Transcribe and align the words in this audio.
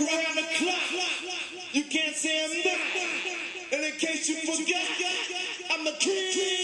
around 0.00 0.36
the 0.36 0.46
clock. 0.56 0.78
You 1.72 1.84
can't 1.84 2.14
say 2.14 2.44
I'm 2.44 2.64
not. 2.64 3.72
And 3.72 3.84
in 3.84 3.92
case 3.98 4.28
you 4.28 4.36
forgot, 4.36 4.82
I'm 5.70 5.84
the 5.84 5.92
king. 5.98 6.57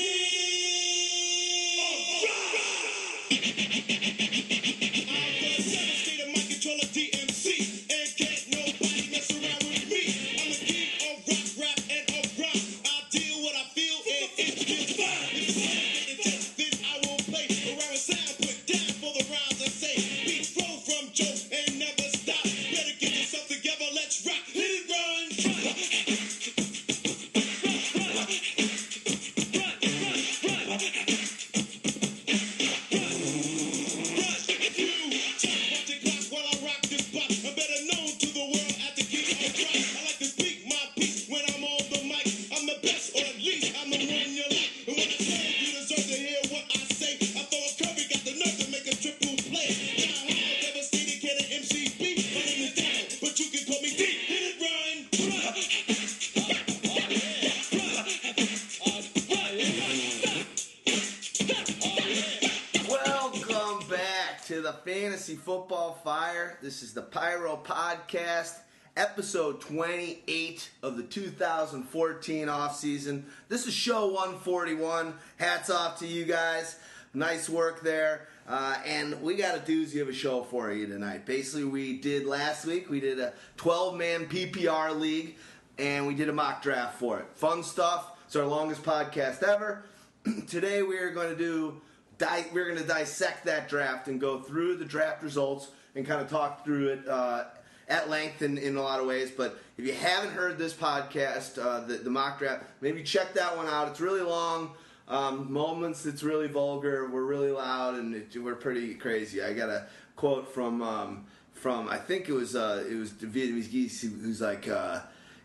This 66.75 66.83
is 66.83 66.93
the 66.93 67.03
Pyro 67.03 67.57
Podcast, 67.63 68.57
episode 68.97 69.61
28 69.61 70.71
of 70.83 70.97
the 70.97 71.05
2014 71.05 72.49
offseason. 72.49 73.23
This 73.49 73.69
is 73.69 73.73
show 73.73 74.09
141. 74.09 75.15
Hats 75.37 75.71
off 75.71 76.01
to 76.01 76.07
you 76.09 76.25
guys. 76.25 76.75
Nice 77.15 77.49
work 77.49 77.83
there. 77.83 78.27
Uh, 78.49 78.77
and 78.85 79.23
we 79.23 79.37
got 79.37 79.57
a 79.57 79.61
doozy 79.61 80.03
of 80.03 80.09
a 80.09 80.13
show 80.13 80.43
for 80.43 80.73
you 80.73 80.89
tonight. 80.89 81.25
Basically, 81.25 81.63
we 81.63 81.99
did 81.99 82.27
last 82.27 82.67
week, 82.67 82.91
we 82.91 82.99
did 82.99 83.21
a 83.21 83.35
12 83.57 83.97
man 83.97 84.27
PPR 84.27 84.99
league, 84.99 85.37
and 85.79 86.09
we 86.09 86.15
did 86.17 86.29
a 86.29 86.33
mock 86.33 86.61
draft 86.61 86.99
for 86.99 87.21
it. 87.21 87.27
Fun 87.37 87.63
stuff. 87.63 88.19
It's 88.27 88.35
our 88.35 88.47
longest 88.47 88.83
podcast 88.83 89.45
ever. 89.45 89.85
Today, 90.49 90.83
we 90.83 90.99
are 90.99 91.11
going 91.11 91.29
to 91.31 91.39
do 91.39 91.81
di- 92.19 92.47
we're 92.53 92.67
going 92.67 92.79
to 92.79 92.85
dissect 92.85 93.45
that 93.45 93.69
draft 93.69 94.09
and 94.09 94.21
go 94.21 94.41
through 94.41 94.79
the 94.79 94.85
draft 94.85 95.23
results 95.23 95.69
and 95.95 96.07
kind 96.07 96.21
of 96.21 96.29
talk 96.29 96.65
through 96.65 96.89
it 96.89 97.09
uh, 97.09 97.45
at 97.89 98.09
length 98.11 98.43
in, 98.43 98.59
in 98.59 98.77
a 98.77 98.83
lot 98.83 99.01
of 99.01 99.07
ways. 99.07 99.31
But 99.31 99.59
if 99.77 99.87
you 99.87 99.93
haven't 99.95 100.33
heard 100.33 100.59
this 100.59 100.73
podcast, 100.73 101.59
uh, 101.59 101.81
the, 101.81 101.95
the 101.95 102.11
mock 102.11 102.39
draft, 102.39 102.65
maybe 102.81 103.03
check 103.03 103.35
that 103.35 103.57
one 103.57 103.67
out. 103.67 103.89
It's 103.89 104.01
really 104.01 104.23
long. 104.23 104.73
Um, 105.07 105.53
moments 105.53 106.07
it's 106.07 106.23
really 106.23 106.49
vulgar. 106.49 107.09
We're 107.11 107.25
really 107.25 107.51
loud 107.51 107.97
and 107.97 108.15
it, 108.15 108.37
we're 108.37 108.55
pretty 108.55 108.95
crazy. 108.95 109.43
I 109.43 109.53
got 109.53 109.69
a 109.69 109.87
quote 110.17 110.53
from 110.55 110.81
um, 110.81 111.27
from 111.53 111.89
I 111.89 111.99
think 111.99 112.29
it 112.29 112.33
was 112.33 112.57
uh, 112.57 112.85
it 112.89 112.95
was 112.95 113.11
Vietnamese 113.13 113.71
geese 113.71 114.01
who's 114.01 114.41
like. 114.41 114.69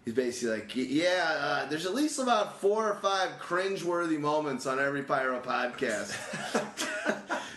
He's 0.09 0.15
basically 0.15 0.55
like, 0.61 0.71
yeah, 0.75 1.35
uh, 1.39 1.65
there's 1.69 1.85
at 1.85 1.93
least 1.93 2.17
about 2.17 2.59
four 2.59 2.89
or 2.89 2.95
five 2.95 3.38
cringe-worthy 3.38 4.17
moments 4.17 4.65
on 4.65 4.80
every 4.80 5.03
Pyro 5.03 5.39
podcast. 5.39 6.15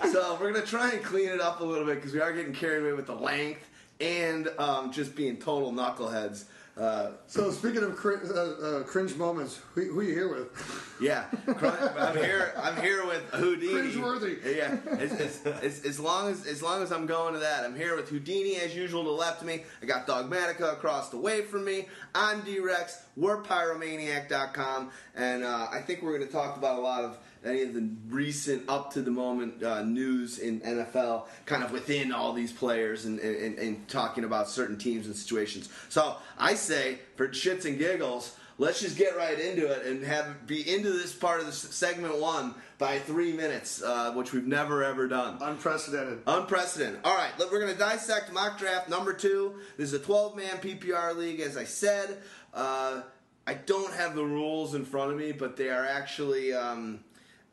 so 0.12 0.36
we're 0.38 0.52
gonna 0.52 0.66
try 0.66 0.90
and 0.90 1.02
clean 1.02 1.30
it 1.30 1.40
up 1.40 1.62
a 1.62 1.64
little 1.64 1.86
bit 1.86 1.94
because 1.94 2.12
we 2.12 2.20
are 2.20 2.30
getting 2.30 2.52
carried 2.52 2.82
away 2.82 2.92
with 2.92 3.06
the 3.06 3.14
length 3.14 3.66
and 4.02 4.48
um, 4.58 4.92
just 4.92 5.16
being 5.16 5.38
total 5.38 5.72
knuckleheads. 5.72 6.44
Uh, 6.76 7.10
so 7.26 7.50
speaking 7.50 7.82
of 7.82 7.94
cr- 7.94 8.24
uh, 8.34 8.38
uh, 8.38 8.82
cringe 8.84 9.14
moments, 9.16 9.60
who, 9.74 9.82
who, 9.92 10.00
are 10.00 10.02
you 10.02 10.14
here 10.14 10.28
with? 10.28 10.96
Yeah, 11.02 11.26
I'm 11.46 12.16
here. 12.16 12.54
I'm 12.56 12.80
here 12.80 13.04
with 13.06 13.22
Houdini. 13.30 13.72
Cringeworthy. 13.72 14.56
Yeah, 14.56 14.78
as, 14.98 15.12
as, 15.44 15.84
as, 15.84 16.00
long 16.00 16.30
as 16.30 16.46
as 16.46 16.62
long 16.62 16.82
as 16.82 16.90
I'm 16.90 17.04
going 17.04 17.34
to 17.34 17.40
that, 17.40 17.64
I'm 17.64 17.76
here 17.76 17.94
with 17.94 18.08
Houdini 18.08 18.56
as 18.56 18.74
usual 18.74 19.02
to 19.02 19.10
the 19.10 19.14
left 19.14 19.42
of 19.42 19.48
me. 19.48 19.64
I 19.82 19.86
got 19.86 20.06
Dogmatica 20.06 20.72
across 20.72 21.10
the 21.10 21.18
way 21.18 21.42
from 21.42 21.66
me. 21.66 21.88
I'm 22.14 22.40
D-Rex. 22.40 23.02
We're 23.16 23.42
Pyromaniac.com, 23.42 24.90
and 25.14 25.44
uh, 25.44 25.66
I 25.70 25.80
think 25.82 26.00
we're 26.00 26.16
going 26.16 26.26
to 26.26 26.32
talk 26.32 26.56
about 26.56 26.78
a 26.78 26.82
lot 26.82 27.04
of 27.04 27.18
any 27.44 27.62
of 27.62 27.74
the 27.74 27.88
recent 28.08 28.68
up 28.68 28.92
to 28.92 29.02
the 29.02 29.10
moment 29.10 29.62
uh, 29.62 29.82
news 29.82 30.38
in 30.38 30.60
NFL, 30.60 31.24
kind 31.46 31.62
of 31.62 31.72
within 31.72 32.12
all 32.12 32.32
these 32.32 32.52
players 32.52 33.04
and, 33.04 33.18
and, 33.18 33.58
and, 33.58 33.88
talking 33.88 34.24
about 34.24 34.48
certain 34.48 34.78
teams 34.78 35.06
and 35.06 35.16
situations. 35.16 35.68
So 35.88 36.16
I 36.38 36.54
say, 36.54 36.98
for 37.16 37.28
shits 37.28 37.64
and 37.64 37.78
giggles, 37.78 38.36
let's 38.58 38.80
just 38.80 38.96
get 38.96 39.16
right 39.16 39.38
into 39.38 39.66
it 39.66 39.86
and 39.86 40.04
have 40.04 40.46
be 40.46 40.68
into 40.72 40.90
this 40.90 41.12
part 41.12 41.40
of 41.40 41.46
the 41.46 41.52
segment 41.52 42.18
one 42.18 42.54
by 42.78 42.98
three 42.98 43.32
minutes, 43.32 43.82
uh, 43.82 44.12
which 44.12 44.32
we've 44.32 44.46
never 44.46 44.84
ever 44.84 45.08
done. 45.08 45.38
Unprecedented. 45.40 46.20
Unprecedented. 46.26 47.00
All 47.04 47.16
right, 47.16 47.32
we're 47.38 47.60
going 47.60 47.72
to 47.72 47.78
dissect 47.78 48.32
mock 48.32 48.58
draft 48.58 48.88
number 48.88 49.12
two. 49.12 49.54
This 49.76 49.92
is 49.92 49.94
a 49.94 50.04
12 50.04 50.36
man 50.36 50.58
PPR 50.58 51.16
league, 51.16 51.40
as 51.40 51.56
I 51.56 51.64
said. 51.64 52.18
Uh, 52.54 53.02
I 53.46 53.54
don't 53.54 53.92
have 53.94 54.14
the 54.14 54.24
rules 54.24 54.74
in 54.74 54.84
front 54.84 55.10
of 55.10 55.18
me, 55.18 55.32
but 55.32 55.56
they 55.56 55.68
are 55.68 55.84
actually. 55.84 56.52
Um, 56.52 57.00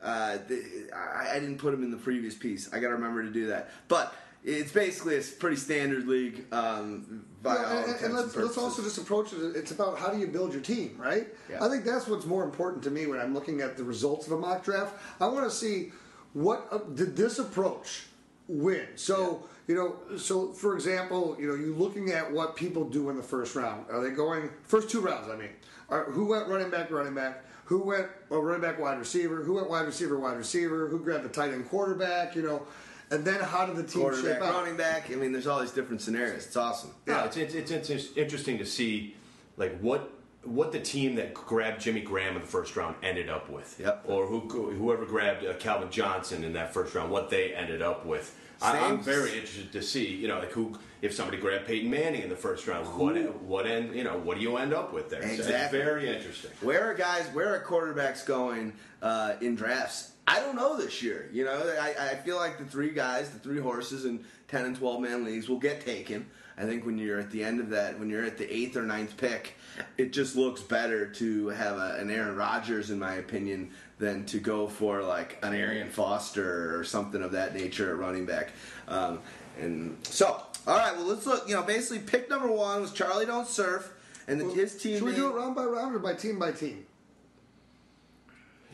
uh, 0.02 0.38
the, 0.48 0.90
I, 0.94 1.36
I, 1.36 1.40
didn't 1.40 1.58
put 1.58 1.72
them 1.72 1.82
in 1.82 1.90
the 1.90 1.96
previous 1.96 2.34
piece. 2.34 2.72
I 2.72 2.80
got 2.80 2.88
to 2.88 2.94
remember 2.94 3.22
to 3.22 3.30
do 3.30 3.48
that. 3.48 3.70
But 3.88 4.14
it's 4.42 4.72
basically 4.72 5.18
a 5.18 5.20
pretty 5.20 5.56
standard 5.56 6.06
league. 6.06 6.46
Um, 6.52 7.24
yeah, 7.44 7.84
and, 7.84 8.04
and 8.04 8.14
let's, 8.14 8.34
let's, 8.34 8.56
also 8.56 8.82
just 8.82 8.96
approach 8.96 9.32
it. 9.34 9.38
It's 9.54 9.72
about 9.72 9.98
how 9.98 10.08
do 10.08 10.18
you 10.18 10.26
build 10.26 10.54
your 10.54 10.62
team, 10.62 10.96
right? 10.98 11.28
Yeah. 11.50 11.62
I 11.62 11.68
think 11.68 11.84
that's 11.84 12.08
what's 12.08 12.24
more 12.24 12.44
important 12.44 12.82
to 12.84 12.90
me 12.90 13.06
when 13.06 13.20
I'm 13.20 13.34
looking 13.34 13.60
at 13.60 13.76
the 13.76 13.84
results 13.84 14.26
of 14.26 14.32
a 14.32 14.38
mock 14.38 14.64
draft. 14.64 14.94
I 15.20 15.26
want 15.26 15.44
to 15.44 15.50
see 15.50 15.92
what 16.32 16.66
uh, 16.70 16.78
did 16.78 17.16
this 17.16 17.38
approach 17.38 18.06
win. 18.48 18.86
So. 18.96 19.40
Yeah. 19.42 19.46
You 19.68 19.76
know, 19.76 20.18
so 20.18 20.48
for 20.48 20.74
example, 20.74 21.36
you 21.38 21.46
know, 21.46 21.54
you 21.54 21.72
looking 21.76 22.10
at 22.10 22.32
what 22.32 22.56
people 22.56 22.82
do 22.82 23.08
in 23.08 23.16
the 23.16 23.22
first 23.22 23.54
round. 23.54 23.86
Are 23.88 24.00
they 24.00 24.10
going 24.10 24.50
first 24.64 24.90
two 24.90 25.00
rounds? 25.00 25.28
I 25.28 25.36
mean, 25.36 25.50
are, 25.88 26.06
who 26.06 26.26
went 26.26 26.48
running 26.48 26.70
back, 26.70 26.90
running 26.90 27.14
back? 27.14 27.44
Who 27.70 27.78
went 27.84 28.08
well, 28.28 28.42
running 28.42 28.60
back, 28.60 28.80
wide 28.80 28.98
receiver, 28.98 29.44
who 29.44 29.54
went 29.54 29.70
wide 29.70 29.86
receiver, 29.86 30.18
wide 30.18 30.36
receiver, 30.36 30.88
who 30.88 30.98
grabbed 30.98 31.22
the 31.22 31.28
tight 31.28 31.52
end 31.52 31.68
quarterback, 31.68 32.34
you 32.34 32.42
know, 32.42 32.66
and 33.12 33.24
then 33.24 33.38
how 33.38 33.64
did 33.64 33.76
the 33.76 33.84
team 33.84 34.12
shape 34.20 34.42
out? 34.42 34.54
running 34.54 34.76
back. 34.76 35.08
I 35.08 35.14
mean, 35.14 35.30
there's 35.30 35.46
all 35.46 35.60
these 35.60 35.70
different 35.70 36.02
scenarios. 36.02 36.46
It's 36.46 36.56
awesome. 36.56 36.90
Yeah, 37.06 37.26
it's, 37.26 37.36
it's, 37.36 37.70
it's, 37.70 37.88
it's 37.88 38.16
interesting 38.16 38.58
to 38.58 38.66
see 38.66 39.14
like 39.56 39.78
what 39.78 40.12
what 40.42 40.72
the 40.72 40.80
team 40.80 41.14
that 41.14 41.32
grabbed 41.32 41.80
Jimmy 41.80 42.00
Graham 42.00 42.34
in 42.34 42.42
the 42.42 42.48
first 42.48 42.74
round 42.74 42.96
ended 43.04 43.28
up 43.28 43.48
with, 43.48 43.76
yep. 43.78 44.02
or 44.04 44.26
who 44.26 44.40
whoever 44.40 45.06
grabbed 45.06 45.46
uh, 45.46 45.54
Calvin 45.54 45.92
Johnson 45.92 46.42
in 46.42 46.52
that 46.54 46.74
first 46.74 46.92
round, 46.96 47.12
what 47.12 47.30
they 47.30 47.54
ended 47.54 47.82
up 47.82 48.04
with. 48.04 48.36
I, 48.62 48.76
am 48.78 49.00
very 49.00 49.32
interested 49.34 49.72
to 49.72 49.82
see, 49.82 50.14
you 50.14 50.28
know, 50.28 50.38
like 50.38 50.52
who 50.52 50.78
if 51.02 51.14
somebody 51.14 51.38
grabbed 51.38 51.66
Peyton 51.66 51.90
Manning 51.90 52.22
in 52.22 52.28
the 52.28 52.36
first 52.36 52.66
round, 52.66 52.86
who? 52.86 53.04
what 53.04 53.42
what 53.42 53.66
end, 53.66 53.94
you 53.94 54.04
know, 54.04 54.18
what 54.18 54.36
do 54.36 54.42
you 54.42 54.56
end 54.56 54.74
up 54.74 54.92
with 54.92 55.08
there? 55.08 55.22
Exactly. 55.22 55.44
So 55.44 55.58
it's 55.58 55.70
very 55.72 56.08
interesting. 56.08 56.50
Where 56.60 56.90
are 56.90 56.94
guys? 56.94 57.26
Where 57.32 57.54
are 57.54 57.64
quarterbacks 57.64 58.24
going 58.24 58.74
uh, 59.00 59.34
in 59.40 59.54
drafts? 59.54 60.12
I 60.26 60.40
don't 60.40 60.56
know 60.56 60.76
this 60.76 61.02
year. 61.02 61.28
You 61.32 61.44
know, 61.44 61.74
I, 61.80 61.94
I 62.10 62.14
feel 62.16 62.36
like 62.36 62.58
the 62.58 62.64
three 62.64 62.90
guys, 62.90 63.30
the 63.30 63.38
three 63.38 63.60
horses 63.60 64.04
in 64.04 64.24
ten 64.48 64.66
and 64.66 64.76
twelve 64.76 65.00
man 65.00 65.24
leagues 65.24 65.48
will 65.48 65.58
get 65.58 65.80
taken. 65.84 66.26
I 66.60 66.64
think 66.64 66.84
when 66.84 66.98
you're 66.98 67.18
at 67.18 67.30
the 67.30 67.42
end 67.42 67.58
of 67.58 67.70
that, 67.70 67.98
when 67.98 68.10
you're 68.10 68.24
at 68.24 68.36
the 68.36 68.54
eighth 68.54 68.76
or 68.76 68.82
ninth 68.82 69.16
pick, 69.16 69.56
it 69.96 70.12
just 70.12 70.36
looks 70.36 70.60
better 70.60 71.06
to 71.06 71.48
have 71.48 71.78
a, 71.78 71.96
an 71.98 72.10
Aaron 72.10 72.36
Rodgers, 72.36 72.90
in 72.90 72.98
my 72.98 73.14
opinion, 73.14 73.70
than 73.98 74.26
to 74.26 74.38
go 74.38 74.68
for 74.68 75.02
like 75.02 75.38
an 75.42 75.54
Arian 75.54 75.88
Foster 75.88 76.78
or 76.78 76.84
something 76.84 77.22
of 77.22 77.32
that 77.32 77.54
nature 77.54 77.90
at 77.90 77.96
running 77.96 78.26
back. 78.26 78.52
Um, 78.88 79.20
and 79.58 79.96
so, 80.02 80.42
all 80.66 80.76
right, 80.76 80.94
well, 80.94 81.06
let's 81.06 81.24
look. 81.24 81.48
You 81.48 81.54
know, 81.54 81.62
basically, 81.62 82.00
pick 82.00 82.28
number 82.28 82.52
one 82.52 82.82
was 82.82 82.92
Charlie 82.92 83.24
Don't 83.24 83.48
Surf, 83.48 83.94
and 84.28 84.42
well, 84.42 84.54
his 84.54 84.76
team. 84.76 84.98
Should 84.98 85.04
we 85.04 85.14
do 85.14 85.30
it 85.30 85.34
round 85.34 85.54
by 85.54 85.64
round 85.64 85.96
or 85.96 85.98
by 85.98 86.12
team 86.12 86.38
by 86.38 86.52
team? 86.52 86.84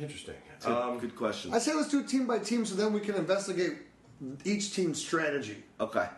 Interesting. 0.00 0.34
Good, 0.60 0.72
um, 0.72 0.98
good 0.98 1.14
question. 1.14 1.54
I 1.54 1.58
say 1.58 1.72
let's 1.72 1.88
do 1.88 2.00
it 2.00 2.08
team 2.08 2.26
by 2.26 2.40
team, 2.40 2.66
so 2.66 2.74
then 2.74 2.92
we 2.92 2.98
can 2.98 3.14
investigate 3.14 3.74
each 4.44 4.74
team's 4.74 5.00
strategy. 5.00 5.62
Okay. 5.80 6.08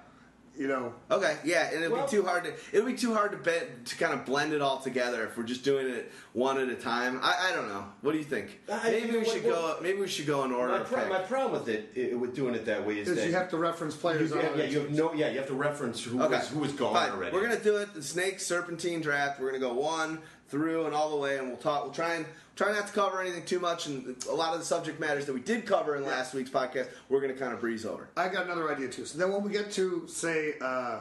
You 0.59 0.67
know. 0.67 0.93
Okay, 1.11 1.37
yeah, 1.45 1.71
and 1.73 1.85
it'll 1.85 1.97
Well- 1.97 2.07
be 2.07 2.11
too 2.11 2.25
hard 2.25 2.45
to 2.45 2.53
it'll 2.73 2.87
be 2.91 2.97
too 2.97 3.15
hard 3.15 3.31
to 3.33 3.39
be, 3.39 3.57
to 3.85 3.97
kind 3.97 4.13
of 4.13 4.27
blend 4.27 4.53
it 4.53 4.61
all 4.61 4.79
together 4.81 5.25
if 5.25 5.37
we're 5.39 5.45
just 5.45 5.63
doing 5.65 5.87
it 5.89 6.11
one 6.33 6.59
at 6.59 6.69
a 6.69 6.75
time. 6.75 7.21
I, 7.23 7.51
I 7.51 7.53
don't 7.55 7.69
know. 7.69 7.85
What 8.03 8.13
do 8.13 8.19
you 8.19 8.25
think? 8.25 8.61
I- 8.71 8.91
maybe 8.91 9.13
we 9.13 9.19
what- 9.19 9.27
should 9.29 9.45
what- 9.45 9.55
go. 9.55 9.77
Maybe 9.81 10.01
we 10.01 10.09
should 10.09 10.27
go 10.27 10.45
in 10.45 10.53
order. 10.53 10.73
My, 10.73 10.81
pro- 10.81 11.09
my 11.09 11.19
problem 11.21 11.53
with 11.61 11.69
it, 11.69 12.13
i 12.13 12.15
with 12.17 12.35
doing 12.35 12.55
it 12.55 12.65
that 12.67 12.85
way 12.85 12.99
is 12.99 13.09
Is 13.09 13.17
that 13.17 13.27
you 13.27 13.33
have 13.35 13.49
to 13.51 13.57
reference 13.57 13.95
players. 13.95 14.31
you, 14.31 14.37
on 14.39 14.43
yeah, 14.45 14.57
yeah, 14.57 14.65
you 14.65 14.81
have 14.81 14.91
no, 14.91 15.13
yeah, 15.15 15.31
you 15.31 15.39
have 15.39 15.47
to 15.49 15.55
reference 15.55 16.03
who 16.03 16.21
Okay, 16.23 16.37
was 16.37 16.49
who 16.49 16.59
was 16.59 16.73
gone 16.73 16.95
Fine. 16.95 17.13
already. 17.13 17.35
We're 17.35 17.43
gonna 17.43 17.61
do 17.61 17.77
it 17.77 17.95
the 17.95 18.03
snake 18.03 18.41
serpentine 18.41 19.01
draft. 19.01 19.41
We're 19.41 19.53
gonna 19.53 19.61
go 19.61 19.73
one 19.75 20.21
through 20.49 20.87
and 20.87 20.95
all 20.95 21.11
the 21.11 21.17
way, 21.17 21.39
and 21.39 21.47
we'll 21.49 21.57
talk. 21.59 21.85
We'll 21.85 21.93
try 21.93 22.15
and 22.15 22.27
try 22.59 22.73
not 22.73 22.89
to 22.89 22.93
cover 22.93 23.21
anything 23.23 23.45
too 23.45 23.61
much, 23.61 23.87
and 23.87 24.17
a 24.29 24.35
lot 24.35 24.53
of 24.53 24.59
the 24.59 24.65
subject 24.67 24.99
matters 24.99 25.25
that 25.27 25.33
we 25.33 25.41
did 25.41 25.65
cover 25.65 25.95
in 25.95 26.05
last 26.05 26.35
week's 26.35 26.51
podcast, 26.51 26.89
we're 27.09 27.21
gonna 27.21 27.33
kind 27.33 27.53
of 27.55 27.61
breeze 27.61 27.87
over. 27.87 28.09
I 28.17 28.29
got 28.29 28.47
another 28.47 28.71
idea 28.75 28.89
too. 28.89 29.07
So 29.07 29.17
then 29.17 29.31
when 29.33 29.45
we 29.45 29.53
get 29.53 29.71
to 29.73 30.07
say 30.09 30.55
uh, 30.61 30.99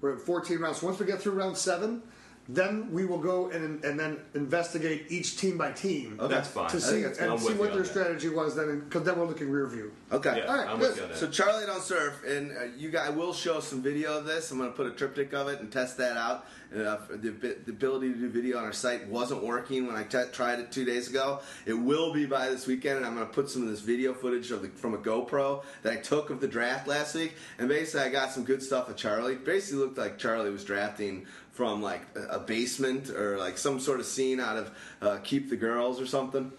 we're 0.00 0.14
at 0.14 0.20
14 0.20 0.58
rounds, 0.58 0.78
so 0.78 0.86
once 0.86 0.98
we 0.98 1.04
get 1.04 1.20
through 1.20 1.32
round 1.32 1.58
seven, 1.58 2.02
then 2.48 2.90
we 2.90 3.04
will 3.04 3.18
go 3.18 3.50
and 3.50 3.84
and 3.84 4.00
then 4.00 4.18
investigate 4.34 5.06
each 5.10 5.36
team 5.36 5.58
by 5.58 5.72
team. 5.72 6.16
Okay. 6.18 6.34
That's 6.34 6.48
fine. 6.48 6.70
To 6.70 6.76
I 6.76 6.80
see 6.80 6.90
think 6.90 7.02
that's- 7.02 7.18
and 7.20 7.30
I'm 7.32 7.38
see 7.38 7.48
with 7.48 7.58
what 7.58 7.70
on 7.70 7.74
their 7.76 7.82
that. 7.84 7.90
strategy 7.90 8.28
was 8.30 8.56
then, 8.56 8.80
because 8.80 9.02
then 9.02 9.18
we're 9.18 9.26
looking 9.26 9.50
rear 9.50 9.66
view. 9.66 9.92
Okay. 10.14 10.38
Yeah, 10.38 10.44
All 10.44 10.56
right, 10.56 10.68
I'm 10.68 10.78
good. 10.78 10.90
with 10.90 10.96
you 10.98 11.02
on 11.04 11.08
that. 11.10 11.18
So 11.18 11.28
Charlie 11.28 11.66
don't 11.66 11.82
surf, 11.82 12.22
and 12.24 12.52
uh, 12.56 12.64
you 12.76 12.90
guys, 12.90 13.08
I 13.08 13.10
will 13.10 13.32
show 13.32 13.58
some 13.60 13.82
video 13.82 14.16
of 14.18 14.24
this. 14.26 14.50
I'm 14.50 14.58
going 14.58 14.70
to 14.70 14.76
put 14.76 14.86
a 14.86 14.90
triptych 14.90 15.32
of 15.34 15.48
it 15.48 15.60
and 15.60 15.72
test 15.72 15.96
that 15.96 16.16
out. 16.16 16.46
Uh, 16.72 16.98
the, 17.10 17.30
the 17.30 17.70
ability 17.70 18.12
to 18.12 18.18
do 18.18 18.28
video 18.28 18.58
on 18.58 18.64
our 18.64 18.72
site 18.72 19.06
wasn't 19.08 19.42
working 19.42 19.86
when 19.86 19.96
I 19.96 20.04
t- 20.04 20.22
tried 20.32 20.60
it 20.60 20.70
two 20.70 20.84
days 20.84 21.08
ago. 21.08 21.40
It 21.66 21.74
will 21.74 22.12
be 22.12 22.26
by 22.26 22.48
this 22.48 22.66
weekend, 22.66 22.98
and 22.98 23.06
I'm 23.06 23.14
going 23.14 23.26
to 23.26 23.32
put 23.32 23.50
some 23.50 23.62
of 23.62 23.68
this 23.68 23.80
video 23.80 24.14
footage 24.14 24.50
of 24.50 24.62
the, 24.62 24.68
from 24.68 24.94
a 24.94 24.98
GoPro 24.98 25.64
that 25.82 25.92
I 25.92 25.96
took 25.96 26.30
of 26.30 26.40
the 26.40 26.48
draft 26.48 26.86
last 26.86 27.14
week. 27.14 27.34
And 27.58 27.68
basically, 27.68 28.02
I 28.02 28.10
got 28.10 28.30
some 28.30 28.44
good 28.44 28.62
stuff 28.62 28.88
of 28.88 28.96
Charlie. 28.96 29.34
Basically, 29.34 29.78
looked 29.80 29.98
like 29.98 30.18
Charlie 30.18 30.50
was 30.50 30.64
drafting 30.64 31.26
from 31.52 31.82
like 31.82 32.02
a, 32.16 32.36
a 32.36 32.38
basement 32.38 33.10
or 33.10 33.38
like 33.38 33.58
some 33.58 33.80
sort 33.80 33.98
of 34.00 34.06
scene 34.06 34.38
out 34.40 34.56
of 34.56 34.70
uh, 35.02 35.18
Keep 35.24 35.50
the 35.50 35.56
Girls 35.56 36.00
or 36.00 36.06
something 36.06 36.52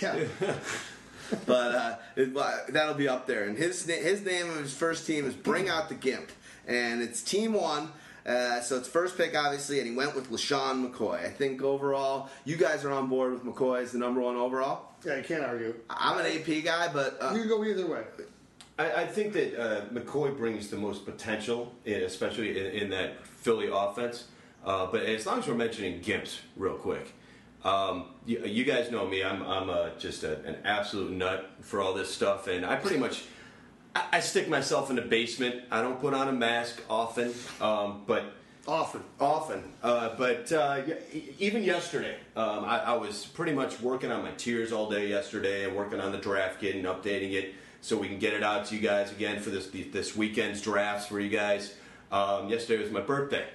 Yeah. 0.00 0.24
but 1.46 1.74
uh, 1.74 1.96
it, 2.16 2.34
that'll 2.72 2.94
be 2.94 3.08
up 3.08 3.26
there. 3.26 3.44
And 3.44 3.56
his 3.56 3.84
his 3.84 4.24
name 4.24 4.50
of 4.50 4.56
his 4.56 4.74
first 4.74 5.06
team 5.06 5.24
is 5.26 5.34
Bring 5.34 5.68
Out 5.68 5.88
the 5.88 5.94
Gimp, 5.94 6.30
and 6.66 7.02
it's 7.02 7.22
Team 7.22 7.52
One. 7.54 7.88
Uh, 8.24 8.60
so 8.60 8.76
it's 8.76 8.86
first 8.86 9.16
pick, 9.16 9.36
obviously, 9.36 9.80
and 9.80 9.88
he 9.88 9.94
went 9.96 10.14
with 10.14 10.30
LeSean 10.30 10.88
McCoy. 10.88 11.24
I 11.24 11.28
think 11.28 11.60
overall, 11.60 12.28
you 12.44 12.56
guys 12.56 12.84
are 12.84 12.92
on 12.92 13.08
board 13.08 13.32
with 13.32 13.42
McCoy 13.44 13.82
as 13.82 13.90
the 13.90 13.98
number 13.98 14.20
one 14.20 14.36
overall. 14.36 14.92
yeah, 15.04 15.16
you 15.16 15.24
can't 15.24 15.42
argue. 15.42 15.74
I'm 15.90 16.18
an 16.24 16.26
AP 16.26 16.62
guy, 16.64 16.88
but 16.92 17.18
uh, 17.20 17.32
You 17.34 17.40
can 17.40 17.48
go 17.48 17.64
either 17.64 17.84
way. 17.86 18.02
I, 18.78 19.02
I 19.02 19.06
think 19.06 19.32
that 19.32 19.60
uh, 19.60 19.84
McCoy 19.86 20.36
brings 20.36 20.70
the 20.70 20.76
most 20.76 21.04
potential, 21.04 21.74
especially 21.84 22.56
in, 22.58 22.82
in 22.82 22.90
that 22.90 23.26
Philly 23.26 23.68
offense. 23.72 24.28
Uh, 24.64 24.86
but 24.86 25.02
as 25.02 25.26
long 25.26 25.40
as 25.40 25.48
we're 25.48 25.54
mentioning 25.54 26.00
Gimps 26.00 26.38
real 26.56 26.74
quick, 26.74 27.12
um, 27.64 28.06
you, 28.26 28.44
you 28.44 28.64
guys 28.64 28.90
know 28.90 29.06
me. 29.06 29.22
I'm, 29.22 29.42
I'm 29.42 29.70
uh, 29.70 29.90
just 29.98 30.24
a, 30.24 30.40
an 30.44 30.56
absolute 30.64 31.12
nut 31.12 31.50
for 31.60 31.80
all 31.80 31.94
this 31.94 32.12
stuff, 32.12 32.46
and 32.48 32.64
I 32.66 32.76
pretty 32.76 32.98
much 32.98 33.22
I, 33.94 34.04
I 34.12 34.20
stick 34.20 34.48
myself 34.48 34.90
in 34.90 34.96
the 34.96 35.02
basement. 35.02 35.62
I 35.70 35.82
don't 35.82 36.00
put 36.00 36.14
on 36.14 36.28
a 36.28 36.32
mask 36.32 36.82
often, 36.90 37.32
um, 37.60 38.02
but 38.06 38.24
Often. 38.66 39.02
often. 39.18 39.64
Uh, 39.82 40.10
but 40.16 40.52
uh, 40.52 40.82
even 41.40 41.64
yesterday, 41.64 42.16
um, 42.36 42.64
I, 42.64 42.78
I 42.78 42.92
was 42.94 43.26
pretty 43.26 43.52
much 43.52 43.80
working 43.80 44.12
on 44.12 44.22
my 44.22 44.30
tiers 44.32 44.70
all 44.70 44.88
day 44.88 45.08
yesterday 45.08 45.64
and 45.64 45.74
working 45.74 46.00
on 46.00 46.12
the 46.12 46.18
draft 46.18 46.60
kit 46.60 46.76
and 46.76 46.84
updating 46.84 47.32
it 47.32 47.54
so 47.80 47.96
we 47.96 48.06
can 48.06 48.20
get 48.20 48.32
it 48.32 48.44
out 48.44 48.66
to 48.66 48.76
you 48.76 48.80
guys 48.80 49.10
again 49.10 49.40
for 49.40 49.50
this 49.50 49.66
this 49.66 50.14
weekend's 50.16 50.62
drafts 50.62 51.06
for 51.06 51.18
you 51.18 51.28
guys. 51.28 51.74
Um, 52.12 52.48
yesterday 52.48 52.80
was 52.80 52.92
my 52.92 53.00
birthday. 53.00 53.46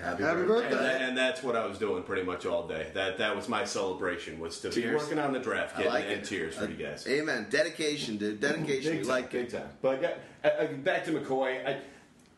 Happy, 0.00 0.22
Happy 0.22 0.42
birthday. 0.42 0.76
And, 0.76 0.84
that, 0.84 1.02
and 1.02 1.18
that's 1.18 1.42
what 1.42 1.56
I 1.56 1.66
was 1.66 1.78
doing 1.78 2.02
pretty 2.02 2.22
much 2.22 2.46
all 2.46 2.66
day. 2.66 2.88
That 2.94 3.18
that 3.18 3.34
was 3.34 3.48
my 3.48 3.64
celebration 3.64 4.38
was 4.38 4.60
to 4.60 4.70
be 4.70 4.86
working 4.92 5.18
on 5.18 5.32
the 5.32 5.38
draft 5.38 5.76
I 5.76 5.82
kit 5.82 5.90
like 5.92 6.04
and, 6.04 6.12
and 6.14 6.24
tears 6.24 6.54
for 6.54 6.64
Uh, 6.64 6.68
you 6.68 6.74
guys. 6.76 7.06
Amen. 7.08 7.46
Dedication, 7.50 8.16
dude. 8.16 8.40
Dedication. 8.40 8.92
Big 8.92 9.00
time, 9.02 9.08
like 9.08 9.30
big 9.30 9.50
time. 9.50 9.68
But 9.82 10.02
yeah, 10.02 10.14
uh, 10.44 10.48
uh, 10.48 10.66
back 10.74 11.04
to 11.06 11.12
McCoy. 11.12 11.66
I, 11.66 11.78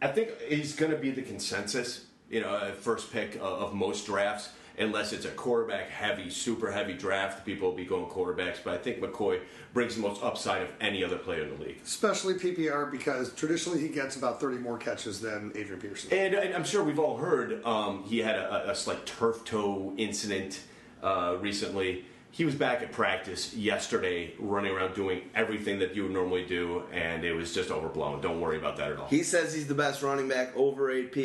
I 0.00 0.08
think 0.08 0.40
he's 0.42 0.74
going 0.76 0.92
to 0.92 0.98
be 0.98 1.10
the 1.10 1.22
consensus. 1.22 2.04
You 2.30 2.42
know, 2.42 2.50
uh, 2.50 2.72
first 2.72 3.10
pick 3.12 3.36
of, 3.36 3.42
of 3.42 3.74
most 3.74 4.04
drafts, 4.06 4.50
unless 4.78 5.12
it's 5.12 5.24
a 5.24 5.30
quarterback 5.30 5.88
heavy, 5.88 6.30
super 6.30 6.70
heavy 6.70 6.94
draft. 6.94 7.44
People 7.44 7.68
will 7.68 7.76
be 7.76 7.84
going 7.84 8.06
quarterbacks, 8.06 8.58
but 8.62 8.74
I 8.74 8.78
think 8.78 9.00
McCoy 9.00 9.40
brings 9.72 9.96
the 9.96 10.02
most 10.02 10.22
upside 10.22 10.62
of 10.62 10.68
any 10.80 11.04
other 11.04 11.16
player 11.16 11.42
in 11.42 11.58
the 11.58 11.64
league. 11.64 11.80
Especially 11.84 12.34
PPR 12.34 12.90
because 12.90 13.32
traditionally 13.34 13.80
he 13.80 13.88
gets 13.88 14.16
about 14.16 14.40
30 14.40 14.58
more 14.58 14.78
catches 14.78 15.20
than 15.20 15.52
Adrian 15.54 15.80
Peterson. 15.80 16.12
And, 16.12 16.34
and 16.34 16.54
I'm 16.54 16.64
sure 16.64 16.82
we've 16.84 16.98
all 16.98 17.16
heard 17.16 17.64
um, 17.64 18.04
he 18.04 18.18
had 18.18 18.36
a, 18.36 18.68
a, 18.68 18.72
a 18.72 18.74
slight 18.74 19.04
turf 19.06 19.44
toe 19.44 19.94
incident 19.96 20.60
uh, 21.02 21.36
recently. 21.40 22.04
He 22.30 22.44
was 22.44 22.54
back 22.54 22.82
at 22.82 22.92
practice 22.92 23.54
yesterday, 23.54 24.34
running 24.38 24.72
around 24.72 24.94
doing 24.94 25.22
everything 25.34 25.78
that 25.80 25.96
you 25.96 26.04
would 26.04 26.12
normally 26.12 26.44
do, 26.44 26.84
and 26.92 27.24
it 27.24 27.32
was 27.32 27.54
just 27.54 27.70
overblown. 27.70 28.20
Don't 28.20 28.40
worry 28.40 28.58
about 28.58 28.76
that 28.76 28.92
at 28.92 28.98
all. 28.98 29.08
He 29.08 29.22
says 29.22 29.54
he's 29.54 29.66
the 29.66 29.74
best 29.74 30.02
running 30.02 30.28
back 30.28 30.54
over 30.54 30.90
AP. 30.90 31.16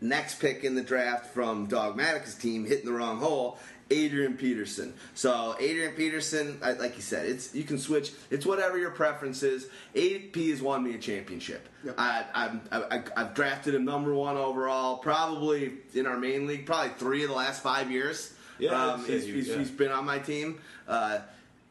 Next 0.00 0.40
pick 0.40 0.64
in 0.64 0.74
the 0.74 0.82
draft 0.82 1.32
from 1.32 1.66
Dogmatic's 1.66 2.34
team, 2.34 2.64
hitting 2.66 2.86
the 2.86 2.92
wrong 2.92 3.18
hole. 3.18 3.58
Adrian 3.88 4.36
Peterson. 4.36 4.92
So 5.14 5.54
Adrian 5.60 5.92
Peterson, 5.92 6.58
I- 6.60 6.72
like 6.72 6.96
you 6.96 7.02
said, 7.02 7.26
it's 7.26 7.54
you 7.54 7.62
can 7.62 7.78
switch. 7.78 8.10
It's 8.30 8.44
whatever 8.44 8.76
your 8.78 8.90
preference 8.90 9.44
is. 9.44 9.68
AP 9.94 10.34
has 10.50 10.60
won 10.60 10.82
me 10.82 10.94
a 10.96 10.98
championship. 10.98 11.68
Yep. 11.84 11.94
I, 11.96 12.24
I'm- 12.34 12.60
I, 12.72 12.82
I, 12.96 13.02
I've 13.16 13.34
drafted 13.34 13.74
him 13.76 13.84
number 13.84 14.12
one 14.12 14.36
overall, 14.36 14.98
probably 14.98 15.74
in 15.94 16.06
our 16.06 16.18
main 16.18 16.48
league, 16.48 16.66
probably 16.66 16.94
three 16.98 17.22
of 17.22 17.28
the 17.30 17.36
last 17.36 17.62
five 17.62 17.90
years. 17.92 18.32
Yeah, 18.58 18.70
um, 18.70 19.04
he's, 19.04 19.26
you- 19.28 19.34
he's, 19.34 19.48
yeah. 19.48 19.58
he's 19.58 19.70
been 19.70 19.92
on 19.92 20.04
my 20.04 20.18
team. 20.18 20.58
Uh, 20.88 21.20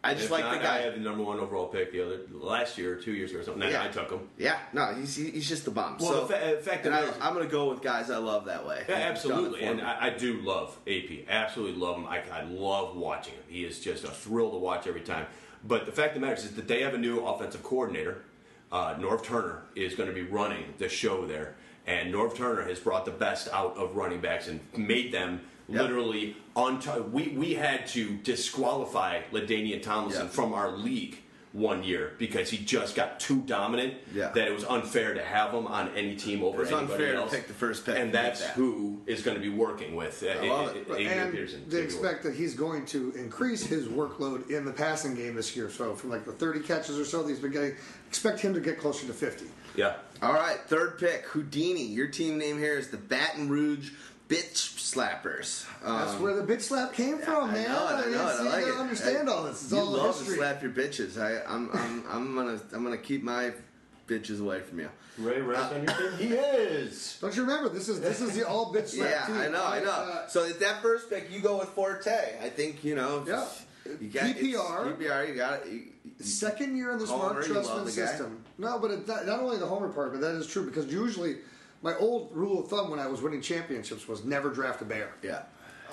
I 0.05 0.13
just 0.13 0.25
If 0.25 0.31
like 0.31 0.43
not, 0.43 0.53
the 0.55 0.59
guy. 0.59 0.77
I 0.77 0.81
had 0.81 0.95
the 0.95 0.99
number 0.99 1.23
one 1.23 1.39
overall 1.39 1.67
pick 1.67 1.91
the 1.91 2.05
other 2.05 2.19
last 2.31 2.77
year 2.77 2.95
two 2.95 3.13
years 3.13 3.31
ago 3.31 3.39
or 3.39 3.43
something. 3.43 3.69
Yeah. 3.69 3.83
I 3.83 3.87
took 3.87 4.11
him. 4.11 4.29
Yeah, 4.37 4.59
no, 4.73 4.93
he's 4.93 5.15
he's 5.15 5.49
just 5.49 5.65
the 5.65 5.71
bomb. 5.71 5.97
Well, 5.99 6.09
so, 6.09 6.21
the 6.27 6.33
fa- 6.33 6.57
uh, 6.57 6.61
fact 6.61 6.85
I, 6.87 7.11
I'm 7.21 7.33
going 7.33 7.45
to 7.45 7.51
go 7.51 7.69
with 7.69 7.81
guys 7.81 8.09
I 8.09 8.17
love 8.17 8.45
that 8.45 8.65
way. 8.65 8.83
Yeah, 8.87 8.95
He's 8.95 8.95
done 8.95 9.01
it 9.01 9.11
absolutely, 9.11 9.63
and. 9.63 9.81
I, 9.81 10.05
I 10.05 10.09
do 10.11 10.41
love 10.41 10.77
AP. 10.87 11.27
Absolutely 11.27 11.79
love 11.79 11.97
him. 11.97 12.05
I, 12.05 12.21
I 12.31 12.43
love 12.43 12.95
watching 12.95 13.33
him. 13.33 13.43
He 13.47 13.63
is 13.65 13.79
just 13.79 14.03
a 14.03 14.09
thrill 14.11 14.51
to 14.51 14.57
watch 14.57 14.87
every 14.87 15.01
time. 15.01 15.25
But 15.67 15.85
the 15.85 15.91
fact 15.91 16.15
of 16.15 16.21
the 16.21 16.27
matter 16.27 16.37
is 16.39 16.51
that 16.55 16.67
they 16.67 16.81
have 16.83 16.93
a 16.93 16.97
new 16.99 17.25
offensive 17.25 17.63
coordinator. 17.63 18.21
Uh, 18.71 18.95
Norv 18.95 19.23
Turner 19.23 19.63
is 19.75 19.95
going 19.95 20.09
to 20.09 20.15
be 20.15 20.23
running 20.23 20.73
the 20.77 20.89
show 20.89 21.25
there, 21.25 21.55
and 21.87 22.13
Norv 22.13 22.35
Turner 22.35 22.63
has 22.63 22.79
brought 22.79 23.05
the 23.05 23.11
best 23.11 23.47
out 23.53 23.77
of 23.77 23.95
running 23.95 24.21
backs 24.21 24.47
and 24.47 24.59
made 24.75 25.11
them 25.11 25.41
Yep. 25.67 25.81
literally 25.81 26.37
on. 26.55 26.81
we 27.11 27.29
we 27.29 27.53
had 27.55 27.87
to 27.87 28.17
disqualify 28.23 29.21
Ladainian 29.31 29.81
Tomlinson 29.81 30.23
Yep. 30.25 30.31
from 30.33 30.53
our 30.53 30.71
league 30.71 31.17
one 31.53 31.83
year 31.85 32.11
because 32.19 32.49
he 32.49 32.57
just 32.57 32.95
got 32.97 33.17
too 33.17 33.39
dominant. 33.43 33.93
Yeah. 34.13 34.29
That 34.35 34.47
it 34.49 34.53
was 34.53 34.65
unfair 34.65 35.13
to 35.13 35.23
have 35.23 35.53
him 35.53 35.65
on 35.67 35.89
any 35.95 36.15
team 36.17 36.43
over 36.43 36.63
It's 36.63 36.71
anybody 36.71 36.93
unfair 37.05 37.13
to 37.15 37.27
pick 37.27 37.47
the 37.47 37.53
first 37.53 37.85
pick 37.85 37.95
and 37.95 38.03
and 38.05 38.13
that's 38.13 38.41
that. 38.41 38.51
who 38.55 39.01
is 39.07 39.21
going 39.21 39.35
to 39.37 39.41
be 39.41 39.47
working 39.49 39.95
with 39.95 40.21
uh, 40.21 40.31
I 40.37 40.47
love 40.49 40.75
it. 40.75 40.85
Adrian 40.91 41.17
and 41.19 41.31
Peterson. 41.31 41.63
they 41.69 41.81
expect 41.81 42.23
that 42.23 42.35
he's 42.35 42.53
going 42.55 42.85
to 42.87 43.11
increase 43.15 43.63
his 43.65 43.87
workload 43.87 44.49
in 44.51 44.65
the 44.65 44.71
passing 44.73 45.15
game 45.15 45.35
this 45.35 45.55
year. 45.55 45.69
So 45.69 45.95
from 45.95 46.09
like 46.09 46.25
the 46.25 46.33
30 46.33 46.59
catches 46.59 46.99
or 46.99 47.05
so 47.05 47.23
that 47.23 47.29
he's 47.29 47.39
been 47.39 47.53
getting, 47.53 47.75
expect 48.07 48.41
him 48.41 48.53
to 48.53 48.59
get 48.59 48.77
closer 48.77 49.07
to 49.07 49.13
50. 49.13 49.45
yeah. 49.77 49.95
All 50.21 50.33
right, 50.33 50.57
third 50.67 50.97
pick, 50.99 51.23
Houdini. 51.25 51.83
Your 51.85 52.07
team 52.07 52.37
name 52.37 52.57
here 52.57 52.77
is 52.77 52.89
the 52.89 52.97
Baton 52.97 53.47
Rouge 53.49 53.91
Bitch 54.27 54.73
Slappers. 54.79 55.65
Um, 55.83 55.99
That's 55.99 56.19
where 56.19 56.33
the 56.35 56.41
bitch 56.41 56.61
slap 56.61 56.93
came 56.93 57.19
from, 57.19 57.49
I 57.49 57.53
man. 57.53 57.69
know 57.69 57.87
it, 57.87 57.91
I 57.91 58.09
know 58.09 58.09
it. 58.09 58.15
I 58.17 58.41
like 58.43 58.59
you 58.61 58.67
it. 58.67 58.69
gotta 58.71 58.81
understand 58.81 59.29
I- 59.29 59.31
all 59.33 59.43
this. 59.43 59.63
It's 59.63 59.71
you 59.71 59.77
all 59.79 59.85
love 59.85 60.17
history. 60.17 60.35
to 60.35 60.41
slap 60.41 60.61
your 60.63 60.71
bitches. 60.71 61.21
I, 61.21 61.43
I'm, 61.47 61.69
I'm, 61.73 62.03
I'm 62.09 62.35
gonna, 62.35 62.59
I'm 62.73 62.83
gonna 62.83 62.97
keep 62.97 63.21
my 63.21 63.51
bitches 64.07 64.41
away 64.41 64.61
from 64.61 64.79
you. 64.79 64.89
Ray 65.19 65.41
Rice 65.41 65.71
on 65.71 65.83
your 65.83 65.93
team? 66.17 66.29
He 66.29 66.33
is. 66.33 67.17
Don't 67.21 67.35
you 67.35 67.43
remember? 67.43 67.69
This 67.69 67.87
is 67.87 68.01
this 68.01 68.19
is 68.19 68.35
the 68.35 68.47
all 68.47 68.73
bitch 68.73 68.87
slap 68.89 69.09
Yeah, 69.09 69.25
team. 69.27 69.35
I 69.37 69.47
know, 69.47 69.63
I 69.63 69.79
know. 69.81 69.91
Uh, 69.91 70.27
so 70.27 70.43
if 70.45 70.59
that 70.59 70.81
first 70.81 71.09
pick, 71.09 71.31
you 71.31 71.39
go 71.39 71.59
with 71.59 71.69
Forte. 71.69 72.09
I 72.41 72.49
think 72.49 72.83
you 72.83 72.95
know. 72.95 73.23
Yeah. 73.27 73.45
You 74.01 74.07
got 74.09 74.23
PPR. 74.35 74.97
PPR. 74.97 75.27
You 75.29 75.35
got 75.35 75.65
it. 75.65 75.71
You- 75.71 75.81
Second 76.19 76.77
year 76.77 76.91
in 76.91 76.97
the 76.99 77.05
Homer, 77.05 77.43
smart 77.43 77.47
you 77.47 77.53
Trestman 77.55 77.85
the 77.85 77.91
guy. 78.01 78.07
system. 78.07 78.43
No, 78.57 78.79
but 78.79 78.89
it, 78.91 79.07
not 79.07 79.25
not 79.27 79.39
only 79.41 79.57
the 79.57 79.65
homer 79.65 79.89
part, 79.89 80.11
but 80.13 80.21
that 80.21 80.35
is 80.35 80.47
true 80.47 80.65
because 80.65 80.85
usually 80.91 81.37
my 81.85 81.95
old 81.97 82.31
rule 82.33 82.61
of 82.61 82.67
thumb 82.67 82.89
when 82.89 82.99
I 82.99 83.05
was 83.05 83.21
winning 83.21 83.41
championships 83.41 84.07
was 84.07 84.25
never 84.25 84.49
draft 84.49 84.81
a 84.81 84.85
bear. 84.85 85.13
Yeah. 85.21 85.43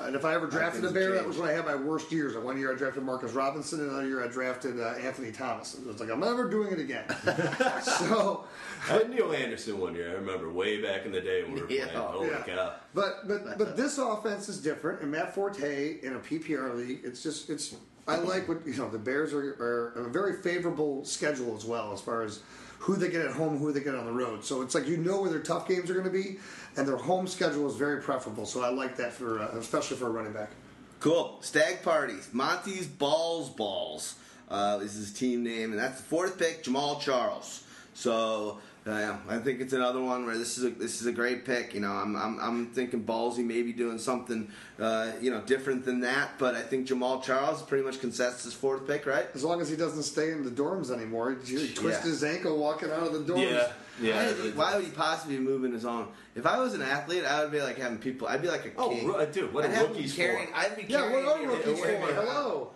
And 0.00 0.16
if 0.16 0.24
I 0.24 0.34
ever 0.34 0.46
drafted 0.46 0.86
a 0.86 0.90
bear, 0.90 1.12
that 1.12 1.26
was 1.26 1.36
when 1.36 1.50
I 1.50 1.52
had 1.52 1.66
my 1.66 1.74
worst 1.74 2.10
years. 2.10 2.34
One 2.34 2.58
year 2.58 2.72
I 2.72 2.76
drafted 2.76 3.02
Marcus 3.02 3.32
Robinson, 3.32 3.80
and 3.80 3.90
another 3.90 4.08
year 4.08 4.24
I 4.24 4.26
drafted 4.26 4.80
uh, 4.80 4.94
Anthony 4.94 5.30
Thomas. 5.30 5.74
It 5.74 5.86
was 5.86 6.00
like 6.00 6.10
I'm 6.10 6.18
never 6.18 6.48
doing 6.48 6.72
it 6.72 6.80
again. 6.80 7.04
so, 7.82 8.44
I 8.88 8.92
had 8.94 9.10
Neal 9.10 9.32
Anderson 9.34 9.78
one 9.78 9.94
year. 9.94 10.08
I 10.08 10.14
remember 10.14 10.50
way 10.50 10.80
back 10.80 11.04
in 11.04 11.12
the 11.12 11.20
day 11.20 11.42
when 11.42 11.52
we 11.52 11.60
were 11.60 11.70
Yeah. 11.70 11.84
playing. 11.88 11.98
Holy 12.08 12.28
yeah. 12.30 12.42
cow. 12.42 12.72
but 12.94 13.28
but 13.28 13.58
but 13.58 13.76
this 13.76 13.98
offense 13.98 14.48
is 14.48 14.62
different. 14.62 15.02
And 15.02 15.12
Matt 15.12 15.34
Forte 15.34 16.00
in 16.00 16.16
a 16.16 16.18
PPR 16.18 16.74
league, 16.74 17.00
it's 17.04 17.22
just 17.22 17.50
it's. 17.50 17.76
I 18.08 18.16
like 18.16 18.48
what 18.48 18.66
you 18.66 18.74
know. 18.74 18.88
The 18.88 18.98
Bears 18.98 19.34
are, 19.34 19.52
are 19.60 19.92
a 20.06 20.10
very 20.10 20.42
favorable 20.42 21.04
schedule 21.04 21.54
as 21.54 21.66
well 21.66 21.92
as 21.92 22.00
far 22.00 22.22
as 22.22 22.40
who 22.82 22.96
they 22.96 23.08
get 23.08 23.24
at 23.24 23.32
home, 23.32 23.58
who 23.58 23.70
they 23.72 23.78
get 23.78 23.94
on 23.94 24.06
the 24.06 24.12
road. 24.12 24.44
So 24.44 24.60
it's 24.60 24.74
like 24.74 24.88
you 24.88 24.96
know 24.96 25.20
where 25.20 25.30
their 25.30 25.40
tough 25.40 25.68
games 25.68 25.88
are 25.88 25.94
going 25.94 26.04
to 26.04 26.10
be, 26.10 26.38
and 26.76 26.86
their 26.86 26.96
home 26.96 27.28
schedule 27.28 27.68
is 27.68 27.76
very 27.76 28.02
preferable. 28.02 28.44
So 28.44 28.60
I 28.62 28.70
like 28.70 28.96
that 28.96 29.12
for 29.12 29.40
uh, 29.40 29.56
especially 29.56 29.96
for 29.98 30.08
a 30.08 30.10
running 30.10 30.32
back. 30.32 30.50
Cool. 30.98 31.38
Stag 31.42 31.82
parties. 31.82 32.28
Monty's 32.32 32.88
Balls 32.88 33.50
Balls 33.50 34.16
uh, 34.48 34.80
is 34.82 34.94
his 34.94 35.12
team 35.12 35.44
name, 35.44 35.70
and 35.70 35.78
that's 35.78 35.98
the 35.98 36.02
fourth 36.02 36.38
pick, 36.38 36.64
Jamaal 36.64 37.00
Charles. 37.00 37.64
So 37.94 38.58
uh, 38.86 39.16
I 39.28 39.38
think 39.38 39.60
it's 39.60 39.72
another 39.72 40.00
one 40.00 40.26
where 40.26 40.36
this 40.36 40.58
is 40.58 40.64
a, 40.64 40.70
this 40.70 41.00
is 41.00 41.06
a 41.06 41.12
great 41.12 41.44
pick. 41.44 41.72
You 41.74 41.80
know, 41.80 41.92
I'm 41.92 42.16
I'm, 42.16 42.38
I'm 42.40 42.66
thinking 42.66 43.04
ballsy, 43.04 43.44
maybe 43.44 43.72
doing 43.72 43.98
something 43.98 44.50
uh, 44.80 45.12
you 45.20 45.30
know 45.30 45.40
different 45.42 45.84
than 45.84 46.00
that. 46.00 46.30
But 46.38 46.54
I 46.56 46.62
think 46.62 46.88
Jamaal 46.88 47.22
Charles 47.22 47.62
pretty 47.62 47.84
much 47.84 48.00
contests 48.00 48.52
fourth 48.52 48.86
pick, 48.86 49.06
right? 49.06 49.26
As 49.34 49.44
long 49.44 49.60
as 49.60 49.68
he 49.68 49.76
doesn't 49.76 50.02
stay 50.02 50.32
in 50.32 50.44
the 50.44 50.50
dorms 50.50 50.90
anymore, 50.90 51.36
he, 51.44 51.56
he 51.56 51.72
twisted 51.74 52.04
Yeah. 52.04 52.10
his 52.10 52.24
ankle 52.24 52.58
walking 52.58 52.90
out 52.90 53.02
of 53.06 53.26
the 53.26 53.32
dorms. 53.32 53.50
Yeah, 53.50 53.72
yeah. 54.00 54.32
Why, 54.32 54.50
why 54.50 54.76
would 54.76 54.84
he 54.84 54.90
possibly 54.90 55.36
be 55.36 55.42
moving 55.44 55.72
his 55.72 55.84
own? 55.84 56.08
If 56.34 56.46
I 56.46 56.58
was 56.58 56.74
an 56.74 56.82
athlete, 56.82 57.24
I 57.24 57.42
would 57.42 57.52
be 57.52 57.60
like 57.60 57.76
having 57.78 57.98
people. 57.98 58.26
I'd 58.26 58.42
be 58.42 58.48
like 58.48 58.64
a 58.66 58.70
Oh, 58.76 58.88
king. 58.90 59.06
ru- 59.06 59.26
dude, 59.26 59.52
what 59.52 59.64
I'd 59.64 59.70
a 59.70 59.74
have 59.74 59.88
rookie's 59.90 60.14
carrying, 60.14 60.48
for. 60.48 60.56
I'd 60.56 60.76
be 60.76 60.84
Yeah, 60.88 61.08
what 61.10 61.24
are 61.24 61.46
rookies 61.46 61.78
for? 61.78 61.86
wait, 61.86 62.00
wait, 62.00 62.14
Hello. 62.14 62.70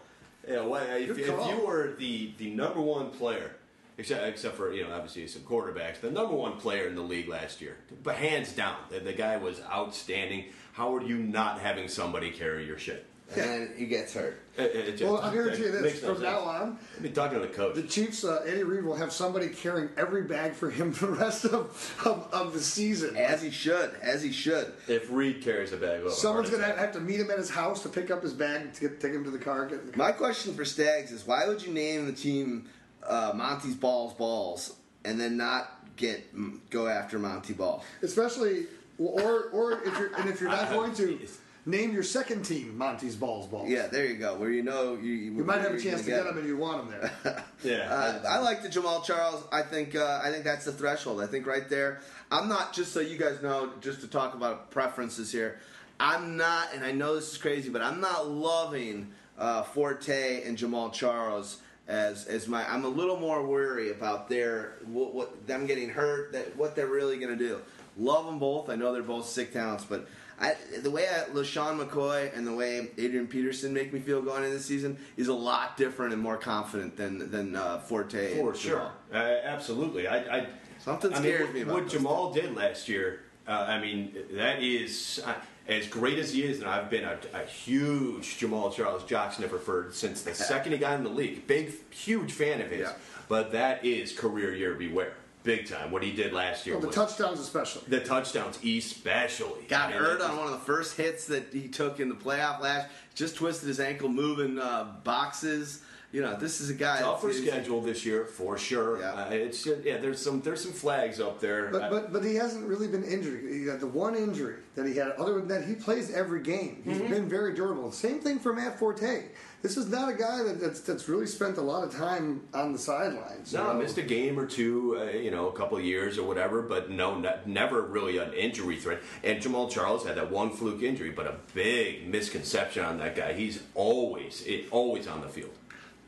Yeah, 0.47 0.61
well, 0.61 0.85
if, 0.97 1.19
if 1.19 1.27
you 1.27 1.67
were 1.67 1.95
the, 1.99 2.33
the 2.39 2.51
number 2.51 2.81
one 2.81 3.11
player, 3.11 3.51
except, 3.99 4.27
except 4.27 4.57
for, 4.57 4.73
you 4.73 4.85
know, 4.85 4.93
obviously 4.93 5.27
some 5.27 5.43
quarterbacks, 5.43 6.01
the 6.01 6.11
number 6.11 6.35
one 6.35 6.59
player 6.59 6.87
in 6.87 6.95
the 6.95 7.03
league 7.03 7.29
last 7.29 7.61
year, 7.61 7.77
but 8.03 8.17
hands 8.17 8.53
down, 8.53 8.77
the, 8.91 9.01
the 9.01 9.13
guy 9.13 9.37
was 9.37 9.61
outstanding. 9.63 10.47
How 10.73 10.95
are 10.95 11.03
you 11.03 11.17
not 11.17 11.61
having 11.61 11.89
somebody 11.89 12.31
carry 12.31 12.67
your 12.67 12.79
shit? 12.79 13.07
and 13.35 13.77
he 13.77 13.87
gets 13.87 14.15
hurt. 14.15 14.41
It, 14.57 14.63
it 14.63 14.91
just, 14.93 15.05
Well, 15.05 15.21
I'm 15.21 15.35
guarantee 15.35 15.65
you 15.65 15.73
this: 15.73 15.83
makes 15.83 16.03
no 16.03 16.15
from 16.15 16.23
now 16.23 16.39
on, 16.41 16.79
I've 16.97 17.03
been 17.03 17.13
talking 17.13 17.41
to 17.41 17.47
the 17.47 17.53
coach. 17.53 17.75
the 17.75 17.83
Chiefs, 17.83 18.25
uh, 18.25 18.45
Andy 18.47 18.63
Reid 18.63 18.85
will 18.85 18.95
have 18.95 19.13
somebody 19.13 19.49
carrying 19.49 19.91
every 19.97 20.23
bag 20.23 20.55
for 20.55 20.71
him 20.71 20.93
the 21.01 21.09
rest 21.09 21.45
of, 21.45 22.01
of, 22.05 22.29
of 22.33 22.53
the 22.53 22.61
season. 22.61 23.17
As 23.17 23.43
he 23.43 23.51
should, 23.51 23.95
as 24.01 24.23
he 24.23 24.33
should. 24.33 24.73
if 24.89 25.11
Reid 25.11 25.43
carries 25.43 25.73
a 25.73 25.77
bag, 25.77 26.01
we'll 26.01 26.11
have 26.11 26.13
a 26.13 26.21
Someone's 26.21 26.51
gonna 26.51 26.65
have 26.65 26.93
to 26.93 27.01
meet 27.01 27.21
him 27.21 27.31
at 27.31 27.39
his 27.39 27.51
house 27.51 27.83
to 27.83 27.89
pick 27.89 28.11
up 28.11 28.23
his 28.23 28.33
bag 28.33 28.73
to 28.75 28.81
get, 28.81 29.01
take 29.01 29.13
him 29.13 29.25
to 29.25 29.31
the 29.31 29.39
car. 29.39 29.67
Get 29.67 29.85
the 29.87 29.93
car. 29.93 30.07
My 30.07 30.13
question 30.13 30.55
for 30.55 30.65
Stags 30.65 31.11
is 31.11 31.27
why 31.27 31.47
would 31.47 31.63
you 31.63 31.73
name 31.73 32.07
the 32.07 32.13
team 32.13 32.69
uh, 33.09 33.33
Monty's 33.35 33.75
Balls 33.75 34.15
Balls 34.15 34.77
and 35.05 35.21
then 35.21 35.37
not 35.37 35.71
get 35.97 36.25
go 36.71 36.89
after 36.89 37.19
Montee 37.19 37.55
Ball? 37.55 37.85
Especially, 38.03 38.67
or 38.99 39.45
or 39.53 39.73
if 39.85 39.99
you're 39.99 40.15
and 40.17 40.29
if 40.29 40.41
you're 40.41 40.51
not 40.51 40.71
going 40.71 40.95
to 40.95 41.19
name 41.67 41.93
your 41.93 42.03
second 42.03 42.45
team 42.45 42.79
Monty's 42.79 43.17
Balls 43.17 43.47
Balls. 43.47 43.69
Yeah, 43.69 43.89
there 43.89 44.07
you 44.07 44.17
go. 44.17 44.37
Where 44.37 44.51
you 44.51 44.63
know 44.63 44.95
you, 44.95 45.13
You 45.13 45.45
might 45.45 45.61
have 45.61 45.75
a 45.75 45.81
chance 45.81 46.03
to 46.03 46.07
get 46.07 46.25
them 46.25 46.39
and 46.39 46.47
you 46.47 46.57
want 46.57 46.89
them 46.89 47.01
there. 47.25 47.45
Yeah. 47.65 47.93
Uh, 47.93 48.23
I 48.29 48.39
like 48.39 48.63
the 48.63 48.69
Jamaal 48.69 49.03
Charles. 49.03 49.43
I 49.51 49.63
think 49.63 49.97
uh, 49.97 50.21
I 50.23 50.31
think 50.31 50.45
that's 50.45 50.65
the 50.65 50.73
threshold. 50.73 51.21
I 51.21 51.27
think 51.27 51.47
right 51.47 51.69
there. 51.69 52.01
I'm 52.31 52.49
not 52.49 52.73
just 52.73 52.93
so 52.93 53.01
you 53.01 53.19
guys 53.19 53.43
know, 53.43 53.73
just 53.81 54.03
to 54.03 54.09
talk 54.09 54.35
about 54.35 54.71
preferences 54.71 55.33
here. 55.33 55.59
I'm 55.99 56.37
not, 56.37 56.75
and 56.75 56.85
I 56.85 56.93
know 56.93 57.15
this 57.15 57.33
is 57.33 57.39
crazy, 57.39 57.71
but 57.71 57.81
I'm 57.83 58.01
not 58.01 58.29
loving 58.29 59.13
uh, 59.39 59.63
Forte 59.63 60.43
and 60.45 60.57
Jamaal 60.57 60.93
Charles 60.93 61.59
as 61.89 62.27
as 62.27 62.49
my. 62.49 62.69
I'm 62.71 62.85
a 62.85 62.89
little 62.89 63.19
more 63.19 63.47
worried 63.47 63.93
about 63.93 64.29
their 64.29 64.77
what, 64.85 65.15
what 65.15 65.47
them 65.47 65.67
getting 65.67 65.91
hurt, 65.91 66.33
that 66.33 66.57
what 66.57 66.77
they're 66.77 66.87
really 66.87 67.19
going 67.19 67.37
to 67.37 67.49
do. 67.49 67.61
Love 67.99 68.27
them 68.27 68.39
both. 68.39 68.69
I 68.69 68.77
know 68.77 68.93
they're 68.93 69.03
both 69.03 69.27
sick 69.27 69.53
talents, 69.53 69.85
but 69.89 70.07
I, 70.39 70.55
the 70.83 70.91
way 70.91 71.09
I, 71.09 71.31
LeSean 71.31 71.83
McCoy 71.83 72.37
and 72.37 72.47
the 72.47 72.55
way 72.55 72.91
Adrian 72.99 73.27
Peterson 73.27 73.73
make 73.73 73.91
me 73.93 74.01
feel 74.01 74.21
going 74.21 74.45
into 74.45 74.57
this 74.57 74.67
season 74.67 74.99
is 75.17 75.29
a 75.29 75.35
lot 75.35 75.79
different 75.79 76.13
and 76.13 76.21
more 76.23 76.37
confident 76.37 76.97
than 76.97 77.31
than 77.31 77.57
uh, 77.57 77.79
Forte. 77.79 78.39
For 78.39 78.55
sure, 78.55 78.91
uh, 79.13 79.17
absolutely. 79.17 80.07
I, 80.07 80.39
I 80.39 80.47
Something 80.87 81.13
I 81.15 81.21
mean, 81.21 81.23
scares 81.23 81.47
what, 81.47 81.55
me 81.55 81.61
about 81.63 81.75
what 81.75 81.87
Jamaal 81.87 82.35
did 82.35 82.55
last 82.55 82.89
year. 82.89 83.23
Uh, 83.49 83.65
I 83.69 83.81
mean, 83.81 84.17
that 84.33 84.63
is 84.63 85.21
uh, 85.27 85.35
as 85.69 85.87
great 85.89 86.19
as 86.19 86.33
he 86.33 86.45
is, 86.45 86.61
and 86.61 86.69
I've 86.69 86.91
been 86.91 87.05
a, 87.05 87.19
a 87.35 87.45
huge 87.45 88.39
Jamaal 88.39 88.73
Charles 88.75 89.05
jock 89.05 89.33
sniffer 89.33 89.59
for 89.59 89.89
since 89.93 90.23
the 90.23 90.35
second 90.35 90.73
he 90.73 90.79
got 90.79 90.95
in 90.95 91.05
the 91.05 91.11
league. 91.11 91.47
Big, 91.47 91.73
huge 91.91 92.33
fan 92.33 92.61
of 92.61 92.71
his. 92.71 92.81
Yeah. 92.81 92.93
But 93.29 93.53
that 93.53 93.85
is 93.85 94.13
career 94.13 94.55
year 94.55 94.75
beware, 94.75 95.15
big 95.43 95.69
time. 95.69 95.91
What 95.91 96.05
he 96.05 96.13
did 96.13 96.33
last 96.33 96.65
year 96.67 96.77
Well, 96.77 96.83
the 96.83 96.87
was 96.87 96.95
touchdowns, 96.97 97.41
especially. 97.41 97.83
the 97.89 98.01
touchdowns, 98.01 98.63
especially 98.65 99.63
Got 99.69 99.89
I 99.89 99.93
mean, 99.93 99.99
hurt 99.99 100.21
on 100.21 100.37
one 100.37 100.47
of 100.47 100.53
the 100.53 100.59
first 100.65 100.97
hits 100.97 101.27
that 101.27 101.49
he 101.53 101.67
took 101.67 101.99
in 101.99 102.09
the 102.09 102.15
playoff 102.15 102.61
last. 102.61 102.89
Just 103.17 103.35
twisted 103.37 103.67
his 103.67 103.81
ankle 103.81 104.09
moving 104.09 104.59
uh, 104.59 104.93
boxes. 105.03 105.83
You 106.17 106.23
know, 106.23 106.35
this 106.35 106.63
is 106.63 106.71
a 106.71 106.75
guy. 106.75 107.01
Tougher 107.01 107.27
that's- 107.27 107.45
schedule 107.47 107.83
this 107.83 108.07
year 108.07 108.25
for 108.25 108.57
sure. 108.57 109.01
Yeah. 109.01 109.13
Uh, 109.13 109.29
it's 109.33 109.63
just, 109.63 109.85
yeah. 109.85 109.99
There's 109.99 110.19
some 110.19 110.41
there's 110.41 110.63
some 110.63 110.73
flags 110.73 111.21
up 111.21 111.41
there. 111.41 111.69
But, 111.71 111.91
but 111.91 112.11
but 112.11 112.25
he 112.25 112.37
hasn't 112.37 112.67
really 112.67 112.89
been 112.89 113.05
injured. 113.05 113.45
He 113.53 113.67
got 113.67 113.81
the 113.81 113.87
one 113.87 114.15
injury 114.15 114.55
that 114.77 114.87
he 114.87 114.95
had. 114.97 115.09
Other 115.19 115.35
than 115.35 115.49
that, 115.49 115.67
he 115.67 115.75
plays 115.75 116.11
every 116.15 116.41
game. 116.41 116.81
He's 116.87 116.97
Mm-hmm. 116.97 117.13
been 117.13 117.29
very 117.29 117.53
durable. 117.53 117.93
Same 117.93 118.19
thing 118.21 118.39
for 118.39 118.55
Matt 118.55 118.79
Forte. 118.79 119.25
This 119.61 119.77
is 119.77 119.91
not 119.91 120.09
a 120.09 120.15
guy 120.15 120.43
that, 120.45 120.59
that's 120.59 120.81
that's 120.81 121.07
really 121.07 121.27
spent 121.27 121.59
a 121.59 121.61
lot 121.61 121.85
of 121.85 121.95
time 121.95 122.41
on 122.55 122.73
the 122.73 122.79
sidelines. 122.79 123.53
you 123.53 123.59
No, 123.59 123.75
know? 123.75 123.79
missed 123.79 123.99
a 123.99 124.03
game 124.03 124.39
or 124.39 124.47
two, 124.47 124.97
uh, 124.99 125.19
you 125.19 125.31
know, 125.31 125.49
a 125.49 125.53
couple 125.53 125.77
of 125.77 125.85
years 125.85 126.17
or 126.17 126.27
whatever, 126.27 126.63
but 126.63 126.89
no, 126.89 127.19
ne- 127.21 127.41
never 127.45 127.83
really 127.83 128.17
an 128.17 128.33
injury 128.33 128.77
threat. 128.79 129.01
And 129.23 129.43
Jamaal 129.43 129.69
Charles 129.71 130.07
had 130.07 130.17
that 130.17 130.31
one 130.31 130.49
fluke 130.51 130.83
injury, 130.83 131.11
but 131.11 131.27
a 131.27 131.35
big 131.53 132.09
misconception 132.09 132.87
on 132.87 132.97
that 133.01 133.15
guy. 133.17 133.35
He's 133.35 133.63
always, 133.75 134.43
it, 134.47 134.67
always 134.71 135.07
on 135.07 135.21
the 135.21 135.29
field. 135.29 135.51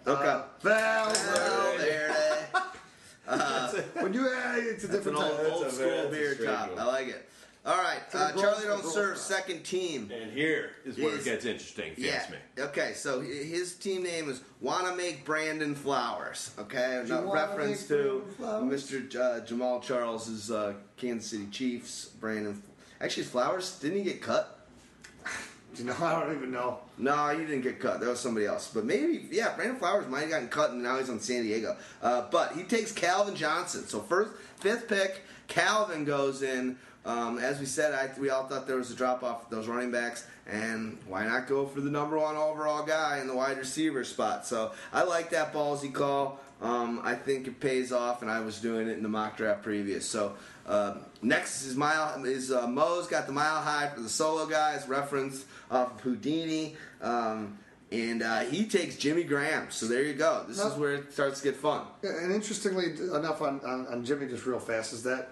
Okay. 0.08 0.28
Uh, 0.28 0.42
Val, 0.62 1.12
well, 1.12 1.78
there 1.78 2.08
it 3.30 3.74
is. 3.74 4.02
when 4.02 4.14
you 4.14 4.22
uh, 4.26 4.52
it's 4.56 4.84
a 4.84 4.86
That's 4.88 5.06
an 5.06 5.12
different 5.14 5.18
old, 5.18 5.26
time. 5.36 5.42
That's 5.44 5.52
old 5.56 5.66
a 5.66 5.70
school 5.70 6.06
a 6.06 6.10
beer 6.10 6.34
strange 6.34 6.50
top. 6.50 6.70
one. 6.70 6.78
I 6.78 6.84
like 6.84 7.08
it. 7.08 7.28
All 7.66 7.76
right, 7.76 8.00
uh, 8.14 8.32
Charlie 8.32 8.64
don't 8.64 8.84
serve 8.84 9.18
second 9.18 9.62
team. 9.62 10.10
And 10.10 10.32
here 10.32 10.70
is 10.86 10.96
where 10.96 11.12
Is- 11.14 11.26
it 11.26 11.30
gets 11.30 11.44
interesting, 11.44 11.92
if 11.92 11.98
Yeah. 11.98 12.24
me. 12.30 12.62
Okay, 12.64 12.92
so 12.94 13.20
his 13.20 13.74
team 13.74 14.02
name 14.04 14.30
is 14.30 14.40
Wanna 14.62 14.96
Make 14.96 15.26
Brandon 15.26 15.74
Flowers. 15.74 16.52
Okay, 16.58 17.02
Do 17.06 17.12
you 17.14 17.34
reference 17.34 17.80
make 17.90 18.00
to 18.00 18.24
Mr. 18.40 19.06
J- 19.06 19.18
uh, 19.18 19.40
Jamaal 19.40 19.82
Charles's 19.82 20.50
uh, 20.50 20.74
Kansas 20.96 21.30
City 21.30 21.46
Chiefs. 21.50 22.06
Brandon, 22.06 22.62
actually, 23.02 23.24
Flowers 23.24 23.78
didn't 23.80 23.98
he 23.98 24.04
get 24.04 24.22
cut? 24.22 24.57
You 25.78 25.86
know, 25.86 25.96
I 26.00 26.20
don't 26.20 26.36
even 26.36 26.50
know. 26.50 26.78
No, 26.96 27.28
he 27.28 27.44
didn't 27.44 27.62
get 27.62 27.80
cut. 27.80 28.00
That 28.00 28.08
was 28.08 28.20
somebody 28.20 28.46
else. 28.46 28.70
But 28.72 28.84
maybe, 28.84 29.26
yeah, 29.30 29.54
Brandon 29.54 29.76
Flowers 29.76 30.08
might 30.08 30.22
have 30.22 30.30
gotten 30.30 30.48
cut, 30.48 30.70
and 30.70 30.82
now 30.82 30.98
he's 30.98 31.10
on 31.10 31.20
San 31.20 31.42
Diego. 31.42 31.76
Uh, 32.02 32.26
but 32.30 32.52
he 32.52 32.62
takes 32.64 32.92
Calvin 32.92 33.36
Johnson. 33.36 33.86
So 33.86 34.00
first, 34.00 34.32
fifth 34.60 34.88
pick, 34.88 35.22
Calvin 35.46 36.04
goes 36.04 36.42
in. 36.42 36.78
Um, 37.04 37.38
as 37.38 37.58
we 37.58 37.64
said, 37.64 37.94
I, 37.94 38.10
we 38.20 38.28
all 38.28 38.46
thought 38.46 38.66
there 38.66 38.76
was 38.76 38.90
a 38.90 38.94
drop 38.94 39.22
off 39.22 39.44
of 39.44 39.50
those 39.50 39.66
running 39.66 39.90
backs, 39.90 40.26
and 40.46 40.98
why 41.06 41.24
not 41.24 41.46
go 41.46 41.66
for 41.66 41.80
the 41.80 41.90
number 41.90 42.18
one 42.18 42.36
overall 42.36 42.84
guy 42.84 43.18
in 43.20 43.26
the 43.26 43.34
wide 43.34 43.56
receiver 43.56 44.04
spot? 44.04 44.46
So 44.46 44.72
I 44.92 45.04
like 45.04 45.30
that 45.30 45.54
ballsy 45.54 45.92
call. 45.92 46.38
Um, 46.60 47.00
I 47.04 47.14
think 47.14 47.46
it 47.46 47.60
pays 47.60 47.92
off, 47.92 48.20
and 48.20 48.30
I 48.30 48.40
was 48.40 48.60
doing 48.60 48.88
it 48.88 48.96
in 48.96 49.02
the 49.02 49.08
mock 49.08 49.36
draft 49.36 49.62
previous. 49.62 50.06
So 50.06 50.34
uh, 50.66 50.94
next 51.22 51.64
is 51.64 51.76
mile 51.76 52.24
is 52.24 52.50
uh, 52.50 52.66
Mo's 52.66 53.06
got 53.06 53.26
the 53.26 53.32
mile 53.32 53.62
high 53.62 53.88
for 53.88 54.00
the 54.00 54.08
solo 54.08 54.44
guys, 54.44 54.86
reference 54.88 55.44
off 55.70 55.94
of 55.94 56.00
Houdini, 56.00 56.76
um, 57.00 57.58
and 57.90 58.22
uh, 58.22 58.40
he 58.40 58.66
takes 58.66 58.96
Jimmy 58.96 59.24
Graham. 59.24 59.70
So 59.70 59.86
there 59.86 60.02
you 60.02 60.14
go. 60.14 60.44
This 60.46 60.58
is 60.58 60.74
where 60.74 60.94
it 60.94 61.12
starts 61.12 61.40
to 61.40 61.50
get 61.50 61.56
fun. 61.56 61.82
And 62.02 62.32
interestingly 62.32 62.92
enough, 63.16 63.40
on, 63.40 63.60
on, 63.60 63.86
on 63.86 64.04
Jimmy, 64.04 64.26
just 64.26 64.44
real 64.44 64.58
fast, 64.58 64.92
is 64.92 65.02
that 65.04 65.30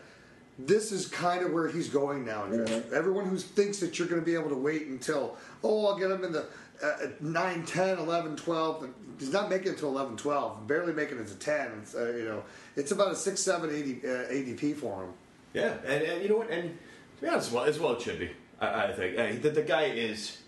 this 0.59 0.91
is 0.91 1.07
kind 1.07 1.45
of 1.45 1.53
where 1.53 1.69
he's 1.69 1.89
going 1.89 2.25
now. 2.25 2.45
Everyone 2.95 3.27
who 3.27 3.37
thinks 3.37 3.79
that 3.81 3.99
you're 3.99 4.09
going 4.09 4.21
to 4.21 4.25
be 4.25 4.35
able 4.35 4.49
to 4.49 4.57
wait 4.57 4.87
until, 4.87 5.37
oh, 5.63 5.87
I'll 5.87 5.99
get 5.99 6.11
him 6.11 6.25
in 6.25 6.33
the 6.33 6.47
uh, 6.83 7.09
9, 7.21 7.67
10, 7.67 7.99
11, 7.99 8.37
12. 8.37 8.89
He's 9.19 9.33
not 9.33 9.51
making 9.51 9.73
it 9.73 9.79
to 9.79 9.87
11, 9.87 10.17
12. 10.17 10.67
Barely 10.67 10.93
making 10.93 11.19
it 11.19 11.27
to 11.29 11.35
10. 11.35 11.71
It's, 11.83 11.95
uh, 11.95 12.15
you 12.17 12.25
know, 12.25 12.43
it's 12.75 12.93
about 12.93 13.13
a 13.13 13.17
6, 13.17 13.41
7 13.41 13.71
80, 13.71 13.93
uh, 13.93 14.09
ADP 14.09 14.77
for 14.77 15.05
him. 15.05 15.13
Yeah, 15.53 15.75
and, 15.87 16.03
and 16.03 16.23
you 16.23 16.29
know 16.29 16.37
what? 16.39 16.51
And 16.51 16.77
to 17.17 17.23
be 17.23 17.29
honest, 17.29 17.53
well, 17.53 17.65
as 17.65 17.79
well 17.79 17.93
it 17.93 18.03
should 18.03 18.19
be. 18.19 18.31
I, 18.61 18.85
I 18.85 18.93
think 18.93 19.43
the, 19.43 19.51
the 19.51 19.63
guy 19.63 19.85
is 19.85 20.39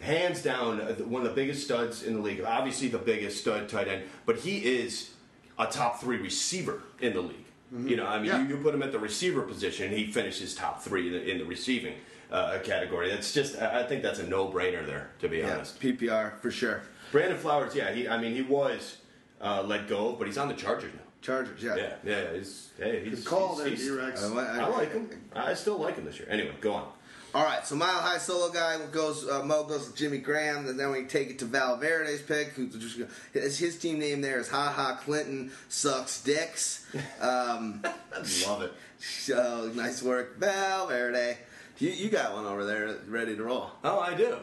hands 0.00 0.42
down 0.42 0.78
one 1.10 1.22
of 1.22 1.28
the 1.28 1.34
biggest 1.34 1.64
studs 1.64 2.02
in 2.02 2.14
the 2.14 2.20
league. 2.20 2.42
Obviously, 2.46 2.88
the 2.88 2.98
biggest 2.98 3.40
stud 3.40 3.68
tight 3.68 3.88
end, 3.88 4.02
but 4.26 4.36
he 4.36 4.58
is 4.58 5.10
a 5.58 5.66
top 5.66 6.00
three 6.00 6.18
receiver 6.18 6.82
in 7.00 7.14
the 7.14 7.20
league. 7.22 7.44
You 7.84 7.96
know, 7.96 8.06
I 8.06 8.16
mean, 8.18 8.26
Yeah. 8.26 8.42
you, 8.42 8.48
you 8.50 8.56
put 8.58 8.74
him 8.74 8.82
at 8.82 8.92
the 8.92 8.98
receiver 8.98 9.42
position, 9.42 9.90
he 9.90 10.06
finishes 10.06 10.54
top 10.54 10.82
three 10.82 11.08
in 11.08 11.12
the, 11.14 11.30
in 11.30 11.38
the 11.38 11.44
receiving 11.44 11.94
uh, 12.30 12.58
category. 12.62 13.10
That's 13.10 13.34
just, 13.34 13.60
I 13.60 13.80
I 13.80 13.82
think 13.82 14.02
that's 14.02 14.20
a 14.20 14.26
no 14.26 14.46
brainer 14.48 14.86
there, 14.86 15.10
to 15.20 15.28
be 15.28 15.38
Yeah, 15.38 15.54
honest. 15.56 15.80
PPR 15.80 16.38
for 16.40 16.50
sure. 16.52 16.82
Brandon 17.10 17.36
Flowers, 17.36 17.74
yeah, 17.74 17.92
he, 17.92 18.06
I 18.08 18.18
mean, 18.20 18.34
he 18.34 18.42
was 18.42 18.98
uh, 19.40 19.62
let 19.66 19.88
go, 19.88 20.12
but 20.12 20.26
he's 20.28 20.38
on 20.38 20.46
the 20.48 20.54
Chargers 20.54 20.92
now. 20.94 21.00
Chargers, 21.22 21.60
yeah. 21.60 21.74
Yeah, 21.76 21.92
yeah, 22.04 22.32
he's, 22.34 22.70
hey, 22.78 23.02
he's, 23.04 23.24
Good 23.24 23.26
call 23.26 23.56
he's, 23.64 23.80
he's- 23.80 23.90
D-Rex. 23.90 24.24
I, 24.24 24.60
I 24.60 24.66
like 24.68 24.92
him. 24.92 25.10
I 25.34 25.54
still 25.54 25.78
like 25.78 25.96
him 25.96 26.04
this 26.04 26.20
year. 26.20 26.28
Anyway, 26.30 26.52
go 26.60 26.72
on. 26.72 26.88
All 27.36 27.44
right, 27.44 27.66
so 27.66 27.76
Mile 27.76 27.90
High 27.90 28.16
solo 28.16 28.50
guy 28.50 28.78
goes. 28.86 29.28
Uh, 29.28 29.42
Mo 29.42 29.64
goes 29.64 29.90
to 29.90 29.94
Jimmy 29.94 30.16
Graham, 30.16 30.68
and 30.68 30.80
then 30.80 30.90
we 30.90 31.04
take 31.04 31.28
it 31.28 31.38
to 31.40 31.44
Valverde's 31.44 32.22
pick. 32.22 32.56
Just, 32.56 32.98
his, 33.34 33.58
his 33.58 33.78
team 33.78 33.98
name 33.98 34.22
there 34.22 34.38
is 34.38 34.48
Ha 34.48 34.72
Ha 34.72 34.98
Clinton 35.04 35.52
sucks 35.68 36.22
dicks. 36.22 36.86
Um, 37.20 37.82
Love 38.46 38.62
it. 38.62 38.72
so 39.00 39.70
nice 39.74 40.02
work, 40.02 40.38
Valverde. 40.38 41.36
You, 41.78 41.90
you 41.90 42.08
got 42.08 42.32
one 42.32 42.46
over 42.46 42.64
there 42.64 42.96
ready 43.06 43.36
to 43.36 43.42
roll. 43.42 43.70
Oh, 43.84 44.00
I 44.00 44.14
do. 44.14 44.38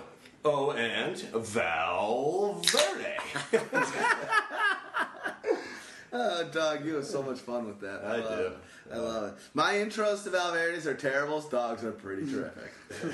Oh, 0.46 0.70
and 0.74 1.18
Valverde. 1.18 3.18
Oh, 6.16 6.44
dog, 6.52 6.86
you 6.86 6.94
have 6.96 7.06
so 7.06 7.24
much 7.24 7.40
fun 7.40 7.66
with 7.66 7.80
that. 7.82 8.02
I 8.06 8.18
love 8.18 8.38
do. 8.38 8.44
It. 8.46 8.58
I 8.94 8.98
love 8.98 9.24
it. 9.30 9.34
My 9.56 9.74
intros 9.74 10.24
to 10.26 10.30
Valverde's 10.30 10.86
are 10.86 10.94
terrible. 10.94 11.42
Dogs 11.42 11.84
are 11.84 11.92
pretty 11.92 12.26
terrific. 12.32 12.72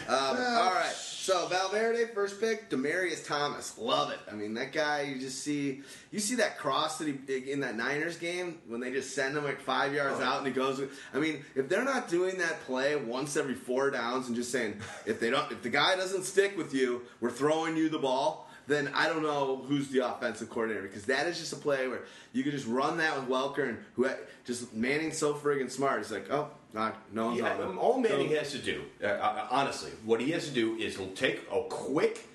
um, 0.10 0.36
all 0.38 0.74
right. 0.74 0.92
So 0.94 1.48
Valverde, 1.48 2.08
first 2.14 2.42
pick, 2.42 2.70
Demaryius 2.70 3.26
Thomas. 3.26 3.78
Love 3.78 4.12
it. 4.12 4.20
I 4.30 4.36
mean, 4.36 4.54
that 4.56 4.74
guy. 4.74 5.04
You 5.04 5.18
just 5.18 5.42
see, 5.44 5.82
you 6.12 6.20
see 6.20 6.36
that 6.36 6.58
cross 6.58 6.98
that 6.98 7.08
he 7.08 7.52
in 7.52 7.62
that 7.62 7.78
Niners 7.78 8.18
game 8.18 8.58
when 8.68 8.82
they 8.82 8.92
just 8.92 9.16
send 9.16 9.38
him 9.38 9.46
like 9.46 9.62
five 9.62 9.94
yards 9.94 10.20
Oh. 10.20 10.24
out 10.24 10.38
and 10.40 10.48
he 10.48 10.52
goes. 10.52 10.82
I 11.14 11.20
mean, 11.20 11.46
if 11.56 11.70
they're 11.70 11.86
not 11.86 12.10
doing 12.10 12.38
that 12.40 12.60
play 12.66 12.98
once 12.98 13.38
every 13.38 13.56
four 13.56 13.92
downs 13.92 14.28
and 14.28 14.36
just 14.36 14.52
saying, 14.52 14.82
if 15.06 15.22
they 15.22 15.30
don't, 15.30 15.50
if 15.54 15.62
the 15.62 15.70
guy 15.70 15.96
doesn't 15.96 16.24
stick 16.26 16.58
with 16.58 16.74
you, 16.74 17.04
we're 17.22 17.32
throwing 17.32 17.78
you 17.78 17.88
the 17.88 18.00
ball 18.00 18.49
then 18.70 18.90
I 18.94 19.08
don't 19.08 19.24
know 19.24 19.64
who's 19.68 19.90
the 19.90 20.08
offensive 20.08 20.50
coordinator 20.50 20.84
because 20.84 21.06
that 21.06 21.28
is 21.28 21.40
just 21.40 21.52
a 21.52 21.56
play 21.56 21.88
where 21.88 22.02
you 22.32 22.44
could 22.44 22.54
just 22.54 22.68
run 22.68 22.98
that 22.98 23.20
with 23.20 23.28
Welker 23.28 23.68
and 23.68 23.80
who 23.96 24.08
just 24.46 24.74
Manning's 24.74 25.18
so 25.18 25.34
friggin' 25.34 25.70
smart. 25.70 25.98
He's 26.00 26.12
like, 26.12 26.32
oh, 26.32 26.50
not, 26.74 26.96
no 27.12 27.26
one's 27.28 27.40
Yeah, 27.40 27.58
on 27.58 27.78
all 27.78 28.00
Manning 28.00 28.30
So- 28.30 28.36
has 28.38 28.52
to 28.52 28.60
do, 28.60 28.84
uh, 29.04 29.08
uh, 29.08 29.48
honestly, 29.50 29.92
what 30.06 30.22
he 30.22 30.32
has 30.32 30.48
to 30.48 30.54
do 30.54 30.76
is 30.76 30.96
he'll 30.96 31.08
take 31.12 31.42
a 31.52 31.64
quick, 31.64 32.28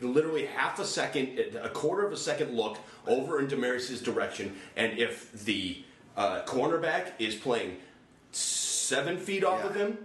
literally 0.00 0.46
half 0.46 0.78
a 0.80 0.84
second, 0.84 1.38
a 1.62 1.68
quarter 1.68 2.04
of 2.04 2.12
a 2.12 2.16
second 2.16 2.54
look 2.56 2.76
over 3.06 3.38
in 3.38 3.46
Demaryius's 3.46 4.02
direction, 4.02 4.56
and 4.76 4.98
if 4.98 5.32
the 5.44 5.84
uh, 6.16 6.42
cornerback 6.46 7.12
is 7.18 7.34
playing 7.36 7.76
seven 8.32 9.18
feet 9.18 9.44
off 9.44 9.64
of 9.64 9.74
him, 9.74 9.98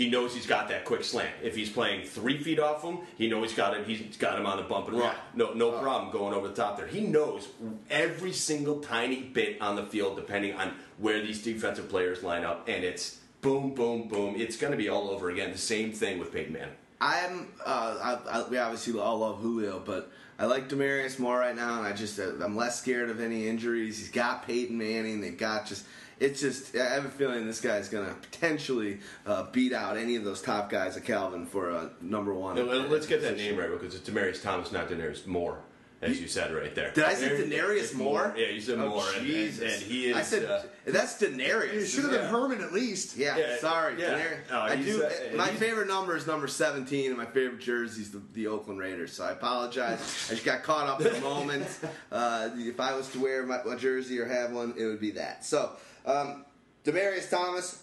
he 0.00 0.08
knows 0.08 0.34
he's 0.34 0.46
got 0.46 0.66
that 0.68 0.86
quick 0.86 1.04
slant. 1.04 1.34
If 1.42 1.54
he's 1.54 1.68
playing 1.68 2.06
three 2.06 2.38
feet 2.38 2.58
off 2.58 2.82
him, 2.82 3.00
he 3.18 3.28
knows 3.28 3.50
he's 3.50 3.56
got 3.56 3.76
him. 3.76 3.84
He's 3.84 4.16
got 4.16 4.38
him 4.38 4.46
on 4.46 4.56
the 4.56 4.62
bump 4.62 4.88
and 4.88 4.96
run. 4.96 5.08
Right. 5.08 5.16
No, 5.34 5.52
no 5.52 5.72
problem 5.72 6.10
going 6.10 6.32
over 6.32 6.48
the 6.48 6.54
top 6.54 6.78
there. 6.78 6.86
He 6.86 7.02
knows 7.02 7.48
every 7.90 8.32
single 8.32 8.80
tiny 8.80 9.20
bit 9.20 9.60
on 9.60 9.76
the 9.76 9.84
field, 9.84 10.16
depending 10.16 10.54
on 10.54 10.72
where 10.96 11.20
these 11.20 11.42
defensive 11.42 11.90
players 11.90 12.22
line 12.22 12.44
up, 12.44 12.66
and 12.66 12.82
it's 12.82 13.18
boom, 13.42 13.74
boom, 13.74 14.08
boom. 14.08 14.36
It's 14.38 14.56
going 14.56 14.70
to 14.70 14.78
be 14.78 14.88
all 14.88 15.10
over 15.10 15.28
again. 15.28 15.52
The 15.52 15.58
same 15.58 15.92
thing 15.92 16.18
with 16.18 16.32
Peyton 16.32 16.54
Manning. 16.54 16.76
I'm, 17.02 17.48
uh, 17.66 18.18
I, 18.26 18.38
I, 18.38 18.48
we 18.48 18.56
obviously 18.56 18.98
all 18.98 19.18
love 19.18 19.40
Julio, 19.40 19.82
but 19.84 20.10
I 20.38 20.46
like 20.46 20.70
Demaryius 20.70 21.18
more 21.18 21.38
right 21.38 21.54
now, 21.54 21.76
and 21.76 21.86
I 21.86 21.92
just, 21.92 22.18
uh, 22.18 22.42
I'm 22.42 22.56
less 22.56 22.80
scared 22.80 23.10
of 23.10 23.20
any 23.20 23.46
injuries. 23.46 23.98
He's 23.98 24.10
got 24.10 24.46
Peyton 24.46 24.78
Manning. 24.78 25.20
They've 25.20 25.36
got 25.36 25.66
just, 25.66 25.84
it's 26.20 26.40
just, 26.40 26.76
I 26.76 26.84
have 26.94 27.04
a 27.06 27.08
feeling 27.08 27.46
this 27.46 27.60
guy's 27.60 27.88
going 27.88 28.06
to 28.06 28.14
potentially 28.14 29.00
uh, 29.26 29.44
beat 29.52 29.72
out 29.72 29.96
any 29.96 30.16
of 30.16 30.24
those 30.24 30.40
top 30.42 30.70
guys 30.70 30.96
at 30.96 31.04
Calvin 31.04 31.46
for 31.46 31.70
a 31.70 31.90
number 32.00 32.32
one. 32.34 32.56
Now, 32.56 32.62
Let's 32.62 33.06
get 33.06 33.22
that 33.22 33.36
name 33.36 33.56
right 33.56 33.70
because 33.70 33.94
it's 33.94 34.08
Demaryius 34.08 34.42
Thomas, 34.42 34.70
not 34.70 34.88
Denarius 34.88 35.26
Moore, 35.26 35.58
as 36.02 36.20
you 36.20 36.28
said 36.28 36.52
right 36.54 36.74
there. 36.74 36.92
Did 36.92 37.04
I 37.04 37.14
say 37.14 37.28
There- 37.28 37.38
Denarius 37.46 37.94
Moore? 37.94 38.34
Yeah, 38.36 38.48
you 38.48 38.60
said 38.60 38.78
Oh, 38.78 38.88
Moore, 38.90 39.04
and- 39.08 39.16
and, 39.18 39.26
Jesus. 39.26 39.74
and 39.74 39.90
he 39.90 40.10
is. 40.10 40.16
I 40.16 40.22
said 40.22 40.44
uh, 40.50 40.62
that's 40.86 41.18
Denarius. 41.18 41.84
It 41.84 41.86
should 41.88 42.02
have 42.04 42.12
been 42.12 42.22
Yeah. 42.22 42.28
Herman 42.30 42.60
at 42.62 42.72
least. 42.72 43.16
Yeah, 43.16 43.36
Yeah, 43.38 43.56
sorry. 43.58 43.94
yeah. 44.00 44.10
Denarius. 44.10 44.38
Oh, 44.50 44.58
I 44.60 44.76
do. 44.76 45.02
uh, 45.04 45.36
my 45.36 45.48
favorite 45.48 45.88
number 45.88 46.16
is 46.16 46.26
number 46.26 46.48
seventeen, 46.48 47.08
and 47.10 47.16
my 47.18 47.26
favorite 47.26 47.60
jersey 47.60 48.02
is 48.02 48.10
the, 48.10 48.20
the 48.34 48.46
Oakland 48.46 48.78
Raiders. 48.80 49.12
So 49.14 49.24
I 49.24 49.32
apologize. 49.32 49.98
I 50.28 50.34
just 50.34 50.44
got 50.44 50.62
caught 50.62 50.86
up 50.86 51.00
in 51.00 51.12
the 51.12 51.20
moment. 51.20 51.66
Uh, 52.12 52.50
if 52.56 52.80
I 52.80 52.94
was 52.96 53.08
to 53.12 53.20
wear 53.20 53.46
my, 53.46 53.60
my 53.64 53.76
jersey 53.76 54.18
or 54.18 54.26
have 54.26 54.52
one, 54.52 54.74
it 54.76 54.84
would 54.84 54.98
be 55.00 55.12
that. 55.12 55.44
So, 55.44 55.70
um, 56.10 56.44
Demaryius 56.84 57.30
Thomas, 57.30 57.82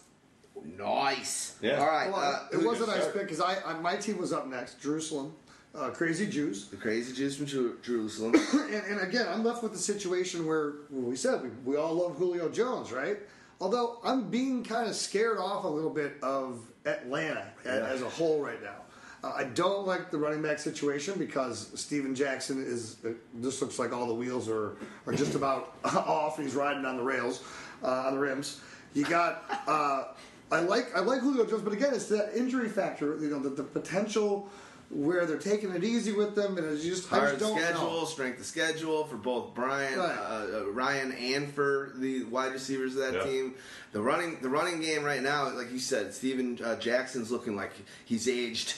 nice. 0.78 1.56
Yeah. 1.62 1.80
All 1.80 1.88
right. 1.88 2.12
Well, 2.12 2.20
Uh, 2.22 2.58
it 2.58 2.66
was 2.66 2.82
a 2.82 2.88
nice 2.88 2.98
start. 3.02 3.14
pick 3.14 3.22
because 3.24 3.42
I, 3.42 3.58
I 3.66 3.74
my 3.80 3.96
team 3.96 4.18
was 4.18 4.34
up 4.34 4.48
next. 4.48 4.82
Jerusalem, 4.82 5.34
uh, 5.76 5.90
Crazy 5.90 6.28
Jews, 6.28 6.68
the 6.68 6.78
crazy 6.78 7.14
Jews 7.14 7.38
from 7.38 7.46
Jeru- 7.46 7.78
Jerusalem. 7.82 8.34
and, 8.54 8.84
and 8.86 9.02
again, 9.02 9.28
I'm 9.30 9.44
left 9.44 9.64
with 9.64 9.74
the 9.74 9.78
situation 9.80 10.46
where 10.48 10.74
well, 10.90 11.10
we 11.10 11.16
said 11.16 11.42
we, 11.44 11.50
we 11.74 11.78
all 11.78 11.94
love 11.94 12.18
Julio 12.18 12.50
Jones, 12.50 12.92
right? 12.92 13.18
Although 13.60 14.00
I'm 14.04 14.30
being 14.30 14.64
kind 14.64 14.88
of 14.88 14.96
scared 14.96 15.40
off 15.40 15.64
a 15.64 15.68
little 15.68 15.90
bit 15.90 16.14
of 16.22 16.60
Atlanta 16.86 17.48
a- 17.66 17.68
Yeah. 17.68 17.88
as 17.88 18.02
a 18.02 18.10
whole 18.10 18.40
right 18.42 18.62
now. 18.62 18.76
Uh, 19.24 19.34
I 19.36 19.46
don't 19.46 19.88
like 19.88 20.12
the 20.12 20.18
running 20.20 20.44
back 20.44 20.60
situation 20.60 21.16
because 21.18 21.72
Steven 21.80 22.14
Jackson 22.14 22.64
is. 22.64 22.98
Uh, 23.04 23.10
this 23.34 23.60
looks 23.64 23.80
like 23.80 23.92
all 23.92 24.06
the 24.06 24.14
wheels 24.14 24.48
are 24.48 24.76
are 25.08 25.14
just 25.14 25.34
about 25.34 25.74
off. 25.84 26.38
And 26.38 26.46
he's 26.48 26.56
riding 26.56 26.86
on 26.86 26.98
the 26.98 27.04
rails, 27.04 27.44
on 27.84 28.14
the 28.14 28.20
rims. 28.20 28.62
You 28.94 29.06
got. 29.06 29.44
Uh, 29.68 30.06
I 30.52 30.62
like 30.62 30.96
I 30.96 31.02
like 31.02 31.22
Julio 31.22 31.46
Jones, 31.46 31.62
but 31.62 31.74
again, 31.74 31.94
it's 31.94 32.08
that 32.08 32.32
injury 32.36 32.70
factor. 32.70 33.18
You 33.20 33.30
know, 33.30 33.40
the, 33.40 33.50
the 33.50 33.64
potential 33.64 34.50
where 34.90 35.26
they're 35.26 35.38
taking 35.38 35.72
it 35.72 35.84
easy 35.84 36.14
with 36.14 36.34
them, 36.34 36.58
and 36.58 36.66
it's 36.66 36.82
just 36.82 37.12
I 37.12 37.18
Hard 37.18 37.30
just 37.32 37.42
don't 37.42 37.60
schedule, 37.60 37.82
know. 38.00 38.06
strength 38.06 38.40
of 38.40 38.46
schedule 38.46 39.04
for 39.04 39.18
both 39.18 39.54
Brian, 39.54 40.00
Right. 40.00 40.18
uh, 40.18 40.60
uh, 40.60 40.70
Ryan, 40.72 41.12
and 41.12 41.54
for 41.54 41.92
the 41.98 42.24
wide 42.24 42.54
receivers 42.54 42.96
of 42.96 43.02
that 43.02 43.14
Yeah. 43.16 43.24
team. 43.24 43.56
The 43.92 44.02
running, 44.02 44.38
the 44.42 44.48
running 44.48 44.80
game 44.80 45.04
right 45.04 45.22
now, 45.22 45.50
like 45.54 45.74
you 45.74 45.80
said, 45.80 46.14
Steven 46.14 46.58
uh, 46.64 46.78
Jackson's 46.78 47.30
looking 47.32 47.58
like 47.58 47.74
he's 48.06 48.30
aged 48.30 48.76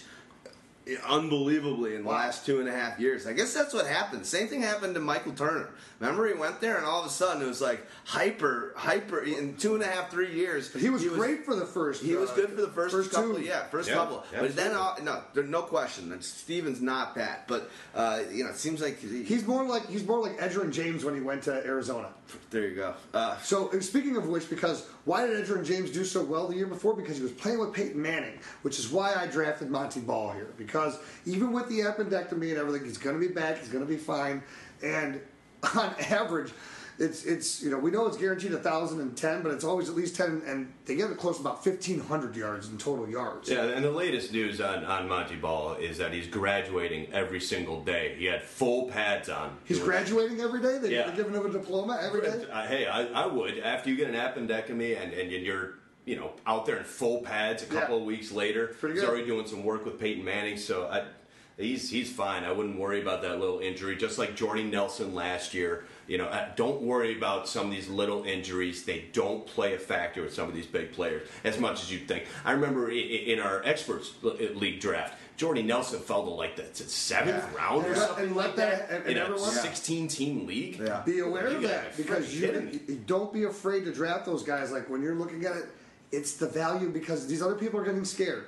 unbelievably 1.07 1.95
in 1.95 2.03
the 2.03 2.07
Wow. 2.09 2.15
last 2.15 2.45
two 2.45 2.59
and 2.59 2.67
a 2.69 2.71
half 2.71 2.99
years. 2.99 3.27
I 3.27 3.33
guess 3.33 3.53
that's 3.53 3.73
what 3.73 3.85
happened. 3.85 4.25
Same 4.25 4.47
thing 4.47 4.61
happened 4.61 4.95
to 4.95 4.99
Michael 5.01 5.33
Turner. 5.33 5.69
Remember, 5.99 6.27
he 6.27 6.33
went 6.33 6.61
there, 6.61 6.77
and 6.77 6.85
all 6.85 7.01
of 7.01 7.05
a 7.05 7.09
sudden 7.09 7.41
it 7.43 7.45
was 7.47 7.59
like 7.61 7.85
hyper, 8.05 8.73
hyper. 8.77 9.19
In 9.19 9.55
two 9.57 9.73
and 9.75 9.83
a 9.83 9.87
half, 9.87 10.09
three 10.09 10.33
years, 10.33 10.71
He 10.73 10.89
was, 10.89 11.03
great 11.05 11.45
for 11.45 11.55
the 11.55 11.65
first. 11.65 12.01
he 12.01 12.15
was 12.15 12.29
uh, 12.29 12.35
good 12.35 12.49
for 12.51 12.61
the 12.61 12.67
first, 12.69 13.11
couple, 13.11 13.35
two. 13.35 13.41
yeah, 13.41 13.65
first 13.65 13.89
Yeah, 13.89 13.95
couple. 13.95 14.23
But 14.31 14.55
then, 14.55 14.71
absolutely. 14.71 15.07
uh, 15.09 15.15
no, 15.15 15.21
there's 15.33 15.49
no 15.49 15.61
question 15.61 16.09
that 16.09 16.23
Steven's 16.23 16.81
not 16.81 17.15
that. 17.15 17.47
But 17.47 17.69
uh, 17.93 18.21
you 18.31 18.43
know, 18.45 18.49
it 18.51 18.55
seems 18.57 18.81
like 18.81 18.99
he- 18.99 19.23
He's 19.23 19.45
more 19.45 19.63
like 19.65 19.87
he's 19.89 20.05
more 20.05 20.19
like 20.21 20.39
Edgerrin 20.39 20.71
James 20.71 21.03
when 21.03 21.15
he 21.15 21.21
went 21.21 21.43
to 21.43 21.53
Arizona. 21.65 22.09
There. 22.49 22.67
You 22.67 22.75
go. 22.75 22.93
Uh, 23.13 23.37
So 23.39 23.71
speaking 23.79 24.15
of 24.17 24.27
which, 24.27 24.49
because 24.49 24.87
why 25.05 25.25
did 25.25 25.45
Edgerrin 25.45 25.65
James 25.65 25.91
do 25.91 26.03
so 26.03 26.23
well 26.23 26.47
the 26.47 26.55
year 26.55 26.67
before? 26.67 26.93
Because 26.95 27.17
he 27.17 27.23
was 27.23 27.31
playing 27.31 27.59
with 27.59 27.73
Peyton 27.73 28.01
Manning, 28.01 28.39
which 28.61 28.79
is 28.79 28.89
why 28.89 29.13
I 29.15 29.27
drafted 29.27 29.69
Montee 29.69 30.01
Ball 30.01 30.31
here. 30.33 30.53
Because 30.57 30.99
even 31.25 31.51
with 31.51 31.67
the 31.69 31.79
appendectomy 31.81 32.49
and 32.49 32.57
everything, 32.57 32.85
he's 32.85 32.97
going 32.97 33.19
to 33.19 33.27
be 33.27 33.33
back. 33.33 33.59
He's 33.59 33.69
going 33.69 33.85
to 33.85 33.89
be 33.89 33.97
fine. 33.97 34.43
And 34.83 35.19
on 35.75 35.93
average, 36.09 36.51
it's 36.99 37.23
it's 37.23 37.63
you 37.63 37.69
know 37.71 37.77
we 37.77 37.91
know 37.91 38.05
it's 38.07 38.17
guaranteed 38.17 38.51
thousand 38.61 38.99
and 38.99 39.15
ten, 39.15 39.41
but 39.41 39.51
it's 39.53 39.63
always 39.63 39.89
at 39.89 39.95
least 39.95 40.15
ten, 40.15 40.41
and 40.45 40.71
they 40.85 40.95
get 40.95 41.09
it 41.09 41.17
close 41.17 41.37
to 41.37 41.41
about 41.41 41.63
fifteen 41.63 41.99
hundred 41.99 42.35
yards 42.35 42.67
in 42.69 42.77
total 42.77 43.09
yards. 43.09 43.49
Yeah, 43.49 43.63
and 43.65 43.83
the 43.83 43.91
latest 43.91 44.33
news 44.33 44.59
on, 44.59 44.83
on 44.83 45.07
Montee 45.07 45.37
Ball 45.37 45.75
is 45.75 45.97
that 45.97 46.11
he's 46.13 46.27
graduating 46.27 47.11
every 47.13 47.39
single 47.39 47.81
day. 47.83 48.15
He 48.17 48.25
had 48.25 48.43
full 48.43 48.89
pads 48.89 49.29
on. 49.29 49.57
He's 49.65 49.79
graduating 49.79 50.41
every 50.41 50.61
day. 50.61 50.77
They, 50.77 50.91
Yeah. 50.91 51.07
They're 51.07 51.15
giving 51.23 51.33
him 51.33 51.45
a 51.45 51.49
diploma 51.49 51.99
every 52.01 52.21
day. 52.21 52.45
Uh, 52.51 52.67
hey, 52.67 52.85
I, 52.87 53.05
I 53.05 53.25
would. 53.27 53.59
After 53.59 53.89
you 53.89 53.95
get 53.95 54.09
an 54.09 54.15
appendectomy 54.15 55.01
and, 55.01 55.13
and 55.13 55.31
you're 55.31 55.75
you 56.05 56.15
know 56.17 56.31
out 56.45 56.65
there 56.65 56.77
in 56.77 56.83
full 56.83 57.21
pads 57.21 57.63
a 57.63 57.67
couple 57.67 57.95
Yeah. 57.95 58.01
of 58.01 58.07
weeks 58.07 58.31
later, 58.31 58.67
Pretty 58.79 58.95
he's 58.95 59.03
already 59.03 59.25
doing 59.25 59.47
some 59.47 59.63
work 59.63 59.85
with 59.85 59.99
Peyton 59.99 60.23
Manning. 60.25 60.57
So 60.57 60.87
I, 60.87 61.05
he's 61.57 61.89
he's 61.89 62.11
fine. 62.11 62.43
I 62.43 62.51
wouldn't 62.51 62.77
worry 62.77 63.01
about 63.01 63.21
that 63.21 63.39
little 63.39 63.59
injury. 63.59 63.95
Just 63.95 64.17
like 64.17 64.35
Jordy 64.35 64.63
Nelson 64.63 65.13
last 65.13 65.53
year. 65.53 65.85
You 66.09 66.17
know, 66.17 66.25
uh, 66.25 66.49
don't 66.55 66.81
worry 66.81 67.15
about 67.15 67.47
some 67.47 67.67
of 67.67 67.71
these 67.71 67.87
little 67.87 68.23
injuries. 68.23 68.83
They 68.83 69.05
don't 69.13 69.45
play 69.45 69.75
a 69.75 69.77
factor 69.79 70.23
with 70.23 70.33
some 70.33 70.49
of 70.49 70.55
these 70.55 70.65
big 70.65 70.91
players 70.91 71.29
as 71.43 71.59
much 71.59 71.83
as 71.83 71.91
you'd 71.91 72.07
think. 72.07 72.25
I 72.43 72.53
remember 72.53 72.89
i- 72.89 72.93
i- 72.93 73.23
in 73.31 73.39
our 73.39 73.61
experts 73.63 74.13
league 74.23 74.79
draft, 74.81 75.13
Jordy 75.37 75.61
Nelson 75.61 75.99
fell 75.99 76.23
to 76.23 76.31
like 76.31 76.55
the 76.55 76.65
seventh 76.73 77.45
Yeah. 77.53 77.55
round 77.57 77.85
or 77.85 77.89
And 77.89 77.97
something 77.97 78.25
and 78.25 78.35
let 78.35 78.47
like 78.47 78.55
that- 78.55 78.89
that, 78.89 79.01
and- 79.01 79.07
in 79.17 79.17
and 79.23 79.35
a 79.35 79.37
16 79.39 80.07
team 80.07 80.47
league. 80.47 80.79
Yeah. 80.79 81.03
Be 81.05 81.19
aware 81.19 81.47
You 81.51 81.57
of 81.57 81.61
that 81.61 81.95
because 81.95 82.35
you, 82.35 82.79
you 82.87 82.95
don't 83.05 83.31
be 83.31 83.43
afraid 83.43 83.85
to 83.85 83.93
draft 83.93 84.25
those 84.25 84.41
guys. 84.41 84.71
Like 84.71 84.89
when 84.89 85.03
you're 85.03 85.15
looking 85.15 85.45
at 85.45 85.55
it, 85.57 85.65
it's 86.11 86.33
the 86.33 86.47
value 86.47 86.89
because 86.89 87.27
these 87.27 87.43
other 87.43 87.53
people 87.55 87.79
are 87.79 87.85
getting 87.85 88.03
scared. 88.03 88.45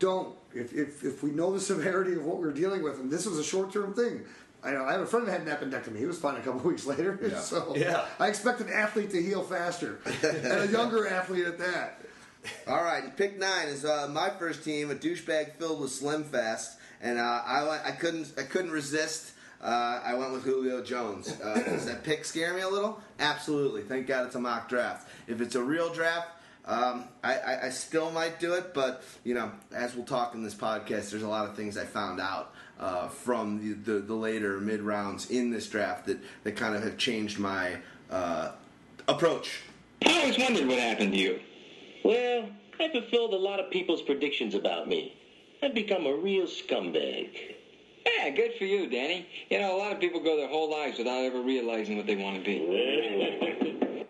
Don't 0.00 0.34
if 0.52 0.72
if, 0.74 1.04
if 1.04 1.22
we 1.22 1.30
know 1.30 1.52
the 1.52 1.60
severity 1.60 2.14
of 2.14 2.24
what 2.24 2.38
we're 2.38 2.50
dealing 2.52 2.82
with, 2.82 2.98
and 2.98 3.08
this 3.10 3.24
was 3.24 3.38
a 3.38 3.44
short 3.44 3.72
term 3.72 3.94
thing. 3.94 4.24
I 4.62 4.72
know 4.72 4.84
I 4.84 4.92
have 4.92 5.00
a 5.02 5.06
friend 5.06 5.26
that 5.28 5.32
had 5.46 5.46
an 5.46 5.70
appendectomy. 5.70 5.98
He 5.98 6.06
was 6.06 6.18
fine 6.18 6.36
a 6.36 6.40
couple 6.40 6.60
weeks 6.70 6.84
later. 6.86 7.30
So 7.38 7.74
Yeah. 7.76 8.04
I 8.18 8.28
expect 8.28 8.60
an 8.60 8.68
athlete 8.70 9.10
to 9.10 9.22
heal 9.22 9.42
faster 9.42 10.00
and 10.22 10.46
a 10.46 10.66
younger 10.72 11.06
athlete 11.08 11.46
at 11.46 11.58
that. 11.58 12.00
All 12.66 12.82
right, 12.82 13.14
pick 13.16 13.38
nine 13.38 13.68
is 13.68 13.84
uh, 13.84 14.08
my 14.10 14.30
first 14.30 14.64
team, 14.64 14.90
a 14.90 14.94
douchebag 14.94 15.54
filled 15.56 15.80
with 15.80 15.90
Slim 15.90 16.22
Fast, 16.24 16.78
and 17.00 17.18
uh, 17.18 17.42
I 17.44 17.66
went, 17.68 17.84
I 17.84 17.90
couldn't 17.90 18.32
I 18.38 18.42
couldn't 18.44 18.70
resist. 18.70 19.32
Uh, 19.60 20.00
I 20.04 20.14
went 20.14 20.32
with 20.32 20.44
Julio 20.44 20.82
Jones. 20.82 21.28
Uh, 21.40 21.54
does 21.66 21.86
that 21.86 22.04
pick 22.04 22.24
scare 22.24 22.54
me 22.54 22.60
a 22.60 22.68
little? 22.68 23.00
Absolutely. 23.18 23.82
Thank 23.82 24.06
God 24.06 24.26
it's 24.26 24.36
a 24.36 24.40
mock 24.40 24.68
draft. 24.68 25.08
If 25.26 25.40
it's 25.40 25.56
a 25.56 25.62
real 25.62 25.92
draft, 25.92 26.28
Um, 26.64 27.04
I, 27.24 27.34
I, 27.38 27.66
I, 27.66 27.70
still 27.70 28.10
might 28.12 28.38
do 28.38 28.52
it, 28.54 28.72
but 28.74 29.02
you 29.24 29.34
know, 29.34 29.50
as 29.74 29.94
we'll 29.96 30.04
talk 30.04 30.34
in 30.34 30.42
this 30.44 30.54
podcast, 30.54 31.10
there's 31.10 31.22
a 31.22 31.28
lot 31.28 31.48
of 31.48 31.56
things 31.56 31.76
I 31.76 31.86
found 31.86 32.20
out 32.20 32.52
uh, 32.78 33.08
from 33.08 33.58
the, 33.58 33.92
the, 33.92 33.98
the, 34.00 34.14
later 34.14 34.58
mid 34.60 34.80
rounds 34.80 35.30
in 35.30 35.50
this 35.50 35.66
draft 35.68 36.06
that, 36.06 36.18
that 36.44 36.56
kind 36.56 36.74
of 36.74 36.82
have 36.82 36.96
changed 36.96 37.38
my 37.38 37.76
uh, 38.10 38.52
approach. 39.08 39.62
I 40.04 40.20
always 40.20 40.38
wondered 40.38 40.66
what 40.68 40.78
happened 40.78 41.12
to 41.12 41.18
you. 41.18 41.40
Well, 42.04 42.48
I 42.78 42.88
fulfilled 42.90 43.34
a 43.34 43.38
lot 43.38 43.58
of 43.58 43.70
people's 43.70 44.02
predictions 44.02 44.54
about 44.54 44.88
me. 44.88 45.16
I've 45.62 45.74
become 45.74 46.06
a 46.06 46.14
real 46.14 46.46
scumbag. 46.46 47.30
Yeah, 48.06 48.30
good 48.30 48.52
for 48.58 48.64
you, 48.64 48.88
Danny. 48.88 49.26
You 49.50 49.58
know, 49.58 49.76
a 49.76 49.78
lot 49.78 49.92
of 49.92 50.00
people 50.00 50.20
go 50.20 50.36
their 50.36 50.48
whole 50.48 50.70
lives 50.70 50.98
without 50.98 51.24
ever 51.24 51.40
realizing 51.40 51.96
what 51.96 52.06
they 52.06 52.16
want 52.16 52.36
to 52.36 52.44
be. 52.44 54.06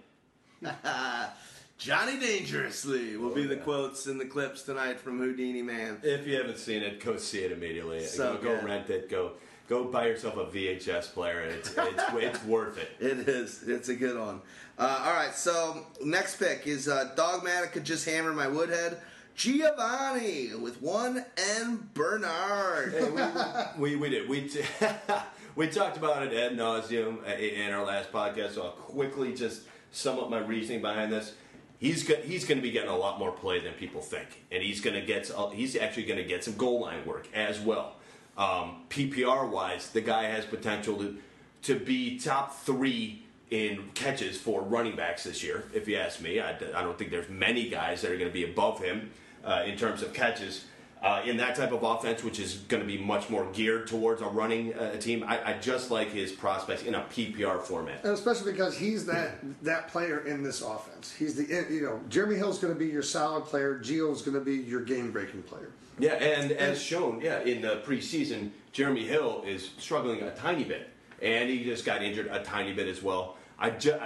Johnny 1.78 2.18
Dangerously 2.18 3.16
will 3.16 3.32
be 3.32 3.46
the 3.46 3.56
quotes 3.56 4.06
and 4.06 4.20
the 4.20 4.24
clips 4.24 4.62
tonight 4.62 4.98
from 4.98 5.18
Houdini 5.18 5.62
Man. 5.62 5.98
If 6.02 6.26
you 6.26 6.34
haven't 6.34 6.58
seen 6.58 6.82
it, 6.82 7.02
go 7.02 7.16
see 7.16 7.38
it 7.38 7.52
immediately. 7.52 8.04
So 8.04 8.34
go, 8.34 8.56
go 8.56 8.66
rent 8.66 8.90
it. 8.90 9.08
Go 9.08 9.34
go 9.68 9.84
buy 9.84 10.08
yourself 10.08 10.38
a 10.38 10.46
VHS 10.46 11.12
player. 11.12 11.40
It's 11.42 11.72
it's, 11.78 12.02
it's 12.14 12.44
worth 12.44 12.78
it. 12.78 12.90
It 12.98 13.28
is. 13.28 13.62
It's 13.64 13.88
a 13.90 13.94
good 13.94 14.18
one. 14.18 14.40
Uh, 14.76 15.04
all 15.06 15.14
right. 15.14 15.32
So 15.32 15.86
next 16.04 16.40
pick 16.40 16.66
is 16.66 16.88
uh, 16.88 17.12
Dogmatica. 17.16 17.80
Just 17.84 18.04
hammer 18.06 18.32
my 18.32 18.48
woodhead. 18.48 18.98
Giovani 19.36 20.60
with 20.60 20.82
one 20.82 21.24
and 21.60 21.94
Bernard. 21.94 22.92
Hey, 22.92 23.70
we, 23.78 23.94
we, 23.94 23.96
we, 23.96 24.10
did. 24.10 24.28
We, 24.28 24.48
t- 24.48 24.64
we 25.54 25.68
talked 25.68 25.96
about 25.96 26.24
it 26.24 26.32
ad 26.32 26.58
nauseum 26.58 27.24
in 27.38 27.72
our 27.72 27.86
last 27.86 28.10
podcast, 28.10 28.54
so 28.54 28.64
I'll 28.64 28.70
quickly 28.72 29.32
just 29.32 29.62
sum 29.92 30.18
up 30.18 30.28
my 30.28 30.40
reasoning 30.40 30.82
behind 30.82 31.12
this. 31.12 31.34
He's 31.78 32.02
go- 32.02 32.16
he's 32.16 32.44
going 32.44 32.58
to 32.58 32.62
be 32.62 32.70
getting 32.70 32.90
a 32.90 32.96
lot 32.96 33.18
more 33.18 33.32
play 33.32 33.60
than 33.60 33.72
people 33.74 34.00
think, 34.00 34.44
and 34.50 34.62
he's 34.62 34.80
going 34.80 34.94
to 34.94 35.06
get 35.06 35.30
he's 35.52 35.76
actually 35.76 36.04
going 36.04 36.18
to 36.18 36.24
get 36.24 36.44
some 36.44 36.56
goal 36.56 36.80
line 36.80 37.06
work 37.06 37.28
as 37.34 37.60
well. 37.60 37.96
Um, 38.36 38.84
PPR 38.88 39.48
wise, 39.48 39.90
the 39.90 40.00
guy 40.00 40.24
has 40.24 40.44
potential 40.44 40.96
to 40.98 41.18
to 41.62 41.78
be 41.78 42.18
top 42.18 42.56
three 42.60 43.22
in 43.50 43.90
catches 43.94 44.38
for 44.38 44.62
running 44.62 44.96
backs 44.96 45.24
this 45.24 45.42
year. 45.42 45.64
If 45.72 45.88
you 45.88 45.96
ask 45.96 46.20
me, 46.20 46.40
I, 46.40 46.50
I 46.50 46.82
don't 46.82 46.98
think 46.98 47.10
there's 47.10 47.28
many 47.28 47.68
guys 47.68 48.02
that 48.02 48.10
are 48.10 48.16
going 48.16 48.28
to 48.28 48.34
be 48.34 48.44
above 48.44 48.80
him 48.80 49.10
uh, 49.44 49.62
in 49.64 49.76
terms 49.76 50.02
of 50.02 50.12
catches. 50.12 50.64
Uh, 51.00 51.22
in 51.24 51.36
that 51.36 51.54
type 51.54 51.70
of 51.70 51.84
offense, 51.84 52.24
which 52.24 52.40
is 52.40 52.54
going 52.68 52.82
to 52.82 52.86
be 52.86 52.98
much 52.98 53.30
more 53.30 53.46
geared 53.52 53.86
towards 53.86 54.20
a 54.20 54.26
running 54.26 54.74
uh, 54.74 54.96
team, 54.96 55.22
I, 55.22 55.52
I, 55.52 55.58
just 55.58 55.92
like 55.92 56.10
his 56.10 56.32
prospects 56.32 56.82
in 56.82 56.96
a 56.96 57.02
PPR 57.02 57.60
format, 57.60 58.02
and 58.02 58.12
especially 58.12 58.50
because 58.50 58.76
he's 58.76 59.06
that 59.06 59.36
that 59.62 59.88
player 59.88 60.26
in 60.26 60.42
this 60.42 60.60
offense. 60.60 61.14
He's 61.16 61.36
the 61.36 61.44
you 61.70 61.82
know 61.82 62.00
Jeremy 62.08 62.34
Hill's 62.34 62.58
going 62.58 62.74
to 62.74 62.78
be 62.78 62.86
your 62.86 63.02
solid 63.02 63.44
player. 63.44 63.78
Gio's 63.78 64.22
going 64.22 64.36
to 64.36 64.44
be 64.44 64.56
your 64.56 64.80
game 64.80 65.12
breaking 65.12 65.44
player. 65.44 65.70
Yeah, 66.00 66.14
and 66.14 66.50
as 66.50 66.82
shown, 66.82 67.20
yeah, 67.20 67.42
in 67.42 67.60
the 67.60 67.80
preseason, 67.86 68.50
Jeremy 68.72 69.04
Hill 69.04 69.44
is 69.46 69.70
struggling 69.78 70.22
a 70.22 70.34
tiny 70.34 70.64
bit, 70.64 70.90
and 71.22 71.48
he 71.48 71.62
just 71.62 71.84
got 71.84 72.02
injured 72.02 72.26
a 72.26 72.42
tiny 72.42 72.72
bit 72.72 72.88
as 72.88 73.02
well. 73.04 73.36
I 73.58 73.70
just, 73.70 74.00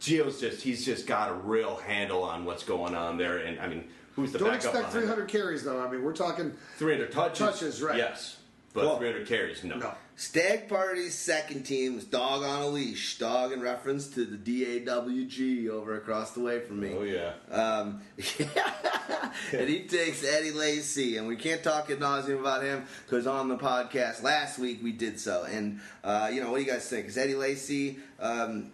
Gio's 0.00 0.40
just 0.40 0.62
he's 0.62 0.84
just 0.84 1.06
got 1.06 1.30
a 1.30 1.34
real 1.34 1.76
handle 1.76 2.22
on 2.22 2.44
what's 2.44 2.64
going 2.64 2.94
on 2.94 3.16
there, 3.16 3.38
and 3.38 3.60
I 3.60 3.68
mean 3.68 3.84
Who's 4.16 4.32
the 4.32 4.38
Don't 4.38 4.48
backup 4.50 4.74
expect 4.74 4.92
300 4.92 5.22
him? 5.22 5.26
carries 5.28 5.64
though. 5.64 5.80
I 5.82 5.90
mean, 5.90 6.02
we're 6.02 6.12
talking 6.12 6.52
300 6.76 7.10
touches. 7.12 7.38
Touches, 7.38 7.82
right? 7.82 7.96
Yes, 7.96 8.36
but 8.74 8.84
Well- 8.84 8.98
300 8.98 9.26
carries, 9.26 9.64
no. 9.64 9.76
no. 9.76 9.94
Stag 10.14 10.68
Party's 10.68 11.14
second 11.14 11.62
team 11.64 11.94
was 11.96 12.04
Dog 12.04 12.42
on 12.44 12.62
a 12.62 12.68
Leash. 12.68 13.18
Dog 13.18 13.50
in 13.50 13.60
reference 13.62 14.08
to 14.08 14.24
the 14.26 14.36
DAWG 14.36 15.68
over 15.70 15.96
across 15.96 16.32
the 16.32 16.40
way 16.40 16.60
from 16.60 16.80
me. 16.80 16.94
Oh 16.96 17.02
yeah. 17.02 17.32
Um, 17.50 18.02
and 19.52 19.68
he 19.68 19.80
takes 19.84 20.22
Eddie 20.24 20.50
Lacy, 20.52 21.16
and 21.16 21.26
we 21.26 21.36
can't 21.36 21.62
talk 21.62 21.90
ad 21.90 21.98
nauseum 21.98 22.40
about 22.40 22.62
him 22.62 22.84
because 23.06 23.26
on 23.26 23.48
the 23.48 23.56
podcast 23.56 24.22
last 24.22 24.58
week 24.58 24.80
we 24.82 24.92
did 24.92 25.18
so. 25.18 25.44
And 25.44 25.80
uh, 26.04 26.30
you 26.32 26.40
know, 26.42 26.50
what 26.50 26.58
do 26.58 26.64
you 26.64 26.70
guys 26.70 26.86
think? 26.88 27.06
Is 27.06 27.16
Eddie 27.18 27.34
Lacy? 27.34 27.98
Um, 28.20 28.70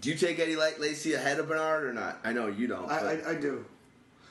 do 0.00 0.10
you 0.10 0.16
take 0.16 0.38
Eddie 0.38 0.56
La- 0.56 0.70
Lacy 0.78 1.14
ahead 1.14 1.38
of 1.38 1.48
Bernard 1.48 1.84
or 1.84 1.92
not? 1.92 2.18
I 2.24 2.32
know 2.32 2.48
you 2.48 2.66
don't. 2.66 2.90
I, 2.90 3.12
I, 3.24 3.30
I 3.30 3.34
do. 3.36 3.64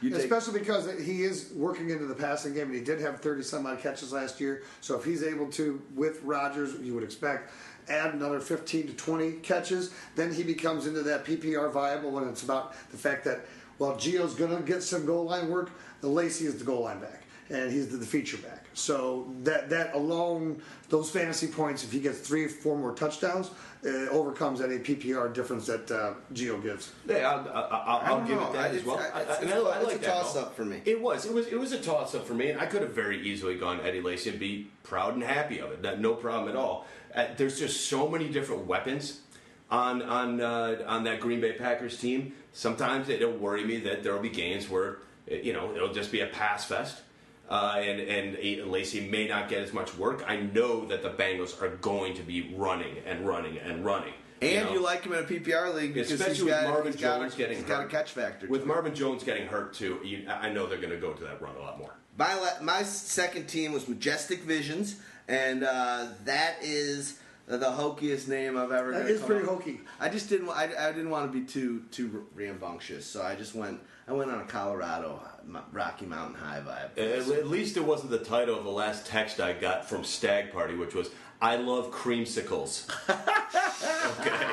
You 0.02 0.10
take, 0.10 0.20
Especially 0.20 0.60
because 0.60 0.90
he 1.00 1.24
is 1.24 1.52
working 1.54 1.90
into 1.90 2.06
the 2.06 2.16
passing 2.16 2.54
game, 2.54 2.68
and 2.68 2.76
he 2.76 2.82
did 2.82 3.02
have 3.02 3.20
30 3.20 3.44
some 3.44 3.66
odd 3.66 3.80
catches 3.80 4.14
last 4.14 4.40
year. 4.40 4.64
So 4.82 4.98
if 4.98 5.04
he's 5.04 5.24
able 5.24 5.48
to, 5.52 5.82
with 5.96 6.22
Rodgers, 6.24 6.80
you 6.82 6.94
would 6.94 7.04
expect, 7.04 7.52
add 7.90 8.14
another 8.14 8.40
15 8.40 8.88
to 8.88 8.94
20 8.94 9.32
catches, 9.40 9.94
then 10.16 10.34
he 10.34 10.44
becomes 10.44 10.88
into 10.88 11.02
that 11.04 11.26
PPR 11.26 11.72
viable. 11.72 12.18
And 12.20 12.30
it's 12.30 12.44
about 12.44 12.74
the 12.92 12.98
fact 12.98 13.26
that, 13.26 13.46
while 13.78 13.96
Gio's 13.96 14.36
going 14.36 14.56
to 14.56 14.64
get 14.64 14.84
some 14.84 15.06
goal 15.06 15.26
line 15.26 15.50
work, 15.50 15.72
the 16.02 16.08
Lacy 16.08 16.46
is 16.46 16.58
the 16.58 16.66
goal 16.66 16.84
line 16.84 17.00
back, 17.00 17.24
and 17.50 17.72
he's 17.72 17.88
the 17.90 18.06
feature 18.06 18.38
back. 18.38 18.66
So 18.80 19.32
that 19.44 19.70
that 19.70 19.94
alone, 19.94 20.62
those 20.90 21.12
fantasy 21.12 21.48
points, 21.48 21.84
if 21.84 21.92
he 21.92 22.00
gets 22.00 22.20
three 22.20 22.46
or 22.46 22.50
four 22.50 22.78
more 22.78 22.94
touchdowns, 22.94 23.52
uh, 23.86 23.90
overcomes 24.10 24.62
any 24.62 24.78
PPR 24.78 25.34
difference 25.34 25.68
that 25.68 25.92
uh, 25.92 26.14
Gio 26.34 26.62
gives. 26.64 26.92
Yeah, 27.08 27.30
I'll, 27.30 27.50
I'll, 27.50 28.00
I'll 28.00 28.18
don't 28.20 28.28
give 28.28 28.38
know. 28.40 28.48
it 28.50 28.54
that 28.54 28.72
I- 28.72 28.76
as 28.76 28.84
well. 28.86 28.96
it's- 29.00 29.12
I- 29.14 29.22
it's- 29.22 29.38
I- 29.38 29.42
and 29.42 29.50
it's 29.50 29.54
I- 29.54 29.60
a- 29.60 29.64
I 29.64 29.82
it's 29.84 29.94
a 29.94 29.98
that, 30.00 30.06
toss-up 30.14 30.56
for 30.56 30.66
me. 30.66 30.82
It 30.86 31.02
was. 31.02 31.26
It 31.26 31.34
was. 31.34 31.48
It 31.48 31.60
was 31.60 31.72
a 31.74 31.80
toss 31.82 32.16
up 32.16 32.26
for 32.26 32.34
me, 32.34 32.50
and 32.52 32.60
I 32.60 32.66
could 32.68 32.82
have 32.82 32.92
very 32.92 33.22
easily 33.22 33.56
gone 33.58 33.82
Eddie 33.82 34.02
Lacy 34.02 34.30
and 34.30 34.40
be 34.40 34.70
proud 34.84 35.14
and 35.16 35.24
happy 35.24 35.60
of 35.60 35.72
it. 35.72 35.82
That- 35.82 36.00
No 36.00 36.14
problem 36.16 36.50
at 36.50 36.56
all. 36.56 36.86
Uh, 37.14 37.26
there's 37.38 37.60
just 37.60 37.88
so 37.90 38.08
many 38.08 38.30
different 38.30 38.66
weapons 38.66 39.20
on 39.70 40.02
on 40.02 40.40
uh, 40.40 40.84
on 40.88 41.04
that 41.04 41.20
Green 41.20 41.42
Bay 41.42 41.52
Packers 41.54 42.00
team. 42.00 42.34
Sometimes 42.54 43.10
it'll 43.10 43.32
worry 43.38 43.66
me 43.66 43.78
that 43.82 44.04
there'll 44.04 44.22
be 44.22 44.30
games 44.30 44.70
where 44.70 45.00
you 45.28 45.52
know 45.54 45.76
it'll 45.76 45.94
just 45.94 46.12
be 46.12 46.22
a 46.22 46.28
pass 46.28 46.64
fest. 46.66 47.02
Uh, 47.50 47.78
and 47.80 48.00
and 48.00 48.72
Lacy 48.72 49.10
may 49.10 49.28
not 49.28 49.50
get 49.50 49.64
as 49.64 49.74
much 49.74 49.98
work. 49.98 50.24
I 50.28 50.38
know 50.38 50.86
that 50.86 51.02
the 51.02 51.10
Bengals 51.10 51.60
are 51.62 51.70
going 51.78 52.14
to 52.16 52.22
be 52.22 52.54
running 52.56 52.98
and 53.08 53.28
running 53.28 53.58
and 53.58 53.84
running. 53.84 54.14
and 54.42 54.68
know? 54.68 54.74
you 54.74 54.82
like 54.84 55.04
him 55.04 55.14
in 55.14 55.20
a 55.24 55.28
PPR 55.28 55.74
league 55.74 55.96
because 55.96 56.12
Especially 56.12 56.36
he's 56.36 56.44
with 56.44 56.54
got, 56.54 56.70
Marvin 56.70 56.92
he's 56.94 57.02
got 57.02 57.20
Jones 57.20 57.34
a, 57.34 57.38
getting 57.38 57.58
he's 57.58 57.66
got 57.66 57.80
a 57.80 57.82
hurt. 57.84 57.92
catch 57.92 58.12
factor. 58.12 58.48
With 58.48 58.62
to. 58.62 58.68
Marvin 58.68 58.94
Jones 58.94 59.24
getting 59.24 59.48
hurt 59.48 59.74
too, 59.74 60.00
you, 60.04 60.28
I 60.30 60.50
know 60.50 60.68
they're 60.68 60.78
going 60.78 60.92
to 60.92 60.98
go 60.98 61.12
to 61.14 61.24
that 61.24 61.42
run 61.42 61.56
a 61.56 61.60
lot 61.60 61.80
more. 61.80 61.96
My 62.18 62.36
la- 62.36 62.62
my 62.62 62.84
second 62.84 63.48
team 63.48 63.72
was 63.72 63.88
Majestic 63.88 64.44
Visions, 64.44 64.98
and 65.28 65.64
uh, 65.64 66.08
that 66.26 66.58
is 66.62 67.18
the 67.48 67.58
hokiest 67.66 68.28
name 68.28 68.58
I've 68.58 68.72
ever. 68.72 68.92
That 68.92 69.00
gonna 69.02 69.10
is 69.10 69.20
come 69.22 69.28
pretty 69.28 69.44
up- 69.46 69.50
hokey. 69.50 69.80
I 70.00 70.10
just 70.10 70.30
didn't. 70.30 70.50
I, 70.50 70.70
I 70.78 70.92
didn't 70.92 71.10
want 71.10 71.32
to 71.32 71.40
be 71.40 71.46
too 71.46 71.84
too 71.90 72.28
rambunctious, 72.36 73.06
so 73.08 73.24
I 73.24 73.34
just 73.36 73.56
went. 73.56 73.80
I 74.08 74.14
went 74.14 74.30
on 74.32 74.40
a 74.40 74.46
Colorado 74.46 75.22
Rocky 75.72 76.06
Mountain 76.06 76.36
High 76.36 76.60
vibe. 76.62 76.92
At, 76.98 77.30
at 77.38 77.48
least 77.48 77.78
it 77.78 77.84
wasn't 77.86 78.12
the 78.12 78.20
title 78.20 78.58
of 78.58 78.64
the 78.64 78.70
last 78.72 79.06
text 79.06 79.40
I 79.40 79.54
got 79.54 79.88
from 79.88 80.04
Stag 80.04 80.52
Party, 80.52 80.76
which 80.76 80.94
was 80.94 81.10
"I 81.42 81.56
love 81.58 81.92
creamsicles." 81.92 82.90
okay, 84.20 84.48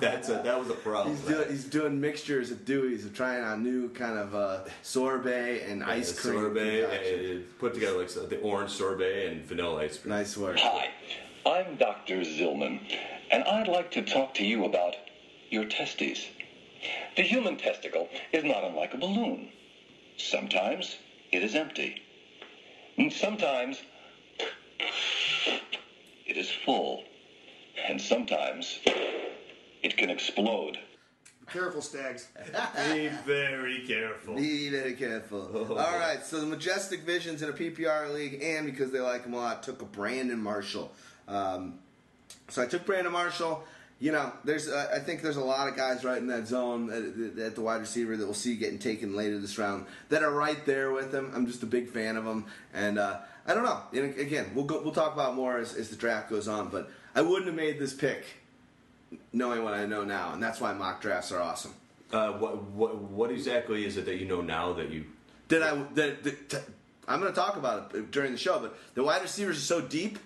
that's 0.00 0.28
a, 0.28 0.40
that 0.44 0.58
was 0.58 0.68
a 0.70 0.74
problem. 0.74 1.14
He's 1.16 1.24
doing, 1.26 1.48
he's 1.50 1.64
doing 1.64 2.00
mixtures 2.00 2.50
of 2.50 2.64
Dewey's, 2.64 3.04
of 3.04 3.14
trying 3.14 3.42
out 3.42 3.60
new 3.60 3.88
kind 3.90 4.18
of 4.18 4.34
uh, 4.34 4.60
sorbet 4.82 5.62
and 5.68 5.82
ice 5.84 6.16
Uh, 6.18 6.20
cream. 6.22 6.40
sorbet, 6.40 6.80
concoction. 6.82 7.36
uh, 7.48 7.60
put 7.60 7.74
together 7.74 7.98
like 7.98 8.08
the 8.28 8.38
orange 8.40 8.70
sorbet 8.70 9.26
and 9.26 9.44
vanilla 9.44 9.82
ice 9.82 9.98
cream. 9.98 10.14
Nice 10.14 10.36
work. 10.36 10.58
Hi, 10.58 10.90
I'm 11.46 11.76
Dr. 11.76 12.20
Zillman, 12.20 12.80
and 13.30 13.44
I'd 13.44 13.68
like 13.68 13.90
to 13.92 14.02
talk 14.02 14.34
to 14.34 14.44
you 14.44 14.64
about 14.64 14.94
your 15.50 15.64
testes. 15.64 16.26
The 17.16 17.22
human 17.22 17.56
testicle 17.58 18.08
is 18.32 18.44
not 18.44 18.64
unlike 18.64 18.94
a 18.94 18.98
balloon. 18.98 19.50
Sometimes 20.28 20.96
it 21.32 21.42
is 21.42 21.54
empty. 21.54 22.02
And 22.98 23.12
sometimes 23.12 23.80
it 26.26 26.36
is 26.36 26.50
full. 26.50 27.04
And 27.88 28.00
sometimes 28.00 28.80
it 29.82 29.96
can 29.96 30.10
explode. 30.10 30.78
Careful, 31.46 31.82
Stags. 31.82 32.28
Be 32.92 33.08
very 33.26 33.84
careful. 33.86 34.36
Be 34.36 34.68
very 34.68 34.94
careful. 34.94 35.50
Oh, 35.52 35.74
All 35.74 35.98
right, 35.98 36.24
so 36.24 36.40
the 36.40 36.46
Majestic 36.46 37.00
Visions 37.00 37.42
in 37.42 37.48
a 37.48 37.52
PPR 37.52 38.12
league, 38.14 38.40
and 38.40 38.66
because 38.66 38.92
they 38.92 39.00
like 39.00 39.24
him 39.24 39.34
a 39.34 39.38
lot, 39.38 39.64
took 39.64 39.82
a 39.82 39.84
Brandon 39.84 40.38
Marshall. 40.38 40.92
Um, 41.26 41.80
so 42.48 42.62
I 42.62 42.66
took 42.66 42.86
Brandon 42.86 43.12
Marshall. 43.12 43.64
You 44.00 44.12
know, 44.12 44.32
there's 44.44 44.66
uh, 44.66 44.90
I 44.94 44.98
think 44.98 45.20
there's 45.20 45.36
a 45.36 45.44
lot 45.44 45.68
of 45.68 45.76
guys 45.76 46.04
right 46.04 46.16
in 46.16 46.26
that 46.28 46.46
zone 46.46 46.90
at, 46.90 47.38
at 47.44 47.54
the 47.54 47.60
wide 47.60 47.82
receiver 47.82 48.16
that 48.16 48.24
we'll 48.24 48.32
see 48.32 48.56
getting 48.56 48.78
taken 48.78 49.14
later 49.14 49.38
this 49.38 49.58
round 49.58 49.84
that 50.08 50.22
are 50.22 50.30
right 50.30 50.64
there 50.64 50.90
with 50.90 51.12
him. 51.14 51.30
I'm 51.34 51.46
just 51.46 51.62
a 51.62 51.66
big 51.66 51.90
fan 51.90 52.16
of 52.16 52.24
them, 52.24 52.46
and 52.72 52.98
uh, 52.98 53.18
I 53.46 53.52
don't 53.52 53.62
know. 53.64 53.82
And 53.92 54.18
again, 54.18 54.52
we'll 54.54 54.64
go, 54.64 54.80
we'll 54.82 54.94
talk 54.94 55.12
about 55.12 55.34
more 55.34 55.58
as, 55.58 55.74
as 55.74 55.90
the 55.90 55.96
draft 55.96 56.30
goes 56.30 56.48
on, 56.48 56.68
but 56.70 56.90
I 57.14 57.20
wouldn't 57.20 57.44
have 57.46 57.54
made 57.54 57.78
this 57.78 57.92
pick 57.92 58.24
knowing 59.34 59.64
what 59.64 59.74
I 59.74 59.84
know 59.84 60.02
now, 60.02 60.32
and 60.32 60.42
that's 60.42 60.62
why 60.62 60.72
mock 60.72 61.02
drafts 61.02 61.30
are 61.30 61.40
awesome. 61.42 61.74
Uh, 62.10 62.32
what, 62.32 62.62
what 62.62 62.96
what 62.96 63.30
exactly 63.30 63.84
is 63.84 63.98
it 63.98 64.06
that 64.06 64.16
you 64.16 64.26
know 64.26 64.40
now 64.40 64.72
that 64.72 64.90
you? 64.90 65.04
That 65.48 65.62
I 65.62 65.76
that, 65.94 66.24
that- 66.24 66.48
t- 66.48 66.56
I'm 67.06 67.20
going 67.20 67.32
to 67.32 67.38
talk 67.38 67.56
about 67.56 67.94
it 67.94 68.10
during 68.12 68.32
the 68.32 68.38
show, 68.38 68.60
but 68.60 68.78
the 68.94 69.02
wide 69.04 69.20
receivers 69.20 69.58
are 69.58 69.60
so 69.60 69.80
deep 69.80 70.18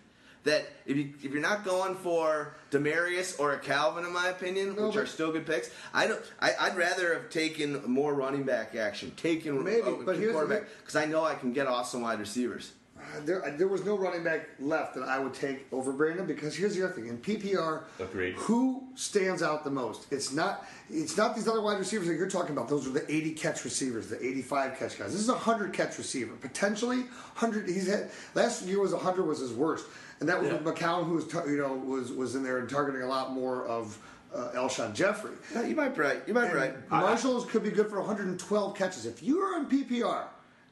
that 0.44 0.66
if 0.86 0.96
you 0.96 1.12
if 1.22 1.32
you're 1.32 1.42
not 1.42 1.64
going 1.64 1.96
for 1.96 2.54
Demaryius 2.70 3.38
or 3.40 3.52
a 3.54 3.58
Calvin, 3.58 4.04
in 4.04 4.12
my 4.12 4.28
opinion, 4.28 4.76
No, 4.76 4.86
which 4.88 4.96
are 4.96 5.06
still 5.06 5.32
good 5.32 5.46
picks, 5.46 5.70
I 5.92 6.06
don't. 6.06 6.20
I, 6.40 6.52
I'd 6.60 6.76
rather 6.76 7.14
have 7.14 7.30
taken 7.30 7.82
more 7.90 8.14
running 8.14 8.44
back 8.44 8.74
action, 8.74 9.12
taken 9.16 9.62
Maybe, 9.64 9.82
uh, 9.82 9.92
but 10.04 10.16
here's 10.16 10.32
quarterback 10.32 10.64
because 10.80 10.96
I 10.96 11.06
know 11.06 11.24
I 11.24 11.34
can 11.34 11.52
get 11.52 11.66
awesome 11.66 12.02
wide 12.02 12.20
receivers. 12.20 12.72
Uh, 12.98 13.20
There, 13.24 13.54
there 13.58 13.68
was 13.68 13.84
no 13.84 13.96
running 13.98 14.22
back 14.24 14.48
left 14.60 14.94
that 14.94 15.02
I 15.08 15.18
would 15.18 15.34
take 15.34 15.66
over 15.72 15.92
Brandon 15.92 16.26
because 16.26 16.54
here's 16.56 16.74
the 16.76 16.84
other 16.84 16.92
thing 16.94 17.06
in 17.08 17.18
PPR. 17.18 17.82
Agreed. 17.98 18.34
Who 18.36 18.84
stands 18.94 19.42
out 19.42 19.62
the 19.64 19.70
most? 19.70 20.06
It's 20.12 20.32
not. 20.32 20.66
It's 20.90 21.16
not 21.16 21.34
these 21.34 21.48
other 21.48 21.60
wide 21.62 21.78
receivers 21.78 22.06
that 22.08 22.14
you're 22.14 22.28
talking 22.30 22.52
about. 22.56 22.68
Those 22.68 22.86
are 22.86 22.90
the 22.90 23.10
80 23.10 23.32
catch 23.32 23.64
receivers, 23.64 24.08
the 24.08 24.22
85 24.24 24.78
catch 24.78 24.98
guys. 24.98 25.12
This 25.12 25.20
is 25.22 25.28
a 25.28 25.32
100 25.32 25.72
catch 25.72 25.96
receiver, 25.98 26.34
potentially 26.36 26.98
100. 27.38 27.68
He's 27.68 27.88
had 27.88 28.10
last 28.34 28.62
year 28.66 28.80
was 28.80 28.92
100 28.92 29.24
was 29.26 29.38
his 29.40 29.52
worst, 29.52 29.86
and 30.20 30.28
that 30.28 30.40
was 30.40 30.50
Yeah. 30.50 30.58
McCown, 30.58 31.04
who 31.06 31.14
was 31.14 31.32
you 31.48 31.56
know 31.56 31.74
was 31.74 32.12
was 32.12 32.34
in 32.34 32.42
there 32.42 32.58
and 32.58 32.68
targeting 32.68 33.02
a 33.02 33.06
lot 33.06 33.32
more 33.32 33.64
of 33.66 33.98
uh, 34.34 34.50
Alshon 34.54 34.94
Jeffery. 34.94 35.34
Yeah, 35.52 35.62
you 35.64 35.76
might 35.76 35.94
be 35.94 36.00
right. 36.00 36.22
You 36.26 36.34
might 36.34 36.50
be 36.50 36.56
right. 36.56 36.74
And 36.74 36.88
Marshalls 36.90 37.46
could 37.46 37.62
be 37.62 37.70
good 37.70 37.88
for 37.88 38.00
112 38.00 38.76
catches. 38.76 39.06
If 39.06 39.22
you 39.22 39.38
are 39.40 39.58
in 39.58 39.66
PPR 39.66 40.24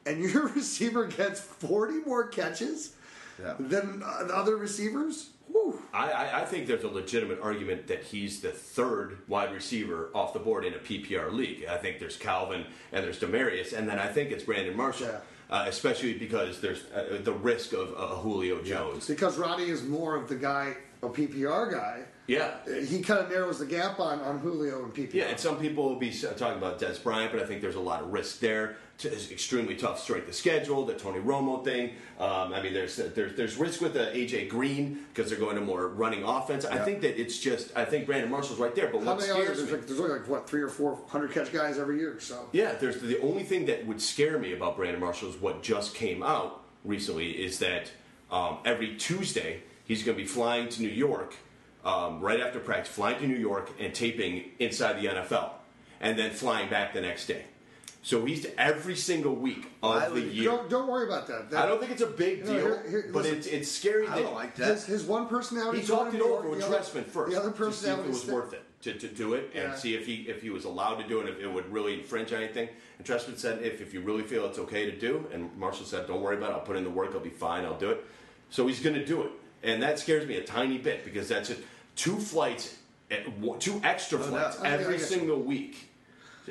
and 0.05 0.21
your 0.21 0.47
receiver 0.55 1.05
gets 1.05 1.39
40 1.39 1.99
more 2.05 2.27
catches 2.27 2.95
Yeah. 3.41 3.53
than 3.59 4.03
uh, 4.05 4.25
the 4.25 4.35
other 4.35 4.57
receivers, 4.57 5.29
I, 5.93 6.11
I, 6.11 6.41
I 6.41 6.45
think 6.45 6.67
there's 6.67 6.83
a 6.83 6.89
legitimate 6.89 7.39
argument 7.41 7.87
that 7.87 8.03
he's 8.03 8.41
the 8.41 8.49
third 8.51 9.19
wide 9.29 9.53
receiver 9.53 10.09
off 10.13 10.33
the 10.33 10.39
board 10.39 10.65
in 10.65 10.73
a 10.73 10.77
PPR 10.79 11.31
league. 11.31 11.65
I 11.65 11.77
think 11.77 11.99
there's 11.99 12.17
Calvin 12.17 12.65
and 12.91 13.03
there's 13.05 13.19
Demaryius, 13.19 13.71
and 13.71 13.87
then 13.87 13.97
I 13.99 14.07
think 14.07 14.31
it's 14.31 14.43
Brandon 14.43 14.75
Marshall, 14.75 15.07
Yeah. 15.07 15.19
Uh, 15.53 15.65
especially 15.67 16.13
because 16.13 16.59
there's 16.61 16.83
uh, 16.95 17.19
the 17.23 17.31
risk 17.31 17.73
of 17.73 17.93
uh, 17.95 18.07
Julio 18.15 18.63
Jones. 18.63 19.05
because 19.07 19.37
Roddy 19.37 19.65
is 19.65 19.83
more 19.83 20.15
of 20.15 20.27
the 20.27 20.35
guy, 20.35 20.75
a 21.03 21.07
PPR 21.07 21.71
guy. 21.71 22.01
Yeah. 22.27 22.51
He 22.85 23.01
kind 23.01 23.19
of 23.19 23.29
narrows 23.29 23.59
the 23.59 23.65
gap 23.65 23.99
on, 23.99 24.21
on 24.21 24.39
Julio 24.39 24.83
and 24.83 24.93
PPR. 24.93 25.13
Yeah, 25.13 25.23
and 25.25 25.39
some 25.39 25.57
people 25.57 25.89
will 25.89 25.97
be 25.99 26.11
talking 26.11 26.57
about 26.57 26.79
Dez 26.79 27.01
Bryant, 27.03 27.31
but 27.33 27.41
I 27.41 27.45
think 27.45 27.61
there's 27.61 27.75
a 27.75 27.81
lot 27.81 28.01
of 28.01 28.13
risk 28.13 28.39
there. 28.39 28.77
T- 28.97 29.09
It's 29.09 29.29
extremely 29.31 29.75
tough 29.75 29.99
strength 29.99 30.29
of 30.29 30.35
schedule, 30.35 30.85
the 30.85 30.93
Tony 30.93 31.19
Romo 31.19 31.63
thing. 31.63 31.95
Um, 32.19 32.53
I 32.53 32.61
mean, 32.61 32.73
there's 32.73 32.95
there's 32.95 33.35
there's 33.35 33.57
risk 33.57 33.81
with 33.81 33.93
the 33.93 34.05
AJ 34.13 34.49
Green 34.49 35.05
because 35.13 35.29
they're 35.29 35.39
going 35.39 35.55
to 35.55 35.61
more 35.61 35.87
running 35.89 36.23
offense. 36.23 36.63
I 36.63 36.77
think 36.77 37.01
that 37.01 37.19
it's 37.19 37.39
just 37.39 37.75
I 37.75 37.83
think 37.85 38.05
Brandon 38.05 38.29
Marshall's 38.29 38.59
right 38.59 38.73
there. 38.75 38.87
But 38.89 39.03
How 39.03 39.15
many 39.15 39.27
scares 39.27 39.57
There's, 39.57 39.71
like, 39.71 39.87
there's 39.87 39.99
only 39.99 40.11
like 40.13 40.27
what 40.29 40.47
three 40.47 40.61
or 40.61 40.69
four 40.69 40.99
hundred 41.07 41.31
catch 41.31 41.51
guys 41.51 41.77
every 41.79 41.97
year. 41.99 42.19
So 42.19 42.47
yeah, 42.51 42.73
there's 42.75 43.01
the 43.01 43.19
only 43.21 43.43
thing 43.43 43.65
that 43.65 43.85
would 43.85 44.01
scare 44.01 44.37
me 44.37 44.53
about 44.53 44.77
Brandon 44.77 45.01
Marshall 45.01 45.29
is 45.29 45.35
what 45.37 45.61
just 45.63 45.95
came 45.95 46.23
out 46.23 46.63
recently 46.85 47.31
is 47.31 47.59
that 47.59 47.91
um, 48.31 48.59
every 48.63 48.95
Tuesday 48.95 49.63
he's 49.85 50.03
going 50.03 50.15
to 50.17 50.23
be 50.23 50.27
flying 50.27 50.69
to 50.69 50.81
New 50.81 50.87
York 50.87 51.35
um, 51.85 52.21
right 52.21 52.39
after 52.39 52.59
practice, 52.59 52.93
flying 52.93 53.19
to 53.19 53.27
New 53.27 53.35
York 53.35 53.71
and 53.79 53.93
taping 53.93 54.45
inside 54.59 55.01
the 55.01 55.07
NFL, 55.07 55.49
and 55.99 56.17
then 56.17 56.31
flying 56.31 56.69
back 56.69 56.93
the 56.93 57.01
next 57.01 57.27
day. 57.27 57.43
So 58.05 58.25
he's 58.25 58.45
every 58.57 58.97
single 58.97 59.33
week 59.33 59.65
of 59.81 59.95
I 60.03 60.09
the 60.09 60.19
year. 60.21 60.43
don't 60.43 60.69
don't 60.69 60.89
worry 60.89 61.07
about 61.07 61.25
that. 61.27 61.49
That- 61.51 61.63
I 61.63 61.67
don't 61.67 61.79
think 61.79 61.91
it's 61.93 62.01
a 62.01 62.07
big 62.07 62.43
deal, 62.43 62.53
here- 62.53 62.83
here- 62.89 63.09
but 63.13 63.23
listen. 63.23 63.37
it's 63.37 63.47
it's 63.47 63.71
scary. 63.71 64.07
I 64.07 64.21
don't 64.21 64.33
like 64.33 64.55
that. 64.57 64.71
his, 64.73 64.85
his 64.85 65.03
one 65.05 65.27
personality. 65.27 65.79
he 65.79 65.87
talked 65.87 66.13
it 66.13 66.21
over 66.21 66.49
with 66.49 66.61
Trestman 66.63 67.05
first 67.05 67.31
The 67.31 67.39
other 67.39 67.51
to 67.51 67.55
see 67.55 67.63
if 67.63 67.67
personality 67.97 68.09
it 68.09 68.11
was 68.11 68.25
worth 68.25 68.53
it 68.53 68.63
to, 68.81 68.93
to 68.95 69.07
do 69.07 69.35
it 69.35 69.51
and 69.55 69.69
Yeah. 69.69 69.75
see 69.75 69.95
if 69.95 70.05
he 70.05 70.15
if 70.27 70.41
he 70.41 70.49
was 70.49 70.65
allowed 70.65 70.95
to 70.95 71.07
do 71.07 71.21
it, 71.21 71.29
if 71.29 71.39
it 71.39 71.47
would 71.47 71.71
really 71.71 71.93
infringe 71.93 72.33
anything. 72.33 72.67
And 72.97 73.07
Trestman 73.07 73.37
said, 73.37 73.63
if 73.63 73.79
if 73.79 73.93
you 73.93 74.01
really 74.01 74.23
feel 74.23 74.45
it's 74.47 74.59
okay 74.59 74.85
to 74.91 74.97
do, 74.97 75.25
and 75.31 75.49
Marshall 75.57 75.85
said, 75.85 76.05
don't 76.05 76.21
worry 76.21 76.35
about 76.35 76.49
it. 76.49 76.53
I'll 76.55 76.59
put 76.59 76.75
in 76.75 76.83
the 76.83 76.89
work. 76.89 77.11
I'll 77.13 77.21
be 77.21 77.29
fine. 77.29 77.63
I'll 77.63 77.79
do 77.79 77.89
it. 77.91 78.03
So 78.49 78.67
he's 78.67 78.81
going 78.81 78.95
to 78.95 79.05
do 79.05 79.21
it, 79.23 79.31
and 79.63 79.81
that 79.81 79.97
scares 79.97 80.27
me 80.27 80.35
a 80.35 80.43
tiny 80.43 80.77
bit 80.77 81.05
because 81.05 81.29
that's 81.29 81.47
just 81.47 81.61
two 81.95 82.17
flights, 82.17 82.75
eh, 83.11 83.23
two 83.59 83.81
extra 83.83 84.19
No 84.19 84.25
flights. 84.25 84.59
I- 84.61 84.67
I 84.67 84.71
every 84.71 84.99
single 84.99 85.39
week. 85.41 85.89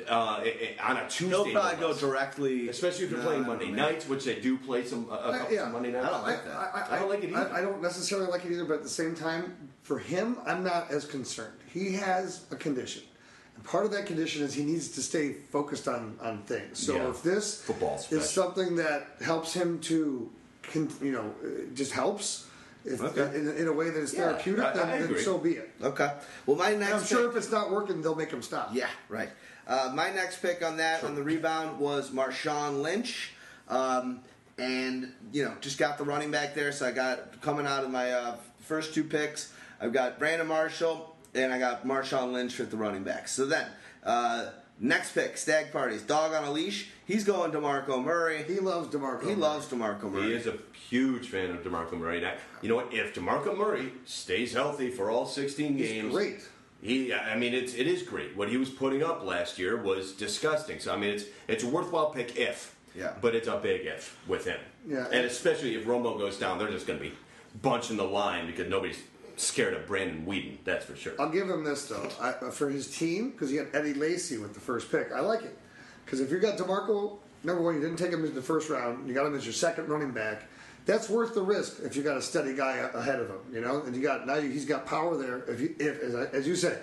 Uh, 0.09 0.41
eh, 0.43 0.49
eh, 0.59 0.67
on 0.83 0.97
a 0.97 1.07
Tuesday, 1.07 1.27
He'll 1.35 1.45
no 1.45 1.51
probably 1.51 1.79
go 1.79 1.87
less. 1.89 1.99
directly, 1.99 2.67
especially 2.69 3.05
if 3.05 3.11
you're 3.11 3.19
No, 3.19 3.25
playing 3.27 3.45
Monday 3.45 3.69
no. 3.69 3.89
nights, 3.89 4.07
which 4.07 4.25
they 4.25 4.39
do 4.39 4.57
play 4.57 4.83
some 4.83 5.07
a, 5.11 5.13
a 5.13 5.37
couple 5.37 5.53
yeah. 5.53 5.69
Monday 5.69 5.91
nights. 5.91 6.07
I 6.07 6.09
don't 6.09 6.23
like 6.23 6.45
that. 6.45 6.55
I, 6.55 6.95
I 6.95 6.99
don't 6.99 7.09
like 7.09 7.23
it 7.23 7.29
either. 7.29 7.51
I, 7.53 7.59
I 7.59 7.61
don't 7.61 7.79
necessarily 7.79 8.27
like 8.27 8.43
it 8.43 8.51
either, 8.51 8.65
but 8.65 8.75
at 8.75 8.83
the 8.83 8.89
same 8.89 9.13
time, 9.13 9.55
for 9.83 9.99
him, 9.99 10.37
I'm 10.47 10.63
not 10.63 10.89
as 10.89 11.05
concerned. 11.05 11.53
He 11.71 11.93
has 11.93 12.41
a 12.49 12.55
condition. 12.55 13.03
And 13.55 13.63
part 13.65 13.85
of 13.85 13.91
that 13.91 14.07
condition 14.07 14.41
is 14.41 14.55
he 14.55 14.63
needs 14.63 14.89
to 14.89 15.01
stay 15.03 15.33
focused 15.51 15.87
on, 15.87 16.17
on 16.23 16.41
things. 16.41 16.79
So 16.79 16.95
Yeah. 16.95 17.09
if 17.11 17.21
this 17.21 17.61
Football 17.61 17.97
is 17.97 18.01
special. 18.05 18.21
something 18.23 18.75
that 18.77 19.17
helps 19.23 19.53
him 19.53 19.79
to, 19.81 20.31
con, 20.63 20.89
you 21.03 21.11
know, 21.11 21.35
uh, 21.45 21.47
just 21.75 21.91
helps 21.91 22.47
if, 22.85 23.01
Okay. 23.01 23.37
in, 23.37 23.47
in 23.57 23.67
a 23.67 23.73
way 23.73 23.89
that 23.89 23.99
is 23.99 24.13
Yeah, 24.13 24.29
therapeutic, 24.29 24.65
I- 24.65 24.73
then, 24.73 24.87
I 24.89 24.91
then 24.99 25.03
agree. 25.03 25.21
so 25.23 25.37
be 25.37 25.51
it. 25.51 25.71
Okay. 25.81 26.11
Well, 26.45 26.57
my 26.57 26.71
next. 26.75 26.85
And 26.91 26.93
I'm 27.01 27.03
sure 27.05 27.29
if 27.29 27.35
it's 27.35 27.51
not 27.51 27.71
working, 27.71 28.01
they'll 28.01 28.15
make 28.15 28.31
him 28.31 28.41
stop. 28.41 28.69
Yeah, 28.73 28.89
right. 29.09 29.29
Uh, 29.65 29.91
my 29.95 30.11
next 30.11 30.41
pick 30.41 30.63
on 30.63 30.77
that 30.77 31.03
on 31.03 31.15
the 31.15 31.23
rebound 31.23 31.79
was 31.79 32.09
Marshawn 32.11 32.81
Lynch, 32.81 33.31
um, 33.69 34.19
and 34.57 35.13
you 35.31 35.45
know 35.45 35.53
just 35.61 35.77
got 35.77 35.97
the 35.97 36.03
running 36.03 36.31
back 36.31 36.53
there. 36.53 36.71
So 36.73 36.85
I 36.87 36.91
got 36.91 37.41
coming 37.41 37.65
out 37.65 37.83
of 37.83 37.89
my 37.89 38.11
uh, 38.11 38.35
first 38.59 38.93
two 38.93 39.03
picks. 39.05 39.53
I've 39.79 39.93
got 39.93 40.19
Brandon 40.19 40.47
Marshall 40.47 41.15
and 41.33 41.51
I 41.53 41.59
got 41.59 41.85
Marshawn 41.85 42.31
Lynch 42.33 42.57
with 42.59 42.71
the 42.71 42.77
running 42.77 43.03
back. 43.03 43.27
So 43.27 43.45
then 43.45 43.67
uh, 44.03 44.49
next 44.79 45.13
pick, 45.13 45.37
Stag 45.37 45.71
Parties, 45.71 46.01
Dog 46.01 46.33
on 46.33 46.43
a 46.43 46.51
Leash. 46.51 46.89
He's 47.05 47.23
going 47.23 47.51
to 47.51 47.59
Marco 47.61 47.99
Murray. 48.01 48.43
He 48.43 48.59
loves 48.59 48.87
DeMarco. 48.87 49.21
He 49.21 49.27
Murray. 49.27 49.35
loves 49.35 49.67
DeMarco 49.67 50.03
Murray. 50.11 50.27
He 50.27 50.33
is 50.33 50.47
a 50.47 50.57
huge 50.89 51.27
fan 51.27 51.49
of 51.51 51.63
DeMarco 51.63 51.93
Murray. 51.93 52.21
Now, 52.21 52.33
you 52.61 52.69
know 52.69 52.75
what? 52.75 52.93
If 52.93 53.13
DeMarco 53.13 53.57
Murray 53.57 53.91
stays 54.05 54.53
healthy 54.53 54.89
for 54.89 55.09
all 55.11 55.25
16 55.25 55.77
He's 55.77 55.87
games, 55.89 56.13
great. 56.13 56.47
He, 56.81 57.13
I 57.13 57.35
mean, 57.37 57.53
it's 57.53 57.73
it 57.75 57.87
is 57.87 58.03
great. 58.03 58.35
What 58.35 58.49
he 58.49 58.57
was 58.57 58.69
putting 58.69 59.03
up 59.03 59.23
last 59.23 59.57
year 59.57 59.81
was 59.81 60.11
disgusting. 60.13 60.79
So 60.79 60.93
I 60.93 60.97
mean, 60.97 61.11
it's 61.11 61.25
it's 61.47 61.63
a 61.63 61.67
worthwhile 61.67 62.09
pick 62.11 62.37
if, 62.37 62.75
Yeah. 62.95 63.13
but 63.21 63.35
it's 63.35 63.47
a 63.47 63.57
big 63.57 63.85
if 63.85 64.17
with 64.27 64.45
him. 64.45 64.59
Yeah. 64.87 65.05
and 65.07 65.25
especially 65.25 65.75
if 65.75 65.85
Romo 65.85 66.17
goes 66.17 66.37
down, 66.37 66.57
they're 66.59 66.69
just 66.71 66.85
going 66.87 66.99
to 66.99 67.05
be 67.05 67.13
bunching 67.61 67.95
the 67.95 68.03
line 68.03 68.47
because 68.47 68.69
nobody's 68.69 69.01
scared 69.37 69.73
of 69.75 69.87
Brandon 69.87 70.25
Weeden. 70.25 70.57
That's 70.65 70.83
for 70.85 70.95
sure. 70.97 71.13
I'll 71.19 71.29
give 71.29 71.49
him 71.49 71.63
this 71.63 71.85
though 71.87 72.09
I, 72.21 72.49
for 72.51 72.69
his 72.69 72.93
team 72.95 73.31
because 73.31 73.49
he 73.49 73.55
had 73.55 73.67
Eddie 73.73 73.93
Lacy 73.93 74.37
with 74.37 74.53
the 74.53 74.59
first 74.59 74.91
pick. 74.91 75.11
I 75.13 75.21
like 75.21 75.43
it 75.43 75.57
because 76.05 76.19
if 76.19 76.31
you 76.31 76.39
got 76.39 76.57
Demarco, 76.57 77.17
number 77.43 77.61
one, 77.61 77.75
you 77.75 77.81
didn't 77.81 77.97
take 77.97 78.11
him 78.11 78.23
in 78.25 78.33
the 78.35 78.41
first 78.41 78.69
round. 78.69 79.07
You 79.07 79.13
got 79.13 79.25
him 79.25 79.35
as 79.35 79.45
your 79.45 79.53
second 79.53 79.87
running 79.89 80.11
back. 80.11 80.43
That's 80.85 81.09
worth 81.09 81.33
the 81.33 81.41
risk 81.41 81.79
if 81.83 81.95
you 81.95 82.03
got 82.03 82.17
a 82.17 82.21
steady 82.21 82.55
guy 82.55 82.77
ahead 82.93 83.19
of 83.19 83.29
him. 83.29 83.37
You 83.51 83.61
know, 83.61 83.81
and 83.83 83.95
you 83.95 84.01
got 84.01 84.27
now 84.27 84.39
he's 84.39 84.65
got 84.65 84.85
power 84.85 85.15
there. 85.17 85.37
If 85.47 85.59
you, 85.61 85.75
if 85.79 86.01
as, 86.01 86.15
I- 86.15 86.25
as 86.35 86.47
you 86.47 86.55
said, 86.55 86.81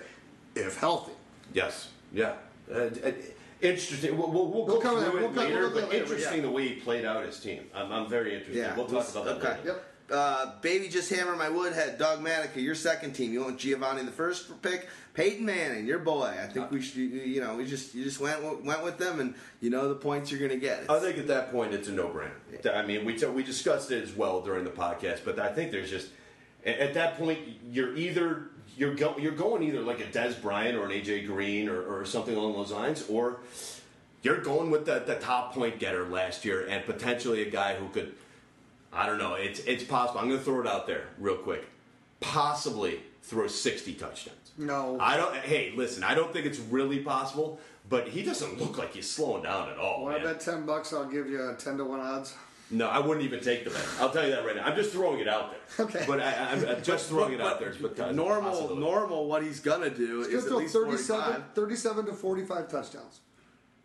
if 0.55 0.77
healthy. 0.77 1.13
Yes. 1.53 1.89
Yeah. 2.11 2.33
Uh, 2.73 2.75
uh, 3.03 3.11
interesting. 3.61 4.17
We'll, 4.17 4.31
we'll, 4.31 4.47
we'll 4.47 4.65
We'll 4.65 4.81
go 4.81 4.81
through 4.81 4.99
that. 5.01 5.07
it 5.07 5.13
We'll 5.13 5.29
later, 5.31 5.59
we'll 5.59 5.69
but 5.69 5.75
look 5.75 5.83
at 5.83 5.89
it 5.89 5.91
later, 5.91 6.03
interesting 6.03 6.37
yeah. 6.37 6.41
the 6.43 6.51
way 6.51 6.67
he 6.69 6.75
played 6.75 7.05
out 7.05 7.25
his 7.25 7.39
team. 7.39 7.63
I'm, 7.75 7.91
I'm 7.91 8.09
very 8.09 8.33
interested. 8.33 8.57
Yeah, 8.57 8.75
we'll 8.75 8.87
talk 8.87 9.09
about 9.09 9.25
that 9.25 9.37
okay. 9.37 9.49
later. 9.49 9.61
Yep. 9.65 9.85
Uh, 10.11 10.51
Baby 10.61 10.89
just 10.89 11.09
Hammer 11.11 11.35
my 11.35 11.49
wood 11.49 11.73
head. 11.73 11.97
Dogmatica, 11.97 12.57
your 12.57 12.75
second 12.75 13.13
team. 13.13 13.31
You 13.33 13.41
want 13.41 13.57
Giovani 13.59 14.03
the 14.05 14.11
first 14.11 14.61
pick. 14.61 14.87
Peyton 15.13 15.45
Manning, 15.45 15.85
your 15.85 15.99
boy. 15.99 16.33
I 16.41 16.47
think 16.47 16.71
we 16.71 16.81
should. 16.81 16.97
You, 16.97 17.07
you 17.07 17.41
know, 17.41 17.55
we 17.55 17.65
just 17.65 17.93
you 17.93 18.03
just 18.03 18.19
went 18.19 18.63
went 18.63 18.83
with 18.83 18.97
them, 18.97 19.19
and 19.19 19.35
you 19.59 19.69
know 19.69 19.89
the 19.89 19.95
points 19.95 20.31
you're 20.31 20.39
going 20.39 20.51
to 20.51 20.57
get. 20.57 20.89
I 20.89 20.99
think 20.99 21.17
at 21.17 21.27
that 21.27 21.51
point 21.51 21.73
it's 21.73 21.87
a 21.87 21.91
no-brainer. 21.91 22.75
I 22.75 22.85
mean, 22.85 23.03
we 23.05 23.17
t- 23.17 23.25
we 23.25 23.43
discussed 23.43 23.91
it 23.91 24.03
as 24.03 24.13
well 24.13 24.41
during 24.41 24.63
the 24.63 24.71
podcast, 24.71 25.21
but 25.25 25.39
I 25.39 25.51
think 25.51 25.71
there's 25.71 25.89
just 25.89 26.09
at 26.65 26.93
that 26.93 27.17
point 27.17 27.39
you're 27.69 27.95
either 27.95 28.51
you're 28.77 28.95
go- 28.95 29.17
you're 29.17 29.33
going 29.33 29.63
either 29.63 29.81
like 29.81 29.99
a 29.99 30.05
Dez 30.05 30.41
Bryant 30.41 30.77
or 30.77 30.85
an 30.85 30.91
AJ 30.91 31.27
Green 31.27 31.67
or, 31.67 31.81
or 31.81 32.05
something 32.05 32.35
along 32.35 32.53
those 32.53 32.71
lines, 32.71 33.05
or 33.09 33.39
you're 34.21 34.41
going 34.41 34.71
with 34.71 34.85
the, 34.85 34.99
the 35.05 35.15
top 35.15 35.53
point 35.53 35.79
getter 35.79 36.07
last 36.07 36.45
year 36.45 36.65
and 36.67 36.85
potentially 36.85 37.41
a 37.41 37.49
guy 37.49 37.75
who 37.75 37.89
could. 37.89 38.15
I 38.93 39.05
don't 39.05 39.17
know. 39.17 39.35
It's 39.35 39.59
it's 39.61 39.83
possible. 39.83 40.19
I'm 40.19 40.27
going 40.27 40.39
to 40.39 40.45
throw 40.45 40.61
it 40.61 40.67
out 40.67 40.87
there 40.87 41.07
real 41.19 41.37
quick. 41.37 41.67
Possibly 42.19 43.01
throw 43.23 43.47
60 43.47 43.93
touchdowns. 43.95 44.37
No. 44.57 44.97
I 44.99 45.17
don't. 45.17 45.35
Hey, 45.35 45.73
listen. 45.75 46.03
I 46.03 46.13
don't 46.13 46.31
think 46.33 46.45
it's 46.45 46.59
really 46.59 46.99
possible, 46.99 47.59
but 47.89 48.07
he 48.09 48.21
doesn't 48.21 48.59
look 48.59 48.77
like 48.77 48.93
he's 48.93 49.09
slowing 49.09 49.43
down 49.43 49.69
at 49.69 49.77
all. 49.77 50.03
When 50.05 50.13
I 50.13 50.19
bet 50.19 50.39
ten 50.39 50.65
bucks, 50.65 50.93
I'll 50.93 51.05
give 51.09 51.29
you 51.29 51.49
a 51.49 51.55
ten 51.55 51.77
to 51.77 51.85
one 51.85 51.99
odds. 51.99 52.35
No, 52.69 52.87
I 52.87 52.99
wouldn't 52.99 53.25
even 53.25 53.41
take 53.41 53.65
the 53.65 53.69
bet. 53.69 53.85
I'll 53.99 54.09
tell 54.11 54.23
you 54.23 54.31
that 54.31 54.45
right 54.45 54.55
now. 54.55 54.63
I'm 54.63 54.75
just 54.77 54.91
throwing 54.91 55.19
it 55.19 55.27
out 55.27 55.51
there. 55.51 55.59
Okay. 55.85 56.03
But 56.05 56.19
I, 56.19 56.51
I'm 56.51 56.65
I'm 56.67 56.83
just 56.91 57.07
throwing 57.07 57.33
it 57.33 57.41
out 57.41 57.59
there. 57.59 57.73
But 57.81 58.13
normal, 58.13 58.75
normal. 58.75 59.27
What 59.27 59.41
he's 59.41 59.61
gonna 59.61 59.89
do 59.89 60.19
He's 60.19 60.27
is 60.27 60.43
at 60.45 60.49
going 60.49 60.61
least 60.63 60.73
to 60.73 60.79
throw 60.79 60.91
37, 60.91 61.23
45. 61.23 61.53
37 61.55 62.05
to 62.07 62.13
45 62.13 62.67
touchdowns. 62.69 63.19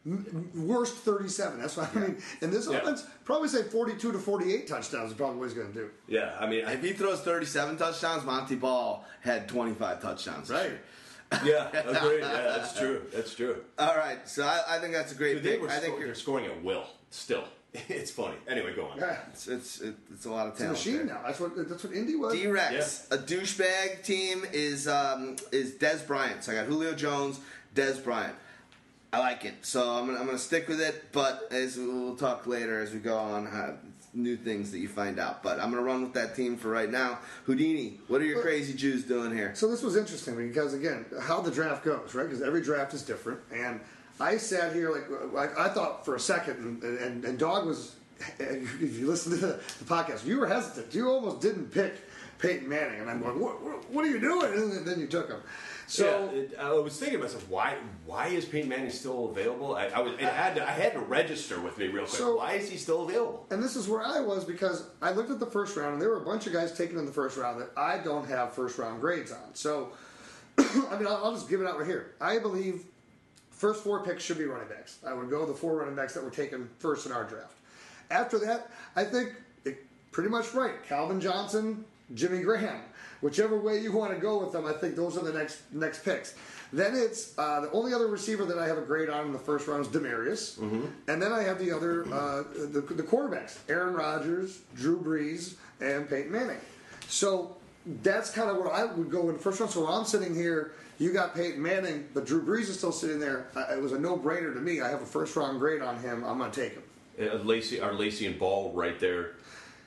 M- 0.06 0.50
worst 0.54 0.94
37. 0.98 1.60
That's 1.60 1.76
what 1.76 1.94
I 1.96 1.98
mean. 1.98 2.22
And 2.40 2.52
this 2.52 2.68
Yeah. 2.68 2.76
offense, 2.78 3.04
probably 3.24 3.48
say 3.48 3.64
42 3.64 4.12
to 4.12 4.18
48 4.18 4.68
touchdowns 4.68 5.10
is 5.10 5.16
probably 5.16 5.38
what 5.38 5.46
he's 5.46 5.54
going 5.54 5.72
to 5.72 5.74
do. 5.74 5.90
Yeah, 6.06 6.36
I 6.38 6.46
mean, 6.46 6.64
If 6.66 6.82
he 6.82 6.92
throws 6.92 7.20
37 7.20 7.76
touchdowns, 7.76 8.24
Montee 8.24 8.54
Ball 8.54 9.04
had 9.20 9.48
25 9.48 10.00
touchdowns. 10.00 10.48
Right. 10.50 10.78
yeah, 11.44 11.68
agreed. 11.76 12.20
Yeah, 12.20 12.56
that's 12.56 12.78
true. 12.78 13.02
That's 13.12 13.34
true. 13.34 13.56
All 13.80 13.96
right. 13.96 14.28
So 14.28 14.44
I, 14.46 14.76
I 14.76 14.78
think 14.78 14.92
that's 14.92 15.10
a 15.10 15.16
great 15.16 15.34
Dude, 15.34 15.42
they 15.42 15.50
pick. 15.54 15.62
were 15.62 15.68
I 15.68 15.78
think 15.80 15.94
sco- 15.96 16.04
you're 16.04 16.14
scoring 16.14 16.46
at 16.46 16.62
will 16.62 16.86
still. 17.10 17.42
It's 17.88 18.10
funny. 18.12 18.36
Anyway, 18.48 18.74
go 18.74 18.86
on. 18.86 18.96
Yeah. 18.98 19.18
It's 19.32 19.48
it's, 19.48 19.80
it's 19.82 20.24
a 20.24 20.30
lot 20.30 20.46
of 20.46 20.52
It's 20.52 20.62
a 20.62 20.68
machine 20.68 20.96
there. 20.98 21.06
now. 21.06 21.20
That's 21.26 21.40
what 21.40 21.68
that's 21.68 21.82
what 21.84 21.92
Indy 21.92 22.14
was. 22.14 22.32
D 22.32 22.46
Rex, 22.46 23.06
a 23.10 23.18
douchebag 23.18 24.02
team 24.04 24.46
is 24.52 24.86
um, 24.88 25.36
is 25.52 25.72
Dez 25.72 26.06
Bryant. 26.06 26.42
So 26.44 26.52
I 26.52 26.54
got 26.54 26.66
Julio 26.66 26.94
Jones, 26.94 27.40
Dez 27.74 28.02
Bryant. 28.02 28.34
I 29.12 29.18
like 29.18 29.44
it, 29.44 29.54
so 29.62 29.92
I'm 29.92 30.06
gonna, 30.06 30.18
I'm 30.18 30.26
gonna 30.26 30.38
stick 30.38 30.68
with 30.68 30.80
it. 30.80 31.12
But 31.12 31.48
as 31.50 31.76
we'll 31.76 32.16
talk 32.16 32.46
later 32.46 32.80
as 32.80 32.92
we 32.92 32.98
go 32.98 33.16
on, 33.16 33.46
uh, 33.46 33.76
new 34.12 34.36
things 34.36 34.70
that 34.72 34.78
you 34.78 34.88
find 34.88 35.18
out. 35.18 35.42
But 35.42 35.60
I'm 35.60 35.70
gonna 35.70 35.82
run 35.82 36.02
with 36.02 36.14
that 36.14 36.34
team 36.34 36.56
for 36.56 36.68
right 36.68 36.90
now. 36.90 37.18
Houdini, 37.44 38.00
what 38.08 38.20
are 38.20 38.24
your 38.24 38.42
crazy 38.42 38.74
Jews 38.74 39.04
doing 39.04 39.32
here? 39.32 39.54
So 39.54 39.68
this 39.70 39.82
was 39.82 39.96
interesting 39.96 40.36
because 40.48 40.74
again, 40.74 41.06
how 41.22 41.40
the 41.40 41.50
draft 41.50 41.84
goes, 41.84 42.14
right? 42.14 42.24
Because 42.24 42.42
every 42.42 42.62
draft 42.62 42.94
is 42.94 43.02
different, 43.02 43.40
and 43.52 43.80
I 44.20 44.36
sat 44.38 44.74
here 44.74 44.90
like, 44.90 45.32
like 45.32 45.58
I 45.58 45.68
thought 45.68 46.04
for 46.04 46.14
a 46.16 46.20
second, 46.20 46.82
and, 46.82 46.98
and, 46.98 47.24
and 47.24 47.38
Dog 47.38 47.66
was. 47.66 47.96
If 48.38 48.98
you 48.98 49.08
listen 49.08 49.32
to 49.32 49.38
the, 49.38 49.46
the 49.78 49.84
podcast, 49.84 50.24
you 50.24 50.40
were 50.40 50.46
hesitant. 50.46 50.94
You 50.94 51.10
almost 51.10 51.42
didn't 51.42 51.70
pick 51.70 51.96
Peyton 52.38 52.66
Manning, 52.66 53.00
and 53.00 53.10
I'm 53.10 53.20
going, 53.20 53.38
"What, 53.38 53.62
what, 53.62 53.90
what 53.90 54.04
are 54.06 54.08
you 54.08 54.18
doing?" 54.18 54.54
And 54.54 54.86
then 54.86 54.98
you 54.98 55.06
took 55.06 55.28
him. 55.28 55.42
So 55.88 56.30
yeah, 56.32 56.40
it, 56.40 56.54
I 56.58 56.72
was 56.72 56.98
thinking 56.98 57.18
to 57.18 57.24
myself, 57.24 57.48
why 57.48 57.76
why 58.06 58.26
is 58.26 58.44
Peyton 58.44 58.68
Manning 58.68 58.90
still 58.90 59.30
available? 59.30 59.76
I, 59.76 59.86
I 59.86 60.00
was 60.00 60.14
it 60.14 60.20
had 60.20 60.56
to, 60.56 60.66
I 60.68 60.72
had 60.72 60.92
to 60.94 61.00
register 61.00 61.60
with 61.60 61.78
me 61.78 61.86
real 61.86 62.04
quick. 62.04 62.08
So- 62.08 62.36
why 62.36 62.54
is 62.54 62.68
he 62.68 62.76
still 62.76 63.08
available? 63.08 63.46
And 63.50 63.62
this 63.62 63.76
is 63.76 63.88
where 63.88 64.02
I 64.02 64.20
was 64.20 64.44
because 64.44 64.84
I 65.00 65.12
looked 65.12 65.30
at 65.30 65.38
the 65.38 65.46
first 65.46 65.76
round, 65.76 65.92
and 65.94 66.02
there 66.02 66.08
were 66.10 66.22
a 66.22 66.24
bunch 66.24 66.46
of 66.46 66.52
guys 66.52 66.76
taken 66.76 66.98
in 66.98 67.06
the 67.06 67.12
first 67.12 67.36
round 67.36 67.60
that 67.60 67.70
I 67.76 67.98
don't 67.98 68.26
have 68.28 68.52
first 68.52 68.78
round 68.78 69.00
grades 69.00 69.30
on. 69.30 69.54
So, 69.54 69.92
I 70.58 70.96
mean, 70.98 71.06
I'll, 71.06 71.20
I'll 71.24 71.32
just 71.32 71.48
give 71.48 71.60
it 71.60 71.66
out 71.68 71.78
right 71.78 71.86
here. 71.86 72.14
I 72.20 72.38
believe 72.40 72.82
first 73.50 73.84
four 73.84 74.04
picks 74.04 74.24
should 74.24 74.38
be 74.38 74.44
running 74.44 74.68
backs. 74.68 74.98
I 75.06 75.12
would 75.14 75.30
go 75.30 75.46
the 75.46 75.54
four 75.54 75.76
running 75.76 75.94
backs 75.94 76.14
that 76.14 76.24
were 76.24 76.30
taken 76.30 76.68
first 76.78 77.06
in 77.06 77.12
our 77.12 77.24
draft. 77.24 77.54
After 78.10 78.38
that, 78.40 78.70
I 78.96 79.04
think 79.04 79.34
it, 79.64 79.84
pretty 80.10 80.30
much 80.30 80.52
right. 80.52 80.82
Calvin 80.84 81.20
Johnson, 81.20 81.84
Jimmy 82.14 82.40
Graham, 82.40 82.80
whichever 83.20 83.58
way 83.58 83.80
you 83.80 83.92
want 83.92 84.12
to 84.14 84.18
go 84.18 84.38
with 84.38 84.52
them. 84.52 84.66
I 84.66 84.72
think 84.72 84.96
those 84.96 85.16
are 85.16 85.24
the 85.24 85.32
next 85.32 85.62
next 85.72 86.04
picks. 86.04 86.34
Then 86.72 86.94
it's 86.96 87.36
uh, 87.38 87.60
the 87.60 87.70
only 87.72 87.94
other 87.94 88.08
receiver 88.08 88.44
that 88.44 88.58
I 88.58 88.66
have 88.66 88.76
a 88.78 88.82
grade 88.82 89.08
on 89.08 89.26
in 89.26 89.32
the 89.32 89.38
first 89.38 89.68
round 89.68 89.82
is 89.82 89.88
Demaryius, 89.88 90.58
and 91.08 91.22
then 91.22 91.32
I 91.32 91.42
have 91.42 91.58
the 91.58 91.70
other 91.72 92.02
uh, 92.12 92.42
the, 92.72 92.80
the 92.80 93.02
quarterbacks: 93.02 93.58
Aaron 93.68 93.94
Rodgers, 93.94 94.60
Drew 94.74 95.00
Brees, 95.00 95.54
and 95.80 96.08
Peyton 96.08 96.32
Manning. 96.32 96.58
So 97.08 97.56
that's 98.02 98.30
kind 98.30 98.50
of 98.50 98.56
where 98.56 98.72
I 98.72 98.84
would 98.84 99.10
go 99.10 99.28
in 99.28 99.34
the 99.36 99.40
first 99.40 99.60
round. 99.60 99.70
So 99.72 99.86
I'm 99.86 100.04
sitting 100.04 100.34
here, 100.34 100.72
you 100.98 101.12
got 101.12 101.36
Peyton 101.36 101.62
Manning, 101.62 102.08
but 102.14 102.26
Drew 102.26 102.42
Brees 102.42 102.62
is 102.68 102.76
still 102.78 102.90
sitting 102.90 103.20
there. 103.20 103.46
Uh, 103.54 103.66
It 103.72 103.80
was 103.80 103.92
a 103.92 103.98
no-brainer 103.98 104.52
to 104.52 104.60
me. 104.60 104.80
I 104.80 104.88
have 104.88 105.02
a 105.02 105.06
first-round 105.06 105.60
grade 105.60 105.82
on 105.82 105.96
him. 106.00 106.24
I'm 106.24 106.38
going 106.38 106.50
to 106.50 106.60
take 106.60 106.72
him. 106.72 106.82
Uh, 107.20 107.36
Lacy, 107.44 107.80
our 107.80 107.94
Lacy 107.94 108.26
and 108.26 108.40
Ball 108.40 108.72
right 108.74 108.98
there. 108.98 109.35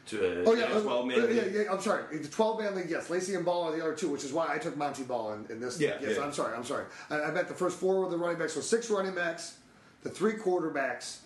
To, 0.09 0.41
uh, 0.41 0.43
Oh 0.47 0.53
yeah, 0.53 0.65
as 0.65 0.83
well, 0.83 0.99
uh, 0.99 1.05
man. 1.05 1.35
yeah, 1.35 1.43
yeah. 1.45 1.71
I'm 1.71 1.79
sorry. 1.81 2.17
The 2.17 2.27
12 2.27 2.59
man 2.61 2.75
league, 2.75 2.89
yes. 2.89 3.09
Lacy 3.09 3.35
and 3.35 3.45
Ball 3.45 3.65
are 3.69 3.71
the 3.75 3.81
other 3.81 3.93
two, 3.95 4.09
which 4.09 4.23
is 4.23 4.33
why 4.33 4.53
I 4.53 4.57
took 4.57 4.75
Montee 4.75 5.03
Ball 5.03 5.33
in, 5.33 5.45
in 5.49 5.59
this. 5.59 5.79
Yeah, 5.79 5.97
yes, 6.01 6.15
yeah. 6.17 6.23
I'm 6.23 6.33
sorry. 6.33 6.55
I'm 6.55 6.63
sorry. 6.63 6.85
I, 7.09 7.23
I 7.23 7.31
bet 7.31 7.47
the 7.47 7.53
first 7.53 7.77
four 7.79 8.01
were 8.01 8.09
the 8.09 8.17
running 8.17 8.39
backs. 8.39 8.53
So 8.53 8.61
six 8.61 8.89
running 8.89 9.13
backs, 9.15 9.57
the 10.03 10.09
three 10.09 10.33
quarterbacks, 10.33 11.19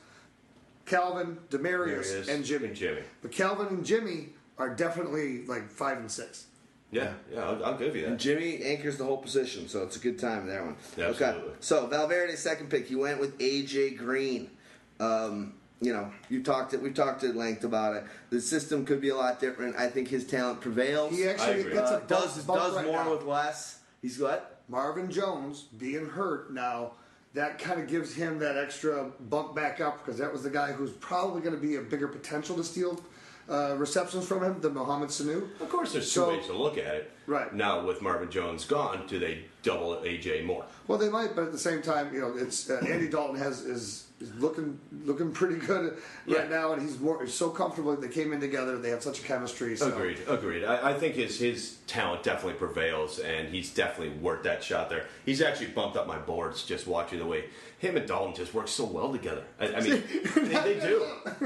Calvin, 0.86 1.38
Demaryius, 1.50 2.08
Demaryius 2.14 2.28
and 2.30 2.44
Jimmy. 2.46 2.68
and 2.68 2.76
Jimmy. 2.76 3.02
But 3.22 3.32
Calvin 3.32 3.68
and 3.68 3.86
Jimmy 3.86 4.30
are 4.58 4.74
definitely 4.76 5.46
like 5.46 5.70
five 5.70 5.98
and 5.98 6.12
six. 6.12 6.48
Yeah, 6.92 7.14
yeah, 7.34 7.44
I'll, 7.44 7.66
I'll 7.66 7.78
give 7.78 7.96
you 7.96 8.06
And. 8.06 8.20
Jimmy 8.20 8.62
anchors 8.64 8.98
the 8.98 9.04
whole 9.06 9.18
position, 9.18 9.68
so 9.68 9.82
it's 9.82 9.96
a 9.96 10.00
good 10.00 10.20
time 10.20 10.46
there 10.46 10.64
one. 10.64 10.76
Yeah, 10.96 11.06
okay, 11.06 11.26
absolutely. 11.26 11.54
so 11.60 11.88
Valverde's 11.88 12.40
second 12.40 12.70
pick, 12.70 12.88
he 12.88 12.96
went 12.96 13.20
with 13.20 13.36
AJ 13.40 13.98
Green. 13.98 14.52
Um, 15.00 15.56
you 15.84 15.94
know, 15.94 16.10
you 16.30 16.42
talked 16.42 16.74
it. 16.74 16.82
We've 16.82 16.94
talked 16.94 17.24
at 17.24 17.36
length 17.36 17.64
about 17.64 17.96
it. 17.96 18.04
The 18.30 18.40
system 18.40 18.86
could 18.86 19.02
be 19.02 19.10
a 19.10 19.16
lot 19.16 19.40
different. 19.40 19.76
I 19.76 19.88
think 19.88 20.08
his 20.08 20.26
talent 20.26 20.62
prevails. 20.62 21.14
He 21.16 21.28
actually 21.28 21.62
agree. 21.62 21.74
gets 21.74 21.92
a 21.92 21.96
Uh, 21.96 22.00
bump, 22.00 22.08
does 22.10 22.38
bump 22.46 22.60
does 22.62 22.76
right 22.76 22.86
more 22.86 23.04
now. 23.04 23.12
with 23.12 23.24
less. 23.26 23.80
He's 24.02 24.18
what? 24.20 24.62
Marvin 24.70 25.12
Jones 25.12 25.64
being 25.78 26.06
hurt 26.08 26.54
now, 26.54 26.92
that 27.34 27.60
kind 27.60 27.82
of 27.82 27.88
gives 27.88 28.14
him 28.14 28.40
that 28.40 28.58
extra 28.58 29.12
bump 29.30 29.56
back 29.56 29.82
up 29.82 30.04
because 30.06 30.20
that 30.20 30.32
was 30.32 30.44
the 30.44 30.50
guy 30.50 30.72
who's 30.72 30.92
probably 30.92 31.42
going 31.42 31.56
to 31.56 31.62
be 31.62 31.76
a 31.76 31.82
bigger 31.82 32.08
potential 32.08 32.56
to 32.56 32.64
steal 32.64 33.02
uh, 33.50 33.76
receptions 33.78 34.26
from 34.26 34.42
him 34.42 34.62
than 34.62 34.74
Mohamed 34.74 35.10
Sanu. 35.10 35.50
Of 35.60 35.70
course, 35.70 35.92
there's 35.92 36.06
two 36.06 36.22
So- 36.22 36.30
ways 36.30 36.46
to 36.46 36.54
look 36.54 36.78
at 36.78 36.96
it. 36.96 37.12
Right. 37.28 37.54
Now, 37.54 37.86
with 37.86 38.02
Marvin 38.02 38.30
Jones 38.32 38.64
gone, 38.66 39.06
do 39.08 39.20
they 39.20 39.46
double 39.64 39.98
AJ 39.98 40.46
more? 40.46 40.66
Well, 40.88 40.98
they 40.98 41.10
might, 41.10 41.36
but 41.36 41.46
at 41.46 41.52
the 41.52 41.58
same 41.58 41.82
time, 41.82 42.14
you 42.14 42.20
know, 42.22 42.34
it's 42.36 42.70
uh, 42.70 42.84
Andy 42.88 43.08
Dalton 43.08 43.38
has 43.38 43.62
is, 43.62 44.08
is 44.20 44.34
looking 44.36 44.80
looking 45.06 45.32
pretty 45.32 45.56
good 45.66 45.98
Yeah. 46.26 46.40
right 46.40 46.50
now, 46.50 46.74
and 46.74 46.82
he's 46.82 47.00
more 47.00 47.24
he's 47.24 47.34
so 47.34 47.50
comfortable. 47.50 47.96
They 47.96 48.10
came 48.10 48.34
in 48.34 48.42
together. 48.42 48.78
They 48.78 48.90
have 48.90 49.02
such 49.02 49.20
a 49.20 49.24
chemistry. 49.24 49.78
So. 49.78 49.88
Agreed, 49.88 50.20
agreed. 50.28 50.66
I, 50.66 50.92
I 50.92 50.94
think 50.94 51.16
his 51.16 51.40
his 51.40 51.78
talent 51.88 52.24
definitely 52.24 52.60
prevails, 52.60 53.20
and 53.20 53.48
he's 53.48 53.74
definitely 53.74 54.18
worth 54.18 54.44
that 54.44 54.62
shot 54.64 54.90
there. 54.90 55.06
He's 55.26 55.42
actually 55.42 55.68
bumped 55.68 55.96
up 55.96 56.06
my 56.06 56.18
boards 56.18 56.64
just 56.64 56.86
watching 56.86 57.20
the 57.20 57.26
way 57.26 57.46
him 57.80 57.98
and 57.98 58.08
Dalton 58.08 58.34
just 58.36 58.54
work 58.54 58.68
so 58.68 58.86
well 58.86 59.12
together. 59.12 59.44
I, 59.60 59.68
I 59.76 59.82
mean, 59.82 60.04
they, 60.36 60.42
they 60.42 60.80
do. 60.80 61.06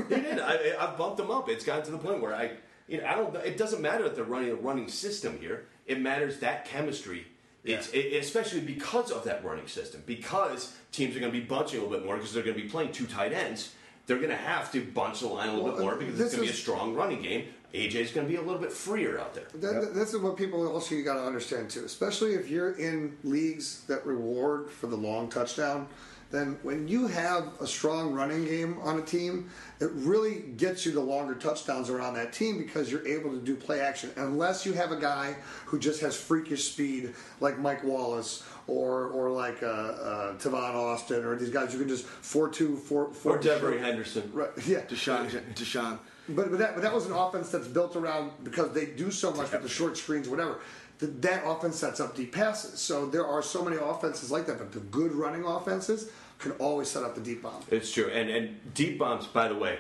He 0.10 0.16
did. 0.16 0.40
I, 0.40 0.76
I've 0.80 0.98
bumped 0.98 1.18
them 1.18 1.32
up. 1.32 1.48
It's 1.50 1.64
gotten 1.66 1.86
to 1.86 1.92
the 1.92 1.98
point 1.98 2.22
where 2.22 2.36
I, 2.36 2.52
you 2.88 3.00
know, 3.02 3.08
I 3.08 3.16
don't. 3.16 3.36
It 3.38 3.58
doesn't 3.58 3.82
matter 3.82 4.04
that 4.04 4.16
they're 4.16 4.24
running 4.24 4.50
a 4.50 4.56
running 4.56 4.88
system 4.88 5.38
here. 5.40 5.66
It 5.86 6.00
matters 6.02 6.40
that 6.40 6.66
chemistry. 6.66 7.26
It's 7.68 7.90
it, 7.90 8.14
especially 8.14 8.62
because 8.62 9.12
of 9.12 9.24
that 9.26 9.44
running 9.44 9.68
system. 9.68 10.04
Because 10.06 10.76
teams 10.92 11.16
are 11.16 11.20
going 11.20 11.32
to 11.32 11.40
be 11.40 11.46
bunching 11.46 11.80
a 11.80 11.84
little 11.84 11.98
bit 11.98 12.06
more 12.06 12.16
because 12.16 12.34
they're 12.34 12.44
going 12.44 12.56
to 12.56 12.62
be 12.62 12.70
playing 12.70 12.92
two 12.92 13.06
tight 13.06 13.34
ends. 13.34 13.74
They're 14.06 14.18
going 14.18 14.30
to 14.30 14.36
have 14.36 14.72
to 14.72 14.82
bunch 14.82 15.20
the 15.20 15.28
line 15.28 15.50
a 15.50 15.52
little 15.54 15.66
Well, 15.66 15.74
bit 15.76 15.82
more 15.82 15.96
because 15.96 16.20
it's 16.20 16.34
going 16.34 16.48
to 16.48 16.54
be 16.54 16.58
a 16.58 16.62
strong 16.62 16.96
running 16.96 17.22
game. 17.22 17.46
AJ's 17.74 18.12
going 18.12 18.26
to 18.26 18.32
be 18.32 18.38
a 18.38 18.42
little 18.42 18.62
bit 18.62 18.72
freer 18.72 19.20
out 19.20 19.34
there. 19.34 19.48
That, 19.56 19.94
This 19.94 20.14
is 20.14 20.22
what 20.22 20.38
people 20.38 20.66
also 20.72 20.96
you 20.96 21.04
got 21.04 21.16
to 21.16 21.26
understand 21.26 21.70
too, 21.70 21.84
especially 21.84 22.34
if 22.34 22.50
you're 22.50 22.72
in 22.72 23.18
leagues 23.24 23.82
that 23.88 24.06
reward 24.06 24.70
for 24.70 24.88
the 24.88 24.96
long 24.96 25.30
touchdown. 25.30 25.88
Then 26.30 26.60
when 26.64 26.88
you 26.88 27.08
have 27.08 27.54
a 27.62 27.68
strong 27.68 28.14
running 28.14 28.46
game 28.46 28.80
on 28.82 29.00
a 29.00 29.02
team, 29.02 29.50
it 29.80 29.90
really 29.94 30.42
gets 30.58 30.86
you 30.86 30.92
the 30.92 31.02
longer 31.02 31.36
touchdowns 31.36 31.90
around 31.90 32.16
that 32.16 32.34
team 32.34 32.58
because 32.58 32.92
you're 32.92 33.08
able 33.08 33.32
to 33.32 33.40
do 33.40 33.56
play 33.56 33.80
action. 33.80 34.12
Unless 34.18 34.66
you 34.66 34.74
have 34.74 34.92
a 34.92 34.98
guy 34.98 35.36
who 35.66 35.80
just 35.80 36.02
has 36.02 36.16
freakish 36.16 36.72
speed 36.72 37.14
like 37.40 37.58
Mike 37.60 37.84
Wallace 37.84 38.44
or 38.68 39.08
or 39.08 39.30
like 39.32 39.64
uh, 39.64 39.68
uh, 39.68 40.34
Tavon 40.38 40.76
Austin 40.76 41.24
or 41.24 41.38
these 41.38 41.50
guys 41.50 41.72
you 41.72 41.80
can 41.80 41.88
just 41.88 42.06
four 42.06 42.50
two 42.50 42.76
four 42.76 43.14
four 43.14 43.38
Or 43.38 43.40
Devery 43.40 43.80
Henderson. 43.80 44.30
Right, 44.34 44.50
yeah. 44.66 44.82
DeSean. 44.82 45.30
DeSean. 45.54 46.00
But, 46.30 46.50
but 46.50 46.60
that 46.60 46.76
but 46.76 46.84
that 46.84 46.94
was 46.94 47.06
an 47.06 47.14
offense 47.14 47.50
that's 47.50 47.70
built 47.70 47.96
around 47.96 48.32
because 48.44 48.74
they 48.74 48.88
do 48.88 49.12
so 49.12 49.32
much 49.32 49.52
with 49.54 49.64
the 49.64 49.70
short 49.70 49.98
screens, 49.98 50.28
whatever. 50.28 50.60
That 51.00 51.22
that 51.22 51.44
offense 51.46 51.78
sets 51.78 52.00
up 52.00 52.16
deep 52.16 52.34
passes. 52.34 52.80
So 52.80 53.06
there 53.06 53.26
are 53.26 53.42
so 53.42 53.64
many 53.64 53.78
offenses 53.78 54.32
like 54.32 54.48
that, 54.48 54.58
but 54.58 54.72
the 54.72 54.80
good 54.80 55.12
running 55.12 55.44
offenses 55.44 56.10
can 56.40 56.54
always 56.54 56.88
set 56.88 57.04
up 57.04 57.16
the 57.16 57.22
deep 57.22 57.44
bomb. 57.44 57.64
It's 57.70 57.92
true. 57.92 58.10
And 58.10 58.30
and 58.30 58.74
deep 58.74 58.98
bombs, 59.00 59.28
by 59.28 59.48
the 59.48 59.56
way, 59.56 59.80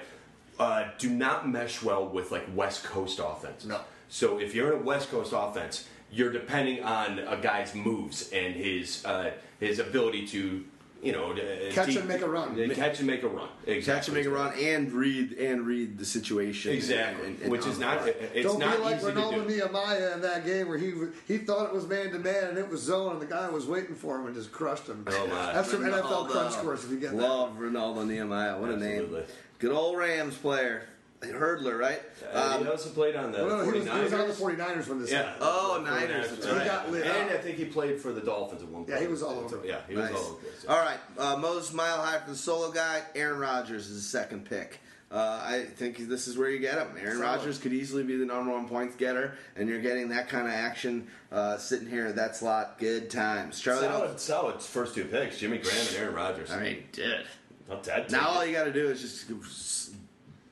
uh, 0.59 0.89
do 0.97 1.09
not 1.09 1.49
mesh 1.49 1.81
well 1.81 2.07
with 2.07 2.31
like 2.31 2.45
West 2.55 2.83
Coast 2.83 3.19
offense. 3.23 3.65
No. 3.65 3.79
So 4.09 4.39
if 4.39 4.55
you're 4.55 4.73
in 4.73 4.79
a 4.81 4.83
West 4.83 5.09
Coast 5.09 5.33
offense, 5.35 5.87
you're 6.11 6.31
depending 6.31 6.83
on 6.83 7.19
a 7.19 7.37
guy's 7.37 7.75
moves 7.75 8.29
and 8.31 8.55
his 8.55 9.03
uh, 9.05 9.31
his 9.59 9.79
ability 9.79 10.27
to. 10.27 10.63
You 11.03 11.11
know, 11.11 11.31
uh, 11.31 11.71
Catch 11.71 11.95
and 11.95 12.07
make 12.07 12.21
a 12.21 12.27
run. 12.29 12.55
Catch 12.73 12.97
and 12.99 13.07
make 13.07 13.21
a 13.23 13.27
run. 13.27 13.47
Exactly. 13.65 13.81
Catch 13.81 14.07
and 14.07 14.17
make 14.17 14.25
a 14.25 14.29
run 14.29 14.53
and 14.59 14.91
read 14.91 15.33
and 15.33 15.65
read 15.65 15.97
the 15.99 16.05
situation. 16.05 16.73
Exactly. 16.73 17.27
and- 17.27 17.41
and- 17.43 17.51
Which 17.51 17.65
is 17.67 17.77
not. 17.77 18.01
fly. 18.01 18.13
It's 18.33 18.47
Don't 18.47 18.59
not 18.59 18.77
be 18.77 18.83
like 18.83 18.97
easy 18.97 19.05
Renaldo 19.07 19.43
do. 19.43 19.47
Nehemiah 19.49 20.13
in 20.13 20.21
that 20.21 20.45
game 20.45 20.67
where 20.67 20.77
he 20.77 20.93
he 21.27 21.37
thought 21.37 21.67
it 21.67 21.73
was 21.73 21.87
man 21.87 22.11
to 22.11 22.19
man 22.19 22.45
and 22.49 22.57
it 22.57 22.67
was 22.69 22.81
zone 22.81 23.13
and 23.13 23.21
the 23.21 23.25
guy 23.27 23.47
was 23.49 23.65
waiting 23.65 23.95
for 23.95 24.19
him 24.19 24.25
and 24.25 24.35
just 24.35 24.51
crushed 24.51 24.87
him. 24.87 25.05
Oh, 25.07 25.27
my. 25.27 25.53
That's 25.53 25.69
some 25.71 25.81
NFL 25.83 26.03
Renaldo. 26.03 26.31
crunch 26.31 26.53
scores 26.53 26.83
if 26.83 26.91
you 26.91 26.99
get 26.99 27.11
that. 27.11 27.17
Love 27.17 27.59
Renaldo 27.59 28.03
Nehemiah. 28.03 28.59
What 28.59 28.71
a 28.71 28.77
name. 28.77 29.15
Good 29.59 29.71
old 29.71 29.97
Rams 29.97 30.35
player. 30.35 30.83
Hurdler, 31.21 31.77
right? 31.79 32.01
Uh, 32.33 32.55
Um, 32.57 32.63
he 32.65 32.69
also 32.71 32.89
played 32.89 33.15
on 33.15 33.31
the 33.31 33.39
Well, 33.45 33.57
no, 33.65 33.71
he, 33.71 33.79
was, 33.79 33.89
he 33.89 33.99
was 33.99 34.13
on 34.13 34.27
the 34.27 34.33
49ers. 34.33 34.57
49ers 34.57 34.87
when 34.87 34.99
this 35.01 35.11
Yeah. 35.11 35.17
happened. 35.23 35.37
Oh, 35.41 35.81
Niners, 35.83 36.29
that's 36.29 36.45
He 36.45 36.51
got 36.51 36.91
lit 36.91 37.05
And 37.07 37.29
up. 37.31 37.35
I 37.35 37.37
think 37.41 37.57
he 37.57 37.65
played 37.65 37.99
for 37.99 38.13
the 38.13 38.21
Dolphins 38.21 38.61
at 38.61 38.67
one 38.69 38.83
point. 38.85 38.89
Yeah, 38.95 38.99
he 39.01 39.07
was 39.07 39.23
all 39.23 39.39
over. 39.39 39.59
Yeah, 39.65 39.79
he 39.87 39.95
was 39.95 40.11
all 40.11 40.17
over. 40.17 40.29
the 40.41 40.47
place. 40.51 40.65
All 40.69 40.77
right, 40.79 40.99
uh, 41.17 41.35
Moses 41.37 41.73
Mile 41.73 42.01
High 42.01 42.19
for 42.19 42.29
the 42.31 42.37
solo 42.37 42.71
guy. 42.71 43.01
Aaron 43.15 43.39
Rodgers 43.39 43.87
is 43.89 43.95
the 44.03 44.07
second 44.17 44.45
pick. 44.45 44.79
Uh, 45.09 45.41
I 45.41 45.63
think 45.63 45.97
this 46.09 46.27
is 46.27 46.37
where 46.37 46.49
you 46.49 46.59
get 46.59 46.77
him. 46.77 46.89
Aaron 47.01 47.19
Rodgers 47.19 47.57
could 47.57 47.71
easily 47.71 48.03
be 48.03 48.17
the 48.17 48.25
number 48.25 48.51
one 48.51 48.67
points 48.67 48.97
getter, 48.97 49.35
and 49.55 49.69
you're 49.69 49.79
getting 49.81 50.09
that 50.09 50.27
kind 50.27 50.45
of 50.47 50.53
action 50.53 51.07
uh, 51.31 51.57
sitting 51.57 51.87
here 51.89 52.07
in 52.07 52.15
that 52.17 52.35
slot. 52.35 52.77
Good 52.77 53.09
times. 53.09 53.59
Charlie, 53.61 53.87
Solid, 53.87 54.19
solid 54.19 54.61
first 54.61 54.95
two 54.95 55.05
picks: 55.05 55.39
Jimmy 55.39 55.59
Graham 55.59 55.87
and 55.87 55.95
Aaron 55.95 56.13
Rodgers. 56.13 56.51
I 56.51 56.59
mean, 56.61 56.83
dude. 56.91 57.25
Not 57.69 57.85
that. 57.85 58.11
Now 58.11 58.27
all 58.29 58.45
you 58.45 58.51
got 58.53 58.65
to 58.65 58.73
do 58.73 58.89
is 58.89 59.01
just, 59.01 59.29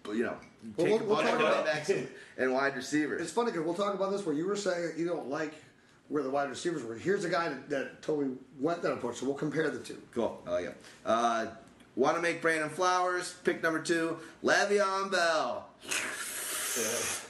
you 0.07 0.23
know, 0.23 0.37
Well, 0.77 0.87
we'll- 0.87 0.99
we'll 0.99 1.21
talk 1.21 1.39
about- 1.39 1.65
backs 1.65 1.91
and, 2.37 2.53
wide 2.53 2.75
receivers. 2.75 3.21
It's 3.21 3.31
funny 3.31 3.51
because 3.51 3.65
we'll 3.65 3.75
talk 3.75 3.93
about 3.93 4.11
this 4.11 4.25
where 4.25 4.35
you 4.35 4.45
were 4.45 4.55
saying 4.55 4.93
you 4.97 5.07
don't 5.07 5.29
like 5.29 5.53
where 6.09 6.21
the 6.23 6.29
wide 6.29 6.49
receivers 6.49 6.83
were. 6.83 6.95
Here's 6.95 7.25
a 7.25 7.29
guy 7.29 7.49
that, 7.49 7.69
that 7.69 8.01
totally 8.01 8.35
went 8.59 8.81
that 8.83 8.93
approach, 8.93 9.17
so 9.17 9.25
we'll 9.25 9.35
compare 9.35 9.69
the 9.71 9.79
two. 9.79 10.01
Cool. 10.13 10.41
I 10.45 10.51
like 10.51 10.65
it. 10.65 10.77
Uh, 11.05 11.45
Want 11.95 12.17
to 12.17 12.21
make 12.21 12.41
Brandon 12.41 12.69
Flowers. 12.69 13.35
Pick 13.45 13.63
number 13.63 13.79
two, 13.81 14.17
Le'Veon 14.43 15.11
Bell. 15.11 15.67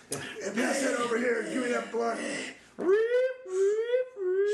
And 0.43 0.55
pass 0.55 0.83
it 0.83 0.99
over 0.99 1.17
here. 1.17 1.43
Give 1.51 1.63
me 1.63 1.69
that 1.69 1.91
blunt. 1.91 2.19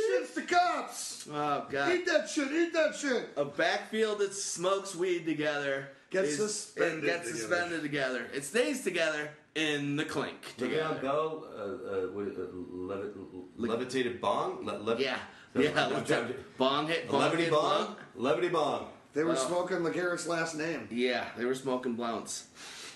Shit's 0.07 0.32
the 0.36 0.41
cops. 0.43 1.27
Oh 1.32 1.65
God! 1.69 1.91
Eat 1.93 2.05
that 2.07 2.29
shit. 2.29 2.51
Eat 2.51 2.73
that 2.73 2.95
shit. 2.95 3.29
A 3.38 3.45
backfield 3.45 4.19
that 4.19 4.34
smokes 4.34 4.95
weed 4.95 5.25
together 5.25 5.89
Gets 6.12 6.30
is- 6.30 6.38
suspended 6.38 6.93
and 6.93 7.03
gets 7.03 7.28
together. 7.28 7.39
suspended 7.39 7.82
together. 7.82 8.28
It 8.34 8.43
stays 8.43 8.84
together 8.84 9.30
in 9.55 9.95
the 9.95 10.05
clink 10.05 10.55
together. 10.57 10.95
Le'Veon 10.95 11.01
Bell, 11.01 11.47
uh, 11.55 11.59
uh, 11.62 12.07
what, 12.12 12.28
uh, 12.28 12.51
levi- 12.53 13.12
levitated 13.57 14.22
bong? 14.22 14.66
Le- 14.66 14.74
lev- 14.78 14.99
Yeah, 14.99 15.18
No, 15.55 15.62
yeah. 15.62 15.74
no, 15.74 15.89
let's 15.95 16.09
no, 16.09 16.16
have 16.24 16.57
bong 16.57 16.88
hit. 16.88 17.07
Bong 17.09 17.22
Levity 17.22 17.43
hit 17.43 17.51
bong? 17.51 17.86
blunt. 17.86 17.97
Levity 18.16 18.49
bong. 18.49 18.89
They 19.14 19.24
were 19.24 19.34
Well- 19.34 19.47
smoking 19.47 19.78
LeGarrette's 19.84 20.28
last 20.28 20.55
name. 20.55 20.88
Yeah, 20.91 21.26
they 21.38 21.45
were 21.45 21.55
smoking 21.55 21.95
blunts. 21.95 22.45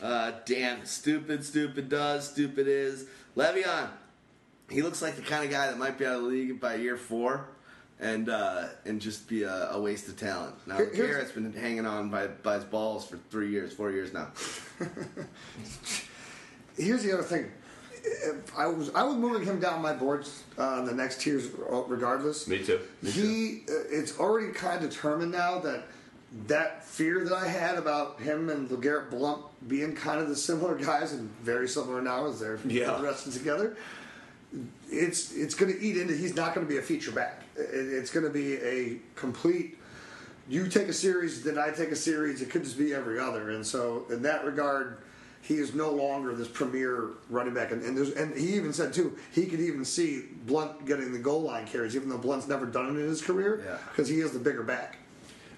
Uh, 0.01 0.33
damn, 0.45 0.85
stupid, 0.85 1.43
stupid 1.45 1.87
does, 1.89 2.29
stupid 2.29 2.67
is. 2.67 3.05
Le'Veon, 3.37 3.89
he 4.69 4.81
looks 4.81 5.01
like 5.01 5.15
the 5.15 5.21
kind 5.21 5.43
of 5.45 5.51
guy 5.51 5.67
that 5.67 5.77
might 5.77 5.97
be 5.97 6.05
out 6.05 6.15
of 6.17 6.21
the 6.23 6.27
league 6.27 6.59
by 6.59 6.75
year 6.75 6.97
four, 6.97 7.47
and 7.99 8.29
uh, 8.29 8.65
and 8.85 8.99
just 9.01 9.27
be 9.27 9.43
a, 9.43 9.69
a 9.71 9.79
waste 9.79 10.07
of 10.07 10.17
talent. 10.17 10.55
Now 10.67 10.77
Here- 10.77 10.91
Garrett's 10.93 11.31
been 11.31 11.51
hanging 11.53 11.85
on 11.85 12.09
by 12.09 12.27
by 12.27 12.55
his 12.55 12.63
balls 12.65 13.07
for 13.07 13.17
three 13.29 13.49
years, 13.49 13.73
four 13.73 13.91
years 13.91 14.13
now. 14.13 14.27
Here's 16.77 17.03
the 17.03 17.13
other 17.13 17.23
thing. 17.23 17.51
If 18.03 18.55
I 18.57 18.67
was 18.67 18.93
I 18.93 19.03
was 19.03 19.15
moving 19.15 19.43
him 19.47 19.59
down 19.59 19.81
my 19.81 19.93
boards 19.93 20.43
uh, 20.57 20.63
on 20.63 20.85
the 20.85 20.93
next 20.93 21.21
tiers 21.21 21.49
regardless. 21.87 22.47
Me 22.47 22.63
too. 22.63 22.79
he 23.03 23.63
uh, 23.69 23.73
it's 23.89 24.19
already 24.19 24.51
kind 24.53 24.83
of 24.83 24.89
determined 24.91 25.31
now 25.31 25.59
that 25.59 25.85
that 26.47 26.85
fear 26.85 27.23
that 27.23 27.33
I 27.33 27.47
had 27.47 27.77
about 27.77 28.19
him 28.19 28.49
and 28.49 28.69
Garrett 28.81 29.09
Blount 29.09 29.43
being 29.69 29.95
kind 29.95 30.19
of 30.19 30.27
the 30.27 30.35
similar 30.35 30.75
guys 30.75 31.13
and 31.13 31.29
very 31.41 31.67
similar 31.67 32.01
now 32.01 32.27
as 32.27 32.39
they're 32.39 32.59
Yeah. 32.67 32.91
progressing 32.91 33.31
together. 33.31 33.75
It's 34.91 35.31
it's 35.33 35.55
going 35.55 35.73
to 35.73 35.81
eat 35.81 35.97
into. 35.97 36.13
He's 36.15 36.35
not 36.35 36.53
going 36.53 36.67
to 36.67 36.71
be 36.71 36.77
a 36.77 36.83
feature 36.83 37.11
back. 37.11 37.41
It, 37.57 37.63
it's 37.63 38.11
going 38.11 38.25
to 38.25 38.31
be 38.31 38.55
a 38.55 38.99
complete. 39.15 39.77
You 40.47 40.67
take 40.67 40.87
a 40.87 40.93
series, 40.93 41.43
then 41.43 41.57
I 41.57 41.71
take 41.71 41.89
a 41.89 41.95
series. 41.95 42.41
It 42.41 42.49
could 42.49 42.63
just 42.63 42.77
be 42.77 42.93
every 42.93 43.19
other, 43.19 43.49
and 43.51 43.65
so 43.65 44.05
in 44.11 44.21
that 44.23 44.45
regard, 44.45 44.99
he 45.41 45.55
is 45.55 45.73
no 45.73 45.91
longer 45.91 46.33
this 46.35 46.47
premier 46.47 47.09
running 47.29 47.53
back. 47.53 47.71
And, 47.71 47.81
and, 47.83 47.97
there's, 47.97 48.11
and 48.11 48.35
he 48.35 48.55
even 48.55 48.73
said 48.73 48.93
too, 48.93 49.17
he 49.31 49.45
could 49.45 49.59
even 49.59 49.85
see 49.85 50.23
Blount 50.45 50.85
getting 50.85 51.11
the 51.11 51.19
goal 51.19 51.41
line 51.41 51.65
carries, 51.67 51.95
even 51.95 52.09
though 52.09 52.17
Blount's 52.17 52.47
never 52.47 52.65
done 52.65 52.85
it 52.95 52.99
in 52.99 53.07
his 53.07 53.21
career, 53.21 53.63
Yeah. 53.65 53.77
because 53.89 54.07
he 54.07 54.19
is 54.19 54.31
the 54.31 54.39
bigger 54.39 54.63
back. 54.63 54.97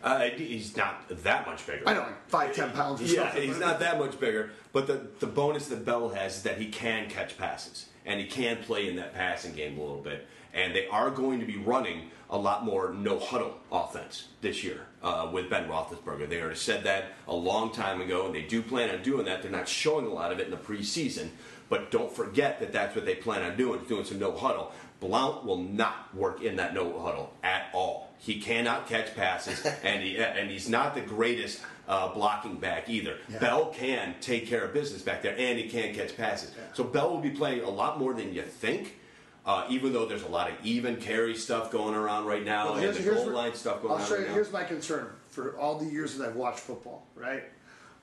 Uh, 0.03 0.21
he's 0.29 0.77
not 0.77 1.03
that 1.23 1.45
much 1.47 1.65
bigger. 1.65 1.83
I 1.87 1.93
know, 1.93 2.01
like 2.01 2.29
five, 2.29 2.55
ten 2.55 2.71
pounds. 2.71 3.01
Or 3.01 3.05
Yeah, 3.05 3.23
something, 3.23 3.47
he's 3.47 3.59
not 3.59 3.79
that 3.79 3.97
much 3.97 4.19
bigger. 4.19 4.51
But 4.71 4.87
the, 4.87 5.07
the 5.19 5.27
bonus 5.27 5.67
that 5.67 5.83
Bell 5.85 6.09
has 6.09 6.37
is 6.37 6.43
that 6.43 6.57
he 6.59 6.67
can 6.67 7.09
catch 7.09 7.37
passes 7.37 7.87
and 8.05 8.19
he 8.19 8.27
can 8.27 8.57
play 8.57 8.87
in 8.89 8.95
that 8.97 9.13
passing 9.13 9.53
game 9.53 9.77
a 9.77 9.81
little 9.81 10.01
bit. 10.01 10.27
And 10.53 10.75
they 10.75 10.87
are 10.87 11.09
going 11.09 11.39
to 11.39 11.45
be 11.45 11.57
running 11.57 12.09
a 12.29 12.37
lot 12.37 12.65
more 12.65 12.93
no 12.93 13.19
huddle 13.19 13.57
offense 13.71 14.27
this 14.41 14.63
year 14.63 14.87
uh, 15.01 15.29
with 15.31 15.49
Ben 15.49 15.67
Roethlisberger. 15.67 16.27
They 16.27 16.41
already 16.41 16.57
said 16.57 16.83
that 16.83 17.13
a 17.27 17.35
long 17.35 17.71
time 17.71 18.01
ago, 18.01 18.25
and 18.25 18.35
they 18.35 18.41
do 18.41 18.61
plan 18.61 18.89
on 18.89 19.01
doing 19.01 19.25
that. 19.25 19.41
They're 19.41 19.51
not 19.51 19.67
showing 19.67 20.05
a 20.05 20.13
lot 20.13 20.31
of 20.31 20.39
it 20.39 20.45
in 20.45 20.51
the 20.51 20.57
preseason, 20.57 21.29
but 21.69 21.91
don't 21.91 22.11
forget 22.11 22.59
that 22.59 22.73
that's 22.73 22.95
what 22.95 23.05
they 23.05 23.15
plan 23.15 23.43
on 23.43 23.57
doing, 23.57 23.81
doing 23.87 24.03
some 24.03 24.19
no 24.19 24.35
huddle. 24.35 24.71
Blount 24.99 25.45
will 25.45 25.57
not 25.57 26.13
work 26.15 26.41
in 26.41 26.55
that 26.55 26.73
no 26.73 26.99
huddle 26.99 27.33
at 27.43 27.69
all. 27.73 28.11
He 28.19 28.41
cannot 28.41 28.87
catch 28.87 29.15
passes, 29.15 29.65
and 29.83 30.01
he 30.01 30.17
and 30.17 30.49
he's 30.49 30.67
not 30.67 30.95
the 30.95 31.01
greatest 31.01 31.61
uh, 31.87 32.13
blocking 32.13 32.57
back 32.57 32.89
either. 32.89 33.17
Bell 33.39 33.67
can 33.67 34.15
take 34.21 34.47
care 34.47 34.65
of 34.65 34.73
business 34.73 35.01
back 35.01 35.21
there, 35.21 35.35
and 35.37 35.57
he 35.59 35.69
can 35.69 35.93
catch 35.93 36.17
passes. 36.17 36.51
So 36.73 36.83
Bell 36.83 37.11
will 37.11 37.21
be 37.21 37.29
playing 37.29 37.61
a 37.61 37.69
lot 37.69 37.99
more 37.99 38.13
than 38.13 38.33
you 38.33 38.41
think. 38.41 38.97
Uh, 39.47 39.65
even 39.69 39.93
though 39.93 40.05
there's 40.05 40.23
a 40.23 40.27
lot 40.27 40.51
of 40.51 40.55
even 40.61 40.97
carry 40.97 41.33
stuff 41.33 41.71
going 41.71 41.95
around 41.95 42.25
right 42.25 42.43
now, 42.43 42.73
Well, 42.73 42.83
and 42.83 42.93
the 42.93 43.11
goal 43.13 43.27
line 43.29 43.55
stuff 43.55 43.81
going 43.81 43.93
around. 43.93 44.01
I'll 44.01 44.03
on 44.03 44.09
show 44.09 44.17
you. 44.21 44.27
now. 44.27 44.33
Here's 44.33 44.51
my 44.51 44.65
concern 44.65 45.07
for 45.29 45.57
all 45.57 45.79
the 45.79 45.85
years 45.85 46.17
that 46.17 46.27
I've 46.27 46.35
watched 46.35 46.59
football. 46.59 47.07
Right, 47.15 47.43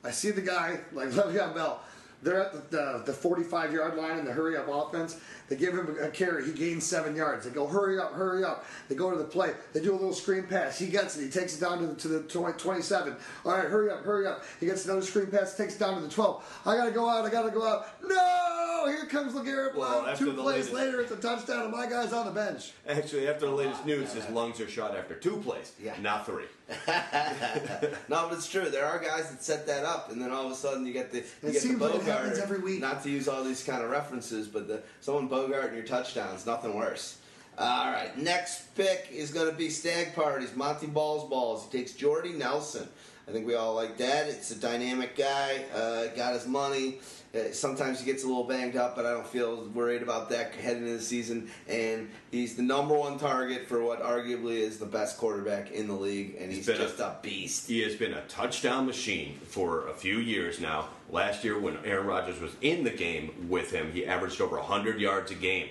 I 0.03 0.09
see 0.09 0.31
the 0.31 0.41
guy 0.41 0.79
like 0.91 1.09
Le'Veon 1.11 1.53
Bell. 1.53 1.81
They're 2.23 2.41
at 2.41 2.71
the, 2.71 2.77
the, 2.77 3.03
the 3.05 3.13
45 3.13 3.73
yard 3.73 3.95
line 3.95 4.17
in 4.17 4.25
the 4.25 4.31
hurry 4.31 4.57
up 4.57 4.67
offense. 4.67 5.19
They 5.47 5.55
give 5.55 5.73
him 5.73 5.95
a 6.01 6.09
carry. 6.09 6.45
He 6.45 6.51
gains 6.53 6.83
seven 6.85 7.15
yards. 7.15 7.45
They 7.45 7.51
go, 7.51 7.67
hurry 7.67 7.99
up, 7.99 8.13
hurry 8.13 8.43
up. 8.43 8.65
They 8.89 8.95
go 8.95 9.11
to 9.11 9.17
the 9.17 9.23
play. 9.25 9.53
They 9.73 9.81
do 9.81 9.91
a 9.91 9.95
little 9.95 10.13
screen 10.13 10.43
pass. 10.43 10.79
He 10.79 10.87
gets 10.87 11.17
it. 11.17 11.23
He 11.25 11.29
takes 11.29 11.55
it 11.57 11.61
down 11.61 11.79
to 11.79 11.85
the, 11.87 11.95
to 11.95 12.07
the 12.07 12.19
20, 12.23 12.57
27. 12.57 13.15
All 13.45 13.51
right, 13.51 13.65
hurry 13.67 13.91
up, 13.91 14.03
hurry 14.03 14.25
up. 14.27 14.43
He 14.59 14.65
gets 14.65 14.85
another 14.85 15.01
screen 15.03 15.27
pass, 15.27 15.55
takes 15.55 15.75
it 15.75 15.79
down 15.79 15.95
to 15.95 16.01
the 16.01 16.09
12. 16.09 16.61
I 16.65 16.75
got 16.77 16.85
to 16.85 16.91
go 16.91 17.07
out. 17.09 17.25
I 17.25 17.29
got 17.29 17.43
to 17.43 17.51
go 17.51 17.63
out. 17.67 17.87
No! 18.03 18.51
Here 18.87 19.05
comes 19.07 19.33
LeGarrette 19.33 19.73
Well, 19.75 20.01
Blount. 20.01 20.09
after 20.09 20.25
Two 20.25 20.33
plays 20.33 20.69
latest- 20.69 20.73
later, 20.73 21.01
it's 21.01 21.11
a 21.11 21.15
touchdown, 21.15 21.63
and 21.63 21.71
my 21.71 21.87
guy's 21.87 22.13
on 22.13 22.27
the 22.27 22.31
bench. 22.31 22.71
Actually, 22.87 23.27
after 23.27 23.47
the 23.47 23.51
oh, 23.51 23.55
latest 23.55 23.83
news, 23.83 24.13
his 24.13 24.27
lungs 24.29 24.59
are 24.61 24.67
shot 24.69 24.95
after 24.95 25.15
two 25.15 25.37
plays, 25.37 25.71
Yeah. 25.83 25.93
not 26.01 26.25
three. 26.27 26.45
no, 26.87 28.27
but 28.29 28.33
it's 28.33 28.49
true. 28.49 28.69
There 28.69 28.85
are 28.85 28.99
guys 28.99 29.29
that 29.31 29.43
set 29.43 29.65
that 29.67 29.85
up, 29.85 30.11
and 30.11 30.21
then 30.21 30.31
all 30.31 30.45
of 30.45 30.51
a 30.51 30.55
sudden 30.55 30.85
you 30.85 30.93
get 30.93 31.11
the 31.11 31.19
you 31.19 31.23
It 31.43 31.51
get 31.53 31.61
seems 31.61 31.79
the 31.79 31.85
like 31.85 31.95
it 31.95 31.99
Bogart. 32.01 32.17
happens 32.21 32.39
every 32.39 32.59
week. 32.59 32.79
Not 32.79 33.03
to 33.03 33.09
use 33.09 33.27
all 33.27 33.43
these 33.43 33.63
kind 33.63 33.83
of 33.83 33.89
references, 33.89 34.47
but 34.47 34.67
the 34.67 34.81
someone 35.01 35.27
Bogart 35.35 35.71
in 35.71 35.75
your 35.75 35.85
touchdowns, 35.85 36.45
nothing 36.45 36.73
worse. 36.75 37.17
All 37.57 37.91
right, 37.91 38.17
next 38.17 38.73
pick 38.75 39.09
is 39.11 39.31
going 39.31 39.49
to 39.49 39.55
be 39.55 39.69
Stag 39.69 40.15
Parties. 40.15 40.55
Monty 40.55 40.87
Balls 40.87 41.29
Balls. 41.29 41.67
He 41.69 41.77
takes 41.77 41.91
Jordy 41.91 42.31
Nelson. 42.31 42.87
I 43.27 43.31
think 43.31 43.45
we 43.45 43.55
all 43.55 43.73
like 43.75 43.97
that. 43.97 44.27
It's 44.27 44.51
a 44.51 44.55
dynamic 44.55 45.17
guy. 45.17 45.65
Uh, 45.75 46.07
got 46.15 46.33
his 46.33 46.47
money. 46.47 46.99
Uh, 47.33 47.51
sometimes 47.51 47.99
he 47.99 48.05
gets 48.05 48.23
a 48.23 48.27
little 48.27 48.45
banged 48.45 48.77
up, 48.77 48.95
but 48.95 49.05
I 49.05 49.11
don't 49.11 49.27
feel 49.27 49.65
worried 49.73 50.03
about 50.03 50.29
that 50.29 50.53
heading 50.55 50.83
into 50.83 50.97
the 50.97 51.03
season. 51.03 51.49
And 51.67 52.09
he's 52.31 52.55
the 52.55 52.61
number 52.63 52.95
one 52.95 53.17
target 53.17 53.67
for 53.67 53.83
what 53.83 54.01
arguably 54.01 54.59
is 54.59 54.77
the 54.77 54.85
best 54.85 55.17
quarterback 55.17 55.71
in 55.71 55.87
the 55.87 55.95
league, 55.95 56.37
and 56.39 56.49
he's 56.49 56.67
a- 56.69 56.77
just 56.77 56.99
a 56.99 57.17
beast. 57.21 57.67
He 57.67 57.81
has 57.81 57.95
been 57.95 58.13
a 58.13 58.21
touchdown 58.27 58.85
machine 58.85 59.37
for 59.47 59.89
a 59.89 59.93
few 59.93 60.17
years 60.19 60.61
now. 60.61 60.87
Last 61.09 61.43
year, 61.43 61.59
when 61.59 61.77
Aaron 61.85 62.07
Rodgers 62.07 62.39
was 62.39 62.55
in 62.61 62.83
the 62.83 62.89
game 62.89 63.47
with 63.47 63.71
him, 63.71 63.91
he 63.91 64.05
averaged 64.05 64.41
over 64.41 64.57
100 64.57 64.99
yards 64.99 65.31
a 65.31 65.35
game. 65.35 65.69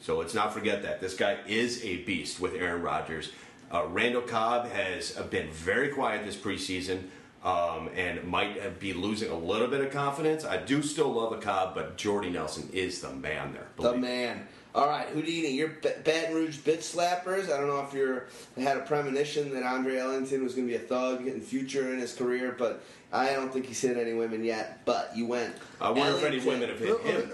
So 0.00 0.18
let's 0.18 0.34
not 0.34 0.52
forget 0.52 0.82
that. 0.82 1.00
This 1.00 1.14
guy 1.14 1.38
is 1.46 1.84
a 1.84 1.98
beast 1.98 2.38
with 2.40 2.54
Aaron 2.54 2.82
Rodgers. 2.82 3.32
Uh, 3.72 3.86
Randall 3.86 4.22
Cobb 4.22 4.68
has 4.68 5.12
been 5.30 5.50
very 5.50 5.88
quiet 5.88 6.24
this 6.24 6.36
preseason 6.36 7.04
um, 7.42 7.90
and 7.94 8.24
might 8.24 8.78
be 8.78 8.92
losing 8.92 9.30
a 9.30 9.36
little 9.36 9.68
bit 9.68 9.80
of 9.80 9.90
confidence. 9.90 10.44
I 10.44 10.58
do 10.58 10.82
still 10.82 11.12
love 11.12 11.32
a 11.32 11.38
Cobb, 11.38 11.74
but 11.74 11.96
Jordy 11.96 12.30
Nelson 12.30 12.68
is 12.72 13.00
the 13.00 13.10
man 13.10 13.52
there. 13.52 13.66
The 13.78 13.96
man. 13.96 14.46
All 14.76 14.88
right, 14.88 15.08
who 15.08 15.22
do 15.22 15.32
you 15.32 15.42
think? 15.42 15.56
You're 15.56 15.68
Baton 16.04 16.34
Rouge 16.34 16.58
bit 16.58 16.80
slappers. 16.80 17.44
I 17.44 17.56
don't 17.56 17.66
know 17.66 17.80
if 17.80 17.94
you're 17.94 18.26
had 18.58 18.76
a 18.76 18.80
premonition 18.80 19.54
that 19.54 19.62
Andre 19.62 19.96
Ellington 19.96 20.44
was 20.44 20.54
going 20.54 20.68
to 20.68 20.70
be 20.70 20.76
a 20.76 20.86
thug 20.86 21.26
in 21.26 21.40
future 21.40 21.94
in 21.94 21.98
his 21.98 22.12
career, 22.12 22.54
but 22.58 22.84
I 23.10 23.32
don't 23.32 23.50
think 23.50 23.64
he's 23.64 23.80
hit 23.80 23.96
any 23.96 24.12
women 24.12 24.44
yet. 24.44 24.84
But 24.84 25.12
you 25.16 25.26
went. 25.26 25.54
I 25.80 25.88
wonder 25.88 26.18
if 26.18 26.24
any 26.24 26.40
women 26.40 26.68
have 26.68 26.78
hit 26.78 27.00
him. 27.00 27.32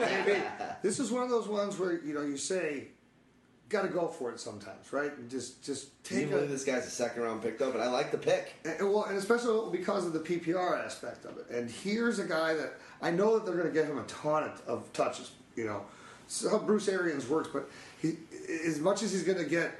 Maybe. 0.00 0.42
This 0.82 1.00
is 1.00 1.10
one 1.10 1.22
of 1.22 1.30
those 1.30 1.48
ones 1.48 1.78
where 1.78 2.00
you 2.02 2.14
know 2.14 2.22
you 2.22 2.38
say, 2.38 2.88
got 3.68 3.82
to 3.82 3.88
go 3.88 4.08
for 4.08 4.30
it 4.30 4.40
sometimes, 4.40 4.90
right? 4.90 5.14
And 5.18 5.28
just 5.30 5.62
just 5.62 6.02
Can 6.04 6.16
you 6.16 6.22
take 6.22 6.30
believe 6.30 6.48
a, 6.48 6.52
this 6.52 6.64
guy's 6.64 6.86
a 6.86 6.90
second 6.90 7.24
round 7.24 7.42
pick 7.42 7.58
though? 7.58 7.72
But 7.72 7.82
I 7.82 7.88
like 7.88 8.10
the 8.10 8.18
pick. 8.18 8.54
and, 8.64 8.90
well, 8.90 9.04
and 9.04 9.18
especially 9.18 9.70
because 9.70 10.06
of 10.06 10.14
the 10.14 10.20
PPR 10.20 10.82
aspect 10.82 11.26
of 11.26 11.36
it. 11.36 11.50
And 11.50 11.70
here's 11.70 12.18
a 12.18 12.24
guy 12.24 12.54
that 12.54 12.78
I 13.02 13.10
know 13.10 13.34
that 13.34 13.44
they're 13.44 13.56
going 13.56 13.68
to 13.68 13.72
give 13.72 13.86
him 13.86 13.98
a 13.98 14.04
ton 14.04 14.44
of, 14.44 14.62
of 14.66 14.92
touches. 14.94 15.32
You 15.56 15.66
know, 15.66 15.82
so 15.82 16.03
how 16.50 16.58
Bruce 16.58 16.88
Arians 16.88 17.28
works, 17.28 17.48
but 17.52 17.68
he 18.00 18.16
as 18.66 18.78
much 18.80 19.02
as 19.02 19.12
he's 19.12 19.22
going 19.24 19.38
to 19.38 19.44
get 19.44 19.72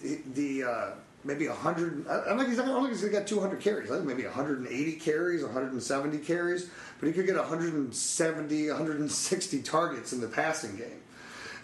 the, 0.00 0.20
the 0.34 0.62
uh, 0.64 0.90
maybe 1.24 1.46
hundred. 1.46 2.06
I 2.08 2.24
don't 2.28 2.38
think 2.38 2.50
he's. 2.50 2.58
I 2.58 2.64
don't 2.66 2.82
think 2.82 2.90
he's 2.92 3.00
going 3.00 3.12
to 3.12 3.18
get 3.20 3.26
200 3.28 3.60
carries. 3.60 3.90
I 3.90 3.94
think 3.96 4.06
maybe 4.06 4.24
180 4.24 4.92
carries, 4.96 5.42
170 5.42 6.18
carries, 6.18 6.70
but 7.00 7.06
he 7.06 7.12
could 7.12 7.26
get 7.26 7.36
170, 7.36 8.68
160 8.70 9.62
targets 9.62 10.12
in 10.12 10.20
the 10.20 10.28
passing 10.28 10.76
game. 10.76 11.00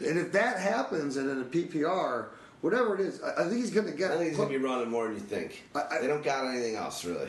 And 0.07 0.18
if 0.18 0.33
that 0.33 0.59
happens, 0.59 1.16
and 1.16 1.29
in 1.31 1.41
a 1.43 1.45
PPR, 1.45 2.29
whatever 2.62 2.95
it 2.95 3.01
is, 3.01 3.23
I 3.23 3.43
I 3.43 3.49
think 3.49 3.57
he's 3.57 3.71
going 3.71 3.87
to 3.87 3.93
get. 3.93 4.11
I 4.12 4.16
think 4.16 4.29
he's 4.31 4.37
going 4.37 4.51
to 4.53 4.59
be 4.59 4.64
running 4.64 4.89
more 4.91 5.05
than 5.07 5.14
you 5.14 5.21
think. 5.21 5.64
I- 5.75 5.85
I- 5.97 6.01
they 6.01 6.07
don't 6.07 6.25
got 6.25 6.47
anything 6.47 6.77
else 6.77 7.05
really. 7.05 7.29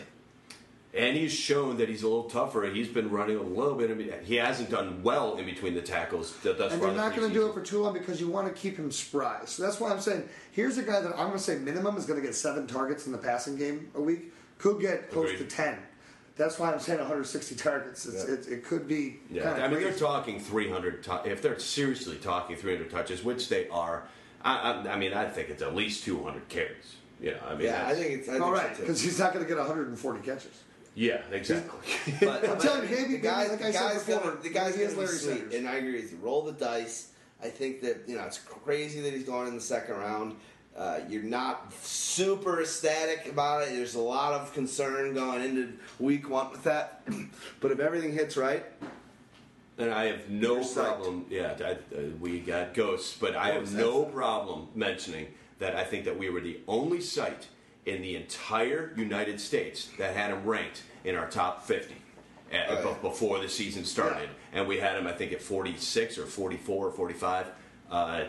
And 0.94 1.16
he's 1.16 1.32
shown 1.32 1.78
that 1.78 1.88
he's 1.88 2.04
a 2.04 2.08
little 2.08 2.26
tougher. 2.30 2.64
He's 2.64 2.90
been 2.90 3.10
running 3.10 3.38
a 3.38 3.42
little 3.42 3.76
bit. 3.76 3.90
In, 3.92 3.98
be- 3.98 4.12
he 4.26 4.36
hasn't 4.36 4.70
done 4.70 5.02
well 5.04 5.38
in 5.38 5.46
between 5.46 5.74
the 5.74 5.82
tackles 5.82 6.36
th- 6.44 6.58
thus 6.58 6.74
And 6.74 6.82
far. 6.82 6.90
you're 6.92 6.98
not 6.98 7.16
going 7.16 7.30
to 7.30 7.34
do 7.34 7.48
it 7.48 7.54
for 7.54 7.62
too 7.62 7.82
long 7.82 7.94
because 7.94 8.20
you 8.20 8.28
want 8.28 8.48
to 8.54 8.54
keep 8.54 8.76
him 8.78 8.92
spry. 8.92 9.40
So 9.46 9.64
that's 9.64 9.80
why 9.80 9.90
I'm 9.92 10.02
saying 10.02 10.28
here's 10.52 10.78
a 10.78 10.84
guy 10.84 11.00
that 11.00 11.12
I'm 11.12 11.28
going 11.28 11.32
to 11.34 11.40
say 11.40 11.58
minimum 11.60 11.96
is 11.96 12.06
going 12.06 12.20
to 12.20 12.26
get 12.26 12.36
seven 12.36 12.68
targets 12.68 13.06
in 13.06 13.14
the 13.14 13.18
passing 13.18 13.56
game 13.56 13.90
a 13.96 14.02
week. 14.02 14.34
Could 14.58 14.82
get 14.82 15.10
close 15.12 15.32
Agreed. 15.32 15.50
to 15.50 15.56
ten. 15.56 15.80
That's 16.36 16.60
why 16.60 16.72
I'm 16.74 16.80
saying 16.80 17.00
160 17.00 17.56
targets. 17.56 18.06
It's, 18.06 18.28
Yeah. 18.28 18.34
it, 18.34 18.48
it 18.60 18.66
could 18.66 18.86
be. 18.88 19.20
Yeah, 19.30 19.44
kinda 19.54 19.64
I 19.66 19.68
mean 19.70 19.82
they're 19.82 19.94
talking 19.94 20.40
300. 20.40 21.04
tou- 21.04 21.20
if 21.26 21.42
they're 21.42 21.60
seriously 21.60 22.18
talking 22.18 22.56
300 22.58 22.90
touches, 22.90 23.24
which 23.24 23.48
they 23.48 23.70
are, 23.70 24.04
I, 24.44 24.58
I, 24.74 24.94
I 24.94 24.96
mean 24.98 25.14
I 25.14 25.26
think 25.30 25.50
it's 25.50 25.62
at 25.62 25.74
least 25.76 26.04
200 26.04 26.50
carries. 26.50 26.96
You 27.22 27.32
know, 27.32 27.38
I 27.48 27.54
mean, 27.56 27.68
Yeah, 27.68 27.86
I 27.88 27.94
think 27.94 28.12
it's. 28.12 28.30
I 28.30 28.40
All 28.40 28.48
so 28.48 28.52
right, 28.54 28.76
because 28.78 29.00
he's 29.02 29.20
not 29.20 29.34
going 29.34 29.46
to 29.46 29.48
get 29.50 29.58
140 29.58 30.20
catches. 30.22 30.64
Yeah, 30.96 31.22
exactly. 31.32 31.80
But, 32.20 32.44
I'm 32.44 32.50
but 32.52 32.60
telling 32.60 32.84
you, 32.84 32.90
maybe- 32.90 33.04
the 33.04 33.10
maybe, 33.10 33.18
guy, 33.24 33.48
like 33.48 33.60
the 33.60 33.68
I 33.68 33.72
said 33.72 33.80
guy's 33.94 34.04
before, 34.04 34.22
gonna, 34.32 34.42
the 34.42 34.50
guy's 34.50 34.76
maybe 34.78 34.90
he 34.90 34.96
gonna 34.96 35.08
has 35.08 35.24
be 35.24 35.30
Larry 35.32 35.40
sweet, 35.50 35.58
and 35.60 35.68
I 35.70 35.76
agree 35.76 35.96
with 36.02 36.12
you. 36.12 36.18
Roll 36.22 36.44
the 36.44 36.52
dice. 36.54 37.12
I 37.44 37.48
think 37.50 37.82
that 37.82 38.04
you 38.08 38.16
know 38.16 38.24
it's 38.26 38.38
crazy 38.40 39.02
that 39.02 39.14
he's 39.14 39.24
going 39.24 39.48
in 39.48 39.56
the 39.56 39.62
second 39.62 39.96
round. 39.96 40.36
Uh, 40.78 41.00
you're 41.10 41.24
not 41.24 41.74
super 41.84 42.62
ecstatic 42.62 43.28
about 43.28 43.64
it. 43.64 43.70
There's 43.76 43.96
a 43.96 44.00
lot 44.02 44.34
of 44.34 44.54
concern 44.54 45.14
going 45.14 45.44
into 45.44 45.74
week 46.00 46.30
one 46.30 46.50
with 46.52 46.64
that. 46.64 47.02
but 47.60 47.72
if 47.72 47.80
everything 47.80 48.14
hits 48.14 48.38
right, 48.38 48.64
And 49.78 49.92
I 49.92 50.06
have 50.06 50.30
no 50.30 50.56
You're 50.56 50.64
psyched. 50.64 50.74
problem. 50.76 51.26
Yeah, 51.30 51.56
I, 51.60 51.72
uh, 51.72 52.02
we 52.22 52.40
got 52.40 52.74
ghosts, 52.74 53.18
but 53.20 53.36
I 53.36 53.52
Oh, 53.52 53.54
have 53.56 53.74
no 53.74 54.04
problem 54.06 54.68
mentioning 54.74 55.28
that 55.60 55.76
I 55.76 55.84
think 55.84 56.06
that 56.06 56.18
we 56.18 56.30
were 56.30 56.40
the 56.42 56.60
only 56.70 57.02
site 57.02 57.48
in 57.86 58.02
the 58.02 58.16
entire 58.16 58.94
United 58.96 59.40
States 59.40 59.90
that 59.98 60.16
had 60.16 60.32
him 60.32 60.46
ranked 60.46 60.84
in 61.04 61.16
our 61.16 61.30
top 61.30 61.66
50 61.66 61.94
uh, 61.94 61.98
Oh, 62.54 62.74
yeah. 62.74 62.94
be- 62.94 63.02
before 63.02 63.40
the 63.40 63.50
season 63.50 63.86
started, 63.86 64.30
and 64.54 64.68
we 64.68 64.78
had 64.78 64.98
him, 64.98 65.08
I 65.08 65.14
think, 65.14 65.32
at 65.32 65.42
46 65.42 66.18
or 66.18 66.26
44 66.26 66.88
or 66.88 66.92
45. 66.92 67.48
Uh, 67.90 68.24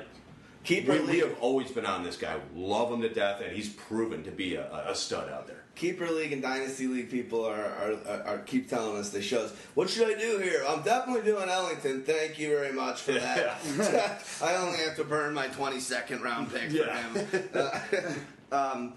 keeper 0.64 0.92
we, 0.92 1.00
we 1.00 1.06
league, 1.06 1.22
have 1.24 1.36
always 1.40 1.70
been 1.70 1.84
on 1.86 2.02
this 2.04 2.16
guy, 2.16 2.36
love 2.54 2.90
him 2.92 3.02
to 3.02 3.08
death, 3.08 3.40
and 3.42 3.52
he's 3.54 3.68
proven 3.68 4.22
to 4.24 4.30
be 4.30 4.54
a, 4.54 4.86
a 4.88 4.94
stud 4.94 5.28
out 5.30 5.46
there. 5.48 5.64
keeper 5.74 6.08
league 6.08 6.32
and 6.32 6.40
dynasty 6.40 6.86
league 6.86 7.10
people 7.10 7.44
are, 7.44 7.64
are, 7.64 7.92
are, 8.08 8.22
are 8.26 8.38
keep 8.38 8.70
telling 8.70 8.96
us 8.96 9.10
they 9.10 9.20
shows. 9.20 9.52
What 9.74 9.90
should 9.90 10.06
I 10.08 10.18
do 10.18 10.38
here? 10.38 10.64
I'm 10.68 10.82
definitely 10.82 11.24
doing 11.24 11.48
Ellington. 11.48 12.02
Thank 12.02 12.38
you 12.38 12.48
very 12.50 12.72
much 12.72 13.00
for 13.02 13.12
that. 13.12 13.60
I 14.42 14.54
only 14.56 14.78
have 14.78 14.96
to 14.96 15.04
burn 15.04 15.34
my 15.34 15.48
22nd 15.48 16.22
round 16.22 16.52
pick 16.52 16.70
Yeah. 16.70 16.96
for 17.08 17.18
him. 17.38 17.48
Uh, 18.52 18.54
um, 18.56 18.92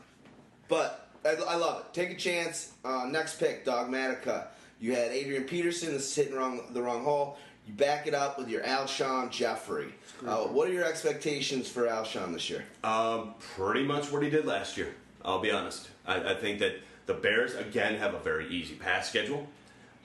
but 0.68 1.10
I, 1.26 1.36
I 1.48 1.56
love 1.56 1.82
it. 1.82 1.94
Take 1.94 2.12
a 2.12 2.16
chance. 2.16 2.74
Uh, 2.84 3.08
next 3.10 3.40
pick, 3.40 3.66
Dogmatica. 3.66 4.48
You 4.80 4.94
had 4.94 5.12
Adrian 5.12 5.44
Peterson. 5.46 5.94
This 5.94 6.10
is 6.10 6.16
hitting 6.16 6.36
wrong, 6.36 6.62
the 6.72 6.82
wrong 6.82 7.04
hole. 7.04 7.38
You 7.68 7.74
back 7.74 8.06
it 8.06 8.14
up 8.14 8.38
with 8.38 8.48
your 8.48 8.62
Alshon 8.62 9.32
Jeffery. 9.32 9.94
Uh, 10.26 10.44
what 10.44 10.70
are 10.70 10.74
your 10.74 10.86
expectations 10.86 11.68
for 11.68 11.88
Alshon 11.88 12.34
this 12.34 12.50
year? 12.50 12.64
Um, 12.84 13.34
pretty 13.40 13.84
much 13.84 14.12
what 14.12 14.22
he 14.22 14.30
did 14.30 14.46
last 14.46 14.78
year. 14.78 14.94
I'll 15.24 15.40
be 15.40 15.52
honest. 15.52 15.90
I, 16.06 16.34
I 16.34 16.36
think 16.36 16.60
that 16.60 16.76
the 17.08 17.16
Bears 17.16 17.56
again 17.56 17.96
have 17.96 18.14
a 18.14 18.20
very 18.20 18.48
easy 18.50 18.76
pass 18.76 19.10
schedule. 19.10 19.48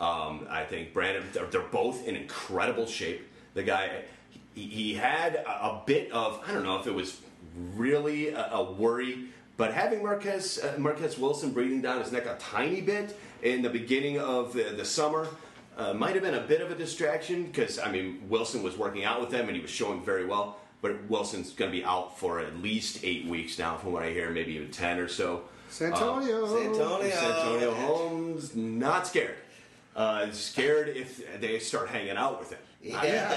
Um, 0.01 0.47
I 0.49 0.65
think 0.65 0.95
Brandon. 0.95 1.25
They're, 1.33 1.47
they're 1.47 1.61
both 1.61 2.07
in 2.09 2.17
incredible 2.17 2.87
shape. 2.87 3.29
The 3.53 3.63
guy, 3.63 4.05
he, 4.55 4.63
he 4.63 4.95
had 4.95 5.35
a, 5.35 5.51
a 5.51 5.83
bit 5.85 6.11
of 6.13 6.43
I 6.47 6.53
don't 6.53 6.65
know 6.65 6.79
if 6.79 6.87
it 6.87 6.95
was 6.95 7.21
really 7.77 8.29
a, 8.31 8.53
a 8.53 8.73
worry, 8.73 9.27
but 9.61 9.75
having 9.75 10.03
Marquess 10.03 10.59
uh, 10.65 10.75
Marquess 10.79 11.19
Wilson 11.19 11.51
breathing 11.51 11.83
down 11.83 12.01
his 12.01 12.11
neck 12.11 12.25
a 12.25 12.35
tiny 12.39 12.81
bit 12.81 13.15
in 13.43 13.61
the 13.61 13.69
beginning 13.69 14.19
of 14.19 14.55
the, 14.55 14.63
the 14.63 14.87
summer. 14.87 15.29
Uh, 15.77 15.93
might 15.93 16.15
have 16.15 16.23
been 16.23 16.35
a 16.35 16.41
bit 16.41 16.63
of 16.63 16.71
a 16.71 16.75
distraction 16.75 17.45
because 17.45 17.79
I 17.79 17.91
mean 17.93 18.23
Wilson 18.31 18.63
was 18.63 18.79
working 18.79 19.05
out 19.05 19.21
with 19.21 19.29
them 19.29 19.49
and 19.49 19.55
he 19.55 19.61
was 19.61 19.71
showing 19.71 20.03
very 20.03 20.25
well. 20.25 20.57
But 20.81 21.05
Wilson's 21.11 21.53
going 21.53 21.71
to 21.71 21.77
be 21.77 21.85
out 21.85 22.19
for 22.19 22.41
at 22.41 22.57
least 22.63 23.05
eight 23.05 23.27
weeks 23.27 23.59
now, 23.59 23.77
from 23.77 23.93
what 23.93 24.03
I 24.03 24.13
hear, 24.13 24.31
maybe 24.31 24.55
even 24.55 24.71
ten 24.71 24.99
or 24.99 25.09
so. 25.09 25.43
Santonio. 25.69 26.47
Santonio. 26.47 27.11
Santonio 27.11 27.75
Holmes 27.75 28.57
not 28.57 29.07
scared. 29.07 29.37
Uh, 29.95 30.31
scared 30.31 30.89
if 30.89 31.39
they 31.39 31.59
start 31.59 31.91
hanging 31.91 32.17
out 32.17 32.41
with 32.41 32.51
him. 32.51 32.61
Yeah. 32.81 33.29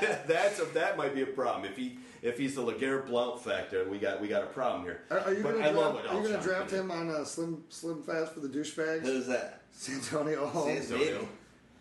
That's 0.28 0.60
a, 0.60 0.64
that 0.74 0.96
might 0.96 1.12
be 1.12 1.22
a 1.22 1.26
problem. 1.26 1.64
If 1.64 1.76
he 1.76 1.98
if 2.22 2.38
he's 2.38 2.54
the 2.54 2.62
LeGarrette 2.62 3.06
Blount 3.06 3.42
factor, 3.42 3.84
we 3.88 3.98
got 3.98 4.20
we 4.20 4.28
got 4.28 4.42
a 4.42 4.46
problem 4.46 4.84
here. 4.84 5.02
Are, 5.10 5.20
are 5.20 5.34
you 5.34 5.42
going 5.42 5.62
I 5.62 5.70
to 5.70 5.78
love 5.78 5.94
draft, 5.94 6.08
what 6.08 6.16
are 6.16 6.22
you 6.22 6.28
gonna 6.28 6.42
draft 6.42 6.70
him 6.70 6.90
on 6.90 7.08
a 7.10 7.26
slim 7.26 7.64
slim 7.68 8.02
fast 8.02 8.32
for 8.32 8.40
the 8.40 8.48
douchebags? 8.48 9.02
Who's 9.02 9.26
that? 9.26 9.62
Santonio 9.72 10.46
Holmes. 10.46 10.90
Maybe. 10.90 11.18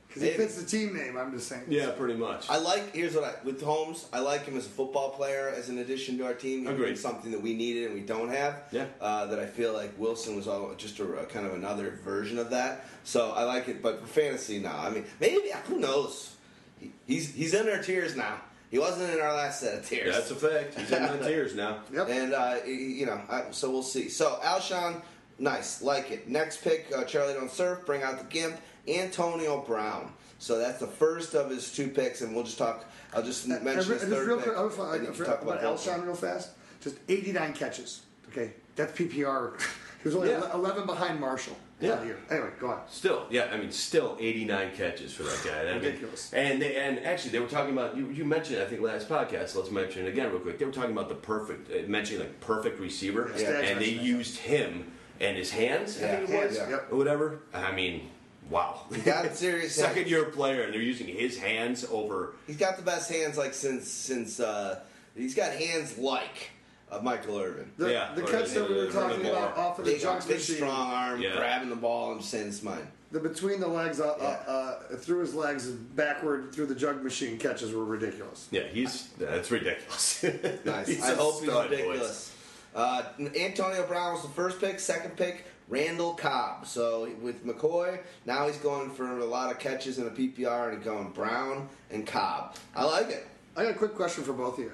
Because 0.08 0.24
he 0.24 0.30
fits 0.32 0.62
the 0.62 0.66
team 0.66 0.94
name, 0.94 1.16
I'm 1.16 1.32
just 1.32 1.48
saying. 1.48 1.64
Yeah, 1.70 1.92
pretty 1.92 2.16
much. 2.16 2.50
I 2.50 2.58
like. 2.58 2.94
Here's 2.94 3.16
what 3.16 3.24
I 3.24 3.34
with 3.46 3.62
Holmes. 3.62 4.08
I 4.12 4.20
like 4.20 4.44
him 4.46 4.58
as 4.58 4.66
a 4.66 4.70
football 4.70 5.12
player, 5.12 5.54
as 5.56 5.70
an 5.70 5.78
addition 5.78 6.18
to 6.18 6.26
our 6.26 6.34
team. 6.34 6.64
He 6.64 6.68
Agreed. 6.68 6.98
Something 6.98 7.32
that 7.32 7.42
we 7.42 7.54
needed 7.54 7.86
and 7.86 7.94
we 7.94 8.02
don't 8.02 8.28
have. 8.30 8.64
Yeah. 8.72 8.88
Uh, 9.00 9.28
that 9.28 9.40
I 9.40 9.46
feel 9.46 9.74
like 9.74 9.98
Wilson 9.98 10.36
was 10.36 10.50
all 10.50 10.74
just 10.76 11.00
a, 11.00 11.20
a 11.20 11.26
kind 11.26 11.46
of 11.46 11.54
another 11.54 11.92
version 12.04 12.40
of 12.40 12.50
that. 12.50 12.86
So 13.06 13.32
I 13.32 13.44
like 13.44 13.70
it. 13.70 13.82
But 13.82 14.02
for 14.02 14.08
fantasy 14.08 14.60
now, 14.60 14.78
I 14.78 14.90
mean, 14.90 15.06
maybe 15.22 15.50
who 15.68 15.80
knows? 15.80 16.36
He, 16.80 16.92
he's 17.08 17.34
he's 17.34 17.54
in 17.54 17.70
our 17.70 17.82
tiers 17.82 18.18
now. 18.18 18.42
He 18.72 18.80
wasn't 18.80 19.14
in 19.14 19.20
our 19.20 19.34
last 19.34 19.60
set 19.60 19.78
of 19.80 19.86
tears. 19.88 20.16
That's 20.16 20.32
a 20.32 20.36
fact. 20.36 20.80
He's 20.80 20.92
in 20.92 21.04
my 21.04 21.18
tears 21.28 21.54
now. 21.56 21.80
Yep. 21.94 22.08
And 22.10 22.34
uh, 22.34 22.56
you 22.66 23.06
know, 23.06 23.22
I, 23.30 23.44
so 23.52 23.70
we'll 23.70 23.84
see. 23.84 24.08
So 24.10 24.40
Alshon, 24.42 25.02
nice, 25.38 25.82
like 25.82 26.10
it. 26.10 26.30
Next 26.30 26.64
pick, 26.64 26.90
uh, 26.96 27.04
Charlie 27.04 27.34
Don't 27.34 27.52
Surf, 27.52 27.86
bring 27.86 28.02
out 28.02 28.18
the 28.18 28.24
Gimp, 28.26 28.56
Antonio 28.88 29.62
Brown. 29.62 30.14
So 30.40 30.58
that's 30.58 30.80
the 30.80 30.88
first 30.88 31.36
of 31.36 31.50
his 31.52 31.72
two 31.72 31.90
picks, 31.90 32.22
and 32.22 32.34
we'll 32.34 32.46
just 32.46 32.58
talk. 32.58 32.86
I'll 33.14 33.22
just 33.22 33.46
mention 33.48 33.68
and 33.68 33.78
his 33.78 33.88
just 33.88 34.06
third 34.06 34.28
real 34.28 34.38
pick. 34.38 34.46
quick, 34.46 34.58
I 34.58 34.62
was- 34.62 34.80
I- 34.80 34.96
and 34.96 35.04
you 35.06 35.12
I 35.12 35.16
can 35.16 35.26
talk 35.26 35.42
about 35.42 35.60
about 35.60 35.78
Alshon 35.78 36.04
real 36.06 36.16
fast. 36.16 36.52
Just 36.82 36.96
89 37.10 37.54
catches. 37.54 38.02
Okay, 38.32 38.54
that's 38.76 38.98
PPR. 38.98 39.60
he 40.02 40.08
was 40.08 40.16
only 40.16 40.30
Yeah. 40.30 40.50
11 40.54 40.86
behind 40.86 41.20
Marshall. 41.20 41.58
Yeah. 41.82 42.04
year. 42.04 42.18
Anyway, 42.30 42.50
go 42.60 42.68
on. 42.70 42.82
Still, 42.90 43.26
yeah, 43.30 43.50
I 43.52 43.58
mean, 43.58 43.72
still 43.72 44.16
89 44.20 44.72
catches 44.76 45.14
for 45.14 45.24
that 45.24 45.42
guy. 45.44 45.62
I 45.70 45.74
mean, 45.74 45.84
Ridiculous. 45.84 46.34
and 46.34 46.62
they, 46.62 46.76
and 46.76 47.00
actually, 47.06 47.32
they 47.32 47.40
were 47.40 47.48
talking 47.48 47.74
about 47.74 47.98
you. 47.98 48.10
You 48.10 48.24
mentioned, 48.26 48.62
I 48.62 48.66
think, 48.66 48.82
last 48.82 49.10
podcast. 49.10 49.56
Let's 49.56 49.72
mention 49.72 50.06
it 50.06 50.10
again 50.10 50.30
real 50.32 50.40
quick. 50.40 50.60
They 50.60 50.66
were 50.66 50.72
talking 50.72 50.92
about 50.92 51.10
the 51.10 51.16
perfect, 51.16 51.72
uh, 51.72 51.88
mentioning 51.90 52.22
like 52.22 52.40
perfect 52.40 52.80
receiver, 52.80 53.32
Yeah, 53.38 53.60
and 53.60 53.80
they 53.82 53.90
used 53.90 54.38
him 54.38 54.92
and 55.20 55.38
his 55.38 55.52
hands. 55.52 55.98
I 55.98 56.08
think 56.08 56.30
it 56.30 56.30
hands, 56.30 56.60
was, 56.60 56.70
yep. 56.70 56.88
or 56.92 56.98
whatever. 56.98 57.40
I 57.54 57.72
mean, 57.72 58.10
wow. 58.50 58.82
He 58.94 59.02
got 59.02 59.34
serious 59.36 59.76
second 59.76 60.08
year 60.08 60.26
player, 60.26 60.64
and 60.64 60.74
they're 60.74 60.82
using 60.82 61.08
his 61.08 61.38
hands 61.38 61.86
over. 61.92 62.34
He's 62.48 62.58
got 62.58 62.78
the 62.78 62.84
best 62.84 63.12
hands, 63.12 63.38
like 63.38 63.54
since 63.54 63.88
since 63.90 64.40
uh, 64.40 64.82
he's 65.16 65.36
got 65.36 65.54
hands 65.54 65.98
like 65.98 66.52
of 66.92 67.04
Michael 67.04 67.40
Irvin. 67.40 67.72
The, 67.78 67.92
Yeah, 67.92 68.14
the 68.14 68.24
or 68.24 68.28
catch 68.28 68.50
that 68.52 68.70
we 68.70 68.76
were 68.76 68.82
the- 68.86 68.92
talking 68.92 69.24
the 69.24 69.32
about 69.32 69.58
off 69.58 69.80
of 69.80 69.86
the 69.86 69.94
Big, 69.94 70.02
junk 70.02 70.28
big 70.28 70.38
machine, 70.38 70.56
strong 70.58 70.92
arm, 70.92 71.22
Yeah. 71.22 71.36
grabbing 71.38 71.70
the 71.70 71.76
ball. 71.76 72.12
I'm 72.12 72.20
just 72.20 72.30
saying 72.32 72.48
it's 72.50 72.62
mine. 72.62 72.86
the 73.12 73.20
between 73.20 73.60
the 73.60 73.68
legs, 73.68 74.00
uh, 74.00 74.16
Yeah. 74.20 74.26
uh, 74.48 74.52
uh, 74.94 74.96
through 74.98 75.20
his 75.20 75.34
legs, 75.34 75.68
and 75.68 75.94
backward 75.96 76.54
through 76.54 76.68
the 76.68 76.76
jug 76.76 77.04
machine 77.04 77.38
catches 77.38 77.74
were 77.74 77.84
ridiculous. 77.84 78.48
Yeah, 78.52 78.64
he's 78.72 79.08
that's 79.18 79.50
ridiculous. 79.52 80.24
Nice. 80.66 80.88
He's 80.88 81.04
I 81.04 81.12
a 81.12 81.16
hope 81.16 81.42
he's 81.44 81.52
ridiculous. 81.52 82.32
Uh, 82.74 83.04
Antonio 83.36 83.86
Brown 83.86 84.14
was 84.14 84.22
the 84.22 84.30
first 84.30 84.60
pick. 84.62 84.80
Second 84.80 85.18
pick, 85.18 85.44
Randall 85.68 86.14
Cobb. 86.14 86.66
So 86.66 87.10
with 87.22 87.46
McCoy, 87.46 88.00
now 88.26 88.48
he's 88.48 88.56
going 88.58 88.90
for 88.92 89.18
a 89.20 89.26
lot 89.26 89.52
of 89.52 89.60
catches 89.60 89.98
in 89.98 90.08
a 90.08 90.10
PPR, 90.12 90.70
and 90.70 90.78
he's 90.78 90.86
going 90.86 91.10
Brown 91.10 91.68
and 91.90 92.08
Cobb. 92.08 92.56
I 92.76 92.86
like 92.86 93.10
it. 93.10 93.28
I 93.58 93.64
got 93.64 93.72
a 93.72 93.78
quick 93.78 93.94
question 93.96 94.24
for 94.24 94.32
both 94.32 94.54
of 94.58 94.64
you. 94.64 94.72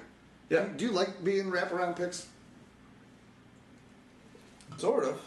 Yeah. 0.50 0.66
Do 0.76 0.84
you 0.84 0.92
like 0.92 1.22
being 1.22 1.50
wraparound 1.50 1.96
picks? 1.96 2.26
Sort 4.76 5.04
of. 5.04 5.20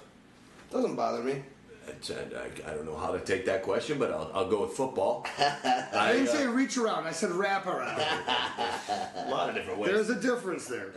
Doesn't 0.71 0.95
bother 0.95 1.21
me. 1.21 1.43
It's, 1.87 2.09
uh, 2.09 2.23
I, 2.35 2.71
I 2.71 2.73
don't 2.73 2.85
know 2.85 2.95
how 2.95 3.11
to 3.11 3.19
take 3.19 3.45
that 3.47 3.63
question, 3.63 3.97
but 3.97 4.11
I'll, 4.11 4.31
I'll 4.33 4.49
go 4.49 4.61
with 4.61 4.71
football. 4.71 5.25
I 5.37 5.89
I, 5.93 6.13
didn't 6.13 6.29
uh, 6.29 6.31
say 6.31 6.47
reach 6.47 6.77
around. 6.77 7.05
I 7.05 7.11
said 7.11 7.31
wrap 7.31 7.65
around. 7.65 7.99
a 7.99 9.27
lot 9.29 9.49
of 9.49 9.55
different 9.55 9.79
ways. 9.79 9.91
There's 9.91 10.09
a 10.09 10.21
difference 10.21 10.67
there. 10.67 10.91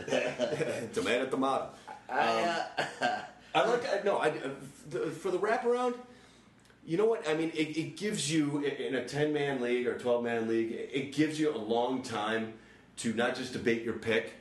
tomato, 0.92 1.26
tomato. 1.26 1.68
I, 2.08 2.64
I 3.54 3.66
like. 3.66 3.88
I, 3.88 4.02
no, 4.04 4.18
I, 4.18 4.28
uh, 4.28 4.50
the, 4.90 5.00
for 5.10 5.30
the 5.30 5.38
wraparound. 5.38 5.94
You 6.86 6.98
know 6.98 7.06
what? 7.06 7.26
I 7.26 7.34
mean, 7.34 7.50
it, 7.54 7.76
it 7.78 7.96
gives 7.96 8.30
you 8.30 8.58
in 8.58 8.94
a 8.94 9.04
ten 9.06 9.32
man 9.32 9.62
league 9.62 9.86
or 9.86 9.98
twelve 9.98 10.22
man 10.22 10.46
league. 10.48 10.70
It 10.70 11.12
gives 11.12 11.40
you 11.40 11.50
a 11.50 11.56
long 11.56 12.02
time 12.02 12.52
to 12.98 13.12
not 13.12 13.34
just 13.36 13.52
debate 13.52 13.82
your 13.82 13.94
pick, 13.94 14.32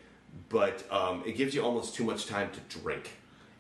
but 0.49 0.83
um, 0.91 1.23
it 1.25 1.33
gives 1.37 1.53
you 1.55 1.61
almost 1.63 1.95
too 1.95 2.03
much 2.03 2.25
time 2.27 2.49
to 2.51 2.79
drink, 2.79 3.11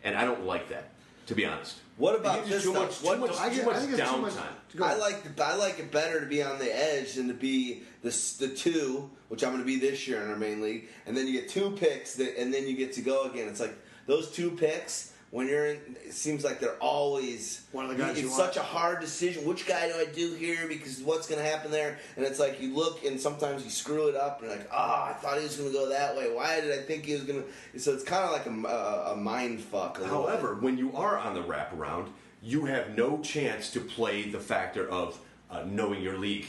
and 0.03 0.15
I 0.15 0.25
don't 0.25 0.45
like 0.45 0.69
that. 0.69 0.89
To 1.27 1.35
be 1.35 1.45
honest, 1.45 1.77
What 1.95 2.15
It 2.15 2.19
about 2.19 2.35
gives 2.45 2.49
you 2.49 2.55
this 2.55 2.63
too 2.65 2.71
stuff? 2.71 2.83
much, 2.83 3.01
What 3.01 3.13
too 3.15 3.19
much, 3.21 3.31
do- 3.31 3.37
I 3.43 3.49
too 3.49 3.55
get- 3.55 3.65
much 3.65 3.75
I 3.75 3.79
think 3.79 3.91
it's 3.93 4.11
too 4.11 4.17
much- 4.17 4.33
downtime. 4.33 4.81
I 4.81 4.95
like 4.97 5.39
I 5.39 5.55
like 5.55 5.79
it 5.79 5.89
better 5.89 6.19
to 6.19 6.25
be 6.25 6.43
on 6.43 6.59
the 6.59 6.75
edge 6.75 7.13
than 7.13 7.29
to 7.29 7.33
be 7.33 7.83
the 8.01 8.09
the 8.39 8.49
two, 8.49 9.09
which 9.29 9.41
I'm 9.41 9.51
going 9.51 9.61
to 9.61 9.65
be 9.65 9.77
this 9.79 10.05
year 10.05 10.21
in 10.21 10.29
our 10.29 10.35
main 10.35 10.61
league, 10.61 10.89
and 11.05 11.15
then 11.15 11.27
you 11.27 11.33
get 11.39 11.47
two 11.47 11.71
picks, 11.71 12.15
that, 12.15 12.37
and 12.37 12.53
then 12.53 12.67
you 12.67 12.75
get 12.75 12.91
to 12.93 13.01
go 13.01 13.23
again. 13.23 13.47
It's 13.47 13.61
like 13.61 13.73
those 14.05 14.31
two 14.31 14.51
picks 14.51 15.12
when 15.33 15.47
you're 15.47 15.65
in. 15.65 15.79
It 16.05 16.13
seems 16.13 16.43
like 16.43 16.59
they're 16.59 16.77
always 16.79 17.65
One 17.71 17.85
of 17.85 17.91
the 17.91 17.97
guys 17.97 18.19
It's 18.19 18.35
such 18.35 18.55
want. 18.55 18.57
a 18.57 18.61
hard 18.61 19.01
decision. 19.01 19.45
Which 19.45 19.65
guy 19.67 19.87
do 19.87 19.95
I 19.95 20.05
do 20.05 20.35
here? 20.35 20.67
Because 20.67 21.01
what's 21.01 21.27
going 21.27 21.43
to 21.43 21.49
happen 21.49 21.71
there? 21.71 21.97
And 22.15 22.23
it's 22.23 22.39
like 22.39 22.61
you 22.61 22.75
look, 22.75 23.03
and 23.03 23.19
sometimes 23.19 23.63
you 23.63 23.71
screw 23.71 24.09
it 24.09 24.15
up, 24.15 24.39
and 24.41 24.49
you're 24.49 24.59
like, 24.59 24.69
oh, 24.71 25.07
I 25.09 25.13
thought 25.19 25.37
he 25.39 25.43
was 25.43 25.57
going 25.57 25.71
to 25.71 25.75
go 25.75 25.89
that 25.89 26.15
way. 26.15 26.31
Why 26.31 26.61
did 26.61 26.71
I 26.71 26.83
think 26.83 27.05
he 27.05 27.13
was 27.13 27.23
going 27.23 27.43
to? 27.43 27.79
So 27.79 27.93
it's 27.93 28.03
kind 28.03 28.23
of 28.23 28.31
like 28.31 28.45
a, 28.45 28.67
a, 28.67 29.13
a 29.13 29.15
mind 29.15 29.59
fuck. 29.59 29.99
A. 29.99 30.05
However, 30.07 30.53
when 30.61 30.77
you 30.77 30.95
are 30.95 31.17
on 31.17 31.33
the 31.33 31.41
wraparound, 31.41 32.09
you 32.43 32.65
have 32.65 32.95
no 32.95 33.19
chance 33.21 33.71
to 33.71 33.79
play 33.79 34.29
the 34.29 34.39
factor 34.39 34.87
of 34.87 35.19
uh, 35.49 35.63
knowing 35.65 36.03
your 36.03 36.19
league, 36.19 36.45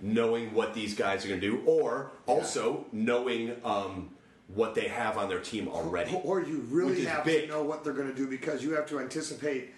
knowing 0.00 0.52
what 0.52 0.74
these 0.74 0.96
guys 0.96 1.24
are 1.24 1.28
going 1.28 1.40
to 1.40 1.50
do, 1.50 1.62
or 1.66 2.10
also 2.26 2.84
knowing 2.90 3.54
um, 3.64 4.10
what 4.48 4.74
they 4.74 4.88
have 4.88 5.16
on 5.16 5.28
their 5.28 5.40
team 5.40 5.68
already. 5.68 6.18
Or 6.22 6.42
you 6.42 6.64
really 6.68 7.04
have 7.04 7.24
big. 7.24 7.42
to 7.42 7.48
know 7.48 7.62
what 7.62 7.82
they're 7.84 7.92
going 7.94 8.08
to 8.08 8.14
do 8.14 8.26
because 8.26 8.62
you 8.62 8.72
have 8.74 8.86
to 8.86 9.00
anticipate 9.00 9.72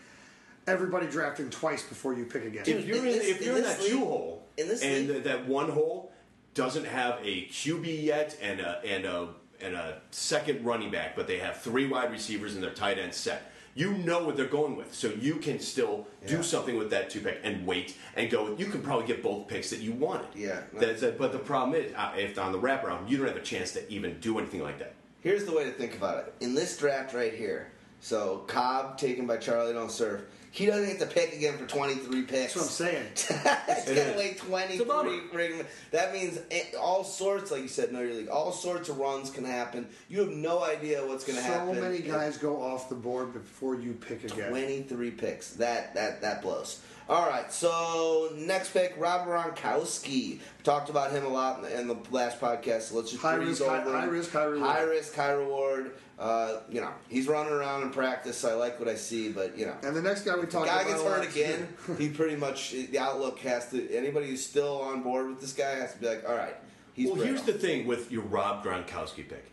everybody 0.66 1.06
drafting 1.06 1.48
twice 1.50 1.84
before 1.84 2.14
you 2.14 2.24
pick 2.24 2.44
again. 2.44 2.64
if 2.66 2.84
you're 2.86 2.96
in, 2.98 3.06
in 3.06 3.12
this- 3.18 3.28
if 3.28 3.42
you're 3.44 3.52
in 3.52 3.58
in, 3.58 3.64
this 3.64 3.76
that 3.78 3.86
two 3.88 3.98
hole 4.00 4.46
in 4.56 4.68
this 4.68 4.82
and 4.82 5.08
league- 5.08 5.22
that 5.24 5.46
one 5.46 5.70
hole 5.70 6.12
doesn't 6.54 6.86
have 6.86 7.18
a 7.22 7.46
QB 7.46 8.02
yet 8.02 8.36
and 8.42 8.60
a 8.60 8.80
and 8.84 9.04
a 9.04 9.28
and 9.60 9.74
a 9.74 10.00
second 10.10 10.64
running 10.64 10.90
back, 10.90 11.14
but 11.16 11.26
they 11.26 11.38
have 11.38 11.60
three 11.62 11.86
wide 11.86 12.10
receivers 12.10 12.54
and 12.54 12.62
their 12.62 12.72
tight 12.74 12.98
end 12.98 13.14
set. 13.14 13.52
You 13.76 13.92
know 13.92 14.24
what 14.24 14.38
they're 14.38 14.46
going 14.46 14.74
with, 14.74 14.94
so 14.94 15.08
you 15.08 15.36
can 15.36 15.60
still 15.60 16.06
do 16.26 16.42
something 16.42 16.78
with 16.78 16.88
that 16.90 17.10
two 17.10 17.20
pick 17.20 17.40
and 17.44 17.66
wait 17.66 17.94
and 18.16 18.30
go. 18.30 18.56
You 18.56 18.66
can 18.66 18.80
probably 18.80 19.06
get 19.06 19.22
both 19.22 19.48
picks 19.48 19.68
that 19.68 19.80
you 19.80 19.92
wanted. 19.92 20.28
Yeah. 20.34 20.62
That's 20.72 21.02
it. 21.02 21.18
But 21.18 21.32
the 21.32 21.38
problem 21.38 21.78
is, 21.78 21.92
uh, 21.94 22.14
if 22.16 22.38
on 22.38 22.52
the 22.52 22.58
wraparound, 22.58 23.10
you 23.10 23.18
don't 23.18 23.26
have 23.26 23.36
a 23.36 23.42
chance 23.42 23.72
to 23.72 23.86
even 23.92 24.18
do 24.20 24.38
anything 24.38 24.62
like 24.62 24.78
that. 24.78 24.94
Here's 25.20 25.44
the 25.44 25.52
way 25.52 25.64
to 25.64 25.72
think 25.72 25.94
about 25.94 26.18
it. 26.18 26.34
In 26.40 26.54
this 26.54 26.78
draft 26.78 27.12
right 27.12 27.34
here, 27.34 27.70
so 28.00 28.44
Cobb 28.46 28.96
taken 28.96 29.26
by 29.26 29.36
Charlie 29.36 29.74
Don't 29.74 29.90
Surf, 29.90 30.22
he 30.56 30.66
doesn't 30.66 30.86
get 30.86 30.98
to 31.00 31.06
pick 31.06 31.34
again 31.34 31.58
for 31.58 31.66
23 31.66 32.22
picks. 32.22 32.54
That's 32.54 32.56
what 32.56 32.62
I'm 32.62 32.68
saying. 32.70 33.06
He's 33.16 33.84
gonna 33.84 34.10
is. 34.12 34.16
wait 34.16 34.38
23 34.38 34.84
bummer. 34.86 35.64
That 35.92 36.12
means 36.12 36.38
all 36.80 37.04
sorts, 37.04 37.50
like 37.50 37.62
you 37.62 37.68
said, 37.68 37.92
know 37.92 38.00
your 38.00 38.14
league. 38.14 38.28
All 38.28 38.52
sorts 38.52 38.88
of 38.88 38.98
runs 38.98 39.30
can 39.30 39.44
happen. 39.44 39.86
You 40.08 40.20
have 40.20 40.30
no 40.30 40.64
idea 40.64 41.04
what's 41.06 41.24
gonna 41.24 41.40
so 41.42 41.46
happen. 41.46 41.74
So 41.74 41.80
many 41.80 41.98
guys 42.00 42.38
go 42.38 42.62
off 42.62 42.88
the 42.88 42.94
board 42.94 43.32
before 43.34 43.74
you 43.78 43.92
pick 43.92 44.24
again. 44.24 44.48
23 44.48 45.10
picks. 45.10 45.50
That 45.54 45.94
that 45.94 46.22
that 46.22 46.40
blows. 46.42 46.80
All 47.08 47.28
right, 47.28 47.52
so 47.52 48.32
next 48.34 48.70
pick, 48.72 48.94
Rob 48.98 49.28
Gronkowski. 49.28 50.40
Talked 50.64 50.90
about 50.90 51.12
him 51.12 51.24
a 51.24 51.28
lot 51.28 51.58
in 51.58 51.62
the, 51.64 51.80
in 51.80 51.86
the 51.86 51.96
last 52.10 52.40
podcast. 52.40 52.82
So 52.82 52.96
let's 52.96 53.10
just 53.12 53.22
High 53.22 53.34
risk, 53.36 53.62
high- 53.62 53.80
over. 53.82 53.92
high 53.96 54.04
him. 54.04 54.10
risk, 54.10 54.32
high 54.32 54.42
reward. 54.44 54.68
High 54.70 54.82
risk, 54.82 55.14
high 55.14 55.30
reward. 55.30 55.92
Uh, 56.18 56.60
you 56.70 56.80
know, 56.80 56.90
he's 57.08 57.28
running 57.28 57.52
around 57.52 57.82
in 57.82 57.90
practice. 57.90 58.38
So 58.38 58.50
I 58.50 58.54
like 58.54 58.80
what 58.80 58.88
I 58.88 58.94
see, 58.94 59.30
but 59.30 59.56
you 59.58 59.66
know, 59.66 59.76
And 59.82 59.94
the 59.94 60.00
next 60.00 60.22
guy 60.22 60.34
we 60.36 60.46
talk 60.46 60.66
guy 60.66 60.82
about 60.82 60.86
gets 60.90 61.02
hurt 61.02 61.28
again. 61.30 61.68
he 61.98 62.08
pretty 62.08 62.36
much 62.36 62.70
the 62.72 62.98
outlook 62.98 63.38
has 63.40 63.70
to. 63.70 63.94
Anybody 63.94 64.28
who's 64.28 64.44
still 64.44 64.80
on 64.80 65.02
board 65.02 65.28
with 65.28 65.40
this 65.40 65.52
guy 65.52 65.72
has 65.72 65.92
to 65.92 65.98
be 66.00 66.06
like, 66.08 66.26
all 66.28 66.34
right, 66.34 66.56
he's. 66.94 67.08
well, 67.10 67.16
here's 67.16 67.42
brittle. 67.42 67.60
the 67.60 67.66
thing 67.66 67.86
with 67.86 68.10
your 68.10 68.22
Rob 68.22 68.64
Gronkowski 68.64 69.28
pick. 69.28 69.44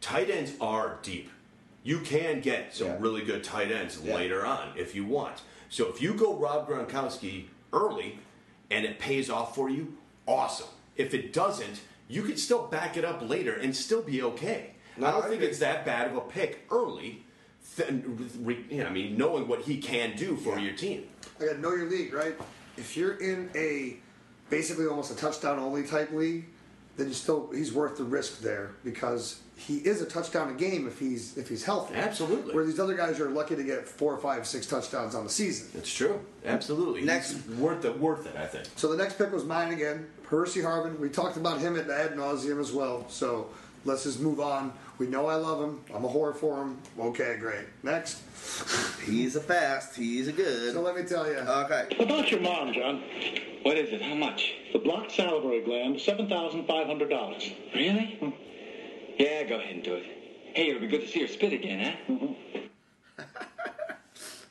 Tight 0.00 0.30
ends 0.30 0.52
are 0.60 0.98
deep. 1.02 1.30
You 1.84 2.00
can 2.00 2.40
get 2.40 2.74
some 2.74 2.88
Yeah. 2.88 2.96
really 2.98 3.22
good 3.22 3.44
tight 3.44 3.70
ends 3.70 3.98
Yeah. 4.02 4.14
later 4.16 4.44
on 4.44 4.72
if 4.76 4.94
you 4.94 5.04
want. 5.06 5.42
So 5.68 5.86
if 5.88 6.02
you 6.02 6.14
go 6.14 6.34
Rob 6.34 6.68
Gronkowski 6.68 7.46
early 7.72 8.18
and 8.70 8.84
it 8.84 8.98
pays 8.98 9.30
off 9.30 9.54
for 9.54 9.70
you, 9.70 9.96
awesome. 10.26 10.66
If 10.96 11.14
it 11.14 11.32
doesn't, 11.32 11.80
you 12.08 12.22
could 12.24 12.38
still 12.40 12.66
back 12.66 12.96
it 12.96 13.04
up 13.04 13.26
later 13.26 13.54
and 13.54 13.74
still 13.76 14.02
be 14.02 14.20
okay. 14.22 14.72
No, 15.00 15.06
I 15.06 15.10
don't 15.12 15.24
I 15.24 15.28
think 15.28 15.42
it's 15.42 15.58
that 15.60 15.84
bad 15.84 16.08
of 16.08 16.16
a 16.16 16.20
pick 16.20 16.66
early. 16.70 17.22
Th- 17.76 17.88
re- 18.40 18.64
you 18.70 18.78
know, 18.82 18.86
I 18.86 18.90
mean, 18.90 19.16
knowing 19.16 19.46
what 19.48 19.62
he 19.62 19.78
can 19.78 20.16
do 20.16 20.36
for 20.36 20.58
your 20.58 20.72
team. 20.74 21.04
I 21.40 21.44
got 21.46 21.52
to 21.52 21.60
know 21.60 21.74
your 21.74 21.88
league, 21.88 22.12
right? 22.12 22.34
If 22.76 22.96
you're 22.96 23.14
in 23.18 23.50
a 23.54 23.96
basically 24.48 24.86
almost 24.86 25.12
a 25.12 25.16
touchdown 25.16 25.58
only 25.58 25.84
type 25.84 26.10
league, 26.12 26.46
then 26.96 27.08
you 27.08 27.14
still 27.14 27.50
he's 27.52 27.72
worth 27.72 27.96
the 27.96 28.04
risk 28.04 28.40
there 28.40 28.72
because 28.84 29.40
he 29.56 29.76
is 29.76 30.00
a 30.02 30.06
touchdown 30.06 30.50
a 30.50 30.54
game 30.54 30.86
if 30.88 30.98
he's 30.98 31.36
if 31.38 31.48
he's 31.48 31.62
healthy. 31.64 31.94
Absolutely. 31.94 32.54
Where 32.54 32.64
these 32.64 32.80
other 32.80 32.94
guys 32.94 33.20
are 33.20 33.30
lucky 33.30 33.54
to 33.56 33.62
get 33.62 33.86
four, 33.86 34.16
five, 34.18 34.46
six 34.46 34.66
touchdowns 34.66 35.14
on 35.14 35.24
the 35.24 35.30
season. 35.30 35.68
It's 35.78 35.92
true. 35.92 36.20
Absolutely. 36.44 37.02
Next- 37.02 37.32
He's 37.32 37.46
worth 37.56 37.84
it. 37.84 37.98
Worth 37.98 38.26
it. 38.26 38.34
I 38.36 38.46
think. 38.46 38.66
So 38.76 38.88
the 38.90 38.96
next 38.96 39.16
pick 39.18 39.32
was 39.32 39.44
mine 39.44 39.72
again, 39.72 40.08
Percy 40.24 40.60
Harvin. 40.60 40.98
We 40.98 41.08
talked 41.08 41.36
about 41.36 41.60
him 41.60 41.76
at 41.78 41.86
the 41.86 41.94
ad 41.94 42.12
nauseum 42.16 42.58
as 42.60 42.72
well. 42.72 43.06
So 43.08 43.48
let's 43.84 44.04
just 44.04 44.18
move 44.20 44.40
on. 44.40 44.72
We 45.00 45.06
know 45.06 45.28
I 45.28 45.36
love 45.36 45.62
him. 45.62 45.80
I'm 45.94 46.04
a 46.04 46.08
whore 46.08 46.36
for 46.36 46.60
him. 46.60 46.76
Okay, 46.98 47.38
great. 47.40 47.64
Next. 47.82 48.20
He's 49.06 49.34
a 49.34 49.40
fast. 49.40 49.96
He's 49.96 50.28
a 50.28 50.32
good. 50.32 50.74
So 50.74 50.82
let 50.82 50.94
me 50.94 51.04
tell 51.04 51.26
you. 51.26 51.38
okay. 51.38 51.86
About 51.98 52.30
your 52.30 52.40
mom, 52.40 52.74
John. 52.74 53.02
What 53.62 53.78
is 53.78 53.94
it? 53.94 54.02
How 54.02 54.14
much? 54.14 54.52
The 54.74 54.78
blocked 54.78 55.12
salivary 55.12 55.62
gland, 55.64 55.98
seven 55.98 56.28
thousand 56.28 56.66
five 56.66 56.86
hundred 56.86 57.08
dollars. 57.08 57.50
Really? 57.74 58.36
Yeah, 59.18 59.44
go 59.44 59.56
ahead 59.56 59.76
and 59.76 59.82
do 59.82 59.94
it. 59.94 60.04
Hey, 60.52 60.68
it'll 60.68 60.82
be 60.82 60.86
good 60.86 61.00
to 61.00 61.08
see 61.08 61.22
her 61.22 61.28
spit 61.28 61.54
again, 61.54 61.96
huh? 62.06 63.24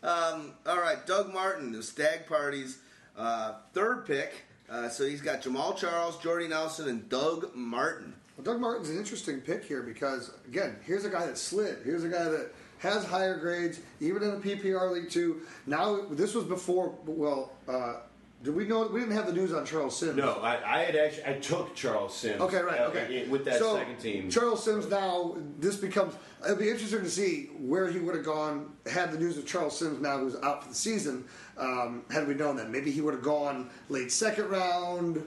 Um, 0.02 0.54
all 0.66 0.80
right, 0.80 1.06
Doug 1.06 1.32
Martin, 1.34 1.74
the 1.74 1.84
Stag 1.84 2.26
Party's 2.26 2.80
uh, 3.18 3.56
third 3.74 4.06
pick. 4.06 4.45
Uh, 4.70 4.88
so 4.88 5.06
he's 5.06 5.22
got 5.22 5.41
Jamaal 5.41 5.76
Charles, 5.76 6.18
Jordy 6.20 6.47
Nelson, 6.47 6.88
and 6.88 7.10
Doug 7.10 7.54
Martin. 7.54 8.14
Well, 8.40 8.54
Doug 8.54 8.62
Martin's 8.62 8.90
an 8.90 8.98
interesting 8.98 9.42
pick 9.42 9.66
here 9.66 9.84
because, 9.84 10.32
again, 10.48 10.78
here's 10.86 11.04
a 11.04 11.10
guy 11.10 11.26
that 11.26 11.38
slid. 11.38 11.80
Here's 11.84 12.06
a 12.06 12.10
guy 12.10 12.24
that 12.24 12.54
has 12.78 13.04
higher 13.04 13.38
grades, 13.38 13.82
even 14.00 14.24
in 14.24 14.30
a 14.30 14.38
PPR 14.38 14.94
league 14.94 15.10
too. 15.10 15.42
Now, 15.66 16.06
this 16.12 16.34
was 16.34 16.46
before. 16.46 16.96
Well, 17.06 17.52
uh, 17.68 17.96
did 18.42 18.56
we 18.56 18.66
know? 18.66 18.88
We 18.88 19.02
didn't 19.02 19.16
have 19.16 19.26
the 19.26 19.34
news 19.34 19.52
on 19.52 19.66
Charles 19.66 20.00
Sims. 20.00 20.16
No, 20.16 20.36
I, 20.36 20.80
I 20.80 20.84
had 20.84 20.96
actually 20.96 21.26
I 21.26 21.34
took 21.40 21.76
Charles 21.76 22.16
Sims. 22.16 22.40
Okay, 22.40 22.62
right. 22.62 22.80
uh, 22.80 22.86
Okay. 22.86 23.28
with 23.28 23.44
that 23.44 23.60
so, 23.60 23.76
second 23.76 23.98
team. 23.98 24.30
Charles 24.30 24.64
Sims 24.64 24.90
now. 24.90 25.36
This 25.60 25.76
becomes. 25.76 26.16
It'll 26.46 26.56
be 26.56 26.70
interesting 26.70 27.02
to 27.02 27.10
see 27.10 27.50
where 27.60 27.92
he 27.92 28.00
would 28.00 28.16
have 28.16 28.24
gone 28.24 28.72
had 28.90 29.12
the 29.12 29.20
news 29.20 29.38
of 29.38 29.46
Charles 29.46 29.78
Sims 29.78 30.00
now 30.00 30.18
who's 30.18 30.38
out 30.38 30.64
for 30.64 30.70
the 30.70 30.76
season. 30.76 31.26
Um, 31.58 32.04
had 32.10 32.26
we 32.26 32.36
known 32.36 32.56
that, 32.56 32.70
maybe 32.70 32.90
he 32.90 33.02
would 33.02 33.14
have 33.14 33.24
gone 33.24 33.70
late 33.90 34.14
second 34.14 34.50
round. 34.50 35.22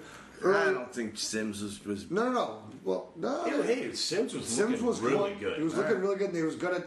I 0.44 0.48
Early, 0.48 0.74
don't 0.74 0.92
think 0.94 1.16
Sims 1.18 1.62
was. 1.62 1.84
was 1.84 2.10
no, 2.10 2.24
no, 2.26 2.32
no. 2.32 2.58
Well, 2.84 3.10
no. 3.16 3.44
Hey, 3.44 3.62
hey, 3.74 3.92
Sims 3.92 4.34
was 4.34 4.46
Sims 4.46 4.70
looking 4.72 4.86
was 4.86 5.00
really 5.00 5.16
going- 5.16 5.38
good. 5.38 5.56
He 5.58 5.62
was 5.64 5.74
looking 5.76 5.98
really 6.00 6.16
good. 6.16 6.28
and 6.28 6.36
He 6.36 6.42
was 6.42 6.56
gonna. 6.56 6.82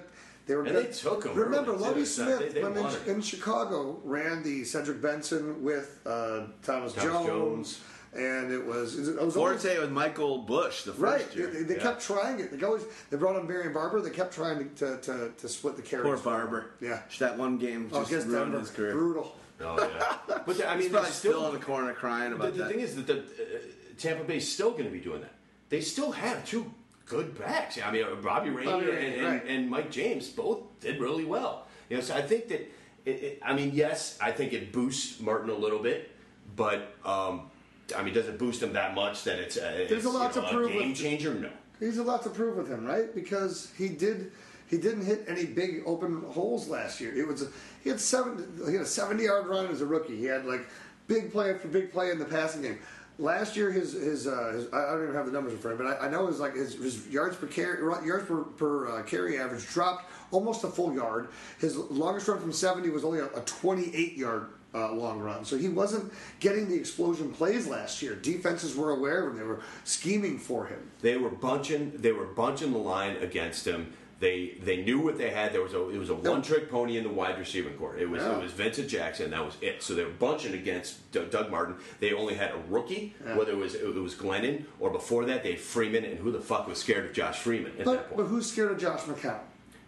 They 0.47 0.55
were 0.55 0.63
And 0.63 0.73
good. 0.73 0.87
they 0.87 0.91
took 0.93 1.25
him 1.25 1.33
Remember, 1.35 1.71
early, 1.71 1.77
too. 1.79 1.83
Lovie 1.85 2.01
It's 2.01 2.17
not- 2.19 2.27
Smith 2.27 2.39
they- 2.39 2.49
they 2.49 2.63
when 2.63 2.77
in, 2.77 2.83
wanted 2.83 3.07
in 3.07 3.21
Chicago 3.21 3.99
ran 4.03 4.43
the 4.43 4.63
Cedric 4.63 5.01
Benson 5.01 5.63
with 5.63 5.99
uh, 6.05 6.41
Thomas, 6.61 6.93
Thomas 6.93 6.93
Jones, 6.95 7.25
Jones. 7.27 7.79
and 8.13 8.51
it 8.53 8.63
was 8.63 8.95
it 8.95 9.15
was 9.19 9.35
always- 9.35 9.61
Forte 9.63 9.79
with 9.79 9.89
Michael 9.91 10.39
Bush 10.43 10.83
the 10.83 10.91
first 10.91 11.01
Right, 11.01 11.35
year. 11.35 11.47
they, 11.47 11.63
they 11.63 11.75
Yeah. 11.77 11.81
kept 11.81 12.01
trying 12.03 12.39
it. 12.39 12.51
They 12.59 12.63
always 12.65 12.83
they 13.09 13.17
brought 13.17 13.37
on 13.37 13.47
Barry 13.47 13.69
Barber. 13.69 14.01
They 14.01 14.11
kept 14.11 14.35
trying 14.35 14.69
to 14.75 14.97
to, 14.97 14.97
to, 15.01 15.31
to 15.35 15.49
split 15.49 15.77
the 15.77 15.81
carries. 15.81 16.05
Poor. 16.05 16.17
Barber. 16.17 16.65
Yeah, 16.79 16.99
That 17.19 17.37
one 17.39 17.57
game 17.57 17.89
oh, 17.91 17.99
just 18.01 18.11
against 18.11 18.27
ruined 18.27 18.45
Denver, 18.51 18.59
his 18.59 18.69
career. 18.69 18.91
brutal. 18.93 19.35
Oh 19.61 19.77
yeah, 19.79 20.17
but 20.45 20.57
the- 20.57 20.67
I 20.67 20.73
mean, 20.73 20.83
He's 20.83 20.91
probably 20.91 21.07
there's 21.09 21.15
still 21.15 21.47
in 21.47 21.53
the 21.53 21.65
corner 21.65 21.93
crying 21.93 22.33
about 22.33 22.53
the 22.53 22.59
that. 22.59 22.67
The 22.67 22.73
thing 22.73 22.79
is 22.81 22.95
that 22.95 23.07
the, 23.07 23.19
uh, 23.19 23.59
Tampa 23.97 24.23
Bay's 24.23 24.51
still 24.51 24.71
going 24.71 24.85
to 24.85 24.89
be 24.91 24.99
doing 24.99 25.21
that. 25.21 25.33
They 25.69 25.81
still 25.81 26.11
have 26.11 26.45
two 26.45 26.71
good 27.05 27.37
backs. 27.37 27.79
I 27.83 27.91
mean, 27.91 28.03
uh, 28.03 28.15
Bobby 28.15 28.49
Rainey 28.49 28.71
Bobby 28.71 28.89
and, 28.89 28.97
Rainey, 28.97 29.17
and, 29.17 29.25
right. 29.25 29.45
and 29.47 29.69
Mike 29.69 29.91
James 29.91 30.27
both 30.29 30.79
did 30.81 30.99
really 30.99 31.25
well. 31.25 31.67
You 31.89 31.97
know, 31.97 32.03
so 32.03 32.15
I 32.15 32.21
think 32.21 32.47
that. 32.49 32.61
It, 33.05 33.23
it, 33.23 33.39
I 33.45 33.53
mean, 33.53 33.69
yes, 33.71 34.17
I 34.19 34.31
think 34.31 34.51
it 34.51 34.71
boosts 34.71 35.19
Martin 35.19 35.51
a 35.51 35.53
little 35.53 35.77
bit, 35.77 36.09
but 36.55 36.95
um, 37.05 37.51
I 37.95 38.01
mean, 38.01 38.15
does 38.15 38.27
it 38.27 38.39
boost 38.39 38.63
him 38.63 38.73
that 38.73 38.95
much 38.95 39.23
that 39.25 39.37
it's, 39.37 39.57
uh, 39.57 39.75
it's 39.77 40.05
a 40.05 40.09
lot 40.09 40.35
you 40.35 40.41
know, 40.41 40.47
to 40.47 40.53
prove 40.53 40.69
a 40.71 40.73
game 40.73 40.89
with- 40.89 40.97
changer? 40.97 41.33
No. 41.35 41.49
He's 41.79 41.97
a 41.97 42.03
lot 42.03 42.23
to 42.23 42.29
prove 42.29 42.57
with 42.57 42.67
him, 42.67 42.85
right? 42.85 43.13
Because 43.13 43.71
he 43.77 43.89
did 43.89 44.31
he 44.67 44.77
didn't 44.77 45.05
hit 45.05 45.25
any 45.27 45.45
big 45.45 45.83
open 45.85 46.21
holes 46.23 46.67
last 46.67 46.99
year. 46.99 47.15
It 47.15 47.27
was 47.27 47.47
he 47.83 47.89
had 47.89 47.99
seven 47.99 48.61
he 48.65 48.73
had 48.73 48.81
a 48.81 48.85
seventy 48.85 49.23
yard 49.25 49.47
run 49.47 49.67
as 49.67 49.81
a 49.81 49.85
rookie. 49.85 50.17
He 50.17 50.25
had 50.25 50.45
like 50.45 50.67
big 51.07 51.31
play 51.31 51.53
after 51.53 51.67
big 51.67 51.91
play 51.91 52.11
in 52.11 52.19
the 52.19 52.25
passing 52.25 52.61
game. 52.61 52.79
Last 53.17 53.55
year, 53.55 53.71
his 53.71 53.93
his, 53.93 54.27
uh, 54.27 54.51
his 54.53 54.73
I 54.73 54.91
don't 54.91 55.03
even 55.03 55.15
have 55.15 55.25
the 55.25 55.31
numbers 55.31 55.53
in 55.53 55.59
front 55.59 55.77
but 55.77 55.87
I, 55.87 56.07
I 56.07 56.09
know 56.09 56.27
his 56.27 56.39
like 56.39 56.55
his, 56.55 56.73
his 56.73 57.07
yards 57.07 57.37
per 57.37 57.47
carry 57.47 57.81
yards 58.05 58.25
per, 58.25 58.41
per 58.43 58.89
uh, 58.89 59.03
carry 59.03 59.37
average 59.39 59.65
dropped 59.67 60.11
almost 60.31 60.63
a 60.63 60.67
full 60.67 60.93
yard. 60.93 61.29
His 61.59 61.77
longest 61.77 62.27
run 62.27 62.39
from 62.39 62.51
seventy 62.51 62.89
was 62.89 63.05
only 63.05 63.19
a, 63.19 63.27
a 63.27 63.41
twenty 63.41 63.95
eight 63.95 64.17
yard 64.17 64.47
uh, 64.73 64.91
long 64.91 65.19
run. 65.19 65.45
So 65.45 65.57
he 65.57 65.69
wasn't 65.69 66.11
getting 66.39 66.67
the 66.67 66.75
explosion 66.75 67.31
plays 67.31 67.67
last 67.67 68.01
year. 68.01 68.15
Defenses 68.15 68.75
were 68.75 68.91
aware 68.91 69.25
of 69.25 69.33
him. 69.33 69.39
They 69.39 69.45
were 69.45 69.61
scheming 69.85 70.37
for 70.37 70.65
him. 70.65 70.91
They 71.01 71.15
were 71.17 71.29
bunching. 71.29 71.93
They 71.95 72.11
were 72.11 72.25
bunching 72.25 72.73
the 72.73 72.79
line 72.79 73.15
against 73.17 73.65
him. 73.65 73.93
They 74.19 74.57
they 74.63 74.77
knew 74.77 74.99
what 75.01 75.17
they 75.17 75.29
had. 75.29 75.51
There 75.51 75.61
was 75.61 75.73
a 75.73 75.89
it 75.89 75.97
was 75.97 76.09
a 76.09 76.15
one 76.15 76.41
trick 76.41 76.71
pony 76.71 76.97
in 76.97 77.03
the 77.03 77.09
wide 77.09 77.37
receiving 77.37 77.73
court. 77.73 77.99
It 77.99 78.09
was 78.09 78.23
Yeah. 78.23 78.37
it 78.37 78.41
was 78.43 78.53
Vincent 78.53 78.87
Jackson. 78.87 79.31
That 79.31 79.43
was 79.43 79.57
it. 79.61 79.83
So 79.83 79.93
they 79.93 80.05
were 80.05 80.09
bunching 80.11 80.53
against 80.53 81.11
Doug, 81.11 81.31
Doug 81.31 81.51
Martin. 81.51 81.75
They 81.99 82.13
only 82.13 82.33
had 82.35 82.51
a 82.51 82.57
rookie, 82.69 83.13
whether 83.35 83.51
it 83.51 83.57
was 83.57 83.75
it 83.75 83.93
was 83.93 84.15
Glennon 84.15 84.63
or 84.79 84.89
before 84.89 85.25
that 85.25 85.43
they 85.43 85.51
had 85.51 85.59
Freeman. 85.59 86.05
And 86.05 86.17
who 86.17 86.31
the 86.31 86.39
fuck 86.39 86.65
was 86.65 86.77
scared 86.79 87.05
of 87.05 87.13
Josh 87.13 87.39
Freeman 87.39 87.73
at 87.77 87.85
that 87.85 87.85
point? 88.07 88.15
but 88.17 88.23
who's 88.23 88.49
scared 88.49 88.71
of 88.71 88.77
Josh 88.79 89.01
McCown? 89.01 89.39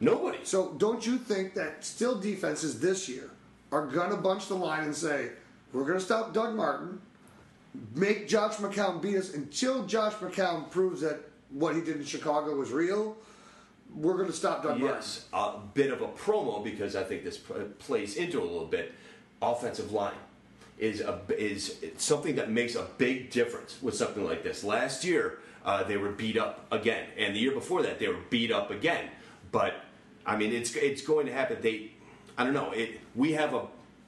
Nobody. 0.02 0.40
So 0.44 0.74
don't 0.78 1.06
you 1.08 1.18
think 1.18 1.54
that 1.54 1.86
still 1.86 2.20
defenses 2.20 2.80
this 2.82 3.08
year 3.08 3.30
are 3.72 3.86
going 3.88 4.12
to 4.12 4.18
bunch 4.18 4.48
the 4.48 4.56
line 4.56 4.84
and 4.84 4.96
say, 4.96 5.30
we're 5.74 5.86
going 5.86 5.98
to 6.00 6.04
stop 6.04 6.34
Doug 6.34 6.54
Martin, 6.54 7.02
make 7.96 8.28
Josh 8.28 8.56
McCown 8.58 9.02
beat 9.02 9.16
us 9.16 9.34
until 9.34 9.86
Josh 9.86 10.14
McCown 10.16 10.70
proves 10.70 11.02
that 11.02 11.20
what 11.50 11.76
he 11.76 11.82
did 11.82 11.96
in 11.98 12.06
Chicago 12.06 12.56
was 12.56 12.72
real? 12.72 13.18
We're 13.96 14.16
going 14.16 14.28
to 14.28 14.34
stop 14.34 14.64
Doug 14.64 14.80
Yes, 14.80 15.26
a 15.34 15.54
bit 15.74 15.92
of 15.92 16.02
a 16.02 16.08
promo 16.08 16.64
because 16.64 16.96
I 16.96 17.04
think 17.04 17.24
this 17.24 17.38
plays 17.80 18.16
into 18.16 18.40
a 18.40 18.44
little 18.44 18.66
bit. 18.66 18.94
Offensive 19.42 19.92
line. 19.92 20.14
is 20.78 21.02
a, 21.02 21.20
is 21.30 21.78
something 21.98 22.36
that 22.36 22.52
makes 22.52 22.76
a 22.76 22.88
big 22.98 23.30
difference 23.32 23.82
with 23.82 23.96
something 23.96 24.24
like 24.26 24.44
this. 24.44 24.64
Last 24.64 25.04
year, 25.04 25.40
uh, 25.66 25.84
they 25.84 25.98
were 25.98 26.12
beat 26.12 26.38
up 26.38 26.66
again, 26.72 27.08
and 27.18 27.36
the 27.36 27.40
year 27.40 27.52
before 27.52 27.82
that, 27.84 28.00
they 28.00 28.08
were 28.08 28.20
beat 28.30 28.52
up 28.52 28.72
again. 28.72 29.10
But 29.52 29.76
I 30.26 30.38
mean, 30.38 30.52
it's 30.52 30.76
it's 30.76 31.02
going 31.02 31.26
to 31.28 31.34
happen. 31.34 31.58
They, 31.62 31.92
I 32.38 32.44
don't 32.44 32.54
know. 32.54 32.72
It 32.72 33.00
we 33.16 33.34
have 33.34 33.54
a 33.54 33.66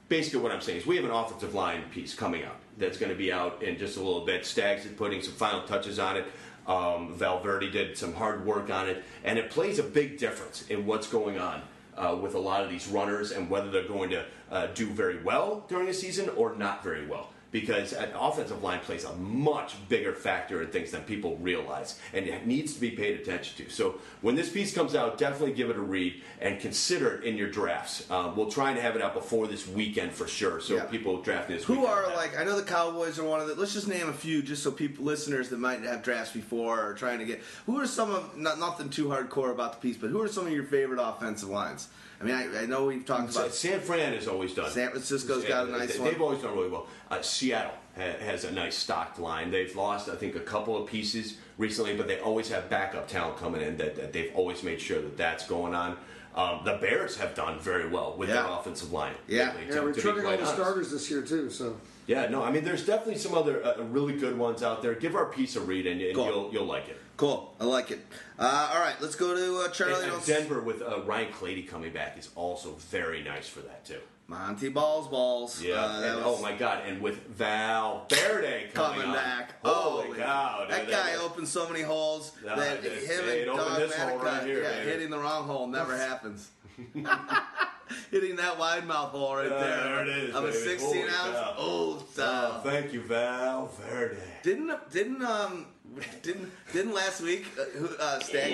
basically 0.08 0.40
what 0.40 0.52
I'm 0.52 0.60
saying 0.60 0.78
is 0.78 0.86
we 0.86 0.96
have 0.96 1.04
an 1.04 1.10
offensive 1.10 1.54
line 1.54 1.84
piece 1.92 2.14
coming 2.14 2.44
out 2.44 2.56
that's 2.76 2.98
going 2.98 3.10
to 3.10 3.16
be 3.18 3.32
out 3.32 3.62
in 3.62 3.78
just 3.78 3.96
a 3.96 4.00
little 4.00 4.24
bit. 4.24 4.44
Stags 4.44 4.84
is 4.84 4.92
putting 4.92 5.22
some 5.22 5.34
final 5.34 5.62
touches 5.62 5.98
on 5.98 6.16
it. 6.16 6.26
Um, 6.70 7.14
Valverde 7.14 7.68
did 7.68 7.98
some 7.98 8.14
hard 8.14 8.46
work 8.46 8.70
on 8.70 8.88
it, 8.88 9.02
and 9.24 9.40
it 9.40 9.50
plays 9.50 9.80
a 9.80 9.82
big 9.82 10.18
difference 10.18 10.64
in 10.68 10.86
what's 10.86 11.08
going 11.08 11.36
on 11.36 11.62
uh, 11.96 12.16
with 12.20 12.34
a 12.34 12.38
lot 12.38 12.62
of 12.62 12.70
these 12.70 12.86
runners 12.86 13.32
and 13.32 13.50
whether 13.50 13.72
they're 13.72 13.88
going 13.88 14.10
to 14.10 14.24
uh, 14.52 14.68
do 14.68 14.86
very 14.86 15.20
well 15.20 15.64
during 15.68 15.86
the 15.86 15.92
season 15.92 16.28
or 16.36 16.54
not 16.54 16.84
very 16.84 17.04
well 17.08 17.30
because 17.50 17.92
an 17.92 18.10
offensive 18.18 18.62
line 18.62 18.80
plays 18.80 19.04
a 19.04 19.12
much 19.16 19.74
bigger 19.88 20.12
factor 20.12 20.62
in 20.62 20.68
things 20.68 20.90
than 20.92 21.02
people 21.02 21.36
realize, 21.38 21.98
and 22.12 22.26
it 22.26 22.46
needs 22.46 22.74
to 22.74 22.80
be 22.80 22.90
paid 22.90 23.18
attention 23.20 23.64
to. 23.64 23.72
So 23.72 23.96
when 24.20 24.36
this 24.36 24.48
piece 24.50 24.72
comes 24.74 24.94
out, 24.94 25.18
definitely 25.18 25.54
give 25.54 25.68
it 25.70 25.76
a 25.76 25.80
read 25.80 26.22
and 26.40 26.60
consider 26.60 27.16
it 27.16 27.24
in 27.24 27.36
your 27.36 27.50
drafts. 27.50 28.08
Um, 28.10 28.36
we'll 28.36 28.50
try 28.50 28.70
and 28.70 28.78
have 28.78 28.94
it 28.96 29.02
out 29.02 29.14
before 29.14 29.46
this 29.48 29.66
weekend 29.66 30.12
for 30.12 30.26
sure, 30.28 30.60
so 30.60 30.76
Yeah. 30.76 30.84
people 30.84 31.22
drafting 31.22 31.56
this. 31.56 31.64
Who 31.64 31.86
are 31.86 32.06
like? 32.14 32.38
I 32.38 32.44
know 32.44 32.56
the 32.56 32.62
Cowboys 32.62 33.18
are 33.18 33.24
one 33.24 33.40
of 33.40 33.48
the. 33.48 33.54
Let's 33.56 33.72
just 33.74 33.88
name 33.88 34.08
a 34.08 34.12
few, 34.12 34.42
just 34.42 34.62
so 34.62 34.70
people, 34.70 35.04
listeners 35.04 35.48
that 35.48 35.58
might 35.58 35.82
have 35.82 36.02
drafts 36.02 36.32
before 36.32 36.84
or 36.86 36.94
trying 36.94 37.18
to 37.18 37.24
get. 37.24 37.40
Who 37.66 37.80
are 37.80 37.86
some 37.86 38.10
of 38.12 38.36
not 38.36 38.58
nothing 38.58 38.90
too 38.90 39.06
hardcore 39.06 39.50
about 39.50 39.72
the 39.72 39.78
piece, 39.88 39.96
but 39.96 40.10
who 40.10 40.22
are 40.22 40.28
some 40.28 40.46
of 40.46 40.52
your 40.52 40.64
favorite 40.64 41.00
offensive 41.02 41.48
lines? 41.48 41.88
I 42.20 42.24
mean, 42.24 42.34
I, 42.34 42.62
I 42.62 42.66
know 42.66 42.86
we've 42.86 43.04
talked 43.04 43.34
about 43.34 43.54
San 43.54 43.80
Fran 43.80 44.12
has 44.12 44.28
always 44.28 44.52
done. 44.54 44.70
San 44.70 44.90
Francisco's 44.90 45.44
got 45.44 45.68
a 45.68 45.70
nice 45.70 45.94
they, 45.94 46.00
one. 46.00 46.10
They've 46.10 46.20
always 46.20 46.42
done 46.42 46.54
really 46.54 46.68
well. 46.68 46.86
Uh, 47.10 47.22
Seattle 47.22 47.72
ha- 47.96 48.18
has 48.20 48.44
a 48.44 48.52
nice 48.52 48.76
stocked 48.76 49.18
line. 49.18 49.50
They've 49.50 49.74
lost, 49.74 50.08
I 50.10 50.16
think, 50.16 50.36
a 50.36 50.40
couple 50.40 50.76
of 50.76 50.86
pieces 50.86 51.38
recently, 51.56 51.96
but 51.96 52.08
they 52.08 52.20
always 52.20 52.50
have 52.50 52.68
backup 52.68 53.08
talent 53.08 53.38
coming 53.38 53.62
in. 53.62 53.78
That, 53.78 53.96
that 53.96 54.12
they've 54.12 54.32
always 54.34 54.62
made 54.62 54.80
sure 54.80 55.00
that 55.00 55.16
that's 55.16 55.46
going 55.46 55.74
on. 55.74 55.96
Um, 56.34 56.60
the 56.64 56.74
Bears 56.74 57.16
have 57.16 57.34
done 57.34 57.58
very 57.58 57.88
well 57.88 58.14
with 58.16 58.28
their 58.28 58.46
offensive 58.46 58.92
line. 58.92 59.14
Yeah. 59.26 59.48
lately, 59.48 59.62
Yeah, 59.62 59.66
to- 59.66 59.74
to 59.74 59.80
be 59.80 59.86
returning 59.88 60.24
all 60.26 60.30
the 60.32 60.36
honest. 60.38 60.54
starters 60.54 60.90
this 60.90 61.10
year 61.10 61.22
too. 61.22 61.50
So 61.50 61.76
Yeah, 62.06 62.28
no, 62.28 62.42
I 62.42 62.52
mean, 62.52 62.64
there's 62.64 62.84
definitely 62.84 63.18
some 63.18 63.34
other 63.34 63.64
uh, 63.64 63.82
really 63.84 64.16
good 64.16 64.36
ones 64.36 64.62
out 64.62 64.82
there. 64.82 64.94
Give 64.94 65.16
our 65.16 65.26
piece 65.26 65.56
a 65.56 65.60
read, 65.60 65.86
and, 65.86 66.00
and 66.00 66.16
you'll 66.16 66.50
you'll 66.52 66.66
like 66.66 66.88
it. 66.88 67.00
Cool, 67.20 67.54
I 67.60 67.64
like 67.64 67.90
it. 67.90 68.00
Uh, 68.38 68.70
all 68.72 68.80
right, 68.80 68.94
let's 69.02 69.14
go 69.14 69.36
to 69.36 69.58
uh, 69.58 69.68
Charlie. 69.72 70.04
and 70.04 70.10
Don't- 70.12 70.24
Denver 70.24 70.62
with 70.62 70.80
uh, 70.80 71.02
Ryan 71.02 71.30
Clady 71.30 71.62
coming 71.64 71.92
back 71.92 72.16
is 72.18 72.30
also 72.34 72.76
very 72.88 73.22
nice 73.22 73.46
for 73.46 73.60
that 73.60 73.84
too. 73.84 74.00
Monty 74.26 74.70
Balls 74.70 75.06
Balls. 75.06 75.62
Yeah, 75.62 75.74
uh, 75.84 76.00
and, 76.00 76.24
was 76.24 76.38
oh 76.38 76.40
my 76.42 76.54
God, 76.54 76.82
and 76.86 77.02
with 77.02 77.26
Val 77.26 78.06
Verde 78.08 78.68
coming, 78.72 79.02
coming 79.02 79.12
back. 79.12 79.62
Holy 79.62 80.08
oh, 80.08 80.14
cow! 80.14 80.64
That 80.70 80.86
dude, 80.86 80.94
guy 80.94 81.16
opened 81.16 81.46
so 81.46 81.68
many 81.68 81.82
holes 81.82 82.32
Nah, 82.42 82.56
that 82.56 82.82
it- 82.82 83.02
him 83.06 83.28
and 83.28 83.44
Dog 83.54 83.78
this 83.80 83.94
hole 83.94 84.16
right 84.18 84.42
here, 84.42 84.62
yeah, 84.62 84.82
hitting 84.84 85.10
the 85.10 85.18
wrong 85.18 85.44
hole 85.46 85.66
never 85.66 85.94
happens. 86.08 86.48
hitting 88.10 88.36
that 88.36 88.58
wide 88.58 88.86
mouth 88.86 89.10
hole 89.10 89.36
right 89.36 89.50
Yeah, 89.50 89.58
there. 89.58 89.84
there 89.84 90.02
it 90.06 90.08
is, 90.08 90.34
Of 90.34 90.44
a 90.44 90.52
16 90.54 90.86
Holy 90.88 91.00
ounce. 91.02 91.36
Oh, 91.36 91.54
Oh, 91.58 92.04
style. 92.12 92.60
thank 92.62 92.94
you, 92.94 93.02
Val 93.02 93.66
Verde. 93.66 94.16
Didn't 94.42 94.72
didn't 94.90 95.22
um 95.22 95.66
didn't 96.22 96.50
didn't 96.72 96.94
last 96.94 97.20
week 97.20 97.46
uh, 97.58 97.84
uh, 98.02 98.20
Stag 98.20 98.52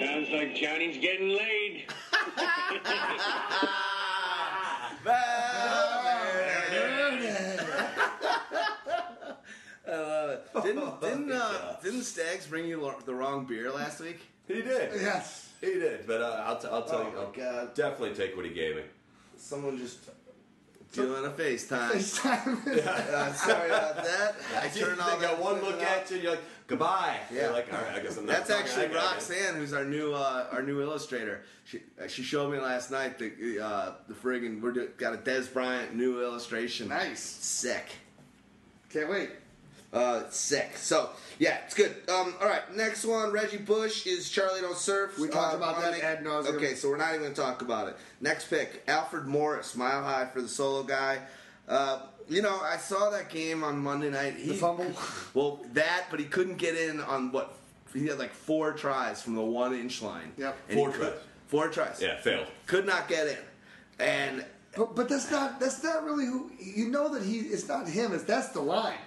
Sounds 0.00 0.28
like 0.30 0.54
Johnny's 0.54 0.98
getting 0.98 1.28
laid. 1.30 1.84
I 9.86 9.96
love 9.96 10.26
it. 10.26 10.62
Didn't 10.62 11.00
didn't 11.00 11.32
uh, 11.32 11.76
didn't 11.82 12.02
Stags 12.02 12.46
bring 12.46 12.66
you 12.66 12.92
the 13.04 13.14
wrong 13.14 13.44
beer 13.46 13.70
last 13.72 14.00
week? 14.00 14.20
He 14.46 14.54
did. 14.62 14.92
yes, 15.00 15.48
He 15.60 15.66
did. 15.74 16.06
But 16.06 16.20
uh, 16.22 16.42
I'll, 16.46 16.58
t- 16.58 16.68
I'll 16.70 16.82
tell 16.84 17.00
Oh, 17.00 17.06
you, 17.10 17.14
my 17.16 17.22
I'll 17.22 17.64
God. 17.64 17.74
definitely 17.74 18.14
take 18.14 18.34
what 18.36 18.44
he 18.46 18.50
gave 18.52 18.76
me. 18.76 18.82
Someone 19.36 19.76
just 19.78 19.98
doing 20.92 21.24
a 21.24 21.30
FaceTime. 21.30 21.92
this 21.92 22.18
time. 22.18 22.62
Uh, 22.66 23.32
sorry 23.32 23.68
about 23.68 23.96
that. 23.96 24.34
I 24.60 24.68
turned 24.68 25.00
all 25.00 25.16
they 25.16 25.26
got 25.26 25.40
one 25.40 25.60
look 25.60 25.82
at 25.82 26.10
you, 26.10 26.18
you're 26.18 26.32
like, 26.32 26.42
goodbye. 26.66 27.18
Yeah. 27.32 27.44
You're 27.44 27.52
like, 27.52 27.72
all 27.72 27.80
right, 27.80 27.96
I 27.96 28.00
guess 28.00 28.16
I'm 28.16 28.26
not 28.26 28.46
That's 28.46 28.50
actually. 28.50 28.86
Roxanne, 28.94 29.56
who's 29.56 29.72
our 29.72 29.84
new 29.84 30.12
uh, 30.12 30.46
our 30.52 30.62
new 30.62 30.80
illustrator. 30.80 31.42
She 31.64 31.80
uh, 32.02 32.08
she 32.08 32.22
showed 32.22 32.52
me 32.52 32.58
last 32.58 32.90
night 32.90 33.18
the 33.18 33.60
uh, 33.60 33.92
the 34.08 34.14
friggin' 34.14 34.60
we're 34.60 34.72
do, 34.72 34.88
got 34.96 35.14
a 35.14 35.18
Dez 35.18 35.52
Bryant 35.52 35.94
new 35.94 36.22
illustration. 36.22 36.88
Nice. 36.88 37.20
sick. 37.20 37.86
Can't 38.90 39.10
wait. 39.10 39.30
Uh, 39.92 40.28
sick. 40.28 40.76
So 40.76 41.10
yeah, 41.38 41.58
it's 41.64 41.74
good. 41.74 41.94
Um, 42.08 42.34
all 42.40 42.46
right, 42.46 42.74
next 42.76 43.04
one. 43.06 43.32
Reggie 43.32 43.56
Bush 43.56 44.06
is 44.06 44.28
Charlie 44.28 44.60
Don't 44.60 44.76
Surf. 44.76 45.18
We 45.18 45.28
talked 45.28 45.54
Uh, 45.54 45.56
about 45.56 45.76
wanna 45.78 45.92
that 45.92 46.00
ad 46.04 46.24
nauseam. 46.24 46.56
Okay, 46.56 46.74
so 46.74 46.90
we're 46.90 46.98
not 46.98 47.10
even 47.10 47.22
going 47.22 47.34
to 47.34 47.40
talk 47.40 47.62
about 47.62 47.88
it. 47.88 47.96
Next 48.20 48.48
pick, 48.50 48.82
Alfred 48.86 49.26
Morris, 49.26 49.74
Mile 49.76 50.02
High 50.04 50.26
for 50.26 50.42
the 50.42 50.48
solo 50.48 50.82
guy. 50.82 51.20
Uh, 51.66 52.00
you 52.28 52.42
know, 52.42 52.60
I 52.62 52.76
saw 52.76 53.08
that 53.10 53.30
game 53.30 53.64
on 53.64 53.78
Monday 53.78 54.10
night. 54.10 54.34
He, 54.36 54.48
The 54.48 54.54
fumble. 54.54 54.92
Well, 55.34 55.64
that, 55.72 56.04
but 56.10 56.20
he 56.20 56.26
couldn't 56.26 56.56
get 56.58 56.76
in 56.76 57.00
on 57.00 57.32
what 57.32 57.54
he 57.94 58.06
had 58.08 58.18
like 58.18 58.34
four 58.34 58.72
tries 58.74 59.22
from 59.22 59.34
the 59.36 59.42
one 59.42 59.74
inch 59.74 60.02
line. 60.02 60.32
Yep. 60.36 60.56
And 60.68 60.78
Four 60.78 60.88
he 60.88 60.98
could- 60.98 61.02
tries. 61.12 61.20
Four 61.46 61.68
tries. 61.68 62.02
Yeah, 62.02 62.18
failed. 62.20 62.46
Could 62.66 62.84
not 62.84 63.08
get 63.08 63.26
in, 63.26 63.38
and 63.98 64.44
But 64.76 64.94
but 64.94 65.08
that's 65.08 65.30
not 65.30 65.58
that's 65.58 65.82
not 65.82 66.04
really 66.04 66.26
who 66.26 66.50
you 66.60 66.88
know 66.90 67.08
that 67.14 67.22
he 67.22 67.38
it's 67.38 67.66
not 67.66 67.88
him. 67.88 68.12
It's 68.12 68.24
that's 68.24 68.48
the 68.50 68.60
line. 68.60 68.98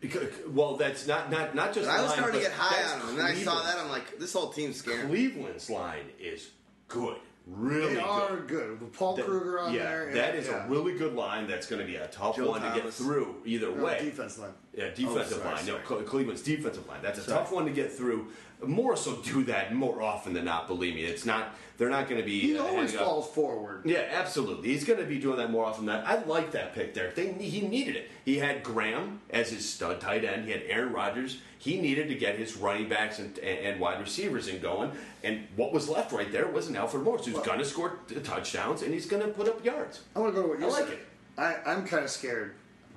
Because, 0.00 0.28
well, 0.48 0.76
that's 0.76 1.06
not 1.06 1.30
not 1.30 1.54
not 1.54 1.72
just. 1.72 1.88
I 1.88 2.00
was 2.02 2.10
line, 2.10 2.18
starting 2.18 2.40
to 2.40 2.46
get 2.46 2.52
high 2.54 2.92
on 2.92 3.00
him, 3.00 3.08
and 3.10 3.18
then 3.18 3.26
I 3.26 3.34
saw 3.34 3.62
that 3.62 3.78
I'm 3.78 3.88
like, 3.88 4.18
this 4.18 4.32
whole 4.32 4.50
team's 4.50 4.76
scared. 4.76 5.06
Cleveland's 5.08 5.70
line 5.70 6.04
is 6.20 6.50
good, 6.88 7.16
really 7.46 7.94
good. 7.94 7.96
They 7.96 8.00
are 8.02 8.36
good. 8.40 8.80
With 8.80 8.92
Paul 8.92 9.16
That- 9.16 9.24
Kruger 9.24 9.58
on 9.58 9.72
yeah, 9.72 9.82
there. 9.84 10.12
that 10.14 10.34
is 10.34 10.48
yeah. 10.48 10.66
a 10.66 10.68
really 10.68 10.98
good 10.98 11.14
line. 11.14 11.46
That's 11.48 11.66
going 11.66 11.80
to 11.80 11.86
be 11.86 11.96
a 11.96 12.08
tough 12.08 12.36
Joe 12.36 12.50
one 12.50 12.60
to 12.60 12.78
get 12.80 12.92
through 12.92 13.36
either 13.46 13.74
No, 13.74 13.84
way. 13.84 13.98
defense 14.02 14.38
line. 14.38 14.50
Yeah, 14.74 14.88
defensive 14.90 15.38
Oh, 15.38 15.42
sorry, 15.42 15.54
line. 15.54 15.66
No, 15.66 15.72
sorry. 15.72 15.84
Cle- 15.84 16.02
Cleveland's 16.02 16.42
defensive 16.42 16.86
line. 16.86 17.00
That's 17.02 17.18
a 17.18 17.22
Sorry. 17.22 17.38
tough 17.38 17.52
one 17.52 17.64
to 17.64 17.72
get 17.72 17.90
through. 17.90 18.28
Morris 18.64 19.06
will 19.06 19.16
do 19.16 19.44
that 19.44 19.74
more 19.74 20.02
often 20.02 20.32
than 20.32 20.44
not. 20.44 20.66
Believe 20.66 20.94
me, 20.94 21.02
it's 21.04 21.26
not. 21.26 21.54
They're 21.78 21.90
not 21.90 22.08
going 22.08 22.18
to 22.20 22.24
be. 22.24 22.40
He 22.40 22.58
uh, 22.58 22.62
always 22.62 22.74
handing 22.92 22.98
up- 22.98 23.04
falls 23.04 23.28
forward. 23.28 23.82
Yeah, 23.84 24.08
absolutely. 24.12 24.68
He's 24.70 24.84
going 24.84 24.98
to 24.98 25.04
be 25.04 25.18
doing 25.18 25.36
that 25.36 25.50
more 25.50 25.66
often 25.66 25.84
than 25.84 25.96
that. 26.02 26.08
I 26.08 26.24
like 26.24 26.52
that 26.52 26.74
pick 26.74 26.94
there. 26.94 27.10
They, 27.14 27.32
he 27.32 27.66
needed 27.68 27.96
it. 27.96 28.10
He 28.24 28.38
had 28.38 28.62
Graham 28.62 29.20
as 29.28 29.50
his 29.50 29.68
stud 29.68 30.00
tight 30.00 30.24
end. 30.24 30.46
He 30.46 30.52
had 30.52 30.62
Aaron 30.68 30.92
Rodgers. 30.94 31.38
He 31.58 31.78
needed 31.78 32.08
to 32.08 32.14
get 32.14 32.38
his 32.38 32.56
running 32.56 32.88
backs 32.88 33.18
and, 33.18 33.36
and, 33.40 33.58
and 33.58 33.80
wide 33.80 34.00
receivers 34.00 34.48
in 34.48 34.60
going. 34.60 34.90
And 35.22 35.46
what 35.56 35.72
was 35.72 35.88
left 35.88 36.12
right 36.12 36.32
there 36.32 36.46
was 36.46 36.68
an 36.68 36.76
Alfred 36.76 37.02
Morris 37.04 37.26
who's 37.26 37.38
going 37.40 37.58
to 37.58 37.64
score 37.64 37.98
t- 38.08 38.14
touchdowns 38.20 38.80
and 38.82 38.94
he's 38.94 39.04
going 39.06 39.22
to 39.22 39.28
put 39.28 39.46
up 39.48 39.62
yards. 39.64 40.00
I 40.14 40.20
want 40.20 40.34
to 40.34 40.40
go 40.40 40.46
to 40.46 40.48
what 40.54 40.60
you 40.60 40.66
I 40.66 40.70
like 40.70 40.84
said. 40.84 40.92
it. 40.94 41.06
I, 41.36 41.56
I'm 41.66 41.86
kind 41.86 42.04
of 42.04 42.10
scared 42.10 42.54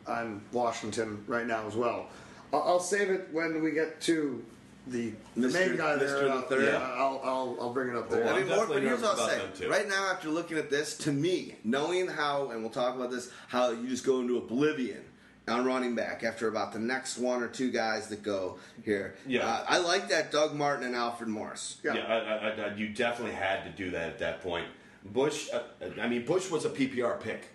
on 0.07 0.41
Washington 0.53 1.21
right 1.27 1.45
now 1.45 1.67
as 1.67 1.75
well. 1.75 2.07
I'll, 2.53 2.61
I'll 2.63 2.79
save 2.79 3.09
it 3.09 3.27
when 3.33 3.61
we 3.61 3.71
get 3.71 3.99
to 4.01 4.43
the, 4.89 5.13
the 5.35 5.47
Mr. 5.47 5.53
main 5.53 5.77
guy 5.77 5.95
there. 5.95 6.07
Mr. 6.09 6.21
the 6.23 6.29
I'll- 6.31 6.41
third. 6.43 6.63
yeah, 6.73 6.77
I'll, 6.79 7.21
I'll, 7.23 7.57
I'll 7.61 7.73
bring 7.73 7.89
it 7.89 7.95
up 7.95 8.09
there. 8.09 8.23
Well, 8.25 8.35
I 8.35 8.39
I'm 8.39 8.47
mean, 8.47 8.55
more, 8.55 8.67
but 8.67 8.73
definitely 8.81 8.87
here's 8.89 9.01
what 9.01 9.09
I'll 9.09 9.25
about 9.25 9.29
say. 9.29 9.37
them, 9.37 9.51
too. 9.55 9.69
Right 9.69 9.87
now, 9.87 10.11
after 10.11 10.29
looking 10.29 10.57
at 10.57 10.69
this, 10.69 10.97
to 10.99 11.11
me, 11.11 11.55
knowing 11.63 12.07
how, 12.07 12.51
and 12.51 12.61
we'll 12.61 12.71
talk 12.71 12.95
about 12.95 13.11
this, 13.11 13.31
how 13.47 13.71
you 13.71 13.87
just 13.87 14.05
go 14.05 14.19
into 14.21 14.37
oblivion 14.37 15.03
on 15.47 15.65
running 15.65 15.95
back 15.95 16.23
after 16.23 16.47
about 16.47 16.71
the 16.73 16.79
next 16.79 17.17
one 17.17 17.41
or 17.41 17.47
two 17.47 17.71
guys 17.71 18.07
that 18.09 18.21
go 18.21 18.59
here. 18.83 19.15
Yeah. 19.25 19.47
Uh, 19.47 19.65
I 19.67 19.77
like 19.79 20.09
that 20.09 20.31
Doug 20.31 20.53
Martin 20.53 20.85
and 20.85 20.95
Alfred 20.95 21.29
Morris. 21.29 21.77
Yeah. 21.83 21.93
I, 21.93 22.17
I, 22.17 22.49
I, 22.69 22.73
you 22.75 22.89
definitely 22.89 23.33
had 23.35 23.63
to 23.63 23.71
do 23.71 23.89
that 23.91 24.09
at 24.09 24.19
that 24.19 24.41
point. 24.41 24.67
Bush, 25.05 25.49
uh, 25.53 25.61
I 25.99 26.07
mean, 26.07 26.23
Bush 26.25 26.51
was 26.51 26.65
a 26.65 26.69
PPR 26.69 27.19
pick 27.19 27.47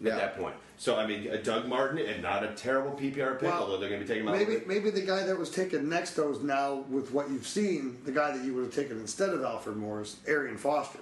Yeah. 0.00 0.12
at 0.14 0.18
that 0.18 0.38
point. 0.38 0.54
So, 0.78 0.96
I 0.96 1.06
mean, 1.06 1.30
uh, 1.30 1.36
Doug 1.42 1.66
Martin, 1.68 1.98
and 1.98 2.22
not 2.22 2.42
a 2.42 2.48
terrible 2.54 2.92
PPR 2.92 3.38
pick, 3.38 3.42
Well, 3.50 3.62
although 3.64 3.76
they're 3.76 3.90
going 3.90 4.00
to 4.00 4.06
be 4.06 4.08
taking 4.08 4.22
him 4.26 4.28
out. 4.28 4.38
Maybe 4.38 4.62
maybe 4.66 4.90
the 4.90 5.02
guy 5.02 5.24
that 5.24 5.38
was 5.38 5.50
taken 5.50 5.88
next 5.90 6.12
though 6.14 6.30
is 6.30 6.40
now 6.40 6.84
with 6.88 7.12
what 7.12 7.28
you've 7.30 7.46
seen, 7.46 7.98
the 8.06 8.12
guy 8.12 8.34
that 8.34 8.42
you 8.44 8.54
would 8.54 8.64
have 8.64 8.74
taken 8.74 8.98
instead 8.98 9.28
of 9.30 9.42
Alfred 9.42 9.76
Morris, 9.76 10.16
Arian 10.26 10.56
Foster. 10.56 11.00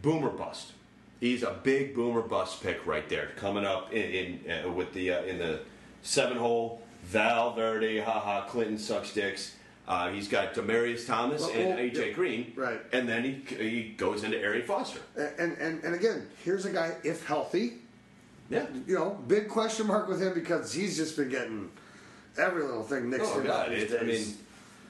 boomer 0.00 0.30
bust. 0.30 0.72
He's 1.20 1.42
a 1.42 1.58
big 1.62 1.94
boomer 1.94 2.20
bust 2.22 2.62
pick 2.62 2.86
right 2.86 3.08
there, 3.08 3.30
coming 3.36 3.64
up 3.64 3.92
in, 3.92 4.40
in 4.46 4.64
uh, 4.66 4.70
with 4.70 4.92
the 4.92 5.10
uh, 5.12 5.22
in 5.22 5.38
the 5.38 5.60
seven 6.02 6.36
hole. 6.36 6.80
Val 7.04 7.52
Verde, 7.54 7.98
haha, 7.98 8.46
Clinton 8.46 8.78
sucks 8.78 9.12
dicks. 9.12 9.56
Uh, 9.86 10.08
he's 10.10 10.28
got 10.28 10.54
Demaryius 10.54 11.06
Thomas 11.06 11.42
Well, 11.42 11.50
and 11.50 11.68
well, 11.70 11.78
AJ 11.78 12.06
yeah, 12.06 12.12
Green, 12.12 12.52
right. 12.56 12.80
And 12.92 13.06
then 13.08 13.24
he 13.24 13.56
he 13.56 13.94
goes 13.96 14.22
into 14.24 14.38
Arian 14.38 14.66
Foster. 14.66 15.00
And, 15.16 15.52
and 15.58 15.82
and 15.84 15.94
again, 15.94 16.28
here's 16.44 16.64
a 16.64 16.70
guy 16.70 16.94
if 17.04 17.26
healthy, 17.26 17.74
Yeah. 18.50 18.66
you 18.86 18.94
know, 18.94 19.18
big 19.26 19.48
question 19.48 19.86
mark 19.86 20.08
with 20.08 20.20
him 20.20 20.34
because 20.34 20.72
he's 20.72 20.96
just 20.96 21.16
been 21.16 21.28
getting 21.30 21.70
every 22.36 22.62
little 22.62 22.82
thing 22.82 23.08
mixed 23.08 23.30
Oh 23.34 23.40
in 23.40 23.46
God! 23.46 23.70
these 23.70 23.90
It, 23.92 24.00
I 24.00 24.04
mean, 24.04 24.24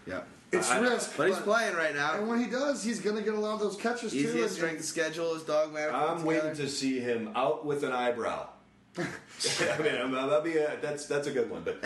Yeah. 0.06 0.20
It's 0.52 0.70
I- 0.70 0.78
risk, 0.80 1.16
But 1.16 1.28
he's 1.28 1.38
playing 1.38 1.74
right 1.74 1.94
now. 1.94 2.14
And 2.14 2.28
when 2.28 2.42
he 2.42 2.48
does, 2.50 2.82
he's 2.84 3.00
going 3.00 3.16
to 3.16 3.22
get 3.22 3.34
a 3.34 3.40
lot 3.40 3.54
of 3.54 3.60
those 3.60 3.76
catches 3.76 4.12
too. 4.12 4.18
Easiest 4.18 4.54
strength 4.56 4.80
of 4.80 4.84
schedule 4.84 5.34
is 5.34 5.42
dogmatic. 5.42 5.94
I'm 5.94 6.24
waiting 6.24 6.54
to 6.56 6.68
see 6.68 7.00
him 7.00 7.30
out 7.34 7.64
with 7.66 7.82
an 7.82 7.92
eyebrow. 7.92 8.48
I 8.98 9.82
mean, 9.82 9.94
I'm, 9.96 10.14
I'll 10.14 10.40
be 10.40 10.56
a, 10.58 10.76
that's 10.80 11.06
that's 11.06 11.26
a 11.26 11.32
good 11.32 11.50
one. 11.50 11.64
But 11.64 11.82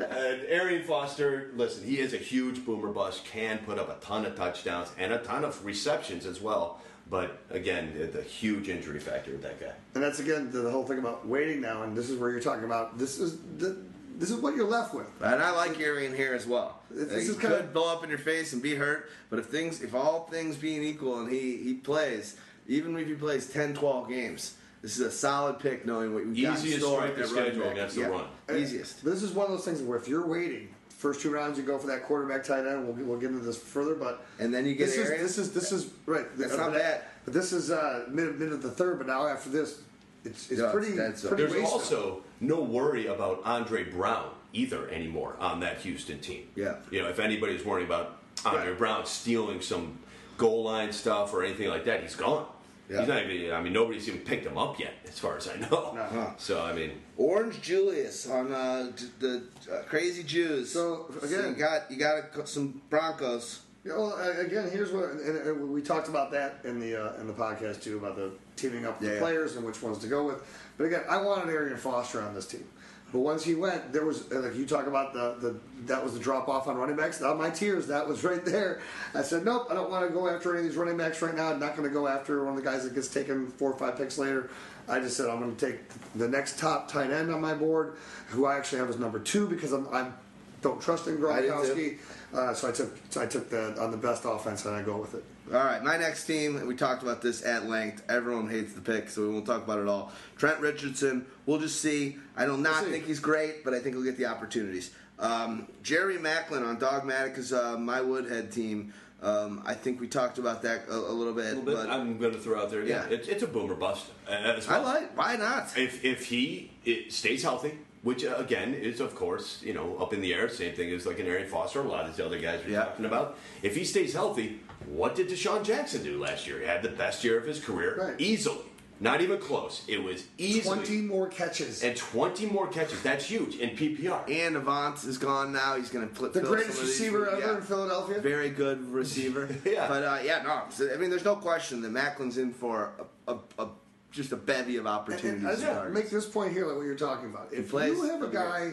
uh, 0.00 0.04
Arian 0.48 0.84
Foster, 0.84 1.50
listen, 1.54 1.84
he 1.86 1.98
is 1.98 2.14
a 2.14 2.18
huge 2.18 2.64
boomer 2.64 2.88
bust. 2.88 3.26
Can 3.26 3.58
put 3.58 3.78
up 3.78 3.90
a 3.90 4.02
ton 4.02 4.24
of 4.24 4.34
touchdowns 4.36 4.88
and 4.96 5.12
a 5.12 5.18
ton 5.18 5.44
of 5.44 5.62
receptions 5.66 6.24
as 6.24 6.40
well. 6.40 6.80
But 7.08 7.38
again, 7.50 7.94
the, 7.96 8.06
the 8.06 8.22
huge 8.22 8.68
injury 8.68 8.98
factor 8.98 9.30
with 9.30 9.42
that 9.42 9.60
guy. 9.60 9.72
And 9.94 10.02
that's 10.02 10.18
again 10.18 10.50
the, 10.50 10.58
the 10.60 10.70
whole 10.70 10.84
thing 10.84 10.98
about 10.98 11.26
waiting 11.26 11.60
now, 11.60 11.82
and 11.82 11.96
this 11.96 12.10
is 12.10 12.18
where 12.18 12.30
you're 12.30 12.40
talking 12.40 12.64
about. 12.64 12.98
This 12.98 13.18
is 13.20 13.38
the, 13.58 13.76
this 14.18 14.30
is 14.30 14.36
what 14.40 14.56
you're 14.56 14.66
left 14.66 14.92
with. 14.94 15.06
And 15.20 15.40
I 15.42 15.50
like 15.52 15.78
Arian 15.78 16.14
here 16.14 16.34
as 16.34 16.46
well. 16.46 16.80
This 16.90 17.12
he 17.12 17.30
is 17.30 17.36
could 17.36 17.50
kinda- 17.50 17.68
blow 17.72 17.92
up 17.92 18.02
in 18.02 18.10
your 18.10 18.18
face 18.18 18.52
and 18.54 18.62
be 18.62 18.74
hurt, 18.74 19.08
but 19.30 19.38
if 19.38 19.46
things, 19.46 19.82
if 19.82 19.94
all 19.94 20.26
things 20.30 20.56
being 20.56 20.82
equal, 20.82 21.20
and 21.20 21.30
he 21.30 21.58
he 21.58 21.74
plays, 21.74 22.36
even 22.66 22.96
if 22.96 23.06
he 23.06 23.14
plays 23.14 23.46
10, 23.50 23.74
12 23.74 24.08
games, 24.08 24.54
this 24.82 24.98
is 24.98 25.06
a 25.06 25.10
solid 25.10 25.60
pick, 25.60 25.86
knowing 25.86 26.12
what 26.12 26.26
we 26.26 26.42
got 26.42 26.58
in 26.58 26.64
Easiest 26.64 26.80
store 26.80 27.02
strength 27.08 27.18
of 27.18 27.24
at 27.24 27.30
running 27.30 27.44
schedule 27.52 27.62
back. 27.64 27.72
against 27.72 27.94
the 27.94 28.00
Yeah, 28.00 28.08
run. 28.08 28.26
Easiest. 28.56 29.04
This 29.04 29.22
is 29.22 29.30
one 29.32 29.46
of 29.46 29.52
those 29.52 29.64
things 29.64 29.80
where 29.82 29.96
if 29.98 30.08
you're 30.08 30.26
waiting, 30.26 30.74
first 31.06 31.20
two 31.20 31.30
rounds 31.30 31.56
you 31.56 31.62
go 31.64 31.78
for 31.78 31.86
that 31.86 32.02
quarterback 32.02 32.42
tight 32.42 32.66
end. 32.66 32.84
We'll, 32.84 33.06
we'll 33.06 33.18
get 33.18 33.30
into 33.30 33.44
this 33.44 33.56
further, 33.56 33.94
but 33.94 34.26
And 34.40 34.52
then 34.52 34.66
you 34.66 34.74
get 34.74 34.86
this 34.86 34.96
is 34.96 35.08
this 35.10 35.38
is 35.38 35.52
this 35.52 35.72
is 35.72 35.90
right. 36.04 36.26
That's 36.36 36.56
but- 36.56 36.58
not 36.62 36.72
bad. 36.74 37.02
But 37.24 37.34
this 37.34 37.52
is 37.52 37.70
uh, 37.70 38.04
mid 38.08 38.38
mid 38.38 38.52
of 38.52 38.62
the 38.62 38.70
third. 38.70 38.98
But 38.98 39.06
now 39.08 39.26
after 39.26 39.50
this, 39.50 39.80
it's 40.24 40.50
it's 40.50 40.60
Yeah, 40.60 40.70
pretty 40.72 40.92
that's 40.92 41.22
pretty 41.24 41.44
There's 41.44 41.54
wasted. 41.54 41.72
also 41.72 42.22
no 42.40 42.60
worry 42.60 43.06
about 43.06 43.40
Andre 43.44 43.84
Brown 43.84 44.30
either 44.52 44.88
anymore 44.90 45.36
on 45.38 45.60
that 45.60 45.78
Houston 45.78 46.18
team. 46.20 46.48
Yeah. 46.56 46.76
You 46.90 47.02
know, 47.02 47.08
if 47.08 47.18
anybody's 47.20 47.64
worrying 47.64 47.86
about 47.86 48.18
Andre 48.44 48.70
Right. 48.70 48.78
Brown 48.78 49.06
stealing 49.06 49.60
some 49.60 49.98
goal 50.38 50.64
line 50.64 50.92
stuff 50.92 51.32
or 51.34 51.44
anything 51.44 51.68
like 51.68 51.84
that, 51.84 52.02
he's 52.02 52.14
gone. 52.16 52.46
Yeah. 52.88 53.00
He's 53.00 53.08
not 53.08 53.22
even. 53.24 53.52
I 53.52 53.60
mean, 53.60 53.72
nobody's 53.72 54.06
even 54.08 54.20
picked 54.20 54.46
him 54.46 54.56
up 54.56 54.78
yet, 54.78 54.94
as 55.06 55.18
far 55.18 55.36
as 55.36 55.48
I 55.48 55.56
know. 55.56 55.92
No. 55.94 56.34
So 56.38 56.62
I 56.62 56.72
mean, 56.72 56.92
Orange 57.16 57.60
Julius 57.60 58.28
on 58.30 58.52
uh, 58.52 58.92
the 59.18 59.42
uh, 59.72 59.82
crazy 59.82 60.22
Jews. 60.22 60.70
So, 60.70 61.06
again- 61.22 61.50
you 61.50 61.54
got 61.56 61.90
you 61.90 61.96
got 61.96 62.48
some 62.48 62.80
Broncos. 62.90 63.60
Yeah, 63.84 63.92
well, 63.98 64.18
again, 64.40 64.68
here's 64.68 64.90
what, 64.90 65.10
and, 65.10 65.36
and 65.46 65.70
we 65.72 65.80
talked 65.80 66.08
about 66.08 66.32
that 66.32 66.58
in 66.64 66.80
the 66.80 66.96
uh, 67.00 67.20
in 67.20 67.28
the 67.28 67.32
podcast 67.32 67.82
too 67.84 67.98
about 67.98 68.16
the 68.16 68.32
teaming 68.56 68.84
up 68.84 68.98
with 69.00 69.08
Yeah, 69.08 69.14
the 69.14 69.20
yeah. 69.20 69.22
players 69.22 69.54
and 69.54 69.64
which 69.64 69.80
ones 69.80 69.98
to 69.98 70.08
go 70.08 70.26
with. 70.26 70.42
But 70.76 70.84
again, 70.84 71.02
I 71.08 71.22
wanted 71.22 71.48
Arian 71.52 71.76
Foster 71.76 72.20
on 72.20 72.34
this 72.34 72.48
team, 72.48 72.64
but 73.12 73.20
once 73.20 73.44
he 73.44 73.54
went, 73.54 73.92
there 73.92 74.04
was 74.04 74.30
like 74.32 74.56
you 74.56 74.66
talk 74.66 74.86
about 74.86 75.12
the, 75.12 75.36
the 75.40 75.56
that 75.86 76.02
was 76.02 76.14
the 76.14 76.18
drop 76.18 76.48
off 76.48 76.66
on 76.66 76.76
running 76.76 76.96
backs. 76.96 77.20
Not 77.20 77.38
my 77.38 77.50
tears, 77.50 77.86
that 77.86 78.06
was 78.06 78.24
right 78.30 78.44
there. 78.44 78.80
I 79.14 79.22
said, 79.22 79.44
nope, 79.44 79.68
I 79.70 79.74
don't 79.74 79.90
want 79.90 80.06
to 80.06 80.12
go 80.12 80.28
after 80.28 80.52
any 80.56 80.66
of 80.66 80.70
these 80.70 80.76
running 80.76 80.96
backs 80.96 81.22
right 81.22 81.34
now. 81.34 81.52
I'm 81.52 81.60
not 81.60 81.76
going 81.76 81.88
to 81.88 81.94
go 81.94 82.08
after 82.08 82.44
one 82.44 82.56
of 82.56 82.62
the 82.62 82.68
guys 82.68 82.84
that 82.84 82.94
gets 82.94 83.08
taken 83.08 83.48
four 83.48 83.72
or 83.72 83.78
five 83.78 83.96
picks 83.96 84.18
later. 84.18 84.50
I 84.88 85.00
just 85.00 85.16
said 85.16 85.28
I'm 85.28 85.40
going 85.40 85.54
to 85.54 85.66
take 85.66 85.80
the 86.14 86.28
next 86.28 86.58
top 86.58 86.90
tight 86.90 87.10
end 87.10 87.32
on 87.32 87.40
my 87.40 87.54
board, 87.54 87.96
who 88.28 88.46
I 88.46 88.56
actually 88.56 88.78
have 88.78 88.90
as 88.90 88.98
number 88.98 89.18
two 89.18 89.48
because 89.48 89.72
I'm, 89.72 89.88
I'm 89.92 90.14
don't 90.62 90.80
trust 90.80 91.06
in 91.06 91.14
I. 91.14 91.20
Gronkowski. 91.20 91.98
Uh, 92.34 92.54
so 92.54 92.68
I 92.68 92.72
took 92.72 92.96
so 93.10 93.22
I 93.22 93.26
took 93.26 93.48
the 93.50 93.80
on 93.80 93.90
the 93.92 93.96
best 93.96 94.24
offense 94.24 94.64
and 94.64 94.74
I 94.74 94.82
go 94.82 94.96
with 94.96 95.14
it. 95.14 95.24
All 95.52 95.64
right, 95.64 95.82
my 95.82 95.96
next 95.96 96.24
team. 96.26 96.66
We 96.66 96.74
talked 96.74 97.04
about 97.04 97.22
this 97.22 97.44
at 97.46 97.68
length. 97.68 98.02
Everyone 98.08 98.48
hates 98.50 98.72
the 98.72 98.80
pick, 98.80 99.08
so 99.08 99.22
we 99.22 99.28
won't 99.28 99.46
talk 99.46 99.62
about 99.62 99.78
it 99.78 99.86
all. 99.86 100.10
Trent 100.36 100.58
Richardson. 100.58 101.24
We'll 101.46 101.60
just 101.60 101.80
see. 101.80 102.16
I 102.36 102.46
do 102.46 102.56
not 102.56 102.82
see. 102.84 102.90
think 102.90 103.06
he's 103.06 103.20
great, 103.20 103.62
but 103.64 103.72
I 103.72 103.78
think 103.78 103.94
he'll 103.94 104.04
get 104.04 104.16
the 104.16 104.26
opportunities. 104.26 104.90
Um, 105.20 105.68
Jerry 105.84 106.16
Maclin 106.18 106.66
on 106.66 106.78
Dogmatica's 106.80 107.52
uh, 107.52 107.78
My 107.78 108.00
Woodhead 108.00 108.50
team. 108.50 108.92
Um, 109.22 109.62
I 109.64 109.74
think 109.74 110.00
we 110.00 110.08
talked 110.08 110.38
about 110.38 110.62
that 110.62 110.88
a, 110.88 110.94
a 110.96 111.12
little 111.14 111.32
bit. 111.32 111.44
a 111.46 111.48
little 111.60 111.62
bit. 111.62 111.74
but 111.76 111.90
I'm 111.90 112.18
going 112.18 112.32
to 112.32 112.38
throw 112.40 112.60
out 112.60 112.70
there. 112.70 112.82
Yeah, 112.84 113.06
Yeah. 113.08 113.14
It's, 113.16 113.28
it's 113.28 113.42
a 113.44 113.46
boomer 113.46 113.74
bust. 113.76 114.06
uh, 114.28 114.32
as 114.32 114.68
I 114.68 114.78
like. 114.78 115.16
Why 115.16 115.36
not? 115.36 115.72
If 115.78 116.04
if 116.04 116.26
he 116.26 116.72
stays 117.08 117.42
healthy, 117.44 117.78
which 118.02 118.24
uh, 118.24 118.34
again 118.36 118.74
is 118.74 119.00
of 119.00 119.14
course 119.14 119.62
you 119.62 119.72
know 119.72 119.96
up 119.98 120.12
in 120.12 120.20
the 120.20 120.34
air, 120.34 120.48
same 120.50 120.74
thing 120.74 120.90
as 120.90 121.06
like 121.06 121.18
an 121.20 121.26
Arian 121.26 121.48
Foster, 121.48 121.80
a 121.80 121.84
lot 121.84 122.04
of 122.04 122.14
these 122.16 122.24
other 122.24 122.38
guys 122.38 122.60
we're 122.66 122.72
Yeah. 122.72 122.84
talking 122.84 123.06
about. 123.06 123.38
If 123.62 123.74
he 123.74 123.84
stays 123.84 124.12
healthy, 124.12 124.60
what 124.86 125.14
did 125.14 125.28
DeSean 125.28 125.64
Jackson 125.64 126.02
do 126.02 126.18
last 126.20 126.46
year? 126.46 126.60
He 126.60 126.66
had 126.66 126.82
the 126.82 126.88
best 126.90 127.24
year 127.24 127.38
of 127.38 127.44
his 127.46 127.60
career, 127.60 127.96
Right. 127.98 128.14
easily, 128.20 128.64
not 129.00 129.20
even 129.20 129.38
close. 129.38 129.82
It 129.88 130.02
was 130.02 130.24
easily 130.38 130.76
Twenty 130.76 131.00
more 131.02 131.28
catches. 131.28 131.82
and 131.82 131.96
twenty 131.96 132.46
more 132.46 132.66
catches. 132.68 133.02
That's 133.02 133.24
huge 133.26 133.56
in 133.56 133.70
PPR. 133.76 134.24
And 134.30 134.56
Avant 134.56 135.02
is 135.04 135.18
gone 135.18 135.52
now. 135.52 135.76
He's 135.76 135.90
going 135.90 136.08
to 136.08 136.14
flip. 136.14 136.32
the 136.32 136.40
greatest 136.40 136.76
some 136.76 136.82
of 136.84 136.86
these- 136.90 137.00
receiver 137.00 137.28
ever 137.28 137.40
yeah. 137.40 137.56
in 137.56 137.62
Philadelphia. 137.62 138.20
Very 138.20 138.50
good 138.50 138.90
receiver. 138.90 139.48
Yeah. 139.64 139.88
But 139.88 140.02
uh, 140.04 140.18
yeah, 140.24 140.42
no. 140.42 140.62
So, 140.70 140.92
I 140.92 140.96
mean, 140.96 141.10
there's 141.10 141.24
no 141.24 141.36
question 141.36 141.80
that 141.82 141.92
Maclin's 141.92 142.38
in 142.38 142.52
for 142.52 142.92
a, 143.26 143.32
a, 143.34 143.38
a 143.58 143.68
just 144.12 144.32
a 144.32 144.36
bevy 144.36 144.76
of 144.76 144.86
opportunities. 144.86 145.42
and 145.42 145.48
I 145.48 145.54
to 145.56 145.60
just 145.82 145.92
make 145.94 146.08
this 146.10 146.26
point 146.26 146.52
here, 146.52 146.64
like 146.66 146.76
what 146.76 146.86
you're 146.86 146.94
talking 146.94 147.28
about. 147.28 147.52
If 147.52 147.70
plays, 147.70 147.96
you 147.96 148.02
have 148.04 148.22
a 148.22 148.26
that'd 148.26 148.30
be 148.30 148.36
great. 148.36 148.72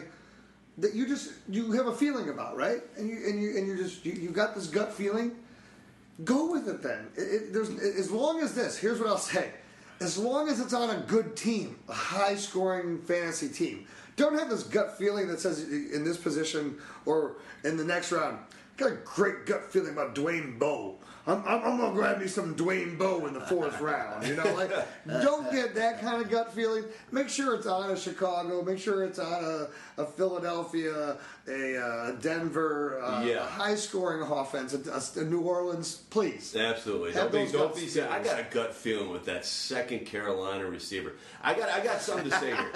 that 0.78 0.94
you 0.94 1.06
just 1.06 1.32
you 1.50 1.72
have 1.72 1.86
a 1.86 1.94
feeling 1.94 2.30
about, 2.30 2.56
right? 2.56 2.80
And 2.96 3.08
you 3.10 3.16
and 3.28 3.42
you 3.42 3.58
and 3.58 3.66
you 3.66 3.76
just 3.76 4.06
you, 4.06 4.12
you 4.12 4.30
got 4.30 4.54
this 4.54 4.68
gut 4.68 4.92
feeling. 4.94 5.32
Go 6.22 6.52
with 6.52 6.68
it 6.68 6.82
then. 6.82 7.08
It, 7.16 7.56
it, 7.56 7.96
as 7.98 8.10
long 8.10 8.40
as 8.40 8.54
this. 8.54 8.76
Here's 8.76 9.00
what 9.00 9.08
I'll 9.08 9.18
say. 9.18 9.50
As 10.00 10.18
long 10.18 10.48
as 10.48 10.60
it's 10.60 10.74
on 10.74 10.90
a 10.90 11.00
good 11.06 11.36
team, 11.36 11.78
a 11.88 11.92
high-scoring 11.92 13.02
fantasy 13.02 13.48
team, 13.48 13.86
don't 14.16 14.38
have 14.38 14.50
this 14.50 14.62
gut 14.62 14.96
feeling 14.98 15.28
that 15.28 15.40
says 15.40 15.68
in 15.68 16.04
this 16.04 16.16
position 16.16 16.78
or 17.06 17.36
in 17.64 17.76
the 17.76 17.84
next 17.84 18.12
round. 18.12 18.38
Got 18.76 18.92
a 18.92 18.96
great 19.04 19.46
gut 19.46 19.72
feeling 19.72 19.92
about 19.92 20.14
Dwayne 20.14 20.58
Bowe. 20.58 20.96
I'm, 21.26 21.42
I'm, 21.46 21.64
I'm 21.64 21.78
gonna 21.78 21.94
grab 21.94 22.20
me 22.20 22.26
some 22.26 22.54
Dwayne 22.54 22.98
Bowe 22.98 23.26
in 23.26 23.34
the 23.34 23.40
fourth 23.40 23.80
round. 23.80 24.26
You 24.26 24.36
know, 24.36 24.54
like 24.54 24.70
don't 25.06 25.50
get 25.50 25.74
that 25.74 26.00
kind 26.00 26.20
of 26.22 26.30
gut 26.30 26.52
feeling. 26.52 26.84
Make 27.12 27.28
sure 27.28 27.54
it's 27.54 27.66
out 27.66 27.90
of 27.90 27.98
Chicago. 27.98 28.62
Make 28.62 28.78
sure 28.78 29.04
it's 29.04 29.18
out 29.18 29.42
of, 29.42 29.74
a 29.96 30.04
Philadelphia, 30.04 31.16
a 31.48 31.76
uh, 31.78 32.10
Denver, 32.12 33.00
uh, 33.02 33.24
Yeah. 33.24 33.44
a 33.44 33.46
high-scoring 33.46 34.22
offense, 34.22 34.74
a, 34.74 35.20
a 35.20 35.24
New 35.24 35.40
Orleans. 35.42 35.96
Please, 36.10 36.54
Absolutely. 36.56 37.12
Have 37.12 37.30
Don't 37.30 37.46
be, 37.46 37.52
don't 37.52 37.74
be 37.74 38.00
I 38.02 38.22
got 38.22 38.40
a 38.40 38.46
gut 38.50 38.74
feeling 38.74 39.10
with 39.10 39.24
that 39.26 39.44
second 39.46 40.00
Carolina 40.06 40.66
receiver. 40.66 41.12
I 41.42 41.54
got 41.54 41.68
I 41.68 41.82
got 41.82 42.00
something 42.00 42.30
to 42.30 42.36
say 42.38 42.54
here. 42.54 42.72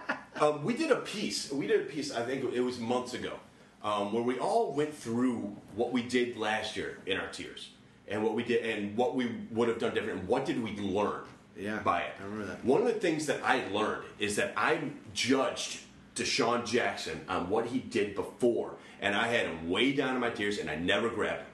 um, 0.40 0.64
we 0.64 0.74
did 0.74 0.90
a 0.90 0.96
piece. 0.96 1.52
We 1.52 1.66
did 1.66 1.82
a 1.82 1.84
piece. 1.84 2.12
I 2.12 2.24
think 2.24 2.52
it 2.52 2.60
was 2.60 2.78
months 2.78 3.14
ago, 3.14 3.34
um, 3.82 4.12
where 4.12 4.22
we 4.22 4.38
all 4.38 4.72
went 4.72 4.94
through 4.94 5.56
what 5.76 5.92
we 5.92 6.02
did 6.02 6.36
last 6.36 6.76
year 6.76 6.98
in 7.06 7.18
our 7.18 7.28
tiers, 7.28 7.70
and 8.08 8.22
what 8.22 8.34
we 8.34 8.42
did, 8.42 8.64
and 8.64 8.96
what 8.96 9.14
we 9.14 9.30
would 9.50 9.68
have 9.68 9.78
done 9.78 9.94
different. 9.94 10.20
And 10.20 10.28
what 10.28 10.44
did 10.44 10.62
we 10.62 10.76
learn? 10.76 11.22
Yeah, 11.56 11.78
by 11.80 12.00
it. 12.02 12.12
I 12.20 12.24
remember 12.24 12.46
that. 12.46 12.64
One 12.64 12.80
of 12.80 12.86
the 12.86 12.94
things 12.94 13.26
that 13.26 13.40
I 13.44 13.66
learned 13.68 14.04
is 14.18 14.36
that 14.36 14.54
I 14.56 14.80
judged 15.12 15.80
DeSean 16.14 16.66
Jackson 16.66 17.20
on 17.28 17.48
what 17.50 17.66
he 17.66 17.78
did 17.78 18.14
before, 18.14 18.74
and 19.00 19.14
I 19.14 19.28
had 19.28 19.46
him 19.46 19.68
way 19.70 19.92
down 19.92 20.14
in 20.14 20.20
my 20.20 20.30
tears, 20.30 20.58
and 20.58 20.70
I 20.70 20.76
never 20.76 21.08
grabbed 21.10 21.40
him. 21.40 21.46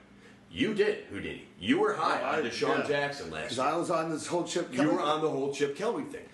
You 0.51 0.73
did, 0.73 1.03
Houdini. 1.11 1.43
You 1.59 1.79
were 1.79 1.93
high 1.93 2.21
Yeah, 2.21 2.29
on 2.29 2.45
I- 2.45 2.49
DeSean 2.49 2.79
yeah. 2.79 2.87
Jackson 2.87 3.29
last 3.29 3.41
because 3.43 3.57
year. 3.57 3.67
I 3.67 3.75
was 3.77 3.91
on 3.91 4.09
this 4.09 4.25
whole 4.25 4.43
chip. 4.45 4.73
You 4.73 4.89
were 4.89 4.99
on 5.01 5.21
the 5.21 5.29
whole 5.29 5.53
Chip 5.53 5.75
Kelly 5.75 6.03
thing. 6.05 6.25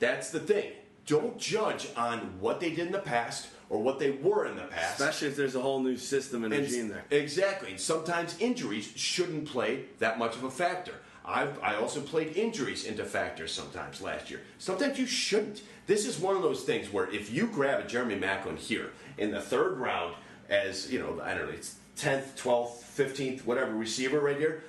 That's 0.00 0.30
the 0.30 0.40
thing. 0.40 0.72
Don't 1.10 1.36
judge 1.38 1.88
on 1.96 2.18
what 2.38 2.60
they 2.60 2.70
did 2.70 2.86
in 2.86 2.92
the 2.92 3.00
past 3.00 3.48
or 3.68 3.82
what 3.82 3.98
they 3.98 4.12
were 4.12 4.46
in 4.46 4.54
the 4.54 4.62
past. 4.62 5.00
Especially 5.00 5.26
if 5.26 5.34
there's 5.34 5.56
a 5.56 5.60
whole 5.60 5.80
new 5.80 5.96
system 5.96 6.44
and 6.44 6.54
And- 6.54 6.62
regime 6.62 6.88
there. 6.88 7.04
Exactly. 7.10 7.70
And 7.70 7.80
sometimes 7.80 8.36
injuries 8.38 8.92
shouldn't 8.94 9.48
play 9.48 9.86
that 9.98 10.20
much 10.20 10.36
of 10.36 10.44
a 10.44 10.50
factor. 10.52 10.94
I've, 11.24 11.60
I 11.64 11.74
also 11.74 12.00
played 12.00 12.36
injuries 12.36 12.84
into 12.84 13.04
factors 13.04 13.50
sometimes 13.52 14.00
last 14.00 14.30
year. 14.30 14.40
Sometimes 14.58 15.00
you 15.00 15.06
shouldn't. 15.06 15.62
This 15.88 16.06
is 16.06 16.20
one 16.20 16.36
of 16.36 16.42
those 16.42 16.62
things 16.62 16.92
where 16.92 17.10
if 17.10 17.32
you 17.32 17.48
grab 17.48 17.84
a 17.84 17.88
Jeremy 17.88 18.14
Maclin 18.16 18.56
here 18.56 18.92
in 19.18 19.32
the 19.32 19.40
third 19.40 19.78
round 19.78 20.14
as, 20.48 20.92
you 20.92 21.00
know, 21.00 21.20
I 21.24 21.34
don't 21.34 21.46
know, 21.46 21.52
it's 21.52 21.74
10th, 21.96 22.36
12th, 22.40 22.84
15th, 22.96 23.44
whatever 23.44 23.74
receiver 23.74 24.20
right 24.20 24.38
here, 24.38 24.62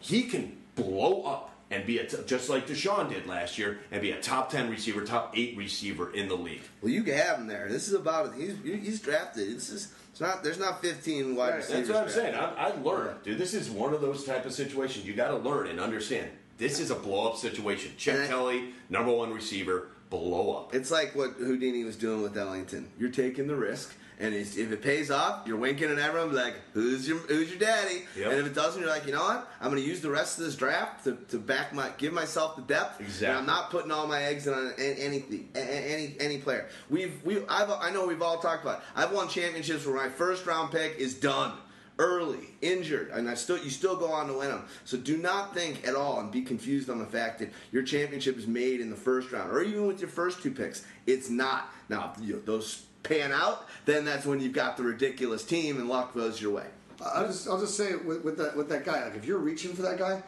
he 0.00 0.22
can 0.22 0.56
blow 0.76 1.24
up 1.24 1.53
and 1.70 1.86
be 1.86 1.98
a 1.98 2.06
t- 2.06 2.16
just 2.26 2.48
like 2.48 2.66
DeSean 2.66 3.08
did 3.08 3.26
last 3.26 3.58
year 3.58 3.78
and 3.90 4.00
be 4.02 4.10
a 4.12 4.20
top 4.20 4.50
10 4.50 4.70
receiver, 4.70 5.02
top 5.04 5.32
8 5.36 5.56
receiver 5.56 6.12
in 6.12 6.28
the 6.28 6.36
league. 6.36 6.62
Well, 6.82 6.92
you 6.92 7.02
can 7.02 7.14
have 7.14 7.38
him 7.38 7.46
there. 7.46 7.68
This 7.68 7.88
is 7.88 7.94
about 7.94 8.34
he's 8.34 8.54
he's 8.64 9.00
drafted. 9.00 9.48
This 9.56 9.70
is 9.70 9.92
it's 10.10 10.20
not. 10.20 10.44
There's 10.44 10.58
not 10.60 10.80
15 10.82 11.34
wide 11.34 11.48
Right. 11.48 11.56
receivers. 11.56 11.88
That's 11.88 11.88
what 11.88 11.96
I'm 11.96 12.04
drafted. 12.04 12.22
saying. 12.22 12.34
I, 12.36 12.68
I 12.68 12.82
learned, 12.82 13.22
dude. 13.24 13.38
This 13.38 13.54
is 13.54 13.68
one 13.70 13.92
of 13.94 14.00
those 14.00 14.24
type 14.24 14.44
of 14.46 14.52
situations 14.52 15.06
you 15.06 15.14
got 15.14 15.28
to 15.28 15.36
learn 15.38 15.66
and 15.66 15.80
understand. 15.80 16.30
This 16.56 16.78
is 16.78 16.90
a 16.92 16.94
blow 16.94 17.30
up 17.30 17.36
situation. 17.36 17.92
And 18.12 18.22
I- 18.22 18.26
Kelly, 18.28 18.74
number 18.88 19.10
one 19.10 19.32
receiver, 19.32 19.88
blow 20.10 20.52
up. 20.56 20.72
It's 20.74 20.92
like 20.92 21.16
what 21.16 21.30
Houdini 21.32 21.82
was 21.82 21.96
doing 21.96 22.22
with 22.22 22.38
Ellington. 22.38 22.88
You're 22.96 23.10
taking 23.10 23.48
the 23.48 23.56
risk, 23.56 23.92
and 24.18 24.34
if 24.34 24.56
it 24.58 24.82
pays 24.82 25.10
off, 25.10 25.46
you're 25.46 25.56
winking 25.56 25.90
at 25.90 25.98
everyone 25.98 26.34
like, 26.34 26.54
"Who's 26.72 27.08
your 27.08 27.18
Who's 27.18 27.50
your 27.50 27.58
daddy?" 27.58 28.04
Yep. 28.16 28.30
And 28.30 28.40
if 28.40 28.46
it 28.46 28.54
doesn't, 28.54 28.80
you're 28.80 28.90
like, 28.90 29.06
"You 29.06 29.12
know 29.12 29.22
what? 29.22 29.50
I'm 29.60 29.70
going 29.70 29.82
to 29.82 29.88
use 29.88 30.00
the 30.00 30.10
rest 30.10 30.38
of 30.38 30.44
this 30.44 30.54
draft 30.56 31.04
to, 31.04 31.16
to 31.28 31.38
back 31.38 31.72
my 31.72 31.90
give 31.98 32.12
myself 32.12 32.56
the 32.56 32.62
depth. 32.62 33.00
Exactly. 33.00 33.26
And 33.28 33.38
I'm 33.38 33.46
not 33.46 33.70
putting 33.70 33.90
all 33.90 34.06
my 34.06 34.22
eggs 34.22 34.46
in 34.46 34.54
on 34.54 34.72
any 34.78 35.00
any 35.00 35.46
any, 35.54 36.16
any 36.20 36.38
player. 36.38 36.68
We've 36.90 37.20
we 37.24 37.38
I've 37.48 37.70
I 37.70 37.90
know 37.90 38.06
we've 38.06 38.22
all 38.22 38.38
talked 38.38 38.62
about. 38.62 38.78
It. 38.78 38.84
I've 38.96 39.12
won 39.12 39.28
championships 39.28 39.84
where 39.86 39.96
my 39.96 40.08
first 40.08 40.46
round 40.46 40.70
pick 40.70 40.96
is 40.96 41.14
done. 41.14 41.52
early, 41.98 42.48
injured, 42.60 43.10
and 43.10 43.30
I 43.30 43.34
still 43.34 43.56
you 43.58 43.70
still 43.70 43.96
go 43.96 44.10
on 44.12 44.26
to 44.26 44.34
win 44.38 44.48
them. 44.48 44.64
So 44.84 44.96
do 44.96 45.16
not 45.16 45.54
think 45.54 45.86
at 45.86 45.94
all 45.94 46.18
and 46.20 46.30
be 46.30 46.42
confused 46.42 46.90
on 46.90 46.98
the 46.98 47.06
fact 47.06 47.38
that 47.38 47.52
your 47.70 47.82
championship 47.84 48.36
is 48.36 48.46
made 48.48 48.80
in 48.80 48.90
the 48.90 48.96
first 48.96 49.30
round 49.30 49.52
or 49.52 49.62
even 49.62 49.86
with 49.86 50.00
your 50.00 50.08
first 50.08 50.42
two 50.42 50.50
picks. 50.50 50.84
It's 51.06 51.30
not. 51.30 51.72
Now 51.88 52.14
you 52.20 52.34
know, 52.34 52.40
those 52.40 52.86
pan 53.04 53.30
out, 53.30 53.66
then 53.84 54.04
that's 54.04 54.26
when 54.26 54.40
you've 54.40 54.52
got 54.52 54.76
the 54.76 54.82
ridiculous 54.82 55.44
team 55.44 55.76
and 55.78 55.88
luck 55.88 56.12
goes 56.14 56.40
your 56.42 56.52
way. 56.52 56.66
I'll 57.04 57.26
just 57.26 57.48
I'll 57.48 57.60
just 57.60 57.76
say 57.76 57.94
with, 57.94 58.24
with 58.24 58.36
that 58.38 58.56
with 58.56 58.68
that 58.70 58.84
guy, 58.84 59.04
like 59.04 59.14
if 59.16 59.24
you're 59.24 59.38
reaching 59.38 59.74
for 59.74 59.82
that 59.82 59.98
guy, 59.98 60.22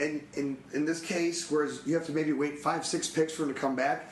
and 0.00 0.22
in 0.34 0.56
in 0.72 0.84
this 0.84 1.00
case, 1.00 1.48
whereas 1.50 1.80
you 1.86 1.94
have 1.94 2.06
to 2.06 2.12
maybe 2.12 2.32
wait 2.32 2.58
five 2.58 2.84
six 2.86 3.08
picks 3.08 3.32
for 3.34 3.44
him 3.44 3.54
to 3.54 3.60
come 3.60 3.76
back. 3.76 4.10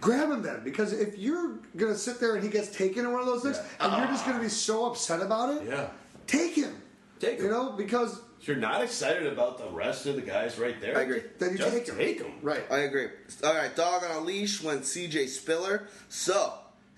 Grab 0.00 0.30
him 0.30 0.42
then, 0.42 0.64
because 0.64 0.92
if 0.92 1.16
you're 1.16 1.58
gonna 1.76 1.94
sit 1.94 2.18
there 2.18 2.34
and 2.34 2.42
he 2.42 2.48
gets 2.50 2.74
taken 2.76 3.04
in 3.04 3.12
one 3.12 3.20
of 3.20 3.26
those 3.26 3.42
things, 3.42 3.56
Yeah. 3.58 3.86
and 3.86 3.98
you're 3.98 4.06
just 4.08 4.26
gonna 4.26 4.40
be 4.40 4.48
so 4.48 4.86
upset 4.86 5.20
about 5.22 5.54
it, 5.56 5.68
Yeah. 5.68 5.88
take 6.26 6.54
him. 6.54 6.74
Take 7.20 7.38
him. 7.38 7.44
You 7.44 7.50
know, 7.52 7.70
because 7.72 8.20
If 8.40 8.48
you're 8.48 8.56
not 8.56 8.82
excited 8.82 9.26
about 9.32 9.58
the 9.58 9.68
rest 9.70 10.06
of 10.06 10.16
the 10.16 10.22
guys 10.22 10.58
right 10.58 10.80
there, 10.80 10.98
I 10.98 11.02
agree. 11.02 11.22
then 11.38 11.52
you 11.52 11.58
just 11.58 11.70
take 11.70 11.86
him. 11.86 11.96
take 11.96 12.18
them. 12.18 12.32
Right. 12.42 12.64
I 12.68 12.78
agree. 12.78 13.08
All 13.44 13.54
right, 13.54 13.74
dog 13.76 14.02
on 14.02 14.10
a 14.10 14.20
leash 14.20 14.60
went 14.60 14.84
C.J. 14.86 15.28
Spiller. 15.28 15.86
So 16.08 16.52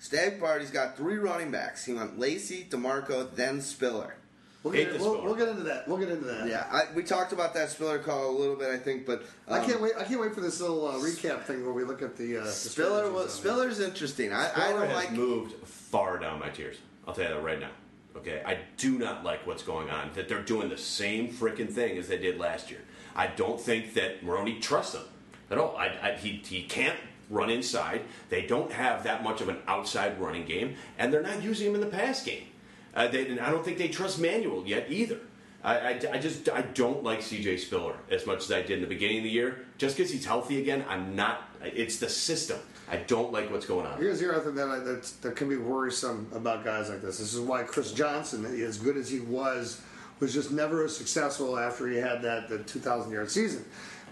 Stag 0.05 0.39
Party's 0.39 0.69
got 0.69 0.95
three 0.95 1.17
running 1.17 1.49
backs. 1.49 1.83
He 1.83 1.91
went 1.91 2.19
Lacy, 2.19 2.67
Demarco, 2.69 3.27
then 3.33 3.59
Spiller. 3.59 4.13
We'll 4.61 4.71
get, 4.71 4.93
this 4.93 5.01
we'll, 5.01 5.23
we'll 5.23 5.33
get 5.33 5.47
into 5.47 5.63
that. 5.63 5.87
We'll 5.87 5.97
get 5.97 6.09
into 6.09 6.25
that. 6.25 6.47
Yeah, 6.47 6.67
I, 6.71 6.83
we 6.93 7.01
talked 7.01 7.33
about 7.33 7.55
that 7.55 7.71
Spiller 7.71 7.97
call 7.97 8.29
a 8.29 8.37
little 8.37 8.55
bit, 8.55 8.69
I 8.69 8.77
think, 8.77 9.07
but 9.07 9.23
um, 9.47 9.59
I 9.59 9.65
can't 9.65 9.81
wait. 9.81 9.93
I 9.97 10.03
can't 10.03 10.21
wait 10.21 10.35
for 10.35 10.41
this 10.41 10.61
little 10.61 10.87
uh, 10.87 10.93
recap 10.93 11.41
thing 11.45 11.63
where 11.63 11.73
we 11.73 11.83
look 11.83 12.03
at 12.03 12.15
the 12.17 12.37
uh, 12.37 12.43
the 12.43 12.51
Spiller 12.51 12.89
strategies 12.89 13.13
was 13.13 13.33
Spiller's 13.33 13.79
interesting. 13.79 14.31
I, 14.31 14.51
I 14.55 14.73
don't 14.73 14.87
has 14.87 14.95
like. 14.95 15.11
moved 15.11 15.53
far 15.65 16.19
down 16.19 16.39
my 16.39 16.49
tiers. 16.49 16.77
I'll 17.07 17.15
tell 17.15 17.27
you 17.27 17.33
that 17.33 17.43
right 17.43 17.59
now. 17.59 17.71
Okay, 18.15 18.43
I 18.45 18.59
do 18.77 18.99
not 18.99 19.23
like 19.23 19.47
what's 19.47 19.63
going 19.63 19.89
on. 19.89 20.11
That 20.13 20.29
they're 20.29 20.43
doing 20.43 20.69
the 20.69 20.77
same 20.77 21.29
freaking 21.29 21.71
thing 21.71 21.97
as 21.97 22.07
they 22.07 22.19
did 22.19 22.37
last 22.39 22.69
year. 22.69 22.81
I 23.15 23.25
don't 23.25 23.59
think 23.59 23.95
that 23.95 24.23
Maroney 24.23 24.59
trusts 24.59 24.93
them 24.93 25.05
at 25.49 25.57
all. 25.57 25.75
I, 25.75 25.85
I, 26.01 26.11
he 26.13 26.43
he 26.45 26.61
can't 26.61 26.99
run 27.29 27.49
inside. 27.49 28.01
They 28.29 28.45
don't 28.45 28.71
have 28.71 29.03
that 29.03 29.23
much 29.23 29.41
of 29.41 29.49
an 29.49 29.57
outside 29.67 30.19
running 30.19 30.45
game, 30.45 30.75
and 30.97 31.13
they're 31.13 31.21
not 31.21 31.41
using 31.41 31.67
him 31.67 31.75
in 31.75 31.81
the 31.81 31.87
pass 31.87 32.23
game. 32.23 32.47
Uh, 32.93 33.07
they, 33.07 33.39
I 33.39 33.51
don't 33.51 33.63
think 33.63 33.77
they 33.77 33.89
trust 33.89 34.19
Manuel 34.19 34.63
yet 34.65 34.89
either. 34.89 35.19
I, 35.63 35.77
I, 35.77 35.99
I 36.13 36.17
just 36.19 36.47
I 36.49 36.61
don't 36.61 37.03
like 37.03 37.23
C.J. 37.23 37.57
Spiller 37.57 37.95
as 38.11 38.27
much 38.27 38.43
as 38.43 38.51
I 38.51 38.61
did 38.61 38.71
in 38.71 38.81
the 38.81 38.87
beginning 38.87 39.17
of 39.17 39.23
the 39.23 39.31
year. 39.31 39.65
Just 39.77 39.97
because 39.97 40.11
he's 40.11 40.25
healthy 40.25 40.61
again, 40.61 40.85
I'm 40.87 41.15
not. 41.15 41.49
It's 41.63 41.97
the 41.97 42.07
system. 42.07 42.59
I 42.89 42.97
don't 42.97 43.33
like 43.33 43.49
what's 43.49 43.65
going 43.65 43.87
on. 43.87 43.97
Here's 43.97 44.19
the 44.19 44.31
other 44.31 44.43
thing 44.43 44.55
that, 44.55 44.85
that 44.85 45.03
that 45.23 45.35
can 45.35 45.49
be 45.49 45.57
worrisome 45.57 46.29
about 46.33 46.63
guys 46.63 46.89
like 46.89 47.01
this. 47.01 47.17
This 47.17 47.33
is 47.33 47.39
why 47.39 47.63
Chris 47.63 47.91
Johnson, 47.91 48.45
as 48.45 48.77
good 48.77 48.95
as 48.95 49.09
he 49.09 49.21
was, 49.21 49.81
was 50.19 50.33
just 50.33 50.51
never 50.51 50.85
as 50.85 50.95
successful 50.95 51.57
after 51.57 51.87
he 51.87 51.97
had 51.97 52.21
that 52.21 52.47
the 52.47 52.59
2,000 52.59 53.11
yard 53.11 53.31
season. 53.31 53.65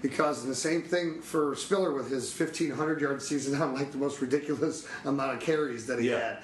Because 0.03 0.45
the 0.45 0.53
same 0.53 0.81
thing 0.81 1.21
for 1.21 1.55
Spiller 1.55 1.93
with 1.93 2.11
his 2.11 2.37
1,500 2.37 2.99
yard 2.99 3.21
season 3.21 3.59
on 3.59 3.73
like 3.73 3.91
the 3.93 3.97
most 3.97 4.19
ridiculous 4.19 4.85
amount 5.05 5.33
of 5.33 5.39
carries 5.39 5.87
that 5.87 5.97
he 5.99 6.09
Yeah. 6.09 6.19
had, 6.19 6.37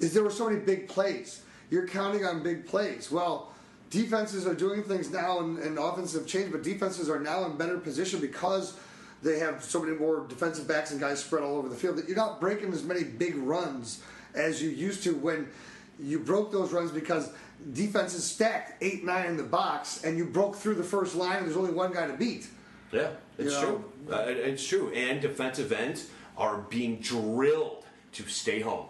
is 0.00 0.12
there 0.12 0.24
were 0.24 0.30
so 0.30 0.50
many 0.50 0.60
big 0.60 0.88
plays. 0.88 1.40
You're 1.70 1.86
counting 1.86 2.24
on 2.24 2.42
big 2.42 2.66
plays. 2.66 3.10
Well, 3.10 3.52
defenses 3.90 4.44
are 4.44 4.54
doing 4.54 4.82
things 4.82 5.10
now, 5.10 5.38
and, 5.38 5.56
and 5.60 5.78
offenses 5.78 6.14
have 6.18 6.26
changed, 6.26 6.50
but 6.50 6.64
defenses 6.64 7.08
are 7.08 7.20
now 7.20 7.44
in 7.46 7.56
better 7.56 7.78
position 7.78 8.20
because 8.20 8.76
they 9.22 9.38
have 9.38 9.62
so 9.62 9.80
many 9.80 9.96
more 9.96 10.26
defensive 10.28 10.66
backs 10.66 10.90
and 10.90 10.98
guys 11.00 11.20
spread 11.24 11.44
all 11.44 11.56
over 11.58 11.68
the 11.68 11.76
field 11.76 11.96
that 11.96 12.08
you're 12.08 12.16
not 12.16 12.40
breaking 12.40 12.72
as 12.72 12.82
many 12.82 13.04
big 13.04 13.36
runs 13.36 14.02
as 14.34 14.60
you 14.60 14.68
used 14.68 15.04
to 15.04 15.14
when 15.14 15.48
you 16.00 16.18
broke 16.18 16.50
those 16.50 16.72
runs 16.72 16.90
because 16.90 17.30
defenses 17.72 18.22
stacked 18.24 18.82
eight 18.82 19.04
nine 19.04 19.26
in 19.26 19.36
the 19.36 19.42
box 19.42 20.02
and 20.04 20.18
you 20.18 20.24
broke 20.26 20.54
through 20.56 20.74
the 20.74 20.82
first 20.84 21.14
line 21.14 21.38
and 21.38 21.46
there's 21.46 21.56
only 21.56 21.72
one 21.72 21.92
guy 21.92 22.06
to 22.06 22.12
beat. 22.12 22.48
Yeah, 22.96 23.10
it's 23.38 23.54
You 23.54 23.60
true. 23.60 23.84
Uh, 24.10 24.16
it- 24.28 24.36
it's 24.38 24.66
true. 24.66 24.90
And 24.92 25.20
defensive 25.20 25.72
ends 25.72 26.08
are 26.36 26.58
being 26.68 26.96
drilled 27.00 27.84
to 28.12 28.22
stay 28.28 28.60
home 28.60 28.86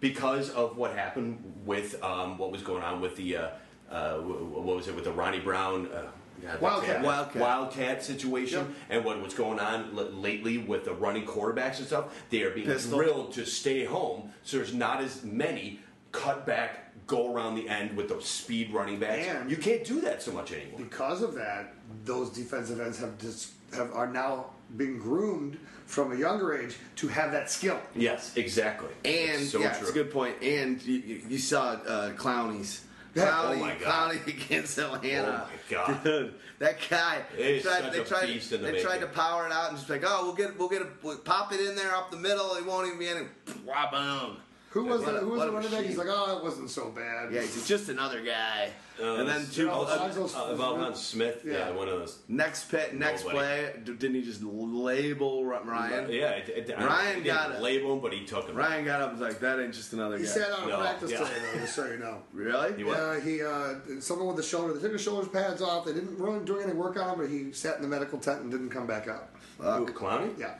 because 0.00 0.50
of 0.50 0.76
what 0.76 0.92
happened 0.94 1.42
with 1.64 2.02
um, 2.02 2.38
what 2.38 2.50
was 2.52 2.62
going 2.62 2.82
on 2.82 3.00
with 3.00 3.16
the 3.16 3.36
uh, 3.36 3.48
uh, 3.90 4.18
wh- 4.18 4.22
wh- 4.22 4.64
what 4.66 4.76
was 4.76 4.88
it 4.88 4.94
with 4.94 5.04
the 5.04 5.12
Ronnie 5.12 5.40
Brown. 5.40 5.88
Uh, 5.92 6.02
God, 6.42 6.60
Wildcat. 6.60 7.02
Wildcat. 7.02 7.40
Wildcat 7.40 8.02
situation, 8.04 8.58
Yep. 8.58 8.68
and 8.90 9.04
what 9.04 9.22
was 9.22 9.34
going 9.34 9.60
on 9.60 9.96
l- 9.96 10.10
lately 10.12 10.58
with 10.58 10.84
the 10.84 10.92
running 10.92 11.24
quarterbacks 11.24 11.78
and 11.78 11.86
stuff. 11.86 12.06
They 12.28 12.42
are 12.42 12.50
being 12.50 12.66
Pistol. 12.66 12.98
drilled 12.98 13.32
to 13.34 13.46
stay 13.46 13.84
home, 13.84 14.32
so 14.42 14.56
there's 14.58 14.74
not 14.74 15.00
as 15.00 15.22
many 15.22 15.80
cut 16.12 16.44
back, 16.44 16.83
go 17.06 17.34
around 17.34 17.54
the 17.54 17.68
end 17.68 17.96
with 17.96 18.08
those 18.08 18.26
speed 18.26 18.72
running 18.72 18.98
backs. 18.98 19.26
And- 19.26 19.50
you 19.50 19.56
can't 19.56 19.84
do 19.84 20.00
that 20.02 20.22
so 20.22 20.32
much 20.32 20.52
anymore. 20.52 20.78
Because 20.78 21.22
of 21.22 21.34
that, 21.34 21.74
those 22.04 22.30
defensive 22.30 22.80
ends 22.80 22.98
have 22.98 23.18
just 23.18 23.52
have 23.74 23.92
are 23.92 24.06
now 24.06 24.46
being 24.76 24.98
groomed 24.98 25.58
from 25.86 26.12
a 26.12 26.16
younger 26.16 26.56
age 26.56 26.76
to 26.96 27.08
have 27.08 27.32
that 27.32 27.50
skill. 27.50 27.78
Yes, 27.94 28.36
exactly. 28.36 28.88
And 29.04 29.46
so 29.46 29.60
yeah, 29.60 29.70
true. 29.70 29.80
it's 29.80 29.90
a 29.90 29.92
good 29.92 30.10
point. 30.10 30.36
And 30.42 30.82
you, 30.82 30.94
you, 30.94 31.22
you 31.28 31.38
saw 31.38 31.72
uh, 31.72 32.12
Clowney's. 32.12 32.84
Clowney, 33.14 33.56
Oh 33.56 33.56
my 33.56 33.74
God. 33.76 34.12
Clowney 34.12 34.26
against 34.44 34.76
Atlanta. 34.78 35.46
Oh 35.46 35.50
my 35.52 35.70
God. 35.70 36.02
Dude, 36.02 36.34
that 36.58 36.78
guy. 36.90 37.22
It 37.38 37.46
is 37.46 37.62
tried, 37.62 37.92
they 37.92 38.02
tried, 38.02 38.26
beast 38.26 38.52
in 38.52 38.62
the 38.62 38.72
they 38.72 38.82
tried 38.82 38.98
to 38.98 39.06
power 39.06 39.46
it 39.46 39.52
out 39.52 39.68
and 39.68 39.78
just 39.78 39.88
like, 39.88 40.02
oh, 40.04 40.24
we'll 40.24 40.34
get, 40.34 40.58
we'll 40.58 40.68
get, 40.68 40.82
a, 40.82 40.88
we'll 41.02 41.18
pop 41.18 41.52
it 41.52 41.60
in 41.60 41.76
there 41.76 41.94
up 41.94 42.10
the 42.10 42.16
middle. 42.16 42.54
It 42.56 42.66
won't 42.66 42.86
even 42.88 42.98
be 42.98 43.08
any. 43.08 43.26
Wah, 43.64 43.90
boom. 43.90 44.38
Who 44.74 44.86
was 44.86 45.02
What 45.02 45.12
the, 45.12 45.16
a- 45.18 45.20
who 45.20 45.28
was 45.28 45.38
what 45.38 45.44
the 45.46 45.50
a 45.52 45.54
running 45.54 45.70
back? 45.70 45.84
He's 45.84 45.96
like, 45.96 46.08
oh, 46.10 46.36
it 46.36 46.42
wasn't 46.42 46.68
so 46.68 46.90
bad. 46.90 47.32
Yeah, 47.32 47.42
he's 47.42 47.68
just 47.68 47.88
another 47.88 48.22
guy. 48.24 48.70
Uh, 49.00 49.14
and 49.20 49.28
then 49.28 49.36
it's- 49.42 49.54
two, 49.54 49.70
uh, 49.70 49.74
Lonzo's- 49.84 50.34
Uh, 50.34 50.56
Valhan 50.58 50.96
Smith, 50.96 51.42
yeah. 51.44 51.52
Yeah. 51.52 51.70
one 51.70 51.86
of 51.88 52.00
those. 52.00 52.18
next 52.26 52.70
pet, 52.72 52.92
next 52.92 53.20
Nobody. 53.24 53.38
play. 53.38 53.72
d- 53.84 53.92
Didn't 53.94 54.16
he 54.16 54.22
just 54.22 54.42
label 54.42 55.44
Ryan? 55.44 56.10
Yeah, 56.10 56.30
it, 56.30 56.48
it, 56.68 56.74
I- 56.76 56.84
Ryan 56.86 57.16
he 57.18 57.22
didn't 57.22 57.36
got 57.36 57.50
it. 57.52 57.60
label 57.62 57.92
him, 57.92 58.00
but 58.00 58.12
he 58.12 58.24
took 58.24 58.48
him. 58.48 58.56
Ryan 58.56 58.84
got 58.84 59.00
up 59.00 59.10
and 59.12 59.20
was 59.20 59.28
like, 59.30 59.38
"That 59.40 59.60
ain't 59.60 59.74
just 59.74 59.92
another 59.92 60.18
He 60.18 60.24
guy." 60.24 60.28
He 60.32 60.38
sat 60.40 60.50
out 60.50 60.58
of 60.64 60.68
No, 60.68 60.78
practice 60.78 61.10
yeah. 61.12 61.18
today, 61.18 61.30
though, 61.52 61.60
just 61.60 61.74
so 61.76 61.86
you 61.86 61.98
know. 61.98 62.18
really? 62.32 62.76
He 62.76 62.82
what? 62.82 62.98
Yeah, 62.98 63.20
he 63.20 63.42
uh, 63.44 64.00
someone 64.00 64.26
with 64.26 64.36
the 64.38 64.42
shoulder. 64.42 64.72
They 64.74 64.80
took 64.80 64.92
his 64.92 65.02
shoulder 65.02 65.28
pads 65.28 65.62
off. 65.62 65.84
They 65.86 65.92
didn't 65.92 66.18
really 66.18 66.44
do 66.44 66.58
any 66.58 66.72
work 66.72 66.96
on 67.00 67.10
him, 67.10 67.18
but 67.20 67.30
he 67.30 67.52
sat 67.52 67.76
in 67.76 67.82
the 67.82 67.88
medical 67.88 68.18
tent 68.18 68.40
and 68.42 68.50
didn't 68.50 68.70
come 68.70 68.88
back 68.88 69.06
out. 69.06 69.28
Who, 69.58 69.86
Clowney? 69.86 70.36
Yeah, 70.36 70.54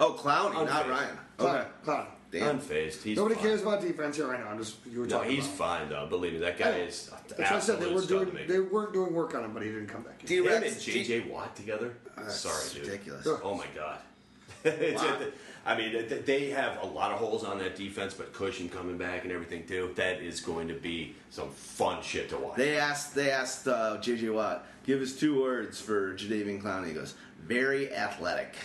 Oh, 0.00 0.12
Clowney, 0.18 0.66
not 0.66 0.88
Ryan. 0.88 1.16
Okay. 1.38 1.64
Clown. 1.84 2.06
Damn. 2.38 2.58
Unfazed. 2.60 3.02
He's 3.02 3.16
Nobody 3.16 3.34
fine. 3.36 3.44
cares 3.44 3.62
about 3.62 3.80
defense 3.80 4.16
here 4.16 4.26
right 4.26 4.40
now. 4.40 4.48
I'm 4.50 4.58
just 4.58 4.76
you 4.90 5.00
were 5.00 5.06
No, 5.06 5.18
talking 5.18 5.30
he's 5.36 5.46
about. 5.46 5.56
fine 5.58 5.88
though. 5.88 6.06
Believe 6.06 6.34
me, 6.34 6.38
that 6.40 6.58
guy 6.58 6.70
Yeah. 6.78 6.84
is. 6.84 7.10
That's 7.28 7.50
what 7.50 7.52
I 7.52 7.60
said. 7.60 7.80
They 7.80 7.92
were 7.92 8.02
doing. 8.04 8.36
They 8.46 8.60
weren't 8.60 8.92
doing 8.92 9.12
work 9.14 9.34
on 9.34 9.44
him, 9.44 9.52
but 9.52 9.62
he 9.62 9.68
didn't 9.70 9.88
come 9.88 10.02
back. 10.02 10.24
D 10.24 10.36
Him 10.36 10.46
Rex, 10.46 10.66
and 10.72 10.76
JJ 10.76 11.28
Watt 11.30 11.54
together. 11.56 11.94
That's 12.16 12.36
Sorry, 12.36 12.74
dude. 12.74 12.86
ridiculous. 12.92 13.26
Oh 13.42 13.54
my 13.54 13.66
god. 13.74 13.98
It's- 14.64 15.00
Wow. 15.02 15.18
I 15.68 15.76
mean, 15.76 15.90
th- 15.90 16.24
they 16.24 16.50
have 16.50 16.80
a 16.80 16.86
lot 16.86 17.10
of 17.10 17.18
holes 17.18 17.42
on 17.42 17.58
that 17.58 17.74
defense, 17.74 18.14
but 18.14 18.32
Cushing 18.32 18.68
coming 18.68 18.96
back 18.96 19.24
and 19.24 19.32
everything 19.32 19.66
too. 19.66 19.90
That 19.96 20.20
is 20.22 20.40
going 20.40 20.68
to 20.68 20.74
be 20.74 21.16
some 21.30 21.50
fun 21.50 22.02
shit 22.04 22.28
to 22.28 22.36
watch. 22.36 22.56
They 22.56 22.76
asked. 22.76 23.16
They 23.16 23.32
asked 23.32 23.66
uh, 23.66 23.98
JJ 24.00 24.32
Watt. 24.32 24.64
Give 24.86 25.02
us 25.02 25.14
two 25.14 25.40
words 25.42 25.80
for 25.80 26.14
Jadeveon 26.14 26.62
Clowney. 26.62 26.86
He 26.88 26.92
goes, 26.92 27.14
"Very 27.46 27.94
athletic." 27.94 28.54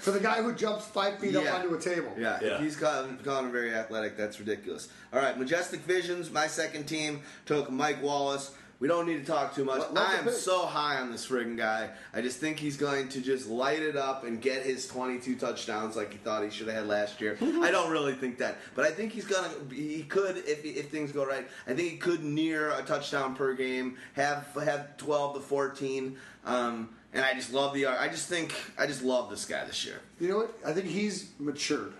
For 0.00 0.10
the 0.10 0.20
guy 0.20 0.42
who 0.42 0.52
jumps 0.54 0.86
five 0.86 1.18
feet 1.18 1.36
up 1.36 1.52
onto 1.54 1.74
a 1.74 1.80
table. 1.80 2.12
Yeah, 2.18 2.38
Yeah. 2.42 2.48
if 2.56 2.60
he's 2.60 2.76
calling, 2.76 3.16
calling 3.24 3.46
him 3.46 3.52
very 3.52 3.72
athletic, 3.74 4.16
that's 4.16 4.38
ridiculous. 4.38 4.88
All 5.12 5.20
right, 5.20 5.38
Majestic 5.38 5.80
Visions, 5.80 6.30
my 6.30 6.46
second 6.46 6.84
team, 6.84 7.20
took 7.46 7.70
Mike 7.70 8.02
Wallace. 8.02 8.52
We 8.80 8.88
don't 8.88 9.06
need 9.06 9.24
to 9.24 9.24
talk 9.24 9.54
too 9.54 9.64
much. 9.64 9.78
Let- 9.78 9.94
let 9.94 10.08
I 10.08 10.14
am 10.16 10.24
pick. 10.24 10.32
so 10.32 10.66
high 10.66 10.96
on 10.98 11.12
this 11.12 11.24
friggin' 11.28 11.56
guy. 11.56 11.90
I 12.12 12.20
just 12.20 12.38
think 12.38 12.58
he's 12.58 12.76
going 12.76 13.08
to 13.10 13.20
just 13.20 13.46
light 13.48 13.78
it 13.80 13.96
up 13.96 14.24
and 14.24 14.40
get 14.42 14.64
his 14.64 14.88
22 14.88 15.36
touchdowns 15.36 15.94
like 15.94 16.10
he 16.10 16.18
thought 16.18 16.42
he 16.42 16.50
should 16.50 16.66
have 16.66 16.74
had 16.76 16.86
last 16.88 17.20
year. 17.20 17.38
I 17.40 17.70
don't 17.70 17.92
really 17.92 18.14
think 18.14 18.38
that, 18.38 18.56
but 18.74 18.84
I 18.84 18.90
think 18.90 19.12
he's 19.12 19.24
gonna. 19.24 19.50
He 19.72 20.02
could 20.02 20.38
if 20.38 20.64
if 20.64 20.88
things 20.90 21.12
go 21.12 21.24
right. 21.24 21.46
I 21.68 21.74
think 21.74 21.90
he 21.92 21.96
could 21.96 22.24
near 22.24 22.70
a 22.72 22.82
touchdown 22.82 23.36
per 23.36 23.54
game, 23.54 23.98
have 24.14 24.48
have 24.64 24.96
12 24.96 25.34
to 25.36 25.40
14. 25.40 26.16
Um, 26.44 26.88
and 27.12 27.24
I 27.24 27.34
just 27.34 27.52
love 27.52 27.74
the. 27.74 27.86
art. 27.86 27.98
I 28.00 28.08
just 28.08 28.28
think 28.28 28.54
I 28.78 28.86
just 28.86 29.02
love 29.02 29.30
this 29.30 29.44
guy 29.44 29.64
this 29.64 29.84
year. 29.84 30.00
You 30.20 30.28
know 30.28 30.36
what? 30.38 30.58
I 30.64 30.72
think 30.72 30.86
he's 30.86 31.30
matured 31.38 31.92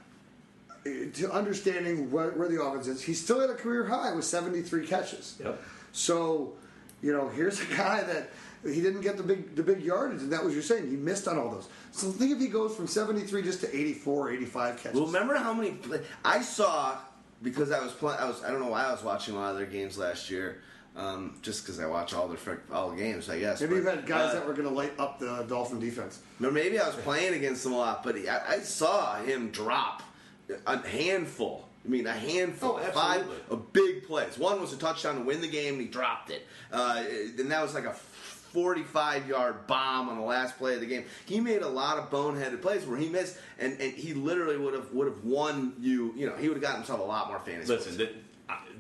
uh, 0.87 0.91
to 1.15 1.31
understanding 1.33 2.11
where, 2.11 2.31
where 2.31 2.49
the 2.49 2.63
offense 2.63 2.87
is. 2.87 3.03
He's 3.03 3.23
still 3.23 3.41
at 3.43 3.51
a 3.51 3.55
career 3.55 3.85
high 3.85 4.13
with 4.15 4.25
73 4.25 4.87
catches. 4.87 5.37
Yep. 5.43 5.63
So, 5.93 6.55
you 7.03 7.13
know, 7.13 7.29
here's 7.29 7.61
a 7.61 7.67
guy 7.67 8.03
that 8.03 8.31
he 8.65 8.81
didn't 8.81 9.03
get 9.03 9.17
the 9.17 9.23
big 9.23 9.55
the 9.55 9.63
big 9.63 9.83
yardage, 9.83 10.23
and 10.23 10.33
that 10.33 10.45
was 10.45 10.55
you're 10.55 10.63
saying 10.63 10.89
he 10.89 10.97
missed 10.97 11.29
on 11.29 11.39
all 11.39 11.51
those. 11.51 11.69
So 11.91 12.11
think 12.11 12.33
if 12.33 12.39
he 12.39 12.49
goes 12.49 12.75
from 12.75 12.87
73 12.87 13.43
just 13.43 13.61
to 13.61 13.77
84, 13.77 14.31
85 14.33 14.77
catches. 14.83 14.95
Well, 14.99 15.07
remember 15.07 15.35
how 15.35 15.53
many 15.53 15.73
play- 15.73 16.03
I 16.25 16.41
saw 16.41 16.97
because 17.43 17.71
I 17.71 17.81
was 17.81 17.93
playing. 17.93 18.21
I 18.21 18.27
was 18.27 18.43
I 18.45 18.51
don't 18.51 18.61
know 18.61 18.69
why 18.69 18.85
I 18.85 18.93
was 18.93 19.03
watching 19.03 19.35
a 19.35 19.39
lot 19.39 19.51
of 19.51 19.57
their 19.59 19.67
games 19.67 19.99
last 19.99 20.31
year. 20.31 20.63
Um, 20.95 21.39
just 21.41 21.65
because 21.65 21.81
I 21.81 21.87
watch 21.87 22.13
all 22.13 22.29
their 22.29 22.37
frick- 22.37 22.71
all 22.71 22.91
the 22.91 22.97
games, 22.97 23.31
I 23.31 23.39
guess. 23.39 23.61
Maybe 23.63 23.71
but, 23.71 23.77
you've 23.77 23.87
had 23.87 24.07
guys 24.07 24.31
uh, 24.31 24.35
that 24.35 24.47
were 24.47 24.53
going 24.53 24.69
to 24.69 24.75
light 24.75 24.93
up 24.99 25.19
the 25.19 25.43
Dolphin 25.49 25.81
defense. 25.81 26.21
No, 26.39 26.51
maybe 26.51 26.79
I 26.79 26.87
was 26.87 26.97
playing 26.97 27.33
against 27.33 27.65
them 27.65 27.73
a 27.73 27.79
lot, 27.79 28.03
but 28.03 28.17
he, 28.17 28.29
I, 28.29 28.55
I 28.57 28.59
saw 28.59 29.17
him 29.17 29.51
drop 29.51 30.03
a 30.67 30.77
handful 30.87 31.69
I 31.85 31.89
mean, 31.89 32.07
a 32.07 32.13
handful, 32.13 32.79
Oh, 32.81 32.91
five 32.93 33.21
absolutely. 33.23 33.45
of 33.51 33.73
big 33.73 34.07
plays. 34.07 34.39
One 34.39 34.61
was 34.61 34.73
a 34.73 34.77
touchdown 34.77 35.17
to 35.17 35.23
win 35.23 35.41
the 35.41 35.49
game, 35.49 35.75
and 35.75 35.83
he 35.83 35.89
dropped 35.89 36.31
it. 36.31 36.47
Uh, 36.73 37.03
and 37.39 37.51
that 37.51 37.61
was 37.61 37.75
like 37.75 37.87
a 37.87 37.93
45 37.93 39.29
yard 39.29 39.67
bomb 39.67 40.09
on 40.09 40.17
the 40.17 40.25
last 40.25 40.59
play 40.59 40.75
of 40.75 40.81
the 40.81 40.87
game. 40.87 41.05
He 41.27 41.41
made 41.41 41.63
a 41.63 41.69
lot 41.69 41.99
of 41.99 42.11
boneheaded 42.11 42.63
plays 42.63 42.87
where 42.87 42.99
he 42.99 43.09
missed, 43.09 43.37
and, 43.59 43.81
and 43.81 43.93
he 43.93 44.15
literally 44.15 44.59
would 44.59 44.75
have 44.75 44.93
would 44.93 45.09
have 45.09 45.25
won 45.25 45.73
you. 45.81 46.13
You 46.17 46.27
know, 46.29 46.37
he 46.37 46.49
would 46.49 46.57
have 46.57 46.63
gotten 46.63 46.79
himself 46.79 47.01
a 47.01 47.05
lot 47.05 47.29
more 47.29 47.41
fantasy. 47.41 47.73
Listen, 47.73 47.97
th- 47.97 48.15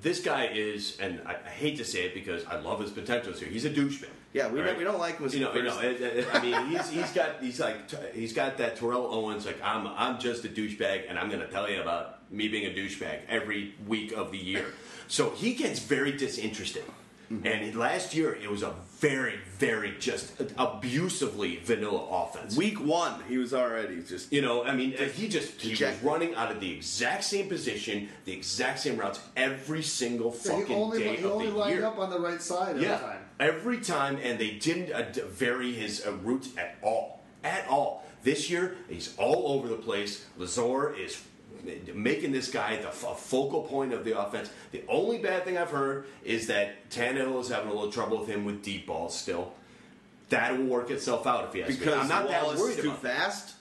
this 0.00 0.20
guy 0.20 0.46
is, 0.46 0.96
and 1.00 1.20
I, 1.26 1.34
hate 1.48 1.76
to 1.78 1.84
say 1.84 2.04
it 2.04 2.14
because 2.14 2.44
I 2.46 2.56
love 2.58 2.80
his 2.80 2.90
potentials 2.90 3.38
here. 3.40 3.48
He's 3.48 3.64
a 3.64 3.70
douchebag. 3.70 4.08
Yeah, 4.32 4.48
we 4.50 4.60
All 4.60 4.66
don't- 4.66 4.78
we 4.78 4.84
don't 4.84 4.98
like 4.98 5.18
him 5.18 5.26
as 5.26 5.34
you 5.34 5.40
know. 5.40 5.52
You 5.54 5.62
know, 5.64 5.70
person. 5.76 5.90
it- 5.94 6.00
it- 6.02 6.26
I 6.34 6.40
mean, 6.42 6.66
he's 6.68 6.88
he's 6.88 7.12
got 7.12 7.40
he's 7.42 7.60
like 7.60 8.14
he's 8.14 8.32
got 8.32 8.56
that 8.58 8.76
Terrell 8.76 9.06
Owens 9.12 9.44
like 9.46 9.60
I'm 9.62 9.86
I'm 9.86 10.18
just 10.18 10.44
a 10.44 10.48
douchebag, 10.48 11.04
and 11.08 11.18
I'm 11.18 11.28
going 11.28 11.40
to 11.40 11.48
tell 11.48 11.68
you 11.68 11.80
about 11.82 12.30
me 12.32 12.48
being 12.48 12.66
a 12.66 12.74
douchebag 12.74 13.20
every 13.28 13.74
week 13.86 14.12
of 14.12 14.32
the 14.32 14.38
year. 14.38 14.66
So 15.08 15.30
he 15.30 15.52
gets 15.54 15.80
very 15.80 16.12
disinterested. 16.12 16.84
Mm-hmm. 17.32 17.46
And 17.46 17.74
last 17.76 18.14
year, 18.14 18.34
it 18.34 18.50
was 18.50 18.62
a 18.62 18.74
very, 18.98 19.36
very 19.58 19.94
just 19.98 20.32
abusively 20.58 21.56
vanilla 21.64 22.06
offense. 22.10 22.56
Week 22.56 22.78
one, 22.78 23.20
he 23.28 23.38
was 23.38 23.54
already 23.54 24.02
just. 24.02 24.32
You 24.32 24.42
know, 24.42 24.64
I 24.64 24.74
mean, 24.74 24.92
he 24.92 25.28
just 25.28 25.60
he 25.60 25.70
was 25.70 25.78
Dejected. 25.78 26.04
running 26.04 26.34
out 26.34 26.50
of 26.52 26.60
the 26.60 26.70
exact 26.70 27.24
same 27.24 27.48
position, 27.48 28.08
the 28.24 28.32
exact 28.32 28.80
same 28.80 28.96
routes 28.96 29.20
every 29.36 29.82
single 29.82 30.34
Yeah, 30.44 30.50
fucking 30.52 30.66
he 30.66 30.74
only, 30.74 30.98
day 30.98 31.16
he 31.16 31.24
of 31.24 31.30
only 31.32 31.50
the 31.50 31.56
lined 31.56 31.74
year. 31.78 31.86
up 31.86 31.98
on 31.98 32.10
the 32.10 32.20
right 32.20 32.40
side 32.42 32.70
every 32.70 32.82
yeah, 32.82 32.98
time. 32.98 33.20
every 33.40 33.80
time, 33.80 34.18
and 34.22 34.38
they 34.38 34.52
didn't 34.52 34.92
uh, 34.92 35.04
vary 35.28 35.72
his 35.72 36.06
uh, 36.06 36.12
routes 36.22 36.50
at 36.56 36.76
all, 36.82 37.22
at 37.44 37.66
all. 37.68 38.04
This 38.22 38.48
year, 38.48 38.76
he's 38.88 39.16
all 39.18 39.48
over 39.52 39.66
the 39.66 39.74
place. 39.76 40.24
Lazor 40.38 40.96
is 40.96 41.20
making 41.94 42.32
this 42.32 42.50
guy 42.50 42.76
the 42.76 42.88
f- 42.88 43.18
focal 43.20 43.62
point 43.62 43.92
of 43.92 44.04
the 44.04 44.18
offense. 44.18 44.50
The 44.72 44.82
only 44.88 45.18
bad 45.18 45.44
thing 45.44 45.56
I've 45.58 45.70
heard 45.70 46.06
is 46.24 46.46
that 46.48 46.90
Tannehill 46.90 47.40
is 47.40 47.48
having 47.48 47.70
a 47.70 47.72
little 47.74 47.92
trouble 47.92 48.18
with 48.18 48.28
him 48.28 48.44
with 48.44 48.62
deep 48.62 48.86
balls 48.86 49.16
still. 49.16 49.52
That 50.30 50.56
will 50.56 50.64
work 50.66 50.90
itself 50.90 51.26
out 51.26 51.44
if 51.44 51.52
he 51.54 51.60
has 51.60 51.70
me. 51.70 51.76
Because 51.76 51.94
I'm 52.00 52.08
not 52.08 52.28
Wallace 52.28 52.58
that 52.58 52.58
worried 52.64 52.76
is 52.78 52.82
too 52.84 52.90
about 52.90 53.02
that. 53.02 53.16
fast. 53.16 53.54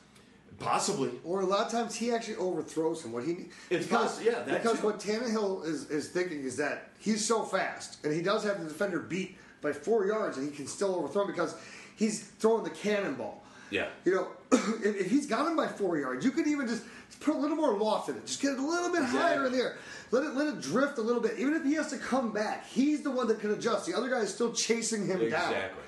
Possibly. 0.60 1.10
Or 1.24 1.42
a 1.42 1.46
lot 1.46 1.66
of 1.66 1.72
times 1.72 1.96
he 1.96 2.12
actually 2.12 2.36
overthrows 2.36 3.04
him. 3.04 3.12
What 3.12 3.24
he 3.24 3.50
It's 3.72 3.88
because 3.88 4.18
poss- 4.18 4.24
yeah, 4.24 4.44
that 4.44 4.62
because 4.62 4.80
too. 4.80 4.86
what 4.86 5.00
Tannehill 5.00 5.66
is 5.66 5.90
is 5.90 6.10
thinking 6.10 6.44
is 6.44 6.56
that 6.58 6.90
he's 7.00 7.26
so 7.26 7.44
fast 7.44 7.98
and 8.06 8.14
he 8.14 8.22
does 8.22 8.44
have 8.44 8.60
the 8.62 8.68
defender 8.68 9.00
beat 9.00 9.38
by 9.62 9.74
four 9.74 10.06
yards 10.06 10.38
and 10.38 10.50
he 10.50 10.56
can 10.56 10.68
still 10.68 10.94
overthrow 10.96 11.24
him 11.24 11.32
because 11.32 11.56
he's 11.96 12.22
throwing 12.24 12.64
the 12.64 12.70
cannonball. 12.70 13.41
Yeah. 13.72 13.88
You 14.06 14.14
know, 14.16 14.28
if, 14.84 14.86
if 15.02 15.10
he's 15.10 15.26
got 15.26 15.48
him 15.48 15.56
by 15.56 15.68
four 15.68 15.98
yards, 15.98 16.24
you 16.24 16.32
could 16.32 16.46
even 16.46 16.68
just 16.68 16.84
put 17.22 17.36
a 17.36 17.38
little 17.38 17.56
more 17.58 17.78
loft 17.78 18.10
in 18.10 18.16
it. 18.18 18.26
Just 18.28 18.42
get 18.42 18.52
it 18.54 18.60
a 18.60 18.66
little 18.66 18.92
bit 18.92 19.04
higher 19.04 19.46
in 19.48 19.52
there. 19.54 19.78
Let 20.12 20.24
it 20.24 20.36
let 20.36 20.48
it 20.48 20.62
drift 20.62 20.98
a 20.98 21.02
little 21.02 21.22
bit. 21.22 21.40
Even 21.40 21.54
if 21.56 21.64
he 21.64 21.74
has 21.76 21.90
to 21.92 21.98
come 21.98 22.32
back, 22.32 22.68
he's 22.68 23.02
the 23.02 23.10
one 23.12 23.28
that 23.30 23.40
can 23.40 23.52
adjust. 23.52 23.86
The 23.88 23.96
other 23.96 24.10
guy 24.10 24.20
is 24.20 24.34
still 24.34 24.52
chasing 24.54 25.08
him 25.08 25.18
down. 25.20 25.24
Exactly. 25.54 25.84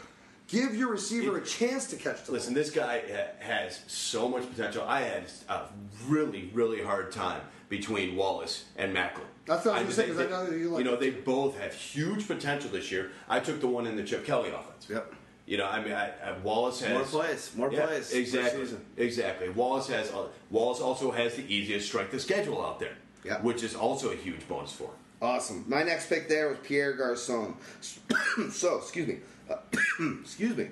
Give 0.48 0.76
your 0.76 0.90
receiver 0.90 1.38
a 1.38 1.44
chance 1.44 1.88
to 1.88 1.96
catch 1.96 2.26
the 2.26 2.32
Listen, 2.34 2.54
ball. 2.54 2.64
this 2.64 2.72
guy 2.72 3.02
ha- 3.10 3.32
has 3.40 3.80
so 3.88 4.28
much 4.30 4.48
potential. 4.50 4.84
I 4.88 5.02
had 5.02 5.24
a 5.50 5.64
really, 6.08 6.52
really 6.54 6.84
hard 6.84 7.12
time 7.12 7.42
between 7.70 8.16
Wallace 8.16 8.66
and 8.76 8.94
Maclin. 8.96 9.22
That's 9.46 9.66
what 9.66 9.76
I 9.76 9.84
was 9.84 9.96
gonna 9.98 10.08
say, 10.10 10.14
they- 10.14 10.24
'cause 10.26 10.34
I 10.34 10.44
know 10.44 10.50
that 10.52 10.58
you 10.58 10.70
like 10.70 10.86
You 10.86 10.92
know, 10.92 10.98
they 10.98 11.10
both 11.10 11.58
have 11.60 11.74
huge 11.74 12.28
potential 12.28 12.70
this 12.70 12.92
year. 12.92 13.12
I 13.28 13.40
took 13.40 13.62
the 13.62 13.68
one 13.68 13.88
in 13.88 13.96
the 13.96 14.04
Chip 14.04 14.26
Kelly 14.26 14.50
offense. 14.50 14.88
Yep. 14.90 15.14
You 15.46 15.58
know, 15.58 15.66
I 15.68 15.84
mean, 15.84 15.92
I, 15.94 16.10
I, 16.24 16.38
Wallace 16.42 16.80
has 16.82 16.94
More 16.94 17.04
plays, 17.24 17.52
more 17.56 17.72
Yeah, 17.72 17.86
plays 17.86 18.14
Exactly, 18.14 18.64
season. 18.64 18.86
exactly. 18.96 19.50
Wallace 19.50 19.88
has 19.88 20.10
uh, 20.12 20.28
Wallace 20.50 20.80
also 20.80 21.12
has 21.12 21.36
the 21.36 21.44
easiest 21.54 21.88
strength 21.88 22.14
of 22.14 22.22
schedule 22.22 22.64
out 22.66 22.80
there, 22.80 22.96
Yeah. 23.26 23.42
which 23.42 23.62
is 23.62 23.76
also 23.76 24.12
a 24.12 24.16
huge 24.16 24.48
bonus 24.48 24.72
for 24.72 24.86
him. 24.86 24.94
Awesome. 25.22 25.66
My 25.68 25.84
next 25.84 26.08
pick 26.08 26.30
there 26.30 26.50
was 26.50 26.58
Pierre 26.64 26.94
Garcon. 26.94 27.56
so, 28.52 28.78
excuse 28.78 29.08
me. 29.08 29.18
Uh, 29.50 29.56
excuse 30.22 30.56
me. 30.56 30.70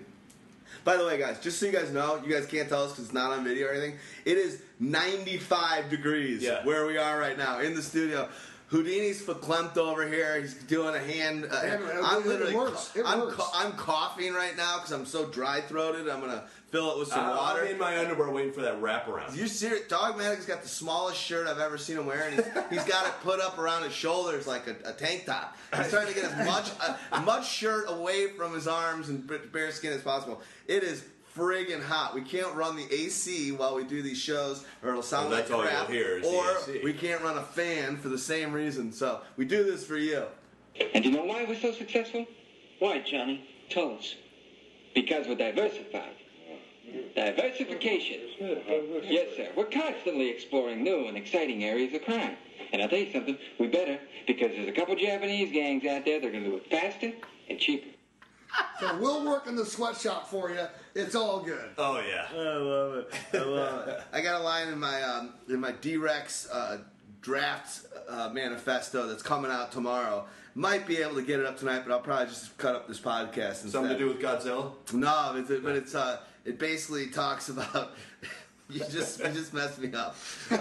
By 0.83 0.97
the 0.97 1.05
way, 1.05 1.19
guys, 1.19 1.39
just 1.39 1.59
so 1.59 1.65
you 1.67 1.71
guys 1.73 1.91
know, 1.91 2.21
you 2.25 2.33
guys 2.33 2.47
can't 2.47 2.67
tell 2.67 2.83
us 2.85 2.91
because 2.91 3.05
it's 3.05 3.13
not 3.13 3.31
on 3.31 3.43
video 3.43 3.67
or 3.67 3.71
anything. 3.71 3.99
It 4.25 4.37
is 4.37 4.61
95 4.79 5.89
degrees 5.89 6.41
Yeah. 6.41 6.65
where 6.65 6.85
we 6.87 6.97
are 6.97 7.19
right 7.19 7.37
now 7.37 7.59
in 7.59 7.75
the 7.75 7.83
studio. 7.83 8.29
Houdini's 8.71 9.21
verklempt 9.21 9.75
over 9.77 10.07
here. 10.07 10.39
He's 10.39 10.53
doing 10.53 10.95
a 10.95 10.99
hand. 10.99 11.43
Uh, 11.43 11.55
it- 11.57 11.81
I'm 12.03 12.21
it 12.21 12.25
literally. 12.27 12.55
works. 12.55 12.91
It 12.95 13.03
I'm, 13.05 13.19
works. 13.19 13.43
I'm 13.53 13.73
coughing 13.73 14.33
right 14.33 14.55
now 14.55 14.77
because 14.77 14.91
I'm 14.93 15.05
so 15.05 15.25
dry 15.27 15.59
throated. 15.59 16.07
I'm 16.07 16.21
gonna 16.21 16.45
fill 16.69 16.89
it 16.93 16.99
with 16.99 17.09
some 17.09 17.19
I- 17.25 17.35
water. 17.35 17.63
I'm 17.63 17.67
in 17.71 17.77
my 17.77 17.97
underwear 17.99 18.29
waiting 18.29 18.53
for 18.53 18.61
that 18.61 18.81
wraparound. 18.81 19.35
You 19.35 19.47
serious? 19.47 19.87
Dogmatic's 19.89 20.45
got 20.45 20.61
the 20.61 20.69
smallest 20.69 21.19
shirt 21.19 21.47
I've 21.47 21.59
ever 21.59 21.77
seen 21.77 21.97
him 21.97 22.05
wearing. 22.05 22.35
He's, 22.35 22.45
he's 22.69 22.83
got 22.85 23.05
it 23.07 23.13
put 23.23 23.41
up 23.41 23.57
around 23.59 23.83
his 23.83 23.91
shoulders 23.93 24.47
like 24.47 24.67
a, 24.67 24.75
a 24.85 24.93
tank 24.93 25.25
top. 25.25 25.57
He's 25.75 25.89
trying 25.89 26.07
to 26.07 26.13
get 26.13 26.23
as 26.23 26.45
much 26.47 26.71
uh, 27.11 27.21
much 27.23 27.49
shirt 27.51 27.85
away 27.89 28.27
from 28.37 28.53
his 28.53 28.69
arms 28.69 29.09
and 29.09 29.29
bare 29.51 29.71
skin 29.71 29.91
as 29.91 30.01
possible. 30.01 30.41
It 30.67 30.83
is 30.83 31.03
friggin' 31.41 31.81
hot. 31.81 32.13
We 32.13 32.21
can't 32.21 32.53
run 32.55 32.75
the 32.75 32.87
AC 32.93 33.51
while 33.51 33.75
we 33.75 33.83
do 33.83 34.01
these 34.03 34.19
shows, 34.19 34.63
or 34.83 34.89
it'll 34.89 35.01
sound 35.01 35.29
Well, 35.29 35.37
that's 35.39 35.49
like 35.49 35.59
all 35.59 35.65
crap. 35.65 35.89
you'll 35.89 35.97
hear 35.97 36.17
is 36.17 36.23
the 36.23 36.35
or 36.35 36.57
AC. 36.75 36.81
we 36.83 36.93
can't 36.93 37.21
run 37.21 37.37
a 37.37 37.41
fan 37.43 37.97
for 37.97 38.09
the 38.09 38.17
same 38.17 38.53
reason. 38.53 38.91
So 38.91 39.21
we 39.37 39.45
do 39.45 39.63
this 39.63 39.85
for 39.85 39.97
you. 39.97 40.23
And 40.93 41.03
do 41.03 41.09
you 41.09 41.17
know 41.17 41.25
why 41.25 41.43
we're 41.45 41.59
so 41.59 41.71
successful? 41.73 42.25
Why, 42.79 42.99
Johnny? 42.99 43.47
Tell 43.69 43.95
us. 43.95 44.15
Because 44.93 45.27
we're 45.27 45.35
diversified. 45.35 46.15
Diversification. 47.15 48.19
Yes, 49.03 49.35
sir. 49.37 49.49
We're 49.55 49.65
constantly 49.65 50.29
exploring 50.29 50.83
new 50.83 51.07
and 51.07 51.17
exciting 51.17 51.63
areas 51.63 51.93
of 51.93 52.03
crime. 52.03 52.35
And 52.73 52.81
I'll 52.81 52.89
tell 52.89 52.99
you 52.99 53.11
something, 53.11 53.37
we 53.59 53.67
better, 53.67 53.99
because 54.27 54.51
there's 54.51 54.67
a 54.67 54.71
couple 54.71 54.95
Japanese 54.95 55.51
gangs 55.51 55.85
out 55.85 56.05
there 56.05 56.19
that 56.19 56.27
are 56.27 56.31
going 56.31 56.43
to 56.43 56.49
do 56.51 56.55
it 56.57 56.69
faster 56.69 57.11
and 57.49 57.59
cheaper. 57.59 57.89
So 58.79 58.97
we'll 58.99 59.25
work 59.25 59.47
in 59.47 59.55
the 59.55 59.65
sweatshop 59.65 60.27
for 60.29 60.49
you. 60.51 60.65
It's 60.93 61.15
all 61.15 61.39
good. 61.41 61.69
Oh 61.77 62.01
yeah. 62.07 62.27
I 62.31 62.57
love 62.57 62.95
it. 62.95 63.13
I 63.33 63.37
love 63.43 63.87
it. 63.87 64.01
I 64.13 64.21
got 64.21 64.41
a 64.41 64.43
line 64.43 64.67
in 64.67 64.79
my 64.79 65.01
um, 65.03 65.33
in 65.49 65.59
my 65.59 65.71
D-Rex 65.71 66.49
uh, 66.51 66.79
draft 67.21 67.85
uh, 68.09 68.29
manifesto 68.33 69.07
that's 69.07 69.23
coming 69.23 69.51
out 69.51 69.71
tomorrow. 69.71 70.25
Might 70.53 70.85
be 70.85 70.97
able 70.97 71.15
to 71.15 71.21
get 71.21 71.39
it 71.39 71.45
up 71.45 71.57
tonight, 71.57 71.83
but 71.85 71.93
I'll 71.93 72.01
probably 72.01 72.25
just 72.25 72.57
cut 72.57 72.75
up 72.75 72.87
this 72.87 72.99
podcast. 72.99 73.63
Instead. 73.63 73.71
Something 73.71 73.93
to 73.93 73.97
do 73.97 74.07
with 74.09 74.19
Godzilla? 74.19 74.73
No, 74.91 75.35
it's, 75.37 75.49
but 75.63 75.75
it's 75.75 75.95
uh, 75.95 76.19
it 76.43 76.59
basically 76.59 77.07
talks 77.07 77.47
about. 77.49 77.91
You 78.71 78.79
just 78.89 79.19
you 79.19 79.27
just 79.31 79.53
messed 79.53 79.79
me 79.79 79.91
up. 79.93 80.15
Sorry. 80.47 80.59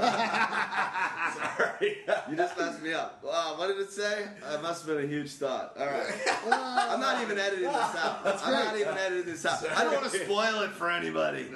You 2.29 2.37
just 2.37 2.59
messed 2.59 2.83
me 2.83 2.93
up. 2.93 3.23
Wow, 3.23 3.55
what 3.57 3.69
did 3.69 3.79
it 3.79 3.93
say? 3.93 4.27
It 4.53 4.63
must 4.63 4.85
have 4.87 4.97
been 4.97 5.05
a 5.05 5.09
huge 5.09 5.31
thought. 5.33 5.77
All 5.79 5.87
right, 5.87 6.13
I'm 6.51 7.01
not 7.01 7.23
even 7.23 7.39
editing 7.39 7.67
this 7.67 7.75
out. 7.75 8.21
I'm 8.25 8.53
not 8.53 8.77
even 8.79 8.97
editing 8.99 9.27
this 9.27 9.47
out. 9.47 9.65
I 9.77 9.85
don't 9.85 9.95
want 10.01 10.13
to 10.13 10.19
spoil 10.25 10.63
it 10.63 10.71
for 10.73 10.91
anybody. 10.91 11.47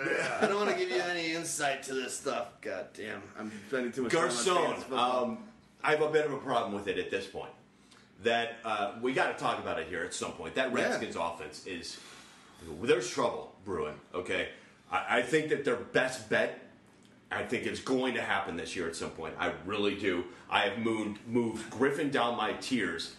I 0.41 0.47
don't 0.47 0.57
want 0.57 0.71
to 0.71 0.77
give 0.77 0.91
you 0.91 1.01
any 1.03 1.33
insight 1.33 1.83
to 1.85 1.95
this 1.95 2.17
stuff. 2.17 2.49
God 2.61 2.87
damn, 2.95 3.23
I'm 3.39 3.51
spending 3.69 3.93
too 3.93 4.03
much 4.03 4.13
time 4.13 4.23
on 4.23 4.29
Garcon, 4.29 4.45
fantasy 4.45 4.81
football. 4.83 5.25
um, 5.25 5.39
I 5.83 5.91
have 5.91 6.03
a 6.03 6.11
bit 6.11 6.25
of 6.25 6.33
a 6.33 6.39
problem 6.39 6.73
with 6.75 6.87
it 6.89 6.99
at 6.99 7.11
this 7.11 7.27
point. 7.27 7.51
That 8.23 8.57
uh, 8.65 8.93
we 9.03 9.13
got 9.13 9.37
to 9.37 9.43
talk 9.43 9.59
about 9.59 9.79
it 9.81 9.89
here 9.89 10.03
at 10.05 10.15
some 10.15 10.33
point. 10.33 10.55
That 10.55 10.69
Yeah. 10.71 10.77
Redskins 10.85 11.17
offense 11.17 11.67
is 11.67 11.99
there's 12.83 13.11
trouble 13.11 13.55
brewing. 13.65 13.95
Okay, 14.15 14.49
I, 14.95 15.19
I 15.19 15.23
think 15.23 15.49
that 15.51 15.65
their 15.65 15.77
best 15.77 16.31
bet. 16.31 16.61
I 17.33 17.43
think 17.43 17.67
it's 17.67 17.81
going 17.81 18.15
to 18.15 18.23
happen 18.23 18.57
this 18.57 18.77
year 18.77 18.87
at 18.87 18.95
some 18.95 19.11
point. 19.11 19.35
I 19.41 19.53
really 19.67 19.97
do. 19.97 20.25
I 20.49 20.61
have 20.61 20.79
moved 20.79 21.19
moved 21.27 21.69
Griffin 21.71 22.11
down 22.11 22.37
my 22.37 22.53
tiers 22.55 23.17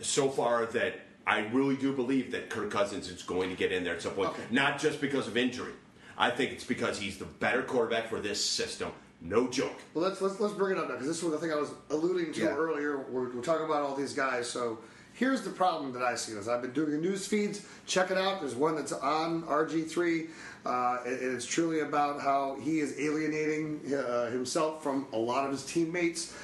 so 0.00 0.28
far 0.28 0.64
that 0.66 1.00
I 1.26 1.40
really 1.48 1.76
do 1.76 1.92
believe 1.92 2.30
that 2.32 2.50
Kirk 2.50 2.70
Cousins 2.70 3.08
is 3.08 3.22
going 3.22 3.50
to 3.50 3.56
get 3.56 3.72
in 3.72 3.82
there 3.82 3.94
at 3.94 4.02
some 4.02 4.12
point. 4.12 4.30
Okay. 4.30 4.42
Not 4.50 4.78
just 4.78 5.00
because 5.00 5.26
of 5.26 5.36
injury. 5.36 5.72
I 6.16 6.30
think 6.30 6.52
it's 6.52 6.64
because 6.64 6.98
he's 7.00 7.18
the 7.18 7.24
better 7.24 7.62
quarterback 7.62 8.08
for 8.08 8.20
this 8.20 8.44
system. 8.44 8.92
No 9.20 9.48
joke. 9.48 9.80
Well, 9.94 10.04
let's 10.04 10.20
let's, 10.20 10.38
let's 10.38 10.54
bring 10.54 10.76
it 10.76 10.78
up 10.78 10.88
now 10.88 10.94
because 10.94 11.08
this 11.08 11.22
was 11.22 11.32
the 11.32 11.38
thing 11.38 11.52
I 11.52 11.56
was 11.56 11.72
alluding 11.90 12.32
to 12.34 12.40
Yeah. 12.42 12.48
earlier. 12.54 12.98
We're, 12.98 13.34
we're 13.34 13.42
talking 13.42 13.64
about 13.64 13.82
all 13.82 13.96
these 13.96 14.12
guys. 14.12 14.48
So 14.48 14.78
here's 15.14 15.42
the 15.42 15.50
problem 15.50 15.92
that 15.94 16.02
I 16.02 16.14
see: 16.14 16.32
is 16.32 16.46
I've 16.48 16.62
been 16.62 16.72
doing 16.72 16.90
the 16.92 16.98
news 16.98 17.26
feeds. 17.26 17.66
Check 17.86 18.10
it 18.12 18.18
out. 18.18 18.40
There's 18.40 18.54
one 18.54 18.76
that's 18.76 18.92
on 18.92 19.42
RG3. 19.44 20.28
Uh, 20.64 20.98
and 21.04 21.18
it's 21.20 21.46
truly 21.46 21.80
about 21.80 22.20
how 22.20 22.56
he 22.62 22.78
is 22.78 22.98
alienating 22.98 23.80
uh, 23.94 24.30
himself 24.30 24.82
from 24.82 25.06
a 25.12 25.16
lot 25.16 25.44
of 25.44 25.50
his 25.50 25.64
teammates. 25.64 26.34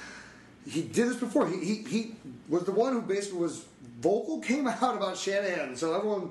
He 0.69 0.83
did 0.83 1.09
this 1.09 1.17
before. 1.17 1.49
He, 1.49 1.59
he 1.59 1.75
he 1.85 2.15
was 2.49 2.65
the 2.65 2.73
one 2.73 2.93
who 2.93 3.03
basically 3.03 3.39
was 3.39 3.65
vocal, 4.01 4.41
came 4.41 4.67
out 4.69 4.97
about 4.97 5.17
Shanahan. 5.17 5.77
So 5.77 5.95
everyone 5.95 6.31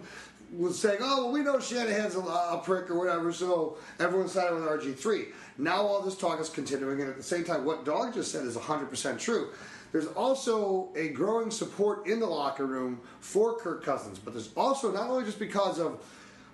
was 0.51 0.77
saying, 0.77 0.99
"Oh, 1.01 1.23
well, 1.23 1.31
we 1.31 1.41
know 1.41 1.59
Shanahan's 1.59 2.15
a, 2.15 2.19
a 2.19 2.61
prick 2.63 2.89
or 2.89 2.99
whatever." 2.99 3.31
So 3.31 3.77
everyone 3.99 4.27
sided 4.27 4.55
with 4.55 4.63
RG 4.63 4.97
three. 4.97 5.27
Now 5.57 5.81
all 5.81 6.01
this 6.01 6.17
talk 6.17 6.39
is 6.41 6.49
continuing, 6.49 7.01
and 7.01 7.09
at 7.09 7.17
the 7.17 7.23
same 7.23 7.45
time, 7.45 7.63
what 7.63 7.85
Dog 7.85 8.13
just 8.13 8.31
said 8.31 8.45
is 8.45 8.55
100% 8.55 9.17
true. 9.17 9.49
There's 9.91 10.07
also 10.07 10.89
a 10.95 11.09
growing 11.09 11.49
support 11.49 12.05
in 12.05 12.19
the 12.19 12.25
locker 12.25 12.65
room 12.65 12.99
for 13.21 13.57
Kirk 13.57 13.83
Cousins, 13.83 14.19
but 14.19 14.33
there's 14.33 14.49
also 14.55 14.91
not 14.91 15.09
only 15.09 15.23
just 15.23 15.39
because 15.39 15.79
of 15.79 16.03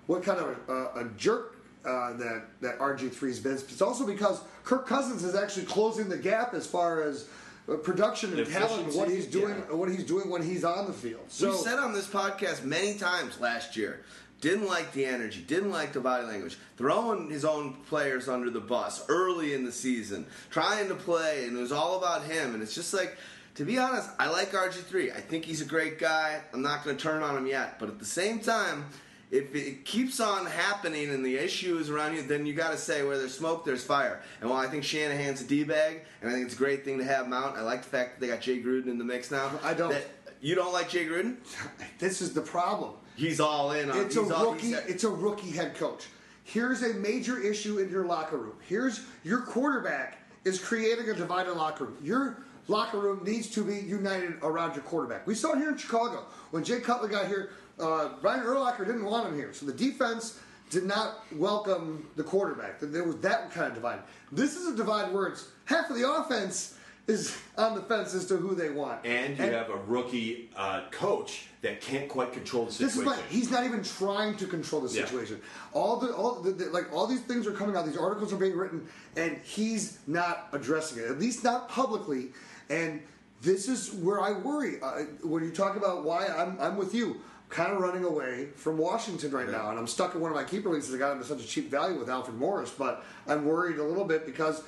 what 0.06 0.22
kind 0.22 0.38
of 0.38 0.58
a, 0.68 1.00
a 1.00 1.10
jerk 1.16 1.56
uh, 1.84 2.14
that 2.14 2.44
that 2.60 2.78
RG3's 2.78 3.40
been. 3.40 3.52
It's 3.52 3.82
also 3.82 4.06
because 4.06 4.40
Kirk 4.64 4.86
Cousins 4.86 5.24
is 5.24 5.34
actually 5.34 5.66
closing 5.66 6.08
the 6.08 6.16
gap 6.16 6.54
as 6.54 6.66
far 6.66 7.02
as 7.02 7.28
uh, 7.68 7.76
production 7.76 8.38
and 8.38 8.46
talent, 8.46 8.94
what 8.94 9.10
he's 9.10 9.26
doing, 9.26 9.54
yeah. 9.56 9.74
what 9.74 9.90
he's 9.90 10.04
doing 10.04 10.30
when 10.30 10.42
he's 10.42 10.64
on 10.64 10.86
the 10.86 10.92
field. 10.92 11.24
So 11.28 11.50
we 11.50 11.56
said 11.58 11.78
on 11.78 11.92
this 11.92 12.06
podcast 12.06 12.64
many 12.64 12.98
times 12.98 13.40
last 13.40 13.76
year. 13.76 14.02
Didn't 14.40 14.66
like 14.66 14.92
the 14.92 15.06
energy, 15.06 15.40
didn't 15.40 15.70
like 15.70 15.94
the 15.94 16.00
body 16.00 16.26
language, 16.26 16.58
throwing 16.76 17.30
his 17.30 17.46
own 17.46 17.74
players 17.88 18.28
under 18.28 18.50
the 18.50 18.60
bus 18.60 19.02
early 19.08 19.54
in 19.54 19.64
the 19.64 19.72
season, 19.72 20.26
trying 20.50 20.88
to 20.88 20.94
play, 20.94 21.46
and 21.46 21.56
it 21.56 21.60
was 21.60 21.72
all 21.72 21.96
about 21.96 22.24
him. 22.24 22.52
And 22.52 22.62
it's 22.62 22.74
just 22.74 22.92
like, 22.92 23.16
to 23.54 23.64
be 23.64 23.78
honest, 23.78 24.10
I 24.18 24.28
like 24.28 24.52
RG3. 24.52 25.16
I 25.16 25.20
think 25.20 25.46
he's 25.46 25.62
a 25.62 25.64
great 25.64 25.98
guy. 25.98 26.42
I'm 26.52 26.60
not 26.60 26.84
going 26.84 26.94
to 26.94 27.02
turn 27.02 27.22
on 27.22 27.38
him 27.38 27.46
yet. 27.46 27.78
But 27.78 27.88
at 27.88 27.98
the 27.98 28.04
same 28.04 28.40
time, 28.40 28.84
if 29.30 29.54
it 29.54 29.84
keeps 29.84 30.20
on 30.20 30.46
happening 30.46 31.10
and 31.10 31.24
the 31.24 31.36
issue 31.36 31.78
is 31.78 31.90
around 31.90 32.14
you, 32.14 32.22
then 32.22 32.46
you 32.46 32.54
got 32.54 32.70
to 32.70 32.78
say 32.78 33.04
where 33.04 33.18
there's 33.18 33.36
smoke, 33.36 33.64
there's 33.64 33.84
fire. 33.84 34.20
And 34.40 34.50
while 34.50 34.60
I 34.60 34.68
think 34.68 34.84
Shanahan's 34.84 35.40
a 35.40 35.44
d-bag, 35.44 36.02
and 36.20 36.30
I 36.30 36.32
think 36.32 36.46
it's 36.46 36.54
a 36.54 36.58
great 36.58 36.84
thing 36.84 36.98
to 36.98 37.04
have 37.04 37.26
him 37.26 37.32
out, 37.32 37.56
I 37.56 37.62
like 37.62 37.82
the 37.82 37.88
fact 37.88 38.14
that 38.14 38.20
they 38.20 38.32
got 38.32 38.40
Jay 38.40 38.62
Gruden 38.62 38.86
in 38.86 38.98
the 38.98 39.04
mix 39.04 39.30
now. 39.30 39.50
I 39.62 39.74
don't. 39.74 39.90
That- 39.90 40.06
you 40.40 40.54
don't 40.54 40.74
like 40.74 40.90
Jay 40.90 41.06
Gruden? 41.06 41.36
this 41.98 42.20
is 42.20 42.34
the 42.34 42.42
problem. 42.42 42.92
He's 43.16 43.40
all 43.40 43.72
in 43.72 43.90
on. 43.90 43.98
It's 43.98 44.16
a 44.16 44.34
all- 44.34 44.52
rookie. 44.52 44.74
It's 44.74 45.04
a 45.04 45.08
rookie 45.08 45.50
head 45.50 45.74
coach. 45.74 46.06
Here's 46.44 46.82
a 46.82 46.92
major 46.94 47.40
issue 47.40 47.78
in 47.78 47.90
your 47.90 48.04
locker 48.04 48.36
room. 48.36 48.56
Here's 48.68 49.00
your 49.22 49.40
quarterback 49.40 50.18
is 50.44 50.60
creating 50.60 51.08
a 51.08 51.14
divided 51.14 51.54
locker 51.54 51.86
room. 51.86 51.96
Your 52.02 52.44
locker 52.68 52.98
room 52.98 53.24
needs 53.24 53.48
to 53.50 53.64
be 53.64 53.76
united 53.76 54.34
around 54.42 54.74
your 54.74 54.84
quarterback. 54.84 55.26
We 55.26 55.34
saw 55.34 55.52
it 55.52 55.58
here 55.58 55.70
in 55.70 55.78
Chicago 55.78 56.26
when 56.50 56.62
Jay 56.62 56.80
Cutler 56.80 57.08
got 57.08 57.26
here. 57.26 57.50
Uh, 57.78 58.10
Brian 58.20 58.44
Urlacher 58.44 58.86
didn't 58.86 59.04
want 59.04 59.28
him 59.28 59.34
here, 59.36 59.52
so 59.52 59.66
the 59.66 59.72
defense 59.72 60.38
did 60.70 60.84
not 60.84 61.24
welcome 61.36 62.08
the 62.16 62.22
quarterback. 62.22 62.80
There 62.80 63.04
was 63.04 63.16
that 63.18 63.50
kind 63.50 63.66
of 63.68 63.74
divide. 63.74 64.00
This 64.32 64.56
is 64.56 64.68
a 64.72 64.76
divide 64.76 65.12
where 65.12 65.26
it's 65.26 65.48
half 65.64 65.90
of 65.90 65.96
the 65.96 66.08
offense 66.08 66.76
is 67.06 67.36
on 67.58 67.74
the 67.74 67.82
fence 67.82 68.14
as 68.14 68.24
to 68.26 68.36
who 68.36 68.54
they 68.54 68.70
want, 68.70 69.04
And 69.04 69.36
you 69.36 69.44
have 69.44 69.68
a 69.68 69.76
rookie 69.76 70.48
uh, 70.56 70.84
coach 70.90 71.48
that 71.60 71.82
can't 71.82 72.08
quite 72.08 72.32
control 72.32 72.64
the 72.64 72.70
This 72.70 72.94
situation. 72.94 73.00
is 73.00 73.06
like 73.18 73.28
he's 73.28 73.50
not 73.50 73.64
even 73.64 73.82
trying 73.82 74.36
to 74.38 74.46
control 74.46 74.80
the 74.80 74.88
Yeah. 74.94 75.04
situation. 75.04 75.40
All 75.74 75.98
the 75.98 76.14
all 76.14 76.36
the, 76.40 76.52
the- 76.52 76.70
like 76.70 76.90
all 76.94 77.06
these 77.06 77.20
things 77.20 77.46
are 77.46 77.52
coming 77.52 77.76
out. 77.76 77.84
These 77.84 77.98
articles 77.98 78.32
are 78.32 78.36
being 78.36 78.56
written, 78.56 78.88
and 79.16 79.36
he's 79.42 79.98
not 80.06 80.48
addressing 80.52 81.02
it. 81.02 81.10
At 81.10 81.18
least 81.18 81.44
not 81.44 81.68
publicly. 81.68 82.32
And 82.70 83.02
this 83.42 83.68
is 83.68 83.92
where 83.92 84.20
I 84.22 84.32
worry 84.32 84.80
uh, 84.80 85.02
when 85.22 85.44
you 85.44 85.50
talk 85.50 85.76
about 85.76 86.04
why 86.04 86.26
I'm 86.28 86.58
I'm 86.58 86.76
with 86.78 86.94
you. 86.94 87.20
Kind 87.54 87.72
of 87.72 87.78
running 87.78 88.02
away 88.02 88.48
from 88.56 88.78
Washington 88.78 89.30
right 89.30 89.48
now, 89.48 89.70
and 89.70 89.78
I'm 89.78 89.86
stuck 89.86 90.16
in 90.16 90.20
one 90.20 90.32
of 90.32 90.36
my 90.36 90.42
keeper 90.42 90.70
leagues. 90.70 90.92
I 90.92 90.98
got 90.98 91.12
him 91.12 91.20
at 91.20 91.26
such 91.26 91.40
a 91.40 91.46
cheap 91.46 91.70
value 91.70 91.96
with 91.96 92.10
Alfred 92.10 92.36
Morris, 92.36 92.72
but 92.76 93.04
I'm 93.28 93.44
worried 93.44 93.78
a 93.78 93.84
little 93.84 94.04
bit 94.04 94.26
because, 94.26 94.64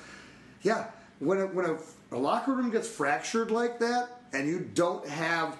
yeah, 0.61 0.85
when 1.19 1.37
a, 1.37 1.47
when 1.47 1.65
a, 1.65 1.77
a 2.13 2.17
locker 2.17 2.53
room 2.53 2.71
gets 2.71 2.87
fractured 2.87 3.51
like 3.51 3.77
that, 3.79 4.21
and 4.31 4.47
you 4.47 4.69
don't 4.73 5.05
have 5.05 5.57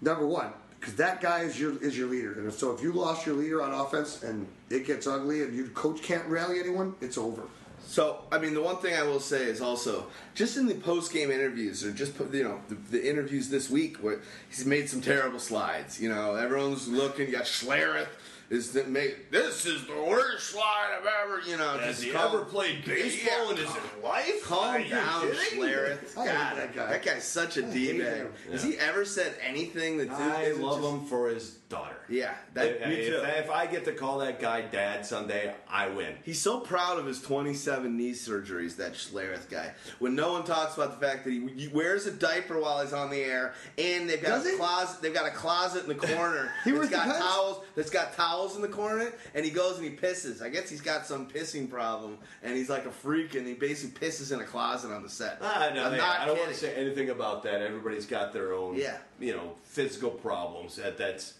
number 0.00 0.26
one, 0.26 0.54
because 0.80 0.94
that 0.94 1.20
guy 1.20 1.40
is 1.40 1.60
your 1.60 1.76
is 1.82 1.98
your 1.98 2.08
leader, 2.08 2.32
and 2.32 2.50
so 2.50 2.72
if 2.72 2.82
you 2.82 2.92
lost 2.92 3.26
your 3.26 3.34
leader 3.34 3.62
on 3.62 3.74
offense 3.74 4.22
and 4.22 4.46
it 4.70 4.86
gets 4.86 5.06
ugly, 5.06 5.42
and 5.42 5.54
your 5.54 5.68
coach 5.68 6.00
can't 6.00 6.24
rally 6.28 6.60
anyone, 6.60 6.94
it's 7.02 7.18
over. 7.18 7.42
So, 7.86 8.20
I 8.30 8.38
mean, 8.38 8.54
the 8.54 8.62
one 8.62 8.76
thing 8.76 8.94
I 8.94 9.02
will 9.02 9.20
say 9.20 9.44
is 9.44 9.60
also 9.60 10.06
just 10.34 10.56
in 10.56 10.66
the 10.66 10.74
post 10.74 11.12
game 11.12 11.30
interviews, 11.30 11.84
or 11.84 11.92
just 11.92 12.16
put, 12.16 12.32
you 12.32 12.44
know 12.44 12.60
the, 12.68 12.76
the 12.90 13.08
interviews 13.08 13.48
this 13.48 13.68
week, 13.68 13.96
where 13.98 14.20
he's 14.48 14.64
made 14.64 14.88
some 14.88 15.00
terrible 15.00 15.38
slides. 15.40 16.00
You 16.00 16.08
know, 16.08 16.36
everyone's 16.36 16.86
looking. 16.86 17.26
You 17.26 17.32
got 17.32 17.44
Schlereth 17.44 18.06
is 18.48 18.72
the 18.72 18.84
made. 18.84 19.16
This 19.30 19.66
is 19.66 19.86
the 19.86 19.94
worst 19.94 20.50
slide 20.50 20.98
I've 21.00 21.06
ever. 21.24 21.40
You 21.48 21.56
know, 21.56 21.78
Has 21.78 22.00
he 22.02 22.10
calm- 22.10 22.34
ever 22.34 22.44
played 22.44 22.84
baseball 22.84 23.46
Yeah, 23.46 23.50
in 23.50 23.56
his 23.56 23.70
life? 24.04 24.44
Calm 24.44 24.88
down? 24.88 25.22
Schlereth. 25.32 26.14
Oh, 26.16 26.22
hate 26.22 26.32
God, 26.32 26.56
that 26.58 26.74
guy. 26.74 26.86
that 26.90 27.04
guy's 27.04 27.24
such 27.24 27.56
a 27.56 27.62
d 27.62 27.98
bag. 27.98 28.26
Has 28.52 28.62
he 28.62 28.76
ever 28.78 29.04
said 29.04 29.34
anything 29.44 29.98
that 29.98 30.10
I 30.10 30.52
love 30.52 30.80
just- 30.80 30.92
him 30.92 31.06
for 31.06 31.28
his 31.28 31.56
daughter. 31.70 31.96
Yeah, 32.08 32.34
that, 32.54 32.66
if, 32.66 32.86
me 32.88 32.94
if- 32.96 33.06
too. 33.08 33.22
if 33.24 33.48
I 33.50 33.64
get 33.66 33.84
to 33.86 33.92
call 33.92 34.18
that 34.18 34.40
guy 34.40 34.60
dad 34.62 35.06
someday, 35.06 35.54
I 35.70 35.88
win. 35.88 36.14
He's 36.24 36.40
so 36.40 36.60
proud 36.60 36.98
of 36.98 37.06
his 37.06 37.22
27 37.22 37.96
knee 37.96 38.10
surgeries, 38.12 38.76
that 38.76 38.94
Schlereth 38.94 39.48
guy. 39.48 39.72
When 40.00 40.14
no 40.16 40.32
one 40.32 40.44
talks 40.44 40.74
about 40.74 40.98
the 41.00 41.06
fact 41.06 41.24
that 41.24 41.30
he, 41.30 41.46
he 41.56 41.68
wears 41.68 42.06
a 42.06 42.10
diaper 42.10 42.60
while 42.60 42.82
he's 42.82 42.92
on 42.92 43.08
the 43.08 43.20
air, 43.22 43.54
and 43.78 44.10
they've 44.10 44.20
got 44.20 44.30
Does 44.42 44.46
a 44.46 44.50
he? 44.50 44.56
closet. 44.56 45.00
They've 45.00 45.14
got 45.14 45.26
a 45.26 45.30
closet 45.30 45.84
in 45.84 45.88
the 45.88 45.94
corner. 46.06 46.50
He 46.64 46.72
that's 46.72 46.78
wears 46.78 46.90
got 46.90 47.16
towels. 47.18 47.64
That's 47.76 47.90
got 47.90 48.14
towels 48.14 48.56
in 48.56 48.62
the 48.62 48.68
corner, 48.68 49.12
and 49.34 49.44
he 49.44 49.50
goes 49.52 49.78
and 49.78 49.84
he 49.88 49.96
pisses. 49.96 50.42
I 50.42 50.48
guess 50.50 50.68
he's 50.68 50.80
got 50.82 51.06
some 51.06 51.28
pissing 51.28 51.70
problem, 51.70 52.18
and 52.42 52.56
he's 52.56 52.68
like 52.68 52.84
a 52.86 52.90
freak, 52.90 53.36
and 53.36 53.46
he 53.46 53.54
basically 53.54 54.08
pisses 54.08 54.32
in 54.32 54.40
a 54.40 54.44
closet 54.44 54.90
on 54.92 55.02
the 55.04 55.08
set. 55.08 55.38
Ah, 55.40 55.70
no, 55.72 55.84
I'm 55.84 55.92
hey, 55.92 55.98
not 55.98 56.20
I 56.20 56.26
don't 56.26 56.36
want 56.38 56.50
to 56.50 56.56
say 56.56 56.74
anything 56.74 57.10
about 57.10 57.44
that. 57.44 57.62
Everybody's 57.62 58.06
got 58.06 58.32
their 58.32 58.52
own, 58.54 58.74
Yeah. 58.76 58.96
you 59.20 59.32
know, 59.36 59.52
physical 59.62 60.10
problems. 60.10 60.74
That 60.76 60.98
that's 60.98 61.34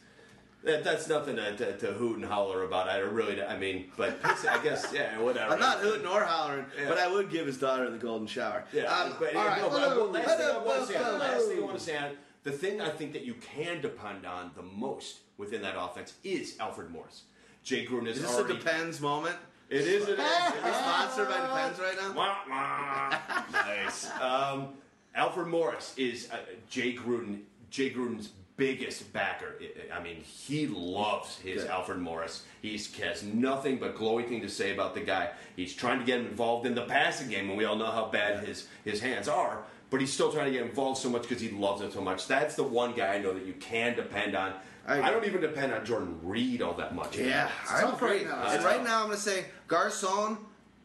that, 0.64 0.84
that's 0.84 1.08
nothing 1.08 1.36
to, 1.36 1.56
to, 1.56 1.76
to 1.78 1.86
hoot 1.92 2.16
and 2.16 2.24
holler 2.24 2.62
about. 2.64 2.88
I 2.88 2.98
don't 2.98 3.14
really, 3.14 3.42
I 3.42 3.56
mean, 3.58 3.90
but 3.96 4.18
I 4.24 4.60
guess, 4.62 4.92
yeah, 4.94 5.18
whatever. 5.18 5.54
I'm 5.54 5.60
not 5.60 5.78
hooting 5.78 6.06
or 6.06 6.22
hollering, 6.22 6.66
Yeah. 6.78 6.88
but 6.88 6.98
I 6.98 7.08
would 7.10 7.30
give 7.30 7.46
his 7.46 7.58
daughter 7.58 7.90
the 7.90 7.98
golden 7.98 8.26
shower. 8.26 8.64
Yeah, 8.72 8.84
Um, 8.92 9.14
but, 9.18 9.34
all 9.34 9.46
right. 9.46 9.60
no, 9.62 9.70
but 9.70 9.96
well, 9.96 10.06
last 10.10 10.36
thing 10.36 10.46
I 10.46 10.58
want 10.58 10.86
to 10.86 10.92
say, 10.92 11.00
last 11.00 11.46
thing 11.48 11.58
I 11.58 11.60
want 11.62 11.78
to 11.78 11.84
say, 11.84 11.96
on, 11.96 12.10
the 12.42 12.52
thing 12.52 12.80
I 12.80 12.88
think 12.90 13.12
that 13.12 13.24
you 13.24 13.34
can 13.34 13.80
depend 13.80 14.26
on 14.26 14.50
the 14.56 14.62
most 14.62 15.18
within 15.38 15.62
that 15.62 15.74
offense 15.78 16.14
is 16.24 16.56
Alfred 16.60 16.90
Morris. 16.90 17.22
Jay 17.62 17.84
Gruden 17.86 18.06
is, 18.08 18.16
Is 18.18 18.22
this 18.22 18.34
already. 18.38 18.54
a 18.54 18.56
Depends 18.58 19.00
moment? 19.00 19.36
It 19.68 19.82
is. 19.82 20.08
It 20.08 20.18
is. 20.18 20.26
Sponsored 20.26 21.28
by 21.28 21.40
Depends 21.42 21.78
right 21.78 21.96
now? 21.96 22.12
Wah, 22.14 22.36
wah. 22.48 23.18
nice. 23.52 24.10
Um, 24.20 24.68
Alfred 25.14 25.46
Morris 25.48 25.94
is 25.96 26.28
uh, 26.32 26.38
Jay 26.68 26.94
Gruden. 26.94 27.40
Jay 27.70 27.90
Gruden's 27.90 28.30
biggest 28.60 29.10
backer. 29.14 29.54
I- 29.92 30.02
mean, 30.02 30.22
he 30.22 30.66
loves 30.66 31.38
his. 31.38 31.64
Alfred 31.64 31.98
Morris. 31.98 32.42
He 32.60 32.78
has 33.02 33.22
nothing 33.22 33.78
but 33.78 33.96
glowing 33.96 34.28
thing 34.28 34.42
to 34.42 34.48
say 34.48 34.72
about 34.72 34.94
the 34.94 35.00
guy. 35.00 35.30
He's 35.56 35.74
trying 35.74 35.98
to 35.98 36.04
get 36.04 36.20
him 36.20 36.26
involved 36.26 36.66
in 36.66 36.74
the 36.74 36.84
passing 36.84 37.28
game, 37.30 37.48
and 37.48 37.56
we 37.56 37.64
all 37.64 37.76
know 37.76 37.90
how 37.90 38.06
bad 38.06 38.44
his 38.44 38.68
his 38.84 39.00
hands 39.00 39.28
are. 39.28 39.64
But 39.88 40.00
he's 40.00 40.12
still 40.12 40.30
trying 40.32 40.46
to 40.46 40.52
get 40.52 40.62
involved 40.62 41.00
so 41.00 41.08
much 41.08 41.22
because 41.22 41.40
he 41.40 41.50
loves 41.50 41.80
it 41.82 41.92
so 41.92 42.00
much. 42.00 42.26
That's 42.28 42.54
the 42.54 42.62
one 42.62 42.94
guy 42.94 43.14
I 43.14 43.18
know 43.18 43.32
that 43.32 43.44
you 43.44 43.54
can 43.54 43.96
depend 43.96 44.36
on. 44.36 44.52
I 44.86 45.02
I, 45.02 45.10
don't 45.10 45.24
even 45.24 45.40
depend 45.40 45.72
on 45.72 45.84
Jordan 45.84 46.18
Reed 46.22 46.62
all 46.62 46.74
that 46.74 46.94
much. 46.94 47.16
Yeah, 47.16 47.50
I 47.68 47.80
tough 47.80 48.00
right 48.00 48.24
now. 48.24 48.44
And 48.46 48.64
right 48.64 48.84
now, 48.84 49.00
I'm 49.00 49.06
going 49.06 49.16
to 49.16 49.22
say 49.22 49.46
Garcon 49.68 50.38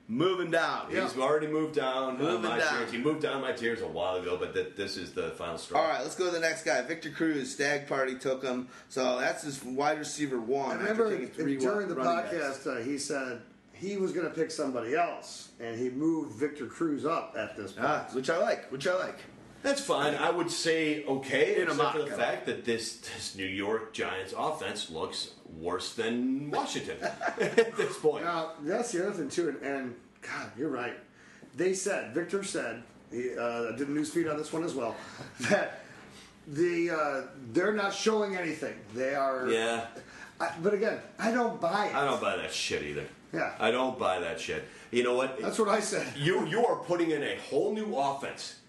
moving 0.07 0.52
down. 0.52 0.88
He's 0.90 1.18
already 1.18 1.48
moved 1.48 1.76
down 1.76 2.18
Moving 2.18 2.45
uh, 2.45 2.49
my 2.49 2.60
down. 2.60 2.77
tiers. 2.80 2.91
He 2.91 2.98
moved 2.98 3.22
down 3.22 3.41
my 3.41 3.52
tiers 3.52 3.82
a 3.82 3.88
while 3.88 4.15
ago, 4.15 4.38
but 4.40 4.53
th- 4.53 4.76
this 4.76 4.98
is 4.98 5.14
the 5.14 5.32
final 5.32 5.57
straw. 5.57 5.82
All 5.82 5.88
right, 5.88 6.02
let's 6.02 6.15
go 6.15 6.26
to 6.26 6.32
the 6.32 6.40
next 6.40 6.64
guy. 6.64 6.82
Victor 6.84 7.10
Cruz, 7.10 7.52
Stag 7.52 7.88
Party 7.88 8.15
took 8.15 8.44
him. 8.44 8.68
So 8.90 9.19
that's 9.19 9.44
his 9.44 9.64
wide 9.64 9.98
receiver 9.99 10.40
one. 10.40 10.72
I 10.77 10.80
remember 10.80 11.10
taking 11.11 11.27
three 11.27 11.57
during 11.57 11.88
the 11.88 11.95
podcast, 11.95 12.68
uh, 12.68 12.84
he 12.84 12.98
said 12.98 13.41
he 13.73 13.98
was 13.98 14.11
going 14.14 14.27
to 14.27 14.34
pick 14.34 14.52
somebody 14.52 14.95
else, 14.95 15.49
and 15.60 15.77
he 15.77 15.90
moved 15.90 16.34
Victor 16.34 16.65
Cruz 16.68 17.06
up 17.06 17.36
at 17.38 17.57
this 17.57 17.72
point. 17.73 17.88
Ah, 17.88 18.07
which 18.14 18.30
I 18.30 18.38
like. 18.38 18.72
Which 18.72 18.88
I 18.88 18.94
like. 18.95 19.19
That's 19.66 19.82
fine. 19.82 20.14
I 20.14 20.30
would 20.30 20.52
say 20.52 21.04
okay, 21.06 21.56
In 21.60 21.64
except 21.64 21.94
for 21.94 22.04
the 22.04 22.12
fact 22.12 22.46
that 22.46 22.66
this, 22.66 22.98
this 22.98 23.36
New 23.36 23.48
York 23.48 23.94
Giants 23.94 24.32
offense 24.38 24.92
looks 24.92 25.32
worse 25.58 25.96
than 25.96 26.52
Washington 26.52 26.98
at 27.02 27.76
this 27.76 27.98
point. 27.98 28.26
Now 28.26 28.52
that's 28.62 28.92
the 28.92 29.08
other 29.08 29.14
thing 29.14 29.28
too, 29.28 29.50
and, 29.50 29.62
and 29.64 29.96
God, 30.22 30.52
you're 30.56 30.70
right. 30.70 30.94
They 31.56 31.74
said 31.74 32.14
Victor 32.14 32.44
said 32.44 32.84
he 33.12 33.36
uh, 33.36 33.74
I 33.74 33.76
did 33.76 33.88
a 33.88 33.92
news 33.92 34.12
feed 34.12 34.28
on 34.28 34.38
this 34.38 34.54
one 34.54 34.64
as 34.64 34.76
well 34.76 34.96
that 35.50 35.80
the 36.48 36.92
uh, 36.92 37.22
they're 37.52 37.74
not 37.74 37.92
showing 37.92 38.36
anything. 38.36 38.76
They 38.94 39.16
are. 39.16 39.50
Yeah, 39.50 39.88
I, 40.40 40.52
but 40.62 40.76
again, 40.76 41.00
I 41.18 41.32
don't 41.32 41.60
buy 41.60 41.88
it. 41.88 41.96
I 41.96 42.06
don't 42.06 42.22
buy 42.22 42.38
that 42.38 42.54
shit 42.54 42.84
either. 42.84 43.06
Yeah. 43.34 43.54
I 43.60 43.72
don't 43.72 43.98
buy 43.98 44.20
that 44.20 44.40
shit. 44.40 44.64
You 44.92 45.02
know 45.02 45.16
what? 45.16 45.42
That's 45.42 45.58
what 45.58 45.70
I 45.70 45.80
said. 45.80 46.06
you 46.16 46.46
you 46.46 46.64
are 46.64 46.76
putting 46.76 47.10
in 47.10 47.24
a 47.24 47.36
whole 47.50 47.74
new 47.74 47.96
offense. 47.98 48.60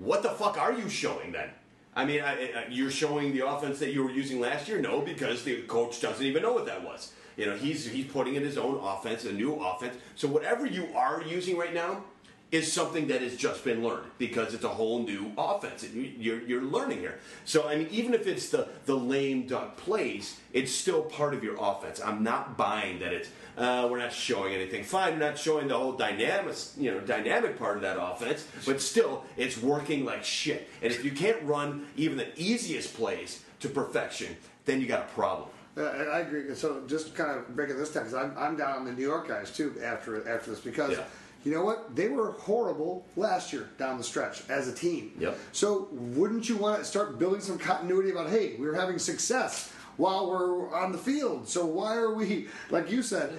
What 0.00 0.22
the 0.22 0.30
fuck 0.30 0.56
are 0.58 0.72
you 0.72 0.88
showing 0.88 1.32
then? 1.32 1.50
I 1.94 2.06
mean, 2.06 2.22
I, 2.22 2.32
I, 2.32 2.66
you're 2.70 2.90
showing 2.90 3.34
the 3.34 3.46
offense 3.46 3.78
that 3.80 3.92
you 3.92 4.02
were 4.02 4.10
using 4.10 4.40
last 4.40 4.66
year. 4.66 4.80
No, 4.80 5.02
because 5.02 5.44
the 5.44 5.60
coach 5.62 6.00
doesn't 6.00 6.24
even 6.24 6.42
know 6.42 6.54
what 6.54 6.64
that 6.66 6.82
was. 6.82 7.12
You 7.36 7.46
know, 7.46 7.56
he's 7.56 7.86
he's 7.86 8.06
putting 8.06 8.34
in 8.34 8.42
his 8.42 8.56
own 8.56 8.76
offense, 8.82 9.24
a 9.24 9.32
new 9.32 9.54
offense. 9.56 9.96
So 10.14 10.26
whatever 10.26 10.64
you 10.64 10.88
are 10.94 11.22
using 11.22 11.58
right 11.58 11.74
now 11.74 12.04
is 12.50 12.72
something 12.72 13.08
that 13.08 13.20
has 13.22 13.36
just 13.36 13.62
been 13.62 13.82
learned 13.84 14.10
because 14.18 14.54
it's 14.54 14.64
a 14.64 14.68
whole 14.68 15.02
new 15.02 15.32
offense. 15.38 15.86
You're, 15.92 16.42
you're 16.42 16.62
learning 16.62 16.98
here. 16.98 17.18
So 17.44 17.68
I 17.68 17.76
mean, 17.76 17.88
even 17.90 18.14
if 18.14 18.26
it's 18.26 18.48
the 18.48 18.68
the 18.86 18.96
lame 18.96 19.46
duck 19.46 19.76
plays, 19.76 20.38
it's 20.52 20.72
still 20.72 21.02
part 21.02 21.34
of 21.34 21.44
your 21.44 21.56
offense. 21.60 22.00
I'm 22.00 22.22
not 22.22 22.56
buying 22.56 23.00
that 23.00 23.12
it's 23.12 23.28
uh, 23.60 23.86
we're 23.90 23.98
not 23.98 24.12
showing 24.12 24.54
anything. 24.54 24.82
Fine, 24.82 25.12
we're 25.18 25.26
not 25.28 25.38
showing 25.38 25.68
the 25.68 25.76
whole 25.78 25.92
dynamic, 25.92 26.56
you 26.78 26.90
know, 26.90 27.00
dynamic 27.00 27.58
part 27.58 27.76
of 27.76 27.82
that 27.82 27.98
offense, 28.00 28.46
but 28.64 28.80
still, 28.80 29.24
it's 29.36 29.58
working 29.58 30.04
like 30.04 30.24
shit. 30.24 30.68
And 30.82 30.90
if 30.90 31.04
you 31.04 31.12
can't 31.12 31.40
run 31.42 31.86
even 31.96 32.16
the 32.16 32.28
easiest 32.40 32.94
plays 32.94 33.44
to 33.60 33.68
perfection, 33.68 34.34
then 34.64 34.80
you 34.80 34.86
got 34.86 35.00
a 35.00 35.08
problem. 35.12 35.48
Uh, 35.76 35.82
I 35.82 36.20
agree. 36.20 36.52
So 36.54 36.82
just 36.86 37.14
kind 37.14 37.30
of 37.30 37.54
breaking 37.54 37.76
this 37.76 37.92
down 37.92 38.04
because 38.04 38.14
I'm, 38.14 38.34
I'm 38.36 38.56
down 38.56 38.78
on 38.78 38.84
the 38.86 38.92
New 38.92 39.02
York 39.06 39.28
guys 39.28 39.50
too 39.54 39.74
after 39.84 40.26
after 40.28 40.50
this 40.50 40.60
because 40.60 40.92
Yeah. 40.92 41.04
you 41.44 41.52
know 41.54 41.64
what 41.64 41.94
they 41.94 42.08
were 42.08 42.32
horrible 42.32 43.06
last 43.16 43.52
year 43.52 43.68
down 43.78 43.96
the 43.96 44.04
stretch 44.04 44.42
as 44.48 44.66
a 44.68 44.74
team. 44.74 45.12
Yep. 45.20 45.38
So 45.52 45.88
wouldn't 45.92 46.48
you 46.48 46.56
want 46.56 46.80
to 46.80 46.84
start 46.84 47.18
building 47.20 47.40
some 47.40 47.56
continuity 47.58 48.10
about 48.10 48.30
hey 48.30 48.56
we're 48.58 48.74
having 48.74 48.98
success 48.98 49.72
while 50.00 50.28
we're 50.30 50.74
on 50.74 50.92
the 50.92 50.98
field 50.98 51.48
so 51.48 51.64
why 51.64 51.96
are 51.96 52.14
we 52.14 52.46
like 52.70 52.90
you 52.90 53.02
said 53.02 53.32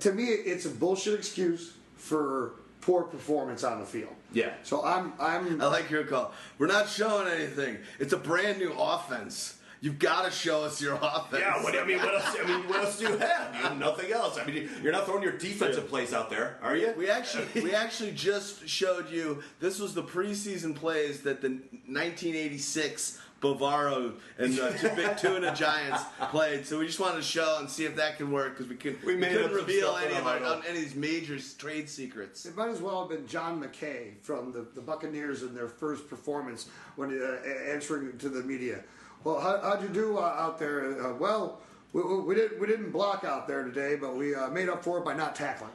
to 0.00 0.12
me 0.12 0.24
it's 0.24 0.66
a 0.66 0.70
bullshit 0.70 1.14
excuse 1.14 1.74
for 1.96 2.54
poor 2.80 3.02
performance 3.02 3.64
on 3.64 3.78
the 3.78 3.86
field. 3.86 4.14
Yeah. 4.32 4.52
So 4.62 4.84
I'm 4.84 5.12
I'm 5.18 5.60
I 5.60 5.66
like 5.66 5.90
your 5.90 6.04
call. 6.04 6.32
We're 6.58 6.66
not 6.66 6.88
showing 6.88 7.28
anything. 7.28 7.78
It's 7.98 8.12
a 8.12 8.16
brand 8.16 8.58
new 8.58 8.72
offense. 8.72 9.56
You've 9.82 9.98
got 9.98 10.26
to 10.26 10.30
show 10.30 10.62
us 10.62 10.80
your 10.82 10.98
offense. 11.00 11.42
Yeah, 11.42 11.62
what, 11.62 11.74
I 11.74 11.86
mean, 11.86 11.98
what 11.98 12.14
else? 12.14 12.36
I 12.38 12.46
mean, 12.46 12.68
what 12.68 12.84
else 12.84 12.98
do 12.98 13.06
you 13.06 13.16
have? 13.16 13.54
You 13.54 13.62
have 13.62 13.78
nothing 13.78 14.12
else. 14.12 14.38
I 14.38 14.44
mean, 14.44 14.68
you're 14.82 14.92
not 14.92 15.06
throwing 15.06 15.22
your 15.22 15.38
defensive 15.38 15.88
plays 15.88 16.12
out 16.12 16.28
there, 16.28 16.58
are 16.60 16.76
you? 16.76 16.92
We 16.98 17.08
actually 17.08 17.46
we 17.62 17.74
actually 17.74 18.12
just 18.12 18.68
showed 18.68 19.10
you 19.10 19.42
this 19.58 19.78
was 19.78 19.94
the 19.94 20.02
preseason 20.02 20.74
plays 20.74 21.22
that 21.22 21.40
the 21.40 21.48
1986 21.48 23.20
Bavaro 23.40 24.12
and 24.38 24.54
the 24.54 24.76
two 24.78 24.90
big 24.90 25.16
tuna 25.16 25.54
Giants 25.54 26.02
played. 26.30 26.66
So 26.66 26.78
we 26.78 26.86
just 26.86 27.00
wanted 27.00 27.16
to 27.16 27.22
show 27.22 27.56
and 27.58 27.68
see 27.68 27.84
if 27.84 27.96
that 27.96 28.18
could 28.18 28.30
work 28.30 28.58
because 28.58 28.68
we, 28.68 28.76
could, 28.76 29.02
we, 29.02 29.16
we 29.16 29.26
couldn't 29.26 29.52
reveal 29.52 29.96
any 29.96 30.14
of 30.14 30.26
our, 30.26 30.38
huddle. 30.38 30.52
on 30.54 30.62
any 30.68 30.78
of 30.78 30.84
these 30.84 30.94
major 30.94 31.38
trade 31.58 31.88
secrets. 31.88 32.44
It 32.44 32.56
might 32.56 32.68
as 32.68 32.82
well 32.82 33.00
have 33.00 33.08
been 33.08 33.26
John 33.26 33.62
McKay 33.62 34.20
from 34.22 34.52
the, 34.52 34.66
the 34.74 34.80
Buccaneers 34.80 35.42
in 35.42 35.54
their 35.54 35.68
first 35.68 36.08
performance 36.08 36.68
when 36.96 37.10
uh, 37.10 37.48
answering 37.70 38.18
to 38.18 38.28
the 38.28 38.42
media. 38.42 38.84
Well, 39.24 39.40
how, 39.40 39.60
how'd 39.60 39.82
you 39.82 39.88
do 39.88 40.18
uh, 40.18 40.22
out 40.22 40.58
there? 40.58 41.02
Uh, 41.02 41.14
well, 41.14 41.60
we, 41.92 42.02
we, 42.02 42.20
we 42.20 42.34
didn't 42.34 42.60
we 42.60 42.66
didn't 42.66 42.90
block 42.90 43.24
out 43.24 43.48
there 43.48 43.64
today, 43.64 43.96
but 43.96 44.16
we 44.16 44.34
uh, 44.34 44.48
made 44.48 44.68
up 44.68 44.84
for 44.84 44.98
it 44.98 45.04
by 45.04 45.14
not 45.14 45.34
tackling. 45.34 45.70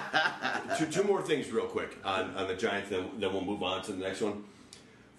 two, 0.78 0.86
two 0.86 1.04
more 1.04 1.22
things 1.22 1.50
real 1.50 1.66
quick 1.66 1.98
on, 2.04 2.34
on 2.36 2.48
the 2.48 2.54
Giants, 2.54 2.88
then, 2.88 3.10
then 3.18 3.32
we'll 3.32 3.44
move 3.44 3.62
on 3.62 3.82
to 3.82 3.92
the 3.92 3.98
next 3.98 4.20
one. 4.20 4.44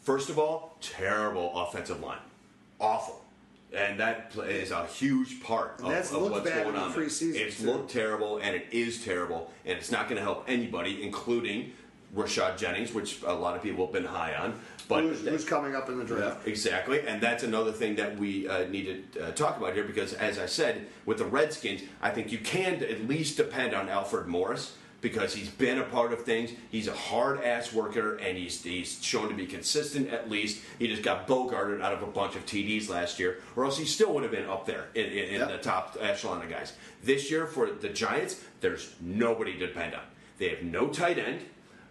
First 0.04 0.30
of 0.30 0.38
all, 0.38 0.78
terrible 0.82 1.52
offensive 1.56 2.02
line. 2.02 2.20
Awful. 2.80 3.22
And 3.74 4.00
that 4.00 4.34
is 4.38 4.70
a 4.72 4.86
huge 4.86 5.42
part 5.42 5.80
of, 5.82 5.90
that's 5.90 6.12
of 6.12 6.30
what's 6.30 6.48
bad 6.48 6.64
going 6.66 6.76
in 6.76 6.82
the 6.82 6.88
on. 6.88 6.94
preseason, 6.94 7.36
It's 7.36 7.60
too. 7.60 7.66
looked 7.72 7.90
terrible, 7.90 8.38
and 8.38 8.56
it 8.56 8.68
is 8.72 9.04
terrible, 9.04 9.50
and 9.66 9.78
it's 9.78 9.92
not 9.92 10.08
going 10.08 10.18
to 10.18 10.22
help 10.22 10.44
anybody, 10.48 11.02
including 11.02 11.72
Rashad 12.16 12.58
Jennings, 12.58 12.94
which 12.94 13.24
a 13.24 13.34
lot 13.34 13.56
of 13.56 13.64
people 13.64 13.86
have 13.86 13.94
been 13.94 14.06
high 14.06 14.36
on. 14.36 14.60
But 14.88 15.04
Who's, 15.04 15.22
who's 15.22 15.46
coming 15.46 15.74
up 15.74 15.90
in 15.90 15.98
the 15.98 16.04
draft? 16.06 16.46
Exactly, 16.48 17.00
and 17.08 17.20
that's 17.20 17.42
another 17.44 17.72
thing 17.72 17.96
that 17.96 18.16
we 18.20 18.48
uh, 18.48 18.66
need 18.68 19.12
to 19.14 19.30
uh, 19.30 19.32
talk 19.32 19.58
about 19.58 19.74
here 19.74 19.86
because, 19.86 20.14
as 20.14 20.38
I 20.38 20.46
said, 20.46 20.86
with 21.08 21.18
the 21.18 21.26
Redskins, 21.26 21.82
I 22.02 22.12
think 22.12 22.32
you 22.32 22.38
can 22.40 22.84
at 22.84 23.08
least 23.08 23.38
depend 23.38 23.74
on 23.74 23.90
Alfred 23.90 24.28
Morris 24.28 24.74
because 25.04 25.36
he's 25.36 25.50
been 25.50 25.78
a 25.78 25.84
part 25.84 26.14
of 26.14 26.24
things. 26.24 26.52
He's 26.72 26.88
a 26.88 26.94
hard 26.94 27.42
ass 27.44 27.72
worker, 27.74 28.16
and 28.16 28.36
he's 28.38 28.64
he's 28.64 29.04
shown 29.04 29.28
to 29.30 29.36
be 29.36 29.46
consistent. 29.46 30.10
At 30.12 30.30
least 30.32 30.64
he 30.80 30.88
just 30.88 31.04
got 31.04 31.28
bogarted 31.28 31.82
out 31.84 31.94
of 31.94 32.02
a 32.02 32.08
bunch 32.08 32.36
of 32.36 32.46
TDs 32.48 32.90
last 32.90 33.20
year, 33.20 33.40
or 33.56 33.66
else 33.66 33.78
he 33.78 33.86
still 33.86 34.14
would 34.14 34.24
have 34.24 34.32
been 34.32 34.50
up 34.50 34.66
there 34.66 34.88
in, 34.96 35.06
in, 35.06 35.26
in 35.26 35.40
Yep. 35.42 35.48
the 35.50 35.58
top 35.60 35.98
echelon 36.00 36.42
of 36.42 36.50
guys. 36.50 36.74
This 37.04 37.30
year 37.30 37.46
for 37.46 37.70
the 37.70 37.90
Giants, 37.90 38.42
there's 38.62 38.96
nobody 39.02 39.54
to 39.60 39.68
depend 39.68 39.94
on. 39.94 40.02
They 40.40 40.50
have 40.50 40.64
no 40.64 40.88
tight 40.88 41.20
end. 41.20 41.42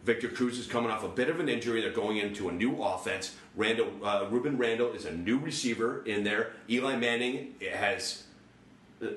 Victor 0.05 0.29
Cruz 0.29 0.59
is 0.59 0.67
coming 0.67 0.91
off 0.91 1.05
a 1.05 1.09
bit 1.09 1.29
of 1.29 1.39
an 1.39 1.49
injury. 1.49 1.81
They're 1.83 1.93
going 1.93 2.17
into 2.17 2.49
a 2.49 2.53
new 2.53 2.83
offense. 2.83 3.37
Randle, 3.55 3.89
uh, 4.03 4.25
Rueben 4.25 4.59
Randle 4.59 4.93
is 4.95 5.05
a 5.05 5.13
new 5.13 5.39
receiver 5.39 6.03
in 6.07 6.25
there. 6.25 6.53
Eli 6.69 6.97
Manning 6.97 7.55
has, 7.73 8.25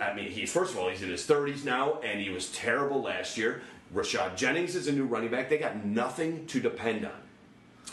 I 0.01 0.13
mean, 0.13 0.29
he 0.29 0.45
first 0.45 0.73
of 0.73 0.79
all 0.79 0.89
he's 0.89 1.01
in 1.01 1.09
his 1.09 1.25
30s 1.25 1.63
now, 1.65 1.99
and 2.03 2.19
he 2.19 2.29
was 2.29 2.51
terrible 2.51 3.01
last 3.01 3.35
year. 3.37 3.61
Rashad 3.95 4.35
Jennings 4.35 4.75
is 4.75 4.87
a 4.87 4.91
new 4.91 5.05
running 5.05 5.29
back. 5.31 5.49
They 5.49 5.57
got 5.57 5.85
nothing 5.85 6.45
to 6.47 6.59
depend 6.59 7.05
on. 7.05 7.11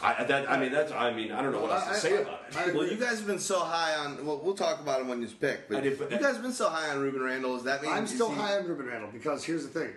I, 0.03 0.25
that, 0.25 0.51
I 0.51 0.59
mean, 0.59 0.73
that's. 0.73 0.91
I 0.91 1.13
mean, 1.13 1.31
I 1.31 1.43
don't 1.43 1.53
know 1.53 1.61
what 1.61 1.71
else 1.71 1.87
to 1.89 1.95
say 1.95 2.19
I- 2.19 2.21
about 2.23 2.41
it. 2.51 2.57
I- 2.57 2.73
Well, 2.73 2.87
you 2.89 2.97
guys 2.97 3.19
have 3.19 3.27
been 3.27 3.39
so 3.39 3.61
high 3.61 3.95
on. 3.95 4.25
Well, 4.27 4.41
we'll 4.43 4.55
talk 4.55 4.81
about 4.81 5.01
him 5.01 5.09
when 5.09 5.21
he's 5.21 5.33
picked. 5.33 5.71
But 5.71 5.83
did, 5.85 5.99
but 5.99 6.11
you 6.11 6.19
guys 6.19 6.33
have 6.35 6.43
been 6.43 6.53
so 6.53 6.69
high 6.69 6.91
on 6.91 6.97
Rueben 6.99 7.25
Randle. 7.25 7.57
Is 7.57 7.63
that 7.65 7.83
mean 7.83 7.93
I'm 7.93 8.07
still 8.07 8.31
he- 8.31 8.37
high 8.37 8.57
on 8.59 8.65
Rueben 8.65 8.89
Randle 8.89 9.11
because 9.13 9.45
here's 9.45 9.65
the 9.67 9.81
thing. 9.81 9.91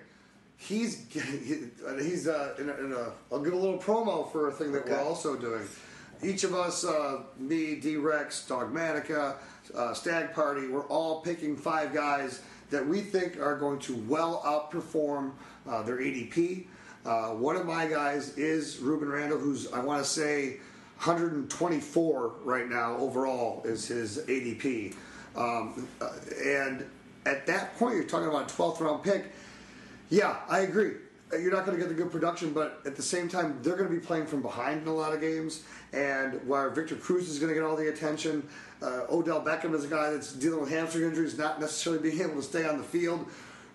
He's 0.57 1.06
he- 1.11 1.69
he's 2.02 2.27
uh, 2.27 2.56
in, 2.60 2.69
a, 2.69 2.73
in 2.77 2.91
a. 2.94 3.14
I'll 3.32 3.41
give 3.41 3.53
a 3.53 3.57
little 3.57 3.80
promo 3.80 4.32
for 4.32 4.49
a 4.49 4.52
thing 4.52 4.72
that 4.73 4.88
we're 4.88 5.02
also 5.02 5.36
doing. 5.36 5.64
Each 6.23 6.44
of 6.44 6.53
us, 6.53 6.86
uh, 6.86 7.23
me, 7.38 7.76
D 7.76 7.95
Rex, 7.98 8.45
Dogmatica, 8.48 9.36
uh, 9.76 9.94
Stag 9.94 10.34
Party, 10.34 10.68
we're 10.68 10.88
all 10.88 11.22
picking 11.22 11.57
five 11.57 11.94
guys 11.94 12.41
that 12.69 12.86
we 12.86 13.02
think 13.02 13.40
are 13.40 13.57
going 13.57 13.80
to 13.80 13.95
well 14.07 14.41
outperform 14.45 15.32
uh, 15.68 15.82
their 15.84 15.98
ADP. 15.98 16.66
Uh, 17.06 17.30
one 17.30 17.56
of 17.56 17.66
my 17.66 17.86
guys 17.86 18.38
is 18.38 18.78
Rueben 18.78 19.12
Randle, 19.12 19.38
who's 19.38 19.72
I 19.72 19.80
want 19.80 20.04
to 20.04 20.10
say 20.10 20.58
124 20.98 22.36
right 22.44 22.68
now 22.68 22.98
overall 22.98 23.62
is 23.64 23.88
his 23.88 24.20
ADP. 24.20 24.96
Um, 25.36 25.88
uh, 26.02 26.10
and 26.44 26.86
at 27.26 27.46
that 27.48 27.78
point, 27.78 27.96
you're 27.96 28.06
talking 28.06 28.28
about 28.28 28.52
a 28.52 28.54
12th 28.54 28.80
round 28.80 29.04
pick. 29.04 29.32
Yeah, 30.10 30.38
I 30.48 30.60
agree. 30.60 30.94
You're 31.32 31.52
not 31.52 31.66
going 31.66 31.78
to 31.78 31.84
get 31.84 31.90
the 31.90 32.02
good 32.02 32.12
production, 32.12 32.54
but 32.54 32.82
at 32.86 32.96
the 32.96 33.02
same 33.02 33.28
time, 33.28 33.60
they're 33.62 33.76
going 33.76 33.90
to 33.90 33.94
be 33.94 34.00
playing 34.00 34.28
from 34.28 34.42
behind 34.42 34.84
in 34.84 34.88
a 34.88 34.94
lot 34.94 35.12
of 35.12 35.20
games. 35.20 35.64
And 35.92 36.40
while 36.48 36.70
Victor 36.70 36.96
Cruz 36.96 37.30
is 37.30 37.40
going 37.40 37.50
to 37.50 37.56
get 37.56 37.64
all 37.64 37.76
the 37.76 37.90
attention, 37.90 38.48
uh, 38.82 39.02
Odell 39.10 39.44
Beckham 39.44 39.74
is 39.74 39.84
a 39.84 39.88
guy 39.88 40.12
that's 40.12 40.32
dealing 40.34 40.62
with 40.62 40.70
hamstring 40.70 41.06
injuries, 41.06 41.38
not 41.38 41.60
necessarily 41.60 42.02
being 42.02 42.22
able 42.22 42.36
to 42.36 42.44
stay 42.44 42.68
on 42.68 42.78
the 42.78 42.84
field. 42.84 43.26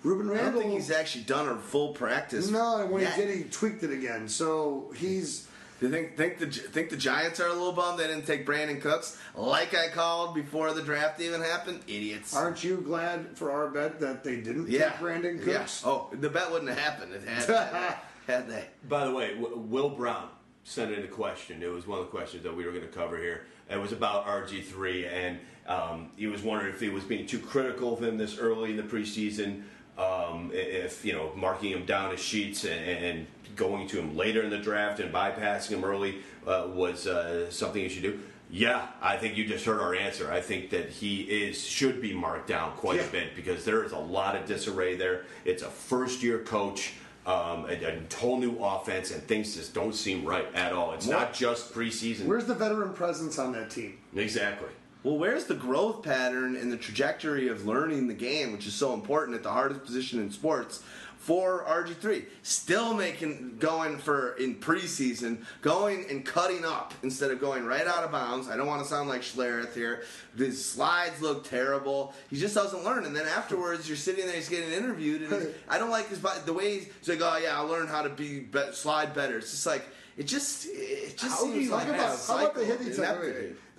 Rueben 0.05 0.31
Randle. 0.31 0.37
I 0.39 0.51
don't 0.51 0.59
think 0.63 0.73
he's 0.73 0.91
actually 0.91 1.25
done 1.25 1.49
a 1.49 1.57
full 1.57 1.93
practice. 1.93 2.51
no, 2.51 2.87
when 2.87 3.03
yet. 3.03 3.15
he 3.15 3.23
did, 3.23 3.37
he 3.37 3.45
tweaked 3.45 3.83
it 3.83 3.91
again. 3.93 4.29
So 4.29 4.93
he's. 4.97 5.47
Do 5.79 5.87
you 5.87 5.93
think 5.93 6.15
think 6.15 6.39
the 6.39 6.47
think 6.47 6.91
the 6.91 6.97
Giants 6.99 7.41
are 7.41 7.47
a 7.47 7.55
little 7.55 7.73
bummed 7.73 7.99
they 7.99 8.07
didn't 8.07 8.27
take 8.27 8.47
Brandin 8.47 8.83
Cooks 8.83 9.19
like 9.35 9.75
I 9.75 9.89
called 9.89 10.35
before 10.35 10.75
the 10.75 10.83
draft 10.83 11.21
even 11.23 11.41
happened? 11.41 11.81
Idiots. 11.87 12.37
Aren't 12.37 12.63
you 12.63 12.83
glad 12.83 13.39
for 13.39 13.51
our 13.51 13.69
bet 13.69 13.99
that 14.01 14.23
they 14.23 14.37
didn't 14.37 14.69
yeah, 14.69 14.91
take 14.91 14.99
Brandin 14.99 15.39
Yeah. 15.39 15.61
Cooks? 15.61 15.83
Oh, 15.87 16.09
the 16.13 16.29
bet 16.29 16.51
wouldn't 16.53 16.69
have 16.69 16.79
happened. 16.79 17.15
It 17.15 17.27
had 17.27 17.45
had, 17.49 17.95
had 18.27 18.49
they. 18.51 18.67
By 18.91 19.07
the 19.07 19.15
way, 19.15 19.35
Will 19.39 19.89
Brown 19.89 20.29
sent 20.65 20.93
in 20.93 21.03
a 21.03 21.09
question. 21.09 21.63
It 21.63 21.73
was 21.73 21.87
one 21.87 21.99
of 21.99 22.05
the 22.05 22.11
questions 22.11 22.43
that 22.43 22.55
we 22.55 22.65
were 22.67 22.73
going 22.73 22.85
to 22.85 22.89
cover 22.89 23.17
here. 23.17 23.47
It 23.71 23.81
was 23.81 23.93
about 23.93 24.27
RG3, 24.27 25.11
and 25.11 25.39
um, 25.67 26.11
he 26.17 26.27
was 26.27 26.43
wondering 26.43 26.75
if 26.75 26.81
he 26.81 26.89
was 26.89 27.05
being 27.05 27.27
too 27.27 27.39
critical 27.39 27.95
of 27.95 28.03
him 28.03 28.19
this 28.19 28.39
early 28.39 28.71
in 28.71 28.77
the 28.77 28.83
preseason. 28.83 29.63
Um, 30.01 30.51
if 30.55 31.05
you 31.05 31.13
know, 31.13 31.31
marking 31.37 31.71
him 31.73 31.85
down 31.85 32.13
as 32.13 32.21
sheets 32.21 32.65
and, 32.65 32.81
and 33.05 33.27
going 33.55 33.87
to 33.89 33.99
him 33.99 34.17
later 34.17 34.43
in 34.43 34.49
the 34.49 34.59
draft 34.59 34.99
and 35.01 35.13
bypassing 35.13 35.71
him 35.71 35.85
early 35.85 36.21
uh, 36.47 36.69
was 36.73 37.07
uh, 37.07 37.51
something 37.51 37.83
you 37.83 37.89
should 37.91 38.03
do. 38.03 38.19
Yeah, 38.53 38.87
I 39.03 39.17
think 39.17 39.37
you 39.37 39.45
just 39.47 39.65
heard 39.65 39.79
our 39.81 39.95
answer. 39.95 40.33
I 40.33 40.41
think 40.41 40.71
that 40.71 40.89
he 40.89 41.21
is 41.23 41.61
should 41.63 42.01
be 42.01 42.15
marked 42.15 42.49
down 42.49 42.73
quite 42.77 42.97
Yeah. 42.97 43.05
a 43.07 43.11
bit 43.11 43.37
because 43.37 43.65
there 43.65 43.85
is 43.85 43.93
a 43.93 43.99
lot 43.99 44.35
of 44.37 44.47
disarray 44.47 44.97
there. 44.97 45.27
It's 45.45 45.63
a 45.63 45.69
first 45.69 46.23
year 46.23 46.39
coach, 46.39 46.95
um, 47.27 47.67
a, 47.69 47.75
a 47.85 48.01
whole 48.17 48.39
new 48.39 48.57
offense, 48.59 49.11
and 49.13 49.23
things 49.23 49.55
just 49.55 49.75
don't 49.75 49.95
seem 49.95 50.25
right 50.25 50.47
at 50.55 50.73
all. 50.73 50.93
It's 50.95 51.07
not 51.07 51.35
just 51.35 51.73
preseason. 51.75 52.25
Where's 52.25 52.47
the 52.47 52.55
veteran 52.55 52.93
presence 52.95 53.39
on 53.39 53.53
that 53.53 53.71
team? 53.71 53.99
exactly. 54.17 54.69
Well, 55.03 55.17
where's 55.17 55.45
the 55.47 55.55
growth 55.55 56.03
pattern 56.03 56.57
and 56.57 56.71
the 56.71 56.77
trajectory 56.77 57.49
of 57.49 57.67
learning 57.67 58.07
the 58.07 58.15
game, 58.15 58.53
which 58.53 58.67
is 58.67 58.75
so 58.75 58.93
important 58.93 59.37
at 59.37 59.43
the 59.43 59.51
hardest 59.51 59.83
position 59.85 60.21
in 60.21 60.31
sports 60.31 60.83
for 61.17 61.65
RG3? 61.67 62.25
Still 62.43 62.93
making 62.93 63.57
going 63.59 63.97
for 63.97 64.33
in 64.35 64.57
preseason, 64.57 65.39
going 65.63 66.05
and 66.11 66.23
cutting 66.27 66.67
up 66.67 66.93
instead 67.03 67.31
of 67.31 67.41
going 67.41 67.65
right 67.65 67.87
out 67.87 68.05
of 68.05 68.13
bounds. 68.13 68.49
I 68.49 68.59
don't 68.59 68.67
want 68.67 68.83
to 68.83 68.89
sound 68.89 69.09
like 69.09 69.23
Schlereth 69.23 69.73
here. 69.73 70.03
The 70.37 70.51
slides 70.53 71.23
look 71.23 71.49
terrible. 71.49 72.13
He 72.29 72.37
just 72.37 72.55
doesn't 72.55 72.85
learn, 72.85 73.07
and 73.07 73.17
then 73.17 73.27
afterwards 73.27 73.89
you're 73.89 73.97
sitting 73.97 74.27
there, 74.27 74.37
he's 74.37 74.51
getting 74.51 74.71
interviewed, 74.71 75.23
and 75.23 75.33
he's- 75.33 75.55
I 75.71 75.79
don't 75.79 75.91
like 75.91 76.09
his 76.11 76.21
the 76.45 76.53
way 76.53 76.81
he's, 76.81 76.89
he's 77.01 77.09
like, 77.09 77.21
oh 77.23 77.39
yeah, 77.43 77.57
I'll 77.59 77.67
learn 77.69 77.87
how 77.87 78.03
to 78.03 78.11
be, 78.11 78.41
be 78.41 78.61
slide 78.73 79.15
better. 79.15 79.39
It's 79.39 79.51
just 79.51 79.65
like. 79.67 79.87
It 80.17 80.27
just, 80.27 80.67
it 80.69 81.17
just 81.17 81.39
How, 81.39 81.47
do 81.47 81.53
seems 81.53 81.65
you, 81.67 81.71
like 81.71 81.89
about, 81.89 81.97
how 81.99 82.05
about 82.05 82.55
the 82.55 82.61
cycle 82.61 82.65
hit 82.65 82.81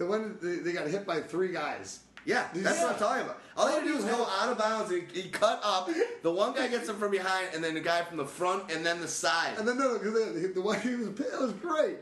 of 0.03 0.10
each 0.10 0.15
other? 0.15 0.28
ineptitude. 0.28 0.41
The 0.41 0.49
one 0.49 0.64
they, 0.64 0.72
they 0.72 0.73
got 0.73 0.88
hit 0.88 1.06
by 1.06 1.22
three 1.22 1.52
guys. 1.52 1.99
Yeah, 2.26 2.48
that's 2.53 2.78
see 2.78 2.84
what 2.84 2.94
I'm 2.94 2.99
talking 2.99 3.23
about. 3.23 3.41
All 3.57 3.68
he 3.68 3.73
How 3.73 3.80
had 3.80 3.86
to 3.86 3.91
do 3.91 3.95
was 3.98 4.06
go 4.06 4.28
out 4.40 4.49
of 4.49 4.57
bounds. 4.57 4.91
He, 4.91 5.22
he 5.22 5.30
cut 5.30 5.60
up. 5.64 5.90
The 6.22 6.32
one 6.32 6.53
guy 6.53 6.68
gets 6.68 6.88
him 6.88 6.98
from 6.98 7.11
behind, 7.11 7.48
and 7.53 7.64
then 7.64 7.73
the 7.73 7.80
guy 7.80 8.03
from 8.03 8.18
the 8.18 8.26
front, 8.26 8.72
and 8.72 8.86
then 8.86 9.02
the 9.02 9.07
side. 9.07 9.57
And 9.57 9.68
then 9.68 9.78
no, 9.78 9.98
because 9.98 10.14
the, 10.14 10.48
the 10.53 10.61
one 10.61 10.80
he 10.82 10.95
was 10.95 11.07
it 11.19 11.40
was 11.40 11.53
great. 11.53 11.98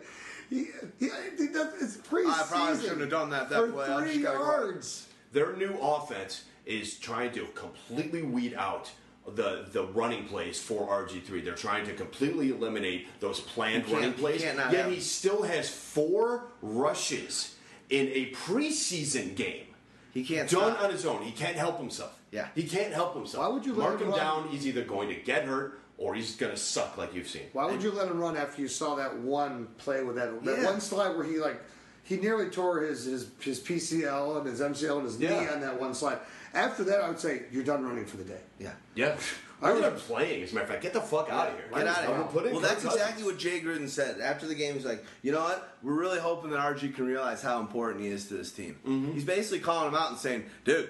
He, 0.49 0.67
he, 0.99 1.09
he 1.37 1.47
does 1.47 1.81
it's 1.81 1.97
preseason. 1.97 2.27
I 2.27 2.45
probably 2.49 2.81
shouldn't 2.81 3.01
have 3.01 3.09
done 3.09 3.29
that 3.29 3.49
that 3.49 3.59
for 3.59 3.71
way. 3.71 3.85
Three 3.85 4.21
gotta 4.23 4.37
go. 4.37 4.43
yards. 4.43 5.07
Their 5.31 5.55
new 5.55 5.77
offense 5.79 6.45
is 6.65 6.97
trying 6.97 7.31
to 7.33 7.45
completely 7.55 8.23
weed 8.23 8.55
out 8.55 8.91
the 9.35 9.67
the 9.71 9.85
running 9.85 10.25
plays 10.25 10.59
for 10.59 10.87
RG3. 10.87 11.45
They're 11.45 11.53
trying 11.53 11.85
to 11.85 11.93
completely 11.93 12.49
eliminate 12.49 13.07
those 13.19 13.39
planned 13.39 13.87
running 13.89 14.13
plays. 14.13 14.41
you 14.41 14.47
can't 14.47 14.57
not 14.57 14.71
Yet 14.71 14.85
have 14.85 14.93
he 14.93 14.99
still 14.99 15.43
has 15.43 15.69
four 15.69 16.47
rushes 16.61 17.55
in 17.89 18.07
a 18.07 18.31
preseason 18.31 19.35
game. 19.35 19.65
He 20.13 20.23
can't 20.23 20.49
done 20.49 20.73
stop. 20.73 20.83
on 20.83 20.91
his 20.91 21.05
own. 21.05 21.21
He 21.21 21.31
can't 21.31 21.55
help 21.55 21.77
himself. 21.79 22.19
Yeah. 22.31 22.47
he 22.55 22.63
can't 22.63 22.93
help 22.93 23.15
himself. 23.15 23.43
Why 23.47 23.53
would 23.53 23.65
you 23.65 23.73
let 23.73 23.89
mark 23.89 24.01
him 24.01 24.07
him 24.09 24.15
down? 24.15 24.49
He's 24.49 24.67
either 24.67 24.83
going 24.83 25.09
to 25.09 25.15
get 25.15 25.45
hurt 25.45 25.79
or 25.97 26.13
he's 26.15 26.35
going 26.35 26.51
to 26.51 26.57
suck 26.57 26.97
like 26.97 27.13
you've 27.13 27.27
seen. 27.27 27.43
Why 27.53 27.65
would 27.65 27.81
you 27.81 27.91
let 27.91 28.07
him 28.07 28.19
run 28.19 28.37
after 28.37 28.61
you 28.61 28.67
saw 28.67 28.95
that 28.95 29.17
one 29.19 29.67
play 29.77 30.03
with 30.03 30.15
that 30.15 30.43
that 30.45 30.59
Yeah. 30.59 30.65
one 30.65 30.79
slide 30.81 31.15
where 31.15 31.25
he 31.25 31.37
like 31.39 31.59
he 32.03 32.17
nearly 32.17 32.49
tore 32.49 32.81
his 32.81 33.05
his, 33.05 33.29
his 33.39 33.59
PCL 33.59 34.37
and 34.37 34.47
his 34.47 34.61
MCL 34.61 34.97
and 34.97 35.05
his 35.05 35.19
knee 35.19 35.27
on 35.27 35.61
that 35.61 35.79
one 35.79 35.93
slide. 35.93 36.19
After 36.53 36.83
that, 36.85 37.01
I 37.01 37.09
would 37.09 37.19
say 37.19 37.43
you're 37.51 37.63
done 37.63 37.83
running 37.83 38.05
for 38.05 38.17
the 38.17 38.23
day. 38.23 38.41
Yeah. 38.59 38.71
Yeah, 38.95 39.15
I 39.61 39.71
was- 39.71 40.01
playing. 40.03 40.43
As 40.43 40.51
a 40.51 40.55
matter 40.55 40.63
of 40.65 40.69
fact, 40.71 40.83
get 40.83 40.93
the 40.93 41.01
fuck 41.01 41.29
out 41.31 41.49
of 41.49 41.53
here. 41.55 41.65
Get 41.73 41.87
out 41.87 42.03
of 42.05 42.33
here. 42.33 42.51
Well, 42.51 42.61
that's 42.61 42.83
exactly 42.85 43.23
what 43.23 43.37
Jay 43.37 43.59
Gruden 43.59 43.89
said 43.89 44.19
after 44.21 44.47
the 44.47 44.55
game. 44.55 44.75
He's 44.75 44.85
like, 44.85 45.03
you 45.21 45.31
know 45.31 45.41
what? 45.41 45.75
We're 45.83 45.93
really 45.93 46.19
hoping 46.19 46.51
that 46.51 46.59
RG 46.59 46.95
can 46.95 47.05
realize 47.05 47.41
how 47.41 47.59
important 47.59 48.03
he 48.03 48.09
is 48.09 48.27
to 48.29 48.35
this 48.35 48.51
team. 48.51 48.77
Mm-hmm. 48.85 49.13
He's 49.13 49.23
basically 49.25 49.59
calling 49.59 49.89
him 49.89 49.95
out 49.95 50.11
and 50.11 50.19
saying, 50.19 50.45
dude, 50.63 50.89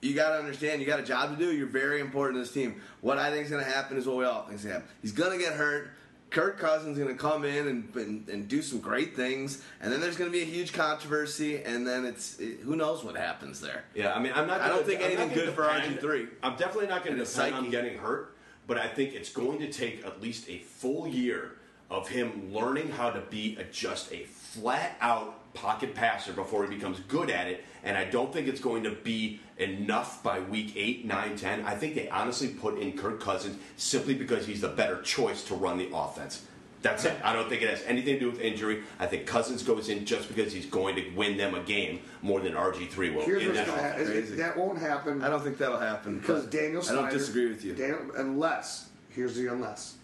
you 0.00 0.14
got 0.14 0.30
to 0.30 0.38
understand, 0.38 0.80
you 0.80 0.86
got 0.86 1.00
a 1.00 1.04
job 1.04 1.36
to 1.36 1.44
do. 1.44 1.52
You're 1.52 1.66
very 1.66 2.00
important 2.00 2.36
to 2.36 2.40
this 2.40 2.52
team. 2.52 2.80
What 3.00 3.18
I 3.18 3.30
think 3.30 3.44
is 3.46 3.50
going 3.50 3.64
to 3.64 3.70
happen 3.70 3.96
is 3.96 4.06
what 4.06 4.16
we 4.16 4.24
all 4.24 4.42
think 4.42 4.56
is 4.58 4.64
going 4.64 4.74
to 4.74 4.80
happen. 4.80 4.94
He's 5.02 5.12
going 5.12 5.32
to 5.32 5.38
get 5.42 5.54
hurt. 5.54 5.90
Kirk 6.34 6.58
Cousins 6.58 6.98
is 6.98 7.04
going 7.04 7.16
to 7.16 7.20
come 7.20 7.44
in 7.44 7.68
and, 7.68 7.94
and, 7.94 8.28
and 8.28 8.48
do 8.48 8.60
some 8.60 8.80
great 8.80 9.14
things, 9.14 9.62
and 9.80 9.92
then 9.92 10.00
there's 10.00 10.16
going 10.16 10.28
to 10.30 10.36
be 10.36 10.42
a 10.42 10.46
huge 10.46 10.72
controversy, 10.72 11.62
and 11.62 11.86
then 11.86 12.04
it's 12.04 12.40
it, 12.40 12.58
who 12.60 12.74
knows 12.74 13.04
what 13.04 13.16
happens 13.16 13.60
there. 13.60 13.84
Yeah, 13.94 14.12
I 14.12 14.18
mean, 14.18 14.32
I'm 14.34 14.48
not. 14.48 14.60
I 14.60 14.66
don't 14.66 14.78
gonna- 14.78 14.86
think 14.88 15.00
I'm 15.00 15.06
anything 15.06 15.28
gonna 15.28 15.40
good 15.42 15.54
for 15.54 15.62
depend- 15.62 16.00
RG3. 16.00 16.28
I'm 16.42 16.56
definitely 16.56 16.88
not 16.88 17.04
going 17.04 17.16
to 17.16 17.24
depend 17.24 17.54
on 17.54 17.70
getting 17.70 17.98
hurt, 17.98 18.34
but 18.66 18.78
I 18.78 18.88
think 18.88 19.14
it's 19.14 19.30
going 19.30 19.60
to 19.60 19.70
take 19.72 20.04
at 20.04 20.20
least 20.20 20.48
a 20.50 20.58
full 20.58 21.06
year 21.06 21.52
of 21.88 22.08
him 22.08 22.52
learning 22.52 22.90
how 22.90 23.10
to 23.10 23.20
be 23.20 23.56
a, 23.60 23.64
just 23.64 24.12
a 24.12 24.24
flat 24.24 24.96
out 25.00 25.54
pocket 25.54 25.94
passer 25.94 26.32
before 26.32 26.66
he 26.66 26.74
becomes 26.74 26.98
good 27.06 27.30
at 27.30 27.46
it. 27.46 27.64
And 27.84 27.96
I 27.98 28.04
don't 28.04 28.32
think 28.32 28.48
it's 28.48 28.60
going 28.60 28.82
to 28.84 28.90
be 28.90 29.40
enough 29.58 30.22
by 30.22 30.40
week 30.40 30.72
8, 30.74 31.04
9, 31.04 31.36
10. 31.36 31.64
I 31.64 31.74
think 31.76 31.94
they 31.94 32.08
honestly 32.08 32.48
put 32.48 32.78
in 32.78 32.96
Kirk 32.96 33.20
Cousins 33.20 33.58
simply 33.76 34.14
because 34.14 34.46
he's 34.46 34.62
the 34.62 34.68
better 34.68 35.00
choice 35.02 35.44
to 35.44 35.54
run 35.54 35.78
the 35.78 35.90
offense. 35.94 36.44
That's 36.80 37.06
it. 37.06 37.16
I 37.24 37.32
don't 37.32 37.48
think 37.48 37.62
it 37.62 37.70
has 37.70 37.82
anything 37.86 38.14
to 38.14 38.20
do 38.20 38.30
with 38.30 38.40
injury. 38.40 38.82
I 38.98 39.06
think 39.06 39.26
Cousins 39.26 39.62
goes 39.62 39.88
in 39.88 40.04
just 40.04 40.28
because 40.28 40.52
he's 40.52 40.66
going 40.66 40.96
to 40.96 41.08
win 41.16 41.38
them 41.38 41.54
a 41.54 41.60
game 41.60 42.00
more 42.20 42.40
than 42.40 42.52
RG3 42.52 43.14
will. 43.14 43.22
Here's 43.24 43.42
in 43.42 43.48
what's 43.48 43.60
that 43.60 43.66
going 43.66 43.78
to 43.78 43.84
offense. 43.86 43.98
happen. 43.98 44.06
Crazy. 44.06 44.34
That 44.36 44.56
won't 44.58 44.78
happen. 44.78 45.22
I 45.22 45.30
don't 45.30 45.42
think 45.42 45.56
that'll 45.56 45.78
happen 45.78 46.18
Because 46.18 46.42
but 46.42 46.52
Daniel 46.52 46.82
I 46.86 46.92
don't 46.92 47.10
disagree 47.10 47.48
with 47.48 47.64
you. 47.64 47.74
Daniel, 47.74 48.00
unless 48.16 48.90
here's 49.08 49.34
the 49.34 49.46
unless 49.46 49.96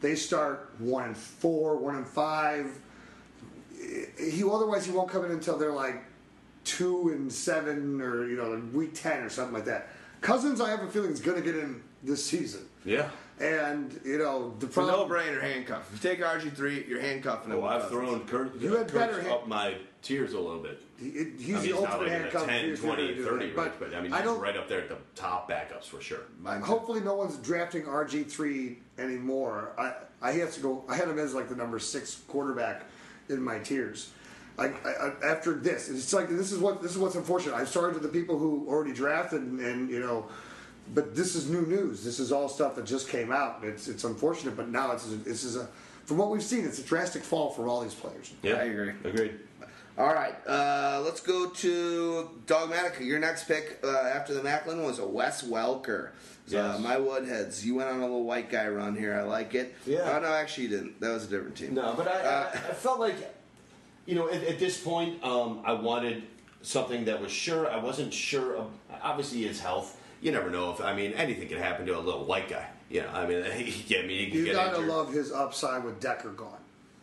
they 0.00 0.16
start 0.16 0.72
one 0.78 1.04
and 1.04 1.16
four, 1.16 1.76
one 1.76 1.96
and 1.96 2.06
five. 2.06 2.66
He 4.18 4.42
otherwise 4.42 4.86
he 4.86 4.92
won't 4.92 5.10
come 5.10 5.24
in 5.24 5.30
until 5.30 5.56
they're 5.56 5.72
like 5.72 6.02
two 6.64 7.10
and 7.10 7.32
seven 7.32 8.00
or 8.00 8.26
you 8.26 8.36
know 8.36 8.60
week 8.72 8.94
ten 8.94 9.22
or 9.22 9.28
something 9.28 9.54
like 9.54 9.66
that. 9.66 9.88
Cousins, 10.20 10.60
I 10.60 10.70
have 10.70 10.82
a 10.82 10.88
feeling 10.88 11.10
is 11.10 11.20
going 11.20 11.36
to 11.36 11.42
get 11.42 11.54
in 11.56 11.82
this 12.02 12.24
season. 12.24 12.66
Yeah. 12.84 13.10
And 13.40 14.00
you 14.04 14.18
know 14.18 14.54
the 14.60 14.66
problem. 14.68 15.08
no-brainer 15.08 15.40
handcuff. 15.40 15.92
If 15.92 16.04
you 16.04 16.10
take 16.10 16.24
RG 16.24 16.54
three, 16.54 16.84
you're 16.88 17.00
handcuffing 17.00 17.50
oh, 17.52 17.56
him. 17.56 17.62
Well, 17.62 17.70
I've 17.72 17.82
with 17.82 17.90
thrown 17.90 18.26
Kurt, 18.26 18.60
You 18.60 18.76
had 18.76 18.88
Kurt's 18.88 18.92
better 18.92 19.20
hit- 19.20 19.32
up 19.32 19.48
my 19.48 19.74
tiers 20.02 20.34
a 20.34 20.40
little 20.40 20.60
bit. 20.60 20.80
He, 21.00 21.10
he's 21.10 21.16
I 21.16 21.24
mean, 21.24 21.36
the 21.36 21.42
he's 21.42 21.70
not 21.72 21.76
ultimate 21.76 21.98
like 21.98 22.06
in 22.06 22.12
the 22.12 22.18
handcuff. 22.18 22.46
10, 22.46 22.76
20, 22.76 23.14
30 23.16 23.22
that. 23.22 23.56
range, 23.56 23.72
but 23.80 23.94
I 23.94 24.00
mean, 24.00 24.12
I 24.12 24.18
he's 24.18 24.24
don't. 24.26 24.40
right 24.40 24.56
up 24.56 24.68
there 24.68 24.80
at 24.80 24.88
the 24.88 24.98
top 25.16 25.50
backups 25.50 25.86
for 25.86 26.00
sure. 26.00 26.20
Mine 26.40 26.60
too. 26.60 26.66
Hopefully, 26.66 27.00
no 27.00 27.14
one's 27.16 27.36
drafting 27.38 27.82
RG 27.82 28.30
three 28.30 28.78
anymore. 28.98 29.72
I 29.76 29.94
I 30.22 30.32
have 30.32 30.54
to 30.54 30.60
go. 30.60 30.84
I 30.88 30.94
had 30.94 31.08
him 31.08 31.18
as 31.18 31.34
like 31.34 31.48
the 31.48 31.56
number 31.56 31.80
six 31.80 32.22
quarterback 32.28 32.84
in 33.28 33.42
my 33.42 33.58
tiers. 33.58 34.10
Like 34.56 34.86
I, 34.86 34.90
I, 35.08 35.26
after 35.32 35.54
this, 35.54 35.88
it's 35.88 36.12
like 36.12 36.28
this 36.28 36.52
is 36.52 36.58
what 36.58 36.80
this 36.80 36.92
is 36.92 36.98
what's 36.98 37.16
unfortunate. 37.16 37.54
I'm 37.56 37.66
sorry 37.66 37.92
to 37.92 37.98
the 37.98 38.08
people 38.08 38.38
who 38.38 38.66
already 38.68 38.92
drafted 38.92 39.42
and, 39.42 39.58
and 39.60 39.90
you 39.90 40.00
know, 40.00 40.26
but 40.94 41.16
this 41.16 41.34
is 41.34 41.50
new 41.50 41.62
news. 41.62 42.04
This 42.04 42.20
is 42.20 42.30
all 42.30 42.48
stuff 42.48 42.76
that 42.76 42.84
just 42.86 43.08
came 43.08 43.32
out. 43.32 43.60
It's 43.64 43.88
it's 43.88 44.04
unfortunate, 44.04 44.56
but 44.56 44.68
now 44.68 44.92
it's 44.92 45.06
this 45.24 45.42
is 45.44 45.56
a 45.56 45.68
from 46.04 46.18
what 46.18 46.30
we've 46.30 46.42
seen, 46.42 46.64
it's 46.66 46.78
a 46.78 46.82
drastic 46.82 47.22
fall 47.22 47.50
for 47.50 47.66
all 47.66 47.80
these 47.80 47.94
players. 47.94 48.30
Yeah, 48.42 48.54
I 48.56 48.64
agree. 48.64 48.92
Agreed. 49.04 49.40
All 49.96 50.12
right, 50.12 50.34
uh, 50.46 51.00
let's 51.04 51.20
go 51.20 51.48
to 51.50 52.28
Dogmatica. 52.46 53.00
Your 53.04 53.20
next 53.20 53.44
pick 53.46 53.78
uh, 53.84 53.88
after 53.88 54.34
the 54.34 54.40
Maclin 54.40 54.84
was 54.84 54.98
a 54.98 55.06
Wes 55.06 55.42
Welker. 55.42 56.10
So, 56.46 56.56
Yes. 56.56 56.76
uh, 56.76 56.78
my 56.80 56.96
Woodheads. 56.96 57.64
You 57.64 57.76
went 57.76 57.88
on 57.88 57.98
a 58.00 58.02
little 58.02 58.24
white 58.24 58.50
guy 58.50 58.68
run 58.68 58.96
here. 58.96 59.14
I 59.14 59.22
like 59.22 59.54
it. 59.54 59.74
Yeah. 59.86 60.00
Oh 60.16 60.20
no, 60.20 60.28
actually 60.28 60.64
you 60.64 60.70
didn't. 60.70 61.00
That 61.00 61.10
was 61.12 61.24
a 61.24 61.28
different 61.28 61.56
team. 61.56 61.74
No, 61.74 61.94
but 61.96 62.06
I, 62.06 62.20
Uh, 62.20 62.50
I, 62.52 62.56
I 62.56 62.72
felt 62.74 62.98
like, 63.00 63.14
you 64.06 64.14
know, 64.14 64.28
at, 64.28 64.42
at 64.44 64.58
this 64.58 64.80
point, 64.82 65.22
um, 65.24 65.62
I 65.64 65.72
wanted 65.72 66.22
something 66.62 67.04
that 67.06 67.20
was 67.20 67.32
sure. 67.32 67.70
I 67.70 67.78
wasn't 67.78 68.12
sure 68.12 68.56
of, 68.56 68.70
obviously, 69.02 69.42
his 69.42 69.60
health. 69.60 70.00
You 70.20 70.32
never 70.32 70.50
know 70.50 70.72
if, 70.72 70.80
I 70.80 70.94
mean, 70.94 71.12
anything 71.12 71.48
could 71.48 71.58
happen 71.58 71.84
to 71.86 71.98
a 71.98 72.00
little 72.00 72.24
white 72.24 72.48
guy. 72.48 72.68
You 72.90 73.02
know, 73.02 73.08
I 73.08 73.26
mean, 73.26 73.44
he, 73.52 73.98
I 73.98 74.02
mean, 74.02 74.18
he 74.18 74.26
could 74.26 74.34
You 74.34 74.44
get 74.46 74.54
gotta 74.54 74.76
injured. 74.76 74.88
love 74.90 75.12
his 75.12 75.32
upside 75.32 75.84
with 75.84 76.00
Decker 76.00 76.30
gone. 76.30 76.58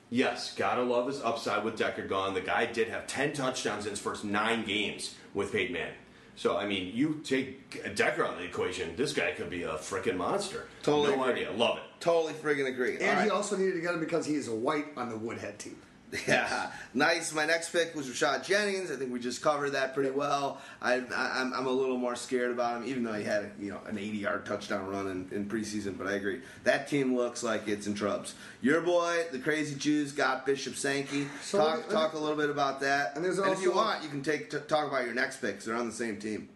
Yes, 0.10 0.54
gotta 0.56 0.84
love 0.84 1.08
his 1.08 1.22
upside 1.22 1.64
with 1.64 1.78
Decker 1.78 2.06
gone. 2.06 2.34
The 2.34 2.42
guy 2.42 2.66
did 2.66 2.90
have 2.90 3.08
ten 3.08 3.32
touchdowns 3.34 3.86
in 3.86 3.92
his 3.92 4.00
first 4.00 4.26
nine 4.26 4.66
games 4.66 5.16
with 5.34 5.52
Peyton 5.54 5.74
Manning. 5.74 5.94
So 6.36 6.58
I 6.58 6.66
mean, 6.68 6.94
you 6.96 7.22
take 7.24 7.96
Decker 7.96 8.26
out 8.26 8.34
of 8.34 8.40
the 8.40 8.46
equation, 8.46 8.96
this 8.98 9.14
guy 9.14 9.32
could 9.32 9.50
be 9.50 9.64
a 9.64 9.74
freaking 9.76 10.18
monster. 10.18 10.68
Totally 10.84 11.16
no 11.16 11.24
agree. 11.24 11.46
idea. 11.46 11.52
Love 11.52 11.78
it. 11.78 11.84
Totally 12.02 12.34
friggin' 12.34 12.68
agree. 12.68 12.96
And 12.98 13.04
All 13.04 13.10
he 13.16 13.20
right. 13.22 13.32
also 13.32 13.56
needed 13.56 13.76
to 13.76 13.82
get 13.82 13.94
him 13.94 14.00
because 14.02 14.26
he 14.26 14.36
is 14.36 14.48
a 14.50 14.56
white 14.56 14.88
on 14.98 15.08
the 15.10 15.18
Woodhead 15.18 15.60
team. 15.60 15.78
Yeah, 16.28 16.72
nice. 16.94 17.34
My 17.34 17.46
next 17.46 17.70
pick 17.72 17.96
was 17.96 18.06
Rashad 18.08 18.44
Jennings. 18.46 18.92
I 18.92 18.98
think 18.98 19.14
we 19.14 19.20
just 19.20 19.42
covered 19.42 19.70
that 19.72 19.94
pretty 19.94 20.12
well. 20.12 20.60
I, 20.82 20.96
I, 21.16 21.40
I'm, 21.40 21.54
I'm 21.54 21.68
a 21.68 21.72
little 21.72 21.98
more 21.98 22.18
scared 22.18 22.52
about 22.52 22.82
him, 22.82 22.88
even 22.90 23.04
though 23.04 23.14
he 23.14 23.24
had 23.24 23.44
a, 23.44 23.52
you 23.58 23.72
know 23.72 23.80
an 23.88 23.98
80 23.98 24.18
yard 24.18 24.46
touchdown 24.46 24.88
run 24.90 25.08
in, 25.08 25.30
in 25.32 25.46
preseason. 25.48 25.98
But 25.98 26.08
I 26.08 26.14
agree, 26.14 26.42
that 26.66 26.90
team 26.90 27.16
looks 27.16 27.44
like 27.44 27.68
it's 27.70 27.88
in 27.88 27.94
trubs. 27.94 28.34
Your 28.62 28.82
boy, 28.82 29.24
the 29.32 29.40
Crazy 29.40 29.76
Jews, 29.76 30.12
got 30.12 30.46
Bishop 30.46 30.76
Sankey. 30.76 31.28
So 31.42 31.60
talk 31.60 31.88
talk 31.90 32.14
a 32.14 32.18
little 32.18 32.38
bit 32.38 32.50
about 32.50 32.82
that. 32.82 33.16
And 33.16 33.24
there's 33.24 33.40
if 33.40 33.62
you 33.62 33.72
want, 33.72 34.04
you 34.04 34.10
can 34.10 34.22
take 34.22 34.50
t- 34.50 34.58
talk 34.68 34.88
about 34.90 35.06
your 35.06 35.14
next 35.14 35.38
pick 35.40 35.56
'cause 35.56 35.66
they're 35.66 35.76
on 35.76 35.88
the 35.88 35.96
same 35.96 36.18
team. 36.20 36.50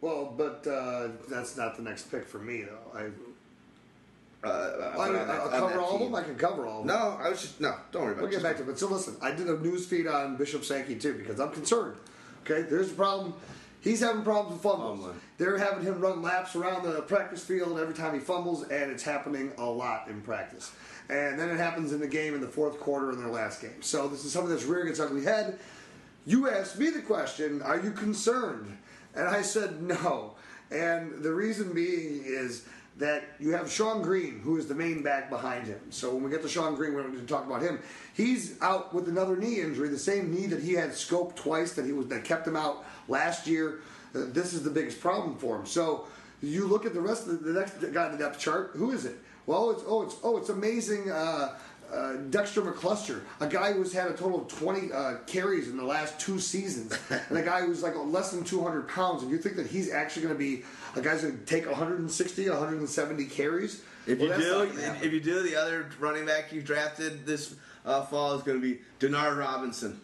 Well, 0.00 0.34
but 0.36 0.66
uh, 0.66 1.08
that's 1.28 1.56
not 1.56 1.76
the 1.76 1.82
next 1.82 2.10
pick 2.10 2.26
for 2.26 2.38
me, 2.38 2.62
though. 2.64 2.98
I, 2.98 3.10
Uh, 4.44 4.48
uh, 4.48 4.94
I, 4.98 5.08
on 5.08 5.12
will 5.12 5.48
cover 5.50 5.80
all 5.80 5.94
of 5.94 6.00
them. 6.00 6.14
I 6.14 6.22
can 6.22 6.34
cover 6.36 6.66
all 6.66 6.80
of 6.80 6.86
them. 6.86 6.96
No, 6.96 7.16
I 7.20 7.28
was 7.28 7.42
just 7.42 7.60
no. 7.60 7.74
Don't 7.92 8.02
worry 8.02 8.12
about 8.12 8.18
it. 8.18 8.22
We'll 8.22 8.32
it. 8.32 8.36
get 8.36 8.42
back 8.42 8.56
to 8.56 8.62
it. 8.62 8.66
But 8.66 8.78
so 8.78 8.88
listen, 8.88 9.16
I 9.22 9.30
did 9.30 9.48
a 9.48 9.58
news 9.58 9.86
feed 9.86 10.06
on 10.06 10.36
Bishop 10.36 10.64
Sankey 10.64 10.96
too 10.96 11.14
because 11.14 11.38
I'm 11.38 11.50
concerned. 11.50 11.96
Okay, 12.44 12.62
there's 12.62 12.90
a 12.90 12.94
problem. 12.94 13.34
He's 13.80 14.00
having 14.00 14.22
problems 14.22 14.54
with 14.54 14.62
fumbles. 14.62 14.98
Fumbling. 15.00 15.20
They're 15.38 15.58
having 15.58 15.84
him 15.84 16.00
run 16.00 16.22
laps 16.22 16.54
around 16.54 16.84
the 16.84 17.02
practice 17.02 17.44
field 17.44 17.78
every 17.80 17.94
time 17.94 18.14
he 18.14 18.20
fumbles, 18.20 18.62
and 18.62 18.90
it's 18.92 19.02
happening 19.02 19.52
a 19.58 19.64
lot 19.64 20.08
in 20.08 20.20
practice. 20.22 20.72
And 21.08 21.38
then 21.38 21.50
it 21.50 21.56
happens 21.56 21.92
in 21.92 21.98
the 21.98 22.06
game 22.06 22.34
in 22.34 22.40
the 22.40 22.48
fourth 22.48 22.78
quarter 22.78 23.10
in 23.10 23.18
their 23.18 23.30
last 23.30 23.60
game. 23.60 23.82
So 23.82 24.06
this 24.06 24.24
is 24.24 24.32
something 24.32 24.50
that's 24.50 24.64
rearing 24.64 24.88
its 24.88 25.00
ugly 25.00 25.24
head. 25.24 25.58
You 26.24 26.48
asked 26.48 26.78
me 26.78 26.90
the 26.90 27.02
question, 27.02 27.60
are 27.62 27.80
you 27.80 27.90
concerned? 27.90 28.78
And 29.14 29.26
I 29.26 29.42
said 29.42 29.82
no. 29.82 30.34
And 30.70 31.22
the 31.22 31.32
reason 31.34 31.74
being 31.74 32.22
is 32.24 32.64
that 32.98 33.24
you 33.40 33.52
have 33.52 33.66
Shonn 33.66 34.02
Greene, 34.02 34.40
who 34.40 34.58
is 34.58 34.66
the 34.66 34.74
main 34.74 35.02
back 35.02 35.30
behind 35.30 35.66
him. 35.66 35.80
So 35.90 36.14
when 36.14 36.24
we 36.24 36.30
get 36.30 36.42
to 36.42 36.48
Shonn 36.48 36.76
Greene, 36.76 36.94
we're 36.94 37.02
going 37.02 37.18
to 37.18 37.26
talk 37.26 37.46
about 37.46 37.62
him. 37.62 37.80
He's 38.14 38.60
out 38.60 38.94
with 38.94 39.08
another 39.08 39.36
knee 39.36 39.60
injury, 39.60 39.88
the 39.88 39.98
same 39.98 40.32
knee 40.32 40.46
that 40.46 40.62
he 40.62 40.74
had 40.74 40.90
scoped 40.90 41.36
twice 41.36 41.72
that 41.72 41.86
he 41.86 41.92
was 41.92 42.08
that 42.08 42.24
kept 42.24 42.46
him 42.46 42.56
out 42.56 42.84
last 43.08 43.46
year. 43.46 43.80
Uh, 44.14 44.24
this 44.28 44.52
is 44.52 44.62
the 44.62 44.70
biggest 44.70 45.00
problem 45.00 45.36
for 45.36 45.56
him. 45.56 45.66
So 45.66 46.06
you 46.42 46.66
look 46.66 46.84
at 46.84 46.92
the 46.92 47.00
rest 47.00 47.26
of 47.26 47.42
the, 47.42 47.52
the 47.52 47.58
next 47.58 47.78
guy 47.92 48.06
in 48.06 48.12
the 48.12 48.18
depth 48.18 48.38
chart. 48.38 48.72
Who 48.74 48.90
is 48.90 49.06
it? 49.06 49.16
Well, 49.46 49.70
it's 49.70 49.82
oh, 49.86 50.02
it's 50.02 50.16
oh, 50.22 50.36
it's 50.36 50.50
amazing. 50.50 51.10
Uh, 51.10 51.56
uh, 51.92 52.14
Dexter 52.30 52.62
McCluster, 52.62 53.20
a 53.40 53.46
guy 53.46 53.72
who's 53.72 53.92
had 53.92 54.10
a 54.10 54.14
total 54.14 54.40
of 54.40 54.48
20 54.48 54.92
uh, 54.92 55.16
carries 55.26 55.68
in 55.68 55.76
the 55.76 55.84
last 55.84 56.18
two 56.18 56.38
seasons, 56.38 56.98
and 57.28 57.36
a 57.36 57.42
guy 57.42 57.60
who's 57.60 57.82
like 57.82 57.94
less 57.96 58.30
than 58.30 58.44
200 58.44 58.88
pounds, 58.88 59.22
and 59.22 59.30
you 59.30 59.36
think 59.36 59.56
that 59.56 59.66
he's 59.66 59.92
actually 59.92 60.22
going 60.22 60.34
to 60.34 60.38
be 60.38 60.62
a 60.94 61.00
guy's 61.00 61.22
going 61.22 61.38
to 61.38 61.44
take 61.44 61.66
160, 61.66 62.48
170 62.48 63.24
carries? 63.26 63.82
If 64.06 64.18
Well, 64.18 64.28
you 64.28 64.72
do, 64.72 64.80
if 65.02 65.12
you 65.12 65.20
do, 65.20 65.42
the 65.42 65.56
other 65.56 65.88
running 65.98 66.26
back 66.26 66.52
you 66.52 66.60
drafted 66.60 67.24
this 67.24 67.54
uh, 67.84 68.02
fall 68.02 68.34
is 68.34 68.42
going 68.42 68.60
to 68.60 68.62
be 68.62 68.80
Denard 69.00 69.38
Robinson. 69.38 70.00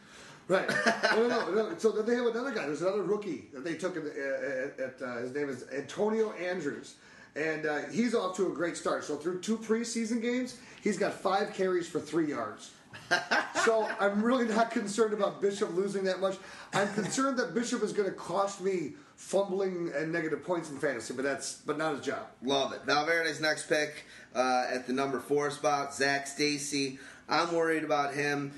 Right. 0.47 0.69
no, 1.13 1.29
no, 1.29 1.51
no, 1.51 1.53
no. 1.71 1.79
So 1.79 1.93
then 1.93 2.07
they 2.07 2.15
have 2.15 2.27
another 2.27 2.53
guy. 2.53 2.67
There's 2.67 2.81
another 2.81 3.03
rookie 3.03 3.45
that 3.53 3.65
they 3.65 3.75
took 3.75 3.97
in 3.97 4.05
the, 4.05 4.11
uh, 4.11 4.83
at, 4.83 5.03
uh, 5.03 5.19
his 5.19 5.35
name 5.35 5.49
is 5.49 5.65
Antonio 5.73 6.33
Andrews. 6.33 6.95
And 7.37 7.67
uh, 7.67 7.81
he's 7.93 8.15
off 8.15 8.37
to 8.37 8.47
a 8.47 8.51
great 8.51 8.77
start. 8.77 9.05
So 9.05 9.17
through 9.17 9.41
two 9.41 9.59
preseason 9.59 10.23
games, 10.23 10.59
he's 10.83 10.99
got 10.99 11.13
five 11.13 11.53
carries 11.53 11.87
for 11.87 12.01
three 12.01 12.29
yards. 12.29 12.71
so 13.65 13.89
I'm 14.01 14.23
really 14.23 14.47
not 14.47 14.71
concerned 14.71 15.13
about 15.13 15.41
Bishop 15.41 15.75
losing 15.75 16.05
that 16.05 16.21
much. 16.21 16.37
I'm 16.73 16.93
concerned 16.95 17.39
that 17.39 17.55
Bishop 17.55 17.83
is 17.83 17.93
going 17.93 18.09
to 18.09 18.15
cost 18.15 18.61
me 18.63 18.95
fumbling 19.23 19.91
and 19.97 20.13
negative 20.13 20.45
points 20.45 20.71
in 20.71 20.79
fantasy, 20.79 21.13
but 21.13 21.25
that's 21.25 21.55
but 21.67 21.77
not 21.77 21.97
his 21.97 22.07
job. 22.07 22.29
Love 22.43 22.73
it. 22.73 22.83
Valverde's 22.87 23.41
next 23.41 23.69
pick 23.69 24.05
uh, 24.35 24.67
at 24.73 24.87
the 24.87 24.93
number 24.93 25.19
four 25.19 25.51
spot, 25.51 25.93
Zac 25.93 26.27
Stacy. 26.29 26.99
I'm 27.29 27.53
worried 27.53 27.83
about 27.85 28.15
him. 28.15 28.53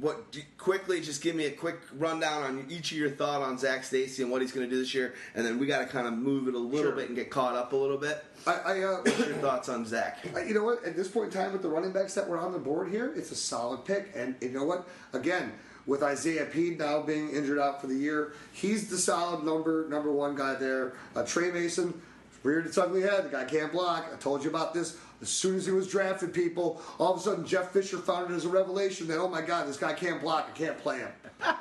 what 0.00 0.32
do, 0.32 0.40
quickly 0.56 1.00
just 1.02 1.22
give 1.22 1.36
me 1.36 1.44
a 1.44 1.50
quick 1.52 1.78
rundown 1.92 2.42
on 2.42 2.66
each 2.70 2.90
of 2.90 2.98
your 2.98 3.10
thought 3.10 3.42
on 3.42 3.58
Zac 3.58 3.84
Stacy 3.84 4.22
and 4.22 4.32
what 4.32 4.40
he's 4.40 4.50
going 4.50 4.68
to 4.68 4.74
do 4.74 4.80
this 4.80 4.94
year, 4.94 5.14
and 5.34 5.44
then 5.46 5.58
we 5.58 5.66
got 5.66 5.80
to 5.80 5.86
kind 5.86 6.06
of 6.08 6.14
move 6.14 6.48
it 6.48 6.54
a 6.54 6.58
little 6.58 6.90
Sure. 6.90 6.96
bit 6.96 7.08
and 7.08 7.14
get 7.14 7.30
caught 7.30 7.54
up 7.54 7.72
a 7.74 7.76
little 7.76 7.98
bit. 7.98 8.24
I, 8.46 8.52
I 8.54 8.80
uh, 8.82 8.96
What's 9.02 9.18
your 9.18 9.36
thoughts 9.36 9.68
on 9.68 9.84
Zac? 9.84 10.24
You 10.48 10.54
know 10.54 10.64
what? 10.64 10.82
At 10.84 10.96
this 10.96 11.06
point 11.08 11.32
in 11.34 11.38
time, 11.38 11.52
with 11.52 11.60
the 11.62 11.68
running 11.68 11.92
backs 11.92 12.14
that 12.14 12.26
were 12.26 12.38
on 12.38 12.52
the 12.52 12.58
board 12.58 12.88
here, 12.88 13.12
it's 13.14 13.30
a 13.30 13.36
solid 13.36 13.84
pick. 13.84 14.10
And 14.16 14.34
you 14.40 14.50
know 14.50 14.64
what? 14.64 14.88
Again, 15.12 15.52
with 15.88 16.04
Isaiah 16.04 16.44
Pead 16.44 16.78
now 16.78 17.00
being 17.00 17.30
injured 17.30 17.58
out 17.58 17.80
for 17.80 17.88
the 17.88 17.96
year, 17.96 18.34
he's 18.52 18.88
the 18.88 18.98
solid 18.98 19.44
number 19.44 19.88
number 19.88 20.12
one 20.12 20.36
guy 20.36 20.54
there. 20.54 20.92
Uh, 21.16 21.24
Tre 21.24 21.50
Mason, 21.50 22.00
reared 22.44 22.66
its 22.66 22.78
ugly 22.78 23.02
head. 23.02 23.24
The 23.24 23.30
guy 23.30 23.44
can't 23.44 23.72
block. 23.72 24.06
I 24.12 24.16
told 24.16 24.44
you 24.44 24.50
about 24.50 24.74
this. 24.74 24.96
As 25.20 25.28
soon 25.28 25.56
as 25.56 25.66
he 25.66 25.72
was 25.72 25.88
drafted, 25.88 26.32
people, 26.32 26.80
all 26.98 27.14
of 27.14 27.18
a 27.18 27.22
sudden 27.22 27.44
Jeff 27.44 27.72
Fisher 27.72 27.98
found 27.98 28.30
it 28.30 28.34
as 28.34 28.44
a 28.44 28.48
revelation 28.48 29.08
that 29.08 29.18
oh 29.18 29.28
my 29.28 29.42
God, 29.42 29.66
this 29.66 29.76
guy 29.76 29.92
can't 29.92 30.20
block. 30.20 30.48
I 30.54 30.56
can't 30.56 30.78
play 30.78 30.98
him. 30.98 31.10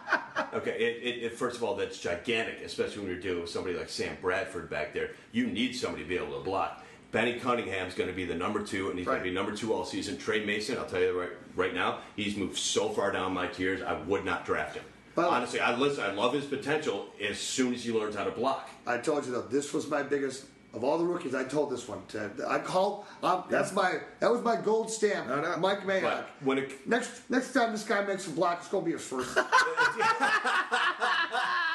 Okay, 0.53 0.71
it, 0.71 1.03
it, 1.03 1.23
it, 1.23 1.33
first 1.33 1.57
of 1.57 1.63
all, 1.63 1.75
that's 1.75 1.99
gigantic, 1.99 2.61
especially 2.61 2.99
when 2.99 3.11
you're 3.11 3.19
dealing 3.19 3.41
with 3.41 3.49
somebody 3.49 3.75
like 3.75 3.89
Sam 3.89 4.15
Bradford 4.21 4.69
back 4.69 4.93
there. 4.93 5.11
You 5.33 5.47
need 5.47 5.75
somebody 5.75 6.03
to 6.03 6.09
be 6.09 6.15
able 6.15 6.37
to 6.37 6.43
block. 6.43 6.85
Benny 7.11 7.37
Cunningham's 7.37 7.93
going 7.93 8.09
to 8.09 8.15
be 8.15 8.23
the 8.23 8.33
number 8.33 8.63
two, 8.63 8.89
and 8.89 8.97
he's 8.97 9.05
going 9.05 9.17
to 9.17 9.23
be 9.23 9.31
number 9.31 9.55
two 9.55 9.73
all 9.73 9.83
season. 9.83 10.17
Trey 10.17 10.45
Mason, 10.45 10.77
I'll 10.77 10.85
tell 10.85 11.01
you 11.01 11.07
the 11.07 11.19
right, 11.19 11.29
right 11.57 11.73
now, 11.73 11.99
he's 12.15 12.37
moved 12.37 12.57
so 12.57 12.89
far 12.89 13.11
down 13.11 13.33
my 13.33 13.47
tiers, 13.47 13.81
I 13.81 13.99
would 14.01 14.23
not 14.23 14.45
draft 14.45 14.75
him. 14.75 14.83
Well- 15.15 15.29
Honestly, 15.29 15.59
I 15.59 15.75
listen. 15.75 16.03
I 16.03 16.11
love 16.11 16.33
his 16.33 16.45
potential 16.45 17.07
as 17.21 17.39
soon 17.39 17.73
as 17.73 17.83
he 17.83 17.91
learns 17.91 18.15
how 18.15 18.23
to 18.23 18.31
block. 18.31 18.69
I 18.85 18.97
told 18.99 19.25
you 19.25 19.31
though, 19.31 19.41
this 19.41 19.73
was 19.73 19.89
my 19.89 20.03
biggest 20.03 20.45
of 20.73 20.83
all 20.83 20.99
the 20.99 21.05
rookies. 21.05 21.33
I 21.33 21.43
told 21.43 21.71
this 21.71 21.87
one. 21.87 22.03
To, 22.09 22.29
I 22.47 22.59
called. 22.59 23.05
Um, 23.23 23.43
that's 23.49 23.73
my. 23.73 23.95
That 24.19 24.31
was 24.31 24.43
my 24.43 24.55
gold 24.55 24.91
stamp. 24.91 25.27
No, 25.27 25.41
no. 25.41 25.57
Mike 25.57 25.81
Mayock. 25.81 26.01
But 26.03 26.29
when 26.43 26.59
it, 26.59 26.87
Next 26.87 27.27
next 27.29 27.53
time 27.53 27.71
this 27.71 27.83
guy 27.83 28.05
makes 28.05 28.27
a 28.27 28.29
block, 28.29 28.59
it's 28.59 28.67
gonna 28.67 28.85
be 28.85 28.91
his 28.91 29.01
first. 29.01 29.35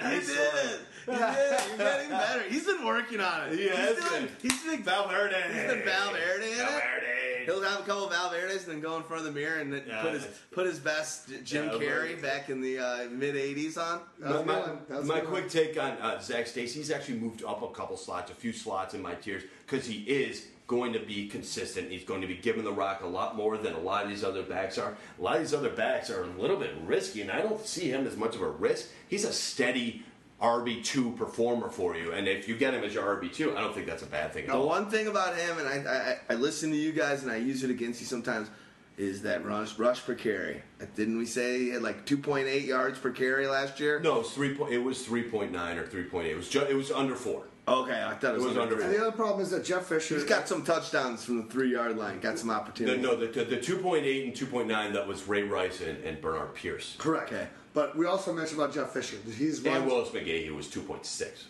Did 0.00 0.12
it. 0.12 0.20
He 0.20 0.26
did 0.26 0.40
it. 0.40 0.80
He's 1.06 1.78
getting 1.78 2.10
better. 2.10 2.42
He's 2.48 2.64
been 2.66 2.84
working 2.84 3.20
on 3.20 3.48
it. 3.48 3.58
He 3.58 3.68
has 3.68 3.96
he's 3.98 4.08
doing, 4.08 4.22
been. 4.26 4.30
He's 4.40 4.62
been 4.64 4.82
Valverde, 4.82 5.34
He's 5.52 5.62
been 5.72 5.82
Valverde 5.84 6.46
in 6.46 6.52
it. 6.52 6.56
Valverde. 6.58 7.44
He'll 7.44 7.62
have 7.62 7.80
a 7.80 7.82
couple 7.82 8.06
of 8.08 8.12
Valverdes 8.12 8.64
and 8.64 8.72
then 8.72 8.80
go 8.80 8.96
in 8.96 9.02
front 9.02 9.26
of 9.26 9.34
the 9.34 9.38
mirror 9.38 9.58
and 9.60 9.82
Yeah. 9.86 10.00
put 10.00 10.12
his 10.14 10.26
put 10.50 10.66
his 10.66 10.78
best 10.78 11.28
Jim 11.44 11.66
Yeah, 11.66 11.72
Carrey 11.78 12.20
back 12.22 12.48
in 12.48 12.62
the 12.62 12.78
uh, 12.78 13.04
mid 13.10 13.34
'80s 13.34 13.76
on. 13.76 14.00
That 14.18 14.30
was 14.32 14.46
my 14.46 14.54
good 14.54 14.62
one. 14.62 14.78
That 14.88 14.98
was 15.00 15.06
my 15.06 15.20
quick 15.20 15.42
one. 15.42 15.48
take 15.50 15.78
on 15.78 15.92
uh, 16.00 16.20
Zac 16.22 16.46
Stacy, 16.46 16.78
he's 16.78 16.90
actually 16.90 17.18
moved 17.18 17.44
up 17.44 17.62
a 17.62 17.68
couple 17.68 17.98
slots, 17.98 18.30
a 18.30 18.34
few 18.34 18.52
slots 18.54 18.94
in 18.94 19.02
my 19.02 19.14
tiers, 19.14 19.42
because 19.66 19.86
he 19.86 19.98
is 20.04 20.46
going 20.66 20.92
to 20.94 20.98
be 20.98 21.28
consistent. 21.28 21.90
He's 21.90 22.04
going 22.04 22.20
to 22.22 22.26
be 22.26 22.36
giving 22.36 22.64
the 22.64 22.72
rock 22.72 23.02
a 23.02 23.06
lot 23.06 23.36
more 23.36 23.58
than 23.58 23.74
a 23.74 23.78
lot 23.80 24.04
of 24.04 24.08
these 24.10 24.24
other 24.24 24.42
backs 24.42 24.78
are. 24.78 24.96
A 25.18 25.22
lot 25.22 25.36
of 25.36 25.42
these 25.42 25.52
other 25.54 25.68
backs 25.70 26.08
are 26.10 26.22
a 26.24 26.26
little 26.40 26.56
bit 26.56 26.74
risky, 26.86 27.20
and 27.20 27.30
I 27.30 27.40
don't 27.42 27.64
see 27.66 27.88
him 27.90 28.06
as 28.06 28.16
much 28.16 28.34
of 28.34 28.40
a 28.42 28.48
risk. 28.48 28.88
He's 29.08 29.24
a 29.24 29.32
steady 29.32 30.02
RB2 30.40 31.16
performer 31.16 31.68
for 31.68 31.96
you, 31.96 32.12
and 32.12 32.26
if 32.28 32.48
you 32.48 32.56
get 32.56 32.74
him 32.74 32.82
as 32.84 32.94
your 32.94 33.04
RB2, 33.16 33.56
I 33.56 33.60
don't 33.60 33.74
think 33.74 33.86
that's 33.86 34.02
a 34.02 34.06
bad 34.06 34.32
thing 34.32 34.44
at 34.44 34.50
The 34.50 34.56
all. 34.56 34.66
one 34.68 34.90
thing 34.90 35.06
about 35.06 35.36
him, 35.36 35.58
and 35.58 35.68
I, 35.68 36.18
I 36.28 36.32
I 36.32 36.36
listen 36.36 36.70
to 36.70 36.76
you 36.76 36.92
guys 36.92 37.22
and 37.22 37.30
I 37.32 37.36
use 37.36 37.62
it 37.62 37.70
against 37.70 38.00
you 38.00 38.06
sometimes, 38.06 38.48
is 38.98 39.22
that 39.22 39.44
rush 39.44 39.78
rush 39.78 40.04
per 40.04 40.14
carry. 40.14 40.62
Didn't 40.96 41.18
we 41.18 41.26
say 41.26 41.58
he 41.60 41.68
had 41.70 41.82
like 41.82 42.04
2.8 42.06 42.66
yards 42.66 42.98
per 42.98 43.10
carry 43.10 43.46
last 43.46 43.80
year? 43.80 44.00
No, 44.00 44.16
it 44.16 44.18
was 44.18 44.32
three. 44.32 44.54
point- 44.54 44.72
It 44.72 44.78
was 44.78 45.04
three 45.04 45.22
point 45.24 45.52
nine 45.52 45.78
or 45.78 45.86
three 45.86 46.04
point 46.04 46.26
eight. 46.26 46.32
It 46.32 46.36
was 46.36 46.48
ju- 46.48 46.66
it 46.68 46.74
was 46.74 46.90
under 46.90 47.14
four. 47.16 47.44
Okay, 47.66 48.04
I 48.06 48.14
thought 48.14 48.34
it 48.34 48.34
was, 48.34 48.44
It 48.44 48.48
was 48.48 48.58
under 48.58 48.80
And 48.80 48.92
the 48.92 49.00
other 49.00 49.12
problem 49.12 49.40
is 49.40 49.50
that 49.50 49.64
Jeff 49.64 49.86
Fisher. 49.86 50.14
He's 50.16 50.24
got 50.24 50.46
some 50.46 50.64
touchdowns 50.64 51.24
from 51.24 51.38
the 51.38 51.44
three 51.44 51.72
yard 51.72 51.96
line. 51.96 52.20
Got 52.20 52.38
some 52.38 52.48
The, 52.48 52.54
opportunity. 52.54 53.00
no, 53.00 53.16
the, 53.16 53.26
the, 53.28 53.44
the 53.44 53.56
two 53.60 53.78
point 53.78 54.04
eight 54.04 54.26
and 54.26 54.36
two 54.36 54.44
point 54.46 54.68
nine 54.68 54.92
that 54.92 55.06
was 55.06 55.26
Ray 55.26 55.44
Rice 55.44 55.80
and, 55.80 56.02
and 56.04 56.20
Bernard 56.20 56.54
Pierce. 56.54 56.94
correct. 56.98 57.32
Okay. 57.32 57.46
But 57.72 57.96
we 57.96 58.06
also 58.06 58.32
mentioned 58.32 58.60
about 58.60 58.74
Jeff 58.74 58.90
Fisher. 58.90 59.16
He's 59.26 59.64
And 59.64 59.74
run 59.74 59.86
Willis 59.86 60.10
McGahee 60.10 60.54
was 60.54 60.68
two 60.68 60.82
point 60.82 61.06
six. 61.06 61.46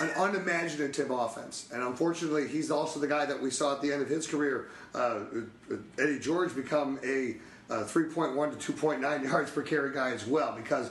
an 0.00 0.10
unimaginative 0.16 1.10
offense, 1.12 1.68
and 1.72 1.82
unfortunately, 1.84 2.48
he's 2.48 2.72
also 2.72 2.98
the 2.98 3.06
guy 3.06 3.24
that 3.24 3.40
we 3.40 3.48
saw 3.50 3.74
at 3.76 3.80
the 3.80 3.92
end 3.92 4.02
of 4.02 4.08
his 4.08 4.26
career. 4.26 4.68
Uh, 4.92 5.20
Eddie 6.00 6.18
George 6.18 6.52
become 6.54 6.98
a 7.04 7.36
uh, 7.72 7.84
3.1 7.84 8.58
to 8.58 8.72
2.9 8.72 9.22
yards 9.30 9.52
per 9.52 9.62
carry 9.62 9.94
guy 9.94 10.10
as 10.10 10.26
well 10.26 10.52
because. 10.56 10.90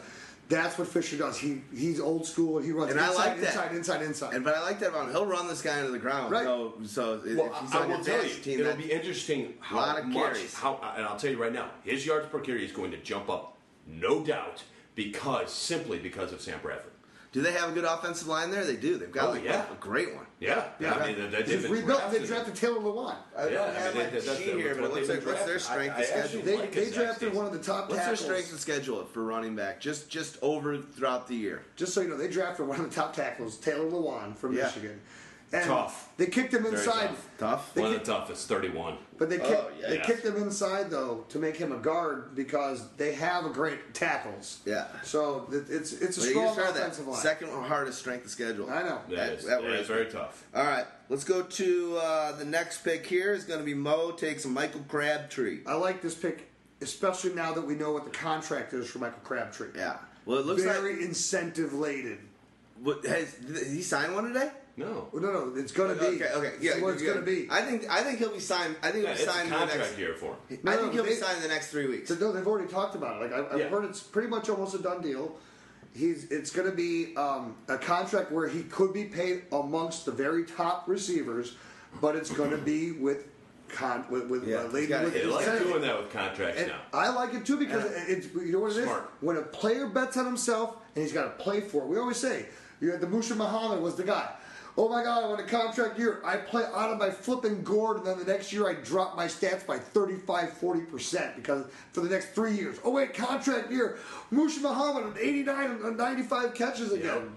That's 0.52 0.78
what 0.78 0.88
Fisher 0.88 1.18
does. 1.18 1.38
He 1.38 1.62
he's 1.74 2.00
old 2.00 2.26
school 2.26 2.60
he 2.60 2.72
runs 2.72 2.92
And 2.92 3.00
I 3.00 3.08
inside, 3.08 3.26
like 3.26 3.40
that. 3.42 3.48
inside, 3.48 3.72
inside, 3.76 4.02
inside. 4.04 4.34
And 4.36 4.44
but 4.44 4.54
I 4.56 4.62
like 4.62 4.80
that 4.80 4.90
about 4.90 5.06
him. 5.08 5.12
He'll 5.12 5.26
run 5.26 5.48
this 5.48 5.62
guy 5.62 5.80
into 5.80 5.92
the 5.92 6.00
ground. 6.00 6.32
Right. 6.32 6.44
So, 6.44 6.74
so 6.86 7.22
if 7.26 7.38
he's 7.62 7.74
I, 7.74 7.80
on 7.80 7.84
I 7.84 7.86
will 7.98 8.04
tell 8.04 8.24
you, 8.24 8.34
team, 8.36 8.60
it'll 8.60 8.76
be 8.76 8.92
interesting 8.92 9.54
how 9.60 9.78
Lot 9.78 10.00
of 10.00 10.06
much. 10.08 10.34
carries. 10.34 10.54
How, 10.54 10.80
and 10.96 11.06
I'll 11.06 11.18
tell 11.18 11.32
you 11.32 11.42
right 11.42 11.54
now, 11.54 11.70
his 11.84 12.06
yards 12.06 12.28
per 12.28 12.40
carry 12.40 12.66
is 12.66 12.72
going 12.72 12.92
to 12.92 12.98
jump 12.98 13.30
up, 13.30 13.58
no 13.88 14.24
doubt, 14.24 14.64
because 14.96 15.52
simply 15.54 15.98
because 16.00 16.34
of 16.34 16.42
Sam 16.42 16.60
Bradford. 16.62 16.91
Do 17.32 17.42
they 17.42 17.54
have 17.54 17.70
a 17.70 17.72
good 17.72 17.86
offensive 17.86 18.28
line 18.28 18.52
there? 18.52 18.66
They 18.66 18.76
do. 18.76 18.98
They've 18.98 19.12
got 19.12 19.30
Oh, 19.30 19.32
like 19.32 19.44
yeah. 19.44 19.66
a 19.72 19.76
great 19.76 20.14
one. 20.14 20.26
Yeah, 20.42 20.66
yeah. 20.80 20.94
I 20.96 21.08
mean, 21.08 21.16
they, 21.32 21.42
they, 21.44 21.56
They've 21.56 21.70
rebuilt. 21.72 22.12
They 22.12 22.26
drafted- 22.26 22.56
Taylor 22.56 22.80
Lewan. 22.80 23.16
I 23.38 23.44
don't 23.44 23.54
Yeah, 23.54 23.62
I 23.64 23.66
have 23.72 23.96
mean, 23.96 24.04
they- 24.06 24.10
that's 24.20 24.38
sheet 24.38 24.56
here, 24.56 24.76
but 24.76 24.84
it 24.86 24.94
looks 24.94 25.08
like 25.08 25.26
what's 25.26 25.46
their 25.46 25.60
strength 25.60 25.96
I- 25.96 26.02
of 26.02 26.08
I 26.18 26.24
schedule? 26.26 26.42
They, 26.42 26.58
like 26.58 26.72
they 26.74 26.90
drafted 26.90 27.34
one 27.34 27.46
of 27.46 27.54
the 27.54 27.60
top 27.60 27.90
What's 27.90 28.06
their 28.06 28.16
strength 28.16 28.52
of 28.52 28.60
schedule 28.60 29.06
for 29.06 29.24
running 29.24 29.56
back? 29.56 29.80
Just 29.80 30.10
just 30.10 30.38
over 30.42 30.78
throughout 30.78 31.28
the 31.28 31.36
year. 31.36 31.64
Just 31.76 31.94
so 31.94 32.02
you 32.02 32.10
know, 32.10 32.18
they 32.18 32.28
drafted 32.28 32.68
one 32.68 32.80
of 32.80 32.90
the 32.90 32.94
top 32.96 33.16
tackles, 33.16 33.58
Taylor 33.58 33.90
Lewan 33.90 34.36
from 34.36 34.54
Yeah. 34.56 34.64
Michigan. 34.64 35.00
And 35.54 35.66
Tough. 35.66 36.08
They 36.16 36.28
kicked 36.28 36.54
him 36.54 36.64
Very 36.64 36.76
inside, 36.78 37.08
tough. 37.10 37.28
Tough. 37.38 37.74
They 37.74 37.82
One 37.82 37.90
of 37.92 37.96
kicked- 37.98 38.06
the 38.06 38.14
toughest, 38.14 38.48
thirty-one. 38.48 38.98
but 39.18 39.30
they 39.30 39.38
kicked, 39.38 39.50
Oh, 39.52 39.70
yeah. 39.82 39.90
they 39.90 39.96
Yeah. 39.98 40.04
kicked 40.06 40.24
him 40.26 40.38
inside 40.38 40.90
though 40.90 41.26
to 41.28 41.40
make 41.40 41.58
him 41.58 41.74
a 41.74 41.78
guard 41.78 42.36
because 42.36 42.84
they 42.96 43.12
have 43.16 43.46
a 43.46 43.50
great 43.50 43.94
tackles. 43.94 44.60
Yeah. 44.66 44.86
So 45.04 45.50
it- 45.52 45.70
it's 45.70 45.92
it's 45.92 46.18
a 46.18 46.34
Well, 46.34 46.54
strong 46.54 46.70
offensive 46.70 47.06
that 47.06 47.12
line. 47.12 47.22
second 47.22 47.50
hardest 47.52 48.00
strength 48.00 48.24
of 48.26 48.32
schedule. 48.32 48.70
I 48.70 48.82
know. 48.84 49.02
That 49.10 49.16
That- 49.18 49.34
is, 49.34 49.44
that 49.46 49.62
that 49.62 49.80
was- 49.80 49.88
very 49.88 50.06
tough. 50.06 50.46
All 50.56 50.64
right, 50.64 50.86
let's 51.10 51.26
go 51.26 51.42
to 51.44 51.98
uh, 51.98 52.32
the 52.38 52.46
next 52.46 52.78
pick. 52.86 53.06
Here 53.06 53.34
is 53.34 53.44
going 53.44 53.60
to 53.60 53.66
be 53.66 53.74
Mo 53.74 54.12
takes 54.12 54.46
Michael 54.46 54.86
Crabtree. 54.88 55.64
I 55.68 55.74
like 55.74 56.02
this 56.02 56.16
pick, 56.16 56.50
especially 56.80 57.34
now 57.34 57.52
that 57.54 57.64
we 57.64 57.76
know 57.76 57.92
what 57.92 58.06
the 58.06 58.12
contract 58.18 58.72
is 58.74 58.90
for 58.90 59.00
Michael 59.00 59.20
Crabtree. 59.26 59.70
Yeah. 59.76 59.98
Well, 60.26 60.38
it 60.40 60.46
looks 60.46 60.64
Very 60.64 60.94
like 60.94 61.02
incentive 61.02 61.74
laden. 61.74 62.30
what, 62.82 63.06
has 63.06 63.34
did 63.34 63.68
he 63.68 63.82
signed 63.82 64.16
one 64.16 64.32
today? 64.32 64.52
No, 64.78 65.10
Well, 65.12 65.22
no, 65.22 65.32
no, 65.32 65.54
it's 65.56 65.72
gonna 65.74 65.96
be. 65.96 66.06
Okay, 66.06 66.30
okay, 66.34 66.54
yeah. 66.62 66.72
is 66.78 66.82
what 66.82 66.94
it's 66.94 67.04
yeah. 67.04 67.10
gonna 67.14 67.26
be. 67.26 67.48
I 67.52 67.62
think 67.62 67.90
I 67.90 68.04
think 68.04 68.20
he'll 68.20 68.32
be 68.34 68.40
signed. 68.40 68.76
I 68.82 68.92
think 68.92 69.04
yeah, 69.04 69.14
he'll 69.14 69.18
it's 69.18 69.26
be 69.26 69.32
signed 69.32 69.48
in 69.48 69.50
the 69.52 69.58
contract 69.58 69.80
next. 69.82 69.98
year 70.00 70.14
for 70.16 70.36
him. 70.48 70.60
I 70.66 70.76
No, 70.76 70.82
think 70.82 70.94
he'll 70.94 71.04
be 71.04 71.14
signed 71.14 71.38
in 71.38 71.44
the 71.44 71.50
next 71.50 71.72
three 71.72 71.88
weeks. 71.88 72.08
So 72.10 72.16
no, 72.16 72.32
they've 72.32 72.48
already 72.48 72.72
talked 72.72 72.96
about 72.96 73.22
it. 73.22 73.32
Like 73.32 73.34
I, 73.34 73.54
I've 73.54 73.60
Yeah. 73.60 73.68
heard, 73.70 73.86
it's 73.86 74.02
pretty 74.02 74.30
much 74.30 74.50
almost 74.50 74.74
a 74.76 74.80
done 74.80 75.02
deal. 75.02 75.36
He's 75.94 76.32
it's 76.32 76.52
going 76.52 76.70
to 76.70 76.76
be 76.76 77.14
um, 77.18 77.58
a 77.68 77.78
contract 77.78 78.32
where 78.32 78.48
he 78.48 78.64
could 78.64 78.94
be 78.94 79.04
paid 79.04 79.44
amongst 79.52 80.06
the 80.06 80.12
very 80.12 80.46
top 80.46 80.88
receivers, 80.88 81.58
but 82.00 82.16
it's 82.16 82.32
going 82.32 82.52
to 82.52 82.58
be 82.58 82.94
with 82.94 83.26
con 83.68 84.06
with, 84.10 84.30
with 84.30 84.48
Yeah, 84.48 84.58
uh, 84.60 84.64
he's 84.70 84.88
with 84.90 85.14
hit 85.14 85.24
They 85.24 85.26
like 85.26 85.60
doing 85.60 85.82
that 85.82 86.02
with 86.02 86.12
contracts 86.14 86.60
And 86.62 86.70
now. 86.70 86.80
I 86.94 87.10
like 87.10 87.34
it 87.34 87.46
too 87.46 87.58
because 87.58 87.84
it's 88.08 88.34
you 88.34 88.54
know 88.54 88.60
what 88.62 88.72
it 88.72 88.78
is. 88.78 88.84
Smart. 88.86 89.12
When 89.20 89.36
a 89.36 89.42
player 89.42 89.88
bets 89.88 90.16
on 90.16 90.26
himself 90.26 90.78
and 90.96 91.04
he's 91.04 91.12
got 91.14 91.24
to 91.38 91.44
play 91.44 91.60
for 91.60 91.84
it, 91.84 91.88
we 91.88 91.98
always 91.98 92.18
say 92.18 92.46
you 92.80 92.90
had 92.92 93.02
the 93.02 93.08
Muhsin 93.08 93.36
Muhammad 93.36 93.82
was 93.82 93.96
the 93.96 94.04
guy. 94.04 94.30
Oh 94.78 94.88
my 94.88 95.04
God! 95.04 95.24
I 95.24 95.28
want 95.28 95.42
a 95.42 95.44
contract 95.44 96.00
year. 96.00 96.22
I 96.24 96.38
play 96.38 96.64
out 96.64 96.92
of 96.92 96.98
my 96.98 97.10
flipping 97.10 97.64
gourd, 97.64 97.98
and 97.98 98.06
then 98.06 98.18
the 98.18 98.26
next 98.26 98.54
year 98.54 98.70
I 98.70 98.74
drop 98.74 99.18
my 99.18 99.26
stats 99.26 99.66
by 99.66 99.78
35, 99.78 100.54
40 100.54 100.82
percent 100.82 101.36
because 101.36 101.66
for 101.92 102.02
the 102.02 102.10
next 102.10 102.34
three 102.34 102.56
years. 102.56 102.80
Oh 102.84 102.92
wait, 102.92 103.14
contract 103.14 103.72
year. 103.72 103.98
Muhsin 104.32 104.62
Muhammad, 104.62 105.18
89 105.18 105.82
and 105.84 105.98
95 105.98 106.54
catches 106.54 106.92
again. 106.92 107.36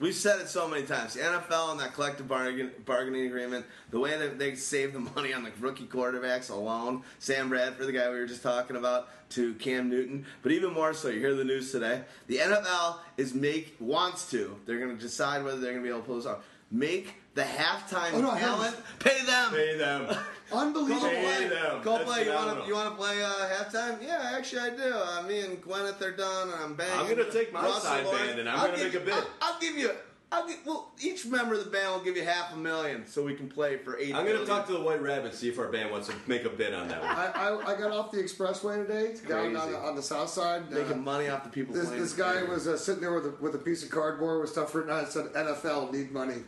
We've 0.00 0.14
said 0.14 0.40
it 0.40 0.48
so 0.48 0.66
many 0.66 0.84
times. 0.84 1.14
The 1.14 1.20
NFL 1.20 1.70
and 1.70 1.80
that 1.80 1.94
collective 1.94 2.26
bargain, 2.26 2.72
bargaining 2.84 3.26
agreement, 3.26 3.64
the 3.90 4.00
way 4.00 4.18
that 4.18 4.38
they 4.40 4.56
save 4.56 4.92
the 4.92 4.98
money 4.98 5.32
on 5.32 5.44
the 5.44 5.52
rookie 5.60 5.86
quarterbacks 5.86 6.50
alone, 6.50 7.04
Sam 7.20 7.48
Bradford, 7.48 7.86
the 7.86 7.92
guy 7.92 8.10
we 8.10 8.18
were 8.18 8.26
just 8.26 8.42
talking 8.42 8.76
about, 8.76 9.08
to 9.30 9.54
Cam 9.54 9.88
Newton, 9.88 10.26
but 10.42 10.52
even 10.52 10.72
more 10.72 10.92
so, 10.94 11.08
you 11.08 11.20
hear 11.20 11.34
the 11.34 11.44
news 11.44 11.72
today. 11.72 12.02
The 12.26 12.38
NFL 12.38 12.98
is 13.16 13.34
make 13.34 13.76
wants 13.80 14.30
to. 14.30 14.56
They're 14.66 14.78
going 14.78 14.96
to 14.96 15.02
decide 15.02 15.44
whether 15.44 15.58
they're 15.58 15.72
going 15.72 15.82
to 15.82 15.88
be 15.88 15.90
able 15.90 16.00
to 16.00 16.06
pull 16.06 16.16
this 16.16 16.26
off. 16.26 16.44
Make 16.74 17.14
the 17.34 17.42
halftime 17.42 18.14
Oh, 18.14 18.20
no, 18.20 18.30
I 18.32 18.38
talent 18.40 18.76
pay 18.98 19.22
them. 19.24 19.52
Pay 19.52 19.76
them. 19.78 20.16
Unbelievable. 20.52 21.08
Pay 21.08 21.46
them. 21.48 21.82
Coldplay, 21.82 22.06
That's 22.06 22.26
you 22.26 22.32
want 22.32 22.60
to 22.62 22.66
you 22.66 22.74
want 22.74 22.90
to 22.90 22.96
play 22.96 23.22
uh, 23.22 23.28
halftime? 23.28 24.02
Yeah, 24.02 24.32
actually 24.36 24.60
I 24.62 24.70
do. 24.70 24.92
Uh, 24.92 25.22
me 25.26 25.40
and 25.40 25.62
Gwyneth 25.62 26.00
are 26.02 26.16
done, 26.16 26.48
and 26.52 26.62
I'm 26.62 26.74
banging. 26.74 26.98
I'm 26.98 27.08
gonna 27.08 27.30
take 27.30 27.52
my 27.52 27.62
Russell 27.62 27.80
side 27.80 28.04
Lawrence. 28.04 28.26
band 28.26 28.40
and 28.40 28.48
I'm 28.48 28.58
I'll 28.58 28.66
gonna 28.66 28.78
give 28.78 28.92
make 28.92 28.94
a 28.94 28.98
you- 28.98 29.04
bid. 29.04 29.14
I'll, 29.14 29.52
I'll 29.54 29.60
give 29.60 29.76
you. 29.78 29.90
I'll 30.32 30.48
give, 30.48 30.56
well, 30.66 30.90
each 31.00 31.26
member 31.26 31.54
of 31.54 31.64
the 31.64 31.70
band 31.70 31.92
will 31.92 32.00
give 32.00 32.16
you 32.16 32.24
half 32.24 32.54
a 32.54 32.56
million, 32.56 33.06
so 33.06 33.22
we 33.22 33.34
can 33.34 33.48
play 33.48 33.76
for 33.76 33.96
eight. 33.98 34.12
I'm 34.16 34.24
going 34.26 34.40
to 34.40 34.44
talk 34.46 34.66
to 34.66 34.72
the 34.72 34.80
White 34.80 35.00
Rabbit 35.00 35.32
see 35.32 35.48
if 35.48 35.60
our 35.60 35.68
band 35.68 35.92
wants 35.92 36.08
to 36.08 36.14
make 36.26 36.44
a 36.44 36.48
bid 36.48 36.74
on 36.74 36.88
that 36.88 37.00
one. 37.02 37.10
I, 37.10 37.26
I, 37.50 37.74
I 37.74 37.78
got 37.78 37.92
off 37.92 38.10
the 38.10 38.16
expressway 38.18 38.84
today, 38.84 39.14
down 39.28 39.54
on 39.54 39.62
crazy. 39.62 39.70
the, 39.70 39.78
on 39.78 39.94
the 39.94 40.02
south 40.02 40.30
side. 40.30 40.62
uh, 40.72 40.74
making 40.74 41.04
money 41.04 41.28
off 41.28 41.44
the 41.44 41.50
people. 41.50 41.72
This, 41.72 41.86
playing 41.86 42.02
this 42.02 42.14
guy 42.14 42.42
was 42.42 42.66
uh, 42.66 42.76
sitting 42.76 43.00
there 43.02 43.12
with 43.12 43.26
a, 43.26 43.34
with 43.40 43.54
a 43.54 43.58
piece 43.58 43.84
of 43.84 43.90
cardboard 43.90 44.40
with 44.40 44.50
stuff 44.50 44.74
written 44.74 44.90
on 44.90 45.04
it. 45.04 45.12
Said 45.12 45.26
NFL 45.34 45.92
need 45.92 46.10
money. 46.10 46.42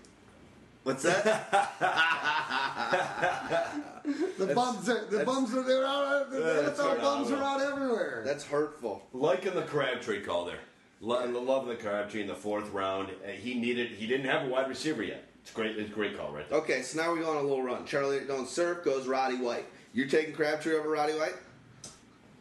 What's 0.86 1.02
that? 1.02 1.26
The 4.38 4.54
bums, 4.54 4.88
are, 4.88 5.04
the 5.06 5.24
bums 5.24 5.52
are 5.52 5.64
they're 5.64 5.84
out. 5.84 6.30
The 6.30 6.38
That's 6.38 6.78
NFL 6.78 7.00
bums 7.00 7.30
are 7.32 7.42
out 7.42 7.60
everywhere. 7.60 8.22
That's 8.24 8.44
hurtful. 8.44 9.02
Like 9.12 9.46
in 9.46 9.56
the 9.56 9.62
Crabtree 9.62 10.22
call 10.22 10.44
there. 10.44 10.60
Lo- 11.00 11.26
the 11.26 11.40
love 11.40 11.66
of 11.66 11.76
the 11.76 11.82
Crabtree 11.82 12.20
in 12.20 12.28
the 12.28 12.34
fourth 12.36 12.70
round. 12.70 13.08
Uh, 13.10 13.30
He 13.32 13.54
needed. 13.54 13.90
He 13.90 14.06
didn't 14.06 14.26
have 14.26 14.46
a 14.46 14.48
wide 14.48 14.68
receiver 14.68 15.02
yet. 15.02 15.24
It's 15.42 15.50
great. 15.50 15.76
It's 15.76 15.90
a 15.90 15.92
great 15.92 16.16
call 16.16 16.30
right 16.30 16.48
there. 16.48 16.58
Okay, 16.60 16.82
so 16.82 17.02
now 17.02 17.10
we're 17.10 17.20
going 17.22 17.36
on 17.38 17.44
a 17.44 17.48
little 17.48 17.64
run. 17.64 17.84
Charlie 17.84 18.20
don't 18.28 18.48
surf 18.48 18.84
goes 18.84 19.08
Roddy 19.08 19.38
White. 19.38 19.66
You're 19.92 20.06
taking 20.08 20.34
Crabtree 20.34 20.76
over 20.76 20.88
Roddy 20.90 21.14
White? 21.14 21.34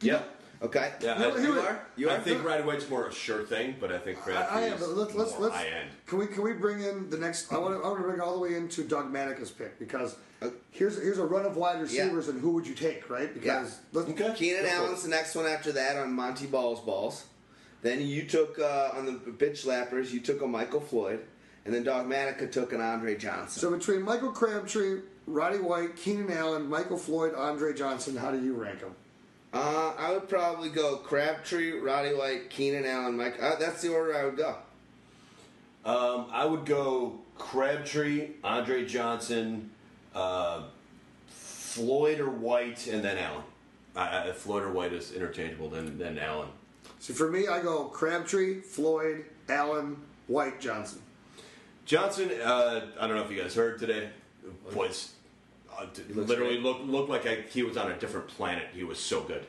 Yeah. 0.02 0.22
Okay. 0.62 0.94
Yeah, 1.02 1.18
No, 1.18 1.32
I, 1.36 1.40
he 1.40 1.46
You 1.48 1.54
was- 1.54 1.64
are? 1.66 1.86
You 1.96 2.10
I 2.10 2.16
are? 2.16 2.20
think 2.22 2.44
Roddy 2.44 2.64
White's 2.64 2.90
more 2.90 3.08
a 3.08 3.14
sure 3.14 3.44
thing, 3.44 3.76
but 3.80 3.92
I 3.92 3.98
think 3.98 4.18
I, 4.20 4.22
Crabtree 4.22 4.58
I 4.58 4.62
am. 4.68 4.74
is 4.74 4.80
But 4.80 4.90
let's 4.92 5.14
let's 5.14 5.32
more 5.34 5.42
let's. 5.42 5.56
high 5.56 5.68
end. 5.68 5.90
Can 6.08 6.18
we 6.20 6.28
can 6.28 6.44
we 6.44 6.54
bring 6.54 6.82
in 6.82 7.10
the 7.10 7.18
next? 7.18 7.52
I 7.52 7.58
want 7.58 7.76
to 7.76 7.84
I 7.86 7.88
want 7.90 8.02
to 8.02 8.08
bring 8.08 8.20
all 8.22 8.34
the 8.34 8.40
way 8.40 8.56
into 8.56 8.84
Dogmatica's 8.84 9.52
pick 9.52 9.78
because 9.80 10.16
Uh, 10.42 10.50
here's 10.72 10.96
here's 11.02 11.18
a 11.18 11.26
run 11.26 11.46
of 11.46 11.56
wide 11.58 11.82
receivers 11.82 12.28
and 12.28 12.40
who 12.42 12.52
would 12.52 12.68
you 12.68 12.74
take 12.76 13.10
right? 13.10 13.34
Because 13.34 13.80
let's, 13.94 14.10
Okay. 14.10 14.34
Keenan 14.36 14.64
Go 14.64 14.70
for 14.70 14.76
Allen's 14.76 15.04
the 15.04 15.10
next 15.10 15.36
one 15.36 15.46
after 15.46 15.72
that 15.74 15.98
on 15.98 16.14
Montee 16.14 16.48
Ball's 16.48 16.80
balls. 16.82 17.26
Then 17.82 18.02
you 18.02 18.26
took 18.26 18.58
uh, 18.60 18.92
on 18.96 19.06
the 19.06 19.12
bitch 19.14 19.66
lappers. 19.66 20.12
You 20.12 20.20
took 20.20 20.42
a 20.42 20.48
Michael 20.48 20.82
Floyd, 20.82 21.20
and 21.66 21.74
then 21.74 21.84
Dogmatica 21.86 22.52
took 22.52 22.74
an 22.74 22.82
Andre 22.82 23.16
Johnson. 23.16 23.62
So 23.62 23.70
between 23.72 24.02
Michael 24.02 24.32
Crabtree, 24.32 25.02
Roddy 25.28 25.60
White, 25.60 25.96
Keenan 25.96 26.32
Allen, 26.32 26.68
Michael 26.68 26.98
Floyd, 26.98 27.34
Andre 27.36 27.74
Johnson, 27.74 28.16
how 28.18 28.32
do 28.32 28.42
you 28.44 28.54
rank 28.56 28.80
them? 28.80 28.96
Uh, 29.56 29.94
I 29.98 30.12
would 30.12 30.28
probably 30.28 30.70
go 30.70 30.98
Crabtree, 30.98 31.80
Roddy 31.80 32.14
White, 32.14 32.50
Keenan 32.50 32.86
Allen, 32.86 33.18
Mike. 33.18 33.42
Uh, 33.42 33.56
that's 33.56 33.82
the 33.82 33.90
order 33.90 34.16
I 34.16 34.26
would 34.26 34.38
go. 34.38 34.58
Um, 35.86 36.28
I 36.32 36.46
would 36.46 36.66
go 36.66 37.20
Crabtree, 37.38 38.32
Andre 38.44 38.86
Johnson, 38.86 39.72
uh, 40.14 40.64
Floyd 41.28 42.20
or 42.20 42.30
White, 42.30 42.88
and 42.88 43.04
then 43.04 43.18
Allen. 43.18 43.44
I, 43.96 44.30
I, 44.30 44.32
Floyd 44.34 44.64
or 44.64 44.72
White 44.72 44.92
is 44.92 45.14
interchangeable. 45.14 45.70
Then 45.70 45.98
then 45.98 46.20
Allen. 46.20 46.50
So 47.00 47.14
for 47.14 47.32
me, 47.32 47.48
I 47.48 47.62
go 47.62 47.86
Crabtree, 47.86 48.60
Floyd, 48.62 49.26
Allen, 49.48 49.98
White, 50.28 50.60
Johnson. 50.60 51.02
Johnson, 51.86 52.32
uh, 52.44 52.88
I 53.00 53.08
don't 53.08 53.16
know 53.16 53.24
if 53.24 53.32
you 53.32 53.42
guys 53.42 53.54
heard 53.56 53.80
today, 53.80 54.10
was 54.74 55.15
uh, 55.80 55.86
literally 56.14 56.58
looked 56.60 56.86
looked 56.86 57.10
like 57.10 57.26
I, 57.26 57.44
he 57.52 57.64
was 57.64 57.78
on 57.78 57.92
a 57.92 57.96
different 57.98 58.28
planet. 58.28 58.68
He 58.74 58.84
was 58.84 59.00
so 59.00 59.22
good, 59.22 59.46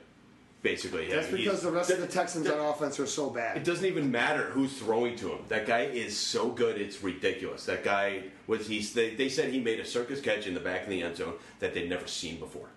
basically. 0.62 1.09
That's 1.09 1.31
Yeah, 1.31 1.36
he- 1.36 1.44
because 1.44 1.62
the 1.62 1.70
rest 1.70 1.90
of 1.90 2.01
the 2.01 2.07
Texans 2.07 2.47
that- 2.47 2.59
on 2.59 2.66
offense 2.74 2.98
are 3.01 3.07
so 3.07 3.31
bad. 3.31 3.57
It 3.57 3.65
doesn't 3.65 3.85
even 3.86 4.11
matter 4.11 4.44
who's 4.47 4.77
throwing 4.78 5.16
to 5.16 5.31
him. 5.32 5.39
That 5.48 5.66
guy 5.66 5.82
is 5.82 6.16
so 6.16 6.51
good, 6.51 6.81
it's 6.81 7.03
ridiculous. 7.03 7.65
That 7.66 7.85
guy 7.85 8.24
was 8.47 8.66
he's 8.66 8.93
they, 8.93 9.15
they 9.15 9.28
said 9.28 9.53
he 9.53 9.61
made 9.61 9.81
a 9.81 9.85
circus 9.85 10.20
catch 10.20 10.47
in 10.47 10.55
the 10.55 10.61
back 10.61 10.85
of 10.85 10.89
the 10.90 11.03
end 11.03 11.16
zone 11.16 11.35
that 11.61 11.74
they'd 11.74 11.89
never 11.89 12.07
seen 12.07 12.39
before. 12.39 12.69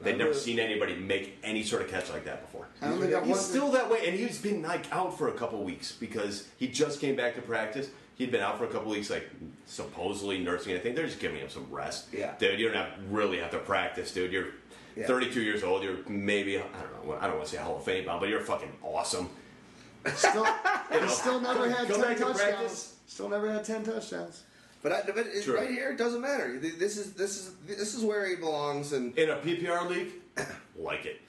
They'd 0.00 0.16
never 0.16 0.32
seen 0.32 0.60
anybody 0.60 0.94
make 0.94 1.38
any 1.42 1.64
sort 1.64 1.82
of 1.82 1.88
catch 1.88 2.08
like 2.10 2.24
that 2.24 2.42
before. 2.42 2.68
I 2.80 2.88
don't 2.88 3.00
think 3.00 3.12
I 3.14 3.24
He's 3.24 3.40
still 3.40 3.72
that 3.72 3.90
way, 3.90 4.06
and 4.06 4.16
he's 4.16 4.38
been 4.40 4.62
like 4.62 4.84
out 4.92 5.18
for 5.18 5.26
a 5.28 5.32
couple 5.32 5.64
weeks 5.64 5.90
because 5.90 6.46
he 6.56 6.68
just 6.68 7.00
came 7.00 7.16
back 7.16 7.34
to 7.34 7.42
practice. 7.42 7.90
He'd 8.18 8.30
been 8.32 8.40
out 8.42 8.58
for 8.58 8.64
a 8.64 8.68
couple 8.68 8.90
weeks, 8.90 9.10
like 9.10 9.30
supposedly 9.66 10.38
nursing. 10.38 10.74
I 10.74 10.78
think 10.78 10.96
they're 10.96 11.06
just 11.06 11.20
giving 11.20 11.38
him 11.38 11.48
some 11.48 11.66
rest. 11.70 12.08
Yeah. 12.12 12.34
dude, 12.38 12.58
you 12.58 12.66
don't 12.68 12.76
have 12.76 12.90
really 13.10 13.38
have 13.38 13.52
to 13.52 13.58
practice, 13.58 14.12
dude. 14.12 14.32
You're 14.32 14.48
Yeah. 14.96 15.06
32 15.06 15.40
years 15.40 15.62
old. 15.62 15.84
You're 15.84 15.98
maybe 16.08 16.58
I 16.58 16.62
don't 16.62 17.06
know. 17.06 17.16
I 17.20 17.26
don't 17.28 17.36
want 17.36 17.48
to 17.48 17.50
say 17.56 17.62
Hall 17.62 17.76
of 17.76 17.84
Fame 17.84 18.04
bound, 18.06 18.20
but 18.20 18.28
you're 18.28 18.40
fucking 18.40 18.72
awesome. 18.82 19.30
Still, 20.14 20.46
You 20.92 21.00
know, 21.00 21.06
still 21.06 21.40
never 21.40 21.70
had 21.70 21.86
go 21.88 21.94
ten 21.94 22.02
back 22.02 22.16
to 22.16 22.22
touchdowns. 22.24 22.40
practice. 22.42 22.94
Still 23.06 23.28
never 23.28 23.50
had 23.52 23.64
ten 23.64 23.84
touchdowns. 23.84 24.42
But, 24.82 24.92
I, 24.92 25.02
but 25.06 25.18
it, 25.26 25.42
True. 25.44 25.56
right 25.56 25.68
here, 25.70 25.90
it 25.90 25.98
doesn't 25.98 26.20
matter. 26.20 26.58
This 26.58 26.96
is 26.98 27.12
this 27.12 27.36
is 27.36 27.52
this 27.66 27.94
is 27.94 28.04
where 28.04 28.26
he 28.28 28.36
belongs. 28.36 28.92
And 28.92 29.16
In 29.18 29.30
a 29.30 29.36
PPR 29.36 29.88
league, 29.88 30.12
like 30.78 31.04
it. 31.06 31.20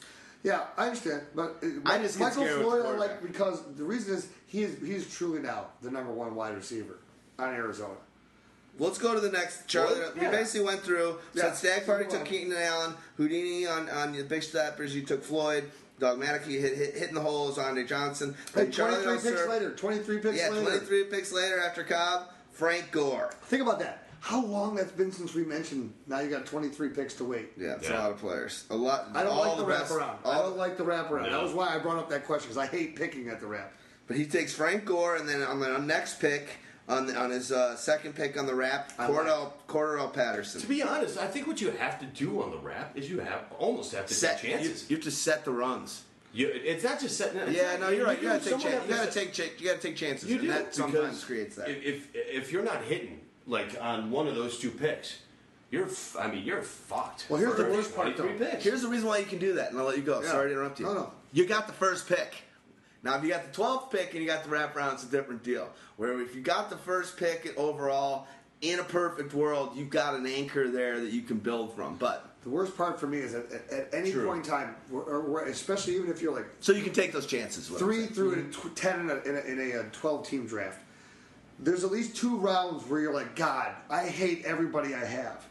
Yeah, 0.44 0.62
I 0.78 0.86
understand, 0.88 1.24
but 1.36 1.58
uh, 1.62 1.68
I 1.86 1.98
just 1.98 2.18
get 2.18 2.30
Michael 2.30 2.44
scared 2.44 2.58
with 2.60 2.66
Floyd, 2.68 2.86
I 2.86 2.90
like 2.92 2.98
quarterback. 3.20 3.22
because 3.24 3.62
the 3.76 3.84
reason 3.84 4.16
is 4.16 4.30
he 4.48 4.64
is 4.64 4.78
he's 4.80 5.14
truly 5.14 5.42
now 5.42 5.66
the 5.82 5.92
number 5.92 6.14
one 6.14 6.34
wide 6.36 6.56
receiver 6.56 6.98
on 7.38 7.54
Arizona. 7.54 7.96
Let's 8.78 8.98
go 8.98 9.14
to 9.14 9.20
the 9.20 9.32
next. 9.32 9.68
Charlie, 9.68 10.00
Well, 10.00 10.14
we 10.16 10.22
yeah. 10.22 10.32
basically 10.32 10.66
went 10.66 10.82
through. 10.82 11.18
Yeah. 11.34 11.52
Stag 11.52 11.86
Party 11.86 12.06
took 12.06 12.22
on. 12.22 12.26
Keenan 12.26 12.54
and 12.54 12.64
Allen. 12.64 12.94
Houdini 13.18 13.68
on, 13.68 13.90
on 13.90 14.14
the 14.14 14.24
Big 14.24 14.42
Steppers. 14.44 14.96
You 14.96 15.02
took 15.02 15.22
Floyd. 15.24 15.70
Dogmatic, 16.00 16.48
you 16.48 16.62
hit, 16.62 16.78
hit 16.78 16.94
hitting 16.96 17.16
the 17.16 17.20
holes. 17.20 17.58
Andre 17.58 17.84
Johnson. 17.84 18.34
Hey, 18.56 18.70
Charlie 18.70 19.04
twenty 19.04 19.20
three 19.20 19.32
picks 19.34 19.48
later, 19.50 19.72
twenty 19.76 19.98
three 20.00 20.20
picks 20.20 20.38
Yeah, 20.38 20.50
later. 20.52 20.62
23 20.78 21.04
picks 21.06 21.32
later 21.34 21.60
after 21.60 21.84
Cobb. 21.84 22.30
Frank 22.54 22.90
Gore. 22.94 23.34
Think 23.44 23.62
about 23.62 23.80
that. 23.80 24.08
How 24.22 24.44
long 24.44 24.76
that's 24.76 24.92
been 24.92 25.12
since 25.12 25.34
we 25.34 25.44
mentioned? 25.46 25.94
Now 26.08 26.20
you 26.20 26.30
got 26.30 26.46
twenty 26.46 26.70
three 26.70 26.90
picks 26.90 27.14
to 27.16 27.24
wait. 27.24 27.52
Yeah, 27.58 27.76
it's 27.76 27.90
a 27.90 27.94
lot 27.94 28.12
of 28.12 28.18
players. 28.18 28.66
A 28.70 28.76
lot. 28.76 29.08
I 29.14 29.24
don't 29.24 29.32
all 29.32 29.48
like 29.56 29.58
the, 29.58 29.66
best- 29.66 29.92
wraparound. 29.92 30.16
I 30.26 30.38
don't 30.40 30.58
like 30.58 30.78
the 30.78 30.84
wraparound. 30.84 31.24
No. 31.24 31.32
That 31.32 31.44
was 31.44 31.54
why 31.54 31.74
I 31.74 31.80
brought 31.80 31.98
up 31.98 32.10
that 32.10 32.26
question 32.26 32.50
because 32.50 32.58
I 32.62 32.68
hate 32.68 32.96
picking 32.96 33.30
at 33.30 33.40
the 33.40 33.48
wrap. 33.48 33.74
But 34.08 34.18
he 34.18 34.26
takes 34.26 34.54
Frank 34.54 34.86
Gore, 34.86 35.16
and 35.18 35.30
then 35.30 35.42
on 35.44 35.60
the 35.60 35.78
next 35.78 36.20
pick, 36.20 36.50
on 36.88 37.06
the, 37.06 37.16
on 37.16 37.30
his 37.30 37.52
uh, 37.52 37.76
second 37.76 38.16
pick 38.16 38.38
on 38.40 38.46
the 38.48 38.56
wrap, 38.56 38.92
I 38.98 39.08
Cordell 39.08 39.52
Cordell 39.68 40.12
Patterson. 40.12 40.60
To 40.62 40.68
be 40.68 40.82
honest, 40.84 41.18
I 41.18 41.28
think 41.28 41.48
what 41.48 41.62
you 41.62 41.72
have 41.72 42.00
to 42.00 42.06
do 42.08 42.42
on 42.42 42.52
the 42.52 42.58
wrap 42.58 42.98
is 42.98 43.10
you 43.10 43.20
have 43.20 43.44
almost 43.58 43.94
have 43.94 44.08
to 44.08 44.14
set 44.14 44.40
take 44.40 44.52
chances. 44.52 44.84
You, 44.84 44.88
you 44.90 44.96
have 44.98 45.04
to 45.06 45.12
set 45.12 45.46
the 45.46 45.52
runs. 45.52 46.04
You, 46.34 46.48
it's 46.54 46.84
not 46.84 47.00
just 47.00 47.18
setting. 47.18 47.40
it's 47.40 47.58
Yeah, 47.58 47.72
not- 47.72 47.80
no, 47.82 47.90
you're 47.90 48.06
right. 48.06 48.18
You 48.18 48.24
do- 48.24 48.28
gotta 48.38 48.40
take 48.40 48.50
someone 48.60 48.72
chances. 48.72 48.90
You 48.90 48.96
gotta 48.96 49.12
take 49.12 49.34
cha- 49.34 49.44
you 49.60 49.66
gotta 49.68 49.80
take 49.80 49.96
chances. 49.96 50.30
You 50.30 50.36
and 50.36 50.42
do 50.46 50.48
that 50.54 50.76
sometimes 50.76 51.24
creates 51.24 51.56
that. 51.56 51.70
If, 51.70 51.84
if 51.86 52.08
if 52.14 52.52
you're 52.52 52.64
not 52.64 52.84
hitting 52.84 53.19
like 53.50 53.76
on 53.82 54.12
one 54.12 54.28
of 54.28 54.36
those 54.36 54.58
two 54.60 54.70
picks, 54.72 55.18
you're. 55.72 55.86
f- 55.86 56.16
I 56.18 56.28
mean, 56.32 56.46
you're 56.46 56.62
fucked. 56.62 57.26
Well, 57.30 57.40
here's 57.40 57.56
for 57.56 57.64
the 57.64 57.70
worst 57.72 57.96
part, 57.96 58.16
23 58.16 58.38
though. 58.38 58.52
Picks. 58.52 58.64
Here's 58.64 58.82
the 58.82 58.88
reason 58.88 59.08
why 59.08 59.18
you 59.18 59.26
can 59.26 59.40
do 59.40 59.54
that, 59.56 59.72
and 59.72 59.80
I'll 59.80 59.86
let 59.86 59.98
you 59.98 60.04
go. 60.04 60.22
Yeah. 60.22 60.30
Sorry 60.32 60.50
to 60.50 60.54
interrupt 60.54 60.80
you. 60.80 60.86
No, 60.86 60.94
no. 60.94 61.12
You 61.34 61.46
got 61.46 61.68
the 61.68 61.74
first 61.74 62.08
pick. 62.08 62.36
Now, 63.02 63.18
if 63.18 63.24
you 63.24 63.30
got 63.30 63.52
the 63.54 63.62
12th 63.62 63.92
pick 63.92 64.14
and 64.14 64.22
you 64.22 64.28
got 64.28 64.44
the 64.44 64.50
wraparound, 64.50 64.94
it's 64.94 65.04
a 65.04 65.10
different 65.12 65.42
deal. 65.42 65.70
Where 65.98 66.20
if 66.22 66.36
you 66.36 66.42
got 66.42 66.70
the 66.70 66.76
first 66.78 67.16
pick 67.18 67.54
overall, 67.58 68.28
in 68.62 68.80
a 68.80 68.84
perfect 68.84 69.34
world, 69.34 69.72
you've 69.76 69.90
got 69.90 70.16
an 70.16 70.26
anchor 70.28 70.70
there 70.70 71.00
that 71.00 71.12
you 71.12 71.22
can 71.22 71.38
build 71.38 71.74
from. 71.76 71.96
But 71.96 72.30
The 72.44 72.50
worst 72.50 72.76
part 72.76 73.00
for 73.00 73.08
me 73.08 73.20
is 73.20 73.32
that 73.32 73.50
at, 73.54 73.70
at 73.72 73.94
any 73.94 74.12
True. 74.12 74.26
point 74.28 74.46
in 74.46 74.52
time, 74.52 74.76
or, 74.92 75.02
or 75.04 75.46
especially 75.46 75.96
even 75.96 76.10
if 76.12 76.22
you're 76.22 76.36
like 76.36 76.48
so 76.60 76.74
you 76.74 76.84
can 76.84 76.92
take 76.92 77.14
those 77.14 77.26
chances. 77.26 77.66
is 77.66 77.72
what 77.72 77.82
I'm 77.82 77.88
three 77.88 77.98
saying. 78.02 78.10
through 78.10 78.36
to 78.36 78.52
tw- 78.52 78.76
ten 78.76 79.00
in 79.02 79.10
a, 79.12 79.16
in 79.22 79.36
a, 79.38 79.40
in 79.40 79.72
a, 79.72 79.80
uh, 79.80 79.84
twelve 79.94 80.28
team 80.28 80.46
draft. 80.46 80.82
There's 81.62 81.84
at 81.84 81.92
least 81.92 82.16
two 82.16 82.38
rounds 82.38 82.86
where 82.88 83.02
you're 83.02 83.14
like, 83.14 83.36
God, 83.36 83.74
I 83.90 84.08
hate 84.08 84.46
everybody 84.46 84.96
I 84.96 85.06
have. 85.06 85.46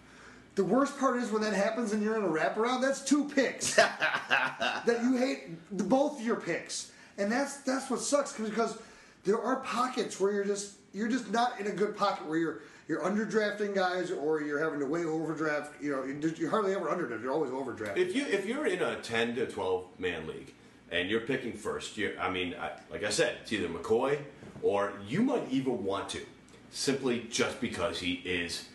The 0.55 0.65
worst 0.65 0.99
part 0.99 1.19
is 1.19 1.31
when 1.31 1.43
that 1.43 1.53
happens 1.53 1.93
and 1.93 2.03
you're 2.03 2.17
in 2.17 2.25
a 2.25 2.29
wraparound. 2.29 2.81
That's 2.81 3.05
two 3.05 3.29
picks 3.29 3.75
that 3.77 4.99
you 5.03 5.17
hate 5.17 5.71
both 5.71 6.21
your 6.21 6.37
picks, 6.37 6.91
and 7.17 7.31
that's 7.31 7.59
that's 7.59 7.89
what 7.89 8.01
sucks 8.01 8.33
because 8.33 8.77
there 9.25 9.41
are 9.41 9.57
pockets 9.61 10.19
where 10.19 10.33
you're 10.33 10.45
just 10.45 10.73
you're 10.93 11.09
just 11.09 11.31
not 11.31 11.61
in 11.61 11.69
a 11.69 11.71
good 11.71 11.97
pocket 11.97 12.27
where 12.27 12.39
you're 12.39 12.63
you're 12.89 13.03
underdrafting 13.03 13.75
guys 13.75 14.11
or 14.11 14.41
you're 14.41 14.59
having 14.59 14.81
to 14.81 14.87
way 14.87 15.05
overdraft. 15.05 15.81
You 15.81 15.93
know, 15.93 16.05
you're, 16.05 16.51
hardly 16.51 16.75
ever 16.75 16.87
underdraft. 16.87 17.23
You're 17.23 17.33
always 17.33 17.51
overdrafting. 17.51 17.99
If 17.99 18.17
you 18.17 18.27
if 18.27 18.47
you're 18.47 18.67
in 18.67 18.83
a 18.83 18.97
ten 18.97 19.37
to 19.37 19.47
twelve 19.47 19.87
man 19.99 20.27
league 20.27 20.55
and 20.91 21.09
you're 21.09 21.21
picking 21.21 21.53
first, 21.53 21.97
you 21.97 22.17
I 22.19 22.31
mean, 22.31 22.57
I, 22.61 22.73
like 22.91 23.05
I 23.05 23.11
said, 23.11 23.37
it's 23.43 23.53
either 23.53 23.69
McCoy 23.69 24.19
or 24.63 24.93
you 25.07 25.23
might 25.23 25.47
even 25.51 25.85
want 25.85 26.09
to 26.11 26.21
simply 26.71 27.27
just 27.31 27.61
because 27.61 28.01
he 28.01 28.15
is 28.25 28.67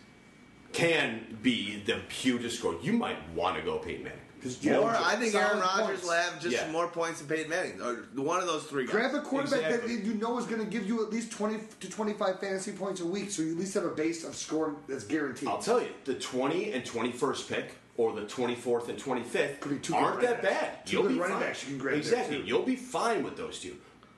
can 0.72 1.38
be 1.42 1.82
the 1.86 1.98
hugest 2.08 2.58
scorer. 2.58 2.76
You 2.82 2.92
might 2.92 3.16
want 3.30 3.56
to 3.56 3.62
go 3.62 3.78
Peyton 3.78 4.04
Manning. 4.04 4.18
you 4.60 4.74
Or 4.74 4.92
know, 4.92 5.00
I 5.02 5.16
think 5.16 5.34
Aaron 5.34 5.60
Rodgers 5.60 5.86
points. 5.86 6.02
will 6.04 6.12
have 6.12 6.40
just 6.40 6.54
Yeah. 6.54 6.70
more 6.70 6.88
points 6.88 7.20
than 7.20 7.28
Peyton 7.28 7.48
Manning. 7.48 7.80
Or 7.80 7.94
one 8.20 8.40
of 8.40 8.46
those 8.46 8.64
three 8.64 8.84
guys. 8.84 8.92
Grab 8.92 9.14
a 9.14 9.20
quarterback 9.22 9.60
Exactly. 9.64 9.96
that 9.96 10.04
you 10.04 10.14
know 10.14 10.36
is 10.38 10.44
going 10.46 10.60
to 10.60 10.66
give 10.66 10.86
you 10.86 11.02
at 11.04 11.10
least 11.10 11.30
20 11.30 11.60
to 11.80 11.88
25 11.88 12.40
fantasy 12.40 12.72
points 12.72 13.00
a 13.00 13.06
week, 13.06 13.30
so 13.30 13.40
you 13.42 13.52
at 13.52 13.58
least 13.58 13.72
have 13.74 13.84
a 13.84 13.90
base 13.90 14.24
of 14.24 14.34
scoring 14.34 14.76
that's 14.88 15.04
guaranteed. 15.04 15.48
I'll 15.48 15.58
tell 15.62 15.80
you, 15.80 15.88
the 16.04 16.14
20 16.14 16.72
and 16.72 16.84
21st 16.84 17.48
pick 17.48 17.74
or 17.96 18.12
the 18.12 18.22
24th 18.26 18.88
and 18.88 18.98
25th 18.98 19.60
Could 19.60 19.70
be 19.70 19.78
two 19.78 19.94
aren't 19.94 20.20
good 20.20 20.28
that 20.28 20.42
running 20.44 20.58
bad. 20.60 20.86
Two 20.86 20.92
You'll 20.96 21.02
good 21.04 21.12
be 21.12 21.18
running 21.20 21.36
fine. 21.38 21.46
backs 21.46 21.62
you 21.62 21.68
can 21.68 21.78
grab 21.78 21.94
exactly. 21.96 22.42
You'll 22.44 22.62
be 22.64 22.76
fine 22.76 23.22
with 23.22 23.36
those 23.38 23.60
two. 23.60 23.76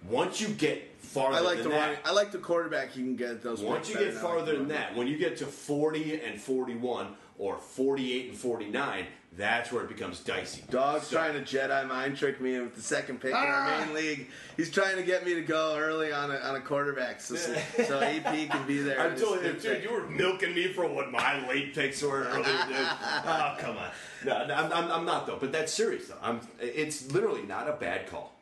Once 0.08 0.40
you 0.40 0.48
get 0.48 0.95
farther 1.06 1.36
I 1.38 1.40
like 1.40 1.62
the 1.62 1.68
that, 1.70 1.98
I 2.04 2.12
like 2.12 2.32
the 2.32 2.38
quarterback 2.38 2.96
you 2.96 3.04
can 3.04 3.16
get 3.16 3.42
those. 3.42 3.60
once 3.62 3.88
you 3.88 3.94
get 3.94 4.12
than 4.14 4.18
I 4.18 4.22
like 4.22 4.22
farther 4.22 4.52
the 4.52 4.58
than 4.58 4.68
that, 4.68 4.94
when 4.96 5.06
you 5.06 5.16
get 5.18 5.36
to 5.38 5.46
40 5.46 6.20
and 6.20 6.40
41 6.40 7.14
or 7.38 7.58
48 7.58 8.28
and 8.30 8.36
49, 8.38 9.06
that's 9.36 9.70
where 9.70 9.82
it 9.84 9.88
becomes 9.88 10.20
dicey. 10.20 10.62
Dog's 10.70 11.08
So- 11.08 11.16
trying 11.16 11.34
to 11.34 11.40
Jedi 11.40 11.86
mind 11.86 12.16
trick 12.16 12.40
me 12.40 12.58
with 12.58 12.74
the 12.74 12.80
second 12.80 13.20
pick 13.20 13.32
in 13.32 13.36
our 13.36 13.44
Ah! 13.46 13.84
main 13.84 13.94
league. 13.94 14.30
He's 14.56 14.70
trying 14.70 14.96
to 14.96 15.02
get 15.02 15.26
me 15.26 15.34
to 15.34 15.42
go 15.42 15.76
early 15.76 16.10
on 16.10 16.30
a, 16.30 16.36
on 16.38 16.56
a 16.56 16.60
quarterback, 16.62 17.20
so, 17.20 17.34
so, 17.36 17.54
so 17.86 18.00
AP 18.00 18.48
can 18.48 18.66
be 18.66 18.78
there. 18.78 18.98
I'm 18.98 19.14
telling 19.18 19.44
you, 19.44 19.52
dude, 19.52 19.62
pick. 19.62 19.82
you 19.82 19.92
were 19.92 20.06
milking 20.08 20.54
me 20.54 20.68
for 20.72 20.86
what 20.86 21.12
my 21.12 21.46
late 21.46 21.74
picks 21.74 22.00
were 22.02 22.22
earlier, 22.24 22.44
dude. 22.66 22.76
Oh, 23.28 23.56
come 23.58 23.76
on. 23.76 23.90
No, 24.24 24.46
no, 24.46 24.54
I'm, 24.54 24.72
I'm, 24.72 24.90
I'm 24.90 25.04
not 25.04 25.26
though. 25.26 25.36
But 25.38 25.52
that's 25.52 25.72
serious 25.72 26.08
though. 26.08 26.14
I'm. 26.22 26.40
It's 26.58 27.12
literally 27.12 27.42
not 27.42 27.68
a 27.68 27.72
bad 27.74 28.06
call. 28.08 28.32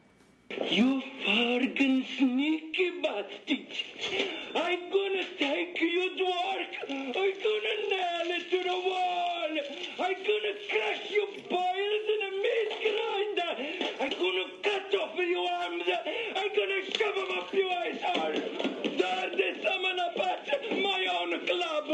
You 0.63 1.03
fucking 1.27 2.05
sneaky 2.17 2.91
bastard! 3.03 3.67
I'm 4.55 4.91
gonna 4.91 5.25
take 5.37 5.81
your 5.81 6.11
work! 6.25 6.71
I'm 6.89 7.13
gonna 7.13 7.75
nail 7.91 8.31
it 8.31 8.51
to 8.51 8.63
the 8.63 8.79
wall! 8.87 9.53
I'm 9.99 10.15
gonna 10.23 10.55
crush 10.71 11.11
your 11.11 11.27
boils 11.51 12.07
in 12.15 12.21
a 12.23 12.33
meat 12.45 12.71
grinder! 12.85 13.53
I'm 14.01 14.11
gonna 14.11 14.47
cut 14.63 14.95
off 14.95 15.17
your 15.19 15.51
arms! 15.51 15.85
I'm 16.37 16.51
gonna 16.55 16.81
shove 16.97 17.15
them 17.17 17.39
up 17.39 17.53
your 17.53 17.73
asshole! 17.73 18.35
There, 18.97 19.31
this 19.37 19.67
I'm 19.69 19.83
gonna 19.83 20.13
bat 20.17 20.49
my 20.71 21.07
own 21.21 21.47
club! 21.47 21.87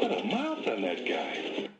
What 0.00 0.20
a 0.20 0.24
mouth 0.24 0.68
on 0.68 0.82
that 0.82 1.06
guy! 1.06 1.73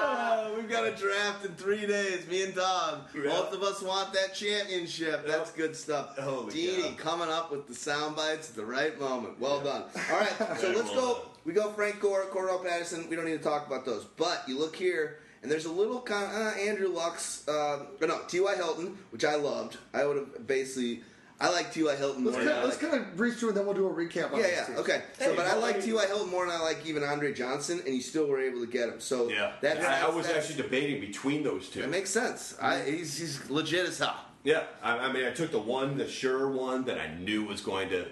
Uh, 0.00 0.50
we've 0.56 0.68
got 0.68 0.84
a 0.86 0.92
draft 0.92 1.44
in 1.44 1.52
three 1.54 1.86
days. 1.86 2.26
Me 2.28 2.42
and 2.44 2.54
Tom. 2.54 3.00
Both 3.14 3.52
of 3.52 3.62
us 3.62 3.82
want 3.82 4.12
that 4.12 4.34
championship. 4.34 5.26
That's 5.26 5.50
good 5.50 5.74
stuff. 5.74 6.16
Holy 6.18 6.52
Dini 6.52 6.96
cow. 6.96 7.02
coming 7.02 7.28
up 7.28 7.50
with 7.50 7.66
the 7.66 7.74
sound 7.74 8.16
bites 8.16 8.50
at 8.50 8.56
the 8.56 8.64
right 8.64 8.98
moment. 8.98 9.38
Well 9.40 9.60
done. 9.60 9.84
All 10.10 10.18
right, 10.18 10.58
so 10.58 10.70
let's 10.70 10.90
go. 10.90 11.22
We 11.44 11.52
go 11.52 11.72
Frank 11.72 12.00
Gore, 12.00 12.26
Cordell 12.30 12.62
Patterson. 12.62 13.08
We 13.08 13.16
don't 13.16 13.24
need 13.24 13.38
to 13.38 13.44
talk 13.44 13.66
about 13.66 13.84
those. 13.84 14.04
But 14.04 14.44
you 14.46 14.58
look 14.58 14.76
here, 14.76 15.20
and 15.42 15.50
there's 15.50 15.64
a 15.64 15.72
little 15.72 16.00
kind 16.00 16.24
of 16.24 16.32
uh, 16.32 16.60
Andrew 16.60 16.88
Luck's. 16.88 17.46
Uh, 17.48 17.86
no, 18.00 18.20
T.Y. 18.28 18.54
Hilton, 18.56 18.98
which 19.10 19.24
I 19.24 19.34
loved. 19.36 19.78
I 19.94 20.04
would 20.04 20.16
have 20.16 20.46
basically. 20.46 21.02
I 21.40 21.50
like 21.50 21.72
T.Y. 21.72 21.94
Hilton 21.94 22.24
more. 22.24 22.32
Let's, 22.32 22.44
than 22.44 22.52
kind 22.52 22.58
of, 22.58 22.68
let's 22.68 22.82
like- 22.82 22.90
kind 22.92 23.04
of 23.04 23.16
breeze 23.16 23.38
through 23.38 23.50
and 23.50 23.58
then 23.58 23.64
we'll 23.64 23.74
do 23.74 23.86
a 23.86 23.92
recap. 23.92 24.32
On 24.32 24.40
yeah, 24.40 24.46
yeah, 24.48 24.64
teams. 24.64 24.78
okay. 24.80 25.02
So, 25.20 25.36
but 25.36 25.46
I 25.46 25.52
well, 25.52 25.60
like 25.62 25.76
I- 25.76 25.80
T.Y. 25.80 26.06
Hilton 26.06 26.28
more 26.30 26.46
than 26.46 26.56
I 26.56 26.60
like 26.60 26.84
even 26.84 27.04
Andre 27.04 27.32
Johnson, 27.32 27.80
and 27.86 27.94
you 27.94 28.00
still 28.00 28.26
were 28.26 28.40
able 28.40 28.60
to 28.60 28.66
get 28.66 28.88
him. 28.88 29.00
So 29.00 29.28
Yeah, 29.30 29.52
that's, 29.60 29.84
I, 29.84 30.06
I 30.06 30.10
was 30.10 30.26
that's- 30.26 30.48
actually 30.48 30.62
debating 30.62 31.00
between 31.00 31.44
those 31.44 31.68
two. 31.68 31.82
That 31.82 31.90
makes 31.90 32.10
sense. 32.10 32.56
I, 32.60 32.80
he's, 32.82 33.16
he's 33.18 33.48
legit 33.50 33.86
as 33.86 33.98
hell. 33.98 34.16
Yeah, 34.42 34.64
I, 34.82 34.98
I 34.98 35.12
mean, 35.12 35.24
I 35.26 35.30
took 35.30 35.52
the 35.52 35.58
one, 35.60 35.96
the 35.96 36.08
sure 36.08 36.48
one 36.50 36.84
that 36.86 36.98
I 36.98 37.14
knew 37.18 37.44
was 37.44 37.60
going 37.60 37.88
to 37.90 38.06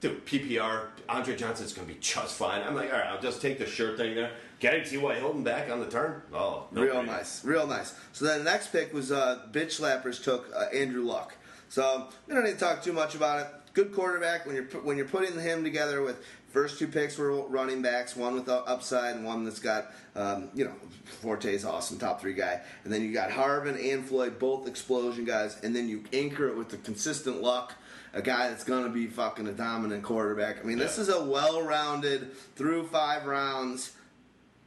do 0.00 0.20
PPR. 0.26 0.86
Andre 1.08 1.36
Johnson's 1.36 1.72
going 1.72 1.86
to 1.86 1.94
be 1.94 2.00
just 2.00 2.36
fine. 2.36 2.62
I'm 2.62 2.74
like, 2.74 2.92
all 2.92 2.98
right, 2.98 3.06
I'll 3.08 3.20
just 3.20 3.40
take 3.40 3.58
the 3.58 3.66
sure 3.66 3.96
thing 3.96 4.14
there. 4.14 4.30
Getting 4.60 4.84
T.Y. 4.84 5.14
Hilton 5.16 5.42
back 5.44 5.70
on 5.70 5.80
the 5.80 5.86
turn. 5.90 6.22
Oh, 6.32 6.64
no 6.72 6.82
real 6.82 6.94
brainer. 6.96 7.06
nice, 7.06 7.44
real 7.44 7.66
nice. 7.66 7.94
So 8.12 8.24
then 8.24 8.38
the 8.38 8.50
next 8.50 8.68
pick 8.68 8.94
was 8.94 9.12
uh, 9.12 9.42
bitch 9.52 9.80
slappers 9.80 10.22
took 10.22 10.48
uh, 10.56 10.64
Andrew 10.74 11.02
Luck. 11.02 11.34
So 11.74 12.06
we 12.28 12.34
don't 12.34 12.44
need 12.44 12.52
to 12.52 12.56
talk 12.56 12.84
too 12.84 12.92
much 12.92 13.16
about 13.16 13.40
it. 13.40 13.48
Good 13.72 13.92
quarterback 13.92 14.46
when 14.46 14.54
you're 14.54 14.66
when 14.84 14.96
you're 14.96 15.08
putting 15.08 15.36
him 15.36 15.64
together 15.64 16.02
with 16.02 16.24
first 16.52 16.78
two 16.78 16.86
picks 16.86 17.18
were 17.18 17.32
running 17.48 17.82
backs, 17.82 18.14
one 18.14 18.34
with 18.34 18.46
the 18.46 18.58
upside 18.58 19.16
and 19.16 19.24
one 19.24 19.42
that's 19.42 19.58
got 19.58 19.90
um, 20.14 20.50
you 20.54 20.64
know 20.64 20.74
Forte's 21.20 21.64
awesome 21.64 21.98
top 21.98 22.20
three 22.20 22.32
guy, 22.32 22.60
and 22.84 22.92
then 22.92 23.02
you 23.02 23.12
got 23.12 23.28
Harvin 23.28 23.92
and 23.92 24.06
Floyd 24.06 24.38
both 24.38 24.68
explosion 24.68 25.24
guys, 25.24 25.58
and 25.64 25.74
then 25.74 25.88
you 25.88 26.04
anchor 26.12 26.46
it 26.46 26.56
with 26.56 26.68
the 26.68 26.76
consistent 26.76 27.42
Luck. 27.42 27.74
A 28.12 28.22
guy 28.22 28.50
that's 28.50 28.62
going 28.62 28.84
to 28.84 28.90
be 28.90 29.08
fucking 29.08 29.48
a 29.48 29.52
dominant 29.52 30.04
quarterback. 30.04 30.60
I 30.60 30.62
mean, 30.62 30.78
this 30.78 30.98
is 30.98 31.08
a 31.08 31.24
well-rounded 31.24 32.36
through 32.54 32.86
five 32.86 33.26
rounds 33.26 33.90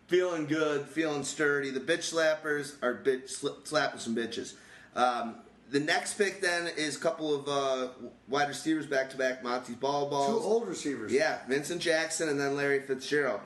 feeling 0.07 0.45
good, 0.45 0.85
feeling 0.87 1.23
sturdy. 1.23 1.69
The 1.69 1.79
bitch 1.79 2.13
slappers 2.13 2.75
are 2.83 2.93
bitch 2.93 3.29
sl- 3.29 3.63
slapping 3.63 4.01
some 4.01 4.13
bitches. 4.13 4.55
Um, 4.93 5.35
the 5.69 5.79
next 5.79 6.13
pick 6.17 6.41
then 6.41 6.67
is 6.77 6.95
a 6.95 6.99
couple 6.99 7.33
of 7.35 7.47
uh, 7.47 7.87
wide 8.27 8.47
receivers 8.47 8.85
back 8.85 9.09
to 9.11 9.17
back. 9.17 9.43
Monty's 9.43 9.75
ball 9.75 10.05
Two 10.05 10.09
balls. 10.11 10.45
old 10.45 10.67
receivers. 10.67 11.11
Yeah, 11.11 11.39
Vincent 11.47 11.81
Jackson 11.81 12.29
and 12.29 12.39
then 12.39 12.55
Larry 12.55 12.81
Fitzgerald. 12.81 13.41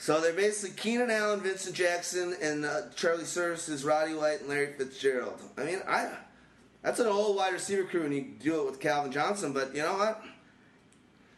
So 0.00 0.20
they're 0.20 0.32
basically 0.32 0.76
Keenan 0.76 1.10
Allen, 1.10 1.40
Vincent 1.40 1.74
Jackson, 1.74 2.36
and 2.40 2.64
uh, 2.64 2.82
Charlie 2.94 3.24
Services, 3.24 3.84
Roddy 3.84 4.14
White, 4.14 4.40
and 4.40 4.48
Larry 4.48 4.74
Fitzgerald. 4.78 5.40
I 5.56 5.64
mean, 5.64 5.80
I 5.88 6.10
that's 6.82 7.00
an 7.00 7.06
old 7.08 7.36
wide 7.36 7.52
receiver 7.52 7.84
crew, 7.84 8.04
and 8.04 8.14
you 8.14 8.22
do 8.38 8.60
it 8.60 8.66
with 8.66 8.80
Calvin 8.80 9.10
Johnson. 9.10 9.52
But 9.52 9.74
you 9.74 9.82
know 9.82 9.94
what? 9.94 10.22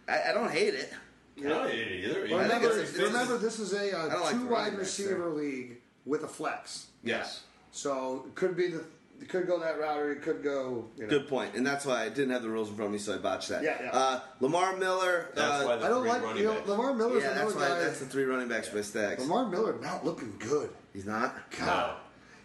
I, 0.09 0.31
I 0.31 0.33
don't 0.35 0.51
hate 0.51 0.75
it. 0.75 0.93
I 1.39 1.49
don't 1.49 1.71
hate 1.71 1.89
it 1.89 2.05
either. 2.05 2.19
I 2.25 2.29
think 2.29 2.33
Remember, 2.43 2.67
it's 2.69 2.77
a- 2.77 2.83
it's- 2.83 2.99
remember, 3.13 3.39
this 3.39 3.59
is 3.61 3.73
a 3.73 3.97
I 3.97 3.99
uh, 3.99 4.09
don't 4.11 4.21
like 4.25 4.35
two-wide 4.35 4.75
receiver 4.77 5.31
league 5.31 5.79
with 6.05 6.25
a 6.25 6.29
flex. 6.29 6.89
yes. 7.03 7.45
So 7.73 8.25
it 8.27 8.35
could 8.35 8.57
be 8.57 8.67
the 8.67 8.85
it 9.21 9.29
could 9.29 9.47
go 9.47 9.59
that 9.61 9.79
route 9.79 9.99
or 9.99 10.13
it 10.13 10.23
could 10.23 10.43
go. 10.43 10.87
You 10.97 11.05
know. 11.05 11.09
Good 11.11 11.29
point, 11.29 11.55
and 11.55 11.67
that's 11.67 11.85
why 11.85 12.03
I 12.03 12.09
didn't 12.09 12.31
have 12.31 12.43
the 12.43 12.49
rules 12.49 12.69
in 12.71 12.75
front 12.77 12.87
of 12.87 12.93
me, 12.93 12.99
so 12.99 13.15
I 13.15 13.19
botched 13.19 13.49
that. 13.51 13.63
Yeah, 13.63 13.77
yeah. 13.83 13.91
Uh, 13.93 14.21
Lamar 14.41 14.77
Miller. 14.77 15.29
That's 15.35 15.63
uh, 15.63 15.67
why 15.67 15.77
the 15.77 15.87
I 15.87 15.89
don't 15.89 16.03
three 16.03 16.11
like 16.11 16.23
running 16.23 16.43
you 16.43 16.49
know 16.49 16.55
backs. 16.55 16.69
Lamar 16.69 16.95
Miller's 16.95 17.23
yeah, 17.23 17.35
that's 17.35 17.55
why 17.55 17.69
guy. 17.69 17.79
that's 17.81 18.01
the 18.01 18.07
three 18.07 18.25
running 18.25 18.49
backs 18.49 18.69
by 18.69 18.81
Stacks. 18.81 19.23
Lamar 19.23 19.47
Miller 19.47 19.79
not 19.81 20.05
looking 20.05 20.35
good. 20.39 20.71
He's 20.93 21.07
not. 21.07 21.37
No. 21.59 21.95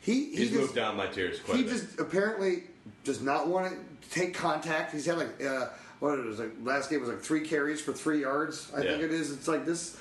He 0.02 0.26
he 0.32 0.36
He's 0.36 0.50
just 0.50 0.62
moved 0.62 0.76
down 0.76 0.96
my 0.98 1.08
tiers 1.08 1.40
quite 1.40 1.58
he 1.58 1.64
a 1.64 1.66
bit. 1.66 1.74
just 1.74 2.00
apparently 2.00 2.64
does 3.04 3.22
not 3.22 3.48
want 3.48 3.74
to 3.74 4.10
take 4.10 4.34
contact. 4.34 4.92
He's 4.92 5.06
had 5.06 5.18
like 5.18 5.44
uh, 5.44 5.70
what 6.00 6.20
it 6.20 6.26
was 6.26 6.40
like 6.40 6.52
last 6.62 6.90
game 6.90 7.00
was 7.00 7.10
like 7.10 7.22
three 7.22 7.42
carries 7.42 7.82
for 7.82 7.94
three 7.94 8.22
yards. 8.22 8.72
I 8.76 8.82
think 8.82 9.02
it 9.02 9.12
is. 9.12 9.32
It's 9.32 9.48
like 9.48 9.66
this. 9.66 9.98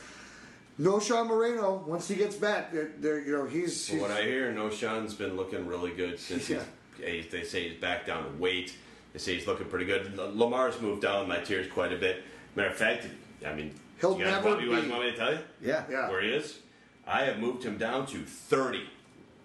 Knowshon 0.81 1.27
Moreno. 1.27 1.85
Once 1.87 2.09
he 2.09 2.15
gets 2.17 2.37
back, 2.37 2.73
they're, 2.73 2.91
they're, 2.99 3.21
you 3.21 3.33
know 3.33 3.45
he's, 3.47 3.87
From 3.89 3.99
he's 3.99 4.03
what 4.03 4.11
I 4.11 4.23
hear, 4.23 4.53
Knowshon's 4.53 5.15
been 5.15 5.37
looking 5.37 5.67
really 5.67 5.93
good 5.93 6.19
since 6.19 6.49
Yeah. 6.51 6.63
he's, 6.99 7.29
they 7.29 7.45
say 7.45 7.69
he's 7.69 7.81
back 7.81 8.07
down 8.07 8.27
in 8.27 8.39
weight. 8.39 8.75
They 9.13 9.19
say 9.21 9.35
he's 9.37 9.47
looking 9.47 9.67
pretty 9.67 9.85
good. 9.87 10.17
Lamar's 10.17 10.81
moved 10.81 11.03
down 11.03 11.29
my 11.29 11.39
tiers 11.39 11.71
quite 11.71 11.93
a 11.93 11.97
bit. 11.97 12.25
Matter 12.57 12.71
of 12.71 12.77
fact, 12.77 13.07
I 13.47 13.53
mean, 13.55 13.73
He'll 14.01 14.19
you 14.19 14.25
guys, 14.25 14.35
never 14.35 14.49
want, 14.49 14.63
you 14.63 14.71
guys 14.73 14.85
be- 14.85 14.91
want 14.91 15.05
me 15.05 15.11
to 15.13 15.17
tell 15.17 15.33
you 15.33 15.39
Yeah. 15.63 15.85
Yeah. 15.89 16.11
where 16.11 16.21
he 16.21 16.31
is? 16.31 16.59
I 17.07 17.25
have 17.25 17.39
moved 17.39 17.63
him 17.63 17.79
down 17.79 18.07
to 18.07 18.19
30. 18.25 18.83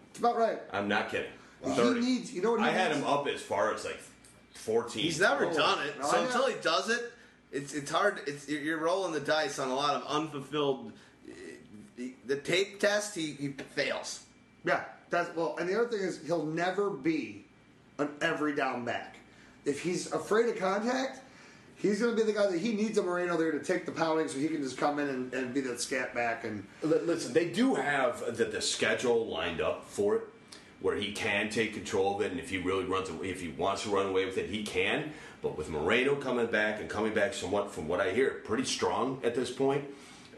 it's 0.10 0.20
about 0.20 0.38
right. 0.38 0.60
I'm 0.74 0.88
not 0.88 1.10
kidding. 1.10 1.30
He 1.64 1.72
30. 1.72 2.00
needs. 2.00 2.34
You 2.34 2.42
know 2.42 2.52
what 2.52 2.62
he 2.62 2.66
I 2.68 2.72
had 2.72 2.92
him 2.92 3.04
up 3.04 3.28
as 3.28 3.42
far 3.42 3.74
as 3.74 3.86
like 3.86 4.00
14. 4.54 5.04
He's 5.04 5.20
never 5.20 5.46
Oh, 5.46 5.54
done 5.54 5.86
it. 5.86 6.00
no, 6.00 6.08
so 6.08 6.18
I 6.18 6.22
until 6.26 6.42
know. 6.42 6.48
he 6.56 6.62
does 6.62 6.90
it, 6.90 7.12
it's 7.52 7.74
it's 7.74 7.92
hard. 7.92 8.22
It's 8.28 8.48
you're 8.48 8.62
you're 8.62 8.78
rolling 8.80 9.12
the 9.12 9.20
dice 9.20 9.60
on 9.60 9.70
a 9.70 9.76
lot 9.76 9.96
of 9.96 10.06
unfulfilled. 10.08 10.94
The 12.26 12.38
tape 12.38 12.80
test, 12.80 13.16
he, 13.16 13.34
he 13.34 13.50
fails. 13.50 14.24
Yeah, 14.64 14.84
that's 15.10 15.36
well. 15.36 15.56
And 15.60 15.68
the 15.68 15.80
other 15.80 15.90
thing 15.90 16.02
is, 16.02 16.22
he'll 16.26 16.46
never 16.46 16.90
be 16.90 17.46
an 17.98 18.10
every 18.22 18.56
down 18.56 18.86
back. 18.86 19.18
If 19.66 19.82
he's 19.82 20.12
afraid 20.12 20.50
of 20.50 20.58
contact, 20.58 21.20
he's 21.76 22.02
going 22.02 22.16
to 22.16 22.22
be 22.22 22.30
the 22.32 22.38
guy 22.38 22.48
that 22.48 22.60
he 22.60 22.74
needs 22.74 22.98
a 22.98 23.04
Moreno 23.04 23.38
there 23.38 23.52
to 23.52 23.60
take 23.60 23.86
the 23.86 23.92
pounding, 23.92 24.28
so 24.28 24.38
he 24.38 24.48
can 24.48 24.62
just 24.62 24.78
come 24.78 25.00
in 25.00 25.10
and, 25.10 25.34
and 25.34 25.54
be 25.54 25.62
that 25.62 25.82
scat 25.82 26.14
back. 26.14 26.44
And 26.46 26.66
Listen, 26.84 27.34
they 27.34 27.50
do 27.50 27.76
have 27.76 28.38
the, 28.38 28.46
the 28.46 28.62
schedule 28.62 29.28
lined 29.28 29.62
up 29.62 29.86
for 29.86 30.16
it, 30.16 30.22
where 30.82 30.96
he 30.96 31.12
can 31.12 31.50
take 31.50 31.74
control 31.74 32.16
of 32.16 32.22
it, 32.22 32.32
and 32.32 32.40
if 32.40 32.50
he 32.50 32.58
really 32.58 32.86
runs, 32.86 33.10
away, 33.10 33.30
if 33.30 33.42
he 33.42 33.50
wants 33.50 33.84
to 33.84 33.90
run 33.90 34.06
away 34.06 34.26
with 34.26 34.38
it, 34.38 34.50
he 34.50 34.64
can. 34.64 35.12
But 35.42 35.58
with 35.58 35.70
Moreno 35.70 36.16
coming 36.16 36.48
back 36.48 36.80
and 36.80 36.90
coming 36.90 37.14
back 37.14 37.34
somewhat, 37.34 37.74
from 37.74 37.88
what 37.88 38.00
I 38.02 38.12
hear, 38.12 38.42
pretty 38.46 38.66
strong 38.66 39.22
at 39.24 39.36
this 39.36 39.52
point, 39.52 39.86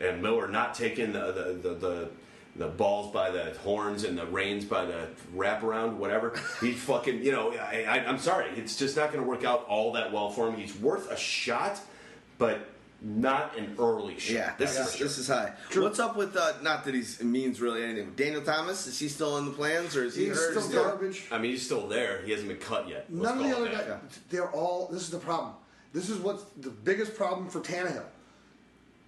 and 0.02 0.22
Miller 0.22 0.48
not 0.48 0.74
taking 0.74 1.14
the 1.14 1.32
the 1.32 1.70
the, 1.70 1.76
the, 1.76 2.10
the 2.56 2.68
balls 2.68 3.14
by 3.14 3.32
the 3.32 3.54
horns 3.64 4.04
and 4.04 4.18
the 4.18 4.26
reins 4.26 4.66
by 4.66 4.86
the 4.86 5.08
wraparound, 5.36 5.96
whatever. 5.96 6.34
He's 6.60 6.80
fucking, 6.82 7.24
you 7.24 7.32
know. 7.32 7.54
I, 7.54 7.86
I, 7.88 8.06
I'm 8.06 8.20
sorry, 8.20 8.50
it's 8.56 8.76
just 8.76 8.98
not 8.98 9.12
going 9.12 9.24
to 9.24 9.30
work 9.30 9.44
out 9.44 9.66
all 9.68 9.94
that 9.94 10.12
well 10.12 10.30
for 10.30 10.50
him. 10.50 10.60
He's 10.60 10.76
worth 10.76 11.10
a 11.12 11.18
shot, 11.18 11.80
but 12.38 12.68
not 13.02 13.58
an 13.58 13.76
early 13.80 14.20
shot. 14.20 14.34
Yeah, 14.34 14.54
this 14.58 14.78
is 14.78 14.96
sure. 14.96 15.08
this 15.08 15.18
is 15.18 15.28
high. 15.28 15.54
True. 15.70 15.84
What's 15.84 16.00
up 16.00 16.16
with 16.16 16.36
uh, 16.36 16.54
not 16.62 16.86
that 16.86 16.94
he 16.94 17.04
means 17.24 17.60
really 17.60 17.84
anything? 17.84 18.14
Daniel 18.16 18.42
Thomas 18.42 18.86
is 18.86 19.00
he 19.00 19.08
still 19.08 19.38
in 19.38 19.46
the 19.46 19.52
plans 19.52 19.96
or 19.96 20.04
is 20.04 20.16
he 20.16 20.28
he's 20.28 20.38
hurt? 20.38 20.62
still 20.62 20.84
garbage. 20.84 21.26
I 21.32 21.40
mean, 21.40 21.52
he's 21.52 21.66
still 21.66 21.88
there. 21.88 22.22
He 22.24 22.32
hasn't 22.32 22.50
been 22.50 22.60
cut 22.60 22.88
yet. 22.88 23.08
Let's 23.10 23.36
None 23.36 23.46
of 23.46 23.50
the 23.50 23.58
other 23.58 23.70
guys, 23.72 24.20
they're 24.30 24.52
all. 24.52 24.88
This 24.92 25.02
is 25.02 25.10
the 25.10 25.18
problem. 25.18 25.54
This 25.94 26.10
is 26.10 26.20
what's 26.20 26.44
the 26.58 26.70
biggest 26.70 27.16
problem 27.16 27.50
for 27.50 27.60
Tannehill. 27.60 28.06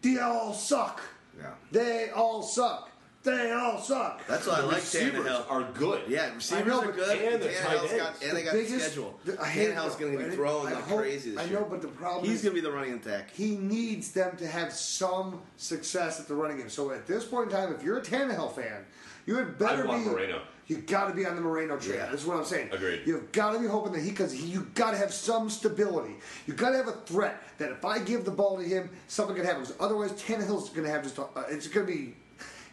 They 0.03 0.19
all 0.19 0.53
suck. 0.53 1.01
Yeah. 1.39 1.47
They 1.71 2.09
all 2.11 2.43
suck. 2.43 2.89
They 3.23 3.51
all 3.51 3.79
suck. 3.79 4.21
That's 4.27 4.45
why 4.45 4.55
I 4.55 4.59
like 4.63 4.75
receivers 4.75 5.25
Tannehill. 5.25 5.49
are 5.49 5.63
good. 5.73 6.01
Yeah, 6.09 6.35
receivers 6.35 6.67
know, 6.67 6.81
are 6.81 6.91
good. 6.91 7.17
and 7.21 7.41
the 7.41 7.47
Tannehill's 7.47 7.89
tight 7.89 7.97
got, 7.97 8.07
ends. 8.09 8.21
and 8.21 8.31
they 8.31 8.41
The 8.41 8.43
got 8.43 8.53
biggest- 8.53 8.73
the 8.73 8.79
schedule. 8.81 9.19
the- 9.23 9.41
I 9.41 9.47
hate 9.47 9.69
Tannehill's 9.69 9.95
going 9.95 10.11
to 10.11 10.17
be 10.17 10.23
didn't- 10.25 10.35
throwing 10.35 10.67
I 10.67 10.75
like 10.75 10.83
hope- 10.83 10.99
crazy 10.99 11.31
this 11.31 11.39
I 11.39 11.43
year. 11.45 11.59
know, 11.61 11.65
but 11.69 11.81
the 11.81 11.87
problem 11.87 12.25
is 12.25 12.31
he's 12.31 12.41
going 12.43 12.53
to 12.57 12.61
be 12.61 12.67
the 12.67 12.73
running 12.75 12.93
attack. 12.95 13.31
He 13.31 13.55
needs 13.55 14.11
them 14.11 14.35
to 14.35 14.45
have 14.47 14.73
some 14.73 15.41
success 15.55 16.19
at 16.19 16.27
the 16.27 16.35
running 16.35 16.57
game. 16.57 16.69
So 16.69 16.91
at 16.91 17.07
this 17.07 17.23
point 17.23 17.49
in 17.49 17.55
time, 17.57 17.73
if 17.73 17.81
you're 17.81 17.97
a 17.97 18.01
Tannehill 18.01 18.53
fan, 18.53 18.85
you 19.25 19.37
had 19.37 19.57
better 19.57 19.83
I 19.83 19.87
want 19.87 20.03
be. 20.03 20.09
Moreno. 20.11 20.41
You 20.67 20.77
got 20.77 21.07
to 21.09 21.13
be 21.13 21.25
on 21.25 21.35
the 21.35 21.41
Moreno 21.41 21.77
train. 21.77 21.97
Yeah. 21.97 22.09
This 22.09 22.21
is 22.21 22.27
what 22.27 22.37
I'm 22.37 22.45
saying. 22.45 22.69
Agreed. 22.71 23.01
You've 23.05 23.31
got 23.33 23.51
to 23.51 23.59
be 23.59 23.67
hoping 23.67 23.91
that 23.93 24.01
he, 24.01 24.09
because 24.11 24.41
you 24.41 24.67
got 24.75 24.91
to 24.91 24.97
have 24.97 25.13
some 25.13 25.49
stability. 25.49 26.15
You 26.47 26.53
got 26.53 26.69
to 26.71 26.77
have 26.77 26.87
a 26.87 26.93
threat 27.05 27.41
that 27.57 27.71
if 27.71 27.83
I 27.83 27.99
give 27.99 28.23
the 28.23 28.31
ball 28.31 28.57
to 28.57 28.63
him, 28.63 28.89
something 29.07 29.35
could 29.35 29.45
happen. 29.45 29.63
'Cause 29.65 29.73
otherwise, 29.79 30.11
Tannehill's 30.13 30.69
going 30.69 30.85
to 30.85 30.89
have 30.91 31.03
just. 31.03 31.19
Uh, 31.19 31.25
it's 31.49 31.67
going 31.67 31.85
to 31.85 31.91
be 31.91 32.15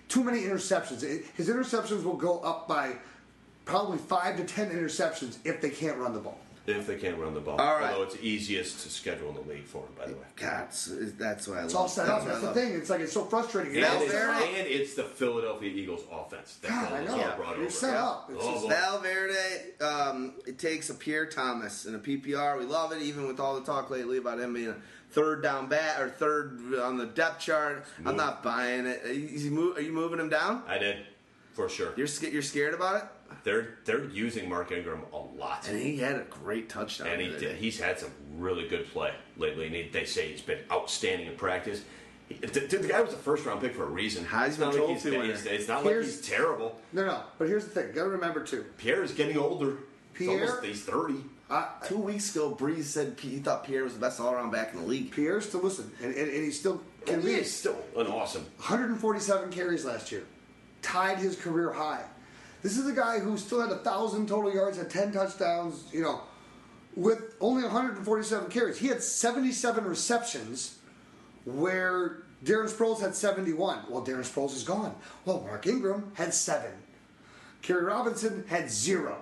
too 0.08 0.22
many 0.22 0.42
interceptions. 0.42 1.02
It- 1.02 1.24
his 1.36 1.48
interceptions 1.48 2.04
will 2.04 2.16
go 2.16 2.38
up 2.40 2.68
by 2.68 2.94
probably 3.64 3.98
five 3.98 4.36
to 4.36 4.44
ten 4.44 4.70
interceptions 4.70 5.38
if 5.44 5.60
they 5.60 5.70
can't 5.70 5.96
run 5.98 6.12
the 6.12 6.20
ball. 6.20 6.38
If 6.76 6.86
they 6.86 6.96
can't 6.96 7.18
run 7.18 7.34
the 7.34 7.40
ball. 7.40 7.60
All 7.60 7.74
right. 7.78 7.90
Although 7.92 8.04
it's 8.04 8.16
easiest 8.22 8.82
to 8.84 8.90
schedule 8.90 9.28
in 9.30 9.34
the 9.34 9.40
league 9.52 9.64
for 9.66 9.78
him, 9.82 9.92
by 9.98 10.06
the 10.06 10.14
way. 10.14 10.20
God, 10.36 10.62
it's- 10.64 10.90
that's 11.18 11.48
why 11.48 11.60
I 11.60 11.64
It's 11.64 11.74
love 11.74 11.82
all 11.82 11.88
set 11.88 12.08
up. 12.08 12.20
what 12.22 12.28
That's 12.28 12.40
the 12.42 12.52
thing. 12.54 12.72
It's 12.74 12.90
like 12.90 13.00
it's 13.00 13.12
so 13.12 13.24
frustrating. 13.24 13.76
And 13.76 13.84
It's 13.84 13.94
it's, 13.94 14.14
all 14.14 14.20
set 14.20 14.28
up. 14.30 14.42
and 14.42 14.66
it's 14.68 14.94
the 14.94 15.04
Philadelphia 15.04 15.70
Eagles 15.70 16.02
offense 16.10 16.58
that 16.62 16.68
God, 16.70 16.92
I 16.92 17.04
know. 17.04 17.16
has 17.16 17.36
brought 17.36 17.52
over. 17.52 17.60
You're 17.62 17.70
set 17.70 17.96
up. 17.96 18.30
It's 18.32 18.38
Oh, 18.42 18.52
just- 18.52 18.62
boy. 18.64 18.68
Valverde, 18.70 19.72
um, 19.80 20.34
it 20.46 20.58
takes 20.58 20.90
a 20.90 20.94
Pierre 20.94 21.26
Thomas 21.26 21.86
in 21.86 21.94
a 21.94 21.98
PPR. 21.98 22.58
We 22.58 22.64
love 22.64 22.92
it, 22.92 23.02
even 23.02 23.26
with 23.26 23.40
all 23.40 23.58
the 23.58 23.64
talk 23.66 23.90
lately 23.90 24.18
about 24.18 24.38
him 24.40 24.54
being 24.54 24.68
a 24.68 24.76
third 25.12 25.42
down 25.42 25.66
bat 25.68 26.00
or 26.00 26.08
third 26.08 26.74
on 26.80 26.96
the 26.96 27.06
depth 27.06 27.40
chart. 27.40 27.84
I'm 28.06 28.16
not 28.16 28.42
buying 28.42 28.86
it. 28.86 29.02
Is 29.04 29.42
he 29.42 29.50
move, 29.50 29.76
are 29.76 29.80
you 29.82 29.92
moving 29.92 30.20
him 30.20 30.28
down? 30.28 30.62
I 30.68 30.78
did, 30.78 30.98
for 31.52 31.68
sure. 31.68 31.92
You're 31.96 32.06
you're 32.30 32.42
scared 32.42 32.74
about 32.74 32.96
it? 32.96 33.04
They're 33.44 33.78
they're 33.84 34.04
using 34.06 34.48
Mark 34.48 34.70
Ingram 34.72 35.02
a 35.12 35.16
lot. 35.18 35.66
And 35.68 35.80
he 35.80 35.96
had 35.96 36.16
a 36.16 36.24
great 36.24 36.68
touchdown. 36.68 37.08
And 37.08 37.20
he 37.20 37.28
did, 37.28 37.56
he's 37.56 37.78
had 37.80 37.98
some 37.98 38.10
really 38.36 38.68
good 38.68 38.86
play 38.92 39.12
lately. 39.36 39.66
And 39.66 39.74
he, 39.74 39.88
they 39.88 40.04
say 40.04 40.30
he's 40.32 40.42
been 40.42 40.58
outstanding 40.70 41.26
in 41.28 41.36
practice. 41.36 41.82
He- 42.28 42.34
the, 42.34 42.60
the 42.60 42.86
guy 42.88 43.00
was 43.00 43.12
a 43.12 43.16
first 43.16 43.44
round 43.46 43.60
pick 43.60 43.74
for 43.74 43.84
a 43.84 43.88
reason. 43.90 44.24
Heisman 44.24 44.46
it's 44.48 44.58
not 44.58 44.74
like 44.74 44.88
he's, 44.88 45.02
Trophy 45.02 45.16
winner. 45.18 45.32
it's, 45.32 45.44
it's 45.46 45.68
not 45.68 45.84
like 45.84 45.96
he's 45.96 46.20
terrible. 46.20 46.78
No, 46.92 47.06
no. 47.06 47.22
But 47.38 47.48
here's 47.48 47.64
the 47.64 47.70
thing. 47.70 47.88
You 47.88 47.92
got 47.94 48.04
to 48.04 48.10
remember 48.10 48.44
too. 48.44 48.64
Pierre 48.78 49.02
is 49.02 49.12
getting 49.12 49.36
older. 49.38 49.78
He's 50.16 50.28
Pierre- 50.28 50.44
almost- 50.46 50.64
he's 50.64 50.82
thirty. 50.84 51.16
I, 51.52 51.66
Two 51.88 51.98
weeks 51.98 52.30
ago, 52.36 52.54
Brees 52.54 52.84
said 52.84 53.16
he 53.20 53.38
thought 53.40 53.64
Pierre 53.64 53.82
was 53.82 53.94
the 53.94 53.98
best 53.98 54.20
all 54.20 54.32
around 54.32 54.52
back 54.52 54.72
in 54.72 54.80
the 54.82 54.86
league. 54.86 55.10
Pierre's 55.10 55.48
still 55.48 55.62
listen, 55.62 55.90
and, 56.00 56.14
and, 56.14 56.28
and 56.30 56.44
he 56.44 56.52
still 56.52 56.80
can 57.04 57.16
And 57.16 57.24
be. 57.24 57.30
he 57.30 57.36
is 57.38 57.52
still 57.52 57.76
an 57.96 58.06
awesome. 58.06 58.42
147 58.58 59.50
carries 59.50 59.84
last 59.84 60.12
year, 60.12 60.22
tied 60.80 61.18
his 61.18 61.34
career 61.34 61.72
high. 61.72 62.04
This 62.62 62.76
is 62.76 62.86
a 62.86 62.92
guy 62.92 63.18
who 63.18 63.36
still 63.38 63.60
had 63.60 63.70
a 63.70 63.78
thousand 63.78 64.28
total 64.28 64.52
yards, 64.52 64.76
had 64.76 64.90
10 64.90 65.12
touchdowns. 65.12 65.84
You 65.92 66.02
know, 66.02 66.20
with 66.94 67.34
only 67.40 67.62
147 67.62 68.50
carries, 68.50 68.78
he 68.78 68.88
had 68.88 69.02
77 69.02 69.84
receptions, 69.84 70.78
where 71.44 72.22
Darren 72.44 72.68
Sproles 72.70 73.00
had 73.00 73.14
71. 73.14 73.84
Well, 73.88 74.04
Darren 74.04 74.20
Sproles 74.30 74.54
is 74.54 74.62
gone. 74.62 74.94
Well, 75.24 75.40
Mark 75.40 75.66
Ingram 75.66 76.12
had 76.14 76.34
seven. 76.34 76.72
Khiry 77.62 77.86
Robinson 77.86 78.44
had 78.48 78.70
zero. 78.70 79.18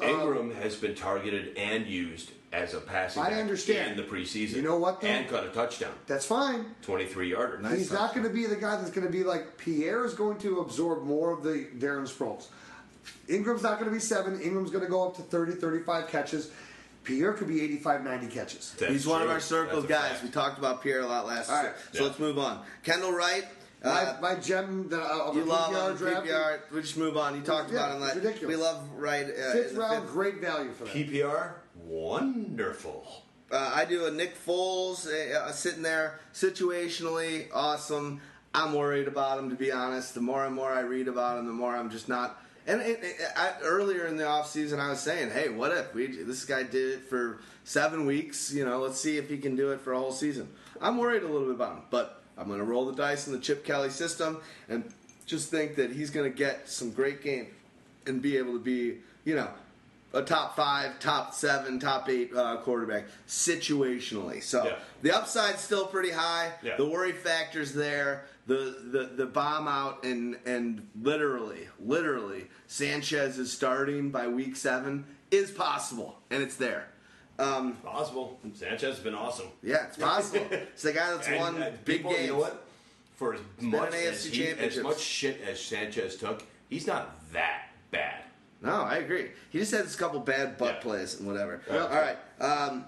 Uh, 0.00 0.06
Ingram 0.06 0.52
has 0.56 0.74
been 0.76 0.94
targeted 0.94 1.56
and 1.56 1.86
used 1.86 2.32
as 2.52 2.74
a 2.74 2.80
passing 2.80 3.22
I 3.22 3.34
understand. 3.40 3.92
in 3.92 3.96
the 3.96 4.02
preseason. 4.04 4.54
You 4.56 4.62
know 4.62 4.76
what, 4.78 5.00
though? 5.00 5.06
And 5.08 5.28
got 5.28 5.44
a 5.44 5.48
touchdown, 5.50 5.92
That's 6.06 6.24
fine. 6.26 6.66
twenty-three 6.82 7.30
yarder. 7.30 7.68
He's 7.68 7.92
not 7.92 8.14
going 8.14 8.26
to 8.26 8.32
be 8.32 8.46
the 8.46 8.56
guy 8.56 8.76
that's 8.76 8.90
going 8.90 9.06
to 9.06 9.12
be 9.12 9.24
like 9.24 9.56
Pierre 9.58 10.04
is 10.04 10.14
going 10.14 10.38
to 10.38 10.60
absorb 10.60 11.04
more 11.04 11.32
of 11.32 11.42
the 11.42 11.66
Darren 11.78 12.08
Sproles. 12.08 12.46
Ingram's 13.28 13.62
not 13.62 13.78
going 13.78 13.90
to 13.90 13.94
be 13.94 14.00
seven. 14.00 14.40
Ingram's 14.40 14.70
going 14.70 14.84
to 14.84 14.90
go 14.90 15.06
up 15.06 15.16
to 15.16 15.22
30, 15.22 15.52
35 15.52 16.08
catches. 16.08 16.50
Pierre 17.04 17.32
could 17.34 17.48
be 17.48 17.60
85, 17.62 18.02
90 18.04 18.26
catches. 18.28 18.74
That's 18.78 18.92
He's 18.92 19.06
one 19.06 19.20
of 19.22 19.28
our 19.30 19.40
circles 19.40 19.84
guys. 19.86 20.12
fact. 20.12 20.22
We 20.24 20.30
talked 20.30 20.58
about 20.58 20.82
Pierre 20.82 21.00
a 21.00 21.06
lot 21.06 21.26
last 21.26 21.50
year. 21.50 21.58
right. 21.62 21.74
So 21.92 21.98
Yeah. 22.00 22.06
let's 22.08 22.18
move 22.18 22.38
on. 22.38 22.64
Kendall 22.82 23.12
Wright. 23.12 23.44
Uh, 23.82 24.14
my, 24.22 24.34
my 24.34 24.40
gem 24.40 24.88
that, 24.88 24.98
uh, 25.02 25.24
of 25.26 25.36
you 25.36 25.42
a 25.42 25.44
love 25.44 25.70
PPR 25.70 25.98
draft. 25.98 26.26
PPR. 26.26 26.58
We 26.72 26.80
just 26.80 26.96
move 26.96 27.18
on. 27.18 27.34
You 27.36 27.42
talked 27.42 27.70
Yeah, 27.70 27.76
about 27.80 27.96
him. 27.96 28.02
it's 28.04 28.14
Like, 28.14 28.24
ridiculous. 28.24 28.56
we 28.56 28.62
love 28.62 28.88
Wright. 28.96 29.26
Uh, 29.26 29.52
Fifth 29.52 29.74
round, 29.74 30.02
fifth- 30.04 30.12
great 30.12 30.40
value 30.40 30.72
for 30.72 30.84
that. 30.84 30.94
PPR, 30.94 31.50
wonderful. 31.86 33.22
Uh, 33.52 33.72
I 33.74 33.84
do 33.84 34.06
a 34.06 34.10
Nick 34.10 34.34
Foles 34.46 35.06
uh, 35.06 35.52
sitting 35.52 35.82
there 35.82 36.18
situationally 36.32 37.48
awesome. 37.52 38.20
I'm 38.54 38.72
worried 38.72 39.08
about 39.08 39.38
him 39.38 39.50
to 39.50 39.56
be 39.56 39.70
honest. 39.70 40.14
The 40.14 40.20
more 40.20 40.46
and 40.46 40.54
more 40.54 40.72
I 40.72 40.80
read 40.80 41.08
about 41.08 41.38
him, 41.38 41.46
the 41.46 41.52
more 41.52 41.76
I'm 41.76 41.90
just 41.90 42.08
not. 42.08 42.40
And 42.66 42.80
it, 42.80 43.00
it, 43.02 43.16
I, 43.36 43.52
earlier 43.62 44.06
in 44.06 44.16
the 44.16 44.24
offseason, 44.24 44.78
I 44.78 44.88
was 44.90 45.00
saying, 45.00 45.30
hey, 45.30 45.50
what 45.50 45.70
if 45.72 45.94
we 45.94 46.06
this 46.06 46.44
guy 46.46 46.62
did 46.62 46.94
it 46.94 47.00
for 47.04 47.40
seven 47.64 48.06
weeks? 48.06 48.52
You 48.52 48.64
know, 48.64 48.78
let's 48.80 48.98
see 48.98 49.18
if 49.18 49.28
he 49.28 49.36
can 49.38 49.54
do 49.54 49.72
it 49.72 49.80
for 49.80 49.92
a 49.92 49.98
whole 49.98 50.12
season. 50.12 50.48
I'm 50.80 50.96
worried 50.98 51.22
a 51.22 51.26
little 51.26 51.46
bit 51.46 51.56
about 51.56 51.76
him, 51.76 51.82
but 51.90 52.22
I'm 52.38 52.46
going 52.46 52.58
to 52.58 52.64
roll 52.64 52.86
the 52.86 52.94
dice 52.94 53.26
in 53.26 53.32
the 53.34 53.38
Chip 53.38 53.64
Kelly 53.64 53.90
system 53.90 54.40
and 54.68 54.84
just 55.26 55.50
think 55.50 55.76
that 55.76 55.90
he's 55.92 56.10
going 56.10 56.30
to 56.30 56.36
get 56.36 56.68
some 56.68 56.90
great 56.90 57.22
game 57.22 57.48
and 58.06 58.20
be 58.22 58.36
able 58.38 58.54
to 58.54 58.58
be, 58.58 58.98
you 59.24 59.34
know, 59.34 59.48
a 60.14 60.22
top 60.22 60.54
five, 60.56 60.98
top 61.00 61.34
seven, 61.34 61.78
top 61.80 62.08
eight 62.08 62.34
uh, 62.34 62.56
quarterback 62.58 63.04
situationally. 63.28 64.42
So 64.42 64.64
Yeah. 64.64 64.76
the 65.02 65.12
upside's 65.16 65.60
still 65.60 65.86
pretty 65.86 66.10
high. 66.10 66.52
Yeah. 66.62 66.76
The 66.76 66.86
worry 66.86 67.12
factor's 67.12 67.72
there. 67.74 68.24
The, 68.46 68.76
the 68.90 69.10
the 69.16 69.26
bomb 69.26 69.66
out 69.68 70.04
and 70.04 70.36
and 70.44 70.86
literally, 71.00 71.68
literally, 71.80 72.48
Sanchez 72.66 73.38
is 73.38 73.50
starting 73.52 74.10
by 74.10 74.28
week 74.28 74.54
seven 74.56 75.06
is 75.30 75.50
possible, 75.50 76.18
and 76.30 76.42
it's 76.42 76.56
there. 76.56 76.88
Um, 77.38 77.72
Possible. 77.76 78.38
Sanchez 78.52 78.82
has 78.96 78.98
been 79.00 79.14
awesome. 79.14 79.46
yeah, 79.62 79.86
it's 79.86 79.96
possible. 79.96 80.46
it's 80.50 80.82
the 80.82 80.92
guy 80.92 81.10
that's 81.10 81.26
And, 81.28 81.36
won 81.38 81.62
uh, 81.62 81.72
big 81.84 81.96
people, 81.98 82.10
games. 82.12 82.26
You 82.26 82.32
know 82.34 82.38
what? 82.38 82.64
For 83.16 83.34
as 83.34 83.40
much 83.60 83.94
as, 83.94 84.24
he, 84.24 84.46
as 84.48 84.78
much 84.78 85.00
shit 85.00 85.40
as 85.40 85.60
Sanchez 85.60 86.16
took, 86.16 86.44
he's 86.68 86.86
not 86.86 87.16
that 87.32 87.70
bad. 87.90 88.22
No, 88.60 88.82
I 88.82 88.96
agree. 88.98 89.30
He 89.50 89.58
just 89.58 89.72
had 89.72 89.84
a 89.84 89.88
couple 89.88 90.20
bad 90.20 90.58
butt 90.58 90.74
Yeah. 90.76 90.80
plays 90.80 91.18
and 91.18 91.26
whatever. 91.26 91.60
Yeah. 91.68 91.78
All 91.86 91.88
right. 91.90 92.16
Um, 92.40 92.84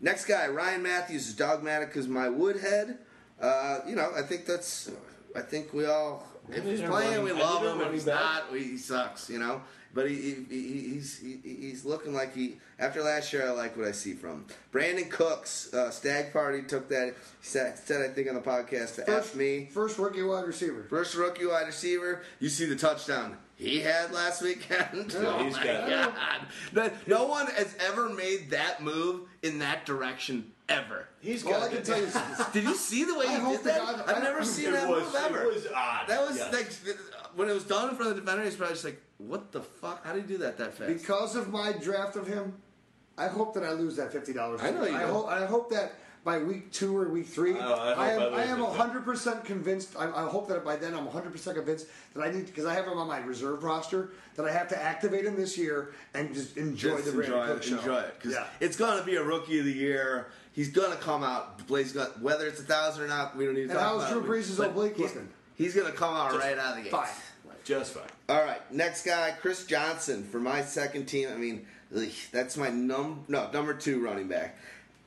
next 0.00 0.26
guy, 0.26 0.46
Ryan 0.48 0.82
Mathews 0.82 1.26
is 1.28 1.34
dogmatic 1.34 1.96
as 1.96 2.06
my 2.08 2.28
woodhead. 2.28 2.98
Uh, 3.40 3.80
you 3.86 3.96
know, 3.96 4.10
I 4.16 4.22
think 4.22 4.46
that's. 4.46 4.90
I 5.34 5.40
think 5.40 5.72
we 5.72 5.86
all. 5.86 6.26
If 6.48 6.64
he's 6.64 6.80
playing, 6.80 7.22
we 7.24 7.32
love 7.32 7.62
him. 7.64 7.86
If 7.86 7.92
he's 7.92 8.06
not, 8.06 8.52
we, 8.52 8.62
he 8.62 8.78
sucks. 8.78 9.28
You 9.28 9.38
know. 9.38 9.62
But 9.94 10.10
he, 10.10 10.16
he, 10.16 10.44
he 10.50 10.80
he's 10.90 11.18
he, 11.18 11.38
he's 11.42 11.84
looking 11.84 12.12
like 12.12 12.34
he. 12.34 12.58
After 12.78 13.02
last 13.02 13.32
year, 13.32 13.46
I 13.46 13.50
like 13.50 13.76
what 13.78 13.86
I 13.86 13.92
see 13.92 14.12
from 14.12 14.30
him. 14.30 14.44
Brandin 14.72 15.10
Cooks, 15.10 15.72
uh, 15.72 15.90
Stag 15.90 16.34
Party 16.34 16.62
took 16.62 16.88
that. 16.90 17.14
Said, 17.40 17.78
said 17.78 18.02
I 18.08 18.12
think 18.12 18.28
on 18.28 18.34
the 18.34 18.42
podcast 18.42 18.96
to 18.96 19.06
First, 19.06 19.30
F 19.30 19.34
me. 19.36 19.68
First 19.72 19.98
rookie 19.98 20.22
wide 20.22 20.44
receiver. 20.46 20.84
First 20.90 21.14
rookie 21.14 21.46
wide 21.46 21.66
receiver. 21.66 22.22
You 22.40 22.50
see 22.50 22.66
the 22.66 22.76
touchdown 22.76 23.38
he 23.56 23.80
had 23.80 24.12
last 24.12 24.42
weekend. 24.42 25.12
Yeah, 25.14 25.18
oh 25.24 25.44
he's 25.44 25.56
my 25.56 25.64
got- 25.64 26.14
god! 26.14 26.40
No, 26.72 26.90
no 27.06 27.26
one 27.26 27.46
has 27.46 27.74
ever 27.80 28.10
made 28.10 28.50
that 28.50 28.82
move 28.82 29.22
in 29.42 29.60
that 29.60 29.86
direction 29.86 30.52
ever. 30.68 31.08
He's 31.20 31.44
All 31.44 31.52
got. 31.52 31.62
I 31.70 31.74
can 31.74 31.82
tell 31.82 31.98
you 31.98 32.04
is. 32.06 32.16
Did 32.52 32.64
you 32.64 32.74
see 32.74 33.04
the 33.04 33.18
way 33.18 33.26
I 33.28 33.38
he 33.50 33.56
did 33.56 33.64
that? 33.64 33.80
God- 33.80 34.04
I've 34.06 34.16
I- 34.16 34.20
never 34.20 34.44
seen 34.44 34.66
it 34.68 34.72
that 34.72 34.88
was, 34.88 35.04
move 35.04 35.14
ever. 35.16 35.42
It 35.44 35.54
was 35.54 35.66
odd. 35.74 36.08
that 36.08 36.26
was 36.26 36.36
yes. 36.36 36.52
like 36.52 36.96
when 37.34 37.48
it 37.48 37.52
was 37.54 37.64
done 37.64 37.90
in 37.90 37.96
front 37.96 38.10
of 38.10 38.16
the 38.16 38.22
defender. 38.22 38.44
He's 38.44 38.56
probably 38.56 38.74
just 38.74 38.84
like, 38.84 39.00
"What 39.18 39.52
the 39.52 39.60
fuck? 39.62 40.04
How 40.04 40.12
did 40.12 40.22
you 40.22 40.36
do 40.36 40.38
that 40.38 40.58
that 40.58 40.74
fast?" 40.74 40.92
Because 40.92 41.36
of 41.36 41.50
my 41.50 41.72
draft 41.72 42.16
of 42.16 42.26
him, 42.26 42.54
I 43.18 43.26
hope 43.28 43.54
that 43.54 43.64
I 43.64 43.72
lose 43.72 43.96
that 43.96 44.12
fifty 44.12 44.32
dollars. 44.32 44.60
I 44.62 44.70
know 44.70 44.84
you 44.86 44.96
I 44.96 45.00
do. 45.06 45.12
hope. 45.12 45.28
I 45.28 45.46
hope 45.46 45.70
that 45.70 45.94
by 46.24 46.38
week 46.38 46.72
two 46.72 46.96
or 46.96 47.08
week 47.08 47.26
three. 47.28 47.54
Oh, 47.56 47.72
I 47.74 47.92
I 47.92 48.06
I 48.06 48.10
am. 48.12 48.20
lose 48.22 48.32
I 48.40 48.42
am 48.44 48.60
hundred 48.64 49.04
percent 49.04 49.44
convinced. 49.44 49.94
I, 49.96 50.06
I 50.06 50.28
hope 50.28 50.48
that 50.48 50.64
by 50.64 50.74
then 50.76 50.92
I'm 50.94 51.06
hundred 51.06 51.30
percent 51.32 51.56
convinced 51.56 51.86
that 52.14 52.22
I 52.22 52.30
need 52.32 52.46
because 52.46 52.64
I 52.66 52.74
have 52.74 52.86
him 52.86 52.98
on 52.98 53.06
my 53.06 53.18
reserve 53.20 53.62
roster 53.62 54.10
that 54.34 54.44
I 54.44 54.50
have 54.52 54.68
to 54.68 54.82
activate 54.82 55.24
him 55.24 55.36
this 55.36 55.56
year 55.56 55.92
and 56.14 56.34
just 56.34 56.56
enjoy 56.56 56.96
Just 56.96 57.04
the 57.06 57.10
Brandin 57.12 57.24
enjoy 57.24 57.46
Cook 57.46 57.56
it, 57.58 57.64
show. 57.64 57.78
enjoy 57.78 57.98
it, 58.00 58.14
because 58.18 58.32
Yeah. 58.34 58.46
it's 58.60 58.76
gonna 58.76 59.02
be 59.04 59.16
a 59.16 59.22
rookie 59.22 59.58
of 59.60 59.64
the 59.66 59.72
year. 59.72 60.26
He's 60.56 60.70
gonna 60.70 60.96
come 60.96 61.22
out. 61.22 61.64
Blaze 61.68 61.92
gonna 61.92 62.08
whether 62.20 62.46
it's 62.48 62.58
a 62.58 62.64
thousand 62.64 63.04
or 63.04 63.08
not. 63.08 63.36
We 63.36 63.44
don't 63.44 63.54
need 63.54 63.64
to 63.68 63.70
And 63.70 63.78
talk 63.78 63.82
how's 64.00 64.10
about 64.10 64.24
Drew 64.24 64.34
it. 64.34 64.42
Brees' 64.42 64.56
But 64.58 64.70
oblique 64.70 64.96
he's- 64.96 65.14
looking? 65.14 65.28
He's 65.54 65.74
gonna 65.74 65.92
come 65.92 66.14
out 66.16 66.32
Just 66.32 66.42
right 66.44 66.58
out 66.58 66.70
of 66.70 66.76
the 66.76 66.82
gate. 66.82 66.90
Fine. 66.92 67.08
Just 67.64 67.92
fine. 67.94 68.04
All 68.28 68.42
right, 68.44 68.60
next 68.72 69.04
guy, 69.04 69.34
Chris 69.40 69.64
Johnson 69.66 70.24
for 70.24 70.38
my 70.40 70.62
second 70.62 71.06
team. 71.06 71.28
I 71.32 71.36
mean, 71.36 71.66
ugh, 71.96 72.04
that's 72.32 72.56
my 72.56 72.70
num 72.70 73.24
no 73.28 73.50
number 73.52 73.74
two 73.74 74.02
running 74.02 74.28
back. 74.28 74.56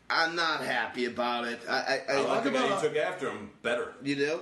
I'm 0.10 0.36
not 0.36 0.62
happy 0.62 1.06
about 1.06 1.46
it. 1.48 1.60
I, 1.70 1.74
I, 1.74 2.02
I, 2.10 2.14
I 2.16 2.20
like 2.22 2.44
the 2.44 2.50
about 2.50 2.60
guy 2.62 2.68
you 2.68 2.74
uh, 2.74 2.82
took 2.82 2.96
after 2.96 3.30
him 3.30 3.50
better. 3.64 3.94
you 4.04 4.16
do? 4.16 4.42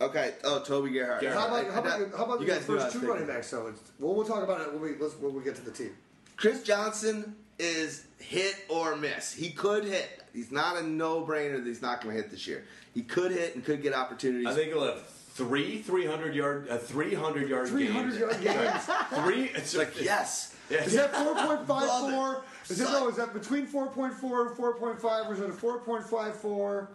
Okay. 0.00 0.34
Oh, 0.44 0.60
Toby 0.62 0.90
Gerhart. 0.90 1.20
Gerhart. 1.20 1.38
How 1.40 1.46
about, 1.48 1.66
I- 1.66 1.72
how 1.74 1.80
about, 1.80 1.92
I- 1.92 1.98
your- 1.98 2.16
how 2.16 2.24
about 2.24 2.40
you 2.40 2.46
your 2.46 2.56
guys 2.56 2.68
knew 2.68 2.74
first 2.78 2.86
two 2.92 2.98
thinking. 3.00 3.08
running 3.10 3.26
backs? 3.26 3.48
So 3.48 3.72
well, 3.98 4.14
we'll 4.14 4.24
talk 4.26 4.42
about 4.44 4.60
it 4.60 4.72
when 4.72 4.80
we 4.82 4.94
let's, 4.98 5.14
when 5.16 5.34
we 5.34 5.42
get 5.44 5.54
to 5.56 5.62
the 5.62 5.70
team. 5.72 5.94
Chris 6.36 6.62
Johnson 6.62 7.34
is 7.58 8.04
hit 8.18 8.54
or 8.68 8.96
miss. 8.96 9.32
He 9.34 9.50
could 9.50 9.84
hit. 9.84 10.17
He's 10.38 10.52
not 10.52 10.76
a 10.76 10.82
no-brainer 10.86 11.56
that 11.56 11.66
he's 11.66 11.82
not 11.82 12.00
going 12.00 12.14
to 12.14 12.22
hit 12.22 12.30
this 12.30 12.46
year. 12.46 12.64
He 12.94 13.02
could 13.02 13.32
hit 13.32 13.56
and 13.56 13.64
could 13.64 13.82
get 13.82 13.92
opportunities. 13.92 14.46
I 14.46 14.54
think 14.54 14.68
he'll 14.68 14.84
have 14.84 15.04
three 15.04 15.82
300 15.82 16.32
yard, 16.32 16.68
uh, 16.68 16.78
300 16.78 17.48
yard 17.48 17.66
300 17.66 18.08
games. 18.08 18.20
yard 18.20 18.40
games. 18.44 18.88
Three. 19.24 19.46
It's 19.46 19.74
like 19.74 20.00
yes. 20.00 20.54
Yeah. 20.70 20.84
Is 20.84 20.94
that 20.94 21.12
4.54? 21.12 21.68
Love 21.68 22.44
Is 22.68 22.80
it 22.80 22.84
no? 22.84 23.08
Is 23.08 23.16
that 23.16 23.32
between 23.32 23.66
4.4 23.66 24.06
and 24.06 24.56
4.5, 24.56 25.26
or 25.26 25.32
is 25.32 25.40
it 25.40 25.50
a 25.50 25.52
4.54? 25.52 26.86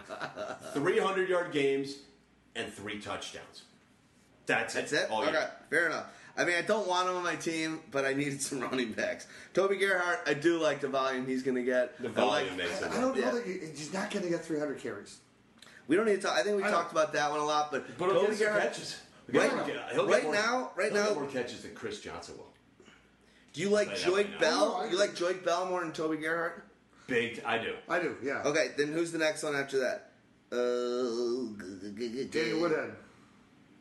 300 0.74 1.30
yard 1.30 1.52
games 1.52 1.98
and 2.56 2.72
three 2.72 3.02
touchdowns. 3.02 3.64
That's 4.46 4.74
it. 4.74 4.88
That's 4.90 4.94
it. 4.94 5.12
All 5.12 5.24
okay, 5.24 5.34
year. 5.34 5.52
fair 5.70 5.88
enough. 5.88 6.06
I 6.36 6.46
mean, 6.46 6.56
I 6.56 6.62
don't 6.64 6.88
want 6.88 7.08
him 7.10 7.16
on 7.16 7.24
my 7.24 7.36
team, 7.36 7.80
but 7.92 8.06
I 8.06 8.14
needed 8.14 8.42
some 8.42 8.60
running 8.60 8.92
backs. 8.94 9.28
Toby 9.54 9.76
Gerhart, 9.78 10.22
I 10.26 10.34
do 10.34 10.58
like 10.58 10.82
the 10.82 10.88
volume 10.88 11.28
he's 11.28 11.44
going 11.44 11.56
to 11.56 11.64
get. 11.64 11.98
The 12.02 12.08
I 12.08 12.10
like- 12.10 12.46
volume 12.48 12.58
makes 12.58 12.82
it. 12.82 12.92
I 12.92 13.00
don't 13.02 13.16
know 13.18 13.32
that 13.32 13.46
he- 13.46 13.60
he's 13.68 13.94
not 13.94 14.10
going 14.10 14.24
to 14.24 14.30
get 14.32 14.44
300 14.44 14.80
carries. 14.80 15.20
We 15.88 15.96
don't 15.96 16.06
need 16.06 16.16
to 16.16 16.22
talk. 16.28 16.38
I 16.38 16.42
think 16.44 16.58
we 16.58 16.64
I 16.64 16.72
talked 16.72 16.92
about 16.92 17.14
that 17.14 17.30
one 17.30 17.40
a 17.40 17.46
lot, 17.46 17.72
but, 17.72 17.86
But 18.00 18.06
he'll 18.06 18.16
Toby 18.22 18.28
get 18.30 18.38
some 18.38 18.48
Gerhart. 18.48 18.64
catches. 18.64 18.96
Right- 19.32 19.50
He'll 19.52 19.58
get- 19.66 19.92
he'll 19.92 20.06
get 20.08 20.14
right 20.14 20.24
more- 20.24 20.34
now- 20.34 20.72
right 20.76 20.92
he'll 20.92 21.02
now- 21.02 21.08
get 21.10 21.16
more 21.20 21.30
catches 21.30 21.62
than 21.62 21.76
Chris 21.76 22.00
Johnson 22.00 22.38
will. 22.38 22.52
Do 23.54 23.62
you 23.62 23.70
like 23.70 23.90
Play 23.90 23.98
that 23.98 24.04
Joique 24.10 24.30
one 24.32 24.40
Bell? 24.40 24.76
out. 24.78 24.92
You 24.92 24.98
like 24.98 25.16
Joique 25.16 25.46
Bell 25.46 25.66
more 25.68 25.82
than 25.82 25.92
Toby 25.94 26.18
Gerhart? 26.18 26.66
Big, 27.06 27.44
I 27.46 27.58
do. 27.60 27.76
I 27.88 28.00
do, 28.00 28.16
yeah. 28.24 28.42
Okay, 28.44 28.72
then 28.78 28.92
who's 28.92 29.12
the 29.12 29.20
next 29.20 29.44
one 29.44 29.56
after 29.56 29.78
that? 29.80 30.10
Uh, 30.52 31.54
Danny 32.32 32.54
Woodhead. 32.54 32.96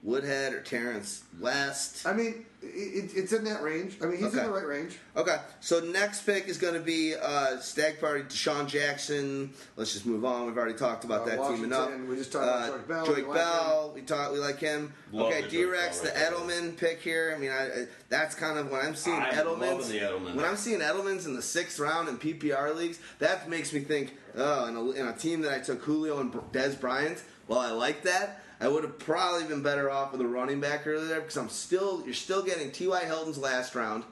Woodhead 0.03 0.53
or 0.53 0.61
Terrence 0.61 1.23
West? 1.41 2.07
I 2.07 2.13
mean, 2.13 2.45
it, 2.61 3.13
it's 3.15 3.33
in 3.33 3.45
that 3.45 3.63
range. 3.63 3.99
I 4.03 4.07
mean, 4.07 4.17
he's 4.17 4.27
Okay. 4.27 4.39
in 4.41 4.47
the 4.47 4.51
right 4.53 4.67
range. 4.67 4.99
Okay, 5.17 5.37
so 5.61 5.79
next 5.81 6.23
pick 6.27 6.49
is 6.49 6.59
going 6.59 6.75
to 6.75 6.81
be 6.81 7.15
uh, 7.15 7.59
Stag 7.61 8.01
Party, 8.01 8.23
DeSean 8.25 8.67
Jackson. 8.67 9.53
Let's 9.77 9.93
just 9.93 10.05
move 10.05 10.25
on. 10.25 10.47
We've 10.47 10.57
already 10.57 10.75
talked 10.77 11.05
about 11.05 11.23
Uh, 11.23 11.27
that 11.27 11.49
team 11.49 11.65
enough. 11.65 11.87
Washington, 11.87 12.09
we 12.09 12.17
just 12.17 12.33
talked 12.33 12.45
about 12.45 12.75
Uh, 12.75 12.79
Bell. 12.79 13.07
Joique 13.07 13.17
We 13.17 13.23
like 13.23 13.95
we 13.95 14.01
talk, 14.03 14.33
we 14.33 14.39
like 14.39 14.59
him. 14.59 14.93
Love 15.13 15.27
okay, 15.29 15.43
the 15.43 15.47
Joique 15.47 15.51
D-Rex, 15.51 16.01
the 16.01 16.09
right 16.09 16.15
there. 16.17 16.33
Edelman 16.33 16.77
pick 16.77 17.01
here. 17.01 17.33
I 17.37 17.39
mean, 17.39 17.51
I, 17.51 17.67
I, 17.67 17.87
that's 18.09 18.35
kind 18.35 18.59
of 18.59 18.71
when 18.73 18.81
I'm 18.85 18.97
seeing 18.97 19.17
I'm 19.17 19.33
Edelman's. 19.33 19.89
the 19.89 19.99
Edelman. 19.99 20.35
When 20.35 20.45
I'm 20.45 20.57
seeing 20.57 20.81
Edelman's 20.81 21.27
in 21.27 21.35
the 21.37 21.43
sixth 21.43 21.79
round 21.79 22.09
in 22.09 22.19
PPR 22.19 22.75
leagues, 22.75 22.99
that 23.21 23.49
makes 23.49 23.73
me 23.73 23.81
think, 23.81 24.17
oh, 24.37 24.67
in 24.67 24.77
a, 24.77 24.91
in 24.91 25.07
a 25.07 25.13
team 25.17 25.43
that 25.43 25.53
I 25.53 25.61
took 25.61 25.81
Julio 25.83 26.19
and 26.21 26.33
Dez 26.33 26.79
Bryant. 26.81 27.23
Well, 27.49 27.59
I 27.61 27.71
like 27.73 28.03
that. 28.05 28.42
I 28.63 28.69
would 28.69 28.85
have 28.85 28.99
probably 28.99 29.45
been 29.45 29.63
better 29.63 29.91
off 29.91 30.13
with 30.13 30.21
a 30.21 30.27
running 30.27 30.61
back 30.61 30.87
earlier 30.87 31.21
because 31.21 31.37
I'm 31.37 31.49
still 31.49 32.03
you're 32.05 32.15
still 32.15 32.43
getting 32.43 32.71
T.Y. 32.71 33.05
Hilton's 33.05 33.37
last 33.39 33.75
round, 33.75 34.05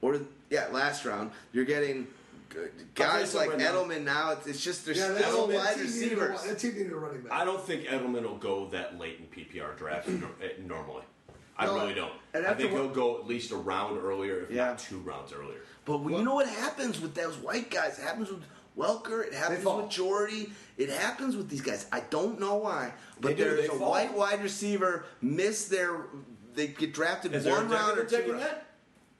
or 0.00 0.20
yeah, 0.50 0.68
last 0.70 1.04
round. 1.04 1.32
You're 1.52 1.64
getting 1.64 2.06
g- 2.52 2.58
guys 2.94 3.34
like 3.34 3.48
right 3.50 3.58
now. 3.58 3.72
Edelman 3.72 4.04
now. 4.04 4.30
It's, 4.32 4.46
it's 4.46 4.62
just 4.62 4.86
there's 4.86 4.98
Yeah, 4.98 5.16
still 5.18 5.48
that, 5.48 5.56
wide 5.56 5.66
that, 5.74 5.78
a, 5.78 5.82
receivers. 5.82 6.42
that 6.44 6.58
team 6.60 6.74
needed 6.74 6.92
a 6.92 6.96
running 6.96 7.22
back. 7.22 7.32
I 7.32 7.44
don't 7.44 7.60
think 7.60 7.84
Edelman 7.86 8.22
will 8.22 8.36
go 8.36 8.68
that 8.68 8.98
late 9.00 9.18
in 9.18 9.26
PPR 9.44 9.76
drafts 9.76 10.08
eh, 10.08 10.48
normally. 10.64 11.02
I 11.60 11.66
No, 11.66 11.74
really 11.74 11.94
don't. 11.94 12.12
and 12.34 12.46
I 12.46 12.54
think 12.54 12.70
what- 12.72 12.82
he'll 12.82 12.90
go 12.90 13.18
at 13.18 13.26
least 13.26 13.50
a 13.50 13.56
round 13.56 13.98
earlier, 13.98 14.42
if 14.42 14.50
Yeah. 14.52 14.66
not 14.68 14.78
two 14.78 14.98
rounds 14.98 15.32
earlier. 15.32 15.58
But 15.84 15.98
you 16.04 16.22
know 16.22 16.34
what 16.34 16.46
happens 16.48 17.00
with 17.00 17.14
those 17.14 17.36
white 17.38 17.68
guys? 17.68 17.98
It 17.98 18.02
happens 18.02 18.30
with 18.30 18.42
Welker. 18.78 19.26
It 19.26 19.34
happens 19.34 19.64
with 19.64 19.90
Jordy. 19.90 20.52
It 20.76 20.90
happens 20.90 21.36
with 21.36 21.48
these 21.48 21.60
guys. 21.60 21.86
I 21.90 22.00
don't 22.00 22.38
know 22.38 22.56
why, 22.56 22.92
but 23.20 23.30
They 23.30 23.34
do, 23.34 23.44
there's 23.44 23.60
they 23.62 23.66
a 23.66 23.78
fall. 23.78 23.90
white 23.90 24.14
wide 24.14 24.42
receiver 24.42 25.04
miss 25.20 25.66
their. 25.68 26.02
They 26.54 26.68
get 26.68 26.94
drafted 26.94 27.34
Is 27.34 27.44
one 27.44 27.68
round 27.68 27.98
or 27.98 28.04
two. 28.04 28.16
taking 28.16 28.32
rounds. 28.32 28.44
that? 28.44 28.66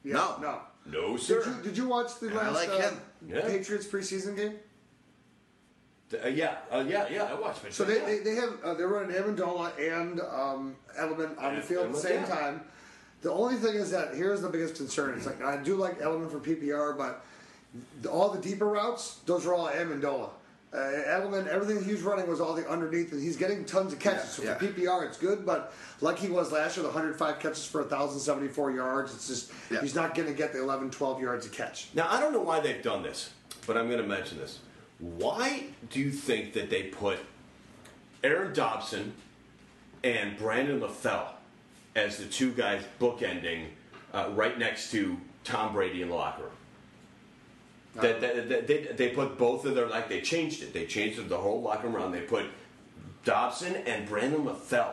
Yeah, 0.05 0.15
no. 0.15 0.37
no. 0.41 0.61
No, 0.87 1.17
sir. 1.17 1.45
Did 1.45 1.57
you, 1.57 1.63
did 1.63 1.77
you 1.77 1.89
watch 1.89 2.19
the 2.19 2.31
I 2.31 2.51
last 2.51 2.55
like 2.55 2.69
uh. 2.71 2.91
Yeah. 3.27 3.41
Patriots 3.43 3.87
preseason 3.87 4.37
game? 4.37 4.55
Uh, 6.13 6.29
yeah, 6.29 6.57
uh, 6.71 6.83
yeah, 6.89 7.07
yeah. 7.11 7.25
I 7.25 7.35
watched 7.35 7.65
it. 7.65 7.75
So 7.75 7.85
they, 7.85 7.99
yeah. 7.99 8.07
they, 8.07 8.19
they 8.21 8.35
have 8.37 8.59
uh, 8.65 8.75
they're 8.75 8.89
running 8.89 9.15
Amendola 9.15 9.73
and 9.79 10.21
um, 10.21 10.77
Edelman 10.99 11.39
on 11.39 11.57
the 11.57 11.61
field 11.61 11.87
at 11.87 11.93
the 11.93 11.99
same 11.99 12.23
yeah. 12.23 12.27
time. 12.27 12.63
The 13.21 13.31
only 13.31 13.57
thing 13.57 13.75
is 13.75 13.91
that 13.91 14.15
here's 14.15 14.41
the 14.41 14.49
biggest 14.49 14.77
concern. 14.77 15.15
It's 15.17 15.27
like 15.27 15.43
I 15.43 15.59
do 15.59 15.77
like 15.77 16.01
Edelman 16.01 16.31
for 16.31 16.39
PPR, 16.39 16.97
but 16.97 17.25
the, 17.37 17.38
all 18.11 18.31
the 18.31 18.41
deeper 18.41 18.67
routes, 18.67 19.19
those 19.27 19.47
are 19.47 19.55
all 19.55 19.69
Amendola. 19.69 20.31
Uh, 20.71 20.77
Edelman, 20.77 21.47
everything 21.47 21.83
he 21.83 21.93
was 21.93 22.03
running 22.03 22.29
was 22.29 22.43
all 22.43 22.53
the 22.53 22.69
underneath, 22.69 23.11
and 23.13 23.23
he's 23.23 23.39
getting 23.39 23.65
tons 23.65 23.93
of 23.95 23.99
catches. 23.99 24.29
so 24.31 24.43
Yeah, 24.43 24.55
for 24.59 24.65
yeah. 24.67 24.71
PPR, 24.73 25.07
it's 25.07 25.17
good, 25.17 25.47
but 25.47 25.73
like 26.03 26.19
he 26.19 26.29
was 26.29 26.53
last 26.53 26.77
year, 26.77 26.83
the 26.83 26.91
105 26.91 27.39
catches 27.41 27.65
for 27.65 27.81
1,074 27.81 28.73
yards, 28.73 29.15
it's 29.15 29.29
just 29.29 29.51
Yeah. 29.71 29.81
he's 29.81 29.95
not 29.95 30.15
going 30.15 30.29
to 30.29 30.35
get 30.35 30.53
the 30.53 30.61
11, 30.61 30.91
12 30.91 31.23
yards 31.23 31.47
a 31.47 31.49
catch. 31.49 31.89
Now 31.95 32.07
I 32.11 32.21
don't 32.21 32.35
know 32.35 32.43
why 32.43 32.61
they've 32.61 32.83
done 32.83 33.03
this, 33.03 33.31
but 33.67 33.79
I'm 33.79 33.87
going 33.87 34.03
to 34.03 34.07
mention 34.07 34.37
this. 34.39 34.59
Why 34.99 35.65
do 35.89 36.01
you 36.01 36.11
think 36.11 36.53
that 36.53 36.69
they 36.69 36.83
put 36.85 37.19
Aaron 38.23 38.53
Dobson 38.53 39.15
and 40.05 40.37
Brandon 40.37 40.81
LaFell 40.81 41.29
as 41.97 42.19
the 42.19 42.27
two 42.27 42.53
guys 42.53 42.83
bookending 43.01 43.67
uh, 44.13 44.29
right 44.35 44.59
next 44.59 44.91
to 44.91 45.17
Tom 45.45 45.73
Brady 45.73 46.03
in 46.03 46.09
the 46.11 46.15
locker 46.15 46.43
room? 46.43 46.53
Uh-huh. 47.99 48.07
That, 48.07 48.21
that, 48.21 48.49
that- 48.49 48.67
they, 48.67 48.79
they 48.97 49.09
put 49.11 49.37
both 49.39 49.65
of 49.65 49.75
their 49.75 49.89
like 49.89 50.09
they 50.09 50.21
changed 50.21 50.63
it. 50.63 50.73
They 50.73 50.87
changed 50.87 51.29
the 51.29 51.37
whole 51.39 51.63
locker 51.63 51.87
room 51.89 51.97
around. 51.97 52.13
They 52.13 52.21
put 52.21 52.47
Dobson 53.25 53.75
and 53.77 54.09
Brandon 54.09 54.45
LaFell 54.45 54.87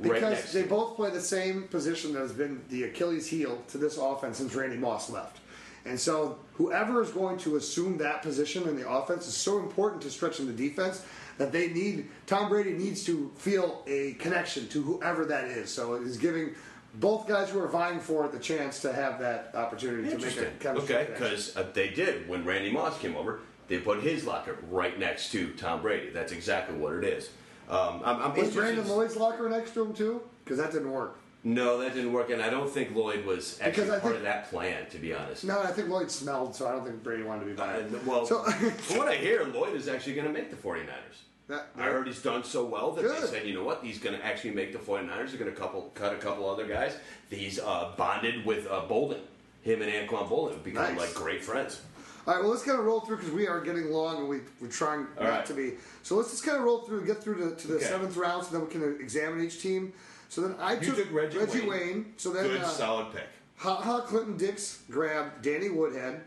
right 0.00 0.14
Because 0.14 0.20
next. 0.22 0.52
they 0.52 0.62
both 0.62 0.96
play 0.96 1.10
the 1.10 1.20
same 1.20 1.64
position 1.64 2.12
that 2.12 2.20
has 2.20 2.32
been 2.32 2.62
the 2.68 2.84
Achilles 2.84 3.26
heel 3.26 3.62
to 3.68 3.78
this 3.78 3.96
offense 3.96 4.38
since 4.38 4.54
Randy 4.54 4.76
Moss 4.76 5.10
left. 5.10 5.38
And 5.84 5.98
so 5.98 6.38
whoever 6.54 7.00
is 7.02 7.10
going 7.10 7.38
to 7.38 7.56
assume 7.56 7.96
that 7.98 8.22
position 8.22 8.68
in 8.68 8.76
the 8.76 8.88
offense 8.88 9.26
is 9.26 9.34
so 9.34 9.58
important 9.58 10.02
to 10.02 10.10
stretching 10.10 10.46
the 10.46 10.52
defense 10.52 11.04
that 11.38 11.52
they 11.52 11.68
need 11.68 12.08
Tom 12.26 12.48
Brady 12.48 12.72
needs 12.72 13.04
to 13.04 13.30
feel 13.36 13.82
a 13.86 14.14
connection 14.14 14.68
to 14.68 14.82
whoever 14.82 15.24
that 15.26 15.44
is. 15.44 15.70
So 15.70 15.94
it 15.94 16.02
is 16.02 16.16
giving 16.16 16.54
both 16.94 17.28
guys 17.28 17.52
were 17.52 17.66
vying 17.68 18.00
for 18.00 18.24
it 18.24 18.32
the 18.32 18.38
chance 18.38 18.80
to 18.80 18.92
have 18.92 19.18
that 19.20 19.52
opportunity 19.54 20.08
to 20.10 20.16
make 20.18 20.36
a 20.36 20.50
chemistry 20.58 20.94
Okay, 20.94 21.04
connection. 21.04 21.12
because 21.14 21.56
uh, 21.56 21.66
they 21.74 21.88
did 21.90 22.28
when 22.28 22.44
Randy 22.44 22.70
Moss 22.72 22.98
came 22.98 23.16
over. 23.16 23.40
They 23.68 23.78
put 23.78 24.00
his 24.02 24.24
locker 24.24 24.56
right 24.70 24.98
next 24.98 25.30
to 25.32 25.50
Tom 25.52 25.82
Brady. 25.82 26.08
That's 26.10 26.32
exactly 26.32 26.76
what 26.76 26.94
it 26.94 27.04
is. 27.04 27.28
Um, 27.68 28.00
I'm, 28.04 28.16
I'm 28.22 28.30
Was 28.30 28.38
interested- 28.48 28.56
Brandon 28.56 28.88
Lloyd's 28.88 29.16
locker 29.16 29.48
next 29.50 29.74
to 29.74 29.84
him 29.84 29.92
too? 29.92 30.22
Because 30.44 30.56
that 30.58 30.72
didn't 30.72 30.90
work. 30.90 31.18
No, 31.44 31.78
that 31.78 31.94
didn't 31.94 32.12
work, 32.12 32.30
and 32.30 32.42
I 32.42 32.50
don't 32.50 32.68
think 32.68 32.94
Lloyd 32.96 33.24
was 33.24 33.58
actually 33.60 33.84
Because 33.84 33.90
I 33.90 33.92
part 34.00 34.02
think- 34.14 34.16
of 34.16 34.22
that 34.22 34.50
plan. 34.50 34.86
To 34.90 34.98
be 34.98 35.14
honest. 35.14 35.44
No, 35.44 35.60
I 35.60 35.68
think 35.72 35.88
Lloyd 35.88 36.10
smelled, 36.10 36.56
so 36.56 36.66
I 36.66 36.72
don't 36.72 36.84
think 36.84 37.02
Brady 37.04 37.22
wanted 37.22 37.40
to 37.40 37.46
be 37.46 37.52
by 37.52 37.74
Uh, 37.74 37.78
it. 37.80 38.04
well, 38.06 38.24
So- 38.26 38.42
from 38.44 38.96
what 38.98 39.08
I 39.08 39.16
hear, 39.16 39.44
Lloyd 39.44 39.74
is 39.76 39.86
actually 39.86 40.14
going 40.14 40.26
to 40.26 40.32
make 40.32 40.50
the 40.50 40.56
49ers. 40.56 41.18
That- 41.48 41.68
I 41.76 41.84
heard 41.84 42.06
he's 42.06 42.20
done 42.22 42.44
so 42.44 42.64
well 42.64 42.92
that 42.92 43.02
they 43.02 43.26
said, 43.26 43.46
you 43.46 43.54
know 43.54 43.64
what, 43.64 43.82
he's 43.82 43.98
going 43.98 44.16
to 44.18 44.24
actually 44.24 44.50
make 44.52 44.72
the 44.72 44.78
49ers. 44.78 45.30
They're 45.30 45.38
going 45.38 45.50
to 45.52 45.58
couple, 45.58 45.90
cut 45.94 46.12
a 46.12 46.16
couple 46.16 46.48
other 46.48 46.66
guys. 46.66 46.96
He's 47.30 47.58
uh, 47.58 47.92
bonded 47.96 48.44
with 48.44 48.66
uh, 48.66 48.82
Boldin. 48.88 49.20
Him 49.62 49.82
and 49.82 49.90
Anquan 49.90 50.28
Boldin 50.28 50.52
have 50.52 50.64
become 50.64 50.94
Nice. 50.94 50.98
like 50.98 51.14
great 51.14 51.42
friends. 51.42 51.80
All 52.26 52.34
right, 52.34 52.42
well, 52.42 52.50
let's 52.52 52.62
kind 52.62 52.78
of 52.78 52.84
roll 52.84 53.00
through 53.00 53.16
because 53.16 53.32
we 53.32 53.46
are 53.48 53.60
getting 53.62 53.90
long 53.90 54.18
and 54.18 54.28
we, 54.28 54.40
we're 54.60 54.68
trying 54.68 55.06
All 55.16 55.24
not 55.24 55.30
right. 55.30 55.46
to 55.46 55.54
be. 55.54 55.72
So 56.02 56.16
let's 56.16 56.30
just 56.30 56.44
kind 56.44 56.58
of 56.58 56.64
roll 56.64 56.82
through 56.82 56.98
and 56.98 57.06
get 57.06 57.22
through 57.22 57.36
to, 57.50 57.56
to 57.56 57.66
the 57.68 57.74
Okay. 57.76 57.84
seventh 57.86 58.16
round 58.18 58.44
so 58.44 58.52
then 58.52 58.66
we 58.66 58.70
can 58.70 59.00
examine 59.00 59.42
each 59.42 59.62
team. 59.62 59.94
So 60.28 60.42
then 60.42 60.54
I 60.60 60.76
took, 60.76 60.96
took 60.96 61.10
Reggie 61.10 61.38
Wayne. 61.38 61.68
Wayne. 61.68 62.12
So 62.18 62.30
then 62.30 62.44
Good, 62.44 62.60
uh, 62.60 62.66
solid 62.66 63.12
pick. 63.12 63.24
Ha 63.56 63.74
Ha 63.76 64.00
Clinton 64.02 64.36
Dix 64.36 64.82
grabbed 64.90 65.40
Danny 65.42 65.70
Woodhead, 65.70 66.20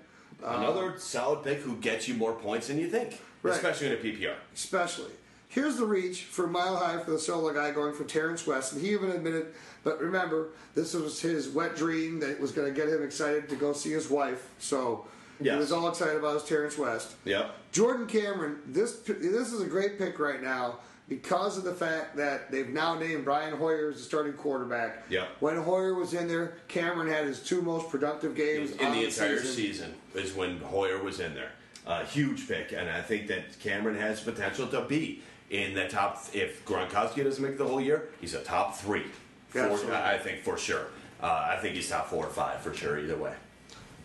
Another 0.43 0.95
solid 0.98 1.43
pick 1.43 1.60
who 1.60 1.76
gets 1.76 2.07
you 2.07 2.15
more 2.15 2.34
points 2.34 2.68
than 2.68 2.80
you 2.80 2.89
think, 2.89 3.22
Right. 3.43 3.55
especially 3.55 3.88
in 3.88 3.93
a 3.93 3.97
PPR. 3.97 4.35
especially. 4.53 5.11
Here's 5.47 5.76
the 5.76 5.85
reach 5.85 6.23
for 6.23 6.47
Mile 6.47 6.77
High 6.77 6.97
for 7.03 7.11
the 7.11 7.19
solo 7.19 7.53
guy 7.53 7.72
going 7.72 7.93
for 7.93 8.05
Terrence 8.05 8.47
West, 8.47 8.72
and 8.72 8.81
he 8.81 8.91
even 8.91 9.11
admitted. 9.11 9.47
But 9.84 9.99
remember, 9.99 10.49
this 10.76 10.93
was 10.93 11.19
his 11.19 11.49
wet 11.49 11.76
dream 11.76 12.19
that 12.22 12.39
was 12.39 12.51
going 12.53 12.73
to 12.73 12.80
get 12.80 12.88
him 12.88 13.03
excited 13.03 13.49
to 13.49 13.55
go 13.57 13.73
see 13.73 13.91
his 13.91 14.09
wife. 14.09 14.47
So 14.59 15.05
he 15.39 15.45
Yes. 15.45 15.57
was 15.59 15.72
all 15.73 15.89
excited 15.89 16.15
about 16.18 16.35
his 16.35 16.43
Terrence 16.45 16.77
West. 16.77 17.15
Yep. 17.26 17.51
Jordan 17.73 18.07
Cameron, 18.07 18.59
this 18.65 18.97
this 18.99 19.51
is 19.51 19.59
a 19.61 19.65
great 19.65 19.97
pick 19.97 20.19
right 20.19 20.41
now 20.41 20.80
because 21.09 21.57
of 21.57 21.65
the 21.65 21.73
fact 21.73 22.15
that 22.15 22.49
they've 22.51 22.69
now 22.69 22.97
named 22.97 23.26
Brian 23.26 23.57
Hoyer 23.57 23.89
as 23.89 23.97
the 23.97 24.03
starting 24.03 24.34
quarterback. 24.34 25.03
Yep. 25.09 25.27
When 25.41 25.57
Hoyer 25.57 25.95
was 25.95 26.13
in 26.13 26.30
there, 26.30 26.53
Cameron 26.69 27.09
had 27.09 27.26
his 27.26 27.41
two 27.41 27.61
most 27.61 27.89
productive 27.89 28.35
games 28.35 28.72
in 28.72 28.85
on 28.85 28.93
the 28.93 29.03
entire 29.03 29.38
season. 29.39 29.53
season. 29.53 29.93
is 30.23 30.34
when 30.34 30.59
Hoyer 30.59 31.03
was 31.03 31.19
in 31.19 31.34
there. 31.34 31.51
A 31.88 32.06
huge 32.06 32.48
pick, 32.48 32.74
and 32.74 32.90
I 32.90 33.02
think 33.02 33.28
that 33.28 33.60
Cameron 33.60 33.98
has 33.98 34.22
potential 34.22 34.68
to 34.68 34.82
be 34.82 35.22
in 35.49 35.74
the 35.74 35.88
top. 35.88 36.24
If 36.34 36.64
Gronkowski 36.66 37.24
doesn't 37.24 37.44
make 37.44 37.58
the 37.58 37.66
whole 37.66 37.82
year, 37.82 38.10
he's 38.22 38.36
a 38.36 38.44
top 38.44 38.76
three. 38.78 39.06
For. 39.49 39.62
I 39.94 40.18
think 40.18 40.44
for 40.44 40.58
sure. 40.58 40.88
Uh, 41.22 41.48
I 41.52 41.58
think 41.62 41.76
he's 41.76 41.90
top 41.90 42.08
four 42.08 42.26
or 42.26 42.30
five 42.30 42.62
for 42.62 42.74
sure. 42.74 42.99
Either 42.99 43.18
way. 43.18 43.34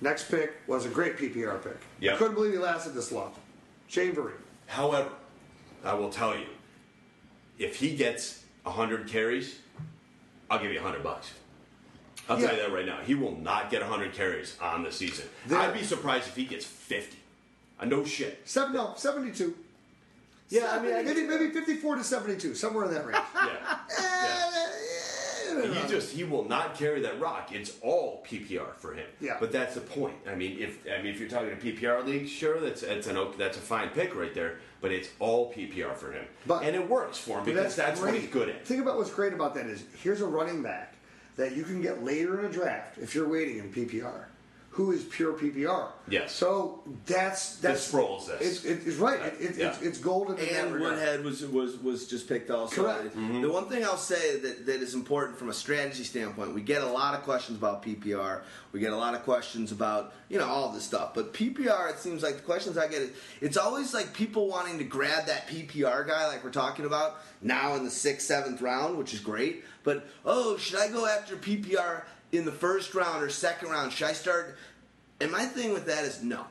Next 0.01 0.31
pick 0.31 0.55
was 0.66 0.85
a 0.86 0.89
great 0.89 1.16
PPR 1.16 1.62
pick. 1.62 1.77
Yep. 2.01 2.15
I 2.15 2.16
couldn't 2.19 2.35
believe 2.35 2.53
he 2.53 2.59
lasted 2.59 2.94
this 2.94 3.12
long. 3.12 3.32
Shane 3.89 4.15
Vereen. 4.15 4.32
However, 4.66 5.11
I 5.85 5.94
will 5.94 6.11
tell 6.11 6.36
you, 6.36 6.47
if 7.59 7.77
he 7.77 7.94
gets 7.94 8.43
hundred 8.65 9.07
carries, 9.07 9.61
I'll 10.51 10.59
give 10.61 10.73
you 10.73 10.81
hundred 10.81 11.03
bucks. 11.05 11.32
I'll 12.28 12.40
Yeah. 12.40 12.48
tell 12.48 12.57
you 12.57 12.62
that 12.62 12.73
right 12.73 12.86
now. 12.86 12.98
He 13.07 13.15
will 13.15 13.36
not 13.36 13.70
get 13.70 13.82
hundred 13.82 14.12
carries 14.15 14.57
on 14.61 14.82
the 14.82 14.90
season. 14.90 15.27
There- 15.47 15.59
I'd 15.59 15.73
be 15.74 15.85
surprised 15.85 16.27
if 16.27 16.35
he 16.36 16.44
gets 16.44 16.65
fifty. 16.66 17.19
Uh, 17.78 17.85
no 17.85 18.05
shit. 18.05 18.40
Seven, 18.44 18.74
no, 18.74 18.94
72. 18.97 19.55
Yeah, 20.48 20.70
I 20.70 20.81
mean, 20.81 20.94
I 20.94 21.03
maybe, 21.03 21.23
maybe 21.24 21.51
54 21.51 21.97
to 21.97 22.05
72, 22.05 22.55
somewhere 22.55 22.85
in 22.86 22.94
that 22.94 23.05
range. 23.07 23.19
Yeah. 23.35 23.78
yeah. 23.98 25.82
He 25.82 25.89
just 25.89 26.12
he 26.12 26.23
will 26.24 26.44
not 26.44 26.74
carry 26.77 27.01
that 27.03 27.19
rock. 27.19 27.51
It's 27.53 27.77
all 27.81 28.23
PPR 28.28 28.74
for 28.77 28.93
him. 28.93 29.07
Yeah. 29.20 29.36
But 29.40 29.53
that's 29.53 29.74
the 29.74 29.81
point. 29.81 30.15
I 30.31 30.35
mean, 30.35 30.59
if 30.59 30.85
I 30.86 30.98
mean 31.01 31.15
if 31.15 31.19
you're 31.20 31.31
talking 31.31 31.51
a 31.53 31.57
PPR 31.57 32.05
league, 32.05 32.28
sure, 32.28 32.61
that's 32.61 32.82
that's 32.82 33.07
an 33.07 33.16
ok- 33.16 33.36
that's 33.39 33.57
a 33.57 33.61
fine 33.61 33.89
pick 33.90 34.15
right 34.15 34.35
there. 34.35 34.59
But 34.82 34.93
it's 34.93 35.09
all 35.19 35.51
PPR 35.53 35.94
for 35.97 36.12
him, 36.12 36.27
But- 36.47 36.62
and 36.65 36.77
it 36.77 36.86
works 36.89 37.16
for 37.16 37.39
him 37.39 37.44
because 37.47 37.74
that's, 37.74 38.01
what 38.01 38.12
he's 38.15 38.28
good 38.28 38.51
at. 38.51 38.66
Think 38.66 38.82
about 38.82 38.98
what's 38.98 39.11
great 39.11 39.32
about 39.32 39.55
that 39.55 39.66
is 39.66 39.85
here's 40.03 40.20
a 40.20 40.27
running 40.27 40.62
back 40.62 40.93
that 41.36 41.57
you 41.57 41.62
can 41.62 41.81
get 41.81 42.05
later 42.05 42.39
in 42.39 42.44
a 42.44 42.51
draft 42.53 42.98
if 42.98 43.15
you're 43.15 43.28
waiting 43.28 43.59
in 43.59 43.73
PPR, 43.73 44.24
who 44.77 44.93
is 44.93 45.05
pure 45.05 45.32
PPR. 45.32 45.89
Yes. 46.07 46.35
So 46.35 46.82
that's 47.07 47.57
that's 47.57 47.90
Sproles 47.90 48.27
this. 48.27 48.43
It's, 48.43 48.65
it's, 48.66 48.86
it's 48.86 48.97
right. 48.98 49.19
It, 49.20 49.35
it's, 49.40 49.59
Yeah. 49.59 49.69
it's 49.69 49.81
it's 49.81 49.98
golden. 49.98 50.39
And 50.39 50.74
regard. 50.74 50.93
Woodhead 50.93 51.24
was 51.24 51.47
was 51.47 51.78
was 51.78 52.07
just 52.07 52.28
picked 52.28 52.51
also. 52.51 52.82
Correct. 52.82 53.15
The 53.15 53.19
mm-hmm. 53.19 53.51
one 53.51 53.70
thing 53.70 53.86
I'll 53.86 53.97
say 53.97 54.39
that, 54.39 54.66
that 54.66 54.82
is 54.82 54.93
important 54.93 55.39
from 55.39 55.48
a 55.48 55.55
strategy 55.55 56.05
standpoint, 56.05 56.55
we 56.55 56.61
get 56.61 56.82
a 56.82 56.86
lot 56.86 57.15
of 57.15 57.23
questions 57.23 57.57
about 57.57 57.85
PPR. 57.85 58.43
We 58.73 58.81
get 58.81 58.93
a 58.93 58.97
lot 58.97 59.15
of 59.15 59.23
questions 59.23 59.73
about 59.73 60.12
you 60.28 60.39
know 60.39 60.47
all 60.47 60.70
this 60.70 60.85
stuff. 60.85 61.15
But 61.15 61.32
PPR, 61.32 61.90
it 61.93 61.98
seems 61.98 62.23
like 62.23 62.36
the 62.36 62.43
questions 62.43 62.77
I 62.77 62.86
get, 62.86 63.01
is 63.01 63.11
it's 63.40 63.57
always 63.57 63.94
like 63.94 64.12
people 64.12 64.47
wanting 64.47 64.77
to 64.77 64.85
grab 64.85 65.24
that 65.24 65.48
PPR 65.48 66.07
guy, 66.07 66.27
like 66.27 66.44
we're 66.44 66.51
talking 66.51 66.85
about 66.85 67.16
now 67.40 67.77
in 67.77 67.85
the 67.85 67.90
sixth, 67.90 68.27
seventh 68.27 68.61
round, 68.61 68.98
which 68.98 69.15
is 69.15 69.20
great. 69.20 69.65
But 69.85 70.07
oh, 70.27 70.59
should 70.59 70.78
I 70.78 70.89
go 70.89 71.07
after 71.07 71.35
PPR 71.35 72.03
in 72.32 72.44
the 72.44 72.53
first 72.53 72.94
round 72.94 73.23
or 73.23 73.28
second 73.28 73.70
round? 73.70 73.93
Should 73.93 74.09
I 74.09 74.12
start? 74.12 74.57
And 75.20 75.31
my 75.32 75.44
thing 75.44 75.73
with 75.73 75.86
that 75.86 76.05
is 76.05 76.23
no. 76.23 76.47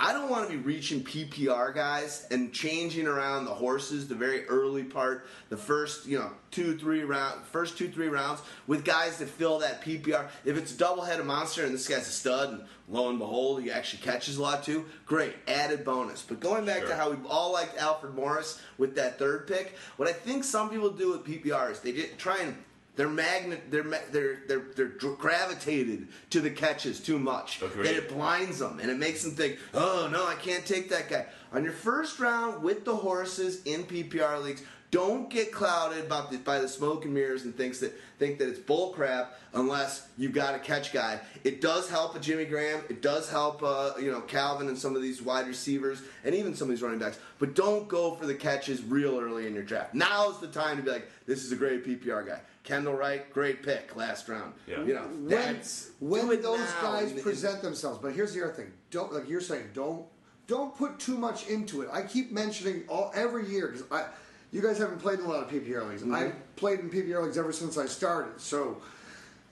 I 0.00 0.12
don't 0.12 0.28
want 0.28 0.50
to 0.50 0.56
be 0.56 0.60
reaching 0.60 1.04
PPR 1.04 1.72
guys 1.72 2.26
and 2.32 2.52
changing 2.52 3.06
around 3.06 3.44
the 3.44 3.54
horses 3.54 4.08
the 4.08 4.16
very 4.16 4.44
early 4.46 4.82
part, 4.82 5.26
the 5.50 5.56
first 5.56 6.06
you 6.06 6.18
know 6.18 6.32
two 6.50 6.76
three 6.76 7.04
round, 7.04 7.44
first 7.46 7.78
two 7.78 7.88
three 7.88 8.08
rounds 8.08 8.42
with 8.66 8.84
guys 8.84 9.18
that 9.18 9.28
fill 9.28 9.60
that 9.60 9.82
PPR. 9.82 10.26
If 10.44 10.56
it's 10.56 10.74
a 10.74 10.76
double 10.76 11.02
headed 11.02 11.24
monster 11.24 11.64
and 11.64 11.72
this 11.72 11.86
guy's 11.86 12.08
a 12.08 12.10
stud, 12.10 12.50
and 12.50 12.64
lo 12.88 13.08
and 13.08 13.20
behold 13.20 13.62
he 13.62 13.70
actually 13.70 14.02
catches 14.02 14.36
a 14.36 14.42
lot 14.42 14.64
too, 14.64 14.84
great 15.06 15.34
added 15.46 15.84
bonus. 15.84 16.22
But 16.22 16.40
going 16.40 16.66
back 16.66 16.86
to 16.86 16.96
how 16.96 17.10
we 17.10 17.16
all 17.28 17.52
liked 17.52 17.78
Alfred 17.78 18.14
Morris 18.14 18.60
with 18.78 18.96
that 18.96 19.16
third 19.18 19.46
pick, 19.46 19.76
what 19.96 20.08
I 20.08 20.12
think 20.12 20.42
some 20.42 20.70
people 20.70 20.90
do 20.90 21.12
with 21.12 21.24
PPR 21.24 21.70
is 21.70 21.78
they 21.80 21.92
try 22.18 22.38
and 22.38 22.56
they're 22.96 23.08
magnet. 23.08 23.62
They're 23.70 23.82
they're 24.12 24.38
they're 24.46 24.62
they're 24.76 24.86
gravitated 24.86 26.08
to 26.30 26.40
the 26.40 26.50
catches 26.50 27.00
too 27.00 27.18
much. 27.18 27.60
Agreed. 27.60 27.86
That 27.86 27.96
it 27.96 28.08
blinds 28.08 28.58
them 28.58 28.78
and 28.80 28.90
it 28.90 28.98
makes 28.98 29.22
them 29.22 29.32
think, 29.32 29.58
oh 29.72 30.08
no, 30.12 30.26
I 30.26 30.34
can't 30.34 30.64
take 30.64 30.90
that 30.90 31.08
guy. 31.08 31.26
On 31.52 31.64
your 31.64 31.72
first 31.72 32.20
round 32.20 32.62
with 32.62 32.84
the 32.84 32.94
horses 32.94 33.62
in 33.64 33.84
PPR 33.84 34.42
leagues, 34.42 34.62
don't 34.94 35.28
get 35.28 35.50
clouded 35.50 36.04
about 36.04 36.30
the, 36.30 36.38
by 36.38 36.60
the 36.60 36.68
smoke 36.68 37.04
and 37.04 37.12
mirrors 37.12 37.42
and 37.42 37.56
thinks 37.56 37.80
that 37.80 37.92
think 38.20 38.38
that 38.38 38.48
it's 38.48 38.60
bull 38.60 38.92
crap 38.92 39.36
unless 39.54 40.06
you've 40.16 40.32
got 40.32 40.54
a 40.54 40.58
catch 40.60 40.92
guy. 40.92 41.18
It 41.42 41.60
does 41.60 41.90
help 41.90 42.14
a 42.14 42.20
Jimmy 42.20 42.44
Graham. 42.44 42.80
It 42.88 43.02
does 43.02 43.28
help 43.28 43.60
uh, 43.64 43.94
you 43.98 44.12
know 44.12 44.20
Calvin 44.20 44.68
and 44.68 44.78
some 44.78 44.94
of 44.94 45.02
these 45.02 45.20
wide 45.20 45.48
receivers 45.48 46.00
and 46.22 46.32
even 46.32 46.54
some 46.54 46.68
of 46.68 46.70
these 46.70 46.82
running 46.82 47.00
backs. 47.00 47.18
But 47.40 47.56
don't 47.56 47.88
go 47.88 48.14
for 48.14 48.26
the 48.26 48.36
catches 48.36 48.84
real 48.84 49.18
early 49.18 49.48
in 49.48 49.54
your 49.54 49.64
draft. 49.64 49.94
Now's 49.94 50.40
the 50.40 50.46
time 50.46 50.76
to 50.76 50.82
be 50.84 50.90
like, 50.92 51.10
this 51.26 51.42
is 51.42 51.50
a 51.50 51.56
great 51.56 51.84
PPR 51.84 52.24
guy. 52.24 52.38
Kendall 52.64 52.94
Wright, 52.94 53.30
great 53.32 53.62
pick 53.62 53.94
last 53.94 54.28
round. 54.28 54.54
Yeah. 54.66 54.82
You 54.82 54.94
know, 54.94 55.02
when, 55.02 55.28
that's 55.28 55.90
when 56.00 56.26
do 56.28 56.36
those 56.38 56.58
now. 56.58 56.82
guys 56.82 57.02
And- 57.08 57.12
and- 57.12 57.22
present 57.22 57.62
themselves. 57.62 57.98
But 58.02 58.14
here's 58.14 58.34
the 58.34 58.42
other 58.42 58.52
thing: 58.54 58.72
don't 58.90 59.12
like 59.12 59.28
you're 59.28 59.40
saying, 59.40 59.70
don't 59.74 60.06
don't 60.46 60.76
put 60.76 60.98
too 60.98 61.16
much 61.16 61.46
into 61.48 61.82
it. 61.82 61.88
I 61.92 62.02
keep 62.02 62.32
mentioning 62.32 62.84
all 62.88 63.12
every 63.14 63.48
year 63.48 63.68
because 63.68 63.84
I, 63.90 64.06
you 64.50 64.60
guys 64.62 64.78
haven't 64.78 64.98
played 64.98 65.18
in 65.18 65.24
a 65.24 65.28
lot 65.28 65.42
of 65.42 65.50
PPR 65.50 65.88
leagues. 65.88 66.02
Mm-hmm. 66.02 66.14
I've 66.14 66.56
played 66.56 66.80
in 66.80 66.90
PPR 66.90 67.22
leagues 67.22 67.38
ever 67.38 67.52
since 67.52 67.78
I 67.78 67.86
started. 67.86 68.40
So 68.40 68.80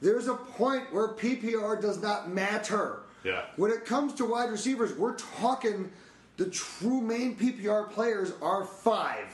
there's 0.01 0.27
a 0.29 0.35
point 0.35 0.93
where 0.93 1.09
PPR 1.09 1.81
does 1.81 2.03
not 2.03 2.31
matter. 2.31 3.01
Yeah. 3.25 3.45
When 3.57 3.71
it 3.71 3.85
comes 3.85 4.15
to 4.15 4.25
wide 4.25 4.51
receivers, 4.51 4.95
we're 4.97 5.17
talking 5.17 5.91
the 6.37 6.47
true 6.47 7.01
main 7.01 7.37
PPR 7.37 7.91
players 7.91 8.33
are 8.43 8.65
five. 8.65 9.27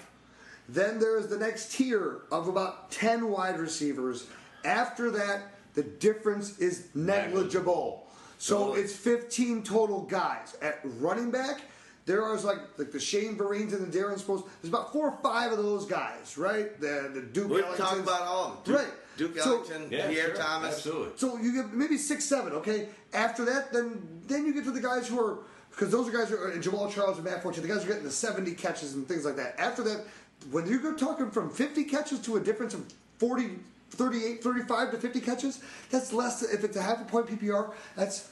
Then 0.68 0.98
there's 0.98 1.28
the 1.28 1.38
next 1.38 1.72
tier 1.72 2.22
of 2.30 2.48
about 2.48 2.90
10 2.90 3.28
wide 3.30 3.58
receivers. 3.58 4.26
After 4.64 5.10
that, 5.12 5.52
the 5.74 5.82
difference 5.82 6.58
is 6.58 6.88
negligible. 6.94 8.06
So 8.38 8.58
Totally. 8.58 8.80
it's 8.82 8.92
15 8.94 9.62
total 9.62 10.02
guys. 10.02 10.56
At 10.62 10.80
running 11.00 11.30
back, 11.30 11.62
there 12.06 12.22
are 12.22 12.36
like 12.38 12.58
like 12.78 12.92
the 12.92 13.00
Shane 13.00 13.36
Vereen's 13.36 13.72
and 13.72 13.90
the 13.90 13.98
Darren 13.98 14.18
Sproles. 14.20 14.46
There's 14.62 14.72
about 14.72 14.92
four 14.92 15.08
or 15.10 15.18
five 15.22 15.52
of 15.52 15.58
those 15.58 15.84
guys, 15.86 16.38
right? 16.38 16.78
The 16.80 17.10
the 17.12 17.20
Duke. 17.22 17.50
We're 17.50 17.62
talking 17.62 17.98
Ellingtons. 17.98 18.02
about 18.02 18.22
all 18.22 18.44
of 18.44 18.64
them. 18.64 18.74
Duke, 18.74 18.76
Right. 18.82 18.92
Duke 19.16 19.38
So- 19.40 19.56
Ellington, 19.62 19.88
Yeah, 19.90 20.08
Pierre 20.08 20.26
sure. 20.28 20.36
Thomas. 20.36 20.74
Absolutely. 20.76 21.12
So 21.16 21.36
you 21.38 21.52
get 21.52 21.72
maybe 21.74 21.98
six, 21.98 22.24
seven. 22.24 22.52
Okay. 22.54 22.88
After 23.12 23.44
that, 23.46 23.72
then 23.72 24.00
then 24.26 24.46
you 24.46 24.54
get 24.54 24.64
to 24.64 24.70
the 24.70 24.80
guys 24.80 25.08
who 25.08 25.18
are 25.20 25.38
because 25.70 25.90
those 25.90 26.08
are 26.08 26.12
guys 26.12 26.28
who 26.30 26.36
are 26.36 26.48
and 26.50 26.62
Jamaal 26.62 26.90
Charles 26.92 27.16
and 27.16 27.24
Matt 27.26 27.42
Forte. 27.42 27.60
The 27.60 27.68
guys 27.68 27.78
who 27.82 27.90
are 27.90 27.92
getting 27.94 28.04
the 28.04 28.10
seventy 28.10 28.52
catches 28.52 28.94
and 28.94 29.06
things 29.06 29.24
like 29.24 29.36
that. 29.36 29.58
After 29.60 29.82
that, 29.82 30.04
when 30.50 30.66
you 30.66 30.80
go 30.80 30.94
talking 30.94 31.30
from 31.30 31.50
fifty 31.50 31.84
catches 31.84 32.20
to 32.20 32.36
a 32.36 32.40
difference 32.40 32.74
of 32.74 32.84
40, 33.18 33.58
38, 33.90 34.42
35 34.42 34.90
to 34.92 34.98
fifty 34.98 35.20
catches, 35.20 35.60
that's 35.90 36.12
less. 36.12 36.42
If 36.42 36.64
it's 36.64 36.76
a 36.76 36.82
half 36.82 37.00
a 37.00 37.04
point 37.04 37.26
PPR, 37.26 37.72
that's. 37.96 38.30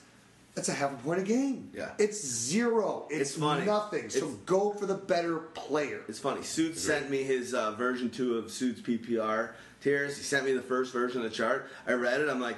That's 0.55 0.71
a 0.71 0.73
half 0.73 0.91
a 0.91 0.97
point 0.97 1.21
a 1.21 1.23
game. 1.23 1.69
Yeah. 1.75 1.91
It's 1.99 2.19
zero. 2.27 3.07
It's, 3.11 3.33
It's 3.33 3.39
funny. 3.39 3.67
nothing. 3.67 4.09
So 4.09 4.17
It's- 4.21 4.35
go 4.47 4.71
for 4.73 4.87
the 4.87 4.95
better 4.95 5.37
player. 5.37 6.01
It's 6.09 6.19
funny. 6.19 6.43
Suits 6.45 6.81
sent 6.81 7.11
me 7.11 7.23
his 7.25 7.53
uh, 7.53 7.73
version 7.73 8.09
two 8.09 8.39
of 8.39 8.51
Suits 8.51 8.81
PPR 8.81 9.51
tiers. 9.83 10.17
He 10.17 10.23
sent 10.23 10.47
me 10.47 10.53
the 10.55 10.63
first 10.63 10.95
version 10.95 11.19
of 11.23 11.25
the 11.31 11.37
chart. 11.37 11.69
I 11.87 11.93
read 11.93 12.23
it. 12.23 12.31
I'm 12.31 12.41
like, 12.41 12.57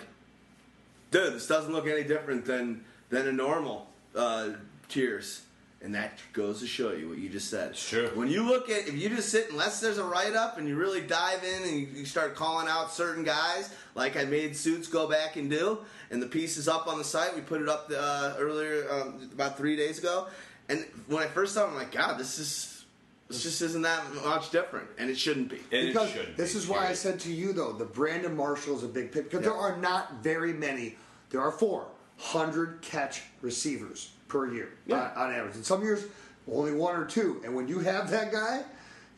dude, 1.11 1.35
this 1.35 1.49
doesn't 1.49 1.73
look 1.73 1.89
any 1.89 2.05
different 2.05 2.45
than 2.45 2.85
than 3.11 3.27
a 3.27 3.33
normal 3.33 3.89
uh, 4.15 4.51
tiers. 4.89 5.43
And 5.81 5.95
that 5.95 6.19
goes 6.33 6.59
to 6.61 6.67
show 6.67 6.91
you 6.91 7.09
what 7.09 7.19
you 7.19 7.29
just 7.29 7.49
said. 7.49 7.77
Sure. 7.77 8.09
When 8.09 8.29
you 8.29 8.43
look 8.43 8.69
at, 8.69 8.89
if 8.89 8.95
you 8.95 9.09
just 9.11 9.29
sit, 9.29 9.51
unless 9.51 9.81
there's 9.81 9.99
a 9.99 10.05
write 10.05 10.35
up 10.35 10.59
and 10.59 10.67
you 10.67 10.75
really 10.75 11.01
dive 11.01 11.45
in 11.45 11.63
and 11.63 11.73
you, 11.81 11.87
you 11.95 12.05
start 12.05 12.35
calling 12.35 12.67
out 12.67 12.93
certain 12.93 13.23
guys, 13.23 13.73
like 13.95 14.17
I 14.17 14.25
made 14.25 14.57
Suits 14.57 14.89
go 14.89 15.09
back 15.09 15.37
and 15.37 15.49
do, 15.49 15.79
and 16.11 16.21
the 16.21 16.27
piece 16.27 16.57
is 16.57 16.67
up 16.67 16.89
on 16.89 16.99
the 16.99 17.05
site. 17.05 17.35
We 17.37 17.43
put 17.43 17.63
it 17.63 17.69
up 17.69 17.93
uh, 17.97 18.35
earlier, 18.39 18.91
um, 18.91 19.31
about 19.33 19.57
three 19.57 19.77
days 19.77 20.01
ago. 20.01 20.27
And 20.69 20.85
when 21.07 21.23
I 21.23 21.27
first 21.27 21.55
saw 21.55 21.67
it, 21.67 21.69
I'm 21.69 21.75
like, 21.77 21.93
God, 21.93 22.19
this 22.19 22.41
is, 22.41 22.85
this 23.29 23.45
just 23.45 23.63
isn't 23.63 23.83
that 23.83 24.03
much 24.25 24.51
different. 24.51 24.89
And 24.99 25.09
it 25.09 25.17
shouldn't 25.17 25.49
be. 25.49 25.61
And 25.71 25.89
because 25.89 26.09
it 26.09 26.27
should. 26.27 26.37
this 26.37 26.57
is 26.57 26.67
why 26.67 26.89
I 26.89 26.93
said 26.93 27.21
to 27.21 27.33
you 27.33 27.53
though, 27.53 27.73
the 27.73 27.85
Brandon 27.85 28.37
Marshall 28.37 28.77
is 28.77 28.83
a 28.83 28.89
big 28.89 29.13
pick 29.13 29.31
because 29.31 29.45
there 29.45 29.55
are 29.55 29.77
not 29.77 30.25
very 30.25 30.53
many. 30.53 30.97
There 31.31 31.41
are 31.41 31.53
four 31.53 31.87
hundred 32.17 32.83
catch 32.83 33.23
receivers 33.43 34.11
per 34.29 34.53
year 34.53 34.69
Yeah. 34.87 35.11
on, 35.17 35.31
on 35.31 35.35
average. 35.35 35.57
In 35.57 35.65
some 35.65 35.83
years, 35.83 36.05
only 36.51 36.73
one 36.73 36.95
or 36.97 37.05
two. 37.05 37.41
And 37.45 37.55
when 37.55 37.67
you 37.69 37.81
have 37.81 38.11
that 38.11 38.31
guy, 38.31 38.63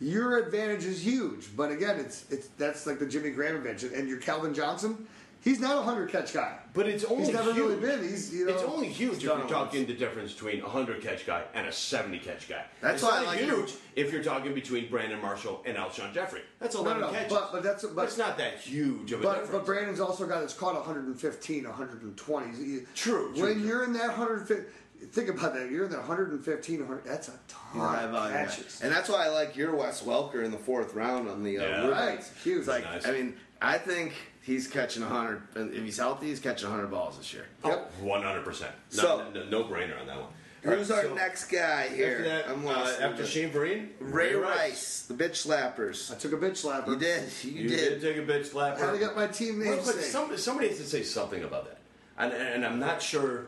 your 0.00 0.38
advantage 0.38 0.84
is 0.86 1.04
huge. 1.04 1.48
But 1.56 1.70
again, 1.70 1.98
it's 2.00 2.24
it's 2.30 2.48
that's 2.56 2.86
like 2.86 2.98
the 2.98 3.06
Jimmy 3.06 3.30
Graham 3.30 3.56
advantage. 3.56 3.92
And 3.92 4.08
your 4.08 4.18
Calvin 4.18 4.54
Johnson, 4.54 5.06
he's 5.42 5.60
not 5.60 5.76
a 5.76 5.82
hundred 5.82 6.10
catch 6.10 6.32
guy. 6.32 6.56
But 6.72 6.88
it's 6.88 7.04
only 7.04 7.24
he's 7.26 7.34
never 7.34 7.52
really 7.52 7.74
huge. 7.74 7.80
been. 7.82 8.02
He's 8.08 8.32
you 8.34 8.46
know 8.46 8.54
It's 8.54 8.62
only 8.62 8.88
huge 8.88 9.16
if 9.16 9.22
you're 9.24 9.46
talking 9.48 9.84
the 9.86 9.92
difference 9.92 10.32
between 10.32 10.60
a 10.60 10.64
100 10.64 11.02
catch 11.02 11.26
guy 11.26 11.42
and 11.52 11.66
a 11.66 11.72
70 11.72 12.18
catch 12.20 12.48
guy. 12.48 12.64
That's 12.80 12.94
it's 12.94 13.02
why 13.02 13.18
I 13.18 13.22
not 13.22 13.26
like 13.26 13.40
huge 13.40 13.74
if 13.96 14.12
you're 14.12 14.22
talking 14.22 14.54
between 14.54 14.88
Brandon 14.88 15.20
Marshall 15.20 15.62
and 15.66 15.76
Alshon 15.76 16.14
Jeffery. 16.14 16.42
That's 16.60 16.74
no, 16.76 16.80
11 16.82 17.02
no, 17.02 17.10
catches. 17.10 17.32
but 17.32 17.52
but 17.52 17.62
that's 17.62 17.84
but 17.84 18.04
it's 18.04 18.16
not 18.18 18.38
that 18.38 18.58
huge 18.60 19.12
of 19.12 19.20
a 19.20 19.22
But, 19.24 19.30
difference. 19.32 19.50
but 19.52 19.66
Brandon's 19.66 20.00
also 20.00 20.24
a 20.24 20.28
guy 20.28 20.40
that's 20.40 20.54
caught 20.54 20.74
115, 20.76 21.64
120. 21.64 22.46
He- 22.56 22.80
True, 22.94 23.32
true, 23.34 23.42
When 23.42 23.54
true. 23.58 23.62
you're 23.68 23.84
in 23.84 23.92
that 23.94 24.08
150, 24.16 24.64
think 25.06 25.28
about 25.28 25.54
that. 25.54 25.70
You're 25.70 25.84
in 25.86 25.90
that 25.90 25.98
115, 25.98 26.80
100. 26.80 27.04
That's 27.04 27.28
a 27.28 27.32
ton 27.48 27.80
High 27.80 28.02
of 28.02 28.10
value 28.12 28.34
guy. 28.34 28.44
catches. 28.44 28.80
And 28.82 28.92
that's 28.92 29.08
why 29.08 29.24
I 29.24 29.28
like 29.28 29.56
your 29.56 29.74
Wes 29.74 30.02
Welker 30.02 30.44
in 30.44 30.50
the 30.50 30.58
fourth 30.58 30.94
round 30.94 31.28
on 31.28 31.42
the 31.42 31.58
uh, 31.58 31.62
Yeah. 31.62 31.86
Right. 31.88 32.14
Knights. 32.14 32.30
Huge. 32.42 32.66
Like, 32.66 32.84
Nice. 32.84 33.06
I 33.06 33.12
mean, 33.12 33.36
I 33.62 33.78
think 33.78 34.14
he's 34.42 34.66
catching 34.68 35.02
100. 35.02 35.42
If 35.74 35.84
he's 35.84 35.98
healthy, 35.98 36.26
he's 36.28 36.40
catching 36.40 36.68
100 36.68 36.90
balls 36.90 37.18
this 37.18 37.32
year. 37.34 37.46
oh, 37.64 37.84
100%. 38.02 38.66
So- 38.90 39.26
no, 39.34 39.44
no, 39.44 39.64
brainer 39.64 40.00
on 40.00 40.06
that 40.06 40.16
one. 40.16 40.28
Who's 40.62 40.90
All 40.90 40.98
our 40.98 41.04
so 41.04 41.14
next 41.14 41.46
guy 41.46 41.88
here? 41.88 42.10
After, 42.18 42.24
that, 42.24 42.48
I'm 42.50 42.68
uh, 42.68 42.92
after 43.00 43.24
Shane 43.24 43.48
Vereen, 43.50 43.88
Ray 43.98 44.34
Rice, 44.34 45.06
the 45.08 45.14
bitch 45.14 45.46
slappers. 45.46 46.12
I 46.12 46.16
took 46.18 46.34
a 46.34 46.36
bitch 46.36 46.62
slapper. 46.62 46.88
You 46.88 46.96
did. 46.96 47.32
You, 47.44 47.50
You 47.62 47.68
did. 47.70 48.00
did 48.00 48.02
take 48.02 48.16
a 48.18 48.30
bitch 48.30 48.44
slap. 48.50 48.78
How 48.78 48.92
to 48.92 48.98
get 48.98 49.16
my 49.16 49.26
team 49.26 49.58
Well, 49.60 49.76
name 49.76 49.82
but 49.86 49.94
some, 49.94 50.36
somebody 50.36 50.68
has 50.68 50.76
to 50.76 50.84
say 50.84 51.02
something 51.02 51.44
about 51.44 51.64
that, 51.64 51.78
and, 52.18 52.34
and 52.34 52.66
I'm 52.66 52.78
not 52.78 53.00
sure. 53.00 53.46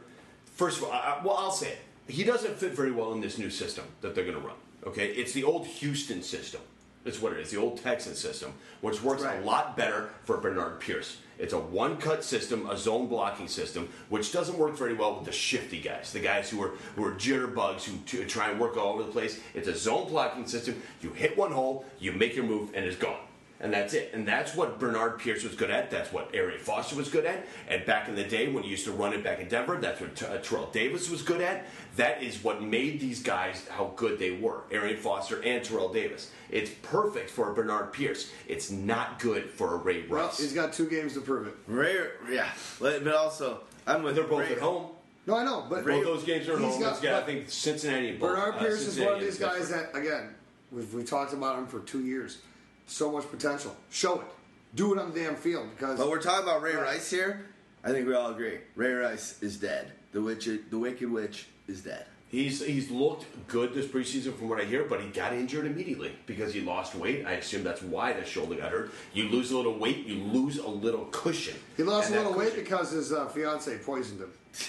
First 0.53 0.79
of 0.79 0.85
all, 0.85 0.93
I, 0.93 1.21
well, 1.25 1.37
I'll 1.37 1.51
say 1.51 1.69
it. 1.69 1.79
He 2.09 2.25
doesn't 2.25 2.57
fit 2.57 2.73
very 2.73 2.91
well 2.93 3.13
in 3.13 3.21
this 3.21 3.39
new 3.39 3.51
system 3.51 3.85
that 4.01 4.15
they're 4.15 4.25
going 4.25 4.37
to 4.37 4.43
run. 4.47 4.57
Okay, 4.87 5.09
it's 5.09 5.33
the 5.33 5.45
old 5.45 5.67
Houston 5.67 6.23
system. 6.23 6.61
That's 7.05 7.21
what 7.21 7.33
it 7.33 7.41
is. 7.41 7.51
The 7.51 7.57
old 7.59 7.79
Texan 7.83 8.15
system, 8.15 8.53
which 8.81 9.03
works 9.03 9.23
Right. 9.23 9.41
a 9.43 9.45
lot 9.45 9.77
better 9.77 10.11
for 10.25 10.37
Bernard 10.37 10.79
Pierce. 10.81 11.17
It's 11.39 11.53
a 11.53 11.59
one-cut 11.59 12.23
system, 12.23 12.69
a 12.71 12.77
zone 12.77 13.09
blocking 13.09 13.49
system, 13.49 13.89
which 14.09 14.31
doesn't 14.33 14.57
work 14.57 14.77
very 14.77 14.95
well 14.95 15.17
with 15.17 15.25
the 15.25 15.33
shifty 15.33 15.81
guys, 15.81 16.13
the 16.13 16.21
guys 16.21 16.49
who 16.51 16.63
are 16.63 16.73
who 16.95 17.05
are 17.05 17.13
jitterbugs 17.13 17.83
who 17.85 17.97
t- 18.07 18.25
try 18.27 18.51
and 18.51 18.61
work 18.61 18.77
all 18.77 18.93
over 18.95 19.03
the 19.03 19.11
place. 19.11 19.41
It's 19.55 19.67
a 19.67 19.77
zone 19.77 20.09
blocking 20.09 20.47
system. 20.47 20.81
You 21.01 21.11
hit 21.11 21.37
one 21.37 21.51
hole, 21.51 21.85
you 21.99 22.13
make 22.13 22.37
your 22.37 22.45
move, 22.45 22.71
and 22.75 22.85
it's 22.85 22.97
gone 22.97 23.17
and 23.63 23.73
that's 23.73 23.95
it. 23.95 24.11
And 24.13 24.27
that's 24.29 24.55
what 24.55 24.79
Bernard 24.79 25.19
Pierce 25.21 25.45
was 25.45 25.55
good 25.55 25.71
at. 25.71 25.91
That's 25.91 26.13
what 26.13 26.35
Arian 26.35 26.59
Foster 26.61 26.97
was 26.97 27.09
good 27.09 27.25
at. 27.25 27.47
And 27.69 27.87
back 27.87 28.09
in 28.09 28.15
the 28.17 28.25
day 28.25 28.51
when 28.53 28.65
he 28.65 28.69
used 28.71 28.85
to 28.85 28.93
run 28.93 29.13
it 29.15 29.23
back 29.25 29.39
in 29.39 29.49
Denver, 29.49 29.79
that's 29.81 30.01
what 30.01 30.15
T- 30.17 30.27
uh, 30.27 30.39
Terrell 30.39 30.67
Davis 30.73 31.09
was 31.09 31.23
good 31.23 31.41
at. 31.41 31.65
That 31.97 32.23
is 32.23 32.43
what 32.43 32.61
made 32.63 33.01
these 33.01 33.23
guys 33.23 33.67
how 33.69 33.93
good 33.97 34.19
they 34.19 34.33
were. 34.33 34.63
Arian 34.71 34.97
Foster 34.99 35.41
and 35.43 35.65
Terrell 35.65 35.93
Davis. 35.93 36.31
It's 36.51 36.71
perfect 36.83 37.31
for 37.31 37.53
Bernard 37.55 37.93
Pierce. 37.93 38.31
It's 38.49 38.71
not 38.71 39.19
good 39.21 39.49
for 39.49 39.75
a 39.75 39.77
Ray 39.77 40.07
well, 40.09 40.27
Rice. 40.27 40.39
he's 40.39 40.53
got 40.53 40.73
two 40.73 40.89
games 40.89 41.15
to 41.15 41.21
prove 41.21 41.47
it. 41.47 41.55
Ray, 41.67 42.09
yeah. 42.31 42.51
But 42.81 43.05
but 43.05 43.15
also, 43.15 43.61
I'm 43.87 44.03
with 44.03 44.17
they're 44.17 44.25
both 44.25 44.41
Ray. 44.49 44.53
at 44.57 44.59
home. 44.59 44.89
No, 45.25 45.37
I 45.37 45.45
know, 45.45 45.65
but 45.71 45.85
Both 45.87 46.03
those 46.03 46.25
games 46.25 46.49
are 46.49 46.55
at 46.55 46.59
home. 46.59 46.81
got- 46.81 46.95
He's 46.95 47.01
got, 47.01 47.23
I 47.23 47.27
think, 47.27 47.49
Cincinnati 47.49 48.09
and 48.09 48.19
both. 48.19 48.31
Bernard 48.35 48.55
uh, 48.57 48.59
Pierce 48.59 48.81
is 48.89 48.99
one 48.99 49.15
of 49.15 49.21
these 49.21 49.39
guys 49.39 49.59
Pittsburgh. 49.69 49.93
that, 49.93 49.97
again, 49.97 50.35
we've, 50.73 50.93
we 50.93 51.05
talked 51.05 51.33
about 51.33 51.57
him 51.61 51.69
for 51.69 51.79
two 51.79 52.05
years. 52.05 52.39
So 52.87 53.11
much 53.13 53.31
potential. 53.31 53.75
Show 53.91 54.21
it. 54.21 54.27
Do 54.75 54.93
it 54.95 54.99
on 54.99 55.13
the 55.13 55.21
damn 55.21 55.37
field 55.37 55.69
because 55.77 55.99
But 55.99 56.09
we're 56.09 56.21
talking 56.21 56.45
about 56.49 56.63
Ray 56.63 56.75
Rice 56.75 57.11
here. 57.11 57.47
I 57.85 57.91
think 57.91 58.07
we 58.07 58.15
all 58.15 58.31
agree. 58.31 58.59
Ray 58.77 58.93
Rice 58.93 59.43
is 59.43 59.57
dead. 59.57 59.93
The 60.13 60.21
witch, 60.23 60.47
the 60.47 60.79
Wicked 60.79 61.11
Witch, 61.11 61.47
is 61.69 61.83
dead. 61.83 62.07
He's 62.29 62.65
he's 62.65 62.91
looked 62.91 63.27
good 63.47 63.75
this 63.75 63.87
preseason 63.87 64.35
from 64.35 64.49
what 64.49 64.59
I 64.59 64.65
hear, 64.65 64.85
but 64.85 65.03
he 65.03 65.09
got 65.09 65.35
injured 65.35 65.67
immediately 65.67 66.13
because 66.25 66.55
he 66.55 66.63
lost 66.63 66.95
weight. 66.95 67.27
I 67.27 67.33
assume 67.33 67.63
that's 67.63 67.83
why 67.83 68.15
the 68.15 68.25
shoulder 68.25 68.55
got 68.57 68.71
hurt. 68.73 68.91
You 69.13 69.29
lose 69.29 69.51
a 69.51 69.57
little 69.57 69.79
weight, 69.79 70.07
you 70.07 70.15
lose 70.15 70.57
a 70.57 70.67
little 70.69 71.05
cushion. 71.13 71.57
he 71.77 71.83
lost 71.83 72.07
And 72.09 72.15
a 72.15 72.19
that 72.19 72.25
little 72.31 72.39
weight 72.39 72.55
because 72.55 72.91
his 72.93 73.13
uh, 73.13 73.27
fiance 73.29 73.77
poisoned 73.79 74.21
him. 74.21 74.33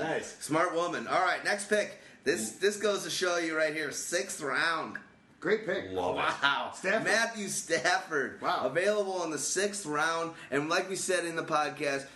nice. 0.00 0.36
Smart 0.40 0.74
woman. 0.74 1.06
All 1.06 1.20
right, 1.22 1.42
next 1.44 1.68
pick. 1.68 1.98
This 2.24 2.52
this 2.52 2.76
goes 2.76 3.04
to 3.04 3.10
show 3.10 3.38
you 3.38 3.56
right 3.56 3.74
here. 3.74 3.90
Sixth 3.90 4.40
round. 4.42 4.96
Great 5.44 5.66
pick. 5.66 5.92
Love 5.92 6.14
it. 6.14 6.20
Wow. 6.20 6.70
Stafford. 6.74 7.04
Matthew 7.04 7.48
Stafford. 7.48 8.40
Wow. 8.40 8.62
Available 8.64 9.24
in 9.24 9.30
the 9.30 9.36
sixth 9.36 9.84
round. 9.84 10.32
And 10.50 10.70
like 10.70 10.88
we 10.88 10.96
said 10.96 11.26
in 11.26 11.36
the 11.36 11.42
podcast, 11.42 12.06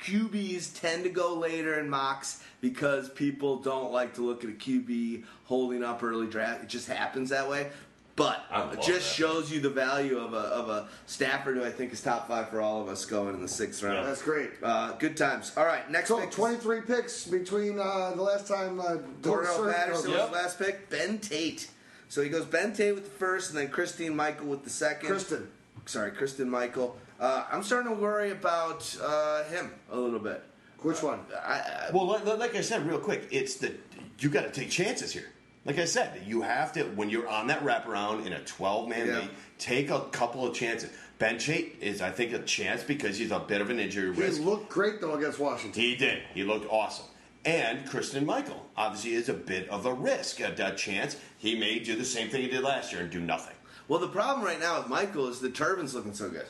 QBs 0.00 0.80
tend 0.80 1.04
to 1.04 1.10
go 1.10 1.34
later 1.34 1.78
in 1.78 1.90
mocks 1.90 2.42
because 2.62 3.10
people 3.10 3.56
don't 3.56 3.92
like 3.92 4.14
to 4.14 4.22
look 4.22 4.42
at 4.42 4.48
a 4.48 4.54
QB 4.54 5.24
holding 5.44 5.84
up 5.84 6.02
early 6.02 6.26
draft. 6.26 6.62
It 6.62 6.70
just 6.70 6.88
happens 6.88 7.28
that 7.28 7.46
way. 7.46 7.68
But 8.16 8.42
it 8.72 8.76
just 8.82 8.88
that. 8.88 9.14
shows 9.14 9.52
you 9.52 9.60
the 9.60 9.68
value 9.70 10.16
of 10.18 10.32
a, 10.32 10.38
of 10.38 10.70
a 10.70 10.88
Stafford 11.04 11.58
who 11.58 11.64
I 11.64 11.70
think 11.70 11.92
is 11.92 12.00
top 12.00 12.28
five 12.28 12.48
for 12.48 12.62
all 12.62 12.80
of 12.80 12.88
us 12.88 13.04
going 13.04 13.34
in 13.34 13.42
the 13.42 13.48
sixth 13.48 13.82
round. 13.82 14.06
That's 14.06 14.22
great. 14.22 14.50
Uh, 14.62 14.92
good 14.92 15.18
times. 15.18 15.52
All 15.54 15.66
right, 15.66 15.88
next 15.90 16.08
So 16.08 16.18
pick. 16.20 16.30
23 16.30 16.80
picks 16.80 17.26
between 17.26 17.78
uh, 17.78 18.12
the 18.16 18.22
last 18.22 18.48
time 18.48 18.80
uh, 18.80 18.96
Cordell 19.20 19.54
Sir- 19.56 19.72
Patterson 19.72 20.12
uh, 20.14 20.16
was 20.24 20.30
last 20.32 20.58
pick. 20.58 20.88
Ben 20.88 21.18
Tate. 21.18 21.68
So 22.08 22.22
he 22.22 22.30
goes 22.30 22.46
Ben 22.46 22.72
Tate 22.72 22.94
with 22.94 23.04
the 23.04 23.10
first, 23.10 23.50
and 23.50 23.58
then 23.58 23.68
Christine 23.68 24.16
Michael 24.16 24.46
with 24.46 24.64
the 24.64 24.70
second. 24.70 25.08
Kristen. 25.08 25.48
Sorry, 25.84 26.10
Kristen 26.10 26.48
Michael. 26.48 26.96
Uh, 27.20 27.44
I'm 27.52 27.62
starting 27.62 27.94
to 27.94 28.00
worry 28.00 28.30
about 28.30 28.96
uh, 29.02 29.44
him 29.44 29.72
a 29.90 29.98
little 29.98 30.18
bit. 30.20 30.42
Which 30.80 31.02
one? 31.02 31.20
I, 31.44 31.52
I, 31.54 31.90
Well, 31.92 32.06
li- 32.08 32.20
li- 32.24 32.38
like 32.38 32.54
I 32.54 32.60
said, 32.62 32.86
real 32.86 32.98
quick, 32.98 33.28
it's 33.30 33.56
the 33.56 33.74
you 34.20 34.28
got 34.30 34.42
to 34.42 34.50
take 34.50 34.70
chances 34.70 35.12
here. 35.12 35.26
Like 35.66 35.78
I 35.78 35.84
said, 35.84 36.22
you 36.24 36.42
have 36.42 36.72
to 36.74 36.84
when 36.84 37.10
you're 37.10 37.28
on 37.28 37.48
that 37.48 37.62
wraparound 37.64 38.24
in 38.24 38.32
a 38.32 38.40
12 38.40 38.88
man 38.88 39.06
Yeah. 39.08 39.18
league, 39.20 39.30
take 39.58 39.90
a 39.90 40.00
couple 40.12 40.46
of 40.46 40.54
chances. 40.54 40.90
Ben 41.18 41.38
Tate 41.38 41.76
is, 41.80 42.00
I 42.02 42.10
think, 42.10 42.32
a 42.32 42.38
chance 42.40 42.82
because 42.84 43.18
he's 43.18 43.30
a 43.32 43.40
bit 43.40 43.60
of 43.60 43.70
an 43.70 43.80
injury 43.80 44.14
He 44.14 44.20
risk. 44.22 44.38
He 44.38 44.44
looked 44.44 44.68
great 44.68 45.00
though 45.00 45.14
against 45.14 45.38
Washington. 45.38 45.82
He 45.82 45.96
did. 45.96 46.22
He 46.34 46.44
looked 46.44 46.70
awesome. 46.70 47.06
And 47.44 47.88
Kristen 47.88 48.24
Michael 48.26 48.64
obviously 48.76 49.14
is 49.14 49.28
a 49.28 49.34
bit 49.34 49.68
of 49.68 49.86
a 49.86 49.92
risk, 49.94 50.40
a, 50.40 50.54
a 50.58 50.74
chance. 50.74 51.16
He 51.38 51.58
may 51.58 51.78
do 51.78 51.94
the 51.96 52.04
same 52.04 52.28
thing 52.28 52.42
he 52.42 52.48
did 52.48 52.62
last 52.62 52.92
year 52.92 53.02
and 53.02 53.10
do 53.10 53.20
nothing. 53.20 53.54
well, 53.88 53.98
the 54.00 54.08
problem 54.08 54.44
right 54.44 54.58
now 54.60 54.78
with 54.78 54.88
Michael 54.88 55.28
is 55.28 55.40
the 55.40 55.50
Turbin's 55.50 55.94
looking 55.94 56.12
so 56.14 56.28
good. 56.28 56.46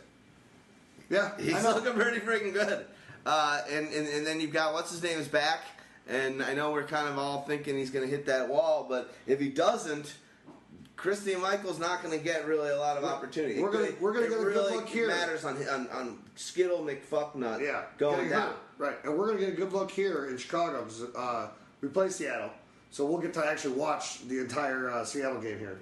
Yeah, 1.08 1.32
He's 1.38 1.62
looking 1.62 1.92
pretty 1.94 2.18
freaking 2.20 2.52
good. 2.52 2.86
Uh, 3.24 3.60
and, 3.70 3.88
and 3.92 4.06
and 4.08 4.26
then 4.26 4.40
you've 4.40 4.52
got 4.52 4.72
what's 4.72 4.90
his 4.90 5.02
name 5.02 5.18
is 5.18 5.28
back, 5.28 5.60
and 6.06 6.42
I 6.42 6.54
know 6.54 6.72
we're 6.72 6.84
kind 6.84 7.08
of 7.08 7.18
all 7.18 7.42
thinking 7.42 7.76
he's 7.76 7.90
going 7.90 8.04
to 8.04 8.10
hit 8.10 8.26
that 8.26 8.48
wall, 8.48 8.86
but 8.88 9.14
if 9.26 9.40
he 9.40 9.48
doesn't, 9.48 10.14
Christine 10.96 11.40
Michael's 11.42 11.78
not 11.78 12.02
going 12.02 12.16
to 12.16 12.24
get 12.24 12.46
really 12.46 12.70
a 12.70 12.78
lot 12.78 12.96
of 12.96 13.04
opportunity. 13.04 13.60
we're 13.60 13.70
gonna- 13.70 13.84
It- 13.84 14.00
we're 14.00 14.12
gonna 14.12 14.26
it 14.26 14.30
get 14.30 14.38
a 14.38 14.42
good 14.42 14.46
really 14.56 14.74
look 14.76 14.88
here. 14.88 15.08
matters 15.08 15.44
on 15.44 15.56
on, 15.68 15.88
on 15.88 16.18
Skittle 16.36 16.78
McFucknut 16.78 17.60
Yeah, 17.60 17.82
going 17.98 18.28
down. 18.30 18.54
Right, 18.78 18.96
and 19.04 19.16
we're 19.18 19.26
going 19.26 19.38
to 19.38 19.44
get 19.46 19.54
a 19.54 19.56
good 19.56 19.72
look 19.72 19.90
here 19.90 20.26
in 20.26 20.36
Chicago. 20.38 20.82
'cause, 20.82 21.02
Uh, 21.16 21.48
we 21.80 21.88
play 21.88 22.08
Seattle, 22.10 22.50
so 22.90 23.04
we'll 23.06 23.18
get 23.20 23.32
to 23.34 23.44
actually 23.46 23.74
watch 23.74 24.26
the 24.28 24.38
entire 24.38 24.90
uh, 24.90 25.04
Seattle 25.04 25.40
game 25.40 25.58
here. 25.58 25.78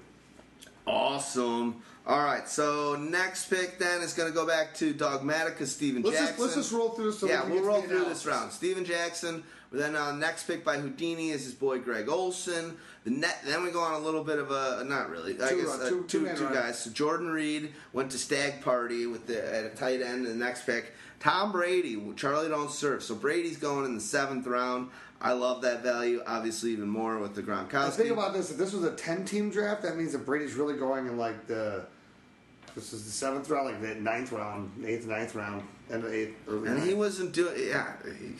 Awesome. 0.87 1.83
All 2.07 2.23
right, 2.23 2.47
so 2.49 2.97
next 2.97 3.49
pick 3.49 3.79
then 3.79 4.03
is 4.03 4.13
going 4.13 4.29
to 4.31 4.35
go 4.35 4.47
back 4.47 4.75
to 4.77 4.93
Dogmatica, 4.93 5.67
Steven 5.67 6.03
Let's 6.03 6.19
Jackson. 6.19 6.37
just, 6.37 6.41
let's 6.41 6.55
just 6.55 6.73
roll 6.73 6.91
through 6.91 7.07
this. 7.13 7.19
So 7.21 7.27
yeah, 7.27 7.47
we 7.47 7.55
get 7.55 7.65
roll 7.65 7.81
through 7.81 7.97
analysis. 7.97 8.25
this 8.25 8.27
round. 8.27 8.53
Steven 8.53 8.85
Jackson. 8.85 9.43
Then 9.75 9.97
uh, 9.97 10.13
next 10.13 10.45
pick 10.45 10.65
by 10.65 10.79
Houdini 10.79 11.31
is 11.31 11.45
his 11.45 11.55
boy 11.55 11.79
Greg 11.81 12.09
Olsen. 12.09 12.77
The 13.05 13.11
net, 13.11 13.39
then 13.45 13.63
we 13.65 13.71
go 13.71 13.81
on 13.81 13.95
a 14.01 14.05
little 14.05 14.23
bit 14.25 14.39
of 14.39 14.51
a 14.51 14.85
not 14.87 15.11
really. 15.11 15.33
I 15.43 15.49
Two, 15.51 15.57
guess 15.63 15.79
uh, 15.81 15.89
two- 15.89 16.05
two, 16.07 16.29
two 16.37 16.49
guys. 16.51 16.79
So 16.79 16.91
Jordan 16.91 17.29
Reed 17.31 17.73
went 17.93 18.11
to 18.13 18.19
Stag 18.19 18.63
Party 18.63 19.07
with 19.07 19.27
the 19.27 19.55
at 19.55 19.65
a 19.65 19.71
tight 19.71 20.01
end. 20.01 20.27
The 20.27 20.35
next 20.35 20.65
pick, 20.65 20.93
Tom 21.21 21.51
Brady. 21.53 22.01
Charlie 22.17 22.49
don't 22.49 22.71
surf. 22.71 23.03
So 23.03 23.15
Brady's 23.15 23.57
going 23.59 23.85
in 23.85 23.95
the 23.95 24.01
seventh 24.01 24.47
round. 24.47 24.91
I 25.21 25.33
love 25.33 25.63
that 25.63 25.83
value. 25.83 26.23
Obviously, 26.27 26.71
even 26.71 26.89
more 26.89 27.19
with 27.19 27.35
the 27.35 27.43
Gronkowski. 27.43 27.93
think 27.93 28.11
about 28.11 28.33
this: 28.33 28.51
if 28.51 28.57
this 28.59 28.73
was 28.73 28.85
a 28.85 28.93
ten-team 28.93 29.51
draft, 29.51 29.83
that 29.83 29.97
means 29.97 30.13
that 30.13 30.25
Brady's 30.25 30.55
really 30.55 30.77
going 30.77 31.07
in 31.07 31.17
like 31.19 31.47
the. 31.47 31.85
This 32.75 32.93
is 32.93 33.05
the 33.05 33.11
seventh 33.11 33.49
round, 33.51 33.67
like 33.67 33.81
the 33.81 33.95
ninth 33.97 34.33
round, 34.33 34.71
eighth, 34.85 35.07
ninth 35.07 35.35
round, 35.35 35.63
and 35.91 36.03
the 36.03 36.13
eighth. 36.13 36.37
Early 36.49 36.67
And 36.69 36.77
ninth. 36.79 36.89
he 36.89 36.95
wasn't 36.95 37.33
doing. 37.33 37.55
Yeah, 37.69 37.93
he- 38.21 38.35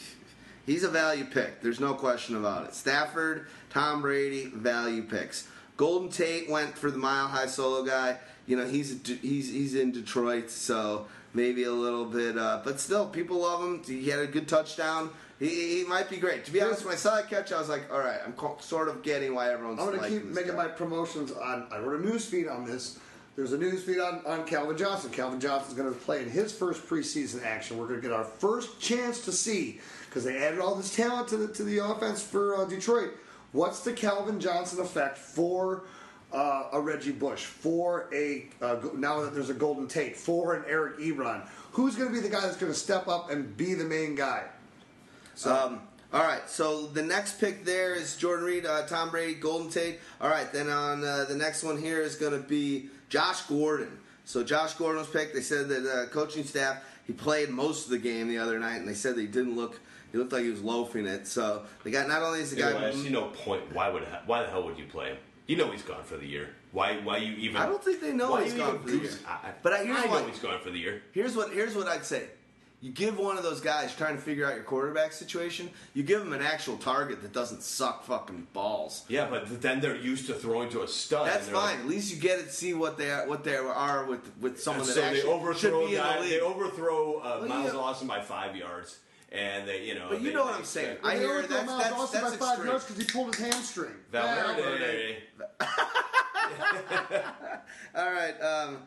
he's 0.67 0.85
a 0.85 0.89
value 0.89 1.25
pick. 1.25 1.61
There's 1.61 1.81
no 1.81 1.95
question 1.95 2.37
about 2.37 2.67
it. 2.67 2.75
Stafford, 2.75 3.47
Tom 3.71 4.03
Brady, 4.03 4.47
value 4.47 5.03
picks. 5.03 5.49
Golden 5.77 6.09
Tate 6.09 6.49
went 6.49 6.77
for 6.77 6.91
the 6.91 6.99
mile 6.99 7.27
high 7.27 7.47
solo 7.47 7.85
guy. 7.85 8.19
You 8.47 8.57
know, 8.57 8.67
he's 8.67 9.01
he's 9.07 9.51
he's 9.51 9.75
in 9.75 9.93
Detroit, 9.93 10.51
so 10.51 11.07
maybe 11.33 11.65
a 11.65 11.73
little 11.73 12.05
bit. 12.05 12.39
Uh, 12.39 12.61
but 12.65 12.79
still, 12.79 13.07
people 13.07 13.39
love 13.39 13.63
him. 13.63 13.83
He 13.85 14.09
had 14.09 14.21
a 14.21 14.27
good 14.27 14.47
touchdown. 14.47 15.11
He, 15.39 15.79
he 15.79 15.85
might 15.85 16.09
be 16.09 16.17
great. 16.17 16.45
To 16.45 16.53
be 16.53 16.63
honest, 16.63 16.85
when 16.85 16.95
I 16.95 16.97
saw 16.97 17.17
that 17.17 17.29
catch, 17.29 17.53
I 17.53 17.59
was 17.59 17.69
like, 17.69 17.93
all 17.93 17.99
right, 17.99 18.21
I'm 18.25 18.35
sort 18.61 18.89
of 18.89 19.03
getting 19.03 19.35
why 19.35 19.53
everyone's. 19.53 19.81
I'm 19.81 19.87
going 19.87 20.01
to 20.01 20.09
keep 20.09 20.25
making 20.27 20.53
guy. 20.53 20.57
my 20.57 20.69
promotions 20.69 21.33
on. 21.33 21.67
I 21.73 21.79
wrote 21.79 22.01
a 22.01 22.07
news 22.07 22.25
feed 22.27 22.47
on 22.47 22.65
this. 22.65 22.99
There's 23.37 23.53
a 23.53 23.59
news 23.59 23.83
feed 23.83 23.99
on, 23.99 24.23
on 24.27 24.47
Calvin 24.47 24.77
Johnson. 24.77 25.11
Calvin 25.11 25.41
Johnson's 25.41 25.75
going 25.75 25.93
to 25.93 25.99
play 25.99 26.23
in 26.23 26.31
his 26.31 26.53
first 26.53 26.87
preseason 26.87 27.45
action. 27.45 27.77
We're 27.79 27.89
going 27.89 28.01
to 28.01 28.09
get 28.09 28.13
our 28.15 28.23
first 28.23 28.81
chance 28.81 29.25
to 29.25 29.33
see 29.33 29.81
because 30.15 30.25
they 30.25 30.39
added 30.39 30.61
all 30.61 30.77
this 30.77 30.95
talent 30.95 31.27
to 31.27 31.37
the 31.37 31.49
to 31.49 31.65
the 31.65 31.79
offense 31.79 32.23
for 32.23 32.55
uh, 32.55 32.65
Detroit. 32.67 33.11
What's 33.51 33.81
the 33.81 33.93
Calvin 33.93 34.39
Johnson 34.39 34.81
effect 34.81 35.19
for 35.19 35.83
uh, 36.33 36.69
a 36.73 36.81
Reggie 36.81 37.11
Bush? 37.11 37.43
For 37.43 38.09
a 38.15 38.47
uh, 38.63 38.77
now 38.95 39.23
that 39.23 39.35
there's 39.35 39.51
a 39.51 39.55
Golden 39.55 39.89
Tate, 39.89 40.17
for 40.17 40.55
an 40.55 40.65
Eric 40.69 40.99
Ebron, 40.99 41.45
who's 41.73 41.97
going 41.97 42.09
to 42.09 42.15
be 42.15 42.21
the 42.21 42.29
guy 42.29 42.43
that's 42.43 42.57
going 42.57 42.73
to 42.73 42.79
step 42.79 43.09
up 43.09 43.33
and 43.33 43.57
be 43.57 43.75
the 43.75 43.85
main 43.85 44.15
guy? 44.15 44.45
Um, 45.45 45.81
all 46.13 46.23
right, 46.23 46.49
so 46.49 46.87
the 46.87 47.03
next 47.03 47.41
pick 47.41 47.65
there 47.65 47.97
is 47.97 48.17
Jordan 48.17 48.45
Reed, 48.45 48.67
uh, 48.67 48.87
Tom 48.87 49.11
Brady, 49.11 49.35
Golden 49.35 49.69
Tate. 49.69 49.99
All 50.21 50.31
right, 50.31 50.51
then 50.53 50.69
on 50.69 51.03
uh, 51.03 51.25
the 51.29 51.35
next 51.35 51.65
one 51.65 51.77
here 51.77 52.01
is 52.01 52.15
going 52.15 52.41
to 52.41 52.49
be 52.49 52.89
Josh 53.09 53.43
Gordon. 53.43 53.99
So 54.25 54.45
Josh 54.45 54.75
Gordon 54.75 55.01
was 55.01 55.09
picked. 55.09 55.35
They 55.35 55.41
said 55.41 55.69
that 55.71 55.85
uh, 55.85 56.07
coaching 56.11 56.45
staff 56.45 56.85
he 57.05 57.13
played 57.13 57.51
most 57.51 57.87
of 57.87 57.91
the 57.91 57.99
game 57.99 58.29
the 58.29 58.39
other 58.39 58.61
night, 58.61 58.77
and 58.77 58.89
they 58.89 58.95
said 58.95 59.17
that 59.17 59.21
he 59.21 59.27
didn't 59.27 59.57
look. 59.57 59.81
He 60.15 60.19
looked 60.21 60.33
like 60.33 60.45
he 60.45 60.51
was 60.51 60.63
loafing 60.63 61.07
it. 61.07 61.27
So 61.27 61.65
the 61.83 61.91
guy, 61.91 62.07
not 62.07 62.23
only 62.23 62.39
is 62.39 62.51
the 62.55 62.63
guy. 62.63 62.87
I 62.87 62.93
see 62.93 63.09
no 63.11 63.25
point. 63.25 63.75
Why 63.75 63.89
would 63.89 64.05
why 64.27 64.45
the 64.45 64.49
hell 64.49 64.63
would 64.63 64.79
you 64.79 64.85
play 64.85 65.09
him? 65.09 65.17
You 65.49 65.57
know 65.57 65.73
he's 65.73 65.83
gone 65.83 66.05
for 66.05 66.17
the 66.17 66.25
year. 66.25 66.51
Why 66.71 66.99
why 66.99 67.17
you 67.17 67.33
even? 67.35 67.57
I 67.57 67.67
don't 67.67 67.83
think 67.83 68.01
they 68.01 68.13
know 68.13 68.37
he's 68.37 68.55
gone 68.55 68.79
for 68.81 68.91
the 68.93 68.99
year. 68.99 69.11
I, 69.27 69.51
But 69.61 69.73
I- 69.73 69.85
here's 69.85 69.97
I 69.99 70.05
know 70.05 70.11
what- 70.13 70.29
he's 70.29 70.39
gone 70.39 70.61
for 70.61 70.71
the 70.71 70.79
year. 70.79 71.03
Here's 71.11 71.35
what 71.35 71.53
here's 71.53 71.75
what 71.75 71.89
I'd 71.89 72.05
say. 72.05 72.29
You 72.81 72.93
give 72.93 73.19
one 73.19 73.37
of 73.39 73.43
those 73.43 73.61
guys 73.61 73.93
trying 73.97 74.15
to 74.15 74.23
figure 74.23 74.47
out 74.47 74.55
your 74.55 74.63
quarterback 74.63 75.13
situation. 75.13 75.69
You 75.95 76.05
give 76.05 76.21
him 76.23 76.33
an 76.33 76.43
actual 76.43 76.77
target 76.77 77.21
that 77.23 77.33
doesn't 77.33 77.63
suck 77.65 78.05
fucking 78.05 78.47
balls. 78.53 79.05
Yeah, 79.09 79.27
but 79.29 79.61
then 79.63 79.81
they're 79.81 79.97
used 79.97 80.27
to 80.27 80.35
throwing 80.35 80.69
to 80.71 80.83
a 80.83 80.87
stud. 80.89 81.27
That's 81.27 81.49
fine. 81.49 81.81
At 81.81 81.87
least 81.89 82.15
you 82.15 82.21
get 82.21 82.39
to 82.45 82.53
see 82.53 82.73
what 82.75 82.97
they 82.99 83.11
are, 83.11 83.27
what 83.27 83.43
they 83.43 83.57
are 83.57 84.05
with 84.05 84.31
with 84.41 84.61
someone 84.63 84.87
so 84.87 85.01
that 85.01 85.13
they 85.15 85.23
overthrow 85.23 85.55
should 85.55 85.89
be 85.89 85.97
in 85.97 86.03
the 86.05 86.21
league. 86.21 86.31
They 86.31 86.41
overthrow 86.41 87.15
uh, 87.19 87.37
Well, 87.41 87.49
Miles 87.49 87.73
yeah. 87.75 87.81
Austin 87.81 88.07
by 88.07 88.21
five 88.21 88.55
yards, 88.55 88.99
and 89.35 89.69
they 89.69 89.85
you 89.85 89.95
know. 89.97 90.07
But 90.11 90.21
you 90.21 90.29
they- 90.29 90.35
know 90.35 90.45
what 90.45 90.55
I'm 90.55 90.65
saying. 90.65 90.99
I 91.03 91.15
They 91.15 91.21
hear 91.21 91.31
overthrew 91.39 91.49
that's- 91.49 91.67
Miles 91.67 91.83
that's- 91.83 92.01
Austin 92.01 92.21
that's 92.23 92.37
by 92.37 92.39
five 92.47 92.53
extreme. 92.55 92.69
yards 92.71 92.85
because 92.85 93.03
he 93.05 93.13
pulled 93.13 93.35
his 93.35 93.45
hamstring. 93.45 93.95
Valverde. 94.13 95.17
All 97.97 98.11
right. 98.13 98.41
Um, 98.41 98.79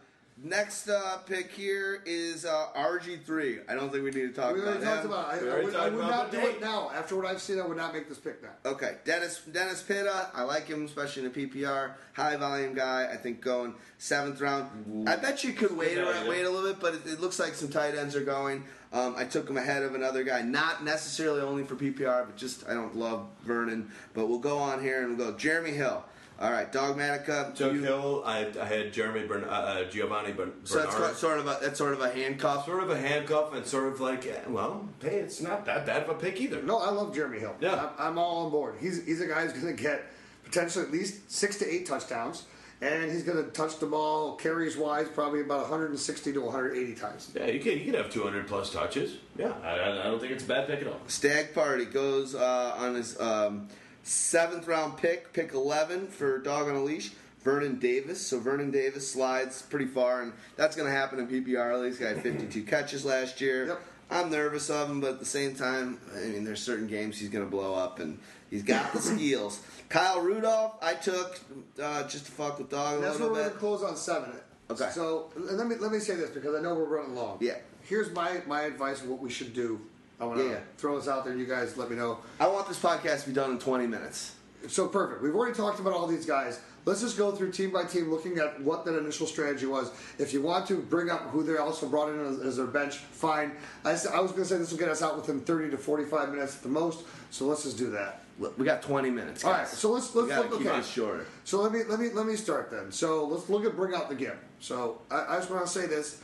next 0.44 0.90
uh, 0.90 1.18
pick 1.26 1.52
here 1.52 2.02
is 2.06 2.46
uh, 2.46 2.68
RG3. 2.76 3.62
I 3.70 3.74
don't 3.76 3.92
think 3.92 4.04
we 4.04 4.12
need 4.12 4.34
to 4.36 4.42
talk 4.42 4.54
We 4.54 4.62
about 4.62 4.82
talked 4.82 5.06
him. 5.06 5.12
about. 5.12 5.36
it. 5.36 5.44
We 5.44 5.50
I, 5.50 5.52
I 5.52 5.54
already 5.54 5.66
would, 5.66 5.76
I 5.76 5.90
would 5.90 5.94
about 6.06 6.10
not 6.12 6.32
do 6.32 6.40
it 6.40 6.62
now. 6.62 6.92
After 6.94 7.16
what 7.16 7.26
I've 7.26 7.42
seen, 7.42 7.60
I 7.60 7.66
would 7.66 7.78
not 7.78 7.94
make 7.94 8.08
this 8.08 8.18
pick 8.20 8.42
now. 8.44 8.50
Okay, 8.66 8.98
Dennis 9.06 9.42
Dennis 9.52 9.82
Pitta. 9.82 10.30
I 10.34 10.44
like 10.44 10.68
him, 10.68 10.86
especially 10.86 11.26
in 11.26 11.28
a 11.30 11.32
PPR, 11.34 11.94
high 12.14 12.36
volume 12.38 12.74
guy. 12.74 13.10
I 13.12 13.18
think 13.18 13.42
going 13.42 13.74
seventh 13.98 14.40
round. 14.42 15.08
I 15.10 15.16
bet 15.16 15.44
you 15.44 15.54
could 15.54 15.76
wait 15.76 15.96
value. 15.96 16.10
around, 16.10 16.28
wait 16.28 16.46
a 16.46 16.50
little 16.50 16.70
bit, 16.72 16.80
but 16.80 16.94
it, 16.96 17.02
it 17.06 17.20
looks 17.20 17.40
like 17.40 17.54
some 17.54 17.70
tight 17.70 17.96
ends 17.96 18.16
are 18.16 18.24
going. 18.24 18.64
Um, 18.94 19.16
I 19.18 19.26
took 19.26 19.50
him 19.50 19.58
ahead 19.58 19.84
of 19.84 19.96
another 19.96 20.24
guy, 20.24 20.42
not 20.44 20.82
necessarily 20.84 21.42
only 21.42 21.64
for 21.66 21.76
PPR, 21.76 22.26
but 22.26 22.38
just 22.38 22.68
I 22.70 22.74
don't 22.74 22.96
love 22.96 23.28
Vernon. 23.44 23.92
But 24.14 24.28
we'll 24.28 24.40
go 24.40 24.58
on 24.60 24.82
here 24.82 25.02
and 25.06 25.18
we'll 25.18 25.32
go 25.32 25.38
Jeremy 25.38 25.72
Hill. 25.72 26.06
All 26.40 26.52
right, 26.52 26.72
Dogmatica. 26.72 27.56
Took 27.56 27.74
you- 27.74 27.84
Hill. 27.84 28.22
I, 28.26 28.46
I 28.62 28.66
had 28.66 28.94
Jeremy 28.94 29.26
Bern, 29.26 29.44
uh, 29.44 29.48
uh, 29.48 29.84
Giovani 29.90 30.34
Bern, 30.34 30.54
so 30.66 30.76
that's 30.80 30.94
Bernard. 30.94 31.08
got- 31.10 31.18
sort 31.18 31.40
of 31.40 31.48
a 31.48 31.58
that's 31.62 31.78
sort 31.78 31.94
of 31.94 32.02
a 32.02 32.10
handcuff. 32.12 32.66
sort 32.66 32.84
of 32.84 32.90
a 32.92 32.98
handcuff 32.98 33.54
and 33.54 33.66
sort 33.66 33.92
of 33.92 34.00
like, 34.00 34.26
eh, 34.28 34.40
well, 34.48 34.88
hey, 35.02 35.16
it's 35.18 35.42
not 35.42 35.66
that 35.66 35.86
bad 35.86 36.04
of 36.04 36.10
a 36.10 36.14
pick 36.14 36.40
either. 36.40 36.62
No, 36.62 36.78
I 36.78 36.92
love 36.92 37.16
Jeremy 37.16 37.40
Hill. 37.40 37.56
Yeah. 37.60 37.90
I'm, 37.98 38.12
I'm 38.12 38.18
all 38.20 38.46
on 38.46 38.52
board. 38.52 38.76
He's 38.80 39.04
he's 39.06 39.22
a 39.22 39.28
guy 39.28 39.42
who's 39.48 39.54
going 39.54 39.76
to 39.76 39.82
get 39.82 40.04
potentially 40.46 40.86
at 40.86 40.92
least 40.92 41.32
six 41.32 41.58
to 41.58 41.66
eight 41.68 41.88
touchdowns, 41.88 42.46
and 42.82 43.12
he's 43.12 43.24
going 43.24 43.44
to 43.44 43.50
touch 43.50 43.80
the 43.80 43.88
ball 43.88 44.36
carries 44.36 44.78
wise 44.78 45.08
probably 45.10 45.42
about 45.42 45.62
160 45.62 46.34
to 46.34 46.40
180 46.42 46.94
times. 46.94 47.32
Yeah, 47.36 47.48
you 47.48 47.60
could 47.60 47.80
you 47.80 47.86
could 47.86 47.96
have 47.96 48.12
200 48.12 48.46
plus 48.48 48.72
touches. 48.72 49.18
Yeah, 49.40 49.54
I, 49.64 49.70
I 49.72 50.00
I 50.02 50.04
don't 50.04 50.20
think 50.20 50.34
it's 50.34 50.44
a 50.44 50.48
bad 50.48 50.68
pick 50.68 50.82
at 50.82 50.88
all. 50.88 51.00
Stag 51.08 51.56
Party 51.56 51.86
goes 51.86 52.36
uh, 52.36 52.76
on 52.78 52.94
his 52.94 53.20
um, 53.20 53.68
seventh 54.08 54.68
round 54.68 54.98
pick, 54.98 55.34
pick 55.34 55.54
11 55.54 56.08
for 56.08 56.40
Dog 56.40 56.68
on 56.68 56.76
a 56.76 56.84
Leash. 56.84 57.12
Vernon 57.44 57.80
Davis. 57.80 58.26
So 58.26 58.40
Vernon 58.40 58.72
Davis 58.72 59.10
slides 59.10 59.62
pretty 59.62 59.86
far, 59.86 60.22
and 60.22 60.34
that's 60.58 60.76
going 60.76 60.92
to 60.92 60.94
happen 60.94 61.18
in 61.18 61.28
PPR 61.28 61.82
leagues. 61.82 61.98
He 61.98 62.04
had 62.04 62.22
52 62.22 62.64
catches 62.64 63.06
last 63.06 63.40
year. 63.40 63.68
Yep. 63.68 63.82
I'm 64.10 64.30
nervous 64.30 64.70
of 64.70 64.90
him, 64.90 65.00
but 65.00 65.12
at 65.12 65.20
the 65.20 65.26
same 65.26 65.56
time, 65.56 66.00
I 66.16 66.26
mean, 66.26 66.44
there's 66.44 66.62
certain 66.62 66.88
games 66.88 67.18
he's 67.18 67.30
going 67.30 67.46
to 67.46 67.50
blow 67.50 67.74
up, 67.74 68.00
and 68.00 68.20
he's 68.50 68.64
got 68.64 68.92
the 68.92 69.02
skills. 69.02 69.62
Kyle 69.88 70.22
Rudolph, 70.22 70.76
I 70.82 70.94
took 70.96 71.40
uh, 71.82 72.04
just 72.08 72.26
to 72.26 72.32
fuck 72.32 72.58
with 72.58 72.70
Dog 72.70 73.00
a 73.00 73.02
that's 73.02 73.20
little 73.20 73.34
where 73.34 73.44
we're 73.44 73.50
going 73.50 73.54
to 73.54 73.60
close 73.60 73.84
on 73.84 73.96
seven. 73.96 74.32
Okay. 74.70 74.90
So 74.92 75.30
let 75.36 75.68
me 75.68 75.76
let 75.76 75.92
me 75.92 76.00
say 76.00 76.16
this 76.16 76.30
because 76.30 76.54
I 76.54 76.62
know 76.62 76.76
we're 76.76 76.84
running 76.84 77.16
long. 77.16 77.38
Yeah. 77.40 77.56
Here's 77.84 78.12
my 78.12 78.42
my 78.46 78.64
advice 78.64 79.02
of 79.02 79.08
what 79.08 79.20
we 79.20 79.30
should 79.30 79.54
do. 79.54 79.80
I 80.20 80.26
want 80.26 80.40
to 80.40 80.46
Yeah, 80.46 80.52
yeah. 80.52 80.60
throw 80.78 80.98
this 80.98 81.08
out 81.08 81.24
there. 81.24 81.34
And 81.34 81.40
you 81.42 81.48
guys 81.48 81.78
let 81.78 81.90
me 81.90 81.96
know. 81.96 82.20
I 82.40 82.48
want 82.48 82.68
this 82.68 82.80
podcast 82.80 83.24
to 83.24 83.30
be 83.30 83.36
done 83.36 83.52
in 83.52 83.60
20 83.60 83.88
minutes. 83.88 84.34
So 84.68 84.88
perfect. 84.88 85.22
We've 85.22 85.36
already 85.36 85.56
talked 85.56 85.80
about 85.80 85.94
all 85.94 86.08
these 86.08 86.26
guys. 86.26 86.60
Let's 86.86 87.02
just 87.02 87.18
go 87.18 87.32
through 87.34 87.52
team 87.52 87.72
by 87.72 87.84
team, 87.84 88.10
looking 88.10 88.38
at 88.40 88.62
what 88.62 88.86
that 88.86 88.98
initial 88.98 89.28
strategy 89.28 89.66
was. 89.66 89.92
If 90.18 90.32
you 90.34 90.42
want 90.42 90.66
to 90.68 90.78
bring 90.78 91.10
up 91.10 91.30
who 91.32 91.44
they 91.44 91.58
also 91.58 91.88
brought 91.88 92.10
in 92.10 92.20
as, 92.26 92.40
as 92.40 92.58
their 92.58 92.66
bench, 92.66 92.96
fine. 92.98 93.52
I 93.84 93.92
was 93.92 94.06
going 94.08 94.34
to 94.36 94.46
say 94.46 94.58
this 94.58 94.72
will 94.72 94.80
get 94.80 94.88
us 94.90 95.02
out 95.02 95.18
within 95.18 95.42
30 95.42 95.72
to 95.72 95.78
45 95.78 96.30
minutes 96.30 96.56
at 96.56 96.64
the 96.64 96.70
most. 96.70 97.04
So 97.30 97.46
let's 97.46 97.64
just 97.64 97.78
do 97.78 97.90
that. 97.92 98.24
Look, 98.40 98.58
We 98.58 98.66
got 98.66 98.82
20 98.82 99.10
minutes. 99.10 99.44
All 99.44 99.52
Guys. 99.52 99.60
right. 99.60 99.68
So 99.68 99.92
let's 99.92 100.16
let's 100.16 100.30
look. 100.30 100.60
keep 100.60 100.68
Okay. 100.68 100.80
it 100.80 100.86
shorter. 100.86 101.26
So 101.44 101.60
let 101.62 101.72
me 101.72 101.82
let 101.90 102.00
me 102.00 102.10
let 102.12 102.26
me 102.28 102.36
start 102.36 102.70
then. 102.72 102.92
So 102.92 103.26
let's 103.26 103.50
look 103.50 103.66
at 103.66 103.76
bring 103.76 103.94
out 103.96 104.10
the 104.10 104.16
gift. 104.16 104.38
So 104.60 105.02
I, 105.12 105.26
I 105.30 105.36
just 105.38 105.50
want 105.50 105.66
to 105.66 105.72
say 105.72 105.88
this. 105.88 106.22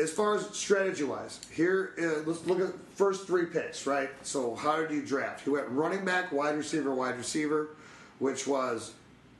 As 0.00 0.10
far 0.10 0.34
as 0.34 0.48
strategy 0.56 1.04
wise, 1.04 1.40
here 1.52 1.92
uh, 2.00 2.22
let's 2.24 2.46
look 2.46 2.60
at 2.60 2.72
first 2.94 3.26
three 3.26 3.46
picks, 3.46 3.86
right? 3.86 4.08
So 4.22 4.54
how 4.54 4.76
did 4.76 4.90
you 4.90 5.02
draft? 5.02 5.44
He 5.44 5.50
went 5.50 5.68
running 5.68 6.04
back, 6.04 6.32
wide 6.32 6.56
receiver, 6.56 6.94
wide 6.94 7.18
receiver, 7.18 7.70
which 8.18 8.46
was 8.46 8.94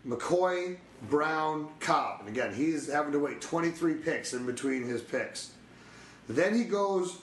McCoy, 0.07 0.77
Brown, 1.09 1.69
Cobb. 1.81 2.21
And 2.21 2.29
again, 2.29 2.53
he's 2.53 2.91
having 2.93 3.13
to 3.13 3.19
wait 3.19 3.41
23 3.41 3.95
picks 3.95 4.35
in 4.35 4.45
between 4.45 4.83
his 4.83 5.01
picks. 5.01 5.53
Then 6.29 6.55
he 6.55 6.65
goes. 6.65 7.19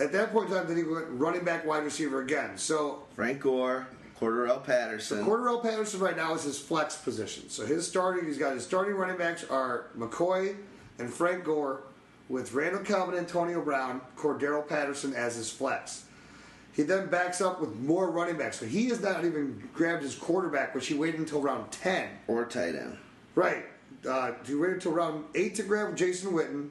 At 0.00 0.10
that 0.12 0.32
point 0.32 0.48
in 0.48 0.56
time, 0.56 0.66
then 0.66 0.76
he 0.76 0.82
went 0.82 1.06
running 1.10 1.44
back, 1.44 1.64
wide 1.64 1.84
receiver 1.84 2.22
again. 2.22 2.58
So 2.58 3.04
Frank 3.14 3.40
Gore, 3.40 3.86
Cordarrelle 4.18 4.64
Patterson. 4.64 5.24
Cordarrelle 5.24 5.62
Patterson 5.62 6.00
right 6.00 6.16
now 6.16 6.34
is 6.34 6.42
his 6.42 6.58
flex 6.58 6.96
position. 6.96 7.48
So 7.50 7.64
his 7.64 7.86
starting, 7.86 8.24
he's 8.24 8.38
got 8.38 8.54
his 8.54 8.64
starting 8.64 8.94
running 8.94 9.16
backs 9.16 9.44
are 9.44 9.86
McCoy 9.96 10.56
and 10.98 11.12
Frank 11.12 11.44
Gore, 11.44 11.82
with 12.32 12.54
Randall 12.54 12.82
Cobb 12.82 13.10
and 13.10 13.18
Antonio 13.18 13.60
Brown, 13.62 14.00
Cordarrelle 14.16 14.66
Patterson 14.66 15.12
as 15.12 15.36
his 15.36 15.50
flex. 15.52 16.06
He 16.72 16.82
then 16.82 17.08
backs 17.08 17.42
up 17.42 17.60
with 17.60 17.76
more 17.76 18.10
running 18.10 18.38
backs. 18.38 18.58
So 18.58 18.64
he 18.64 18.88
has 18.88 19.02
not 19.02 19.26
even 19.26 19.62
grabbed 19.74 20.02
his 20.02 20.14
quarterback, 20.14 20.74
which 20.74 20.86
he 20.86 20.94
waited 20.94 21.20
until 21.20 21.42
round 21.42 21.70
10. 21.70 22.08
or 22.28 22.46
tight 22.46 22.74
end. 22.74 22.96
Right. 23.34 23.66
Uh, 24.08 24.32
he 24.46 24.54
waited 24.54 24.76
until 24.76 24.92
round 24.92 25.26
8 25.34 25.54
to 25.56 25.62
grab 25.62 25.94
Jason 25.94 26.32
Witten, 26.32 26.70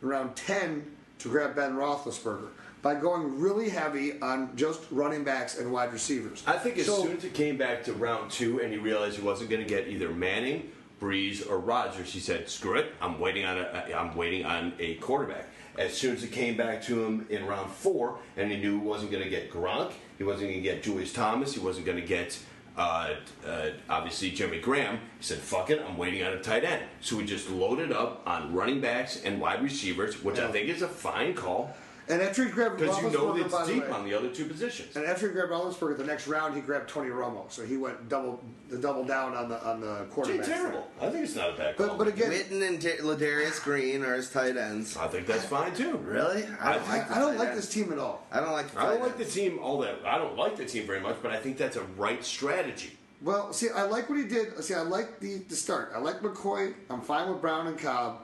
and 0.00 0.10
round 0.10 0.36
10 0.36 0.88
to 1.18 1.28
grab 1.28 1.56
Ben 1.56 1.72
Roethlisberger 1.72 2.46
by 2.80 2.94
going 2.94 3.40
really 3.40 3.70
heavy 3.70 4.20
on 4.20 4.54
just 4.54 4.82
running 4.92 5.24
backs 5.24 5.58
and 5.58 5.72
wide 5.72 5.92
receivers. 5.92 6.44
I 6.46 6.52
think 6.52 6.78
as 6.78 6.86
So- 6.86 7.02
soon 7.02 7.16
as 7.16 7.24
it 7.24 7.34
came 7.34 7.56
back 7.56 7.82
to 7.84 7.92
round 7.94 8.30
two 8.30 8.60
and 8.60 8.72
he 8.72 8.78
realized 8.78 9.16
he 9.16 9.22
wasn't 9.22 9.50
going 9.50 9.62
to 9.62 9.68
get 9.68 9.88
either 9.88 10.10
Manning, 10.10 10.70
Brees, 11.00 11.48
or 11.48 11.58
Rodgers, 11.58 12.12
he 12.12 12.20
said, 12.20 12.48
"Screw 12.48 12.76
it! 12.76 12.92
I'm 13.00 13.18
waiting 13.18 13.44
on 13.44 13.58
a 13.58 13.92
I'm 13.94 14.16
waiting 14.16 14.44
on 14.44 14.72
a 14.78 14.94
quarterback." 14.96 15.48
As 15.76 15.92
soon 15.92 16.14
as 16.14 16.22
it 16.22 16.30
came 16.30 16.56
back 16.56 16.82
to 16.84 17.04
him 17.04 17.26
in 17.30 17.46
round 17.46 17.70
four, 17.70 18.18
and 18.36 18.50
he 18.50 18.58
knew 18.58 18.80
he 18.80 18.86
wasn't 18.86 19.10
going 19.10 19.24
to 19.24 19.30
get 19.30 19.50
Gronk, 19.50 19.92
he 20.18 20.24
wasn't 20.24 20.50
going 20.50 20.62
to 20.62 20.68
get 20.68 20.82
Julius 20.82 21.12
Thomas, 21.12 21.54
he 21.54 21.60
wasn't 21.60 21.84
going 21.84 22.00
to 22.00 22.06
get 22.06 22.38
uh, 22.76 23.14
uh, 23.46 23.70
obviously 23.88 24.30
Jimmy 24.30 24.60
Graham. 24.60 24.96
He 25.18 25.24
said, 25.24 25.38
"Fuck 25.38 25.70
it! 25.70 25.84
I'm 25.86 25.96
waiting 25.96 26.22
on 26.22 26.32
a 26.32 26.40
tight 26.40 26.64
end." 26.64 26.82
So 27.00 27.16
we 27.16 27.24
just 27.24 27.50
loaded 27.50 27.92
up 27.92 28.22
on 28.26 28.52
running 28.54 28.80
backs 28.80 29.22
and 29.24 29.40
wide 29.40 29.62
receivers, 29.62 30.22
which 30.22 30.38
I 30.38 30.50
think 30.50 30.68
is 30.68 30.82
a 30.82 30.88
fine 30.88 31.34
call 31.34 31.76
And 32.06 32.20
after 32.20 32.44
he 32.44 32.50
grabbed 32.50 32.78
because 32.78 33.00
you 33.02 33.10
know 33.10 33.32
Roethlisberger, 33.32 33.50
by 33.50 33.58
it's 33.60 33.68
the 33.68 33.80
way- 33.80 33.88
on 33.90 34.04
the 34.04 34.12
other 34.14 34.28
two 34.28 34.44
positions. 34.44 34.94
And 34.94 35.06
after 35.06 35.26
he 35.28 35.32
grabbed 35.32 35.50
Roethlisberger, 35.52 35.96
the 35.96 36.04
next 36.04 36.26
round 36.26 36.54
he 36.54 36.60
grabbed 36.60 36.88
Tony 36.90 37.08
Romo, 37.08 37.50
so 37.50 37.64
he 37.64 37.78
went 37.78 38.08
double 38.10 38.42
the 38.68 38.76
double 38.76 39.04
down 39.04 39.34
on 39.34 39.48
the 39.48 39.62
on 39.66 39.80
the 39.80 40.02
It's 40.02 40.14
quarterback. 40.14 40.46
terrible. 40.46 40.86
I 41.00 41.08
think 41.08 41.24
it's 41.24 41.34
not 41.34 41.50
a 41.50 41.56
bad 41.56 41.76
call. 41.76 41.86
But 41.88 41.98
but 41.98 42.08
again, 42.08 42.30
Witten 42.30 42.66
and 42.66 42.80
T- 42.80 42.88
Ladarius 43.00 43.62
Green 43.62 44.04
are 44.04 44.14
his 44.16 44.30
tight 44.30 44.56
ends. 44.58 44.96
I 44.98 45.06
think 45.08 45.26
that's 45.26 45.46
fine 45.46 45.74
too. 45.74 45.96
Really? 45.96 46.46
I- 46.60 46.74
don't 46.74 46.88
like. 46.88 47.10
I 47.10 47.18
don't 47.20 47.38
like 47.38 47.54
this 47.54 47.70
team 47.70 47.90
at 47.92 47.98
all. 47.98 48.26
I 48.30 48.40
don't 48.40 48.52
like. 48.52 48.70
The 48.70 48.80
I 48.80 48.90
don't 48.90 49.00
like 49.00 49.16
the 49.16 49.24
team 49.24 49.58
all 49.62 49.78
that. 49.78 49.96
I 50.04 50.18
don't 50.18 50.36
like 50.36 50.56
the 50.56 50.66
team 50.66 50.86
very 50.86 51.00
much, 51.00 51.16
but 51.22 51.30
I 51.32 51.36
think 51.38 51.56
that's 51.56 51.76
a 51.76 51.82
right 51.96 52.22
strategy. 52.22 52.98
Well, 53.22 53.54
see, 53.54 53.70
I 53.70 53.84
like 53.84 54.10
what 54.10 54.18
he 54.18 54.24
did. 54.26 54.62
See, 54.62 54.74
I 54.74 54.82
like 54.82 55.20
the 55.20 55.36
the 55.48 55.56
start. 55.56 55.92
I 55.94 56.00
like 56.00 56.20
McCoy. 56.20 56.74
I'm 56.90 57.00
fine 57.00 57.30
with 57.30 57.40
Brown 57.40 57.66
and 57.66 57.78
Cobb, 57.78 58.18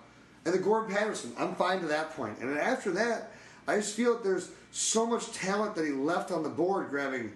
and 0.45 0.53
the 0.53 0.59
Gordon 0.59 0.95
Patterson. 0.95 1.33
I'm 1.39 1.55
fine 1.55 1.81
to 1.81 1.87
that 1.87 2.11
point. 2.15 2.39
And 2.41 2.51
then 2.51 2.59
after 2.59 2.91
that, 2.93 3.31
I 3.71 3.77
just 3.77 3.95
feel 3.95 4.15
that 4.15 4.25
there's 4.25 4.51
so 4.73 5.07
much 5.07 5.31
talent 5.33 5.77
that 5.77 5.85
he 5.85 5.93
left 5.93 6.33
on 6.33 6.43
the 6.43 6.49
board, 6.49 6.91
grabbing 6.91 7.33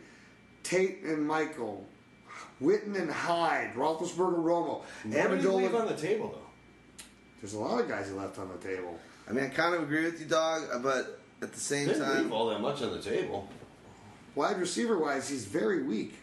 Tate 0.65 1.03
and 1.05 1.25
Michael, 1.25 1.87
Witten 2.61 2.99
and 2.99 3.11
Hyde, 3.11 3.75
Roethlisberger, 3.75 4.43
Romo, 4.43 4.83
What 5.05 5.31
did 5.31 5.41
he 5.41 5.47
leave 5.47 5.75
on 5.75 5.87
the 5.87 5.95
table 5.95 6.31
though? 6.35 7.05
There's 7.41 7.55
a 7.55 7.59
lot 7.59 7.81
of 7.81 7.89
guys 7.89 8.09
he 8.09 8.15
left 8.15 8.39
on 8.39 8.49
the 8.49 8.57
table. 8.57 8.99
I 9.29 9.33
mean, 9.33 9.45
I 9.45 9.49
kind 9.49 9.75
of 9.75 9.83
agree 9.83 10.05
with 10.05 10.19
you, 10.19 10.27
dog, 10.27 10.63
but 10.83 11.21
at 11.41 11.53
the 11.53 11.61
same 11.61 11.87
Didn't 11.87 12.03
time, 12.03 12.23
leave 12.25 12.33
all 12.33 12.49
that 12.49 12.61
much 12.61 12.83
on 12.83 12.91
the 12.91 13.03
table. 13.03 13.49
Wide 14.35 14.59
receiver 14.59 14.99
wise, 14.99 15.29
he's 15.29 15.45
very 15.45 15.85
weak. 15.85 16.17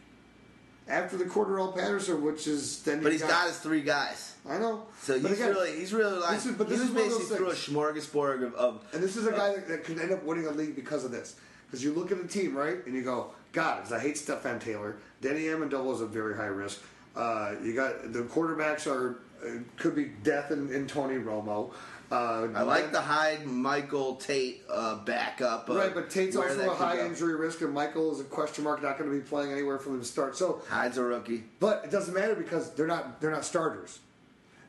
After 0.91 1.15
the 1.15 1.23
Cordarrelle 1.23 1.73
Patterson, 1.73 2.21
which 2.21 2.47
is 2.47 2.81
then, 2.83 3.01
but 3.01 3.13
he's 3.13 3.21
got 3.21 3.47
his 3.47 3.57
three 3.59 3.81
guys. 3.81 4.35
I 4.47 4.57
know. 4.57 4.83
So 5.01 5.19
But 5.21 5.29
he's 5.29 5.39
again, 5.39 5.53
really, 5.53 5.77
he's 5.77 5.93
really 5.93 6.17
like, 6.19 6.31
this 6.31 6.45
is- 6.47 6.55
but 6.55 6.67
this 6.67 6.81
is 6.81 6.89
basically 6.89 7.37
through 7.37 7.51
a 7.51 7.53
smorgasbord 7.53 8.43
of, 8.43 8.55
of 8.55 8.85
And 8.91 9.01
this 9.01 9.15
is 9.15 9.25
a 9.25 9.31
guy 9.31 9.53
that, 9.55 9.67
that 9.69 9.83
could 9.85 9.99
end 9.99 10.11
up 10.11 10.23
winning 10.23 10.47
a 10.47 10.51
league 10.51 10.75
because 10.75 11.05
of 11.05 11.11
this. 11.11 11.35
Because 11.67 11.83
you 11.83 11.93
look 11.93 12.11
at 12.11 12.21
the 12.21 12.27
team, 12.27 12.55
right, 12.57 12.85
and 12.85 12.93
you 12.93 13.03
go, 13.03 13.31
God, 13.53 13.89
I 13.93 13.99
hate 13.99 14.15
Stepfan 14.15 14.59
Taylor. 14.59 14.97
Danny 15.21 15.43
Amendola 15.43 15.93
is 15.93 16.01
a 16.01 16.05
very 16.07 16.35
high 16.35 16.47
risk. 16.47 16.81
Uh, 17.15 17.53
you 17.63 17.73
got 17.73 18.11
the 18.11 18.23
quarterbacks 18.23 18.87
are 18.87 19.19
uh, 19.45 19.59
could 19.77 19.95
be 19.95 20.05
death 20.23 20.51
in, 20.51 20.71
in 20.73 20.87
Tony 20.87 21.15
Romo. 21.15 21.71
Uh, 22.11 22.49
I 22.53 22.63
like 22.63 22.91
the 22.91 22.99
Hyde 22.99 23.45
Michael 23.45 24.15
Tate 24.15 24.63
uh, 24.69 24.95
backup. 24.95 25.69
Of 25.69 25.77
right, 25.77 25.93
but 25.93 26.09
Tate's 26.09 26.35
also 26.35 26.69
a 26.69 26.75
high 26.75 27.05
injury 27.05 27.35
risk, 27.35 27.61
and 27.61 27.73
Michael 27.73 28.11
is 28.11 28.19
a 28.19 28.25
question 28.25 28.65
mark, 28.65 28.83
not 28.83 28.97
going 28.97 29.09
to 29.09 29.15
be 29.15 29.23
playing 29.23 29.53
anywhere 29.53 29.79
from 29.79 29.97
the 29.97 30.03
start. 30.03 30.35
So, 30.35 30.61
Hyde's 30.67 30.97
a 30.97 31.03
rookie. 31.03 31.45
but 31.59 31.85
it 31.85 31.91
doesn't 31.91 32.13
matter 32.13 32.35
because 32.35 32.71
they're 32.71 32.87
not 32.87 33.21
they're 33.21 33.31
not 33.31 33.45
starters. 33.45 33.99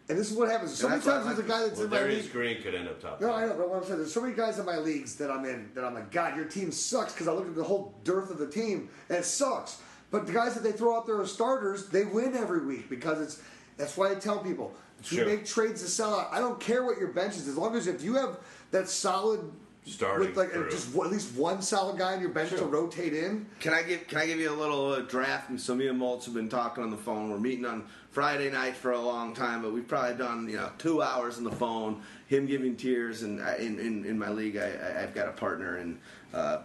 And 0.08 0.18
this 0.18 0.30
is 0.30 0.36
what 0.36 0.50
happens. 0.50 0.74
So 0.74 0.86
And 0.86 0.92
many 0.96 1.04
that's 1.04 1.06
why 1.06 1.12
times 1.24 1.36
there's 1.36 1.48
a 1.48 1.50
guy 1.50 1.60
that's 1.66 1.78
Well, 1.78 1.84
in 1.86 1.90
my 1.90 2.14
league. 2.14 2.32
Green 2.32 2.62
could 2.62 2.74
end 2.74 2.88
up 2.88 3.00
top. 3.00 3.20
No, 3.20 3.32
I 3.32 3.46
know, 3.46 3.54
but 3.56 3.68
what 3.68 3.78
I'm 3.78 3.84
saying, 3.84 3.98
there's 3.98 4.12
so 4.12 4.20
many 4.20 4.34
guys 4.34 4.58
in 4.58 4.66
my 4.66 4.76
leagues 4.76 5.14
that 5.16 5.30
I'm 5.30 5.44
in 5.44 5.70
that 5.74 5.84
I'm 5.84 5.94
like, 5.94 6.10
God, 6.10 6.36
your 6.36 6.44
team 6.44 6.70
sucks 6.72 7.12
because 7.12 7.28
I 7.28 7.32
look 7.32 7.46
at 7.46 7.54
the 7.54 7.64
whole 7.64 7.94
dearth 8.04 8.30
of 8.30 8.38
the 8.38 8.48
team 8.48 8.88
and 9.08 9.18
it 9.18 9.24
sucks. 9.24 9.80
But 10.10 10.26
the 10.26 10.32
guys 10.32 10.54
that 10.54 10.62
they 10.62 10.72
throw 10.72 10.96
out 10.96 11.06
there 11.06 11.20
as 11.22 11.32
starters, 11.32 11.88
they 11.88 12.04
win 12.04 12.36
every 12.36 12.64
week 12.64 12.88
because 12.88 13.20
it's. 13.20 13.42
That's 13.78 13.96
why 13.96 14.10
I 14.10 14.14
tell 14.16 14.38
people, 14.38 14.74
if 15.04 15.12
you 15.12 15.24
make 15.24 15.44
trades 15.44 15.82
to 15.82 15.88
sell 15.88 16.18
out, 16.18 16.28
I 16.32 16.38
don't 16.38 16.60
care 16.60 16.84
what 16.84 16.98
your 16.98 17.08
bench 17.08 17.36
is, 17.36 17.48
as 17.48 17.56
long 17.56 17.74
as 17.76 17.86
if 17.86 18.02
you 18.02 18.14
have 18.14 18.38
that 18.70 18.88
solid. 18.88 19.40
Starting 19.84 20.28
with 20.28 20.36
like 20.36 20.50
crew. 20.50 20.70
just 20.70 20.94
at 20.94 21.10
least 21.10 21.34
one 21.34 21.60
solid 21.60 21.98
guy 21.98 22.14
on 22.14 22.20
your 22.20 22.30
bench 22.30 22.50
to 22.50 22.64
rotate 22.64 23.14
in. 23.14 23.46
Can 23.58 23.74
I 23.74 23.82
give 23.82 24.06
Can 24.06 24.18
I 24.18 24.26
give 24.26 24.38
you 24.38 24.48
a 24.48 24.54
little 24.54 24.92
uh, 24.92 25.00
draft? 25.00 25.50
And 25.50 25.60
so 25.60 25.74
me 25.74 25.88
and 25.88 26.00
Maltz 26.00 26.24
have 26.26 26.34
been 26.34 26.48
talking 26.48 26.84
on 26.84 26.90
the 26.90 26.96
phone. 26.96 27.30
We're 27.30 27.40
meeting 27.40 27.64
on 27.64 27.86
Friday 28.12 28.48
night 28.48 28.76
for 28.76 28.92
a 28.92 29.00
long 29.00 29.34
time, 29.34 29.60
but 29.60 29.72
we've 29.72 29.88
probably 29.88 30.16
done 30.16 30.48
you 30.48 30.56
know 30.56 30.70
two 30.78 31.02
hours 31.02 31.36
on 31.36 31.42
the 31.42 31.50
phone. 31.50 32.00
Him 32.28 32.46
giving 32.46 32.76
tiers, 32.76 33.22
and 33.22 33.42
I, 33.42 33.56
in, 33.56 33.80
in 33.80 34.04
in 34.04 34.16
my 34.16 34.28
league, 34.28 34.56
I, 34.56 34.70
I, 34.70 35.02
I've 35.02 35.14
got 35.16 35.26
a 35.26 35.32
partner 35.32 35.78
in 35.78 35.98
uh, 36.32 36.58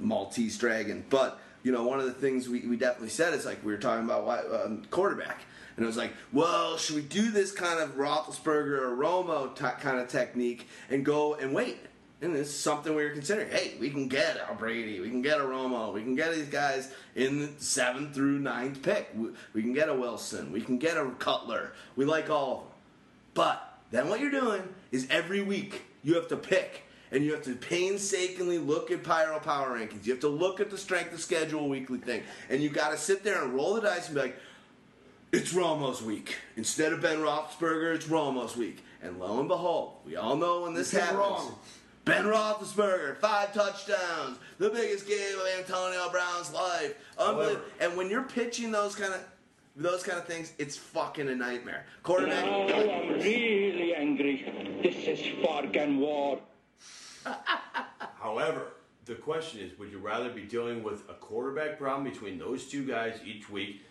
Maltese 0.00 0.58
Dragon. 0.58 1.04
But 1.08 1.38
you 1.62 1.72
know, 1.72 1.84
one 1.84 1.98
of 1.98 2.06
the 2.06 2.12
things 2.12 2.48
we, 2.48 2.60
we 2.60 2.76
definitely 2.76 3.10
said 3.10 3.34
is 3.34 3.44
like 3.44 3.64
we 3.64 3.72
were 3.72 3.78
talking 3.78 4.04
about 4.04 4.24
why, 4.24 4.38
um, 4.38 4.82
quarterback. 4.90 5.42
And 5.76 5.84
it 5.84 5.86
was 5.86 5.96
like, 5.96 6.12
well, 6.32 6.78
should 6.78 6.96
we 6.96 7.02
do 7.02 7.30
this 7.30 7.52
kind 7.52 7.80
of 7.80 7.96
Roethlisberger 7.96 8.80
or 8.80 8.96
Romo 8.96 9.54
t- 9.54 9.80
kind 9.82 9.98
of 9.98 10.08
technique 10.08 10.68
and 10.88 11.04
go 11.04 11.34
and 11.34 11.54
wait? 11.54 11.78
and 12.20 12.34
it's 12.34 12.50
something 12.50 12.94
we 12.94 13.04
were 13.04 13.10
considering. 13.10 13.50
Hey, 13.50 13.74
we 13.78 13.90
can 13.90 14.08
get 14.08 14.38
a 14.50 14.54
Brady, 14.54 15.00
we 15.00 15.10
can 15.10 15.22
get 15.22 15.38
a 15.38 15.44
Romo, 15.44 15.92
we 15.92 16.02
can 16.02 16.14
get 16.14 16.34
these 16.34 16.48
guys 16.48 16.92
in 17.14 17.40
the 17.40 17.48
seventh 17.58 18.14
through 18.14 18.38
ninth 18.38 18.82
pick. 18.82 19.10
We, 19.14 19.28
we 19.52 19.62
can 19.62 19.74
get 19.74 19.88
a 19.88 19.94
Wilson, 19.94 20.52
we 20.52 20.60
can 20.60 20.78
get 20.78 20.96
a 20.96 21.10
Cutler. 21.18 21.72
We 21.94 22.04
like 22.04 22.30
all 22.30 22.52
of 22.52 22.58
them. 22.60 22.72
But 23.34 23.78
then 23.90 24.08
what 24.08 24.20
you're 24.20 24.30
doing 24.30 24.62
is 24.90 25.06
every 25.10 25.42
week 25.42 25.82
you 26.02 26.14
have 26.14 26.28
to 26.28 26.36
pick. 26.36 26.82
And 27.12 27.24
you 27.24 27.32
have 27.34 27.44
to 27.44 27.54
painstakingly 27.54 28.58
look 28.58 28.90
at 28.90 29.04
Pyro 29.04 29.38
Power 29.38 29.78
Rankings. 29.78 30.06
You 30.06 30.12
have 30.12 30.20
to 30.22 30.28
look 30.28 30.58
at 30.58 30.70
the 30.70 30.76
strength 30.76 31.12
of 31.14 31.20
schedule 31.20 31.68
weekly 31.68 31.98
thing. 31.98 32.24
And 32.50 32.60
you 32.60 32.68
got 32.68 32.90
to 32.90 32.98
sit 32.98 33.22
there 33.22 33.44
and 33.44 33.54
roll 33.54 33.74
the 33.74 33.82
dice 33.82 34.06
and 34.06 34.16
be 34.16 34.22
like, 34.22 34.36
it's 35.36 35.52
Romo's 35.52 36.02
week. 36.02 36.36
Instead 36.56 36.92
of 36.92 37.00
Ben 37.00 37.18
Roethlisberger, 37.18 37.94
it's 37.94 38.06
Romo's 38.06 38.56
week. 38.56 38.82
And 39.02 39.18
lo 39.20 39.38
and 39.38 39.48
behold, 39.48 39.94
we 40.04 40.16
all 40.16 40.36
know 40.36 40.62
when 40.62 40.74
this 40.74 40.92
You 40.92 40.98
get 40.98 41.08
happens. 41.10 41.20
wrong. 41.20 41.58
Ben 42.04 42.24
Roethlisberger, 42.24 43.16
five 43.18 43.52
touchdowns, 43.52 44.38
the 44.58 44.70
biggest 44.70 45.06
game 45.08 45.38
of 45.38 45.46
Antonio 45.58 46.08
Brown's 46.10 46.52
life. 46.52 46.94
Unbelievable. 47.18 47.62
And 47.80 47.96
when 47.96 48.08
you're 48.10 48.22
pitching 48.22 48.70
those 48.70 48.94
kind 48.94 49.12
of 49.12 49.20
those 49.78 50.02
kind 50.02 50.18
of 50.18 50.24
things, 50.26 50.52
it's 50.58 50.76
fucking 50.76 51.28
a 51.28 51.34
nightmare. 51.34 51.84
Quarterback. 52.02 52.46
Now 52.46 52.62
I'm 52.68 53.08
really 53.20 53.94
angry. 53.94 54.80
This 54.82 54.96
is 55.20 55.44
fucking 55.44 55.98
war. 55.98 56.40
However, 58.20 58.68
the 59.04 59.16
question 59.16 59.60
is 59.60 59.78
would 59.78 59.90
you 59.90 59.98
rather 59.98 60.30
be 60.30 60.42
dealing 60.42 60.82
with 60.82 61.08
a 61.10 61.14
quarterback 61.14 61.78
problem 61.78 62.04
between 62.10 62.38
those 62.38 62.66
two 62.66 62.86
guys 62.86 63.18
each 63.24 63.50
week, 63.50 63.82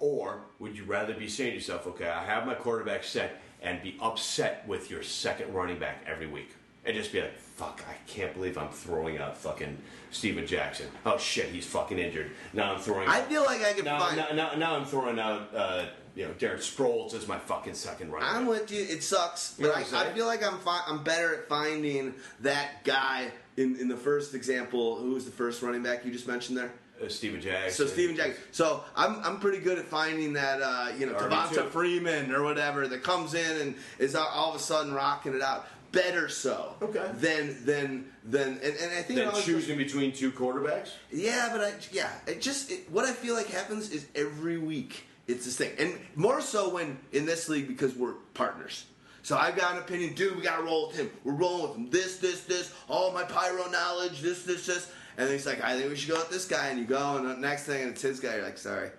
or 0.00 0.40
would 0.58 0.76
you 0.76 0.84
rather 0.84 1.14
be 1.14 1.28
saying 1.28 1.50
to 1.50 1.56
yourself, 1.56 1.86
okay, 1.86 2.08
I 2.08 2.24
have 2.24 2.46
my 2.46 2.54
quarterback 2.54 3.04
set, 3.04 3.40
and 3.62 3.82
be 3.82 3.96
upset 4.00 4.66
with 4.68 4.90
your 4.90 5.02
second 5.02 5.52
running 5.54 5.78
back 5.78 6.04
every 6.06 6.26
week? 6.26 6.50
And 6.86 6.94
just 6.94 7.12
be 7.12 7.20
like, 7.22 7.34
fuck, 7.38 7.82
I 7.88 7.94
can't 8.10 8.34
believe 8.34 8.58
I'm 8.58 8.68
throwing 8.68 9.16
out 9.18 9.38
fucking 9.38 9.78
Steven 10.10 10.46
Jackson. 10.46 10.86
Oh 11.06 11.16
shit, 11.16 11.46
he's 11.46 11.64
fucking 11.66 11.98
injured. 11.98 12.30
Now 12.52 12.74
I'm 12.74 12.80
throwing 12.80 13.08
I 13.08 13.20
out- 13.20 13.28
feel 13.28 13.42
like 13.44 13.62
I 13.62 13.72
could 13.72 13.86
now, 13.86 13.98
find. 14.00 14.16
now, 14.18 14.28
now, 14.34 14.54
now 14.54 14.76
I'm 14.76 14.84
throwing 14.84 15.18
out, 15.18 15.48
uh, 15.54 15.86
you 16.14 16.26
know, 16.26 16.32
Darren 16.34 16.58
Sproles 16.58 17.14
as 17.14 17.26
my 17.26 17.38
fucking 17.38 17.72
second 17.74 18.12
running 18.12 18.28
I'm 18.28 18.42
back. 18.42 18.48
with 18.60 18.70
you. 18.70 18.82
It 18.82 19.02
sucks, 19.02 19.54
You 19.58 19.64
know 19.66 19.72
but 19.74 19.94
I, 19.94 20.10
I 20.10 20.12
feel 20.12 20.26
like 20.26 20.44
I'm 20.44 20.58
fi- 20.58 20.82
I'm 20.86 21.02
better 21.02 21.34
at 21.34 21.48
finding 21.48 22.14
that 22.40 22.84
guy. 22.84 23.30
In, 23.56 23.76
in 23.76 23.86
the 23.88 23.96
first 23.96 24.34
example, 24.34 24.96
who 24.96 25.12
was 25.12 25.24
the 25.24 25.30
first 25.30 25.62
running 25.62 25.82
back 25.82 26.04
you 26.04 26.10
just 26.12 26.26
mentioned 26.28 26.58
there? 26.58 26.72
Uh, 27.04 27.08
Steven 27.08 27.40
Jackson. 27.40 27.86
So 27.86 27.92
Steven 27.92 28.16
Jackson. 28.16 28.42
So 28.52 28.84
I'm 28.96 29.22
I'm 29.24 29.40
pretty 29.40 29.58
good 29.58 29.78
at 29.78 29.86
finding 29.86 30.34
that 30.34 30.60
uh, 30.62 30.92
you 30.98 31.06
know 31.06 31.14
RB2. 31.14 31.30
Devonta 31.30 31.68
Freeman 31.68 32.32
or 32.32 32.42
whatever 32.42 32.88
that 32.88 33.02
comes 33.02 33.34
in 33.34 33.60
and 33.60 33.74
is 33.98 34.14
all, 34.14 34.50
of 34.50 34.56
a 34.56 34.58
sudden 34.58 34.92
rocking 34.92 35.34
it 35.34 35.42
out. 35.42 35.66
Better 35.92 36.28
so. 36.28 36.74
Okay. 36.82 37.08
Than 37.14 37.64
than 37.64 38.10
than 38.24 38.48
and, 38.54 38.62
and 38.62 38.92
I 38.92 39.02
think 39.02 39.20
Then 39.20 39.32
choosing 39.42 39.78
between 39.78 40.12
two 40.12 40.32
quarterbacks? 40.32 40.90
Yeah, 41.12 41.50
but 41.52 41.60
I 41.60 41.72
yeah, 41.92 42.10
it 42.26 42.40
just 42.40 42.70
it, 42.70 42.90
what 42.90 43.04
I 43.04 43.12
feel 43.12 43.34
like 43.34 43.46
happens 43.46 43.90
is 43.90 44.06
every 44.14 44.58
week 44.58 45.04
it's 45.26 45.44
this 45.44 45.56
thing, 45.56 45.70
and 45.78 45.98
more 46.16 46.40
so 46.40 46.74
when 46.74 46.98
in 47.12 47.26
this 47.26 47.48
league 47.48 47.68
because 47.68 47.94
we're 47.94 48.14
partners. 48.34 48.86
So 49.24 49.38
I've 49.38 49.56
got 49.56 49.72
an 49.72 49.78
opinion, 49.78 50.12
dude. 50.12 50.36
We 50.36 50.42
got 50.42 50.58
to 50.58 50.64
roll 50.64 50.88
with 50.88 50.98
him. 50.98 51.10
We're 51.24 51.32
rolling 51.32 51.62
with 51.62 51.76
him. 51.78 51.90
This, 51.90 52.18
this, 52.18 52.44
this. 52.44 52.74
All 52.90 53.10
my 53.10 53.22
pyro 53.22 53.70
knowledge. 53.70 54.20
This, 54.20 54.42
this, 54.42 54.66
this. 54.66 54.92
And 55.16 55.30
he's 55.30 55.46
like, 55.46 55.62
I 55.62 55.76
think 55.76 55.90
we 55.90 55.96
should 55.96 56.10
go 56.10 56.18
with 56.18 56.30
this 56.30 56.46
guy. 56.46 56.68
And 56.68 56.78
you 56.78 56.84
go, 56.84 57.16
and 57.16 57.28
the 57.28 57.36
next 57.36 57.64
thing, 57.64 57.82
and 57.82 57.90
it's 57.92 58.02
his 58.02 58.20
guy. 58.20 58.36
You're 58.36 58.44
like, 58.44 58.58
sorry. 58.58 58.90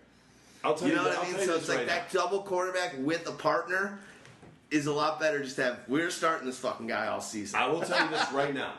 I'll 0.64 0.74
tell 0.74 0.88
You 0.88 0.96
you, 0.96 1.00
know 1.00 1.08
what 1.08 1.20
I 1.20 1.32
mean? 1.32 1.46
So 1.46 1.56
it's 1.56 1.70
like 1.70 1.80
right 1.80 1.88
that 1.88 2.12
double 2.12 2.42
quarterback 2.42 2.96
with 2.98 3.28
a 3.28 3.32
partner 3.32 4.00
is 4.72 4.88
a 4.88 4.94
lot 4.94 5.20
better. 5.20 5.44
Just 5.44 5.58
to 5.58 5.64
have 5.64 5.80
we're 5.88 6.10
starting 6.10 6.48
this 6.48 6.58
fucking 6.58 6.88
guy 6.88 7.08
all 7.08 7.22
season. 7.22 7.60
I 7.60 7.68
will 7.68 7.82
tell 7.82 8.04
you 8.04 8.10
this 8.10 8.32
right 8.32 8.54
now. 8.54 8.74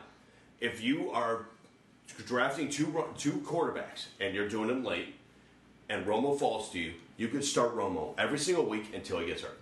If 0.60 0.82
you 0.82 1.10
are 1.12 1.46
drafting 2.26 2.68
two 2.68 3.04
two 3.16 3.32
quarterbacks 3.44 4.06
and 4.20 4.34
you're 4.34 4.48
doing 4.48 4.68
them 4.68 4.84
late, 4.84 5.14
and 5.88 6.04
Romo 6.06 6.36
falls 6.36 6.70
to 6.72 6.78
you, 6.78 6.94
you 7.16 7.28
could 7.28 7.44
start 7.44 7.76
Romo 7.76 8.14
every 8.18 8.38
single 8.38 8.64
week 8.64 8.92
until 8.94 9.20
he 9.20 9.26
gets 9.26 9.42
hurt. 9.42 9.58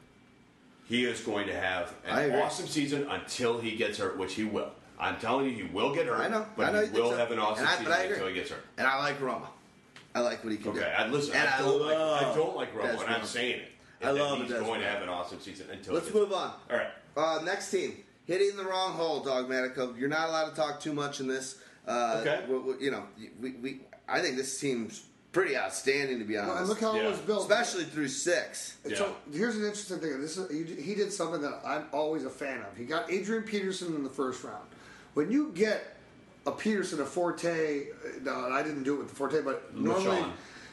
He 0.86 1.04
is 1.04 1.20
going 1.20 1.46
to 1.46 1.54
have 1.54 1.94
an 2.06 2.34
awesome 2.40 2.66
season 2.66 3.06
until 3.08 3.58
he 3.58 3.76
gets 3.76 3.98
hurt, 3.98 4.18
which 4.18 4.34
he 4.34 4.44
will. 4.44 4.70
I'm 4.98 5.18
telling 5.18 5.46
you, 5.46 5.52
he 5.54 5.62
will 5.64 5.94
get 5.94 6.06
hurt. 6.06 6.20
I 6.20 6.28
know, 6.28 6.46
but 6.56 6.66
I 6.68 6.72
know 6.72 6.78
he 6.80 6.86
you 6.86 6.90
think 6.92 7.02
will 7.04 7.10
so. 7.10 7.16
have 7.16 7.30
an 7.30 7.38
awesome 7.38 7.66
I- 7.66 7.76
season 7.76 7.92
I 7.92 8.02
until 8.04 8.26
he 8.28 8.34
gets 8.34 8.50
hurt. 8.50 8.64
And 8.78 8.86
I 8.86 8.98
like 8.98 9.20
Roma. 9.20 9.48
I 10.14 10.20
like 10.20 10.44
what 10.44 10.52
he 10.52 10.58
can 10.58 10.72
do. 10.72 10.78
Okay, 10.80 10.94
I 10.96 11.08
listen. 11.08 11.34
And 11.34 11.48
I 11.48 11.58
don't 11.58 11.80
like. 11.82 11.96
I 11.98 12.34
don't 12.34 12.56
like 12.56 12.74
Romo, 12.74 12.82
and 12.90 12.90
I'm 13.00 13.04
Bryant. 13.06 13.24
saying 13.26 13.60
it. 13.60 13.68
I 14.02 14.08
And 14.08 14.16
that 14.16 14.22
love 14.22 14.38
he's 14.42 14.50
Dez 14.50 14.60
going 14.60 14.80
to 14.80 14.86
have 14.86 15.02
an 15.02 15.08
awesome 15.08 15.40
season 15.40 15.66
until. 15.72 15.94
Let's 15.94 16.06
he 16.06 16.12
gets 16.12 16.24
move 16.24 16.32
on. 16.32 16.52
All 16.70 16.76
right. 16.76 16.88
Uh, 17.16 17.40
next 17.44 17.70
team, 17.70 17.96
hitting 18.26 18.56
the 18.56 18.64
wrong 18.64 18.92
hole, 18.92 19.24
Dogmatico. 19.24 19.98
You're 19.98 20.08
not 20.08 20.28
allowed 20.28 20.50
to 20.50 20.56
talk 20.56 20.78
too 20.80 20.92
much 20.92 21.18
in 21.20 21.26
this. 21.26 21.56
Uh, 21.86 22.18
Okay. 22.24 22.44
we- 22.48 22.58
we- 22.58 22.84
you 22.84 22.90
know, 22.92 23.04
we, 23.40 23.50
we, 23.52 23.80
I 24.08 24.20
think 24.20 24.36
this 24.36 24.58
team's 24.60 25.02
pretty 25.32 25.56
outstanding 25.56 26.20
to 26.20 26.24
be 26.24 26.36
honest. 26.38 26.58
and 26.60 26.68
look 26.68 26.80
how 26.80 26.94
it 26.94 27.04
was 27.04 27.18
built. 27.18 27.42
especially 27.50 27.84
through 27.84 28.06
six. 28.08 28.76
Yeah. 28.86 28.96
So 28.96 29.16
here's 29.32 29.56
an 29.56 29.64
interesting 29.64 29.98
thing. 29.98 30.20
This 30.20 30.36
is, 30.38 30.48
he 30.50 30.80
he 30.80 30.94
did 30.94 31.12
something 31.12 31.40
that 31.42 31.60
I'm 31.64 31.86
always 31.92 32.24
a 32.24 32.30
fan 32.30 32.60
of. 32.60 32.76
He 32.76 32.84
got 32.84 33.10
Adrian 33.10 33.42
Peterson 33.42 33.96
in 33.96 34.04
the 34.04 34.10
first 34.10 34.44
round. 34.44 34.64
When 35.14 35.30
you 35.30 35.52
get 35.54 35.96
a 36.46 36.52
Peterson, 36.52 37.00
a 37.00 37.04
Forte, 37.04 37.82
uh, 37.82 38.08
no, 38.22 38.50
I 38.52 38.62
didn't 38.62 38.82
do 38.82 38.94
it 38.96 38.98
with 38.98 39.08
the 39.08 39.14
Forte, 39.14 39.40
but 39.42 39.74
normally, 39.74 40.04
LeSean. 40.18 40.30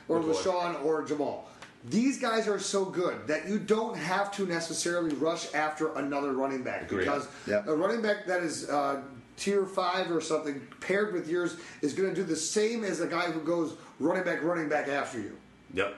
or 0.10 0.20
McCoy. 0.20 0.34
LeSean 0.44 0.86
or 0.86 1.04
Jamaal. 1.06 1.40
These 1.90 2.20
guys 2.20 2.48
are 2.48 2.60
so 2.60 2.86
good 2.86 3.26
that 3.28 3.48
you 3.48 3.58
don't 3.58 3.98
have 3.98 4.32
to 4.34 4.46
necessarily 4.46 5.16
rush 5.16 5.52
after 5.56 5.96
another 5.96 6.34
running 6.34 6.62
back 6.62 6.84
Agreed. 6.84 7.00
because 7.06 7.28
Yep. 7.48 7.68
a 7.68 7.76
running 7.76 8.02
back 8.04 8.28
that 8.28 8.44
is 8.44 8.70
uh, 8.70 9.02
tier 9.38 9.66
five 9.66 10.12
or 10.12 10.22
something 10.22 10.62
paired 10.80 11.12
with 11.14 11.28
yours 11.28 11.58
is 11.82 11.94
going 11.94 12.10
to 12.10 12.16
do 12.16 12.24
the 12.24 12.36
same 12.36 12.84
as 12.84 13.00
a 13.02 13.08
guy 13.08 13.32
who 13.32 13.40
goes 13.40 13.76
running 14.00 14.24
back, 14.24 14.44
running 14.44 14.70
back 14.70 14.90
after 14.90 15.20
you. 15.20 15.36
Yep. 15.74 15.96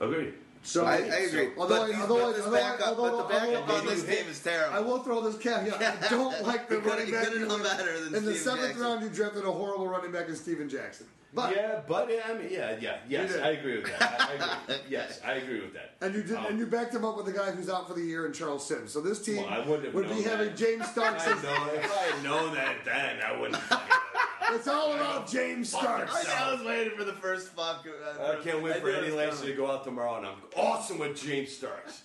Agreed. 0.00 0.34
So 0.66 0.84
I, 0.84 0.94
I 0.94 0.98
agree. 1.28 1.50
Although, 1.56 1.86
but, 1.86 1.94
I- 1.94 2.00
although, 2.00 2.14
but 2.16 2.26
I- 2.28 2.32
this 2.32 2.44
although, 2.44 2.56
backup, 2.58 2.86
although, 2.88 3.16
but 3.18 3.28
the 3.28 3.34
backup 3.34 3.60
although- 3.68 3.74
on 3.80 3.86
this 3.86 4.02
team 4.02 4.26
is 4.28 4.40
terrible. 4.40 4.74
I 4.76 4.80
will 4.80 4.98
throw 4.98 5.20
this 5.20 5.38
caveat. 5.38 5.80
I 6.04 6.08
don't 6.10 6.42
like 6.44 6.68
the 6.68 6.78
running 6.80 7.10
back. 7.12 7.24
could've 7.24 7.48
done 7.48 7.60
went- 7.60 7.62
better 7.78 8.00
than 8.04 8.14
In 8.16 8.24
the 8.24 8.34
seventh 8.34 8.62
Jackson. 8.66 8.82
round, 8.82 9.02
you 9.04 9.08
drafted 9.10 9.44
a 9.44 9.52
horrible 9.52 9.86
running 9.88 10.10
back 10.10 10.28
in 10.28 10.34
Steven 10.34 10.68
Jackson. 10.68 11.06
But 11.36 11.54
yeah, 11.54 11.80
but 11.86 12.10
I 12.26 12.32
mean, 12.32 12.48
yeah, 12.50 12.76
yeah, 12.80 12.96
yes. 13.06 13.36
I 13.36 13.50
agree 13.50 13.76
with 13.76 13.86
that. 13.98 14.20
I, 14.22 14.24
I 14.24 14.74
agree. 14.74 14.76
yes, 14.88 15.20
I 15.22 15.32
agree 15.34 15.60
with 15.60 15.74
that. 15.74 15.92
and 16.00 16.14
you 16.14 16.22
did, 16.22 16.34
Um, 16.34 16.46
and 16.46 16.58
you 16.58 16.64
backed 16.64 16.94
him 16.94 17.04
up 17.04 17.14
with 17.14 17.28
a 17.28 17.32
guy 17.32 17.50
who's 17.50 17.68
out 17.68 17.86
for 17.86 17.92
the 17.92 18.00
year 18.00 18.24
in 18.24 18.32
Charles 18.32 18.66
Sims. 18.66 18.90
So 18.90 19.02
this 19.02 19.22
team 19.22 19.36
Well, 19.42 19.48
I 19.50 19.58
wouldn't 19.58 19.92
would 19.92 20.08
be 20.08 20.14
known 20.14 20.22
having. 20.24 20.56
James 20.56 20.88
Starks. 20.88 21.26
I 21.26 21.32
as- 21.36 21.42
know 21.42 21.66
if 21.74 21.92
I 21.92 22.02
had 22.04 22.24
known 22.24 22.54
that 22.54 22.76
then, 22.86 23.18
I 23.20 23.38
wouldn't. 23.38 23.62
it's 24.54 24.66
all 24.66 24.94
about 24.94 25.30
James 25.30 25.68
Starks. 25.68 26.26
I 26.26 26.54
was 26.54 26.62
waiting 26.64 26.96
for 26.96 27.04
the 27.04 27.12
first 27.12 27.48
fuck. 27.48 27.84
uh, 27.86 28.32
I 28.32 28.42
can't 28.42 28.62
wait 28.62 28.76
for 28.78 28.86
knew 28.86 28.94
Eddie 28.96 29.10
Lacy 29.10 29.48
to 29.48 29.52
go 29.52 29.70
out 29.70 29.84
tomorrow, 29.84 30.16
and 30.16 30.26
I'm 30.26 30.38
awesome 30.56 30.98
with 30.98 31.20
James 31.22 31.54
Starks. 31.54 32.02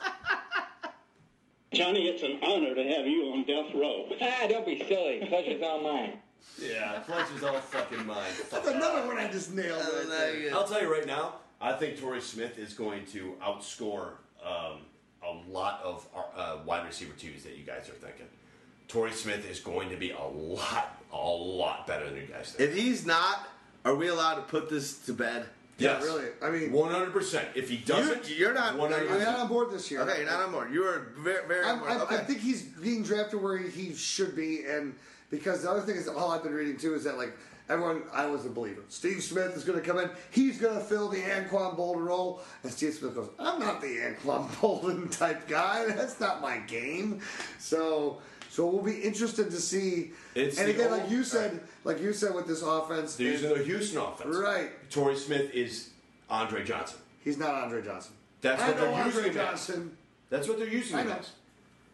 Johnny, 1.73 2.09
it's 2.09 2.21
an 2.21 2.37
honor 2.43 2.75
to 2.75 2.83
have 2.83 3.07
you 3.07 3.31
on 3.31 3.45
death 3.45 3.73
row. 3.73 4.09
Ah, 4.21 4.47
don't 4.49 4.65
be 4.65 4.77
silly. 4.85 5.25
Pleasure's 5.29 5.61
all 5.63 5.81
mine. 5.81 6.19
Yeah, 6.61 6.99
pleasure's 6.99 7.43
all 7.43 7.59
fucking 7.59 8.05
mine. 8.05 8.31
That's 8.51 8.67
another 8.67 9.07
one 9.07 9.17
I 9.17 9.29
just 9.31 9.53
nailed. 9.53 9.79
Right 9.81 10.03
no, 10.03 10.09
there. 10.09 10.37
you- 10.39 10.49
I'll 10.55 10.67
tell 10.67 10.81
you 10.81 10.91
right 10.91 11.07
now, 11.07 11.35
I 11.59 11.73
think 11.73 11.99
Torrey 11.99 12.21
Smith 12.21 12.57
is 12.59 12.73
going 12.73 13.05
to 13.07 13.33
outscore 13.43 14.13
um, 14.45 14.79
a 15.23 15.31
lot 15.49 15.81
of 15.83 16.07
uh, 16.35 16.57
wide 16.65 16.85
receiver 16.85 17.13
twos 17.17 17.43
that 17.43 17.57
you 17.57 17.63
guys 17.63 17.89
are 17.89 17.93
thinking. 17.93 18.25
Torrey 18.87 19.11
Smith 19.11 19.49
is 19.49 19.59
going 19.59 19.89
to 19.89 19.95
be 19.95 20.11
a 20.11 20.21
lot, 20.23 21.01
a 21.13 21.17
lot 21.17 21.87
better 21.87 22.05
than 22.09 22.15
you 22.17 22.27
guys 22.27 22.51
think. 22.51 22.69
If 22.69 22.75
he's 22.75 23.05
not, 23.05 23.47
are 23.85 23.95
we 23.95 24.09
allowed 24.09 24.35
to 24.35 24.41
put 24.41 24.69
this 24.69 24.97
to 25.05 25.13
bed? 25.13 25.45
yes, 25.77 26.03
really. 26.03 26.25
I 26.43 26.49
mean- 26.51 26.71
one 26.71 26.91
hundred 26.91 27.11
percent. 27.13 27.47
If 27.55 27.69
he 27.69 27.77
doesn't, 27.77 28.29
You- 28.29 28.35
you're 28.35 28.53
not- 28.53 28.77
one 28.77 28.91
hundred 28.91 29.09
I'm 29.11 29.19
not 29.23 29.39
on 29.39 29.47
board 29.47 29.71
this 29.71 29.89
year. 29.89 30.01
Okay, 30.01 30.17
you're 30.21 30.29
not 30.29 30.41
on 30.43 30.51
board. 30.51 30.71
You 30.73 30.83
are 30.83 31.11
very, 31.17 31.47
very 31.47 31.65
I'm, 31.65 31.79
board. 31.79 31.91
I'm, 31.91 32.01
okay. 32.01 32.17
I 32.17 32.23
think 32.23 32.39
he's 32.39 32.61
being 32.63 33.01
drafted 33.03 33.41
where 33.41 33.57
he 33.57 33.93
should 33.95 34.35
be, 34.35 34.63
and 34.65 34.93
because 35.31 35.63
the 35.63 35.71
other 35.71 35.81
thing 35.81 35.95
is, 35.95 36.07
all 36.07 36.29
I've 36.31 36.43
been 36.43 36.53
reading 36.53 36.77
too 36.77 36.93
is 36.93 37.03
that 37.05 37.17
like 37.17 37.33
everyone, 37.69 38.03
I 38.13 38.25
was 38.27 38.45
a 38.45 38.49
believer. 38.49 38.81
Steve 38.89 39.23
Smith 39.23 39.55
is 39.55 39.63
going 39.63 39.79
to 39.79 39.85
come 39.85 39.97
in. 39.97 40.09
He's 40.29 40.59
going 40.59 40.75
to 40.77 40.83
fill 40.83 41.07
the 41.09 41.21
Anquan 41.21 41.77
Boldin 41.77 42.05
role, 42.05 42.41
and 42.63 42.71
Steve 42.71 42.93
Smith 42.93 43.15
goes, 43.15 43.29
"I'm 43.39 43.59
not 43.59 43.81
the 43.81 43.87
Anquan 43.97 44.47
Boldin 44.59 45.09
type 45.17 45.47
guy. 45.47 45.85
That's 45.87 46.19
not 46.19 46.41
my 46.41 46.57
game." 46.59 47.21
So. 47.59 48.19
So 48.49 48.65
we'll 48.67 48.83
be 48.83 48.99
interested 48.99 49.49
to 49.51 49.61
see. 49.61 50.11
It's 50.35 50.59
and 50.59 50.69
again, 50.69 50.91
old- 50.91 50.99
like 50.99 51.09
you 51.09 51.23
said, 51.23 51.61
like 51.85 52.01
you 52.01 52.11
said 52.11 52.35
with 52.35 52.47
this 52.47 52.61
offense, 52.61 53.15
They're 53.15 53.27
using 53.31 53.47
the 53.57 53.63
Houston 53.63 53.99
offense. 54.01 54.35
Right. 54.35 54.71
Torrey 54.91 55.15
Smith 55.15 55.53
is 55.53 55.91
Andre 56.29 56.61
Johnson. 56.65 56.99
he's 57.23 57.37
not 57.37 57.53
Andre 57.55 57.81
Johnson. 57.81 58.11
That's 58.41 58.61
I 58.61 58.67
what 58.67 58.77
they're 58.77 58.89
Andre 58.89 59.05
using 59.05 59.23
him. 59.23 59.33
Johnson. 59.33 59.97
That's 60.29 60.49
what 60.49 60.59
they're 60.59 60.67
using 60.67 60.97
I 60.97 61.03
know. 61.03 61.11
as. 61.13 61.31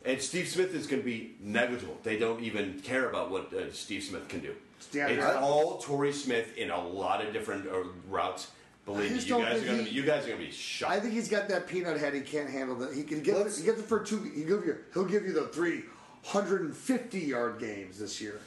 And 0.08 0.22
Steve 0.22 0.48
Smith 0.48 0.74
is 0.74 0.88
going 0.88 1.02
to 1.02 1.06
be 1.06 1.36
negligible. 1.42 1.98
They 2.04 2.18
don't 2.18 2.42
even 2.42 2.80
care 2.80 3.10
about 3.10 3.30
what 3.30 3.54
uh, 3.54 3.72
Steve 3.74 4.04
Smith 4.04 4.28
can 4.30 4.40
do. 4.40 4.56
Yeah, 4.94 5.08
it's 5.08 5.24
I- 5.24 5.36
all 5.42 5.80
Torrey 5.80 6.14
Smith 6.14 6.56
in 6.58 6.72
a 6.72 6.82
lot 6.88 7.24
of 7.26 7.34
different 7.34 7.68
uh, 7.68 7.84
routes. 8.10 8.52
Believe 8.86 9.12
me, 9.12 9.20
you 9.20 9.38
guys 9.44 9.62
are 9.62 9.66
going 9.66 9.78
to 9.80 9.84
he- 9.84 9.90
be. 9.90 9.96
You 9.96 10.04
guys 10.04 10.24
are 10.24 10.28
going 10.30 10.40
to 10.40 10.46
be 10.46 10.52
shocked. 10.52 10.94
I 10.94 11.00
think 11.02 11.14
he's 11.14 11.28
got 11.28 11.50
that 11.50 11.68
peanut 11.68 12.00
head. 12.00 12.14
He 12.14 12.22
can't 12.22 12.50
handle 12.50 12.76
that. 12.78 12.94
He 12.96 13.04
can 13.04 13.22
get. 13.22 13.36
Let's- 13.36 13.58
He 13.58 13.66
gets 13.66 13.80
it 13.80 13.86
for 13.86 14.00
two. 14.00 14.24
He 14.24 14.44
give 14.46 14.66
you. 14.66 14.78
He'll 14.94 15.04
give 15.04 15.26
you 15.26 15.34
the 15.34 15.48
three 15.48 15.84
hundred 16.24 16.62
and 16.62 16.74
fifty 16.76 17.20
yard 17.20 17.60
games 17.60 18.00
this 18.00 18.22
year. 18.22 18.40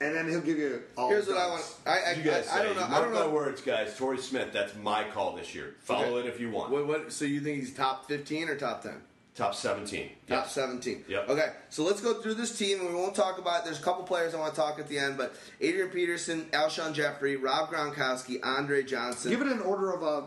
and 0.00 0.14
then 0.14 0.26
he'll 0.28 0.40
give 0.40 0.56
you 0.58 0.80
all. 0.96 1.10
Here's 1.10 1.26
the 1.26 1.34
what 1.34 1.42
I 1.42 1.48
want. 1.48 1.74
I, 1.86 1.98
I, 1.98 2.12
You 2.12 2.22
guys 2.22 2.48
I, 2.48 2.60
I 2.60 2.62
don't 2.62 2.74
say, 2.74 2.80
know. 2.80 2.86
I 2.86 2.88
Mark 2.88 3.04
don't 3.04 3.14
my 3.14 3.26
words, 3.26 3.60
guys. 3.60 3.94
Torrey 3.96 4.16
Smith. 4.18 4.52
That's 4.54 4.74
my 4.76 5.04
call 5.04 5.36
this 5.36 5.54
year. 5.54 5.74
Follow 5.80 6.16
Okay. 6.16 6.28
it 6.28 6.32
if 6.34 6.40
you 6.40 6.50
want. 6.50 6.70
What, 6.70 6.86
what, 6.86 7.12
so 7.12 7.26
you 7.26 7.40
think 7.40 7.58
he's 7.58 7.74
top 7.74 8.06
15 8.08 8.48
or 8.48 8.56
top 8.56 8.82
10? 8.84 8.94
Top 9.38 9.54
17. 9.54 10.08
Top 10.26 10.44
Yes. 10.46 10.52
17. 10.52 11.04
Yep. 11.08 11.28
Okay, 11.28 11.52
so 11.70 11.84
let's 11.84 12.00
go 12.00 12.20
through 12.20 12.34
this 12.34 12.58
team, 12.58 12.80
and 12.80 12.88
we 12.88 12.94
won't 12.96 13.14
talk 13.14 13.38
about. 13.38 13.60
it. 13.60 13.64
There's 13.66 13.78
a 13.78 13.82
couple 13.82 14.02
players 14.02 14.34
I 14.34 14.38
want 14.40 14.52
to 14.52 14.60
talk 14.60 14.80
at 14.80 14.88
the 14.88 14.98
end, 14.98 15.16
but 15.16 15.32
Adrian 15.60 15.90
Peterson, 15.90 16.46
Alshon 16.52 16.92
Jeffery, 16.92 17.36
Rob 17.36 17.70
Gronkowski, 17.70 18.40
Andre 18.44 18.82
Johnson. 18.82 19.30
Give 19.30 19.40
it 19.40 19.46
an 19.46 19.60
order 19.60 19.92
of 19.92 20.02
uh, 20.02 20.26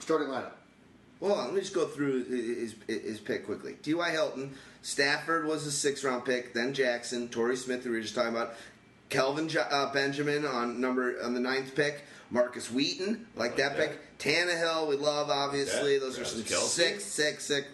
starting 0.00 0.26
lineup. 0.28 0.50
Hold 1.20 1.32
on, 1.38 1.44
let 1.44 1.54
me 1.54 1.60
just 1.60 1.74
go 1.74 1.86
through 1.86 2.24
his, 2.24 2.74
his, 2.88 3.02
his 3.04 3.20
pick 3.20 3.46
quickly. 3.46 3.76
T.Y. 3.82 4.10
Hilton, 4.10 4.52
Stafford 4.82 5.44
was 5.46 5.64
a 5.66 5.70
six 5.70 6.02
round 6.02 6.24
pick, 6.24 6.52
then 6.52 6.74
Jackson, 6.74 7.28
Torrey 7.28 7.56
Smith, 7.56 7.84
who 7.84 7.90
we 7.90 7.96
were 7.98 8.02
just 8.02 8.16
talking 8.16 8.34
about, 8.34 8.54
Kelvin 9.10 9.48
Jo- 9.48 9.60
uh, 9.70 9.92
Benjamin 9.92 10.44
on 10.44 10.80
number 10.80 11.22
on 11.22 11.34
the 11.34 11.40
ninth 11.40 11.76
pick, 11.76 12.02
Markus 12.30 12.68
Wheaton, 12.70 13.26
like, 13.36 13.50
Like 13.50 13.56
that, 13.58 13.76
that. 13.76 13.90
pick, 13.90 14.18
Tannehill, 14.18 14.88
we 14.88 14.96
love 14.96 15.30
obviously. 15.30 15.98
that. 15.98 16.04
Those 16.04 16.18
are 16.18 16.24
some 16.24 16.42
Travis 16.42 16.64
Kelce. 16.64 16.68
sick, 16.68 17.00
sick, 17.00 17.40
sick 17.40 17.66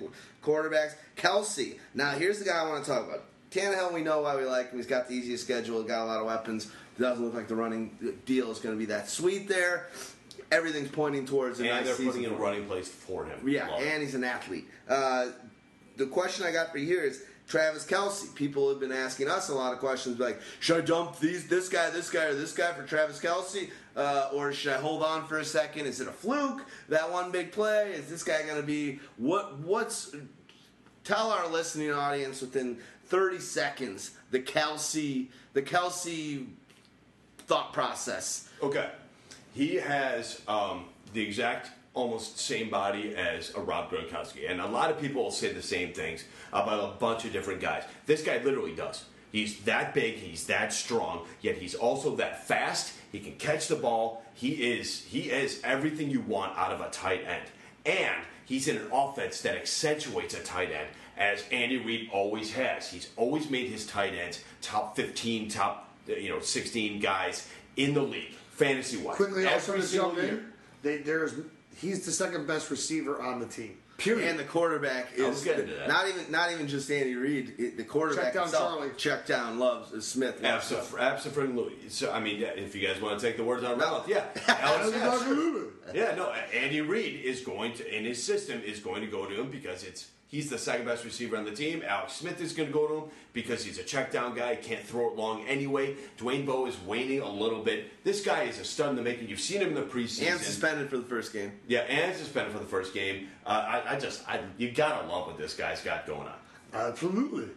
quarterbacks. 0.47 0.95
Kelce. 1.17 1.79
Now 1.95 2.13
here's 2.13 2.39
the 2.39 2.45
guy 2.45 2.59
I 2.63 2.69
want 2.69 2.85
to 2.85 2.91
talk 2.91 3.07
about. 3.09 3.25
Tannehill, 3.51 3.93
we 3.93 4.03
know 4.03 4.21
why 4.23 4.37
we 4.37 4.45
like 4.45 4.71
him. 4.71 4.79
He's 4.79 4.87
got 4.87 5.09
the 5.09 5.15
easiest 5.15 5.45
schedule. 5.45 5.83
Got 5.83 6.05
a 6.05 6.07
lot 6.07 6.21
of 6.21 6.27
weapons. 6.27 6.71
Doesn't 6.99 7.25
look 7.25 7.35
like 7.35 7.49
the 7.49 7.55
running 7.57 8.17
deal 8.25 8.51
is 8.51 8.59
going 8.59 8.75
to 8.75 8.79
be 8.79 8.87
that 8.87 9.09
sweet 9.09 9.49
there. 9.49 9.89
Everything's 10.53 10.89
pointing 10.91 11.27
towards 11.27 11.59
a 11.61 11.63
And 11.65 11.71
nice 11.73 11.85
they're 11.87 11.95
season 11.95 12.13
putting 12.13 12.25
in 12.25 12.33
him. 12.35 12.39
running 12.41 12.67
plays 12.67 12.89
for 12.89 13.25
him. 13.25 13.39
Yeah, 13.49 13.69
Love 13.69 13.83
it. 13.83 13.89
and 13.89 14.03
he's 14.03 14.15
an 14.15 14.25
athlete. 14.25 14.67
Uh, 14.89 15.29
the 15.97 16.07
question 16.07 16.47
I 16.47 16.53
got 16.53 16.71
for 16.71 16.79
you 16.79 16.87
here 16.87 17.03
is 17.03 17.23
Travis 17.49 17.85
Kelce. 17.87 18.35
People 18.35 18.69
have 18.69 18.79
been 18.81 18.93
asking 18.93 19.29
us 19.29 19.49
a 19.49 19.55
lot 19.55 19.73
of 19.73 19.79
questions 19.79 20.19
like, 20.19 20.41
should 20.61 20.79
I 20.79 20.81
dump 20.87 21.19
these, 21.19 21.49
this 21.49 21.69
guy, 21.69 21.91
this 21.91 22.11
guy, 22.11 22.25
or 22.27 22.35
this 22.35 22.53
guy 22.53 22.73
for 22.73 22.85
Travis 22.85 23.21
Kelce? 23.21 23.71
Uh, 23.97 24.29
or 24.35 24.53
should 24.53 24.73
I 24.73 24.77
hold 24.79 25.03
on 25.03 25.27
for 25.27 25.39
a 25.39 25.45
second? 25.45 25.87
Is 25.87 26.01
it 26.01 26.09
a 26.09 26.13
fluke? 26.13 26.65
That 26.91 27.11
one 27.11 27.31
big 27.31 27.51
play? 27.53 27.93
Is 27.93 28.09
this 28.11 28.23
guy 28.23 28.43
going 28.43 28.61
to 28.61 28.67
be 28.67 29.01
what? 29.17 29.59
What's? 29.59 30.15
Tell 31.07 31.31
our 31.31 31.47
listening 31.47 31.93
audience 31.93 32.41
within 32.41 32.79
30 33.05 33.39
seconds 33.39 34.11
the 34.33 34.41
Kelce, 34.41 35.29
the 35.53 35.63
Kelce 35.63 36.45
thought 37.39 37.73
process. 37.73 38.49
Okay. 38.61 38.91
He 39.55 39.77
has 39.77 40.43
um, 40.49 40.87
the 41.13 41.23
exact 41.23 41.71
almost 41.95 42.41
same 42.41 42.71
body 42.71 43.15
as 43.15 43.55
a 43.55 43.61
Rob 43.61 43.89
Gronkowski. 43.89 44.51
And 44.51 44.61
a 44.61 44.67
lot 44.67 44.91
of 44.91 45.01
people 45.01 45.23
will 45.23 45.31
say 45.31 45.53
the 45.53 45.63
same 45.63 45.93
things 45.93 46.25
about 46.53 46.97
a 46.97 46.99
bunch 46.99 47.25
of 47.25 47.33
different 47.33 47.61
guys. 47.61 47.85
This 48.07 48.25
guy 48.25 48.43
literally 48.43 48.75
does. 48.75 49.05
He's 49.31 49.61
that 49.61 49.95
big, 49.95 50.17
he's 50.17 50.47
that 50.47 50.73
strong, 50.73 51.25
yet 51.41 51.57
he's 51.57 51.77
also 51.77 52.17
that 52.17 52.49
fast. 52.49 52.95
He 53.13 53.21
can 53.21 53.37
catch 53.37 53.69
the 53.69 53.77
ball. 53.77 54.25
He 54.35 54.73
is 54.73 55.05
he 55.05 55.31
is 55.31 55.61
everything 55.63 56.11
you 56.11 56.23
want 56.23 56.59
out 56.59 56.73
of 56.73 56.81
a 56.81 56.91
tight 56.91 57.25
end. 57.25 57.49
And 57.85 58.25
he's 58.47 58.69
in 58.69 58.79
an 58.79 58.91
offense 58.91 59.43
that 59.43 59.57
accentuates 59.57 60.35
a 60.35 60.43
tight 60.43 60.71
end 60.71 60.89
as 61.19 61.45
Andy 61.53 61.77
Reid 61.77 62.09
always 62.13 62.53
has. 62.55 62.91
He's 62.91 63.11
always 63.17 63.51
made 63.51 63.69
his 63.69 63.87
tight 63.87 64.15
ends 64.15 64.43
top 64.63 64.97
15, 64.97 65.51
top 65.51 65.91
you 66.07 66.31
know 66.31 66.41
16 66.41 67.01
guys 67.01 67.49
in 67.77 67.93
the 67.93 68.03
league 68.03 68.33
fantasy 68.57 68.97
wise. 68.97 69.17
Quickly, 69.17 69.47
also 69.47 69.77
to 69.77 69.93
jump 69.93 70.19
in, 70.19 70.47
they, 70.83 70.99
there's 70.99 71.35
he's 71.77 72.05
the 72.07 72.13
second 72.13 72.47
best 72.47 72.71
receiver 72.71 73.21
on 73.21 73.39
the 73.41 73.47
team. 73.47 73.77
Period. 73.99 74.29
And 74.29 74.39
the 74.39 74.45
quarterback 74.45 75.09
I 75.19 75.27
was 75.29 75.39
is 75.39 75.45
getting 75.45 75.67
that. 75.69 75.89
not 75.89 76.07
even 76.09 76.31
not 76.31 76.53
even 76.53 76.69
just 76.69 76.91
Andy 76.91 77.15
Reid. 77.15 77.55
it- 77.59 77.77
The 77.79 77.85
quarterback 77.85 78.25
Check 78.27 78.35
down 78.35 78.43
himself, 78.45 78.79
Charlie. 78.79 78.91
check 78.97 79.27
down 79.27 79.59
loves 79.59 79.93
uh, 79.93 80.01
Smith. 80.01 80.43
loves 80.43 80.71
him. 80.71 80.79
Absolutely. 80.99 81.89
So 81.89 82.13
I 82.13 82.21
mean, 82.21 82.39
yeah, 82.39 82.49
if 82.49 82.75
you 82.75 82.87
guys 82.87 83.01
want 83.01 83.19
to 83.19 83.27
take 83.27 83.37
the 83.37 83.45
words 83.45 83.65
out 83.65 83.73
of 83.73 83.79
my 83.79 83.85
No. 83.85 83.91
mouth, 83.93 84.09
yeah, 84.09 84.25
Alex, 84.49 84.93
yeah, 84.95 85.19
sure. 85.25 85.65
Yeah, 85.95 86.15
no. 86.15 86.31
Andy 86.55 86.81
Reid 86.81 87.25
is 87.25 87.41
going 87.41 87.73
to 87.75 87.97
in 87.97 88.05
his 88.05 88.23
system 88.23 88.61
is 88.65 88.81
going 88.81 89.01
to 89.01 89.07
go 89.07 89.27
to 89.27 89.35
him 89.41 89.51
because 89.51 89.83
it's 89.85 90.09
he's 90.29 90.51
the 90.51 90.59
second 90.59 90.85
best 90.85 91.05
receiver 91.05 91.37
on 91.37 91.45
the 91.45 91.53
team. 91.53 91.83
Alex 91.87 92.15
Smith 92.15 92.41
is 92.41 92.53
going 92.53 92.69
to 92.69 92.73
go 92.73 92.87
to 92.89 92.95
him 92.97 93.05
because 93.33 93.65
he's 93.65 93.79
a 93.79 93.83
check 93.85 94.11
down 94.13 94.35
guy. 94.35 94.57
Can't 94.57 94.83
throw 94.83 95.09
it 95.09 95.17
long 95.17 95.47
anyway. 95.47 95.95
Dwayne 96.19 96.45
Bowe 96.45 96.67
is 96.67 96.77
waning 96.81 97.21
a 97.21 97.31
little 97.31 97.63
bit. 97.63 98.05
This 98.05 98.25
guy 98.25 98.43
is 98.45 98.59
a 98.59 98.65
stud 98.65 98.91
in 98.91 98.97
the 98.97 99.03
making. 99.03 99.29
You've 99.29 99.41
seen 99.41 99.61
him 99.63 99.69
in 99.69 99.75
the 99.75 99.83
preseason. 99.83 100.33
and 100.33 100.41
suspended 100.41 100.91
for 100.91 100.97
the 100.99 101.05
first 101.05 101.33
game. 101.33 101.53
Yeah, 101.69 101.81
and 101.81 102.15
suspended 102.17 102.53
for 102.53 102.59
the 102.59 102.67
first 102.67 102.93
game. 102.93 103.29
Uh, 103.47 103.81
I, 103.85 103.95
I 103.95 103.99
just, 103.99 104.29
I, 104.29 104.41
you 104.59 104.71
gotta 104.73 105.07
love 105.07 105.27
what 105.29 105.39
this 105.39 105.55
guy's 105.55 105.81
got 105.83 106.07
going 106.07 106.27
on. 106.27 106.35
Absolutely. 106.75 107.49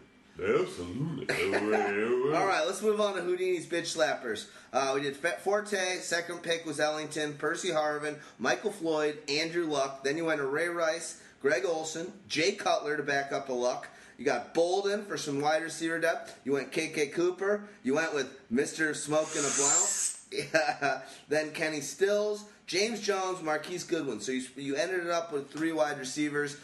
Absolutely. 0.41 1.27
All 2.33 2.45
right, 2.45 2.63
let's 2.65 2.81
move 2.81 3.01
on 3.01 3.15
to 3.15 3.21
Houdini's 3.21 3.65
bitch 3.65 3.97
slappers. 3.97 4.45
Uh, 4.71 4.93
we 4.95 5.01
did 5.01 5.17
Fe- 5.17 5.35
Forte. 5.43 5.97
Second 5.99 6.41
pick 6.43 6.65
was 6.65 6.79
Ellington, 6.79 7.33
Percy 7.33 7.69
Harvin, 7.69 8.15
Michael 8.37 8.71
Floyd, 8.71 9.17
Andrew 9.27 9.65
Luck. 9.65 10.03
Then 10.03 10.15
you 10.15 10.25
went 10.25 10.39
to 10.39 10.45
Ray 10.45 10.69
Rice, 10.69 11.19
Greg 11.41 11.65
Olsen, 11.65 12.13
Jay 12.29 12.53
Cutler 12.53 12.95
to 12.95 13.03
back 13.03 13.33
up 13.33 13.47
the 13.47 13.53
Luck. 13.53 13.87
You 14.17 14.25
got 14.25 14.53
Boldin 14.53 15.05
for 15.07 15.17
some 15.17 15.41
wide 15.41 15.63
receiver 15.63 15.99
depth. 15.99 16.37
You 16.45 16.53
went 16.53 16.71
KK 16.71 17.13
Cooper. 17.13 17.63
You 17.83 17.95
went 17.95 18.13
with 18.13 18.29
Mr. 18.51 18.95
Smoking 18.95 19.41
a 19.41 19.51
Blouse. 19.57 20.15
Yeah. 20.31 21.01
Then 21.27 21.49
Kenny 21.49 21.81
Stills, 21.81 22.45
James 22.69 23.01
Jones, 23.01 23.41
Marquise 23.41 23.83
Goodwin. 23.83 24.19
So 24.21 24.31
you, 24.31 24.43
you 24.55 24.75
ended 24.75 24.99
it 24.99 25.09
up 25.09 25.33
with 25.33 25.51
three 25.51 25.71
wide 25.71 25.97
receivers. 25.97 26.55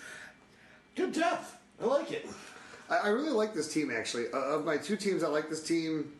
Good 0.96 1.14
depth. 1.14 1.58
I 1.82 1.86
like 1.86 2.12
it. 2.12 2.28
I, 2.92 2.98
I 2.98 3.08
really 3.10 3.32
like 3.32 3.56
this 3.56 3.74
team 3.74 3.92
actually. 3.92 4.26
Uh, 4.32 4.38
of 4.38 4.66
my 4.66 4.78
two 4.78 4.96
teams, 4.98 5.24
I 5.24 5.28
like 5.30 5.50
this 5.50 5.64
team 5.64 6.14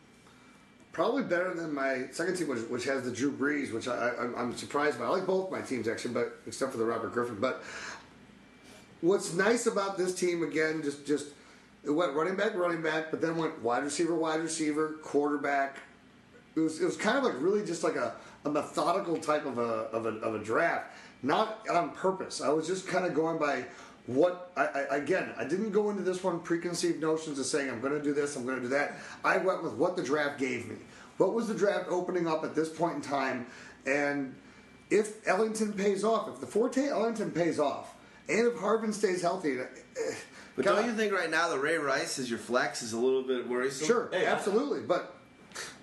probably 0.92 1.22
better 1.22 1.54
than 1.54 1.72
my 1.72 2.06
second 2.10 2.36
team, 2.36 2.48
which, 2.48 2.62
which 2.68 2.84
has 2.86 3.04
the 3.04 3.12
Drew 3.12 3.30
Brees, 3.30 3.72
which 3.72 3.86
I, 3.86 3.94
I, 3.94 4.08
I'm- 4.16 4.34
I'm 4.36 4.56
surprised 4.56 4.98
by. 4.98 5.04
I 5.04 5.08
like 5.08 5.26
both 5.26 5.52
my 5.52 5.60
teams 5.60 5.86
actually, 5.86 6.14
but 6.14 6.36
except 6.48 6.72
for 6.72 6.78
the 6.78 6.84
Robert 6.84 7.12
Griffin. 7.12 7.36
But 7.38 7.62
what's 9.02 9.34
nice 9.34 9.66
about 9.66 9.96
this 9.96 10.16
team 10.16 10.42
again, 10.42 10.82
just 10.82 11.06
just 11.06 11.28
it 11.84 11.90
went 11.90 12.12
running 12.14 12.34
back, 12.34 12.56
running 12.56 12.82
back, 12.82 13.12
but 13.12 13.20
then 13.20 13.36
went 13.36 13.62
wide 13.62 13.84
receiver, 13.84 14.16
wide 14.16 14.40
receiver, 14.40 14.96
quarterback. 15.04 15.76
It 16.56 16.60
was 16.60 16.80
it 16.80 16.84
was 16.84 16.96
kind 16.96 17.16
of 17.16 17.22
like 17.22 17.34
really 17.38 17.64
just 17.64 17.84
like 17.84 17.94
a, 17.94 18.14
a 18.46 18.50
methodical 18.50 19.16
type 19.18 19.44
of 19.44 19.58
a, 19.58 19.62
of 19.92 20.06
a 20.06 20.10
of 20.20 20.34
a 20.34 20.38
draft, 20.38 20.86
not 21.22 21.68
on 21.68 21.90
purpose. 21.90 22.40
I 22.40 22.48
was 22.50 22.66
just 22.66 22.86
kind 22.86 23.04
of 23.04 23.12
going 23.14 23.38
by 23.38 23.64
what 24.06 24.52
I, 24.56 24.66
I 24.90 24.96
again. 24.96 25.32
I 25.36 25.44
didn't 25.44 25.72
go 25.72 25.90
into 25.90 26.02
this 26.02 26.22
one 26.22 26.40
preconceived 26.40 27.00
notions 27.00 27.38
of 27.38 27.46
saying 27.46 27.68
I'm 27.68 27.80
going 27.80 27.92
to 27.92 28.02
do 28.02 28.14
this, 28.14 28.36
I'm 28.36 28.44
going 28.44 28.56
to 28.56 28.62
do 28.62 28.68
that. 28.68 28.98
I 29.24 29.38
went 29.38 29.62
with 29.62 29.72
what 29.74 29.96
the 29.96 30.02
draft 30.02 30.38
gave 30.38 30.68
me. 30.68 30.76
What 31.18 31.32
was 31.34 31.48
the 31.48 31.54
draft 31.54 31.86
opening 31.88 32.28
up 32.28 32.44
at 32.44 32.54
this 32.54 32.68
point 32.68 32.96
in 32.96 33.00
time, 33.02 33.46
and 33.86 34.34
if 34.90 35.26
Ellington 35.26 35.72
pays 35.72 36.04
off, 36.04 36.28
if 36.28 36.40
the 36.40 36.46
Forte 36.46 36.86
Ellington 36.88 37.32
pays 37.32 37.58
off, 37.58 37.94
and 38.28 38.46
if 38.46 38.54
Harvin 38.54 38.92
stays 38.94 39.22
healthy. 39.22 39.58
eh, 39.58 39.64
But 40.54 40.64
God, 40.64 40.76
don't 40.76 40.86
you 40.86 40.92
think 40.94 41.12
right 41.12 41.30
now 41.30 41.48
the 41.48 41.58
Ray 41.58 41.76
Rice 41.78 42.18
is 42.20 42.28
your 42.30 42.38
flex 42.38 42.82
is 42.82 42.92
a 42.92 42.98
little 42.98 43.22
bit 43.22 43.48
worrisome? 43.48 43.86
Sure, 43.86 44.08
Hey, 44.12 44.26
absolutely, 44.26 44.80
but 44.82 45.15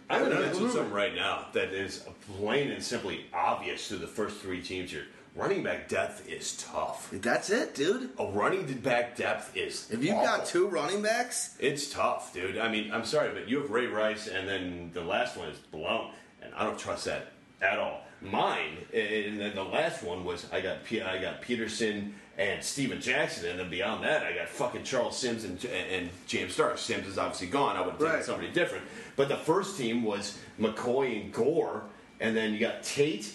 I'm 0.10 0.20
going 0.22 0.32
to 0.32 0.40
mention 0.42 0.70
something 0.70 0.92
right 0.92 1.16
now 1.16 1.46
that 1.54 1.70
is 1.70 2.06
plain 2.38 2.72
and 2.72 2.84
simply 2.84 3.26
obvious 3.34 3.88
to 3.90 3.96
the 3.98 4.08
first 4.08 4.38
three 4.38 4.62
teams 4.62 4.92
here. 4.92 5.06
Running 5.36 5.64
back 5.64 5.88
depth 5.90 6.30
is 6.30 6.56
tough. 6.58 7.10
That's 7.12 7.50
it, 7.50 7.74
dude. 7.74 8.12
A 8.20 8.28
running 8.28 8.66
back 8.80 9.16
depth 9.16 9.58
is. 9.58 9.90
If 9.90 10.04
you've 10.04 10.14
awful. 10.16 10.38
got 10.38 10.46
two 10.46 10.68
running 10.68 11.02
backs, 11.02 11.56
It's 11.60 11.90
tough, 11.92 12.32
dude. 12.34 12.60
I 12.60 12.70
mean, 12.70 12.92
I'm 12.92 13.04
sorry, 13.06 13.30
but 13.34 13.50
you 13.50 13.60
have 13.62 13.72
Ray 13.72 13.88
Rice, 13.88 14.28
and 14.28 14.48
then 14.48 14.92
the 14.94 15.02
last 15.02 15.36
one 15.36 15.50
is 15.50 15.58
blown, 15.58 16.12
and 16.44 16.54
I 16.54 16.64
don't 16.66 16.78
trust 16.78 17.06
that 17.06 17.32
at 17.64 17.80
all. 17.80 18.02
Mine, 18.22 18.78
eh, 18.94 19.24
and 19.28 19.40
then 19.42 19.56
the 19.56 19.64
last 19.64 20.04
one 20.04 20.24
was 20.24 20.46
I 20.54 20.62
got 20.62 20.84
P- 20.86 21.02
I 21.02 21.20
got 21.20 21.42
Peterson 21.42 22.14
and 22.38 22.64
Steven 22.64 23.02
Jackson, 23.02 23.50
and 23.50 23.60
then 23.60 23.70
beyond 23.72 24.04
that, 24.04 24.24
I 24.24 24.34
got 24.34 24.48
fucking 24.50 24.84
Charles 24.84 25.18
Sims 25.18 25.44
and, 25.44 25.64
and 25.66 26.10
James 26.28 26.54
Stark. 26.54 26.78
Sims 26.78 27.08
is 27.08 27.18
obviously 27.18 27.48
gone. 27.48 27.76
I 27.76 27.82
would 27.82 27.92
have 27.92 28.00
taken 28.00 28.14
Right. 28.16 28.24
somebody 28.24 28.50
different. 28.52 28.86
But 29.16 29.30
the 29.30 29.38
first 29.38 29.78
team 29.78 30.04
was 30.04 30.38
McCoy 30.60 31.22
and 31.22 31.34
Gore, 31.34 31.84
and 32.20 32.36
then 32.36 32.54
you 32.54 32.60
got 32.60 32.84
Tate 32.84 33.32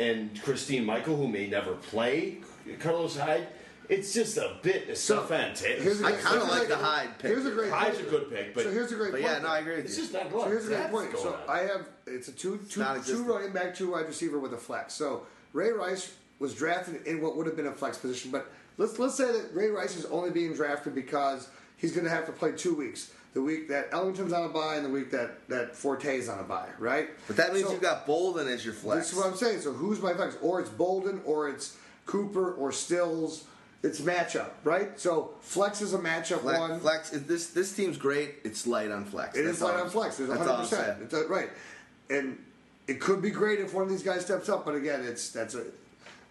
and 0.00 0.40
Christine 0.42 0.84
Michael, 0.84 1.16
who 1.16 1.28
may 1.28 1.46
never 1.48 1.74
play. 1.74 2.38
Carlos 2.80 3.16
Hyde. 3.18 3.46
It's 3.88 4.14
just 4.14 4.36
a 4.38 4.56
bit 4.62 4.88
of 4.88 4.96
So, 4.96 5.16
stuff 5.26 5.32
and 5.32 5.58
here's 5.58 6.00
a 6.00 6.06
I 6.06 6.12
kind 6.12 6.40
of 6.40 6.42
here's 6.42 6.44
a 6.44 6.58
like 6.60 6.68
the 6.68 6.76
Hyde 6.76 7.18
pick. 7.18 7.30
Here's 7.30 7.44
a 7.44 7.50
great 7.50 7.70
Hyde's 7.70 7.98
a 7.98 8.04
good 8.04 8.30
pick, 8.30 8.54
but 8.54 8.62
so 8.64 8.70
here's 8.70 8.90
a 8.92 8.94
great 8.94 9.10
But 9.12 9.20
point. 9.20 9.32
yeah, 9.32 9.38
no, 9.40 9.48
I 9.48 9.58
agree 9.58 9.76
with 9.76 9.84
it's 9.86 9.96
you. 9.98 10.04
just 10.04 10.14
not 10.14 10.30
good. 10.30 10.40
So 10.42 10.48
here's 10.48 10.66
a 10.66 10.68
great 10.68 10.90
point. 10.90 11.18
So 11.18 11.34
on. 11.34 11.40
I 11.48 11.58
have 11.62 11.86
it's 12.06 12.28
a 12.28 12.32
two 12.32 12.58
two 12.70 12.80
Non-existent. 12.80 13.26
two 13.26 13.32
running 13.32 13.52
back, 13.52 13.74
two 13.74 13.90
wide 13.90 14.06
receiver 14.06 14.38
with 14.38 14.54
a 14.54 14.56
flex. 14.56 14.94
So 14.94 15.26
Ray 15.52 15.72
Rice 15.72 16.14
was 16.38 16.54
drafted 16.54 17.06
in 17.06 17.20
what 17.20 17.36
would 17.36 17.46
have 17.46 17.56
been 17.56 17.66
a 17.66 17.72
flex 17.72 17.98
position, 17.98 18.30
but 18.30 18.50
let's 18.78 18.98
let's 18.98 19.16
say 19.16 19.26
that 19.30 19.50
Ray 19.52 19.68
Rice 19.68 19.96
is 19.96 20.06
only 20.06 20.30
being 20.30 20.54
drafted 20.54 20.94
because 20.94 21.48
he's 21.76 21.92
going 21.92 22.04
to 22.04 22.10
have 22.10 22.24
to 22.26 22.32
play 22.32 22.52
two 22.52 22.74
weeks. 22.74 23.10
The 23.34 23.40
week 23.40 23.68
that 23.68 23.90
Ellington's 23.92 24.32
on 24.34 24.44
a 24.44 24.48
bye, 24.50 24.76
and 24.76 24.84
the 24.84 24.90
week 24.90 25.10
that 25.12 25.48
that 25.48 25.74
Forte's 25.74 26.28
on 26.28 26.38
a 26.38 26.42
bye, 26.42 26.68
right? 26.78 27.08
But 27.26 27.36
that 27.36 27.52
means 27.54 27.66
So- 27.66 27.72
you've 27.72 27.80
got 27.82 28.06
Boldin 28.06 28.46
as 28.46 28.64
your 28.64 28.74
flex. 28.74 29.06
This 29.06 29.12
is 29.12 29.18
what 29.18 29.26
I'm 29.26 29.36
saying. 29.36 29.62
So 29.62 29.72
who's 29.72 30.00
my 30.00 30.12
flex? 30.12 30.36
Or 30.42 30.60
it's 30.60 30.68
Boldin, 30.70 31.20
or 31.24 31.48
it's 31.48 31.76
Cooper, 32.06 32.52
or 32.52 32.72
Stills. 32.72 33.44
It's 33.82 34.00
matchup, 34.00 34.50
right? 34.62 35.00
So 35.00 35.32
flex 35.40 35.80
is 35.80 35.92
a 35.92 35.98
matchup 35.98 36.40
Flex, 36.42 36.58
one. 36.60 36.78
flex 36.78 37.12
is 37.12 37.24
this 37.24 37.48
this 37.48 37.72
team's 37.74 37.96
great. 37.96 38.34
It's 38.44 38.64
light 38.66 38.90
on 38.92 39.04
flex. 39.06 39.36
It 39.36 39.42
That's 39.42 39.56
is 39.56 39.62
light 39.62 39.74
on 39.80 39.90
flex. 39.90 40.20
It's 40.20 40.28
100. 40.28 40.50
all 40.50 40.58
I'm 40.60 40.66
saying. 40.66 40.82
percent 40.84 41.02
It's 41.02 41.14
uh, 41.14 41.26
right, 41.28 41.50
and 42.10 42.38
it 42.86 43.00
could 43.00 43.22
be 43.22 43.30
great 43.30 43.58
if 43.60 43.72
one 43.74 43.82
of 43.82 43.88
these 43.90 44.02
guys 44.04 44.24
steps 44.24 44.48
up. 44.48 44.64
But 44.64 44.74
again, 44.76 45.02
it's 45.04 45.30
that's 45.30 45.54
a. 45.56 45.64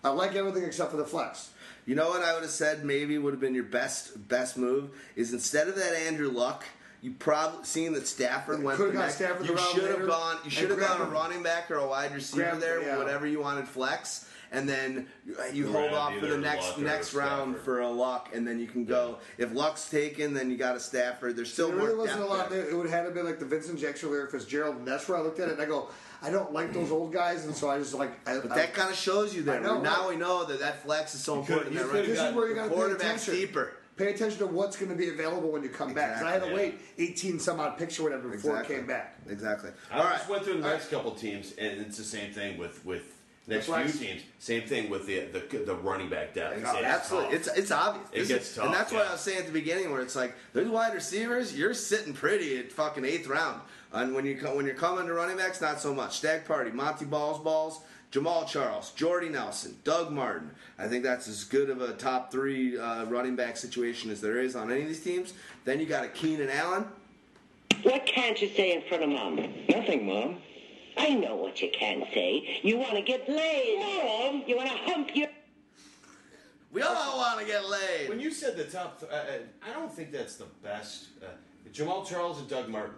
I 0.03 0.09
like 0.11 0.35
everything 0.35 0.63
except 0.63 0.91
for 0.91 0.97
the 0.97 1.05
flex. 1.05 1.49
You 1.85 1.95
know 1.95 2.09
what 2.09 2.21
I 2.21 2.33
would 2.33 2.43
have 2.43 2.51
said 2.51 2.85
maybe 2.85 3.17
would 3.17 3.33
have 3.33 3.41
been 3.41 3.55
your 3.55 3.63
best 3.65 4.27
best 4.29 4.55
move 4.57 4.91
is 5.17 5.33
instead 5.33 5.67
of 5.67 5.75
that 5.75 5.93
Andrew 5.93 6.29
Luck, 6.31 6.63
you 7.01 7.11
probably 7.11 7.63
seeing 7.63 7.93
that 7.93 8.07
Stafford 8.07 8.61
went 8.63 8.77
Could've 8.77 8.93
the 8.93 9.09
Stafford 9.09 9.47
You 9.47 9.57
should 9.57 9.89
have 9.89 10.07
gone. 10.07 10.37
You 10.43 10.49
should 10.51 10.69
have 10.69 10.77
grabbed 10.77 10.99
gone 10.99 11.07
a 11.07 11.11
running 11.11 11.41
back 11.43 11.69
or 11.71 11.75
a 11.75 11.87
wide 11.87 12.13
receiver 12.13 12.43
Grabbed- 12.43 12.61
there, 12.61 12.81
yeah. 12.81 12.97
whatever 12.97 13.25
you 13.25 13.41
wanted 13.41 13.67
flex, 13.67 14.27
and 14.51 14.69
then 14.69 15.07
you 15.53 15.67
uh, 15.67 15.71
hold 15.71 15.89
Grab 15.89 15.93
off 15.93 16.19
for 16.19 16.27
the 16.27 16.37
next 16.37 16.77
next 16.77 17.13
round 17.13 17.53
Stafford. 17.55 17.65
for 17.65 17.79
a 17.81 17.89
Luck, 17.89 18.29
and 18.33 18.47
then 18.47 18.59
you 18.59 18.67
can 18.67 18.85
go. 18.85 19.17
If 19.39 19.51
Luck's 19.53 19.89
taken, 19.89 20.33
then 20.35 20.51
you 20.51 20.57
got 20.57 20.75
a 20.75 20.79
Stafford. 20.79 21.35
There's 21.35 21.51
still 21.51 21.69
There 21.69 21.77
really 21.77 21.95
wasn't 21.95 22.17
a 22.19 22.21
depth 22.23 22.29
lot 22.29 22.49
there. 22.51 22.61
there. 22.63 22.69
It 22.71 22.75
would 22.77 22.89
have 22.89 23.13
been 23.15 23.25
like 23.25 23.39
the 23.39 23.45
Vincent 23.45 23.79
Jackson, 23.79 24.11
Larry 24.11 24.29
Fitzgerald, 24.29 24.75
and 24.75 24.87
that's 24.87 25.07
where 25.09 25.17
I 25.17 25.21
looked 25.21 25.39
at 25.39 25.47
it 25.47 25.53
and 25.53 25.61
I 25.61 25.65
go, 25.65 25.89
I 26.21 26.29
don't 26.29 26.53
like 26.53 26.71
those 26.71 26.91
old 26.91 27.11
guys, 27.11 27.45
and 27.45 27.55
so 27.55 27.67
I 27.69 27.79
just 27.79 27.95
like. 27.95 28.11
I, 28.29 28.37
But 28.39 28.51
I- 28.51 28.55
that 28.57 28.73
kind 28.75 28.91
of 28.91 28.95
shows 28.95 29.33
you 29.33 29.41
that. 29.43 29.63
know, 29.63 29.81
now 29.81 30.01
right. 30.01 30.09
we 30.09 30.15
know 30.17 30.45
that 30.45 30.59
that 30.59 30.83
flex 30.83 31.15
is 31.15 31.23
so 31.23 31.37
You 31.39 31.41
could- 31.45 31.49
important. 31.51 31.73
you 31.73 31.79
that 31.79 31.89
could 31.89 32.05
this 32.05 32.19
is 32.19 32.35
where 32.35 32.47
you 32.47 32.53
got 32.53 32.63
to 32.65 32.69
pay 32.69 32.75
quarterback's 32.75 33.23
attention. 33.23 33.33
deeper. 33.47 33.73
Pay 34.01 34.13
attention 34.13 34.39
to 34.39 34.47
what's 34.47 34.75
going 34.77 34.89
to 34.91 34.97
be 34.97 35.09
available 35.09 35.51
when 35.51 35.61
you 35.61 35.69
come 35.69 35.93
back. 35.93 36.15
'Cause 36.15 36.23
I 36.23 36.31
had 36.31 36.39
to 36.41 36.47
Exactly. 36.47 36.71
wait 36.71 36.79
18 37.09 37.39
some 37.39 37.59
odd 37.59 37.77
picks 37.77 37.99
or 37.99 38.03
whatever 38.03 38.29
before 38.29 38.53
Exactly. 38.53 38.75
it 38.75 38.77
came 38.79 38.87
back. 38.87 39.15
Exactly. 39.29 39.69
I 39.91 39.97
All 39.99 40.03
right. 40.05 40.17
just 40.17 40.27
went 40.27 40.43
through 40.43 40.55
the 40.59 40.67
next 40.67 40.89
couple 40.89 41.11
teams, 41.13 41.53
and 41.59 41.79
it's 41.81 41.97
the 41.97 42.03
same 42.03 42.33
thing 42.33 42.57
with 42.57 42.83
with 42.83 43.03
next 43.45 43.67
The 43.67 43.73
few 43.73 43.83
flex. 43.83 43.99
teams. 43.99 44.21
Same 44.39 44.63
thing 44.67 44.89
with 44.89 45.05
the 45.05 45.19
the, 45.25 45.39
the 45.59 45.75
running 45.75 46.09
back 46.09 46.33
depth. 46.33 46.57
It's 46.57 46.65
Absolutely, 46.67 47.37
tough. 47.37 47.47
it's 47.47 47.57
it's 47.59 47.71
obvious. 47.71 48.07
It 48.11 48.17
This 48.21 48.27
gets 48.27 48.49
is- 48.49 48.55
tough, 48.55 48.65
and 48.65 48.73
that's 48.73 48.91
what. 48.91 49.05
I 49.05 49.11
was 49.11 49.21
saying 49.21 49.37
at 49.37 49.45
the 49.45 49.51
beginning, 49.51 49.91
where 49.91 50.01
it's 50.01 50.15
like 50.15 50.33
there's 50.53 50.67
wide 50.67 50.95
receivers, 50.95 51.55
you're 51.55 51.75
sitting 51.75 52.13
pretty 52.15 52.57
at 52.57 52.71
fucking 52.71 53.05
eighth 53.05 53.27
round, 53.27 53.61
and 53.93 54.15
when 54.15 54.25
you 54.25 54.35
when 54.37 54.65
you're 54.65 54.73
coming 54.73 55.05
to 55.05 55.13
running 55.13 55.37
backs, 55.37 55.61
not 55.61 55.79
so 55.79 55.93
much. 55.93 56.17
Stag 56.17 56.45
Party, 56.45 56.71
Monty 56.71 57.05
Balls 57.05 57.39
Balls, 57.43 57.81
Jamaal 58.11 58.45
Charles, 58.45 58.91
Jordy 58.91 59.29
Nelson, 59.29 59.77
Doug 59.85 60.11
Martin. 60.11 60.51
I 60.77 60.87
think 60.87 61.03
that's 61.03 61.29
as 61.29 61.45
good 61.45 61.69
of 61.69 61.81
a 61.81 61.93
top 61.93 62.29
three 62.31 62.77
uh, 62.77 63.05
running 63.05 63.37
back 63.37 63.55
situation 63.55 64.11
as 64.11 64.19
there 64.19 64.39
is 64.39 64.55
on 64.55 64.69
any 64.69 64.81
of 64.81 64.87
these 64.89 65.01
teams. 65.03 65.33
Then 65.63 65.79
you 65.79 65.85
got 65.85 66.03
a 66.03 66.09
Keenan 66.09 66.49
Allen. 66.49 66.85
What 67.83 68.05
can't 68.05 68.39
you 68.41 68.49
say 68.49 68.73
in 68.73 68.81
front 68.89 69.03
of 69.03 69.09
Mom? 69.09 69.35
Nothing, 69.69 70.05
Mom. 70.05 70.37
I 70.97 71.13
know 71.13 71.35
what 71.35 71.61
you 71.61 71.69
can 71.71 72.03
say. 72.13 72.59
You 72.63 72.77
want 72.77 72.95
to 72.95 73.01
get 73.01 73.29
laid. 73.29 73.79
Mom, 73.79 74.43
you 74.45 74.57
want 74.57 74.69
to 74.69 74.75
hump 74.75 75.15
your... 75.15 75.29
We 76.73 76.81
all 76.81 77.17
want 77.17 77.39
to 77.39 77.45
get 77.45 77.65
laid. 77.67 78.09
When 78.09 78.19
you 78.19 78.31
said 78.31 78.57
the 78.57 78.65
top, 78.65 78.99
th- 78.99 79.11
uh, 79.11 79.15
uh, 79.15 79.21
I 79.65 79.73
don't 79.73 79.91
think 79.91 80.11
that's 80.11 80.35
the 80.35 80.47
best. 80.61 81.07
Uh, 81.23 81.27
Jamaal 81.73 82.05
Charles 82.07 82.39
and 82.39 82.49
Doug 82.49 82.67
Martin. 82.67 82.95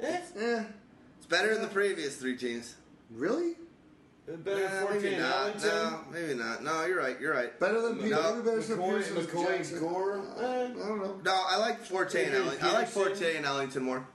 Eh, 0.00 0.18
Eh, 0.36 0.64
it's 1.16 1.26
better 1.28 1.52
than 1.52 1.62
the 1.62 1.68
previous 1.68 2.16
three 2.16 2.36
teams. 2.36 2.74
Really? 3.14 3.54
better 4.26 4.68
than 4.68 4.84
Nah, 4.84 4.90
maybe 4.94 5.16
not. 5.16 5.42
Ellington. 5.46 5.68
No, 5.68 6.00
maybe 6.12 6.34
not. 6.34 6.62
No, 6.64 6.84
you're 6.86 6.98
right. 6.98 7.20
You're 7.20 7.34
right. 7.34 7.58
Better 7.60 7.80
than 7.82 7.96
Pete. 7.98 8.10
No, 8.10 8.34
maybe 8.34 8.44
better 8.46 8.60
than 8.62 8.78
McCoy, 8.78 8.88
Pearson 8.90 9.16
and 9.18 9.28
McCoy, 9.28 9.56
Jackson. 9.56 9.78
Gore. 9.80 10.20
I 10.38 10.42
Eh, 10.44 10.66
don't 10.68 10.78
know. 11.02 11.20
No, 11.24 11.44
I 11.48 11.56
like 11.58 11.80
Forte 11.84 12.14
and 12.24 12.28
Adrian 12.28 12.46
Ellington. 12.46 12.68
I 12.68 12.72
like 12.72 12.88
Forte 12.88 13.36
and 13.36 13.44
Ellington 13.46 13.82
more. 13.82 14.06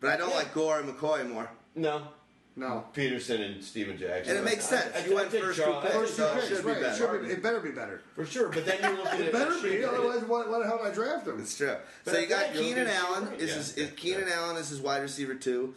But 0.00 0.10
I 0.10 0.16
don't 0.16 0.30
Yeah. 0.30 0.36
like 0.36 0.54
Gore 0.54 0.80
and 0.80 0.88
McCoy 0.88 1.28
more. 1.28 1.50
no. 1.74 2.08
No. 2.56 2.84
Peterson 2.92 3.42
and 3.42 3.64
Steven 3.64 3.98
Jackson. 3.98 4.36
And 4.36 4.46
it 4.46 4.48
makes 4.48 4.64
sense. 4.64 4.94
I, 4.94 5.00
I, 5.00 5.04
You 5.06 5.12
I 5.12 5.14
went 5.22 5.32
first 5.32 5.58
Charles- 5.58 5.82
two 5.82 5.88
picks, 5.88 5.94
First 5.98 6.16
so 6.16 6.22
two 6.22 6.30
it 6.30 6.34
picks, 6.40 6.46
should 6.54 6.64
be 6.64 6.70
right. 6.70 6.80
better. 6.82 6.96
Should 6.96 7.22
be, 7.22 7.28
it 7.32 7.42
better 7.42 7.58
be 7.60 7.70
better. 7.72 8.00
For 8.14 8.24
sure, 8.24 8.48
but 8.48 8.64
then 8.64 8.78
you're 8.80 8.90
looking 8.92 9.06
at... 9.10 9.20
It 9.22 9.26
at 9.26 9.32
better 9.32 9.60
be, 9.60 9.84
otherwise 9.84 10.22
why, 10.22 10.46
why 10.46 10.58
the 10.60 10.66
hell 10.66 10.78
did 10.78 10.86
I 10.86 10.94
draft 10.94 11.26
him? 11.26 11.40
It's 11.40 11.56
true. 11.56 11.74
But 12.04 12.14
so 12.14 12.20
you 12.20 12.28
got 12.28 12.44
then 12.46 12.54
you're 12.54 12.62
Keenan 12.62 12.86
Allen. 12.86 13.26
Sheeran. 13.26 13.38
Is 13.40 13.48
Yeah, 13.50 13.54
his, 13.56 13.76
yeah, 13.76 13.84
is 13.86 13.90
Keenan 13.96 14.28
Allen 14.28 14.56
is 14.58 14.68
his 14.68 14.80
wide 14.80 15.02
receiver 15.02 15.34
too. 15.34 15.74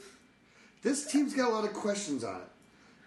This 0.83 1.05
team's 1.05 1.33
got 1.33 1.49
a 1.49 1.53
lot 1.53 1.65
of 1.65 1.73
questions 1.73 2.23
on 2.23 2.35
it. 2.41 2.47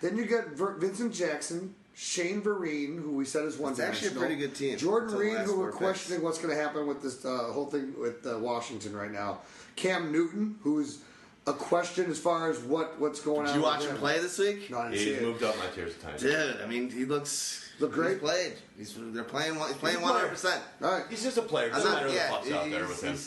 Then 0.03 0.17
you 0.17 0.25
got 0.25 0.49
Ver- 0.49 0.77
Vincent 0.79 1.13
Jackson, 1.15 1.75
Shane 1.95 2.41
Vereen, 2.43 2.97
who 3.03 3.13
we 3.13 3.25
said 3.25 3.45
is 3.45 3.59
one. 3.59 3.73
It's 3.73 3.81
actually 3.81 4.09
a 4.09 4.19
pretty 4.19 4.37
good 4.37 4.55
team 4.55 4.77
Jordan 4.79 5.15
Reed, 5.17 5.39
who 5.39 5.59
we're 5.59 5.71
four 5.71 5.79
questioning 5.79 6.23
what's 6.23 6.39
going 6.39 6.55
to 6.55 6.61
happen 6.61 6.87
with 6.87 7.03
this 7.03 7.25
uh, 7.25 7.51
whole 7.53 7.67
thing 7.67 7.95
with 7.99 8.27
uh, 8.27 8.39
Washington 8.39 8.95
right 8.97 9.11
now. 9.13 9.41
Cam 9.77 10.11
Newton, 10.11 10.57
who 10.63 10.81
is 10.81 11.01
a 11.47 11.53
question 11.53 12.11
as 12.11 12.19
far 12.19 12.51
as 12.51 12.59
what 12.61 12.99
what's 13.01 13.21
going 13.21 13.45
Did 13.47 13.51
on. 13.53 13.57
you 13.59 13.63
watch 13.63 13.85
him 13.85 13.97
play 13.97 14.19
this 14.19 14.39
week? 14.39 14.71
No, 14.71 14.79
I 14.79 14.85
didn't 14.91 14.99
see 14.99 15.05
He's 15.11 15.17
it. 15.19 15.23
moved 15.23 15.43
up 15.43 15.57
my 15.59 15.67
tiers 15.75 15.95
a 15.97 15.99
time. 15.99 16.19
Dude, 16.19 16.61
I 16.63 16.67
mean, 16.67 16.91
he 16.91 17.05
looks 17.05 17.69
Look 17.79 17.93
great? 17.93 18.13
He's 18.13 18.21
played. 18.21 18.53
He's 18.77 18.95
they're 18.99 19.25
playing. 19.25 19.55
He's 19.55 19.73
playing 19.75 19.97
a 19.99 20.01
one 20.01 20.11
player. 20.13 20.23
hundred 20.25 20.31
percent. 20.33 20.63
All 20.83 20.91
right. 20.93 21.05
He's 21.09 21.23
just 21.23 21.39
a 21.39 21.43
player. 21.43 21.67
I'm 21.69 21.73
Doesn't 21.73 21.91
not. 21.93 22.03
matter 22.05 22.15
Yeah, 22.15 22.29
who 22.29 22.33
the 22.45 22.51
fuck's 22.51 22.53
out 22.65 22.71
there 22.71 22.81
he's, 22.81 22.89
with 22.89 23.03
him. 23.03 23.19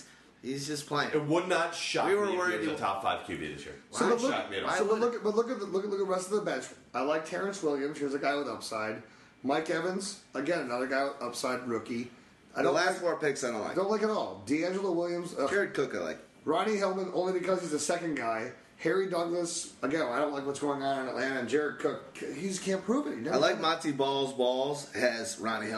He's, 0.44 0.52
he's 0.52 0.68
just 0.68 0.88
playing. 0.88 1.10
It 1.14 1.26
would 1.26 1.48
not 1.48 1.74
shock 1.74 2.08
We 2.08 2.16
were 2.16 2.26
me 2.28 2.34
if 2.34 2.38
worried 2.38 2.62
he 2.62 2.68
was 2.68 2.78
a 2.78 2.80
top 2.80 3.02
five 3.02 3.26
QB 3.26 3.56
this 3.56 3.66
year. 3.66 3.76
So 3.92 4.06
Would 4.06 4.16
but 4.18 4.22
look, 4.22 4.32
shock 4.34 4.52
me 4.52 4.58
at 4.58 4.64
all. 4.66 4.72
So 4.72 4.86
but 4.88 5.00
look, 5.00 5.16
at- 5.16 5.24
but 5.24 5.36
look 5.36 5.50
at 5.50 5.60
the 5.60 5.66
look 5.66 5.84
at 5.86 5.90
look 5.90 6.00
at 6.00 6.06
the 6.06 6.12
rest 6.12 6.26
of 6.28 6.34
the 6.34 6.42
bench. 6.42 6.66
I 6.94 7.02
like 7.02 7.26
Terrance 7.26 7.64
Williams. 7.64 7.98
Here's 7.98 8.14
a 8.14 8.20
guy 8.20 8.36
with 8.36 8.48
upside. 8.48 9.02
Mike 9.44 9.70
Evans, 9.70 10.20
again 10.36 10.60
another 10.60 10.88
guy 10.88 11.04
with 11.06 11.22
upside 11.22 11.68
rookie. 11.68 12.12
I 12.56 12.58
The 12.58 12.64
don't 12.66 12.76
last 12.76 12.88
like, 12.92 12.98
four 13.02 13.20
picks 13.20 13.44
I 13.44 13.48
don't 13.52 13.62
I 13.62 13.68
like. 13.68 13.76
don't 13.76 13.90
like 13.90 14.04
at 14.04 14.10
all. 14.10 14.44
DeAngelo 14.46 14.94
Williams, 14.96 15.34
ugh. 15.40 15.50
Jared 15.50 15.74
Cook 15.74 15.96
I 15.96 16.00
like. 16.00 16.20
Ronnie 16.46 16.76
Hillman 16.78 17.10
only 17.14 17.38
because 17.40 17.62
he's 17.62 17.72
the 17.72 17.80
second 17.80 18.16
guy. 18.16 18.52
Harry 18.78 19.10
Douglas, 19.10 19.74
again, 19.82 20.02
I 20.08 20.20
don't 20.20 20.34
like 20.34 20.46
what's 20.46 20.60
going 20.60 20.84
on 20.84 21.04
in 21.04 21.08
Atlanta. 21.08 21.40
And 21.40 21.48
Jared 21.48 21.80
Cook, 21.80 22.18
he 22.36 22.48
just 22.50 22.64
can't 22.64 22.84
prove 22.84 23.08
it. 23.08 23.18
He 23.24 23.30
I 23.30 23.38
like 23.38 23.56
did. 23.56 23.62
Monty 23.62 23.92
Balls 23.94 24.34
Balls 24.34 24.92
has 24.92 25.40
Ronnie 25.40 25.70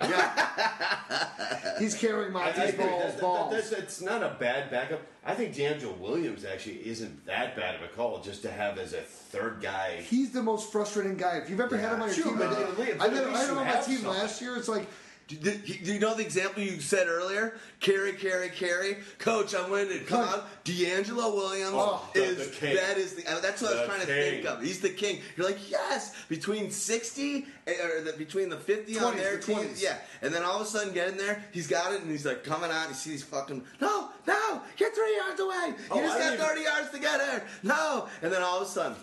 Hillman. 0.00 1.76
He's 1.78 1.94
carrying 1.94 2.32
Monty's 2.32 2.74
balls, 2.74 2.90
That's, 3.02 3.12
that- 3.14 3.20
balls. 3.20 3.52
that's, 3.52 3.70
that's 3.70 4.00
not 4.02 4.22
a 4.22 4.36
bad 4.38 4.70
backup. 4.70 5.00
I 5.24 5.34
think 5.34 5.54
DeAngelo 5.54 5.96
Williams 5.98 6.44
actually 6.44 6.86
isn't 6.86 7.26
that 7.26 7.56
bad 7.56 7.74
of 7.76 7.82
a 7.82 7.88
call 7.88 8.20
just 8.20 8.42
to 8.42 8.50
have 8.50 8.78
as 8.78 8.92
a 8.92 9.00
third 9.00 9.60
guy. 9.62 9.96
He's 10.02 10.30
the 10.32 10.42
most 10.42 10.72
frustrating 10.72 11.16
guy. 11.16 11.36
If 11.38 11.48
you've 11.50 11.60
ever 11.60 11.76
had 11.76 11.92
him 11.94 12.02
on 12.02 12.08
your 12.08 12.16
Sure, 12.16 12.24
team, 12.26 12.38
but 12.38 12.48
I, 12.52 12.62
at 12.62 12.78
least- 12.78 12.92
I, 12.92 12.96
but 13.08 13.12
had, 13.12 13.26
I 13.26 13.38
had 13.38 13.48
him 13.50 13.58
on 13.58 13.66
my 13.66 13.72
team 13.72 13.80
something. 13.82 14.06
last 14.08 14.40
year. 14.42 14.56
It's 14.56 14.68
like, 14.68 14.86
Do, 15.30 15.36
do, 15.36 15.74
do 15.74 15.92
you 15.94 16.00
know 16.00 16.14
the 16.14 16.22
example 16.24 16.62
you 16.62 16.80
said 16.80 17.06
earlier? 17.06 17.54
Carry, 17.78 18.12
carry, 18.14 18.48
carry. 18.48 18.96
Coach, 19.18 19.54
I'm 19.54 19.70
winded. 19.70 20.06
Come 20.06 20.20
on. 20.28 20.42
DeAngelo 20.64 21.32
Williams 21.34 21.70
Oh, 21.74 22.08
the- 22.14 22.22
is 22.24 22.36
the 22.50 22.56
king. 22.56 22.74
that 22.76 22.98
is 22.98 23.14
the 23.14 23.26
uh, 23.30 23.40
that's 23.40 23.62
what 23.62 23.72
I 23.72 23.74
was 23.74 23.80
The 23.82 23.86
trying 23.86 24.00
to 24.00 24.06
think 24.06 24.44
of. 24.46 24.62
He's 24.62 24.80
the 24.80 24.90
king. 24.90 25.20
You're 25.36 25.46
like 25.46 25.70
yes, 25.70 26.14
between 26.28 26.70
sixty 26.70 27.46
eh, 27.66 27.74
or 27.82 28.02
the, 28.02 28.12
between 28.14 28.48
the 28.48 28.56
fifty 28.56 28.98
on 28.98 29.16
their 29.16 29.36
the 29.36 29.42
team, 29.42 29.58
20s. 29.58 29.80
yeah, 29.82 29.98
and 30.22 30.34
then 30.34 30.42
all 30.42 30.56
of 30.56 30.62
a 30.62 30.64
sudden 30.64 30.92
get 30.92 31.08
in 31.08 31.16
there, 31.16 31.44
he's 31.52 31.66
got 31.68 31.92
it, 31.92 32.02
and 32.02 32.10
he's 32.10 32.26
like 32.26 32.42
coming 32.44 32.70
out. 32.70 32.88
You 32.88 32.94
see 32.94 33.10
these 33.10 33.22
fucking 33.24 33.62
no, 33.80 34.08
no, 34.26 34.60
get 34.76 34.94
three 34.94 35.16
yards 35.16 35.40
away. 35.40 35.68
You 35.68 35.74
Oh, 35.90 36.00
just 36.00 36.16
I 36.16 36.18
got 36.18 36.30
didn't 36.32 36.46
thirty 36.46 36.62
yards 36.62 36.90
to 36.90 36.98
get 36.98 37.18
there. 37.18 37.46
No, 37.62 38.08
and 38.22 38.32
then 38.32 38.42
all 38.42 38.56
of 38.60 38.66
a 38.66 38.70
sudden. 38.70 38.96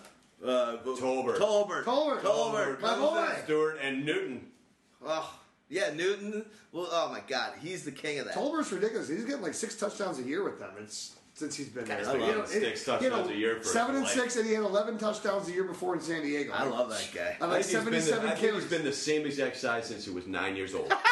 Uh, 0.46 0.78
Tolbert. 0.86 1.38
Tolbert, 1.40 1.84
Tolbert. 1.84 2.22
Tolbert, 2.22 2.80
My 2.82 2.96
boy. 2.96 3.28
Stewart 3.44 3.80
and 3.82 4.06
Newton. 4.06 4.46
Oh, 5.04 5.34
yeah, 5.70 5.92
Newton. 5.94 6.46
Well, 6.72 6.88
oh 6.92 7.10
my 7.12 7.22
God, 7.28 7.54
he's 7.62 7.84
the 7.84 7.92
king 7.92 8.20
of 8.20 8.26
that. 8.26 8.34
Tolbert's 8.34 8.72
ridiculous. 8.72 9.08
He's 9.08 9.26
getting 9.26 9.42
like 9.42 9.54
six 9.54 9.76
touchdowns 9.76 10.20
a 10.20 10.24
year 10.24 10.44
with 10.44 10.60
them. 10.60 10.72
It's 10.80 11.18
since 11.34 11.56
he's 11.56 11.70
been 11.70 11.86
there. 11.86 11.98
That's 11.98 12.10
a 12.10 12.18
lot 12.18 12.38
of 12.38 12.48
six 12.48 12.84
touchdowns 12.84 13.30
a 13.30 13.36
year 13.36 13.58
for 13.58 13.64
seven 13.66 13.96
and 13.96 14.04
life. 14.06 14.14
six, 14.14 14.38
and 14.38 14.48
he 14.48 14.54
had 14.54 14.64
eleven 14.64 14.98
touchdowns 14.98 15.48
a 15.48 15.52
year 15.52 15.66
before 15.66 15.94
in 15.96 16.02
San 16.02 16.24
Diego. 16.24 16.52
I 16.54 16.64
love 16.64 16.90
that 16.90 17.10
guy. 17.14 17.38
I 17.40 17.46
I 17.46 17.48
like 17.48 17.64
think, 17.66 17.76
he's 17.76 17.84
been 17.84 17.94
the, 17.94 18.02
seventy-seven 18.02 18.54
I 18.54 18.60
he's 18.60 18.70
been 18.70 18.84
the 18.84 18.94
same 18.94 19.26
exact 19.26 19.58
size 19.58 19.86
since 19.86 20.06
he 20.06 20.12
was 20.12 20.26
nine 20.26 20.56
years 20.56 20.74
old. 20.74 20.92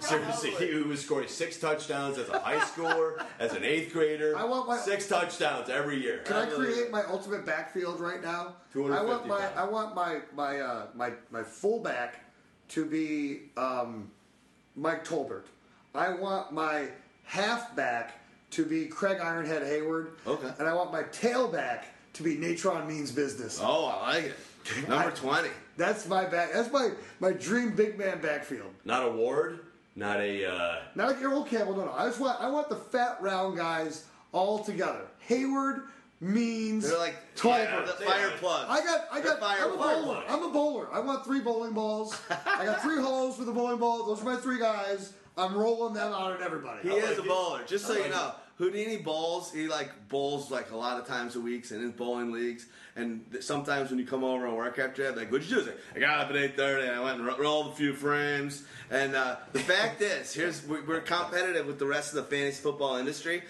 Seriously, 0.00 0.50
he 0.52 0.74
was 0.82 1.00
scoring 1.04 1.26
six 1.26 1.58
touchdowns 1.58 2.18
as 2.18 2.28
a 2.28 2.38
high 2.38 2.58
schooler, 2.58 3.20
as 3.40 3.54
an 3.54 3.64
eighth 3.64 3.92
grader. 3.92 4.38
I 4.38 4.44
want 4.44 4.68
my- 4.68 4.78
six 4.78 5.08
touchdowns 5.08 5.68
every 5.68 6.00
year. 6.00 6.18
Can 6.24 6.36
I 6.36 6.46
create 6.46 6.92
my 6.92 7.02
ultimate 7.04 7.44
backfield 7.44 7.98
right 7.98 8.22
now? 8.22 8.54
I 8.76 9.02
want 9.02 9.26
my 9.26 9.40
pounds. 9.40 9.52
I 9.56 9.64
want 9.64 9.94
my 9.96 10.20
my 10.36 10.60
uh, 10.60 10.86
my 10.94 11.12
my 11.32 11.42
fullback 11.42 12.27
to 12.70 12.84
be 12.84 13.40
um, 13.56 14.10
Mike 14.76 15.04
Tolbert. 15.04 15.44
I 15.94 16.10
want 16.14 16.52
my 16.52 16.88
halfback 17.24 18.20
to 18.52 18.64
be 18.64 18.86
Craig 18.86 19.18
Ironhead 19.18 19.62
Heyward. 19.62 20.08
Okay. 20.26 20.48
And 20.58 20.68
I 20.68 20.74
want 20.74 20.92
my 20.92 21.02
tailback 21.04 21.82
to 22.14 22.22
be 22.22 22.36
Natron 22.36 22.86
Means 22.86 23.10
Business. 23.10 23.60
Oh, 23.62 23.86
I 23.86 24.12
like 24.14 24.24
it. 24.26 24.88
Number 24.88 25.08
I- 25.08 25.12
twenty. 25.12 25.48
That's 25.76 26.08
my 26.08 26.24
back. 26.24 26.52
That's 26.52 26.70
my 26.72 26.90
my 27.20 27.32
dream 27.32 27.74
big 27.76 27.96
man 27.98 28.20
backfield. 28.20 28.72
Not 28.84 29.04
a 29.06 29.10
Ward, 29.10 29.60
not 29.94 30.20
a. 30.20 30.44
Uh, 30.44 30.76
Not 30.96 31.08
like 31.08 31.20
your 31.20 31.32
old 31.32 31.48
Campbell. 31.48 31.76
No, 31.76 31.84
no. 31.86 31.92
I 31.92 32.06
just 32.06 32.18
want 32.20 32.40
I 32.40 32.48
want 32.50 32.68
the 32.68 32.74
fat 32.76 33.18
round 33.20 33.56
guys 33.56 34.04
all 34.32 34.58
together. 34.64 35.02
Hayward 35.20 35.82
means 36.20 36.88
They're 36.88 36.98
like 36.98 37.16
Tolbert. 37.36 37.86
the 37.86 38.04
fire 38.04 38.30
plug. 38.38 38.66
I 38.68 38.82
got, 38.84 39.08
I 39.12 39.20
They're 39.20 39.30
got, 39.32 39.40
fire 39.40 39.58
I'm 39.64 39.72
a 39.72 39.76
plug. 39.76 40.04
bowler. 40.04 40.22
I'm 40.28 40.42
a 40.42 40.48
bowler. 40.50 40.88
I 40.92 41.00
want 41.00 41.24
three 41.24 41.40
bowling 41.40 41.72
balls. 41.74 42.18
I 42.46 42.64
got 42.64 42.82
three 42.82 43.00
holes 43.00 43.36
for 43.36 43.44
the 43.44 43.52
bowling 43.52 43.78
ball. 43.78 44.04
Those 44.06 44.20
are 44.22 44.24
my 44.24 44.36
three 44.36 44.58
guys. 44.58 45.12
I'm 45.36 45.54
rolling 45.56 45.94
them 45.94 46.12
out 46.12 46.32
at 46.32 46.42
everybody. 46.42 46.88
He 46.88 46.94
is 46.96 47.18
a 47.18 47.22
bowler. 47.22 47.62
Just 47.64 47.86
so 47.86 47.92
you 47.96 48.08
know, 48.10 48.32
Houdini 48.56 48.96
bowls. 48.96 49.52
He 49.52 49.68
like 49.68 49.92
bowls 50.08 50.50
like 50.50 50.72
a 50.72 50.76
lot 50.76 51.00
of 51.00 51.06
times 51.06 51.36
a 51.36 51.40
week 51.40 51.70
in 51.70 51.80
his 51.80 51.92
bowling 51.92 52.32
leagues. 52.32 52.66
And 52.96 53.24
th- 53.30 53.44
sometimes 53.44 53.90
when 53.90 54.00
you 54.00 54.04
come 54.06 54.24
over 54.24 54.46
and 54.46 54.56
work 54.56 54.80
after 54.80 55.04
that, 55.04 55.16
like, 55.16 55.30
what'd 55.30 55.48
you 55.48 55.54
do? 55.58 55.60
He's 55.62 55.68
like, 55.68 55.78
I 55.94 55.98
got 56.00 56.18
up 56.24 56.30
at 56.30 56.36
eight 56.36 56.56
thirty 56.56 56.84
and 56.88 56.96
I 56.96 57.00
went 57.00 57.18
and 57.18 57.26
ro- 57.28 57.36
rolled 57.38 57.68
a 57.68 57.74
few 57.76 57.94
frames. 57.94 58.64
And 58.90 59.14
uh, 59.14 59.36
the 59.52 59.60
fact 59.60 60.02
is, 60.02 60.34
here's 60.34 60.66
we- 60.66 60.80
we're 60.80 61.00
competitive 61.02 61.68
with 61.68 61.78
the 61.78 61.86
rest 61.86 62.08
of 62.16 62.16
the 62.16 62.36
fantasy 62.36 62.60
football 62.60 62.96
industry. 62.96 63.44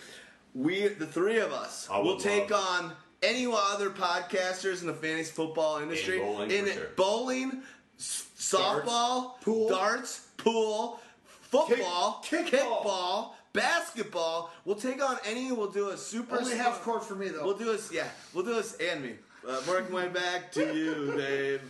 We, 0.59 0.89
the 0.89 1.07
three 1.07 1.39
of 1.39 1.53
us, 1.53 1.89
I 1.89 1.99
would 1.99 2.05
will 2.05 2.17
take 2.17 2.51
love- 2.51 2.83
on 2.83 2.93
any 3.23 3.47
other 3.47 3.91
podcasters 3.91 4.81
in 4.81 4.89
the 4.89 4.93
the 4.93 5.31
football 5.31 5.79
industry. 5.79 6.17
In 6.21 6.25
bowling, 6.27 6.51
in 6.51 6.65
for 6.67 6.73
sure. 6.73 6.87
bowling, 6.97 7.63
s- 7.99 8.27
softball, 8.37 9.41
Pool. 9.41 9.69
darts, 9.69 10.27
pool, 10.37 11.01
football, 11.25 12.21
Kick- 12.25 12.47
kickball. 12.47 12.83
kickball. 12.85 13.31
basketball. 13.53 14.51
We'll 14.65 14.75
take 14.77 15.01
on 15.03 15.17
any. 15.25 15.53
We'll 15.53 15.71
do 15.71 15.91
a 15.91 15.97
super. 15.97 16.39
Only 16.39 16.57
half 16.57 16.83
court 16.83 17.05
for 17.05 17.15
me 17.15 17.29
though. 17.29 17.45
We'll 17.45 17.57
do 17.57 17.67
this. 17.67 17.93
Yeah, 17.93 18.09
we'll 18.35 18.45
do 18.45 18.55
this 18.55 18.75
and 18.81 19.03
me. 19.03 19.15
Uh, 19.49 19.61
working 19.69 19.93
my 19.93 20.09
back 20.09 20.51
to 20.53 20.75
you, 20.77 21.13
babe. 21.17 21.61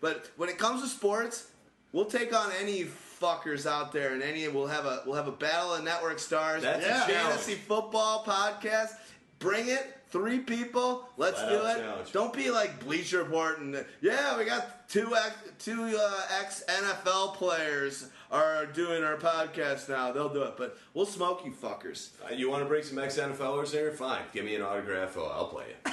But 0.00 0.30
when 0.36 0.48
it 0.48 0.58
comes 0.58 0.80
to 0.82 0.88
sports, 0.88 1.48
we'll 1.92 2.04
take 2.06 2.34
on 2.34 2.50
any 2.60 2.84
fuckers 3.24 3.66
out 3.66 3.92
there, 3.92 4.12
and 4.12 4.22
any 4.22 4.46
we'll 4.48 4.66
have 4.66 4.84
a 4.86 5.02
we'll 5.06 5.16
have 5.16 5.28
a 5.28 5.32
battle 5.32 5.74
of 5.74 5.84
network 5.84 6.18
stars. 6.18 6.62
That's 6.62 6.84
a 6.84 7.12
fantasy 7.12 7.54
football 7.54 8.24
podcast. 8.24 8.90
Bring 9.38 9.68
it. 9.68 9.98
Three 10.08 10.38
people. 10.38 11.08
Let's 11.16 11.40
Flat 11.40 11.48
do 11.50 11.56
it. 11.66 11.84
challenge. 11.84 12.12
Don't 12.12 12.32
be 12.32 12.50
like 12.50 12.78
Bleacher 12.84 13.24
Report 13.24 13.58
and 13.58 13.84
yeah, 14.00 14.38
we 14.38 14.44
got 14.44 14.88
two 14.88 15.12
ex, 15.16 15.34
two 15.58 15.96
uh, 15.98 16.20
ex 16.40 16.62
NFL 16.68 17.34
players 17.34 18.08
are 18.34 18.66
doing 18.66 19.04
our 19.04 19.16
podcast 19.16 19.88
now. 19.88 20.10
They'll 20.12 20.28
do 20.32 20.42
it, 20.42 20.54
but 20.56 20.76
we'll 20.92 21.06
smoke 21.06 21.42
you 21.44 21.52
fuckers. 21.52 22.10
Uh, 22.24 22.34
You 22.34 22.50
want 22.50 22.62
to 22.62 22.68
bring 22.68 22.82
some 22.82 22.98
ex 22.98 23.16
NFLers 23.18 23.70
there? 23.70 23.92
Fine. 23.92 24.22
Give 24.32 24.44
me 24.44 24.56
an 24.56 24.62
autograph. 24.62 25.16
Oh, 25.16 25.30
I'll 25.32 25.46
play 25.46 25.66
it. 25.68 25.92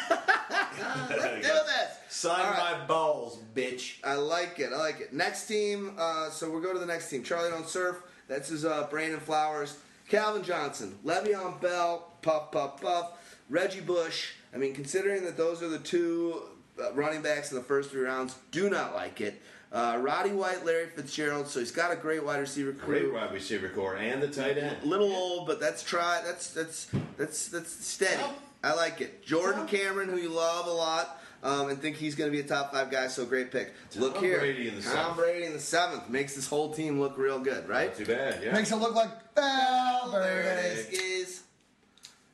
Let's 1.09 1.23
do 1.47 1.53
this. 1.53 1.97
Sign 2.09 2.39
All 2.45 2.51
right. 2.51 2.79
my 2.79 2.85
balls, 2.85 3.39
bitch. 3.55 3.97
I 4.03 4.15
like 4.15 4.59
it. 4.59 4.71
I 4.73 4.77
like 4.77 4.99
it. 4.99 5.13
Next 5.13 5.47
team. 5.47 5.93
Uh, 5.97 6.29
so 6.29 6.49
we'll 6.49 6.61
go 6.61 6.73
to 6.73 6.79
the 6.79 6.85
next 6.85 7.09
team. 7.09 7.23
Charlie 7.23 7.49
don't 7.51 7.67
surf. 7.67 8.01
That's 8.27 8.49
his 8.49 8.65
uh, 8.65 8.87
Brandon 8.89 9.19
Flowers, 9.19 9.77
Calvin 10.07 10.43
Johnson, 10.43 10.97
Le'Veon 11.05 11.59
Bell, 11.61 12.11
puff 12.21 12.51
puff 12.51 12.81
puff, 12.81 13.11
Reggie 13.49 13.81
Bush. 13.81 14.31
I 14.53 14.57
mean, 14.57 14.73
considering 14.73 15.23
that 15.25 15.35
those 15.37 15.61
are 15.61 15.67
the 15.69 15.79
two 15.79 16.41
uh, 16.81 16.93
running 16.93 17.21
backs 17.21 17.51
in 17.51 17.57
the 17.57 17.63
first 17.63 17.91
three 17.91 18.01
rounds, 18.03 18.35
do 18.51 18.69
not 18.69 18.95
like 18.95 19.19
it. 19.21 19.41
Uh, 19.71 19.97
Roddy 20.01 20.31
White, 20.31 20.65
Larry 20.65 20.87
Fitzgerald. 20.87 21.47
So 21.47 21.59
he's 21.59 21.71
got 21.71 21.91
a 21.91 21.95
great 21.95 22.23
wide 22.25 22.39
receiver 22.39 22.73
Great 22.73 23.13
wide 23.13 23.31
receiver 23.31 23.69
core 23.69 23.95
and 23.95 24.21
the 24.21 24.27
tight 24.27 24.57
end. 24.57 24.77
Little 24.83 25.11
old, 25.11 25.47
but 25.47 25.59
that's 25.59 25.81
try. 25.81 26.21
That's 26.25 26.53
that's 26.53 26.87
that's 27.17 27.47
that's 27.47 27.85
steady. 27.85 28.21
I 28.63 28.73
like 28.73 29.01
it. 29.01 29.25
Jordan 29.25 29.67
Cameron, 29.67 30.09
who 30.09 30.17
you 30.17 30.29
love 30.29 30.67
a 30.67 30.71
lot. 30.71 31.17
Um, 31.43 31.69
and 31.69 31.81
think 31.81 31.95
he's 31.95 32.13
going 32.13 32.29
to 32.29 32.31
be 32.31 32.39
a 32.39 32.47
top 32.47 32.71
five 32.71 32.91
guy, 32.91 33.07
so 33.07 33.25
great 33.25 33.51
pick. 33.51 33.73
Look 33.95 34.17
here, 34.17 34.37
Brady 34.37 34.67
in 34.67 34.75
the 34.75 34.81
Tom 34.83 34.91
seventh. 34.93 35.17
Brady 35.17 35.45
in 35.45 35.53
the 35.53 35.59
seventh 35.59 36.07
makes 36.07 36.35
this 36.35 36.45
whole 36.45 36.71
team 36.71 36.99
look 36.99 37.17
real 37.17 37.39
good, 37.39 37.67
right? 37.67 37.87
Not 37.87 37.97
too 37.97 38.05
bad. 38.05 38.43
Yeah. 38.43 38.53
Makes 38.53 38.71
it 38.71 38.75
look 38.75 38.93
like 38.93 39.09
Valverde. 39.33 40.23
there 40.23 40.57
it 40.59 40.77
is, 40.77 40.85
Giz. 40.87 41.41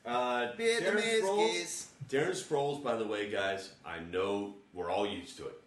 Uh, 0.06 0.52
Darren 0.52 0.58
Vietnamese 0.58 1.22
Sproles, 1.22 1.86
Darren 2.10 2.32
Sproles, 2.32 2.84
by 2.84 2.98
the 2.98 3.08
way, 3.08 3.30
guys, 3.32 3.70
I 3.86 4.00
know 4.12 4.56
we're 4.74 4.90
all 4.92 5.08
used 5.08 5.38
to 5.38 5.46
it. 5.46 5.62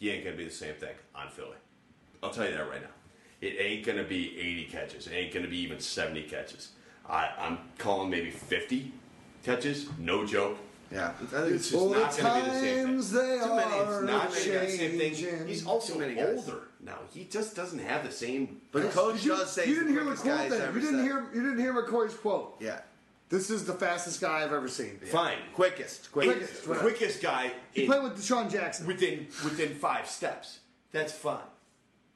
He 0.00 0.10
ain't 0.10 0.24
gonna 0.24 0.36
be 0.36 0.44
the 0.44 0.50
same 0.50 0.74
thing 0.74 0.94
on 1.14 1.28
Philly. 1.28 1.56
I'll 2.22 2.30
tell 2.30 2.46
you 2.46 2.52
that 2.56 2.68
right 2.68 2.80
now. 2.82 2.88
It 3.42 3.56
ain't 3.60 3.84
gonna 3.86 4.02
be 4.02 4.36
80 4.38 4.64
catches. 4.64 5.06
It 5.06 5.12
ain't 5.12 5.32
gonna 5.32 5.46
be 5.46 5.58
even 5.58 5.78
70 5.78 6.22
catches. 6.22 6.70
I, 7.08 7.30
I'm 7.38 7.58
calling 7.78 8.10
maybe 8.10 8.30
50 8.30 8.92
catches. 9.44 9.86
No 9.98 10.26
joke. 10.26 10.58
Yeah, 10.90 11.10
I 11.10 11.12
think 11.24 11.32
It's 11.32 11.66
it's 11.66 11.70
just 11.70 11.82
For 11.82 11.94
the 11.94 12.00
not 12.00 12.16
gonna 12.18 12.44
be 12.44 12.50
the 12.50 12.54
same 12.54 12.62
thing. 12.64 12.86
times 12.86 13.10
Too 13.10 13.16
many- 13.16 13.76
it's 13.76 14.02
Not 14.02 14.28
gonna 14.28 14.30
be 14.30 14.66
the 14.66 14.70
same 14.70 14.98
thing. 14.98 15.46
He's 15.46 15.66
also 15.66 15.92
Too 15.92 15.98
many 16.00 16.20
older 16.20 16.62
now. 16.80 16.98
He 17.12 17.24
just 17.24 17.54
doesn't 17.54 17.78
have 17.78 18.04
the 18.04 18.10
same. 18.10 18.60
But 18.72 18.82
the 18.82 18.88
coach 18.88 19.16
Did 19.16 19.24
you, 19.24 19.30
does 19.36 19.52
say 19.52 19.66
you 19.68 19.74
didn't 19.76 19.92
hear 19.92 20.04
the 20.04 20.16
quote 20.16 20.50
then. 20.50 20.74
You 20.74 20.80
didn't 20.80 20.96
said. 20.96 21.04
hear 21.04 21.26
you 21.34 21.42
didn't 21.42 21.58
hear 21.60 21.74
McCoy's 21.74 22.14
quote. 22.14 22.56
Yeah, 22.60 22.80
This 23.30 23.48
is 23.48 23.64
the 23.64 23.72
fastest 23.72 24.20
guy 24.20 24.42
I've 24.44 24.52
ever 24.52 24.68
seen. 24.68 24.98
Fine. 25.04 25.38
quickest, 25.54 26.10
quickest. 26.12 26.36
Quickest. 26.38 26.64
The 26.68 26.74
quickest 26.74 27.22
guy 27.22 27.52
He 27.72 27.82
in- 27.82 27.88
played 27.88 28.02
with 28.02 28.16
DeSean 28.18 28.50
Jackson. 28.50 28.86
within 28.86 29.28
within 29.44 29.74
five 29.74 30.08
steps. 30.08 30.58
That's 30.92 31.12
fine, 31.12 31.38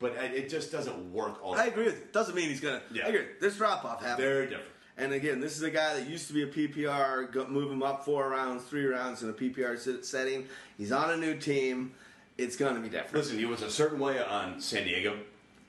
but 0.01 0.12
it 0.17 0.34
it 0.34 0.49
just 0.51 0.70
doesn't 0.73 1.12
work 1.12 1.43
all. 1.43 1.55
I 1.55 1.67
agree 1.67 1.84
with 1.84 1.94
you. 2.01 2.07
Doesn't 2.12 2.34
mean 2.34 2.49
he's 2.49 2.60
gonna. 2.60 2.83
Yeah. 2.93 3.07
I 3.07 3.09
agree. 3.10 3.26
This 3.41 3.57
drop 3.57 3.84
off 3.84 4.02
happening. 4.05 4.28
Very 4.28 4.47
different. 4.49 4.68
And 4.97 5.12
again, 5.12 5.41
this 5.41 5.57
is 5.57 5.62
a 5.62 5.70
guy 5.70 5.94
that 5.94 6.09
used 6.09 6.28
to 6.28 6.33
be 6.34 6.43
a 6.44 6.47
PPR, 6.47 7.33
go, 7.33 7.47
move 7.49 7.70
him 7.70 7.83
up 7.83 8.05
four 8.05 8.28
rounds, 8.28 8.62
three 8.62 8.84
rounds 8.86 9.25
in 9.25 9.28
a 9.28 9.33
PPR 9.33 9.76
sit- 9.76 10.05
setting. 10.07 10.47
He's 10.78 10.93
on 10.93 11.10
a 11.10 11.17
new 11.17 11.36
team. 11.36 11.94
It's 12.39 12.55
going 12.57 12.76
to 12.76 12.81
be 12.81 12.89
different. 12.89 13.15
Listen, 13.15 13.36
he 13.39 13.44
was 13.44 13.62
a 13.62 13.70
certain 13.70 13.99
way 13.99 14.23
on 14.23 14.60
San 14.60 14.84
Diego, 14.84 15.17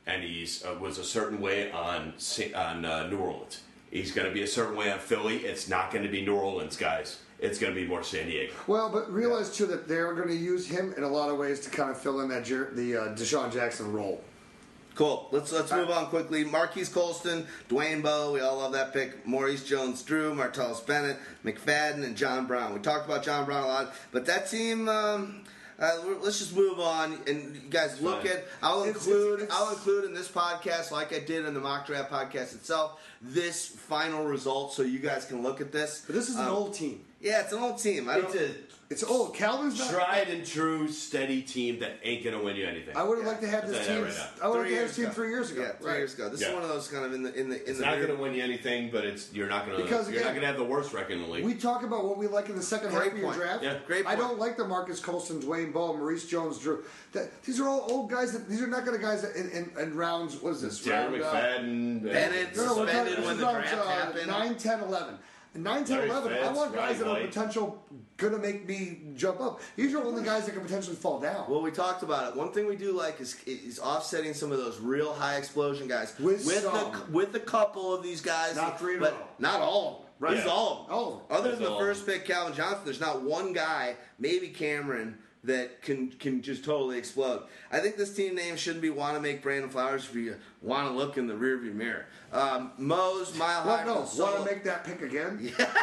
and 0.06 0.24
he's 0.24 0.64
uh, 0.64 0.76
was 0.80 0.98
a 1.00 1.04
certain 1.04 1.40
way 1.42 1.72
on 1.72 2.14
Sa- 2.18 2.56
on 2.56 2.86
uh, 2.86 3.08
New 3.08 3.18
Orleans. 3.18 3.62
He's 3.96 4.12
going 4.12 4.28
to 4.28 4.34
be 4.34 4.44
a 4.44 4.48
certain 4.48 4.76
way 4.76 4.92
on 4.92 5.00
Philly. 5.00 5.38
It's 5.38 5.70
not 5.70 5.90
going 5.90 6.04
to 6.04 6.12
be 6.12 6.22
New 6.22 6.36
Orleans, 6.36 6.76
guys. 6.76 7.20
It's 7.40 7.58
going 7.58 7.74
to 7.74 7.80
be 7.80 7.88
more 7.88 8.04
San 8.04 8.28
Diego. 8.28 8.52
Well, 8.68 8.90
but 8.90 9.10
realize 9.10 9.56
too 9.56 9.66
that 9.68 9.88
they're 9.88 10.14
going 10.14 10.28
to 10.28 10.36
use 10.36 10.68
him 10.68 10.94
in 10.98 11.04
a 11.04 11.08
lot 11.08 11.30
of 11.30 11.38
ways 11.38 11.62
to 11.62 11.70
kind 11.70 11.90
of 11.90 11.98
fill 11.98 12.20
in 12.20 12.28
that 12.28 12.44
Jer- 12.44 12.72
the 12.74 12.98
uh, 12.98 13.02
DeSean 13.16 13.54
Jackson 13.54 13.94
role. 13.94 14.22
Cool. 14.96 15.30
Let's 15.32 15.54
let's 15.54 15.72
move 15.72 15.90
on 15.90 16.08
quickly. 16.08 16.44
Marques 16.44 16.90
Colston, 16.90 17.48
Dwayne 17.70 18.04
Bowe, 18.04 18.34
we 18.34 18.42
all 18.42 18.58
love 18.58 18.74
that 18.74 18.92
pick. 18.92 19.26
Maurice 19.26 19.64
Jones-Drew, 19.64 20.36
Martellus 20.36 20.86
Bennett, 20.86 21.18
McFadden, 21.46 22.04
and 22.04 22.18
John 22.18 22.48
Brown. 22.48 22.74
We 22.74 22.82
talked 22.82 23.06
about 23.06 23.24
John 23.24 23.46
Brown 23.46 23.64
a 23.64 23.68
lot, 23.68 23.94
but 24.12 24.26
that 24.26 24.50
team. 24.50 24.90
Um, 24.90 25.45
uh, 25.80 25.98
let's 26.22 26.40
just 26.40 26.56
move 26.56 26.80
on, 26.80 27.18
and 27.28 27.56
you 27.56 27.62
guys 27.70 28.00
look 28.02 28.22
Fine. 28.24 28.32
at. 28.32 28.46
I'll 28.64 28.84
It's- 28.84 29.06
include. 29.06 29.42
it's- 29.42 29.58
I'll 29.58 29.72
include 29.72 30.06
in 30.06 30.14
this 30.14 30.28
podcast, 30.28 30.92
like 30.92 31.14
I 31.14 31.20
did 31.20 31.46
in 31.46 31.54
the 31.54 31.60
mock 31.60 31.86
draft 31.88 32.12
podcast 32.12 32.54
itself, 32.56 33.00
this 33.22 33.66
final 33.68 34.26
result, 34.26 34.74
so 34.74 34.82
you 34.84 35.00
guys 35.00 35.26
can 35.26 35.44
look 35.44 35.60
at 35.62 35.72
this. 35.72 36.04
But 36.06 36.16
this 36.16 36.30
is 36.30 36.36
an 36.36 36.46
Um, 36.48 36.54
old 36.56 36.74
team. 36.76 37.04
Yeah, 37.20 37.42
it's 37.42 37.52
an 37.54 37.60
old 37.60 37.80
team. 37.80 38.08
I 38.10 38.16
don't. 38.22 38.26
It's 38.26 38.36
a 38.36 38.54
It's 38.88 39.04
old. 39.04 39.34
Calvin's 39.34 39.80
not. 39.80 39.90
tried 39.90 40.28
and 40.30 40.46
true, 40.46 40.88
steady 40.88 41.42
team 41.42 41.80
that 41.80 41.94
ain't 42.04 42.24
going 42.24 42.38
to 42.38 42.44
win 42.44 42.56
you 42.56 42.68
anything. 42.68 42.96
I 42.96 43.02
would 43.02 43.18
have 43.18 43.26
liked 43.26 43.42
to 43.42 43.48
have 43.48 43.64
I'll 43.64 43.70
this 43.72 43.88
tell 43.88 43.96
you 43.98 44.06
team. 44.06 44.14
that 44.14 44.20
right 44.20 44.44
I 44.44 44.48
would 44.48 44.58
have 44.58 44.66
Three 44.68 44.70
liked 44.70 44.70
to 44.70 44.70
have 44.70 44.70
years 44.70 44.88
this 44.90 44.96
team 44.96 45.06
ago. 45.06 45.14
three 45.16 45.30
years 45.30 45.52
ago. 45.52 45.62
Yeah, 45.64 45.72
three 45.72 45.88
Right. 45.90 45.98
years 45.98 46.14
ago. 46.14 46.30
This 46.30 46.42
Yeah. 46.42 46.48
is 46.50 46.54
one 46.54 46.62
of 46.64 46.70
those 46.70 46.88
kind 46.88 47.06
of 47.06 47.14
in 47.14 47.24
the 47.24 47.34
in 47.34 47.50
the 47.50 47.56
in 47.64 47.68
it's 47.70 47.80
the. 47.80 47.86
not 47.86 47.96
rear- 47.98 48.06
going 48.06 48.18
to 48.18 48.22
win 48.24 48.34
you 48.36 48.44
anything, 48.44 48.92
but 48.92 49.04
it's 49.04 49.34
you're 49.34 49.48
not 49.50 49.66
going 49.66 49.78
to 49.80 49.84
Because, 49.84 50.08
you're 50.08 50.20
not 50.22 50.32
again, 50.32 50.34
going 50.36 50.42
to 50.42 50.48
have 50.48 50.58
the 50.58 50.64
worst 50.64 50.94
record 50.94 51.14
in 51.14 51.24
the 51.24 51.28
league. 51.28 51.44
We 51.44 51.56
talk 51.56 51.82
about 51.82 52.06
what 52.06 52.20
we 52.20 52.28
like 52.28 52.48
in 52.50 52.56
the 52.56 52.62
second 52.62 52.92
Great 52.92 53.04
half 53.06 53.12
of 53.14 53.18
your 53.18 53.28
point. 53.30 53.40
draft. 53.42 53.64
Yeah, 53.64 53.78
great 53.88 54.06
I 54.06 54.10
point. 54.16 54.20
don't 54.20 54.40
like 54.40 54.56
the 54.56 54.66
Marcus 54.68 55.00
Colston, 55.00 55.42
Dwayne 55.42 55.74
Bowe, 55.74 55.98
Maurice 55.98 56.28
Jones-Drew. 56.28 56.84
That, 57.14 57.44
these 57.44 57.60
are 57.60 57.68
all 57.68 57.88
old 57.90 58.12
guys. 58.12 58.34
That, 58.34 58.48
these 58.48 58.62
are 58.62 58.68
not 58.68 58.86
going 58.86 58.98
to 59.00 59.04
guys 59.04 59.24
that 59.24 59.36
in, 59.36 59.50
in, 59.50 59.72
in 59.80 59.96
rounds. 59.96 60.36
What 60.36 60.52
is 60.54 60.62
this? 60.62 60.86
Darren 60.86 61.12
round, 61.14 61.24
uh, 61.24 61.34
McFadden, 61.34 62.04
Bennett, 62.04 62.56
No, 62.56 62.66
no, 62.66 62.76
we're 62.78 62.86
talking, 62.86 62.88
suspended 62.88 63.18
this 63.18 63.26
when 63.26 63.34
is 63.34 63.40
the 63.40 63.46
round, 63.46 63.64
draft 63.64 63.76
uh, 63.78 63.90
happened. 63.90 64.28
9, 64.28 64.56
10, 64.56 64.80
11. 64.82 65.18
9, 65.56 65.86
10, 65.86 65.98
Larry 65.98 66.10
11. 66.10 66.34
I 66.34 66.52
want 66.52 66.74
guys 66.74 66.76
Roddy 66.76 66.94
that 67.00 67.08
are 67.08 67.10
White. 67.14 67.28
potential 67.28 67.84
going 68.18 68.34
to 68.34 68.40
make 68.40 68.68
me 68.68 69.00
jump 69.16 69.42
up. 69.42 69.62
These 69.76 69.94
are 69.94 70.04
only 70.04 70.24
guys 70.24 70.46
that 70.46 70.54
can 70.54 70.62
potentially 70.62 70.96
fall 70.96 71.20
down. 71.20 71.50
Well, 71.50 71.62
we 71.62 71.72
talked 71.72 72.04
about 72.04 72.30
it. 72.30 72.36
One 72.38 72.52
thing 72.52 72.66
we 72.68 72.76
do 72.76 72.92
like 72.94 73.20
is 73.20 73.36
is 73.46 73.80
offsetting 73.80 74.34
some 74.34 74.52
of 74.52 74.58
those 74.58 74.80
real 74.80 75.14
high 75.14 75.36
explosion 75.38 75.88
guys 75.88 76.14
With 76.20 76.46
with 76.46 76.64
some. 76.64 76.76
a, 76.76 77.04
with 77.12 77.36
a 77.36 77.40
couple 77.40 77.94
of 77.94 78.04
these 78.04 78.22
guys. 78.22 78.56
Not 78.56 78.80
three 78.80 78.94
in 78.96 79.00
a 79.00 79.02
but 79.04 79.14
row. 79.14 79.28
not 79.40 79.60
all. 79.62 79.88
of 79.88 79.94
them. 79.96 80.02
Right. 80.20 80.30
This 80.32 80.40
is 80.42 80.46
Yeah. 80.46 80.52
all 80.54 80.72
of 80.82 80.88
them. 80.88 80.96
All 80.96 81.08
of 81.08 81.14
them. 81.28 81.38
Other 81.38 81.44
That's 81.50 81.56
than 81.60 81.66
the 81.66 81.72
all 81.74 81.80
of 81.82 81.86
first 81.88 82.06
pick, 82.06 82.26
Calvin 82.26 82.54
Johnson, 82.56 82.82
there's 82.86 83.02
not 83.02 83.22
one 83.24 83.52
guy, 83.52 83.98
maybe 84.18 84.48
Cameron, 84.48 85.18
that 85.46 85.82
can 85.82 86.10
can 86.12 86.42
just 86.42 86.64
totally 86.64 86.98
explode. 86.98 87.44
I 87.72 87.80
think 87.80 87.98
this 87.98 88.16
team 88.16 88.36
name 88.36 88.56
shouldn't 88.56 88.82
be 88.82 88.90
want 88.90 89.16
to 89.16 89.22
make 89.22 89.42
Brandon 89.42 89.70
Flowers 89.70 90.06
if 90.06 90.16
you 90.16 90.36
want 90.62 90.88
to 90.90 90.94
look 90.94 91.18
in 91.18 91.28
the 91.28 91.34
rearview 91.34 91.74
mirror. 91.74 92.06
Um, 92.32 92.72
Moe's 92.78 93.38
Mile 93.38 93.66
Well, 93.66 93.78
High. 93.78 93.86
no, 93.86 94.24
want 94.24 94.38
to 94.38 94.46
make 94.46 94.64
that 94.64 94.84
pick 94.84 95.02
again? 95.02 95.52
Yeah. 95.58 95.74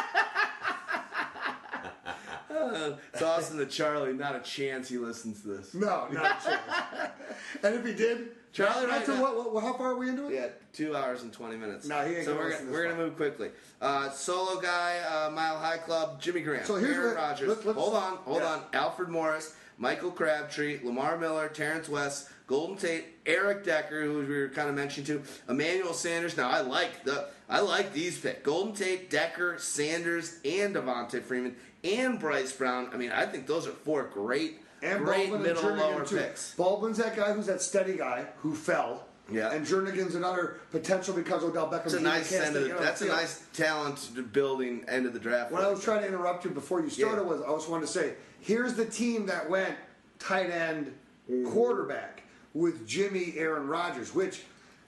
it's 3.13 3.21
awesome 3.21 3.57
to 3.57 3.65
Charlie, 3.65 4.13
not 4.13 4.35
a 4.35 4.39
chance 4.39 4.89
he 4.89 4.97
listens 4.97 5.41
to 5.41 5.49
this. 5.49 5.73
No, 5.73 6.07
not 6.11 6.41
a 6.41 6.45
chance. 6.45 7.11
and 7.63 7.75
if 7.75 7.85
he 7.85 7.93
did, 7.93 8.29
Charlie, 8.53 8.85
right 8.85 9.05
that's 9.05 9.09
a, 9.09 9.21
what, 9.21 9.51
what, 9.53 9.63
how 9.63 9.73
far 9.73 9.91
are 9.91 9.95
we 9.97 10.07
into 10.09 10.27
it? 10.27 10.33
Yeah, 10.35 10.47
two 10.71 10.95
hours 10.95 11.23
and 11.23 11.33
twenty 11.33 11.57
minutes. 11.57 11.87
No, 11.87 12.05
he 12.05 12.15
ain't 12.15 12.25
so 12.25 12.33
gonna 12.35 12.45
we're 12.45 12.51
gonna, 12.57 12.71
we're 12.71 12.83
gonna 12.83 12.95
move 13.03 13.15
quickly. 13.15 13.49
Uh, 13.81 14.09
solo 14.11 14.61
guy, 14.61 14.99
uh, 14.99 15.29
Mile 15.31 15.57
High 15.57 15.77
Club, 15.79 16.21
Jimmy 16.21 16.41
Graham, 16.41 16.63
So 16.65 16.75
here's 16.75 16.95
Aaron 16.95 17.15
Rodgers. 17.15 17.47
let's- 17.65 17.77
hold 17.77 17.95
on, 17.95 18.17
hold 18.17 18.41
yeah. 18.41 18.47
on. 18.47 18.63
Alfred 18.73 19.09
Morris, 19.09 19.55
Michael 19.77 20.11
Crabtree, 20.11 20.79
Lamar 20.83 21.17
Miller, 21.17 21.49
Terrance 21.49 21.89
West, 21.89 22.29
Golden 22.45 22.77
Tate, 22.77 23.05
Eric 23.25 23.63
Decker, 23.65 24.03
who 24.03 24.19
we 24.19 24.25
were 24.25 24.49
kind 24.49 24.69
of 24.69 24.75
mentioning 24.75 25.07
too, 25.07 25.23
Emmanuel 25.49 25.93
Sanders. 25.93 26.37
Now 26.37 26.49
I 26.49 26.61
like 26.61 27.03
the 27.03 27.29
I 27.49 27.59
like 27.59 27.91
these 27.91 28.19
picks: 28.19 28.43
Golden 28.43 28.73
Tate, 28.75 29.09
Decker, 29.09 29.57
Sanders, 29.57 30.39
and 30.45 30.75
Devonta 30.75 31.21
Freeman, 31.23 31.55
and 31.83 32.19
Bryce 32.19 32.51
Brown. 32.51 32.89
I 32.93 32.97
mean, 32.97 33.11
I 33.11 33.25
think 33.25 33.47
those 33.47 33.67
are 33.67 33.71
four 33.71 34.03
great, 34.03 34.59
And 34.83 35.03
great 35.05 35.29
Baldwin 35.29 35.49
and 35.49 35.55
middle 35.59 35.63
Jernigan, 35.71 35.79
lower 35.79 36.05
too. 36.05 36.17
picks. 36.17 36.53
Baldwin's 36.55 36.97
that 36.97 37.15
guy 37.15 37.31
who's 37.33 37.45
that 37.47 37.61
steady 37.61 37.97
guy 37.97 38.25
who 38.37 38.53
fell. 38.53 39.05
Yeah. 39.31 39.51
And 39.53 39.65
Jernigan's 39.65 40.15
another 40.15 40.57
potential 40.71 41.13
because 41.13 41.43
Odell 41.43 41.67
Beckham. 41.67 41.83
That's 41.83 41.93
a 41.93 41.99
nice 42.01 42.33
end 42.33 42.55
of 42.57 42.63
the, 42.63 42.73
That's 42.73 43.01
a 43.01 43.05
field. 43.05 43.17
nice 43.17 43.43
talent 43.53 44.33
building 44.33 44.83
end 44.89 45.05
of 45.05 45.13
the 45.13 45.19
draft. 45.19 45.51
What 45.51 45.63
I 45.63 45.69
was 45.69 45.81
trying 45.81 46.01
to 46.01 46.07
interrupt 46.07 46.43
you 46.43 46.51
before 46.51 46.81
you 46.81 46.89
started 46.89 47.21
Yeah. 47.21 47.27
was 47.29 47.41
I 47.41 47.47
just 47.51 47.69
wanted 47.69 47.85
to 47.87 47.91
say 47.93 48.15
here's 48.41 48.73
the 48.73 48.85
team 48.85 49.25
that 49.27 49.49
went 49.49 49.75
tight 50.19 50.49
end 50.49 50.93
Mm-hmm. 51.31 51.53
quarterback 51.53 52.23
with 52.53 52.85
Jimmy 52.85 53.35
Aaron 53.37 53.65
Rodgers, 53.69 54.13
which, 54.13 54.41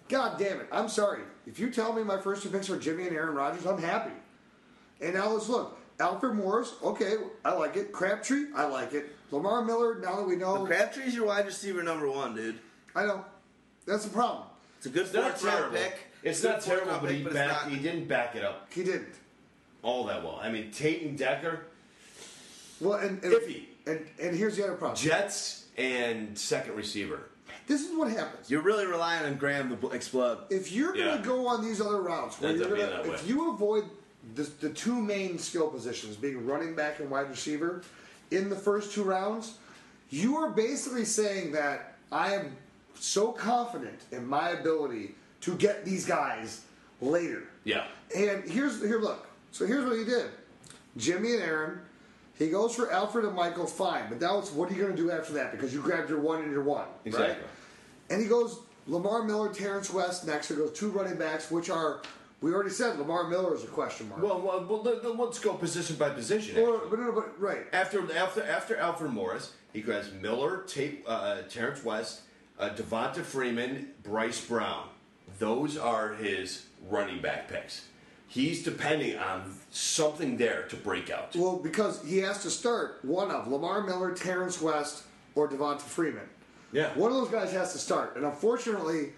god 0.10 0.38
damn 0.38 0.60
it, 0.60 0.68
I'm 0.70 0.90
sorry. 0.90 1.22
If 1.48 1.60
you 1.60 1.72
tell 1.72 1.94
me 1.94 2.04
my 2.04 2.20
first 2.20 2.44
two 2.44 2.50
picks 2.50 2.70
are 2.70 2.78
Jimmy 2.78 3.08
and 3.08 3.16
Aaron 3.16 3.34
Rodgers, 3.36 3.66
I'm 3.66 3.82
happy. 3.82 4.12
And 5.00 5.14
now 5.14 5.30
let's 5.30 5.48
look. 5.48 5.80
Alfred 6.00 6.36
Morris, 6.36 6.74
okay, 6.84 7.16
I 7.46 7.54
like 7.54 7.78
it. 7.78 7.92
Crabtree, 7.92 8.48
I 8.56 8.66
like 8.66 8.94
it. 8.94 9.16
Lamar 9.32 9.64
Miller, 9.64 10.00
now 10.00 10.18
that 10.18 10.28
we 10.28 10.36
know. 10.36 10.66
Crabtree's 10.66 11.16
your 11.16 11.28
wide 11.28 11.46
receiver 11.46 11.82
number 11.84 12.10
one, 12.10 12.36
dude. 12.36 12.60
I 12.96 13.06
know. 13.06 13.24
That's 13.86 14.04
the 14.04 14.10
problem. 14.10 14.44
It's 14.78 14.86
a 14.88 14.90
good 14.90 15.04
It's 15.06 15.14
not 15.14 15.32
fourth 15.40 15.44
round 15.44 15.58
terrible. 15.74 15.78
pick. 15.78 16.00
It's 16.24 16.42
Good 16.42 16.50
not 16.52 16.62
terrible, 16.62 16.88
round 16.92 17.02
but 17.02 17.08
pick, 17.10 17.18
he 17.20 17.24
it's 17.26 17.34
back, 17.34 17.48
not- 17.48 17.72
he 17.72 17.78
didn't 17.78 18.08
back 18.08 18.36
it 18.36 18.44
up 18.44 18.68
He 18.74 18.84
didn't. 18.84 19.14
all 19.84 20.06
that 20.06 20.24
well. 20.24 20.40
I 20.42 20.50
mean, 20.52 20.72
Tate 20.72 21.04
and 21.04 21.18
Decker, 21.18 21.62
Well, 22.82 22.98
and, 23.00 23.24
and, 23.24 23.34
Iffy. 23.34 23.64
and, 23.88 24.06
and 24.22 24.36
here's 24.36 24.58
the 24.58 24.64
other 24.66 24.76
problem. 24.76 24.98
Jets, 24.98 25.66
and 25.78 26.38
second 26.38 26.76
receiver. 26.76 27.22
This 27.68 27.82
is 27.82 27.98
what 27.98 28.12
happens. 28.12 28.50
You're 28.52 28.62
really 28.62 28.86
relying 28.86 29.26
on 29.26 29.36
Graham 29.38 29.76
to 29.78 29.90
explode. 29.92 30.40
If 30.50 30.72
you're 30.72 30.94
going 30.94 31.06
Yeah. 31.06 31.18
to 31.18 31.24
go 31.24 31.48
on 31.48 31.64
these 31.64 31.82
other 31.82 32.02
routes, 32.02 32.40
where 32.40 32.52
Ends 32.52 32.62
you're 32.62 32.78
gonna, 32.78 33.02
if 33.02 33.24
way. 33.24 33.30
you 33.30 33.52
avoid 33.52 33.86
the, 34.34 34.44
the 34.62 34.70
two 34.70 35.00
main 35.00 35.38
skill 35.38 35.70
positions, 35.70 36.16
being 36.16 36.46
running 36.46 36.76
back 36.76 37.00
and 37.00 37.10
wide 37.10 37.30
receiver, 37.30 37.84
in 38.32 38.50
the 38.50 38.56
first 38.56 38.94
two 38.94 39.04
rounds, 39.04 39.58
you 40.10 40.38
are 40.38 40.50
basically 40.50 41.06
saying 41.06 41.52
that 41.52 41.96
I 42.12 42.34
am 42.34 42.56
so 42.96 43.32
confident 43.32 44.00
in 44.12 44.26
my 44.26 44.50
ability 44.50 45.16
to 45.42 45.56
get 45.56 45.86
these 45.86 46.06
guys 46.06 46.62
later. 47.02 47.44
Yeah. 47.64 47.86
And 48.16 48.44
here's 48.50 48.82
here 48.82 49.00
look. 49.00 49.28
So 49.52 49.66
here's 49.66 49.86
what 49.86 49.98
he 49.98 50.06
did. 50.06 50.30
Jimmy 50.98 51.34
and 51.34 51.44
Aaron. 51.44 51.80
He 52.38 52.50
goes 52.50 52.76
for 52.76 52.92
Alfred 52.92 53.24
and 53.24 53.36
Michael, 53.36 53.66
fine. 53.66 54.10
But 54.10 54.20
now 54.20 54.40
it's 54.40 54.52
what 54.52 54.70
are 54.70 54.74
you 54.74 54.82
going 54.82 54.96
to 54.96 55.02
do 55.02 55.10
after 55.10 55.34
that? 55.34 55.52
Because 55.52 55.74
you 55.74 55.82
grabbed 55.82 56.10
your 56.10 56.20
one 56.20 56.42
and 56.42 56.52
your 56.52 56.64
one. 56.64 56.80
Right? 56.80 57.06
Exactly. 57.06 57.48
And 58.10 58.22
he 58.22 58.28
goes 58.28 58.60
Lamar 58.88 59.24
Miller, 59.24 59.54
Terrance 59.54 59.92
West 59.92 60.28
next. 60.28 60.50
He 60.50 60.56
goes 60.56 60.78
two 60.78 60.90
running 60.90 61.18
backs, 61.18 61.50
which 61.50 61.70
are 61.70 62.02
we 62.42 62.54
already 62.54 62.70
said 62.70 63.00
Lamar 63.00 63.28
Miller 63.28 63.56
is 63.56 63.64
a 63.64 63.68
question 63.68 64.10
mark. 64.10 64.22
Well, 64.22 64.40
well, 64.42 64.66
well 64.68 64.82
let- 64.84 65.18
let's 65.18 65.40
go 65.40 65.54
position 65.54 65.96
by 65.96 66.10
position. 66.10 66.58
or, 66.60 66.82
but 66.90 67.00
no, 67.00 67.12
but 67.12 67.40
right. 67.40 67.66
After 67.74 68.12
after 68.16 68.44
after 68.44 68.78
Alfred 68.78 69.12
Morris, 69.12 69.54
he 69.74 69.82
grabs 69.82 70.12
Miller, 70.22 70.64
Tate, 70.68 71.04
uh, 71.08 71.42
Terrance 71.50 71.84
West, 71.84 72.22
uh, 72.60 72.70
Devonta 72.70 73.24
Freeman, 73.24 73.90
Bryce 74.04 74.44
Brown. 74.46 74.88
Those 75.40 75.78
are 75.78 76.14
his 76.14 76.66
running 76.90 77.22
back 77.22 77.48
picks. 77.50 77.86
He's 78.28 78.64
depending 78.64 79.18
on 79.18 79.56
something 79.72 80.38
there 80.38 80.64
to 80.70 80.76
break 80.76 81.10
out. 81.10 81.36
Well, 81.36 81.58
because 81.58 82.04
he 82.04 82.18
has 82.20 82.42
to 82.44 82.50
start 82.50 83.00
one 83.04 83.32
of 83.32 83.48
Lamar 83.48 83.82
Miller, 83.82 84.14
Terrance 84.14 84.62
West, 84.62 85.04
or 85.36 85.48
Devonta 85.48 85.82
Freeman. 85.82 86.28
Yeah. 86.72 86.90
One 86.96 87.12
of 87.12 87.18
those 87.18 87.30
guys 87.30 87.54
has 87.54 87.72
to 87.74 87.80
start, 87.80 88.16
and 88.18 88.26
unfortunately, 88.26 89.14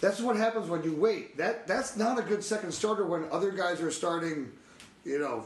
that's 0.00 0.20
what 0.20 0.36
happens 0.36 0.68
when 0.68 0.82
you 0.82 0.94
wait. 0.94 1.36
That 1.36 1.66
that's 1.66 1.96
not 1.96 2.18
a 2.18 2.22
good 2.22 2.42
second 2.42 2.72
starter 2.72 3.04
when 3.04 3.24
other 3.30 3.50
guys 3.50 3.80
are 3.80 3.90
starting. 3.90 4.50
You 5.04 5.18
know, 5.18 5.44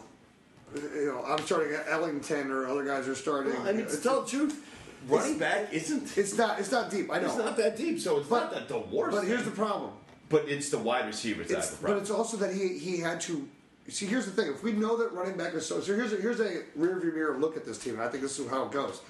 you 0.74 1.06
know, 1.06 1.24
I'm 1.26 1.44
starting 1.44 1.74
at 1.74 1.86
Ellington, 1.88 2.50
or 2.50 2.66
other 2.66 2.84
guys 2.84 3.08
are 3.08 3.14
starting. 3.14 3.56
I 3.62 3.72
mean, 3.72 3.86
to 3.86 3.96
tell 4.00 4.22
the 4.22 4.28
truth, 4.28 4.64
running 5.08 5.38
back 5.38 5.72
isn't. 5.72 6.16
It's 6.16 6.36
not. 6.36 6.58
It's 6.60 6.70
not 6.72 6.90
deep. 6.90 7.12
I 7.12 7.18
know. 7.18 7.26
It's 7.26 7.36
not 7.36 7.56
that 7.56 7.76
deep, 7.76 8.00
so 8.00 8.18
it's 8.18 8.28
But- 8.28 8.44
not 8.44 8.54
that 8.54 8.68
the 8.68 8.78
worst. 8.78 9.16
But 9.16 9.26
here's 9.26 9.44
the 9.44 9.50
problem. 9.50 9.92
But 10.30 10.48
it's 10.48 10.70
the 10.70 10.78
wide 10.78 11.06
receivers 11.06 11.48
that 11.48 11.58
It's, 11.58 11.70
have 11.70 11.82
but 11.82 11.98
it's 11.98 12.10
also 12.10 12.36
that 12.38 12.54
he 12.54 12.78
he 12.78 12.98
had 12.98 13.20
to. 13.22 13.46
See, 13.88 14.06
here's 14.06 14.24
the 14.24 14.32
thing. 14.32 14.50
If 14.50 14.62
we 14.62 14.72
know 14.72 14.96
that 14.96 15.12
running 15.12 15.36
back 15.36 15.52
is 15.52 15.66
so, 15.66 15.78
so 15.80 15.94
here's 15.94 16.14
a, 16.14 16.16
here's 16.16 16.40
a 16.40 16.62
rearview 16.78 17.12
mirror 17.14 17.36
look 17.36 17.54
at 17.54 17.66
this 17.66 17.76
team, 17.76 17.94
and 17.94 18.02
I 18.02 18.08
think 18.08 18.22
this 18.22 18.38
is 18.38 18.48
how 18.48 18.64
it 18.64 18.72
goes. 18.72 19.00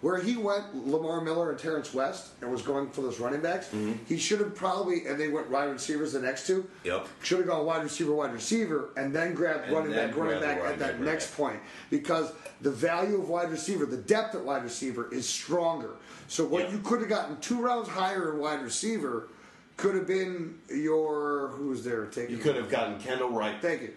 Where 0.00 0.18
he 0.18 0.36
went, 0.38 0.86
Lamar 0.86 1.20
Miller 1.20 1.50
and 1.50 1.58
Terrance 1.58 1.92
West, 1.92 2.30
and 2.40 2.50
was 2.50 2.62
going 2.62 2.88
for 2.90 3.02
those 3.02 3.20
running 3.20 3.42
backs. 3.42 3.66
Mm-hmm. 3.66 4.02
He 4.06 4.16
should 4.16 4.40
have 4.40 4.54
probably, 4.54 5.06
and 5.06 5.20
they 5.20 5.28
went 5.28 5.50
wide 5.50 5.64
receivers 5.70 6.14
the 6.14 6.20
next 6.20 6.46
two. 6.46 6.66
Yep. 6.84 7.06
Should 7.22 7.38
have 7.38 7.46
gone 7.46 7.66
wide 7.66 7.82
receiver, 7.82 8.14
wide 8.14 8.32
receiver, 8.32 8.90
and 8.96 9.14
then 9.14 9.34
grabbed 9.34 9.64
And 9.64 9.74
running 9.74 9.92
then 9.92 10.08
back, 10.08 10.16
running 10.16 10.40
back 10.40 10.56
running 10.62 10.72
at 10.72 10.78
that 10.78 11.00
next 11.00 11.26
back. 11.28 11.36
point, 11.36 11.60
because 11.90 12.32
the 12.62 12.70
value 12.70 13.16
of 13.20 13.28
wide 13.28 13.50
receiver, 13.50 13.84
the 13.84 13.98
depth 13.98 14.34
at 14.34 14.42
wide 14.42 14.62
receiver 14.62 15.12
is 15.12 15.28
stronger. 15.28 15.96
So 16.28 16.46
what 16.46 16.64
Yeah. 16.64 16.72
you 16.76 16.78
could 16.78 17.00
have 17.00 17.08
gotten 17.10 17.38
two 17.40 17.60
rounds 17.60 17.88
higher 17.88 18.32
in 18.32 18.38
wide 18.38 18.62
receiver 18.62 19.28
could 19.76 19.94
have 19.94 20.06
been 20.06 20.58
your 20.70 21.48
who's 21.56 21.84
there 21.84 22.06
taking. 22.06 22.36
you 22.36 22.42
could 22.42 22.56
have 22.56 22.70
gotten 22.70 22.98
Kendall 22.98 23.30
Wright. 23.30 23.56
Thank 23.60 23.82
you. 23.82 23.92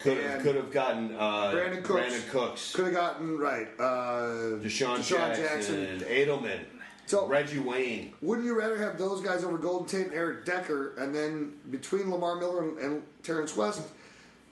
Could 0.00 0.18
have, 0.18 0.42
could 0.42 0.56
have 0.56 0.70
gotten 0.72 1.14
uh, 1.14 1.52
Brandin 1.52 1.82
Cooks. 1.84 2.00
Brandin 2.14 2.30
Cooks, 2.30 2.72
Could 2.74 2.84
have 2.86 2.94
gotten 2.94 3.38
right. 3.38 3.68
Uh, 3.78 4.58
DeSean, 4.60 5.06
Jackson, 5.06 6.00
Edelman, 6.00 6.60
So- 7.06 7.26
Reggie 7.26 7.58
Wayne. 7.60 8.12
Wouldn't 8.20 8.46
you 8.46 8.58
rather 8.58 8.78
have 8.78 8.98
those 8.98 9.20
guys 9.20 9.44
over 9.44 9.58
Golden 9.58 9.86
Tate 9.86 10.06
and 10.08 10.14
Eric 10.14 10.44
Decker, 10.44 10.94
and 10.96 11.14
then 11.14 11.52
between 11.70 12.10
Lamar 12.10 12.36
Miller 12.36 12.62
and, 12.68 12.78
and 12.78 13.02
Terrance 13.22 13.56
West, 13.56 13.82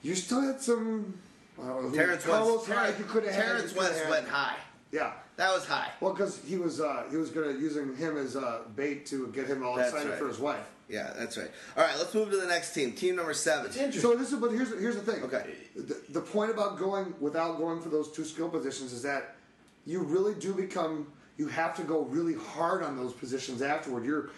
you 0.01 0.15
still 0.15 0.41
had 0.41 0.61
some. 0.61 1.17
I 1.61 1.67
don't 1.67 1.91
know, 1.91 1.95
Terrence 1.95 2.25
Carlos 2.25 2.59
West. 2.59 2.67
Hyde 2.69 2.77
Terrence, 2.77 2.99
you 2.99 3.05
could 3.05 3.23
have. 3.25 3.33
Terrence 3.33 3.73
you 3.73 3.79
coulda 3.79 3.93
West 3.93 4.09
went 4.09 4.27
high. 4.27 4.55
Yeah. 4.91 5.11
That 5.37 5.53
was 5.53 5.65
high. 5.65 5.89
Well, 5.99 6.13
because 6.13 6.39
he 6.45 6.57
was 6.57 6.79
uh, 6.81 7.03
he 7.09 7.17
was 7.17 7.29
gonna 7.29 7.53
using 7.53 7.95
him 7.95 8.17
as 8.17 8.35
uh, 8.35 8.61
bait 8.75 9.05
to 9.07 9.27
get 9.29 9.47
him 9.47 9.63
all 9.65 9.75
That's 9.75 9.89
excited 9.89 10.11
right. 10.11 10.19
for 10.19 10.27
his 10.27 10.39
wife. 10.39 10.69
Yeah, 10.89 11.13
that's 11.17 11.37
right. 11.37 11.49
All 11.77 11.83
right, 11.83 11.97
let's 11.97 12.13
move 12.13 12.31
to 12.31 12.37
the 12.37 12.47
next 12.47 12.73
team. 12.73 12.91
Team 12.91 13.15
number 13.15 13.33
seven. 13.33 13.71
So 13.93 14.15
this 14.15 14.33
is, 14.33 14.39
but 14.39 14.51
here's 14.51 14.69
here's 14.79 14.95
the 14.95 15.09
thing. 15.09 15.23
Okay. 15.23 15.53
The, 15.75 16.01
the 16.09 16.21
point 16.21 16.51
about 16.51 16.77
going 16.77 17.13
without 17.19 17.57
going 17.57 17.81
for 17.81 17.89
those 17.89 18.11
two 18.11 18.25
skill 18.25 18.49
positions 18.49 18.91
is 18.91 19.01
that 19.03 19.35
you 19.85 20.01
really 20.01 20.35
do 20.35 20.53
become. 20.53 21.07
You 21.37 21.47
have 21.47 21.75
to 21.77 21.83
go 21.83 22.01
really 22.01 22.35
hard 22.35 22.83
on 22.83 22.97
those 22.97 23.13
positions 23.13 23.61
afterward. 23.61 24.05
Your 24.05 24.29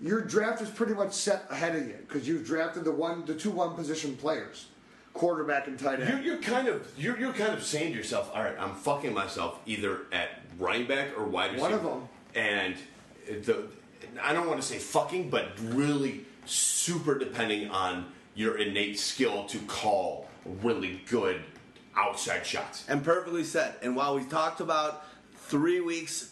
your 0.00 0.20
draft 0.20 0.60
is 0.60 0.68
pretty 0.68 0.92
much 0.92 1.12
set 1.12 1.44
ahead 1.48 1.76
of 1.76 1.86
you 1.86 1.96
because 2.06 2.26
you've 2.26 2.44
drafted 2.44 2.84
the 2.84 2.90
one 2.92 3.24
the 3.24 3.34
two 3.34 3.50
one 3.52 3.74
position 3.74 4.16
players, 4.16 4.66
quarterback 5.14 5.66
and 5.66 5.78
tight 5.78 5.98
You're, 5.98 6.08
end. 6.08 6.24
you're 6.24 6.38
kind 6.38 6.68
of 6.68 6.90
you're, 6.96 7.18
you're 7.18 7.32
kind 7.32 7.52
of 7.52 7.62
saying 7.62 7.92
to 7.92 7.98
yourself, 7.98 8.30
all 8.34 8.42
right, 8.42 8.56
I'm 8.58 8.74
fucking 8.74 9.12
myself 9.12 9.58
either 9.66 10.02
at 10.12 10.40
running 10.58 10.86
back 10.86 11.16
or 11.18 11.24
wide 11.24 11.52
receiver. 11.52 11.70
One 11.70 11.72
of 11.72 11.82
them. 11.82 12.08
And 12.34 12.76
the 13.44 13.66
I 14.22 14.32
don't 14.32 14.46
want 14.46 14.60
to 14.60 14.66
say 14.66 14.78
fucking, 14.78 15.30
but 15.30 15.52
really 15.60 16.24
super 16.44 17.18
depending 17.18 17.70
on 17.70 18.06
your 18.34 18.58
innate 18.58 18.98
skill 18.98 19.44
to 19.46 19.58
call 19.60 20.28
really 20.62 21.02
good 21.08 21.42
outside 21.96 22.44
shots. 22.44 22.84
And 22.88 23.04
perfectly 23.04 23.44
said. 23.44 23.74
And 23.82 23.94
while 23.94 24.16
we 24.16 24.24
talked 24.24 24.60
about 24.60 25.04
three 25.34 25.80
weeks, 25.80 26.31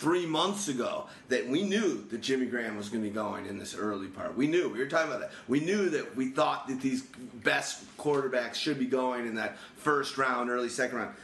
three 0.00 0.24
months 0.24 0.68
ago, 0.68 1.06
that 1.28 1.46
we 1.46 1.62
knew 1.62 2.02
that 2.10 2.22
Jimmy 2.22 2.46
Graham 2.46 2.78
was 2.78 2.88
going 2.88 3.02
to 3.04 3.08
be 3.10 3.14
going 3.14 3.44
in 3.44 3.58
this 3.58 3.74
early 3.74 4.06
part. 4.06 4.34
We 4.34 4.46
knew. 4.46 4.70
We 4.70 4.78
were 4.78 4.86
talking 4.86 5.08
about 5.08 5.20
that. 5.20 5.32
We 5.46 5.60
knew 5.60 5.90
that 5.90 6.16
we 6.16 6.30
thought 6.30 6.68
that 6.68 6.80
these 6.80 7.02
best 7.02 7.84
quarterbacks 7.98 8.54
should 8.54 8.78
be 8.78 8.86
going 8.86 9.26
in 9.26 9.34
that 9.34 9.58
first 9.76 10.16
round, 10.16 10.48
early 10.48 10.70
second 10.70 10.96
round. 10.96 11.14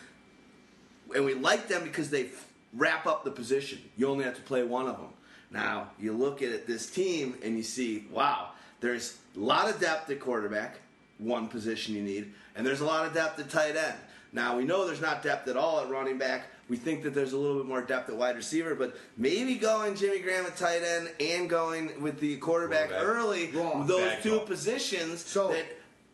And 1.14 1.24
we 1.24 1.32
like 1.32 1.68
them 1.68 1.84
because 1.84 2.10
they 2.10 2.28
wrap 2.74 3.06
up 3.06 3.24
the 3.24 3.30
position. 3.30 3.78
You 3.96 4.08
only 4.08 4.24
have 4.24 4.36
to 4.36 4.42
play 4.42 4.62
one 4.62 4.88
of 4.88 4.98
them. 4.98 5.08
Now, 5.50 5.88
you 5.98 6.12
look 6.12 6.42
at 6.42 6.66
this 6.66 6.90
team 6.90 7.38
and 7.42 7.56
you 7.56 7.62
see, 7.62 8.04
wow, 8.12 8.50
there's 8.80 9.16
a 9.34 9.40
lot 9.40 9.70
of 9.70 9.80
depth 9.80 10.10
at 10.10 10.20
quarterback, 10.20 10.80
one 11.16 11.48
position 11.48 11.94
you 11.94 12.02
need, 12.02 12.30
and 12.54 12.66
there's 12.66 12.80
a 12.80 12.84
lot 12.84 13.06
of 13.06 13.14
depth 13.14 13.38
at 13.38 13.48
tight 13.48 13.74
end. 13.74 13.96
Now, 14.34 14.58
we 14.58 14.64
know 14.64 14.84
there's 14.84 15.00
not 15.00 15.22
depth 15.22 15.48
at 15.48 15.56
all 15.56 15.80
at 15.80 15.88
running 15.88 16.18
back. 16.18 16.48
We 16.68 16.76
think 16.76 17.04
that 17.04 17.14
there's 17.14 17.32
a 17.32 17.38
little 17.38 17.58
bit 17.58 17.66
more 17.66 17.80
depth 17.80 18.08
at 18.10 18.16
wide 18.16 18.34
receiver, 18.36 18.74
but 18.74 18.96
maybe 19.16 19.54
going 19.54 19.94
Jimmy 19.94 20.18
Graham 20.18 20.46
at 20.46 20.56
tight 20.56 20.82
end 20.82 21.10
and 21.20 21.48
going 21.48 22.02
with 22.02 22.18
the 22.18 22.36
quarterback, 22.38 22.88
Quarterback. 22.90 23.16
early, 23.16 23.50
Wrong. 23.52 23.86
those 23.86 24.00
Bad 24.00 24.22
two 24.22 24.30
call. 24.38 24.46
positions 24.46 25.24
So- 25.24 25.48
that 25.48 25.64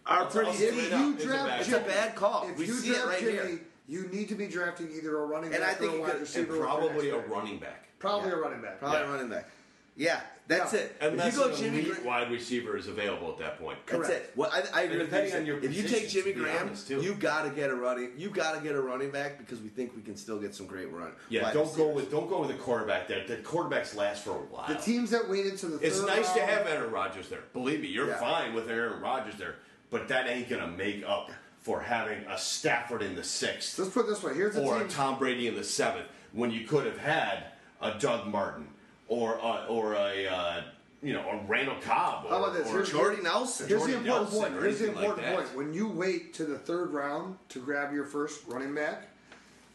are 0.05 0.27
pretty 0.27 0.51
I'll 0.51 0.55
if 0.55 0.61
right 0.61 0.79
steep. 0.87 0.93
you 0.99 1.15
it's 1.15 1.25
a 1.25 1.27
draft 1.27 1.61
It's 1.61 1.69
a 1.69 1.73
Jimmy- 1.73 1.85
bad 1.89 2.15
call. 2.17 2.49
If 2.51 2.57
We 2.59 2.67
you 2.67 2.75
see 2.75 2.91
it 2.91 2.95
draft 2.95 3.07
right 3.09 3.21
Jimmy, 3.21 3.33
here. 3.33 3.61
you 3.89 4.03
need 4.09 4.29
to 4.29 4.35
be 4.35 4.47
drafting 4.47 4.91
either 4.93 5.17
a 5.19 5.25
running 5.25 5.55
And 5.55 5.63
back 5.63 5.71
I 5.71 5.75
think 5.75 5.93
or 5.93 5.97
a 5.97 6.01
wide 6.01 6.11
could- 6.13 6.21
receiver. 6.21 6.53
And 6.55 6.63
probably 6.63 7.11
a 7.11 7.19
running 7.19 7.59
back. 7.59 7.87
Probably 7.99 8.29
Yeah. 8.31 8.37
a 8.37 8.39
running 8.41 8.61
back. 8.61 8.79
Probably 8.79 8.99
Yeah. 9.01 9.11
running 9.11 9.29
back. 9.31 9.49
Yeah, 9.97 10.21
that's 10.49 10.73
Yeah. 10.73 10.81
it. 10.81 10.97
Unless 11.01 11.27
if 11.29 11.35
you 11.35 11.41
go 11.41 11.49
an 11.51 11.57
Jimmy 11.57 11.79
elite 11.79 11.93
Graham, 11.93 12.05
wide 12.07 12.31
receiver 12.31 12.77
is 12.77 12.89
available 12.89 13.31
at 13.31 13.39
that 13.39 13.59
point. 13.59 13.79
That's 13.87 14.09
Correct. 14.09 14.25
it. 14.27 14.33
Well, 14.37 14.51
I, 14.53 14.81
I 14.81 14.83
agree 14.83 14.99
depending 14.99 15.35
on 15.35 15.47
your 15.47 15.59
if 15.63 15.75
you 15.77 15.89
take 15.89 16.09
Jimmy 16.09 16.33
Graham, 16.33 16.69
honest, 16.69 16.89
too. 16.89 17.01
you 17.01 17.15
got 17.15 17.45
to 17.45 17.51
get 17.51 17.71
a 17.71 17.75
running. 17.75 18.11
You 18.17 18.31
got 18.31 18.55
to 18.57 18.61
get 18.61 18.75
a 18.75 18.81
running 18.81 19.11
back 19.11 19.39
because 19.39 19.61
we 19.61 19.69
think 19.69 19.95
we 19.97 20.03
can 20.03 20.17
still 20.17 20.39
get 20.39 20.55
some 20.55 20.67
great 20.67 20.91
run. 20.93 21.13
Yeah, 21.29 21.53
don't 21.53 21.75
go 21.77 21.89
with 21.89 22.11
don't 22.11 22.29
go 22.29 22.41
with 22.41 22.51
a 22.51 22.55
quarterback 22.59 23.09
there. 23.09 23.27
The 23.27 23.37
quarterbacks 23.37 23.95
last 23.97 24.25
for 24.25 24.31
a 24.31 24.35
while. 24.35 24.67
The 24.69 24.75
teams 24.75 25.11
that 25.11 25.29
waited 25.29 25.59
to 25.59 25.67
the 25.67 25.87
It's 25.87 25.99
third 26.01 26.07
nice 26.09 26.33
to 26.33 26.41
have 26.43 26.67
Aaron 26.67 26.91
Rodgers 26.91 27.29
there. 27.29 27.45
Believe 27.53 27.81
me, 27.81 27.89
you're 27.89 28.09
Yeah. 28.09 28.19
fine 28.21 28.53
with 28.55 28.69
Aaron 28.69 29.01
Rodgers 29.01 29.37
there, 29.39 29.57
but 29.91 30.09
that 30.09 30.27
ain't 30.29 30.49
gonna 30.49 30.67
make 30.67 31.05
up 31.07 31.31
for 31.61 31.81
having 31.81 32.19
a 32.29 32.37
Stafford 32.37 33.03
in 33.03 33.15
the 33.15 33.23
sixth 33.23 33.79
Let's 33.79 33.93
put 33.93 34.07
it 34.07 34.09
this 34.09 34.23
way. 34.23 34.35
Here's 34.35 34.57
or 34.57 34.77
a 34.77 34.79
team. 34.81 34.89
Tom 34.89 35.19
Brady 35.19 35.47
in 35.47 35.55
the 35.55 35.63
seventh 35.63 36.09
when 36.33 36.51
you 36.51 36.67
could 36.67 36.85
have 36.87 36.99
had 36.99 37.45
a 37.81 37.93
Doug 37.99 38.27
Martin 38.27 38.67
or 39.09 39.35
a, 39.35 39.67
or 39.69 39.95
a 39.95 40.27
uh, 40.27 40.63
you 41.03 41.13
know, 41.13 41.29
a 41.29 41.45
Randall 41.49 41.77
Cobb 41.81 42.27
or, 42.27 42.31
How 42.31 42.45
about 42.45 42.55
this? 42.55 42.69
or 42.69 42.73
Here's- 42.75 42.91
Jordy 42.91 43.23
Nelson. 43.23 43.69
Here's 43.69 43.81
Jordy 43.81 43.93
the 43.95 43.99
important 43.99 44.31
Nelson 44.33 44.51
point. 44.53 44.63
Here's 44.63 44.79
the 44.79 44.85
anything 44.87 45.03
like 45.03 45.19
important 45.19 45.37
point. 45.37 45.57
When 45.57 45.73
you 45.75 45.89
wait 45.89 46.35
to 46.35 46.45
the 46.45 46.59
third 46.59 46.93
round 46.93 47.37
to 47.51 47.59
grab 47.59 47.93
your 47.93 48.05
first 48.05 48.47
running 48.47 48.75
back, 48.75 49.09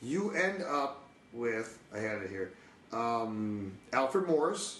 you 0.02 0.32
end 0.32 0.64
up 0.64 1.04
with 1.34 1.80
I 1.94 2.00
had 2.00 2.22
it 2.22 2.30
here. 2.30 2.54
Um, 2.94 3.74
Alfred 3.92 4.28
Morris 4.28 4.80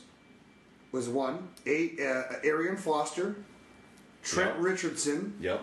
was 0.94 1.10
one. 1.10 1.50
A, 1.66 1.92
uh, 2.00 2.36
Arian 2.46 2.78
Foster, 2.78 3.36
Trent 4.24 4.56
Yep. 4.56 4.64
Richardson. 4.64 5.34
Yep. 5.42 5.62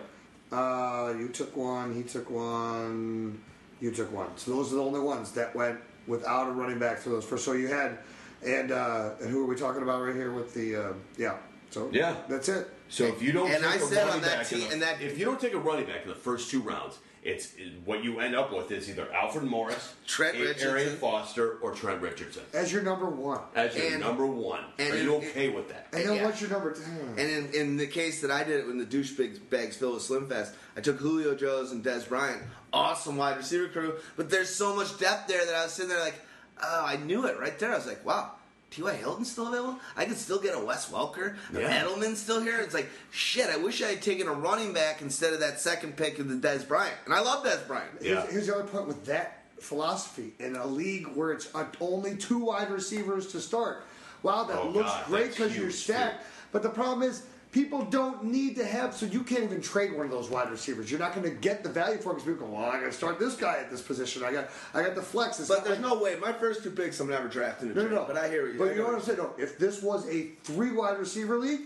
Uh, 0.51 1.13
you 1.17 1.29
took 1.29 1.57
one. 1.57 1.95
He 1.95 2.03
took 2.03 2.29
one. 2.29 3.41
You 3.81 3.89
took 3.91 4.11
one. 4.13 4.27
So 4.37 4.51
those 4.51 4.71
are 4.71 4.75
the 4.75 4.83
only 4.83 4.99
ones 4.99 5.31
that 5.31 5.55
went 5.55 5.79
without 6.05 6.47
a 6.47 6.51
running 6.51 6.77
back 6.77 6.99
through 6.99 7.13
those 7.13 7.25
first. 7.25 7.43
So 7.43 7.53
you 7.53 7.67
had, 7.67 7.97
and 8.43 8.71
uh, 8.71 9.11
and 9.21 9.29
who 9.29 9.43
are 9.43 9.47
we 9.47 9.55
talking 9.55 9.81
about 9.83 10.01
right 10.01 10.15
here 10.15 10.31
with 10.31 10.53
the 10.53 10.75
uh, 10.75 10.93
yeah. 11.17 11.37
So 11.71 11.89
Yeah. 11.91 12.15
that's 12.29 12.47
it. 12.49 12.69
So 12.87 13.05
if 13.05 13.21
you 13.21 13.31
don't 13.31 13.49
And 13.51 13.63
take 13.63 13.71
I 13.73 13.75
a 13.75 13.79
said 13.79 14.07
on 14.09 14.21
that 14.21 14.45
team- 14.47 14.67
the- 14.67 14.73
and 14.73 14.81
that- 14.81 15.01
if 15.01 15.17
you 15.17 15.25
don't 15.25 15.39
take 15.41 15.53
a 15.53 15.57
running 15.59 15.85
back 15.87 16.03
in 16.03 16.07
the 16.09 16.15
first 16.15 16.49
two 16.51 16.61
rounds, 16.61 16.99
it's 17.23 17.49
what 17.83 18.03
you 18.03 18.19
end 18.19 18.35
up 18.35 18.53
with 18.53 18.71
is 18.71 18.87
either 18.89 19.11
Alfred 19.11 19.43
Morris, 19.43 19.93
Trent 20.05 20.37
Richardson. 20.37 20.69
Arian 20.69 20.95
Foster, 20.97 21.57
or 21.63 21.73
Trent 21.73 21.99
Richardson 22.01 22.43
As 22.53 22.71
your 22.71 22.83
number 22.83 23.07
one. 23.07 23.41
as 23.55 23.75
your 23.75 23.87
And- 23.87 23.99
number 23.99 24.25
one. 24.27 24.63
and 24.77 24.93
Are 24.93 24.97
you 25.01 25.15
in- 25.15 25.25
okay 25.29 25.49
with 25.49 25.67
that? 25.69 25.87
And 25.91 26.07
then 26.07 26.15
Yeah. 26.17 26.23
what's 26.25 26.39
your 26.39 26.51
number 26.51 26.71
ten? 26.73 27.15
And 27.17 27.19
in, 27.19 27.53
in 27.53 27.77
the 27.77 27.87
case 27.87 28.21
that 28.21 28.29
I 28.31 28.43
did 28.43 28.59
it 28.59 28.67
when 28.67 28.77
the 28.77 28.85
douchebags 28.85 29.39
bags 29.49 29.75
filled 29.75 29.95
with 29.95 30.03
Slim 30.03 30.29
Fast, 30.29 30.53
I 30.77 30.81
took 30.81 30.97
Julio 30.97 31.33
Jones 31.35 31.71
and 31.71 31.83
Dez 31.83 32.07
Bryant. 32.07 32.43
Awesome 32.71 33.17
wide 33.17 33.35
receiver 33.37 33.67
crew. 33.67 33.95
But 34.15 34.29
there's 34.29 34.53
so 34.55 34.75
much 34.75 34.97
depth 34.99 35.27
there 35.27 35.43
that 35.45 35.55
I 35.55 35.63
was 35.63 35.73
sitting 35.73 35.89
there 35.89 35.99
like, 35.99 36.15
oh, 36.63 36.85
I 36.85 36.97
knew 36.97 37.25
it 37.27 37.39
right 37.39 37.57
there. 37.59 37.71
I 37.73 37.75
was 37.77 37.85
like, 37.87 38.05
wow, 38.05 38.31
T.Y. 38.71 38.93
Hilton's 38.95 39.31
still 39.31 39.47
available? 39.47 39.79
I 39.95 40.05
could 40.05 40.17
still 40.17 40.39
get 40.39 40.55
a 40.55 40.59
Wes 40.59 40.89
Welker. 40.91 41.35
Yeah. 41.53 41.83
Edelman's 41.83 42.19
still 42.21 42.41
here. 42.41 42.59
It's 42.59 42.73
like, 42.73 42.89
shit, 43.11 43.49
I 43.49 43.57
wish 43.57 43.81
I 43.81 43.87
had 43.89 44.01
taken 44.01 44.27
a 44.27 44.33
running 44.33 44.73
back 44.73 45.01
instead 45.01 45.33
of 45.33 45.39
that 45.41 45.59
second 45.59 45.95
pick 45.97 46.19
of 46.19 46.27
the 46.27 46.35
Dez 46.35 46.67
Bryant. 46.67 46.95
And 47.05 47.13
I 47.13 47.21
love 47.21 47.45
Dez 47.45 47.65
Bryant. 47.67 47.89
Yeah. 48.01 48.21
Here's, 48.21 48.31
here's 48.31 48.47
the 48.47 48.55
other 48.55 48.63
point 48.67 48.87
with 48.87 49.05
that 49.05 49.43
philosophy 49.59 50.33
in 50.39 50.55
a 50.55 50.65
league 50.67 51.07
where 51.07 51.31
it's 51.31 51.53
uh, 51.55 51.65
only 51.79 52.15
two 52.17 52.39
wide 52.45 52.69
receivers 52.69 53.27
to 53.27 53.39
start. 53.39 53.83
Wow, 54.23 54.43
that 54.45 54.57
Oh, 54.57 54.69
looks 54.69 54.89
God, 54.89 55.05
great 55.07 55.29
because 55.31 55.55
you're 55.55 55.65
huge, 55.67 55.75
stacked. 55.75 56.21
too. 56.21 56.27
But 56.51 56.63
the 56.63 56.69
problem 56.69 57.07
is, 57.07 57.23
people 57.55 57.85
don't 57.85 58.25
need 58.25 58.57
to 58.57 58.65
have. 58.65 58.93
So 58.93 59.05
you 59.05 59.23
can't 59.23 59.43
even 59.43 59.61
trade 59.61 59.95
one 59.95 60.05
of 60.05 60.11
those 60.11 60.29
wide 60.29 60.51
receivers. 60.51 60.91
You're 60.91 60.99
not 60.99 61.15
going 61.15 61.23
to 61.23 61.33
get 61.35 61.63
the 61.63 61.69
value 61.69 61.97
for 61.97 62.11
it 62.11 62.15
because 62.15 62.27
people 62.33 62.47
go, 62.47 62.53
"Well, 62.53 62.65
I 62.69 62.81
got 62.81 62.87
to 62.87 62.91
start 62.91 63.17
this 63.17 63.35
guy 63.35 63.55
at 63.59 63.71
this 63.71 63.81
position. 63.81 64.23
I 64.25 64.33
got, 64.33 64.49
I 64.73 64.83
got 64.83 64.93
the 64.93 65.01
flex." 65.01 65.39
It's 65.39 65.47
But 65.47 65.63
there's 65.63 65.79
like- 65.79 65.89
no 65.89 65.97
way. 65.97 66.17
My 66.17 66.33
first 66.33 66.63
two 66.63 66.71
picks, 66.71 66.99
I'm 66.99 67.07
never 67.09 67.29
drafting 67.29 67.71
a 67.71 67.73
No, 67.73 67.83
no, 67.83 67.95
no. 67.95 68.03
But 68.05 68.17
I 68.17 68.27
hear 68.27 68.47
you. 68.51 68.59
But 68.59 68.67
I 68.67 68.71
you 68.71 68.79
know 68.79 68.87
what 68.87 68.95
I'm 68.95 69.01
saying? 69.01 69.19
No, 69.19 69.31
if 69.37 69.57
this 69.57 69.81
was 69.81 70.05
a 70.09 70.27
three 70.43 70.73
wide 70.73 70.99
receiver 70.99 71.37
league, 71.39 71.61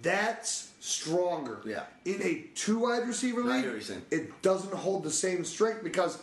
that's 0.00 0.70
stronger. 0.80 1.60
Yeah. 1.66 1.82
In 2.06 2.22
a 2.22 2.46
two 2.54 2.78
wide 2.78 3.06
receiver 3.06 3.42
I 3.42 3.56
league, 3.56 3.64
hear 3.64 3.72
you're 3.72 3.80
saying. 3.82 4.02
it 4.10 4.40
doesn't 4.40 4.72
hold 4.72 5.04
the 5.04 5.10
same 5.10 5.44
strength 5.44 5.84
because, 5.84 6.18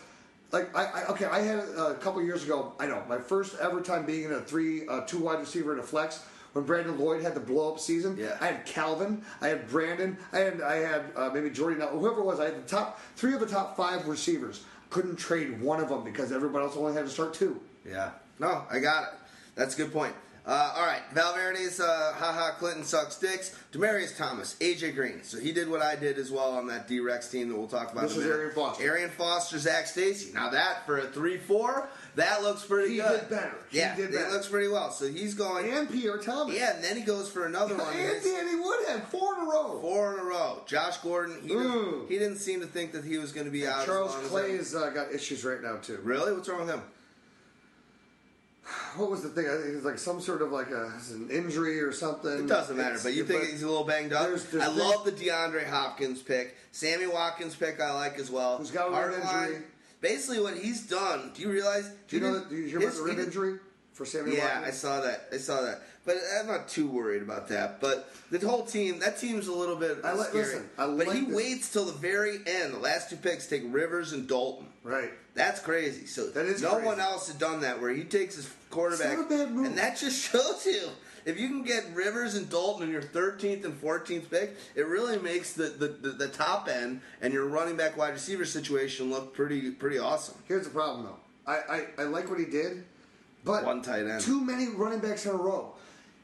like, 0.52 0.76
I, 0.76 0.86
I 0.86 1.06
okay, 1.12 1.26
I 1.26 1.42
had 1.42 1.60
a, 1.60 1.88
a 1.90 1.96
couple 1.96 2.20
years 2.24 2.44
ago. 2.44 2.74
I 2.80 2.88
know 2.88 3.04
my 3.08 3.20
first 3.20 3.56
ever 3.62 3.80
time 3.80 4.08
being 4.08 4.24
in 4.24 4.32
a 4.32 4.42
three, 4.42 4.88
uh, 4.88 5.02
two 5.02 5.20
wide 5.20 5.40
receiver 5.40 5.72
in 5.74 5.78
a 5.80 5.84
flex. 5.84 6.26
When 6.54 6.66
Brandon 6.66 6.98
Lloyd 7.00 7.24
had 7.24 7.34
the 7.34 7.40
blow 7.40 7.74
up 7.74 7.80
season, 7.80 8.16
Yeah. 8.18 8.38
I 8.40 8.46
had 8.48 8.66
Calvin, 8.66 9.24
I 9.42 9.48
had 9.50 9.68
Brandon, 9.68 10.18
I 10.32 10.38
had 10.40 10.62
I 10.62 10.76
had 10.76 11.04
uh, 11.16 11.30
maybe 11.34 11.50
Jordy, 11.50 11.78
now 11.78 11.88
whoever 11.88 12.22
it 12.22 12.26
was. 12.26 12.40
I 12.40 12.46
had 12.46 12.64
the 12.64 12.70
top 12.70 13.00
three 13.16 13.34
of 13.34 13.40
the 13.40 13.48
top 13.48 13.76
five 13.76 14.08
receivers. 14.08 14.64
Couldn't 14.92 15.16
trade 15.18 15.60
one 15.62 15.80
of 15.82 15.90
them 15.90 16.04
because 16.04 16.32
everybody 16.32 16.66
else 16.66 16.78
only 16.78 16.94
had 16.94 17.06
to 17.06 17.12
start 17.12 17.34
two. 17.34 17.60
Yeah. 17.88 18.12
No, 18.40 18.64
I 18.72 18.80
got 18.80 19.04
it. 19.04 19.10
That's 19.56 19.74
a 19.74 19.78
good 19.78 19.92
point. 19.92 20.14
Uh, 20.46 20.74
all 20.76 20.86
right, 20.86 21.02
Valverde's 21.14 21.80
uh, 21.80 22.14
haha 22.18 22.52
Clinton 22.56 22.84
sucks 22.84 23.18
dicks. 23.18 23.58
Demaryius 23.72 24.18
Thomas, 24.18 24.56
AJ 24.60 24.94
Green. 24.94 25.24
So 25.24 25.40
he 25.40 25.54
did 25.54 25.70
what 25.70 25.82
I 25.82 25.96
did 25.96 26.18
as 26.18 26.32
well 26.32 26.52
on 26.52 26.68
that 26.68 26.86
D-Rex 26.86 27.30
team 27.30 27.48
that 27.48 27.58
we'll 27.58 27.68
talk 27.68 27.94
about. 27.94 28.10
This 28.10 28.18
is. 28.18 28.26
Arian 28.26 28.52
Foster. 28.52 28.84
Arian 28.84 29.10
Foster, 29.10 29.58
Zac 29.58 29.88
Stacy. 29.88 30.34
Now 30.34 30.50
that 30.50 30.86
for 30.86 30.98
a 31.00 31.08
three-four, 31.08 31.88
that 32.16 32.42
looks 32.44 32.64
pretty 32.66 32.96
good. 32.96 33.04
He 33.04 33.08
good. 33.10 33.20
did 33.22 33.30
better. 33.30 33.56
He 33.70 33.78
Yeah, 33.80 33.96
did 33.96 34.10
it 34.10 34.14
better. 34.14 34.32
looks 34.32 34.48
pretty 34.48 34.68
well. 34.68 34.92
So 34.92 35.08
he's 35.08 35.34
going. 35.34 35.72
And 35.72 35.90
Pierre 35.90 36.18
Thomas. 36.18 36.56
Yeah, 36.56 36.76
and 36.76 36.84
then 36.84 36.96
he 36.98 37.04
goes 37.04 37.30
for 37.30 37.46
another 37.46 37.76
one. 37.76 37.94
And 37.96 38.24
Danny 38.24 38.56
Woodhead, 38.56 39.04
four 39.10 39.36
in 39.36 39.42
a 39.42 39.50
row. 39.50 39.80
Four 39.82 40.14
in 40.14 40.20
a 40.20 40.24
row. 40.24 40.62
Josh 40.68 40.98
Gordon. 40.98 41.38
He, 41.42 41.48
didn't, 41.50 42.08
he 42.10 42.20
didn't 42.20 42.38
seem 42.38 42.60
to 42.62 42.68
think 42.68 42.92
that 42.92 43.04
he 43.04 43.18
was 43.18 43.32
going 43.32 43.46
to 43.46 43.52
be 43.52 43.66
out. 43.68 43.86
Charles 43.86 44.16
Clay 44.30 44.56
has 44.58 44.76
uh, 44.76 44.90
got 44.92 45.12
issues 45.12 45.44
right 45.44 45.62
now 45.62 45.78
too. 45.78 46.00
Really? 46.04 46.34
What's 46.34 46.48
wrong 46.50 46.62
with 46.62 46.70
him? 46.70 46.82
What 48.96 49.10
was 49.10 49.24
the 49.24 49.30
thing? 49.30 49.46
I 49.48 49.56
think 49.62 49.76
it's 49.76 49.86
like 49.86 49.98
some 49.98 50.22
sort 50.22 50.42
of 50.44 50.52
like 50.52 50.70
a 50.70 50.92
an 51.12 51.30
injury 51.32 51.82
or 51.82 51.92
something. 51.92 52.32
It 52.32 52.48
doesn't 52.48 52.78
matter, 52.78 52.90
It's- 52.92 53.04
but 53.04 53.14
you 53.14 53.26
think 53.26 53.46
he's 53.50 53.64
a 53.64 53.68
little 53.68 53.84
banged 53.84 54.14
up. 54.14 54.28
There's- 54.28 54.44
there's 54.46 54.64
I 54.64 54.68
love 54.68 55.04
the 55.04 55.12
DeAndre 55.12 55.66
Hopkins 55.68 56.22
pick. 56.22 56.56
Sammy 56.72 57.08
Watkins 57.08 57.56
pick 57.56 57.82
I 57.82 57.92
like 57.94 58.20
as 58.20 58.30
well. 58.30 58.58
Who's 58.58 58.72
got 58.72 58.88
a 58.88 58.92
rib 59.10 59.20
Hartline, 59.20 59.48
injury. 59.48 59.64
Basically, 60.04 60.42
what 60.42 60.56
he's 60.58 60.82
done. 60.82 61.32
Do 61.34 61.42
you 61.42 61.50
realize? 61.50 61.90
Do 62.10 62.18
you 62.18 62.22
know 62.22 62.34
did- 62.34 62.42
that? 62.44 62.50
Do 62.50 62.56
you 62.58 62.68
hear 62.68 62.78
about 62.80 62.90
his- 62.90 62.98
the 62.98 63.04
rib 63.06 63.20
injury 63.20 63.60
for 63.94 64.06
Sammy 64.06 64.36
Yeah, 64.36 64.62
I 64.64 64.72
saw 64.72 65.00
that. 65.00 65.30
I 65.32 65.38
saw 65.38 65.62
that. 65.62 65.82
But 66.06 66.18
I'm 66.38 66.48
not 66.48 66.68
too 66.68 66.88
worried 66.90 67.22
about 67.22 67.48
that. 67.48 67.80
But 67.80 68.12
the 68.30 68.46
whole 68.46 68.66
team, 68.66 69.00
that 69.00 69.18
team's 69.18 69.48
a 69.48 69.54
little 69.54 69.78
bit 69.78 70.00
I 70.04 70.12
like- 70.12 70.30
scary. 70.30 70.44
listen, 70.44 70.70
I 70.78 70.88
but 70.88 71.08
like 71.08 71.12
he 71.14 71.22
this. 71.26 71.34
waits 71.36 71.70
till 71.70 71.86
the 71.86 71.94
very 71.94 72.42
end. 72.46 72.74
The 72.74 72.80
last 72.80 73.10
two 73.10 73.16
picks 73.16 73.48
take 73.48 73.64
Rivers 73.68 74.12
and 74.12 74.28
Dalton. 74.28 74.68
Right. 74.84 75.14
That's 75.36 75.62
crazy. 75.62 76.06
So 76.06 76.28
That 76.28 76.46
is 76.48 76.62
no 76.62 76.72
crazy. 76.74 76.86
one 76.86 77.00
else 77.00 77.28
had 77.30 77.40
done 77.40 77.62
that 77.62 77.80
where 77.82 77.92
he 77.92 78.04
takes 78.04 78.36
his 78.36 78.50
quarterback. 78.72 79.18
It's 79.18 79.30
not 79.30 79.32
a 79.32 79.46
bad 79.46 79.56
move. 79.56 79.66
And 79.68 79.78
that 79.78 79.96
just 79.98 80.20
shows 80.32 80.66
you 80.66 80.90
if 81.26 81.40
you 81.40 81.48
can 81.48 81.64
get 81.64 81.86
Rivers 81.94 82.36
and 82.36 82.50
Dalton 82.50 82.84
in 82.88 82.92
your 82.92 83.02
13th 83.02 83.66
and 83.66 83.80
14th 83.82 84.30
pick, 84.30 84.56
it 84.76 84.86
really 84.88 85.18
makes 85.20 85.54
the, 85.54 85.66
the, 85.66 85.88
the, 85.88 86.10
the 86.10 86.28
top 86.28 86.68
end 86.68 87.02
and 87.22 87.34
your 87.34 87.46
running 87.48 87.76
back 87.78 87.98
wide 87.98 88.14
receiver 88.14 88.46
situation 88.46 89.10
look 89.10 89.34
pretty 89.34 89.72
pretty 89.72 90.00
awesome. 90.00 90.36
Here's 90.48 90.66
the 90.66 90.70
problem 90.72 91.06
though. 91.06 91.18
I, 91.52 91.56
I, 91.56 91.86
I 92.00 92.04
like 92.04 92.30
what 92.30 92.40
he 92.40 92.46
did, 92.46 92.86
but 93.44 93.66
One 93.66 93.82
tight 93.82 94.06
end. 94.08 94.22
too 94.22 94.40
many 94.44 94.68
running 94.70 95.00
backs 95.00 95.26
in 95.26 95.32
a 95.32 95.36
row. 95.38 95.74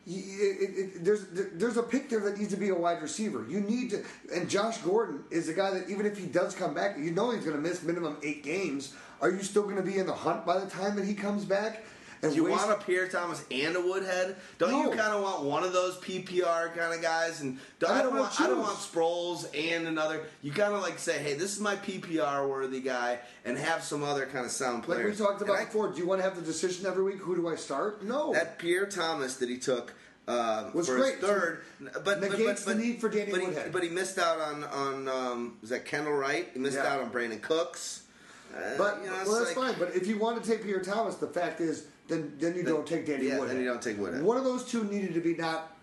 You- 0.07 0.23
it- 0.23 0.61
it- 0.61 0.79
it- 0.79 1.03
there's 1.05 1.25
there's 1.33 1.77
a 1.77 1.83
pick 1.83 2.09
there 2.09 2.21
that 2.21 2.37
needs 2.37 2.51
to 2.51 2.57
be 2.57 2.69
a 2.69 2.75
wide 2.75 3.01
receiver. 3.01 3.45
You 3.47 3.59
need 3.59 3.91
to, 3.91 4.03
and 4.33 4.49
Josh 4.49 4.77
Gordon 4.79 5.23
is 5.29 5.49
a 5.49 5.53
guy 5.53 5.71
that 5.71 5.89
even 5.89 6.05
if 6.05 6.17
he 6.17 6.25
does 6.25 6.55
come 6.55 6.73
back, 6.73 6.97
you 6.97 7.11
know 7.11 7.31
he's 7.31 7.43
going 7.43 7.55
to 7.55 7.61
miss 7.61 7.83
minimum 7.83 8.17
eight 8.23 8.43
games. 8.43 8.93
Are 9.21 9.29
you 9.29 9.43
still 9.43 9.63
going 9.63 9.75
to 9.75 9.81
be 9.83 9.97
in 9.97 10.05
the 10.07 10.13
hunt 10.13 10.45
by 10.45 10.57
the 10.59 10.69
time 10.69 10.95
that 10.95 11.05
he 11.05 11.13
comes 11.13 11.43
back? 11.45 11.83
And 12.21 12.35
you 12.35 12.43
waste- 12.45 12.67
want 12.67 12.81
a 12.81 12.83
Pierre 12.83 13.07
Thomas 13.07 13.43
and 13.49 13.75
a 13.75 13.81
Woodhead? 13.81 14.35
Don't 14.57 14.83
you 14.83 14.89
kind 14.89 15.13
of 15.13 15.21
want 15.23 15.43
one 15.43 15.63
of 15.63 15.71
those 15.73 15.97
PPR 15.99 16.75
kind 16.75 16.93
of 16.93 17.01
guys? 17.01 17.39
And 17.41 17.59
don't, 17.79 17.91
I 17.91 17.99
I, 17.99 18.01
don't 18.01 18.11
don't 18.11 18.19
wanna 18.19 18.21
want 18.23 18.41
I 18.41 18.47
don't 18.47 18.55
choose. 18.57 18.65
want 18.65 18.77
Sproles 19.53 19.73
and 19.73 19.87
another. 19.87 20.21
You 20.41 20.51
kind 20.51 20.73
of 20.73 20.81
like 20.81 20.99
say, 20.99 21.17
hey, 21.19 21.35
this 21.35 21.53
is 21.53 21.59
my 21.61 21.75
PPR 21.77 22.47
worthy 22.49 22.81
guy, 22.81 23.19
and 23.45 23.57
have 23.57 23.83
some 23.83 24.03
other 24.03 24.25
kind 24.25 24.45
of 24.45 24.51
sound 24.51 24.79
like 24.79 24.97
players. 24.97 25.19
we 25.19 25.25
talked 25.25 25.41
And 25.41 25.49
about 25.49 25.61
I- 25.61 25.65
before? 25.65 25.91
Do 25.91 25.97
you 25.97 26.05
want 26.07 26.19
to 26.19 26.23
have 26.23 26.35
the 26.35 26.41
decision 26.41 26.85
every 26.85 27.03
week? 27.03 27.19
Who 27.19 27.35
do 27.35 27.47
I 27.47 27.55
start? 27.55 28.03
No. 28.03 28.33
That 28.33 28.59
Pierre 28.59 28.85
Thomas 28.85 29.37
that 29.37 29.47
he 29.49 29.57
took 29.57 29.93
uh, 30.27 30.69
Was 30.73 30.87
for 30.87 30.97
great. 30.97 31.15
his 31.19 31.23
third, 31.23 31.61
but, 31.79 32.03
but, 32.05 32.21
Negates 32.21 32.63
but, 32.65 32.77
the 32.77 32.83
need 32.83 33.01
for 33.01 33.09
Danny 33.09 33.31
but 33.31 33.39
he, 33.39 33.47
Woodhead. 33.47 33.71
but 33.71 33.81
he 33.81 33.89
missed 33.89 34.19
out 34.19 34.39
on 34.39 34.63
on 34.65 35.07
um, 35.07 35.57
was 35.61 35.69
that 35.71 35.85
Kendall 35.85 36.13
Wright? 36.13 36.47
He 36.53 36.59
missed 36.59 36.77
Yeah. 36.77 36.85
out 36.93 37.01
on 37.01 37.09
Brandin 37.11 37.41
Cooks. 37.41 38.03
Uh, 38.55 38.59
But 38.77 38.99
you 39.03 39.09
know, 39.09 39.15
it's 39.21 39.29
well, 39.29 39.43
that's 39.43 39.55
like- 39.55 39.71
fine. 39.71 39.79
But 39.79 39.95
if 39.95 40.05
you 40.07 40.19
want 40.19 40.43
to 40.43 40.47
take 40.47 40.63
Pierre 40.63 40.81
Thomas, 40.81 41.15
the 41.15 41.27
fact 41.27 41.61
is, 41.61 41.85
then 42.09 42.33
then 42.39 42.55
you 42.55 42.63
Then- 42.63 42.73
don't 42.73 42.87
take 42.87 43.05
Danny 43.05 43.23
yeah, 43.25 43.29
then 43.31 43.39
Woodhead. 43.39 43.59
you 43.59 43.65
don't 43.65 43.81
take 43.81 43.97
Woodhead. 43.97 44.23
One 44.23 44.35
of 44.37 44.43
those 44.43 44.65
two 44.65 44.83
needed 44.83 45.13
to 45.13 45.21
be 45.21 45.35
not 45.35 45.75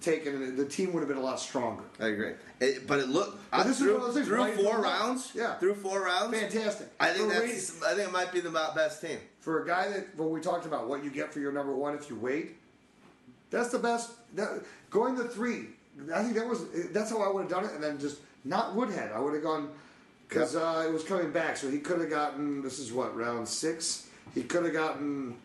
taken, 0.00 0.34
and 0.42 0.56
the 0.58 0.66
team 0.66 0.92
would 0.92 1.00
have 1.00 1.08
been 1.08 1.16
a 1.16 1.22
lot 1.22 1.40
stronger. 1.40 1.82
I 1.98 2.08
agree. 2.08 2.32
It, 2.60 2.86
but 2.86 3.00
it 3.00 3.08
looked 3.08 3.38
But 3.50 3.60
I- 3.60 3.62
this 3.64 3.72
is 3.76 3.78
through, 3.82 3.92
one 3.94 4.00
of 4.02 4.06
those 4.08 4.14
things, 4.16 4.26
through 4.28 4.36
right 4.38 4.54
four 4.54 4.78
rounds. 4.78 5.30
Yeah. 5.34 5.54
through 5.58 5.74
four 5.76 6.02
rounds. 6.04 6.38
Fantastic. 6.38 6.88
I 7.00 7.12
think 7.12 7.32
For 7.32 7.40
that's. 7.40 7.82
I 7.82 7.94
think 7.94 8.08
it 8.08 8.12
might 8.12 8.30
be 8.32 8.40
the 8.40 8.50
best 8.50 9.00
team. 9.00 9.18
for 9.40 9.62
a 9.62 9.66
guy 9.66 9.88
that 9.88 10.14
when 10.16 10.30
we 10.30 10.40
talked 10.40 10.66
about 10.66 10.86
what 10.86 11.02
you 11.02 11.10
get 11.10 11.32
for 11.32 11.40
your 11.40 11.50
number 11.52 11.74
one 11.74 11.94
if 11.94 12.10
you 12.10 12.16
wait, 12.16 12.56
that's 13.50 13.70
the 13.70 13.78
best. 13.78 14.10
That, 14.36 14.62
going 14.90 15.16
to 15.16 15.24
three, 15.24 15.68
I 16.14 16.22
think 16.22 16.34
that 16.34 16.46
was 16.46 16.60
that's 16.92 17.10
how 17.10 17.22
I 17.22 17.32
would 17.32 17.42
have 17.42 17.50
done 17.50 17.64
it, 17.64 17.72
and 17.72 17.82
then 17.82 17.98
just 17.98 18.18
not 18.44 18.74
Woodhead. 18.74 19.12
I 19.12 19.18
would 19.18 19.32
have 19.34 19.42
gone 19.42 19.70
because 20.28 20.54
uh, 20.56 20.84
it 20.86 20.92
was 20.92 21.02
coming 21.04 21.32
back, 21.32 21.56
so 21.56 21.70
he 21.70 21.78
could 21.78 22.00
have 22.00 22.10
gotten. 22.10 22.60
This 22.62 22.78
is 22.78 22.92
what 22.92 23.16
round 23.16 23.48
six. 23.48 24.06
He 24.34 24.42
could 24.42 24.64
have 24.64 24.74
gotten. 24.74 25.36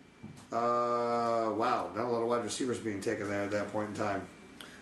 Uh, 0.51 1.51
wow, 1.55 1.89
not 1.95 2.05
a 2.05 2.07
lot 2.09 2.21
of 2.21 2.27
wide 2.27 2.43
receivers 2.43 2.77
being 2.79 3.01
taken 3.01 3.27
there 3.29 3.41
at 3.43 3.51
that 3.51 3.71
point 3.71 3.89
in 3.89 3.95
time. 3.95 4.25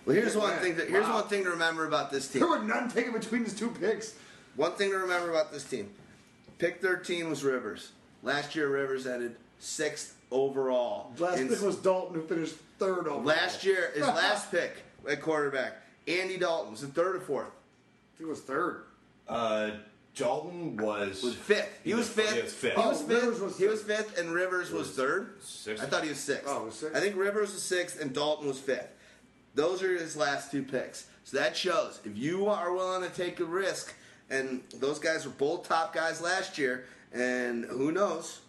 Well, 0.05 0.15
here's 0.15 0.35
Yeah, 0.35 0.41
one 0.41 0.49
man. 0.51 0.59
thing. 0.61 0.75
That, 0.75 0.89
here's 0.89 1.05
Wow. 1.05 1.15
one 1.21 1.27
thing 1.29 1.43
to 1.45 1.51
remember 1.51 1.85
about 1.87 2.11
this 2.11 2.27
team. 2.27 2.41
There 2.41 2.49
were 2.49 2.59
none 2.59 2.89
taken 2.89 3.13
between 3.13 3.43
his 3.45 3.53
two 3.53 3.69
picks. 3.69 4.15
One 4.55 4.73
thing 4.73 4.91
to 4.91 4.97
remember 4.97 5.29
about 5.29 5.51
this 5.51 5.63
team. 5.63 5.89
Pick 6.59 6.81
13 6.81 7.29
was 7.29 7.43
Rivers. 7.43 7.91
Last 8.21 8.55
year, 8.55 8.69
Rivers 8.69 9.07
ended 9.07 9.35
sixth 9.59 10.15
overall. 10.31 11.11
Last 11.17 11.39
In- 11.39 11.47
pick 11.49 11.61
was 11.61 11.77
Dalton, 11.77 12.15
who 12.15 12.21
finished 12.27 12.55
third 12.79 12.99
overall. 13.07 13.23
last 13.23 13.63
year, 13.63 13.91
his 13.95 14.03
last 14.07 14.51
pick 14.51 14.83
at 15.09 15.21
quarterback. 15.21 15.77
Andy 16.07 16.37
Dalton 16.37 16.71
was 16.71 16.81
the 16.81 16.87
third 16.87 17.15
or 17.15 17.19
fourth. 17.21 17.47
he 18.17 18.25
was 18.25 18.41
third. 18.41 18.83
Uh, 19.27 19.71
Dalton 20.15 20.77
was 20.77 21.23
Was 21.23 21.35
fifth. 21.35 21.79
He 21.83 21.93
was 21.93 22.07
fifth. 22.07 22.33
He 22.35 22.41
was 22.41 22.53
fifth. 22.53 22.73
He 22.75 22.79
was 22.79 23.01
Oh, 23.01 23.05
fifth. 23.05 23.23
Rivers 23.23 23.39
was 23.41 23.57
he 23.57 23.67
was 23.67 23.81
fifth, 23.81 24.17
and 24.19 24.31
Rivers 24.33 24.71
was 24.71 24.91
third. 24.91 25.41
sixth. 25.43 25.83
I 25.83 25.87
thought 25.87 26.03
he 26.03 26.09
was 26.09 26.19
sixth. 26.19 26.45
Oh, 26.47 26.65
was 26.65 26.75
sixth? 26.75 26.95
I 26.95 26.99
think 26.99 27.15
Rivers 27.15 27.51
was 27.53 27.63
sixth, 27.63 27.99
and 27.99 28.13
Dalton 28.13 28.47
was 28.47 28.59
fifth. 28.59 28.89
Those 29.55 29.81
are 29.81 29.95
his 29.97 30.15
last 30.15 30.51
two 30.51 30.63
picks. 30.63 31.07
So 31.23 31.37
that 31.37 31.55
shows 31.57 31.99
if 32.05 32.15
you 32.17 32.47
are 32.47 32.73
willing 32.73 33.09
to 33.09 33.15
take 33.15 33.39
a 33.39 33.45
risk, 33.45 33.93
and 34.29 34.61
those 34.75 34.99
guys 34.99 35.25
were 35.25 35.31
both 35.31 35.67
top 35.67 35.93
guys 35.95 36.21
last 36.21 36.57
year, 36.57 36.85
and 37.11 37.65
who 37.65 37.91
knows, 37.91 38.39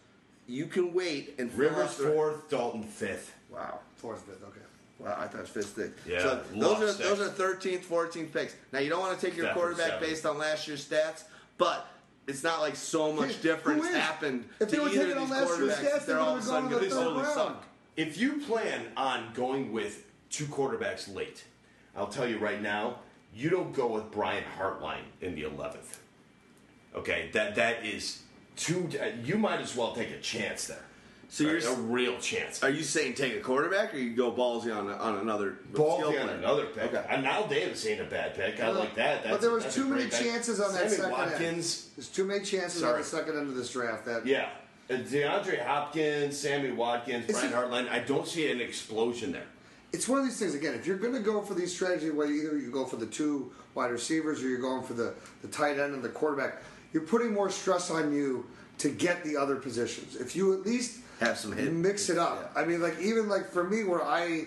you 0.47 0.67
can 0.67 0.93
wait 0.93 1.34
and 1.39 1.52
Rivers 1.57 1.78
out 2.01 2.12
fourth, 2.12 2.51
Dalton 2.51 2.83
fifth. 2.83 3.33
Wow. 3.51 3.78
Fourth, 3.97 4.23
fifth, 4.23 4.43
okay. 4.44 4.60
Wow, 4.99 5.17
I 5.18 5.26
thought 5.26 5.39
it 5.39 5.41
was 5.41 5.51
fifth 5.51 5.70
stick. 5.70 5.93
Yeah, 6.07 6.20
so 6.20 6.43
those 6.55 6.83
are 6.83 6.93
sticks. 6.93 7.09
those 7.09 7.20
are 7.20 7.31
thirteenth, 7.31 7.84
fourteenth 7.84 8.33
picks. 8.33 8.55
Now 8.73 8.78
you 8.81 8.91
don't 8.91 9.01
want 9.01 9.18
to 9.18 9.26
take 9.26 9.36
your 9.36 9.47
Stafford 9.47 9.62
quarterback 9.62 9.86
seven. 9.93 10.09
based 10.09 10.26
on 10.26 10.39
last 10.39 10.67
year's 10.68 10.86
stats, 10.86 11.25
but 11.58 11.86
it's 12.26 12.42
not 12.42 12.60
like 12.60 12.76
so 12.76 13.12
much 13.12 13.42
difference 13.42 13.86
happened 13.89 14.49
If 14.60 14.70
to 14.70 14.83
either 14.86 15.12
of 15.16 15.28
these 15.28 15.36
quarterbacks. 15.36 16.07
They're 16.07 16.18
all 16.18 16.36
of 16.36 16.42
a 16.42 16.47
sudden 16.47 16.70
going 16.70 16.84
to 16.84 16.91
totally 16.91 17.24
suck. 17.26 17.65
If 17.97 18.18
you 18.18 18.39
plan 18.41 18.86
on 18.97 19.33
going 19.34 19.73
with 19.73 20.07
two 20.31 20.47
quarterbacks 20.47 21.15
late, 21.15 21.44
I'll 21.97 22.08
tell 22.08 22.28
you 22.28 22.39
right 22.39 22.60
now, 22.60 23.00
you 23.34 23.50
don't 23.50 23.73
go 23.73 23.86
with 23.89 24.10
Brian 24.10 24.44
Hartline 24.58 25.05
in 25.20 25.34
the 25.34 25.42
eleventh. 25.42 26.00
Okay, 26.94 27.31
that 27.33 27.55
that 27.57 27.84
is 27.84 28.23
too. 28.57 28.89
You 29.23 29.36
might 29.36 29.60
as 29.60 29.76
well 29.76 29.94
take 29.94 30.10
a 30.10 30.20
chance 30.20 30.66
there. 30.66 30.84
So 31.34 31.44
a, 31.44 31.48
you're 31.48 31.68
a 31.68 31.74
real 31.74 32.16
chance. 32.18 32.62
Are 32.62 32.70
you 32.70 32.84
saying 32.84 33.14
take 33.14 33.34
a 33.34 33.40
quarterback, 33.40 33.92
or 33.92 33.98
you 33.98 34.14
go 34.14 34.30
ballsy 34.30 34.74
on 34.74 34.88
on 34.88 35.18
another 35.18 35.58
skill 35.72 35.84
Ballsy 35.84 36.06
on 36.06 36.12
player? 36.12 36.28
another 36.28 36.66
pick. 36.66 36.94
Okay. 36.94 37.04
And 37.08 37.24
now 37.24 37.42
Davis 37.42 37.84
ain't 37.86 38.00
a 38.00 38.04
bad 38.04 38.36
pick. 38.36 38.60
I 38.60 38.70
like 38.70 38.94
that. 38.94 39.24
That's 39.24 39.34
but 39.34 39.40
there 39.40 39.50
was 39.50 39.64
that's 39.64 39.74
too 39.74 39.88
many 39.88 40.08
chances 40.08 40.60
on 40.60 40.72
that 40.74 40.90
Sammy 40.90 40.96
second 40.96 41.10
Watkins. 41.10 41.40
end. 41.40 41.96
There's 41.96 42.08
too 42.08 42.24
many 42.24 42.44
chances 42.44 42.84
on 42.84 42.98
the 42.98 43.04
second 43.04 43.36
end 43.36 43.48
of 43.48 43.56
this 43.56 43.72
draft. 43.72 44.04
That 44.04 44.24
Yeah. 44.24 44.48
Uh, 44.88 44.94
DeAndre 44.94 45.64
Hopkins, 45.64 46.38
Sammy 46.38 46.70
Watkins, 46.70 47.26
Is 47.28 47.40
Brian 47.40 47.52
Hartline. 47.52 47.88
I 47.88 48.00
don't 48.00 48.28
see 48.28 48.52
an 48.52 48.60
explosion 48.60 49.32
there. 49.32 49.46
it's 49.92 50.06
one 50.06 50.20
of 50.20 50.26
these 50.26 50.38
things 50.38 50.54
again. 50.54 50.74
If 50.74 50.86
you're 50.86 50.98
going 50.98 51.14
to 51.14 51.20
go 51.20 51.40
for 51.40 51.54
these 51.54 51.74
strategies, 51.74 52.12
where 52.12 52.30
either 52.30 52.58
you 52.58 52.70
go 52.70 52.84
for 52.84 52.96
the 52.96 53.06
two 53.06 53.50
wide 53.74 53.90
receivers 53.90 54.40
or 54.44 54.48
you're 54.48 54.60
going 54.60 54.84
for 54.84 54.92
the 54.94 55.14
the 55.42 55.48
tight 55.48 55.80
end 55.80 55.94
and 55.94 56.02
the 56.04 56.10
quarterback, 56.10 56.62
you're 56.92 57.02
putting 57.02 57.32
more 57.34 57.50
stress 57.50 57.90
on 57.90 58.12
you 58.14 58.46
to 58.78 58.88
get 58.88 59.24
the 59.24 59.36
other 59.36 59.56
positions. 59.56 60.16
If 60.16 60.36
you 60.36 60.52
at 60.52 60.66
least 60.66 61.00
Have 61.20 61.39
some 61.39 61.52
hit- 61.52 61.73
mix 61.73 62.09
it 62.10 62.18
up. 62.18 62.52
I 62.57 62.65
mean, 62.65 62.81
like 62.83 62.99
even 63.01 63.28
like 63.28 63.51
for 63.51 63.65
me, 63.65 63.84
where 63.84 64.02
I. 64.02 64.47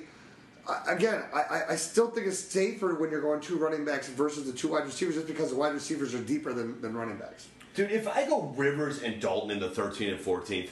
I- 0.67 0.83
Again, 0.87 1.23
I, 1.33 1.39
I- 1.41 1.65
I 1.71 1.75
still 1.77 2.09
think 2.09 2.27
it's 2.27 2.37
safer 2.39 2.93
when 2.95 3.09
you're 3.09 3.21
going 3.21 3.39
two 3.39 3.55
running 3.57 3.85
backs 3.85 4.09
versus 4.09 4.45
the 4.45 4.51
two 4.57 4.67
wide 4.69 4.83
receivers, 4.85 5.15
just 5.15 5.27
because 5.27 5.49
the 5.51 5.55
wide 5.55 5.73
receivers 5.73 6.13
are 6.13 6.19
deeper 6.21 6.51
than, 6.51 6.81
than 6.81 6.93
running 6.93 7.15
backs. 7.17 7.47
Dude, 7.73 7.89
if 7.91 8.05
I 8.07 8.25
go 8.27 8.53
Rivers 8.57 9.01
and 9.01 9.21
Dalton 9.21 9.51
in 9.51 9.59
the 9.61 9.69
13th 9.69 10.11
and 10.15 10.19
14th, 10.19 10.69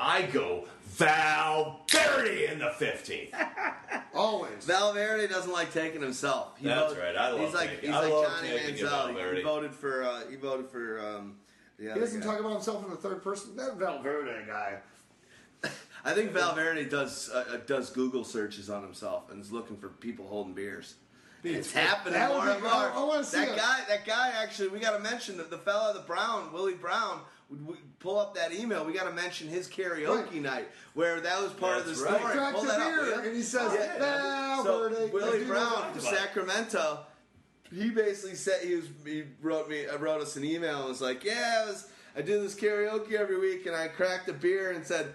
I 0.00 0.22
go 0.22 0.64
Valverde 0.84 2.46
in 2.50 2.58
the 2.58 2.66
15th. 2.78 3.28
Always. 4.14 4.64
Valverde 4.64 5.26
doesn't 5.28 5.52
like 5.52 5.72
taking 5.72 6.00
himself. 6.00 6.56
He 6.58 6.66
That's 6.68 6.92
voted- 6.94 7.02
right. 7.04 7.16
I 7.16 7.30
love 7.32 7.40
He's 7.40 7.54
like 7.54 7.70
taking- 7.70 7.86
he's 7.90 7.94
I 7.94 8.00
like 8.04 8.12
love 8.12 8.24
Johnny 8.24 8.48
Manziel. 8.58 8.88
Valverde. 8.90 9.36
He 9.36 9.42
voted 9.42 9.74
for 9.74 10.02
uh, 10.04 10.20
he 10.30 10.36
voted 10.36 10.68
for 10.70 11.00
um, 11.00 11.34
the 11.78 11.92
He 11.92 12.00
doesn't 12.00 12.20
guy. 12.20 12.26
talk 12.26 12.40
about 12.40 12.52
himself 12.52 12.84
in 12.84 12.90
the 12.90 12.96
third 12.96 13.22
person. 13.22 13.54
That 13.56 13.76
Valverde 13.76 14.46
guy. 14.46 14.78
I 16.06 16.14
think 16.14 16.30
Valverde 16.30 16.84
does 16.88 17.28
uh, 17.30 17.44
uh, 17.54 17.56
does 17.66 17.90
Google 17.90 18.22
searches 18.24 18.70
on 18.70 18.82
himself 18.82 19.30
and 19.30 19.40
is 19.42 19.50
looking 19.50 19.76
for 19.76 19.88
people 19.88 20.26
holding 20.28 20.54
beers. 20.54 20.94
It's 21.42 21.72
happening 21.72 22.14
That 22.14 22.30
more 22.30 22.48
and 22.48 22.62
more. 22.62 22.72
I- 22.72 22.92
I 22.96 23.04
wanna 23.04 23.22
see 23.24 23.38
that 23.38 23.48
it. 23.50 23.56
guy. 23.56 23.80
That 23.88 24.04
guy 24.06 24.32
actually. 24.42 24.68
We 24.68 24.78
got 24.80 24.96
to 24.96 25.02
mention 25.02 25.36
the, 25.36 25.44
the 25.44 25.58
fella, 25.58 25.94
the 25.94 26.00
Brown, 26.00 26.52
Willie 26.52 26.74
Brown. 26.74 27.20
We, 27.50 27.58
we 27.58 27.74
pull 28.00 28.18
up 28.18 28.34
that 28.34 28.52
email. 28.52 28.84
We 28.84 28.92
got 28.92 29.04
to 29.04 29.12
mention 29.12 29.46
his 29.48 29.68
karaoke 29.68 30.26
Right. 30.32 30.34
night 30.42 30.68
where 30.94 31.20
that 31.20 31.40
was 31.40 31.52
part 31.52 31.78
of 31.78 31.84
the 31.84 31.90
That's 31.90 32.00
story. 32.02 32.14
right. 32.22 32.32
Cracked 32.36 32.54
Pull 32.56 32.64
a 32.64 32.66
that 32.66 32.80
up, 32.80 32.88
beer, 32.88 33.02
will 33.04 33.18
and 33.20 33.36
he 33.36 33.42
says, 33.42 33.72
Yeah. 33.74 33.98
Valverde. 33.98 34.94
So 34.96 35.02
Like, 35.04 35.12
Willie 35.12 35.44
Brown 35.44 35.92
from? 35.92 36.00
Sacramento, 36.00 37.00
he 37.72 37.90
basically 37.90 38.34
said 38.36 38.62
he 38.64 38.74
was 38.74 38.86
he 39.04 39.24
wrote 39.40 39.68
me 39.68 39.86
uh, 39.86 39.98
wrote 39.98 40.20
us 40.22 40.34
an 40.36 40.44
email 40.44 40.80
and 40.80 40.88
was 40.88 41.00
like, 41.00 41.22
yeah, 41.22 41.62
I, 41.64 41.70
was, 41.70 41.88
I 42.16 42.22
do 42.22 42.40
this 42.42 42.56
karaoke 42.56 43.12
every 43.12 43.38
week 43.38 43.66
and 43.66 43.76
I 43.76 43.86
cracked 43.88 44.28
a 44.28 44.32
beer 44.32 44.72
and 44.72 44.84
said 44.84 45.14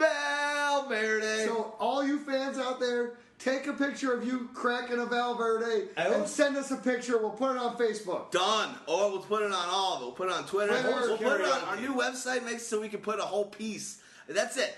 Valverde. 0.00 1.46
So, 1.46 1.74
all 1.78 2.04
you 2.04 2.18
fans 2.18 2.58
out 2.58 2.80
there, 2.80 3.14
take 3.38 3.66
a 3.66 3.72
picture 3.72 4.12
of 4.12 4.26
you 4.26 4.48
cracking 4.54 4.98
a 4.98 5.06
Valverde 5.06 5.88
Oh. 5.96 6.12
and 6.14 6.28
send 6.28 6.56
us 6.56 6.70
a 6.70 6.76
picture. 6.76 7.18
We'll 7.18 7.30
put 7.30 7.52
it 7.52 7.58
on 7.58 7.76
Facebook. 7.76 8.30
Done. 8.30 8.74
Or 8.86 9.10
we'll 9.10 9.20
put 9.20 9.42
it 9.42 9.52
on 9.52 9.68
all 9.68 9.96
of 9.96 10.02
it. 10.02 10.04
We'll 10.06 10.12
put 10.14 10.28
it 10.28 10.34
on 10.34 10.44
Twitter. 10.46 10.72
Twitter, 10.80 11.00
we'll 11.08 11.18
put 11.18 11.40
it 11.40 11.46
on 11.46 11.62
our 11.68 11.76
new 11.76 11.94
website 11.94 12.44
makes 12.44 12.66
so 12.66 12.80
we 12.80 12.88
can 12.88 13.00
put 13.00 13.18
a 13.18 13.22
whole 13.24 13.46
piece. 13.46 14.00
That's 14.28 14.56
it. 14.56 14.76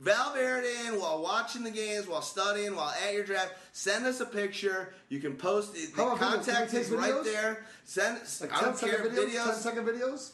Valverde 0.00 0.66
in 0.86 0.98
while 0.98 1.22
watching 1.22 1.62
the 1.62 1.70
games, 1.70 2.06
while 2.08 2.22
studying, 2.22 2.74
while 2.74 2.88
at 3.06 3.12
your 3.12 3.22
draft. 3.22 3.52
Send 3.72 4.06
us 4.06 4.20
a 4.20 4.24
picture. 4.26 4.94
You 5.10 5.20
can 5.20 5.36
post 5.36 5.76
it. 5.76 5.94
The 5.94 6.02
How 6.02 6.16
about 6.16 6.40
videos? 6.40 6.44
Can 6.46 6.54
contact 6.54 6.74
is 6.74 6.90
right 6.90 7.12
videos? 7.12 7.24
there. 7.24 7.66
Send. 7.84 8.18
Like 8.40 8.52
I 8.52 8.60
don't 8.62 8.78
care 8.80 9.04
videos, 9.04 9.28
videos. 9.34 9.54
second 9.56 9.84
videos. 9.86 10.30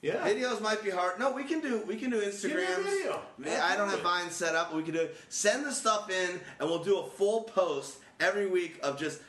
Yeah. 0.00 0.26
Videos 0.28 0.60
might 0.60 0.82
be 0.84 0.90
hard. 0.90 1.18
No, 1.18 1.32
we 1.32 1.42
can 1.44 1.60
do 1.60 1.82
we 1.86 1.96
can 1.96 2.10
do 2.10 2.20
Instagrams. 2.20 2.84
video. 2.84 3.20
Yeah, 3.44 3.66
I 3.68 3.76
don't 3.76 3.88
have 3.88 4.00
Vine 4.00 4.30
set 4.30 4.54
up. 4.54 4.72
We 4.74 4.82
can 4.84 4.94
do 4.94 5.08
send 5.28 5.64
the 5.66 5.72
stuff 5.72 6.08
in, 6.10 6.40
and 6.60 6.68
we'll 6.68 6.84
do 6.84 6.98
a 6.98 7.06
full 7.06 7.42
post 7.42 7.98
every 8.20 8.46
week 8.46 8.78
of 8.82 8.98
just 8.98 9.20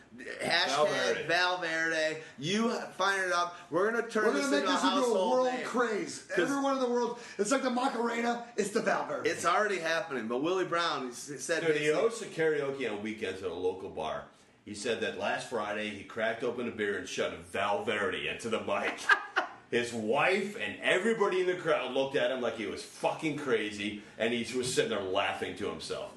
hashtag 0.44 0.68
Valverde. 0.68 1.28
Valverde. 1.28 2.18
You 2.38 2.70
find 2.98 3.22
it 3.24 3.32
up. 3.32 3.56
We're 3.72 3.92
gonna 3.92 4.08
turn 4.08 4.26
We're 4.26 4.34
this 4.34 4.46
gonna 4.46 4.58
make 4.58 4.66
into 4.66 4.72
a 4.72 4.76
this 4.76 4.84
into 4.84 4.96
a 4.96 5.00
household 5.02 5.32
world 5.32 5.54
name. 5.54 5.66
craze. 5.66 6.24
'Cause- 6.30 6.40
Everyone 6.50 6.74
in 6.76 6.80
the 6.82 6.90
world, 6.90 7.20
it's 7.40 7.52
like 7.52 7.64
the 7.64 7.70
Macarena. 7.72 8.46
It's 8.56 8.70
the 8.70 8.82
Valverde. 8.82 9.30
It's 9.30 9.46
already 9.46 9.80
happening. 9.80 10.28
But 10.28 10.44
Willie 10.44 10.66
Brown 10.66 11.04
he 11.06 11.10
s- 11.10 11.32
said 11.40 11.62
Dude, 11.66 11.76
he 11.78 11.88
basically- 11.88 12.02
hosts 12.02 12.22
a 12.22 12.26
karaoke 12.26 12.90
on 12.92 13.02
weekends 13.02 13.42
at 13.44 13.50
a 13.50 13.54
local 13.54 13.90
bar. 13.90 14.26
He 14.66 14.76
said 14.76 15.02
that 15.02 15.18
last 15.18 15.50
Friday 15.50 15.90
he 15.90 16.04
cracked 16.04 16.44
open 16.44 16.68
a 16.68 16.72
beer 16.72 16.98
and 17.00 17.08
shut 17.10 17.34
Valverde 17.52 18.28
into 18.28 18.50
the 18.50 18.60
mic. 18.62 19.00
His 19.72 19.94
wife 19.94 20.58
and 20.60 20.76
everybody 20.82 21.42
in 21.42 21.48
the 21.48 21.54
crowd 21.56 21.94
looked 21.94 22.16
at 22.16 22.32
him 22.32 22.42
like 22.42 22.58
he 22.58 22.66
was 22.66 22.82
fucking 22.82 23.38
crazy, 23.38 24.02
and 24.18 24.34
he 24.34 24.58
was 24.58 24.74
sitting 24.74 24.90
there 24.90 25.02
laughing 25.02 25.56
to 25.58 25.70
himself. 25.70 26.12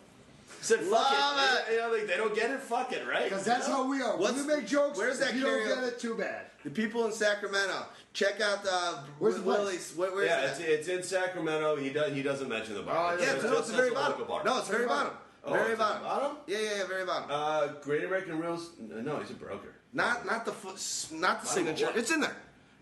He 0.59 0.65
said, 0.65 0.81
"Fuck 0.81 0.91
Love 0.91 1.39
it." 1.39 1.71
it. 1.71 1.75
You 1.75 1.81
know, 1.81 1.91
like, 1.93 2.07
they 2.07 2.17
don't 2.17 2.35
get 2.35 2.51
it. 2.51 2.61
Fuck 2.61 2.93
it, 2.93 3.07
right? 3.07 3.25
Because 3.25 3.45
that's 3.45 3.67
how 3.67 3.87
we 3.87 4.01
are. 4.01 4.17
What's- 4.17 4.37
when 4.37 4.47
we 4.47 4.57
make 4.57 4.67
jokes, 4.67 4.97
where's 4.97 5.21
if 5.21 5.27
that 5.27 5.35
you 5.35 5.43
don't 5.43 5.67
get 5.67 5.83
it, 5.85 5.99
too 5.99 6.15
bad. 6.15 6.47
the 6.65 6.71
people 6.71 7.05
in 7.05 7.13
Sacramento. 7.13 7.85
Check 8.15 8.41
out 8.41 8.63
the 8.63 8.99
Where's 9.19 9.37
the? 9.37 9.43
Willie's. 9.43 9.93
Where, 9.97 10.15
where's 10.15 10.29
yeah, 10.29 10.43
it's, 10.51 10.61
it's 10.61 10.89
in 10.89 11.03
Sacramento. 11.03 11.77
He 11.77 11.91
does. 11.91 12.13
He 12.13 12.23
doesn't 12.23 12.49
mention 12.49 12.75
the 12.75 12.83
bar. 12.83 13.17
Oh, 13.19 13.21
yeah, 13.23 13.33
It's 13.35 13.45
no, 13.45 13.59
it's 13.59 13.69
the 13.71 13.77
very 13.77 13.91
bottom. 13.91 14.27
bar. 14.27 14.45
No, 14.45 14.59
it's 14.59 14.69
very 14.69 14.87
bottom. 14.87 15.13
Oh, 15.45 15.53
very 15.53 15.75
bottom. 15.75 16.03
bottom? 16.05 16.37
Yeah, 16.47 16.59
yeah, 16.59 16.71
yeah, 16.79 16.87
very 16.87 17.05
bottom. 17.05 17.29
Uh, 17.31 17.67
Great 17.83 18.05
American 18.05 18.39
Reels. 18.39 18.71
No, 18.79 19.19
he's 19.19 19.31
a 19.31 19.35
broker. 19.35 19.75
Not 19.93 20.25
not 20.25 20.45
the 20.45 20.53
not 20.53 20.71
the 20.71 21.17
Bottom 21.19 21.47
signature. 21.47 21.91
It's 21.97 22.11
in 22.11 22.21
there. 22.21 22.37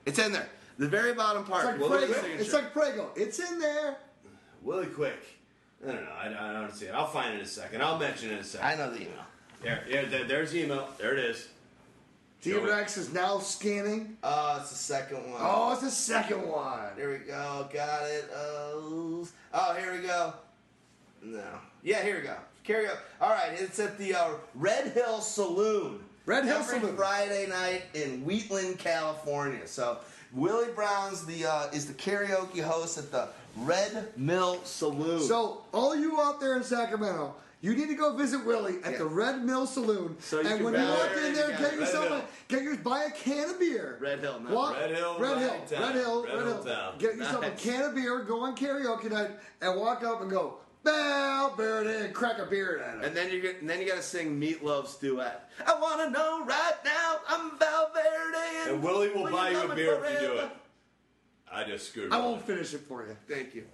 It's 0.05 0.19
in 0.19 0.33
there. 0.33 0.49
The 0.81 0.89
very 0.89 1.13
bottom 1.13 1.45
part. 1.45 1.75
It's 1.75 1.79
like 1.79 1.91
Willie's 1.91 2.17
Prego. 2.17 2.41
It's 2.41 2.53
like 2.55 2.73
Prego. 2.73 3.11
It's 3.15 3.39
in 3.39 3.59
there. 3.59 3.99
Willie 4.63 4.87
Quick. 4.87 5.21
I 5.87 5.93
don't 5.93 6.05
know. 6.05 6.11
I, 6.11 6.27
I 6.29 6.53
don't 6.55 6.75
see 6.75 6.87
it. 6.87 6.95
I'll 6.95 7.07
find 7.07 7.35
it 7.35 7.37
in 7.37 7.43
a 7.43 7.47
second. 7.47 7.83
I'll 7.83 7.99
mention 7.99 8.31
it 8.31 8.33
in 8.33 8.39
a 8.39 8.45
second. 8.45 8.67
I 8.67 8.75
know 8.77 8.91
the 8.91 9.03
email. 9.03 9.25
There, 9.63 9.85
yeah, 9.87 10.07
there, 10.07 10.25
there's 10.25 10.53
the 10.53 10.65
email. 10.65 10.89
There 10.97 11.13
it 11.13 11.19
is. 11.19 11.49
D 12.41 12.55
Rex 12.55 12.97
is 12.97 13.13
now 13.13 13.41
scanning. 13.41 14.17
Oh, 14.23 14.57
it's 14.59 14.71
the 14.71 14.77
second 14.77 15.31
one. 15.31 15.39
Oh, 15.45 15.75
it's 15.75 15.83
the 15.83 15.91
second 15.91 16.49
one. 16.49 16.97
Here 16.97 17.13
we 17.13 17.27
go. 17.27 17.69
Got 17.71 18.05
it. 18.05 18.31
Oh, 18.35 19.29
oh, 19.53 19.75
here 19.75 19.93
we 19.93 20.07
go. 20.07 20.33
No. 21.23 21.45
Yeah, 21.83 22.03
here 22.03 22.17
we 22.17 22.23
go. 22.23 22.37
Karaoke. 22.67 22.97
All 23.21 23.29
right, 23.29 23.53
it's 23.53 23.79
at 23.79 23.99
the 23.99 24.15
uh, 24.15 24.31
Red 24.55 24.93
Hill 24.93 25.21
Saloon. 25.21 26.01
Red 26.25 26.47
Hill 26.47 26.57
Every 26.57 26.81
Saloon. 26.81 26.97
Friday 26.97 27.47
night 27.49 27.83
in 27.93 28.25
Wheatland, 28.25 28.79
California. 28.79 29.67
So 29.67 29.99
Willie 30.33 30.73
Brown's 30.75 31.25
the 31.27 31.45
uh, 31.47 31.67
is 31.73 31.87
the 31.87 31.95
karaoke 31.95 32.63
host 32.63 32.99
at 32.99 33.11
the 33.11 33.29
Red 33.57 34.13
Mill 34.17 34.61
Saloon. 34.65 35.21
So, 35.21 35.63
all 35.73 35.97
you 35.97 36.21
out 36.21 36.41
there 36.41 36.57
in 36.57 36.63
Sacramento, 36.63 37.35
you 37.61 37.75
need 37.75 37.89
to 37.89 37.95
go 37.95 38.17
visit 38.17 38.45
Willie 38.47 38.77
at 38.85 38.93
Yeah. 38.93 38.99
the 38.99 39.07
Red 39.07 39.45
Mill 39.45 39.67
Saloon. 39.67 40.17
So 40.21 40.41
you 40.41 40.47
and 40.49 40.57
can 40.59 40.65
when 40.65 40.75
you 40.75 40.89
walk 40.89 41.11
in 41.17 41.35
there, 41.35 41.49
get 41.59 41.75
yourself 41.75 42.11
a, 42.11 42.25
get 42.49 42.63
your 42.63 42.77
buy 42.77 43.05
a 43.05 43.11
can 43.11 43.51
of 43.51 43.59
beer. 43.59 43.99
Red 44.01 44.21
Hill, 44.21 44.39
not 44.41 44.53
Walk- 44.53 44.77
Red 44.77 44.91
Hill, 44.95 45.19
Red 45.19 45.39
Hill, 45.39 45.49
right 45.51 45.69
town. 45.69 45.83
Red 45.83 45.95
Hill, 45.97 46.23
Red 46.25 46.35
Red 46.37 46.47
Hill 46.47 46.63
Hill. 46.63 46.93
Get 46.99 47.17
yourself 47.17 47.43
Nice. 47.43 47.65
a 47.65 47.69
can 47.69 47.83
of 47.83 47.95
beer, 47.97 48.21
go 48.23 48.41
on 48.45 48.57
karaoke 48.57 49.11
night, 49.11 49.31
and 49.61 49.79
walk 49.81 50.05
up 50.05 50.21
and 50.23 50.31
go, 50.31 50.59
Valverde, 50.85 52.05
and 52.07 52.15
crack 52.15 52.39
a 52.39 52.47
beer 52.47 52.79
at 52.79 52.95
him. 52.97 53.05
And 53.05 53.17
then 53.17 53.31
you 53.31 53.41
get, 53.41 53.61
and 53.61 53.69
then 53.69 53.81
you 53.81 53.87
got 53.89 53.97
to 53.97 54.03
sing 54.03 54.41
Meatloaf's 54.41 54.97
duet. 54.97 55.51
I 55.67 55.79
want 55.79 56.01
to 56.01 56.11
know 56.11 56.45
right 56.45 56.73
now. 56.85 57.17
I'm 57.29 57.59
Valverde, 57.59 58.71
And 58.73 58.83
Willie 58.83 59.11
will 59.11 59.25
Will 59.25 59.33
buy 59.33 59.51
you 59.51 59.59
a 59.61 59.69
me 59.69 59.75
beer 59.75 60.03
if 60.05 60.21
you 60.23 60.29
do 60.29 60.33
it. 60.39 60.51
I 61.53 61.65
just 61.65 61.89
screwed. 61.89 62.13
I 62.13 62.19
won't 62.19 62.43
finish 62.43 62.73
it 62.75 62.81
for 62.83 63.05
you. 63.07 63.17
Thank 63.29 63.55
you. 63.55 63.65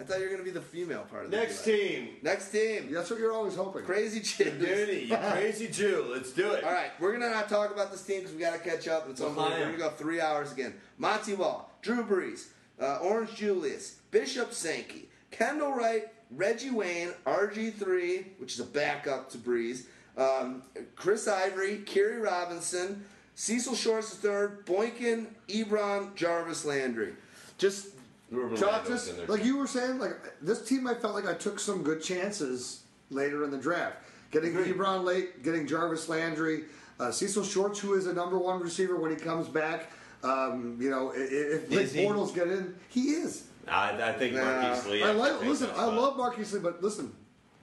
I 0.00 0.04
thought 0.04 0.18
you 0.20 0.26
were 0.26 0.30
gonna 0.30 0.44
be 0.44 0.50
the 0.50 0.60
female 0.60 1.02
part 1.10 1.24
of 1.24 1.30
the 1.32 1.36
Next 1.36 1.64
duet. 1.64 1.76
team. 1.80 2.08
Next 2.22 2.50
team. 2.52 2.92
That's 2.92 3.10
what 3.10 3.18
you're 3.18 3.32
always 3.32 3.56
hoping. 3.56 3.82
Crazy 3.84 4.20
Jews. 4.20 4.64
Duty, 4.64 5.06
you 5.10 5.16
crazy 5.32 5.66
Jew. 5.66 6.06
Let's 6.14 6.30
do 6.32 6.52
it. 6.52 6.62
All 6.62 6.70
right, 6.72 6.90
we're 7.00 7.12
gonna 7.12 7.30
not 7.30 7.48
talk 7.48 7.72
about 7.72 7.90
this 7.90 8.02
team 8.04 8.20
because 8.20 8.32
we 8.32 8.40
gotta 8.40 8.60
catch 8.60 8.86
up. 8.86 9.08
It's 9.10 9.20
Well, 9.20 9.30
almost, 9.30 9.58
we're 9.58 9.64
gonna 9.66 9.76
go 9.76 9.90
three 9.90 10.20
hours 10.20 10.52
again. 10.52 10.74
Montee 10.98 11.34
Ball, 11.34 11.68
Drew 11.82 12.04
Brees, 12.04 12.46
uh, 12.80 12.98
Orange 13.02 13.34
Julius, 13.34 13.96
Bishop 14.12 14.52
Sankey, 14.54 15.08
Kendall 15.32 15.72
Wright, 15.74 16.04
Reggie 16.30 16.70
Wayne, 16.70 17.12
RG3, 17.26 18.24
which 18.38 18.54
is 18.54 18.60
a 18.60 18.64
backup 18.64 19.30
to 19.30 19.38
Brees, 19.38 19.84
Um, 20.16 20.62
Chris 20.96 21.28
Ivory, 21.28 21.82
Khiry 21.86 22.20
Robinson, 22.22 23.04
Cecil 23.36 23.76
Shorts 23.76 24.18
III, 24.24 24.48
Boykin, 24.66 25.28
Ebron, 25.48 26.12
Jarvis 26.16 26.64
Landry. 26.64 27.14
Just 27.56 27.90
Ruben 28.30 28.56
Chuck, 28.56 28.82
Lando's 28.88 29.06
just 29.06 29.28
like 29.28 29.44
you 29.44 29.56
were 29.56 29.66
saying, 29.68 29.98
like 30.00 30.16
this 30.42 30.64
team, 30.66 30.86
I 30.88 30.94
felt 30.94 31.14
like 31.14 31.26
I 31.26 31.34
took 31.34 31.60
some 31.60 31.82
good 31.84 32.02
chances 32.02 32.80
later 33.10 33.44
in 33.44 33.50
the 33.52 33.58
draft. 33.58 33.96
Getting 34.32 34.54
Ebron 34.54 35.04
late, 35.04 35.42
getting 35.44 35.66
Jarvis 35.68 36.08
Landry, 36.08 36.64
uh, 37.00 37.10
Cecil 37.12 37.44
Shorts, 37.44 37.78
who 37.78 37.94
is 37.94 38.06
a 38.06 38.12
number 38.12 38.36
one 38.38 38.60
receiver 38.60 38.96
when 38.96 39.10
he 39.12 39.16
comes 39.16 39.46
back. 39.48 39.92
Um, 40.24 40.76
you 40.80 40.90
know, 40.90 41.12
i- 41.12 41.16
i- 41.16 41.18
if 41.20 41.68
Blake 41.68 41.84
Is? 41.86 41.92
Bortles 41.94 42.34
get 42.34 42.48
in, 42.48 42.74
he 42.88 43.10
is. 43.12 43.44
I, 43.70 44.08
I 44.10 44.12
think 44.12 44.34
Nah. 44.34 44.44
Marquise 44.44 44.86
Lee. 44.86 45.02
I 45.02 45.12
like. 45.12 45.40
Listen, 45.42 45.70
I 45.76 45.84
love 45.84 46.16
Marquise 46.16 46.52
Lee, 46.52 46.60
but 46.60 46.82
listen, 46.82 47.12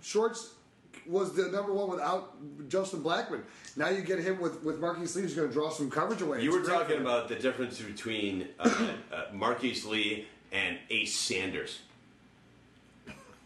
Shorts 0.01 0.53
was 1.08 1.35
the 1.35 1.43
number 1.50 1.72
one 1.74 1.90
without 1.90 2.34
Justin 2.69 3.01
Blackmon. 3.03 3.42
Now 3.75 3.90
you 3.90 4.01
get 4.01 4.19
him 4.19 4.40
with 4.40 4.64
with 4.64 4.80
Marquise 4.80 5.16
Lee, 5.16 5.24
who's 5.24 5.35
going 5.35 5.48
to 5.48 5.53
draw 5.53 5.69
some 5.69 5.90
coverage 5.92 6.22
away. 6.22 6.42
You 6.42 6.58
It's 6.58 6.67
were 6.67 6.74
talking 6.75 7.00
about 7.01 7.27
the 7.27 7.35
difference 7.35 7.80
between 7.82 8.48
uh, 8.59 8.69
uh, 9.14 9.24
Marquise 9.34 9.85
Lee 9.85 10.27
and 10.51 10.77
Ace 10.90 11.16
Sanders. 11.16 11.80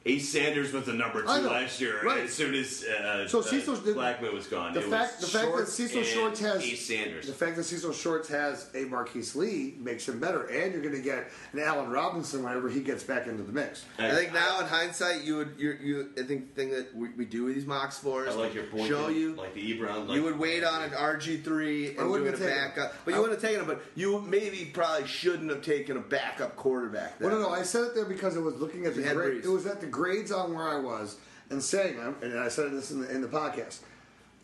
Ace 0.09 0.29
Sanders 0.29 0.73
was 0.73 0.85
the 0.85 0.93
number 0.93 1.21
two 1.21 1.27
last 1.27 1.79
year. 1.81 1.99
right. 2.03 2.21
As 2.23 2.33
soon 2.33 2.53
as 2.55 2.83
uh, 2.83 3.27
So 3.27 3.39
uh, 3.39 3.43
Cecil- 3.43 3.75
the- 3.75 3.93
Blackmon 3.93 4.33
was 4.33 4.47
gone, 4.47 4.73
the 4.73 4.79
it 4.81 4.89
fact- 4.89 5.21
was 5.21 5.31
the 5.31 5.37
fact 5.39 5.55
that 5.55 5.67
Cecil 5.67 5.97
and 5.99 6.07
Shorts 6.07 6.39
has- 6.39 6.63
Ace 6.63 6.85
Sanders. 6.87 7.27
The 7.27 7.33
fact 7.33 7.55
that 7.57 7.63
Cecil 7.63 7.93
Shorts 7.93 8.27
has 8.29 8.69
a 8.73 8.85
Marquise 8.85 9.35
Lee 9.35 9.75
makes 9.79 10.07
him 10.07 10.19
better, 10.19 10.43
and 10.45 10.73
you're 10.73 10.81
going 10.81 10.95
to 10.95 11.01
get 11.01 11.27
an 11.53 11.59
Allen 11.59 11.89
Robinson 11.89 12.43
whenever 12.43 12.69
he 12.69 12.81
gets 12.81 13.03
back 13.03 13.27
into 13.27 13.43
the 13.43 13.51
mix. 13.51 13.85
I 13.97 14.11
think 14.11 14.33
now 14.33 14.59
in 14.59 14.65
hindsight, 14.67 15.23
you 15.23 15.37
would 15.37 15.55
you 15.57 15.77
you 15.81 16.09
I 16.17 16.23
think 16.23 16.55
the 16.55 16.61
thing 16.61 16.71
that 16.71 16.95
we, 16.95 17.09
we 17.09 17.25
do 17.25 17.45
with 17.45 17.55
these 17.55 17.65
mocks 17.65 17.97
for 17.97 18.25
I 18.25 18.29
is 18.29 18.35
like 18.35 18.53
your 18.53 18.63
point. 18.65 18.87
show 18.87 19.09
you 19.09 19.35
like 19.35 19.53
the 19.53 19.61
Ebron. 19.77 20.07
Like 20.07 20.15
you 20.15 20.23
would 20.23 20.39
wait 20.39 20.63
on 20.63 20.81
an 20.83 20.91
RG 20.91 21.43
three 21.43 21.95
I 21.97 22.01
and 22.01 22.09
wouldn't 22.09 22.37
doing 22.37 22.49
a 22.49 22.53
have 22.53 22.61
him. 22.63 22.69
backup, 22.75 22.93
but 23.05 23.13
you 23.13 23.21
wouldn't 23.21 23.41
have 23.41 23.49
taken 23.49 23.61
him. 23.65 23.67
But 23.67 23.81
you 23.95 24.21
maybe 24.21 24.65
probably 24.73 25.07
shouldn't 25.07 25.49
have 25.49 25.61
taken 25.61 25.97
a 25.97 26.01
backup 26.01 26.55
quarterback. 26.55 27.19
Well, 27.19 27.29
then. 27.29 27.41
no, 27.41 27.49
no, 27.49 27.53
I 27.53 27.63
said 27.63 27.83
it 27.83 27.95
there 27.95 28.05
because 28.05 28.35
it 28.35 28.41
was 28.41 28.55
looking 28.55 28.85
at 28.85 28.95
the 28.95 29.01
You 29.01 29.13
grade. 29.13 29.45
It 29.45 29.49
was 29.49 29.65
at 29.65 29.81
the 29.81 29.87
grades 29.99 30.31
on 30.31 30.53
where 30.53 30.67
I 30.69 30.77
was 30.79 31.17
and 31.49 31.61
saying, 31.61 31.97
and 32.21 32.39
I 32.39 32.47
said 32.47 32.71
this 32.71 32.91
in 32.91 33.01
the, 33.01 33.09
in 33.13 33.21
the 33.21 33.27
podcast. 33.27 33.79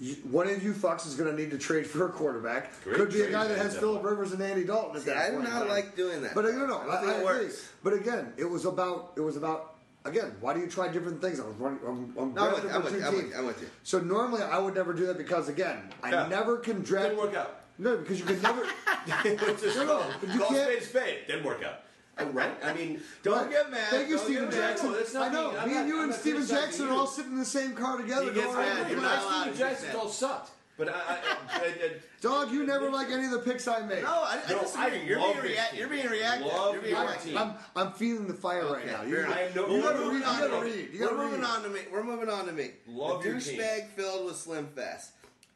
You, 0.01 0.15
one 0.29 0.49
of 0.49 0.61
you 0.61 0.73
fucks 0.73 1.07
is 1.07 1.15
going 1.15 1.33
to 1.33 1.41
need 1.41 1.51
to 1.51 1.57
trade 1.57 1.87
for 1.87 2.05
a 2.05 2.09
quarterback. 2.09 2.69
Great 2.83 2.97
Could 2.97 3.13
be 3.13 3.21
a 3.21 3.31
guy 3.31 3.47
that 3.47 3.57
has. 3.57 3.77
Philip 3.77 4.03
Rivers 4.03 4.33
and 4.33 4.41
Andy 4.41 4.65
Dalton. 4.65 4.97
At 4.97 5.03
See, 5.03 5.09
that 5.09 5.17
I 5.17 5.31
do 5.31 5.41
not 5.41 5.69
like 5.69 5.95
doing 5.95 6.21
that. 6.23 6.35
But 6.35 6.43
no, 6.43 6.65
no, 6.65 6.79
I 6.79 6.85
I, 6.85 6.95
I 6.95 6.99
it 6.99 7.13
agree. 7.13 7.23
works. 7.23 7.69
But 7.81 7.93
again, 7.93 8.33
it 8.35 8.43
was 8.43 8.65
about 8.65 9.13
it 9.15 9.21
was 9.21 9.37
about 9.37 9.75
again. 10.03 10.33
Why 10.41 10.53
do 10.53 10.59
you 10.59 10.67
try 10.67 10.89
different 10.89 11.21
things? 11.21 11.39
I 11.39 11.45
was 11.47 11.55
running. 11.55 11.79
I'm, 11.87 12.13
I'm, 12.19 12.33
No, 12.33 12.41
I'm 12.47 12.53
with- 12.55 12.75
I'm 12.75 12.83
with- 12.83 13.05
I'm 13.05 13.15
with- 13.15 13.35
I'm 13.37 13.45
with 13.45 13.61
you. 13.61 13.69
So 13.83 13.99
normally 14.01 14.41
I 14.43 14.59
would 14.59 14.75
never 14.75 14.91
do 14.91 15.05
that 15.05 15.17
because 15.17 15.47
again, 15.47 15.89
I 16.03 16.11
Yeah. 16.11 16.27
never 16.27 16.57
can 16.57 16.81
draft. 16.81 17.11
Didn't 17.11 17.19
work 17.23 17.35
out. 17.35 17.61
No, 17.77 17.95
because 17.95 18.19
you 18.19 18.25
could 18.25 18.43
never. 18.43 18.63
It's 19.23 19.61
just 19.61 19.77
No, 19.77 19.85
no, 19.85 20.33
you 20.33 20.39
call 20.39 20.49
can't- 20.49 20.63
spade 20.67 20.77
a 20.79 20.85
spade. 20.85 21.17
Didn't 21.27 21.45
work 21.45 21.63
out. 21.63 21.83
Uh, 22.17 22.25
right? 22.31 22.55
I 22.63 22.73
mean, 22.73 23.01
Don't 23.23 23.37
Right. 23.37 23.49
get 23.51 23.71
mad. 23.71 23.89
Thank 23.89 24.09
you, 24.09 24.15
Don't 24.17 24.25
Steven. 24.25 24.51
Jackson. 24.51 24.91
No, 24.91 24.97
that's 24.97 25.15
I 25.15 25.29
know. 25.29 25.51
me. 25.51 25.71
Me 25.73 25.77
and 25.77 25.87
you 25.87 25.95
I'm 25.97 26.01
and 26.03 26.11
not 26.11 26.19
Steven 26.19 26.47
Jackson 26.47 26.87
are 26.87 26.91
all 26.93 27.07
sitting 27.07 27.31
in 27.33 27.39
the 27.39 27.45
same 27.45 27.73
car 27.73 27.97
together. 27.97 28.25
He 28.25 28.31
gets 28.31 28.47
going, 28.53 28.57
mad. 28.57 28.83
"Oh, 28.85 28.89
You're 28.89 28.97
my 28.97 29.03
not 29.03 29.15
God." 29.19 29.23
allowed. 29.25 29.41
Steven 29.41 29.57
Jackson's 29.57 29.95
all 29.95 30.09
sucked. 30.09 30.51
But 30.77 30.89
I, 30.89 30.91
I, 30.91 31.17
I, 31.53 31.65
I, 31.67 31.91
Dog, 32.19 32.51
you 32.51 32.65
never 32.65 32.89
like 32.89 33.09
any 33.09 33.23
of 33.25 33.31
the 33.31 33.39
picks 33.39 33.65
I 33.65 33.79
made. 33.85 34.03
No, 34.03 34.09
I, 34.09 34.41
I 34.45 34.51
No, 34.51 34.59
disagree. 34.61 34.83
I 34.83 34.87
you're, 35.05 35.19
being 35.19 35.33
this 35.35 35.43
rea- 35.71 35.77
you're 35.79 35.87
being 35.87 36.07
reactive. 36.09 36.47
Love 36.47 36.73
you're 36.73 36.81
being 36.81 36.95
your 36.95 37.03
reactive. 37.05 37.23
team. 37.27 37.37
I'm, 37.37 37.53
I'm 37.77 37.91
feeling 37.93 38.27
the 38.27 38.33
fire 38.33 38.65
right 38.73 38.85
now. 38.85 38.97
fair 38.99 39.07
You, 39.07 39.17
enough. 39.19 39.35
I 39.35 39.39
have 39.39 39.55
no- 39.55 39.67
you 39.69 39.81
gotta 39.81 39.95
We're 39.95 40.01
read. 40.01 40.05
moving 40.05 40.19
You 40.21 40.25
on 40.27 40.39
gotta 40.39 40.49
to 40.51 40.61
me. 40.61 40.71
read. 40.71 40.89
You 40.93 40.99
We're 40.99 41.05
gotta 41.07 41.15
moving 41.17 41.39
read. 41.41 41.49
on 41.49 41.63
to 41.63 41.69
me. 41.69 41.79
We're 41.93 42.03
moving 42.03 42.29
on 42.29 42.45
to 42.47 42.51
me. 42.51 42.71
Love 42.87 43.23
the 43.23 43.29
your 43.29 43.39
team. 43.39 43.59
douchebag 43.59 43.87
filled 43.95 44.25
with 44.25 44.35
Slim 44.35 44.67
Fast. 44.75 45.11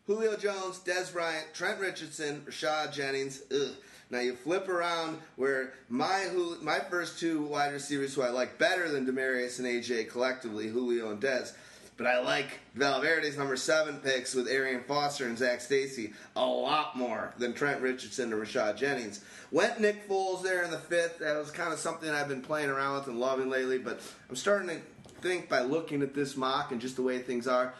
Julio 0.07 0.37
Jones, 0.37 0.79
Dez 0.85 1.11
Bryant, 1.11 1.53
Trent 1.53 1.79
Richardson, 1.81 2.41
Rashad 2.47 2.93
Jennings. 2.93 3.41
Ugh. 3.53 3.75
Now 4.11 4.19
you 4.19 4.35
flip 4.35 4.67
around 4.67 5.19
where 5.35 5.73
my 5.87 6.27
Jul- 6.33 6.57
my 6.61 6.79
first 6.79 7.19
two 7.19 7.43
wide 7.43 7.73
receivers 7.73 8.13
who 8.15 8.21
I 8.23 8.29
like 8.29 8.57
better 8.57 8.89
than 8.89 9.05
Demaryius 9.05 9.59
and 9.59 9.67
AJ 9.67 10.09
collectively, 10.09 10.67
Julio 10.67 11.11
and 11.11 11.21
Dez. 11.21 11.53
But 11.95 12.07
I 12.07 12.19
like 12.21 12.59
Valverde's 12.75 13.37
number 13.37 13.57
seven 13.57 13.97
picks 13.97 14.33
with 14.33 14.47
Arian 14.47 14.83
Foster 14.83 15.25
and 15.27 15.37
Zac 15.37 15.59
Stacy 15.59 16.13
a 16.35 16.45
lot 16.45 16.95
more 16.97 17.33
than 17.37 17.53
Trent 17.53 17.81
Richardson 17.81 18.31
and 18.31 18.41
Rashad 18.41 18.77
Jennings. 18.77 19.21
Went 19.51 19.81
Nick 19.81 20.07
Foles 20.07 20.41
there 20.41 20.63
in 20.63 20.71
the 20.71 20.77
fifth. 20.79 21.19
That 21.19 21.37
was 21.37 21.51
kind 21.51 21.73
of 21.73 21.77
something 21.79 22.09
I've 22.09 22.29
been 22.29 22.41
playing 22.41 22.69
around 22.69 22.95
with 22.99 23.07
and 23.07 23.19
loving 23.19 23.49
lately. 23.49 23.79
But 23.79 23.99
I'm 24.29 24.37
starting 24.37 24.69
to 24.69 24.77
think 25.21 25.49
by 25.49 25.59
looking 25.61 26.01
at 26.01 26.13
this 26.15 26.37
mock 26.37 26.71
and 26.71 26.79
just 26.79 26.95
the 26.95 27.01
way 27.01 27.19
things 27.19 27.47
are, 27.49 27.73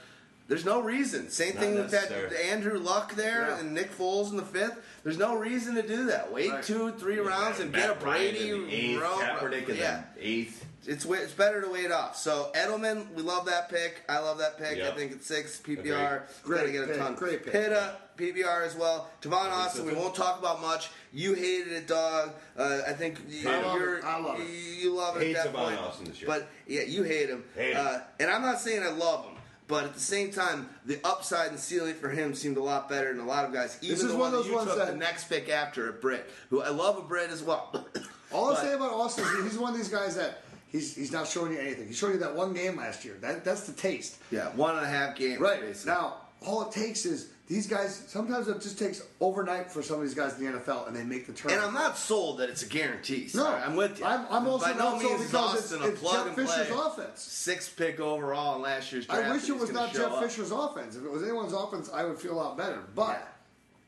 there's 0.49 0.65
no 0.65 0.81
reason. 0.81 1.29
Same 1.29 1.53
Not 1.55 1.63
thing 1.63 1.75
with 1.75 1.91
that. 1.91 2.11
Andrew 2.43 2.77
Luck 2.77 3.13
there 3.15 3.47
Yeah. 3.47 3.59
and 3.59 3.73
Nick 3.73 3.95
Foles 3.97 4.31
in 4.31 4.35
the 4.35 4.43
fifth. 4.43 4.75
There's 5.09 5.17
no 5.17 5.35
reason 5.37 5.73
to 5.73 5.81
do 5.81 6.05
that. 6.05 6.31
Wait 6.31 6.51
Right. 6.51 6.63
two, 6.63 6.91
three 6.91 7.17
rounds 7.17 7.59
and 7.59 7.71
Matt 7.71 7.81
get 7.81 7.89
a 7.89 7.95
Brady. 7.95 8.51
in 8.51 8.67
the 8.67 8.71
eighth, 8.75 9.01
row- 9.01 9.17
Kaepernick 9.17 9.67
in 9.67 9.77
yeah. 9.77 10.03
eighth. 10.19 10.65
It's 10.85 11.03
it's 11.03 11.33
better 11.33 11.61
to 11.61 11.67
wait 11.67 11.91
off. 11.91 12.15
So 12.15 12.51
Edelman, 12.55 13.11
we 13.15 13.23
love 13.23 13.47
that 13.47 13.69
pick. 13.69 14.03
I 14.07 14.19
love 14.19 14.37
that 14.37 14.59
pick. 14.59 14.79
I 14.79 14.91
think 14.91 15.11
it's 15.13 15.25
six 15.25 15.59
PPR. 15.59 16.21
Agreed. 16.43 16.59
He's 16.59 16.67
Gonna 16.69 16.71
get 16.71 16.83
a 16.83 16.87
pick, 16.87 16.97
ton. 16.97 17.15
great 17.15 17.43
pick. 17.43 17.53
Pitta 17.53 17.95
PPR 18.17 18.63
as 18.67 18.75
well. 18.75 19.09
Tavon 19.21 19.51
Austin, 19.51 19.87
we 19.87 19.93
won't 19.93 20.13
talk 20.13 20.37
about 20.37 20.61
much. 20.61 20.91
You 21.11 21.33
hated 21.33 21.73
it, 21.73 21.87
dog. 21.87 22.33
Uh, 22.55 22.81
I 22.87 22.93
think 22.93 23.17
you, 23.27 23.49
I 23.49 23.61
love 23.63 23.81
it. 23.81 24.03
I 24.03 24.19
love 24.19 24.39
it. 24.39 24.43
you, 24.47 24.53
you 24.53 24.93
love 24.95 25.17
it 25.17 25.23
Hate 25.23 25.35
at 25.37 25.45
that 25.45 25.53
Tavon 25.55 25.65
point. 25.69 25.79
Austin 25.79 26.05
this 26.05 26.21
year. 26.21 26.27
But 26.27 26.47
yeah, 26.67 26.81
you 26.83 27.01
hate 27.01 27.29
him. 27.29 27.43
Hate 27.55 27.73
him. 27.73 27.85
Uh, 27.87 27.99
and 28.19 28.29
I'm 28.29 28.43
not 28.43 28.59
saying 28.61 28.83
I 28.83 28.89
love 28.89 29.25
him. 29.25 29.33
But 29.69 29.83
at 29.85 29.93
the 29.93 29.99
same 29.99 30.31
time, 30.31 30.67
the 30.83 30.99
upside 31.03 31.51
and 31.51 31.59
ceiling 31.59 31.93
for 31.93 32.09
him 32.09 32.33
seemed 32.33 32.57
a 32.57 32.63
lot 32.63 32.89
better 32.89 33.13
than 33.13 33.21
a 33.23 33.27
lot 33.27 33.45
of 33.45 33.53
guys. 33.53 33.77
Even 33.83 33.93
This 33.95 34.03
is 34.03 34.11
the 34.11 34.17
one 34.17 34.31
one 34.31 34.39
of 34.39 34.43
those 34.45 34.51
ones 34.53 34.75
that- 34.75 34.87
the 34.87 34.95
next 34.97 35.29
pick 35.29 35.47
after, 35.47 35.87
a 35.89 35.93
Britt, 35.93 36.27
who 36.49 36.61
I 36.63 36.69
love 36.69 36.97
a 36.97 37.01
Britt 37.03 37.29
as 37.29 37.43
well. 37.43 37.87
All 38.31 38.49
But- 38.53 38.61
saying 38.61 38.73
about 38.75 38.91
Austin 38.93 39.23
is 39.25 39.51
he's 39.51 39.57
one 39.59 39.71
of 39.71 39.77
these 39.77 39.87
guys 39.89 40.15
that 40.15 40.41
he's 40.69 40.95
he's 40.95 41.11
not 41.11 41.27
showing 41.27 41.53
you 41.53 41.59
anything. 41.59 41.87
He 41.87 41.93
showed 41.93 42.13
you 42.13 42.17
that 42.17 42.35
one 42.35 42.53
game 42.55 42.77
last 42.77 43.05
year. 43.05 43.15
That 43.21 43.45
that's 43.45 43.61
the 43.67 43.73
taste. 43.73 44.17
Yeah, 44.31 44.49
one 44.55 44.75
and 44.75 44.83
a 44.83 44.89
half 44.89 45.15
games. 45.15 45.39
Right 45.39 45.61
basically. 45.61 45.93
now, 45.93 46.17
all 46.41 46.63
it 46.67 46.71
takes 46.71 47.05
is 47.05 47.27
these 47.49 47.67
guys. 47.67 48.03
Sometimes 48.07 48.47
it 48.47 48.61
just 48.61 48.79
takes 48.79 49.01
overnight 49.19 49.69
for 49.71 49.81
some 49.83 49.97
of 49.97 50.03
these 50.03 50.13
guys 50.13 50.39
in 50.39 50.45
the 50.45 50.59
NFL, 50.59 50.87
and 50.87 50.95
they 50.95 51.03
make 51.03 51.27
the 51.27 51.33
turn. 51.33 51.51
And 51.51 51.59
I'm 51.59 51.73
not 51.73 51.97
sold 51.97 52.37
that 52.37 52.49
it's 52.49 52.61
a 52.63 52.67
guarantee. 52.67 53.27
no, 53.35 53.45
I'm 53.47 53.75
with 53.75 53.99
you. 53.99 54.05
I'm, 54.05 54.25
I'm 54.29 54.47
also 54.47 54.65
By 54.67 54.73
no 54.73 54.77
not 54.77 55.01
sold 55.01 55.19
means 55.19 55.31
because 55.31 55.55
it's, 55.55 55.73
Austin 55.73 55.81
a 55.81 55.87
it's 55.87 55.99
plug 55.99 56.27
Jeff 56.27 56.35
Fisher's 56.35 56.67
play. 56.67 56.85
offense. 56.85 57.21
Six 57.21 57.69
pick 57.69 57.99
overall 57.99 58.55
in 58.55 58.61
last 58.61 58.91
year's 58.93 59.05
draft. 59.07 59.23
I 59.25 59.31
wish 59.33 59.49
it 59.49 59.57
was 59.57 59.71
not 59.73 59.91
Jeff 59.93 60.11
up. 60.11 60.23
Fisher's 60.23 60.51
offense. 60.51 60.95
If 60.95 61.03
it 61.03 61.11
was 61.11 61.23
anyone's 61.23 61.53
offense, 61.53 61.89
I 61.93 62.05
would 62.05 62.19
feel 62.19 62.33
a 62.33 62.39
lot 62.39 62.55
better. 62.57 62.79
But 62.95 63.27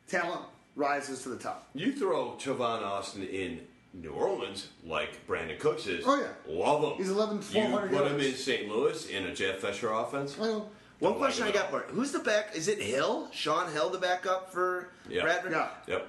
talent 0.07 0.41
rises 0.75 1.21
to 1.23 1.29
the 1.29 1.37
top. 1.37 1.69
You 1.73 1.93
throw 1.93 2.31
Tavon 2.39 2.81
Austin 2.83 3.23
in 3.27 3.61
New 3.93 4.11
Orleans 4.11 4.69
like 4.85 5.25
Brandin 5.27 5.59
Cooks 5.59 5.85
is. 5.85 6.03
Oh, 6.07 6.17
yeah. 6.19 6.27
Love 6.51 6.83
him. 6.93 6.97
He's 6.97 7.09
11, 7.09 7.35
You 7.51 7.59
1200 7.61 7.91
put 7.91 8.07
him 8.07 8.19
yards. 8.19 8.25
in 8.25 8.35
St. 8.35 8.69
Louis 8.69 9.09
in 9.09 9.25
a 9.25 9.35
Jeff 9.35 9.57
Fisher 9.57 9.91
offense. 9.91 10.37
I 10.39 10.45
know. 10.45 10.69
One 11.01 11.15
question 11.15 11.45
I 11.47 11.51
got 11.51 11.71
for 11.71 11.77
you. 11.79 11.93
Who's 11.95 12.11
the 12.11 12.19
back? 12.19 12.55
Is 12.55 12.67
it 12.67 12.79
Hill? 12.79 13.27
Shaun 13.33 13.71
Hill, 13.73 13.89
the 13.89 13.97
backup 13.97 14.53
for 14.53 14.89
Yeah. 15.09 15.23
Bradford? 15.23 15.51
Yeah. 15.51 15.67
Yep. 15.87 16.07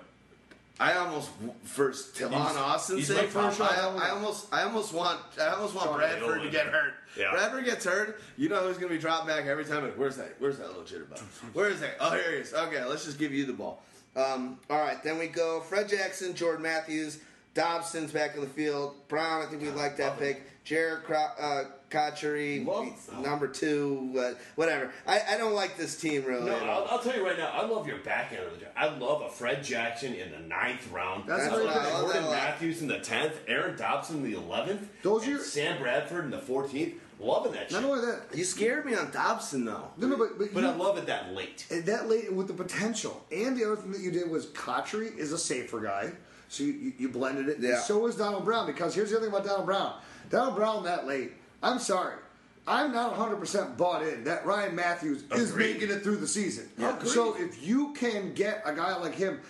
I 0.78 0.94
almost 0.94 1.30
first 1.64 2.14
Tavon 2.14 2.30
He's- 2.32 2.56
Austin 2.56 2.96
he's 2.98 3.06
sake, 3.06 3.34
my 3.34 3.48
first 3.50 3.60
I. 3.60 3.66
I 3.88 4.10
almost, 4.10 4.52
I 4.52 4.62
almost 4.64 4.92
want, 4.92 5.18
I 5.40 5.46
almost 5.48 5.74
want 5.74 5.86
Shaun 5.86 5.96
Bradford 5.98 6.34
Hill 6.34 6.44
to 6.44 6.50
get 6.50 6.66
in 6.66 6.72
hurt. 6.72 6.94
Yeah. 7.16 7.30
Bradford 7.30 7.64
gets 7.64 7.84
hurt. 7.86 8.20
You 8.36 8.48
know 8.50 8.56
who's 8.66 8.76
going 8.76 8.90
to 8.90 8.94
be 8.94 9.00
dropped 9.00 9.26
back 9.26 9.46
every 9.46 9.64
time? 9.64 9.82
Like, 9.84 9.94
where's 9.96 10.16
that? 10.16 10.34
Where's 10.40 10.58
that 10.58 10.66
little 10.68 10.82
jitterbug? 10.82 11.20
Where 11.54 11.68
is 11.70 11.80
that? 11.80 11.96
Oh, 12.00 12.10
here 12.10 12.32
he 12.32 12.36
is. 12.38 12.52
Okay, 12.52 12.84
let's 12.84 13.04
just 13.06 13.18
give 13.18 13.32
you 13.32 13.46
the 13.46 13.52
ball. 13.54 13.82
Um, 14.14 14.58
all 14.68 14.78
right, 14.80 15.02
then 15.02 15.18
we 15.18 15.26
go. 15.28 15.60
Fred 15.60 15.88
Jackson, 15.88 16.34
Jordan 16.34 16.62
Matthews, 16.62 17.18
Dobson's 17.54 18.12
back 18.12 18.34
in 18.34 18.42
the 18.42 18.46
field. 18.46 18.94
Brown, 19.08 19.40
I 19.42 19.46
think 19.48 19.62
we 19.62 19.70
like 19.70 19.96
that 19.96 20.18
pick. 20.18 20.42
Jared 20.64 21.04
Cro- 21.04 21.30
uh, 21.40 21.64
Cotchery, 21.92 22.64
Love- 22.64 23.20
number 23.22 23.46
two, 23.46 24.12
uh, 24.18 24.32
whatever. 24.56 24.90
I, 25.06 25.20
I 25.30 25.36
don't 25.36 25.54
like 25.54 25.76
this 25.76 26.00
team 26.00 26.24
really. 26.24 26.46
No, 26.50 26.56
at 26.56 26.62
all. 26.68 26.84
I'll, 26.84 26.88
I'll 26.92 26.98
tell 26.98 27.14
you 27.16 27.24
right 27.24 27.38
now. 27.38 27.50
I 27.52 27.64
love 27.66 27.86
your 27.86 27.98
back 27.98 28.32
end 28.32 28.44
of 28.44 28.52
the 28.52 28.58
draft. 28.58 28.76
I 28.76 28.88
love 28.96 29.22
a 29.22 29.28
Fred 29.28 29.62
Jackson 29.62 30.14
in 30.14 30.30
the 30.32 30.38
ninth 30.40 30.90
round. 30.90 31.28
That's 31.28 31.44
I 31.44 31.50
what 31.52 31.60
I 31.62 31.64
love 31.64 31.74
that 31.74 32.00
Jordan 32.00 32.24
a. 32.24 32.30
Matthews 32.30 32.82
in 32.82 32.88
the 32.88 32.98
tenth. 32.98 33.34
Aaron 33.46 33.76
Dobson 33.76 34.16
in 34.16 34.22
the 34.32 34.36
eleventh. 34.38 34.88
Those 35.02 35.26
and 35.26 35.36
are- 35.36 35.42
Sam 35.42 35.78
Bradford 35.80 36.24
in 36.24 36.30
the 36.30 36.38
fourteenth. 36.38 36.94
Loving 37.20 37.52
that 37.52 37.70
shit. 37.70 37.80
Not 37.80 37.84
only 37.88 38.04
that, 38.04 38.36
You 38.36 38.42
scared 38.42 38.84
me 38.84 38.96
on 38.96 39.12
Dobson 39.12 39.64
though. 39.64 39.90
no, 39.96 40.08
no, 40.08 40.16
but, 40.16 40.38
but, 40.38 40.52
But 40.52 40.62
you- 40.64 40.68
I 40.68 40.74
love 40.74 40.98
it 40.98 41.06
that 41.06 41.32
late. 41.34 41.66
That 41.70 42.08
late 42.08 42.32
with 42.32 42.48
the 42.48 42.54
potential. 42.54 43.24
And 43.30 43.56
the 43.56 43.64
other 43.64 43.76
thing 43.76 43.92
that 43.92 44.00
you 44.00 44.10
did 44.10 44.28
was 44.28 44.46
Cotchery 44.46 45.08
is 45.16 45.30
a 45.32 45.38
safer 45.38 45.78
guy. 45.80 46.10
So 46.48 46.64
you, 46.64 46.72
you, 46.72 46.92
you 46.98 47.08
blended 47.08 47.48
it. 47.48 47.58
Yeah. 47.60 47.78
So 47.78 47.98
was 47.98 48.16
Donald 48.16 48.44
Brown. 48.44 48.66
Because 48.66 48.94
here's 48.94 49.10
the 49.10 49.18
other 49.18 49.26
thing 49.26 49.34
about 49.34 49.46
Donald 49.46 49.66
Brown. 49.66 49.94
Donald 50.30 50.56
Brown 50.56 50.82
that 50.84 51.06
late, 51.06 51.32
I'm 51.62 51.78
sorry. 51.78 52.16
I'm 52.66 52.92
not 52.92 53.16
100% 53.16 53.76
bought 53.76 54.02
in 54.02 54.24
that 54.24 54.46
Ryan 54.46 54.76
Mathews 54.76 55.24
is 55.32 55.54
making 55.54 55.90
it 55.90 56.02
through 56.02 56.16
the 56.16 56.28
season. 56.28 56.68
Agreed. 56.78 57.10
So 57.10 57.36
if 57.36 57.66
you 57.66 57.92
can 57.94 58.34
get 58.34 58.62
a 58.64 58.72
guy 58.72 58.96
like 58.98 59.14
him, 59.14 59.40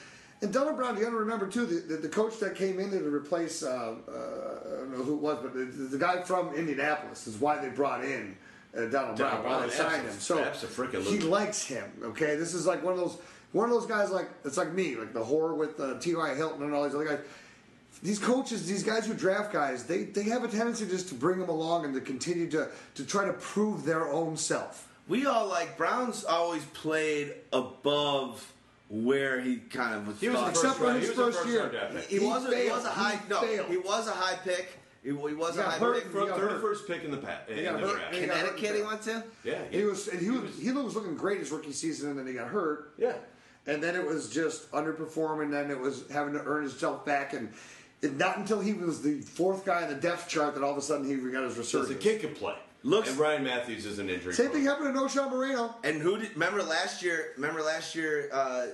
and 0.41 0.53
Donald 0.53 0.77
Brown, 0.77 0.97
you 0.97 1.05
got 1.05 1.11
to 1.11 1.17
remember 1.17 1.47
too, 1.47 1.67
the, 1.67 1.95
the, 1.95 1.97
the 2.03 2.09
coach 2.09 2.41
that 2.41 2.57
came 2.57 2.81
in 2.81 2.91
to 2.91 2.99
replace, 3.15 3.63
uh, 3.63 3.69
uh, 3.69 4.13
I 4.13 4.77
don't 4.79 4.93
know 4.93 5.05
who 5.05 5.15
it 5.15 5.21
was, 5.21 5.39
but 5.43 5.53
the, 5.53 5.65
the 5.65 5.99
guy 5.99 6.23
from 6.23 6.55
Indianapolis 6.55 7.27
is 7.27 7.37
why 7.37 7.59
they 7.59 7.69
brought 7.69 8.03
in 8.03 8.37
uh, 8.77 8.87
Donald 8.87 9.17
Brown. 9.19 9.43
Brown, 9.43 9.61
Why 9.61 9.67
they 9.67 9.73
signed 9.73 10.03
him? 10.07 10.13
So 10.19 10.39
he 11.13 11.19
likes 11.21 11.65
him. 11.65 11.85
Okay, 12.03 12.37
this 12.37 12.55
is 12.55 12.67
like 12.67 12.83
one 12.83 12.95
of 12.95 12.99
those 12.99 13.19
one 13.53 13.69
of 13.69 13.75
those 13.75 13.87
guys 13.87 14.11
like 14.11 14.31
it's 14.45 14.57
like 14.57 14.73
me, 14.73 14.97
like 14.97 15.13
the 15.13 15.23
whore 15.23 15.55
with 15.57 15.79
uh, 15.79 15.99
T.Y. 15.99 16.35
Hilton 16.35 16.63
and 16.63 16.75
all 16.75 16.85
these 16.85 16.95
other 16.95 17.05
guys. 17.05 17.21
These 18.03 18.19
coaches, 18.19 18.67
these 18.67 18.83
guys 18.83 19.07
who 19.07 19.15
draft 19.15 19.53
guys, 19.53 19.85
they, 19.85 20.05
they 20.05 20.25
have 20.25 20.43
a 20.43 20.49
tendency 20.49 20.87
just 20.87 21.09
to 21.11 21.15
bring 21.15 21.39
them 21.39 21.49
along 21.49 21.85
and 21.85 21.95
to 21.95 22.01
continue 22.01 22.51
to 22.51 22.69
to 22.97 23.05
try 23.05 23.25
to 23.25 23.33
prove 23.35 23.85
their 23.85 24.09
own 24.11 24.37
self. 24.37 24.89
We 25.09 25.27
all 25.27 25.47
like 25.49 25.77
Brown's 25.77 26.25
always 26.25 26.65
played 26.67 27.35
above 27.53 28.53
where 28.89 29.41
he 29.41 29.57
kind 29.57 29.95
of 29.95 30.07
was. 30.09 30.21
He 30.21 30.29
was 30.29 30.39
thought. 30.39 30.47
the 30.55 30.61
first 30.61 30.65
Except 30.65 30.79
for 30.81 30.93
his 30.95 31.03
he 31.03 31.09
was 31.11 31.17
first 31.17 31.39
first 31.39 31.49
year. 31.49 31.71
round. 31.73 31.99
He, 32.09 32.19
He 32.19 32.27
was 32.27 32.45
a, 32.45 32.57
he 32.57 32.69
was 32.71 32.85
a 32.85 32.89
high 32.91 33.17
He 33.17 33.29
no. 33.29 33.41
failed. 33.41 33.69
He 33.71 33.77
was 33.79 34.09
a 34.09 34.13
high 34.13 34.37
pick. 34.37 34.79
He, 35.03 35.09
he 35.11 35.15
was 35.15 35.55
He 35.55 35.61
a 35.61 35.65
high 35.65 35.79
hurt. 35.79 36.03
pick. 36.03 36.13
From 36.13 36.29
got 36.29 36.39
third 36.39 36.61
first 36.61 36.87
pick 36.89 37.05
in 37.05 37.11
the 37.11 37.17
pa- 37.19 37.39
in 37.49 37.65
got 37.65 37.81
the 37.81 37.87
hurt. 37.87 37.97
draft. 37.97 38.15
He 38.15 38.27
got 38.27 38.37
hurt. 38.37 38.57
Connecticut, 38.57 38.77
he 38.77 38.83
went 38.83 39.03
to. 39.03 39.25
Yeah, 39.45 39.59
He 39.71 39.85
was 39.85 40.09
and 40.09 40.21
he 40.21 40.31
was 40.31 40.59
he 40.59 40.71
was 40.73 40.95
looking 40.97 41.17
great 41.17 41.39
his 41.39 41.51
rookie 41.53 41.73
season, 41.73 42.11
and 42.11 42.19
then 42.19 42.27
he 42.27 42.33
got 42.35 42.49
hurt. 42.49 42.95
Yeah. 42.99 43.15
and 43.67 43.81
then 43.83 43.95
it 43.97 44.05
was 44.07 44.29
just 44.29 44.71
underperforming. 44.73 45.51
Then 45.53 45.71
it 45.71 45.79
was 45.79 46.05
having 46.11 46.35
to 46.35 46.41
earn 46.45 46.63
himself 46.65 47.05
back, 47.07 47.33
and 47.33 47.53
it, 48.03 48.17
not 48.17 48.37
until 48.37 48.61
he 48.61 48.73
was 48.75 49.01
the 49.03 49.21
fourth 49.21 49.65
guy 49.65 49.83
in 49.83 49.89
the 49.89 49.95
depth 49.95 50.29
chart 50.29 50.55
that 50.55 50.63
all 50.63 50.73
of 50.73 50.77
a 50.79 50.83
sudden 50.83 51.07
he 51.07 51.17
got 51.31 51.45
his 51.45 51.69
So 51.69 51.85
the 51.85 51.95
kid 51.95 52.21
can 52.21 52.35
play. 52.35 52.55
Looks- 52.85 53.11
and 53.11 53.19
Ryan 53.19 53.45
Mathews 53.45 53.87
is 53.87 53.99
an 54.01 54.11
injury. 54.11 54.35
Same 54.35 54.47
prone. 54.47 54.57
thing 54.59 54.67
happened 54.67 54.87
to 54.89 54.93
No. 54.93 55.07
Knowshon 55.07 55.31
Moreno. 55.31 55.75
And 55.85 56.03
who 56.03 56.19
did 56.19 56.33
remember 56.33 56.63
last 56.65 57.01
year? 57.03 57.33
Remember 57.37 57.63
last 57.63 57.95
year, 57.95 58.29
uh, 58.33 58.67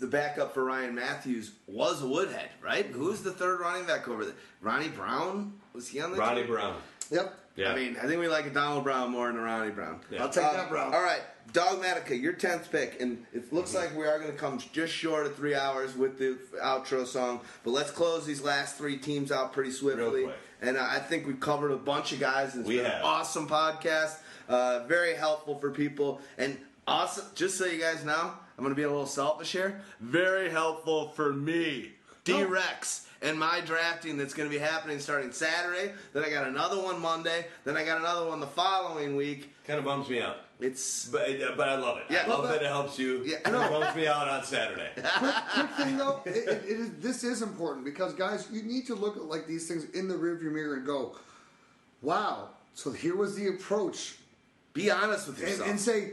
the 0.00 0.06
backup 0.06 0.54
for 0.54 0.64
Ryan 0.64 0.94
Mathews 0.94 1.52
was 1.66 2.02
Woodhead, 2.02 2.48
right? 2.62 2.86
Who 2.86 3.04
was 3.06 3.22
the 3.22 3.32
third 3.32 3.60
running 3.60 3.84
back 3.86 4.08
over 4.08 4.24
there? 4.24 4.34
Ronnie 4.62 4.88
Brown 4.88 5.52
was 5.74 5.88
he 5.88 6.00
on 6.00 6.12
the 6.12 6.16
Ronnie 6.18 6.42
team? 6.42 6.50
Brown. 6.50 6.76
Yep. 7.10 7.34
Yeah. 7.56 7.72
I 7.72 7.74
mean, 7.74 7.96
I 8.02 8.06
think 8.06 8.20
we 8.20 8.28
like 8.28 8.52
Donald 8.54 8.84
Brown 8.84 9.10
more 9.10 9.26
than 9.30 9.38
Ronnie 9.40 9.70
Brown. 9.70 10.00
Yeah. 10.10 10.22
I'll 10.22 10.28
take 10.30 10.44
Uh, 10.44 10.52
that, 10.54 10.68
Brown. 10.70 10.94
All 10.94 11.02
right, 11.02 11.22
Dogmatica, 11.56 12.20
your 12.20 12.34
tenth 12.34 12.70
pick, 12.70 13.00
and 13.00 13.24
it 13.32 13.52
looks 13.52 13.72
Mm-hmm. 13.72 13.78
like 13.94 13.96
we 13.96 14.06
are 14.06 14.18
going 14.18 14.30
to 14.30 14.36
come 14.36 14.58
just 14.72 14.92
short 14.92 15.24
of 15.26 15.34
three 15.36 15.54
hours 15.54 15.96
with 15.96 16.18
the 16.18 16.38
outro 16.62 17.06
song. 17.06 17.40
But 17.64 17.70
let's 17.70 17.90
close 17.90 18.26
these 18.26 18.42
last 18.42 18.76
three 18.76 18.98
teams 18.98 19.32
out 19.32 19.52
pretty 19.52 19.70
swiftly. 19.70 20.24
quick. 20.24 20.36
And 20.60 20.76
I 20.78 20.98
think 20.98 21.26
we've 21.26 21.40
covered 21.40 21.70
a 21.72 21.76
bunch 21.76 22.12
of 22.12 22.20
guys. 22.20 22.54
It's 22.56 22.66
We 22.68 22.76
been 22.76 22.86
an 22.86 23.02
awesome 23.02 23.48
podcast, 23.48 24.16
uh, 24.48 24.84
very 24.86 25.14
helpful 25.14 25.58
for 25.58 25.70
people, 25.70 26.20
and 26.38 26.56
awesome. 26.86 27.24
Just 27.34 27.56
so 27.58 27.64
you 27.66 27.80
guys 27.80 28.04
know, 28.04 28.32
I'm 28.56 28.62
going 28.64 28.70
to 28.70 28.74
be 28.74 28.82
a 28.84 28.88
little 28.90 29.06
selfish 29.06 29.52
here. 29.52 29.80
Very 30.00 30.50
helpful 30.50 31.08
for 31.10 31.32
me, 31.32 31.92
D 32.24 32.42
Rex. 32.44 33.05
And 33.26 33.38
my 33.38 33.60
drafting 33.60 34.16
that's 34.16 34.32
going 34.34 34.48
to 34.48 34.54
be 34.56 34.60
happening 34.62 35.00
starting 35.00 35.32
Saturday. 35.32 35.92
Then 36.12 36.24
I 36.24 36.30
got 36.30 36.46
another 36.46 36.80
one 36.80 37.00
Monday. 37.00 37.46
Then 37.64 37.76
I 37.76 37.84
got 37.84 37.98
another 37.98 38.28
one 38.28 38.38
the 38.38 38.46
following 38.46 39.16
week. 39.16 39.52
Kind 39.66 39.80
of 39.80 39.84
bums 39.84 40.08
me 40.08 40.20
out. 40.20 40.36
It's 40.60 41.06
But, 41.06 41.28
uh, 41.42 41.52
but 41.56 41.68
I 41.68 41.76
love 41.76 41.98
it. 41.98 42.04
Yeah. 42.08 42.22
I 42.24 42.28
love 42.28 42.44
Well, 42.44 42.52
that 42.52 42.62
it 42.62 42.68
helps 42.68 42.98
you. 42.98 43.22
Yeah. 43.26 43.36
It 43.38 43.52
bums 43.52 43.96
me 43.96 44.06
out 44.06 44.28
on 44.28 44.44
Saturday. 44.44 44.90
Quick 44.96 45.70
thing 45.70 45.98
though, 45.98 46.22
it, 46.24 46.36
it, 46.36 46.48
it 46.64 46.80
is, 46.80 46.90
this 47.00 47.24
is 47.24 47.42
important 47.42 47.84
because 47.84 48.14
guys, 48.14 48.48
you 48.52 48.62
need 48.62 48.86
to 48.86 48.94
look 48.94 49.16
at 49.16 49.24
like 49.24 49.46
these 49.48 49.66
things 49.66 49.90
in 49.90 50.06
the 50.08 50.14
rearview 50.14 50.52
mirror 50.52 50.76
and 50.76 50.86
go, 50.86 51.16
"Wow." 52.02 52.50
So 52.74 52.92
here 52.92 53.16
was 53.16 53.34
the 53.34 53.48
approach 53.48 54.14
Be 54.72 54.90
honest 54.90 55.26
with 55.26 55.38
and, 55.40 55.48
yourself. 55.48 55.68
and 55.68 55.80
say, 55.80 56.10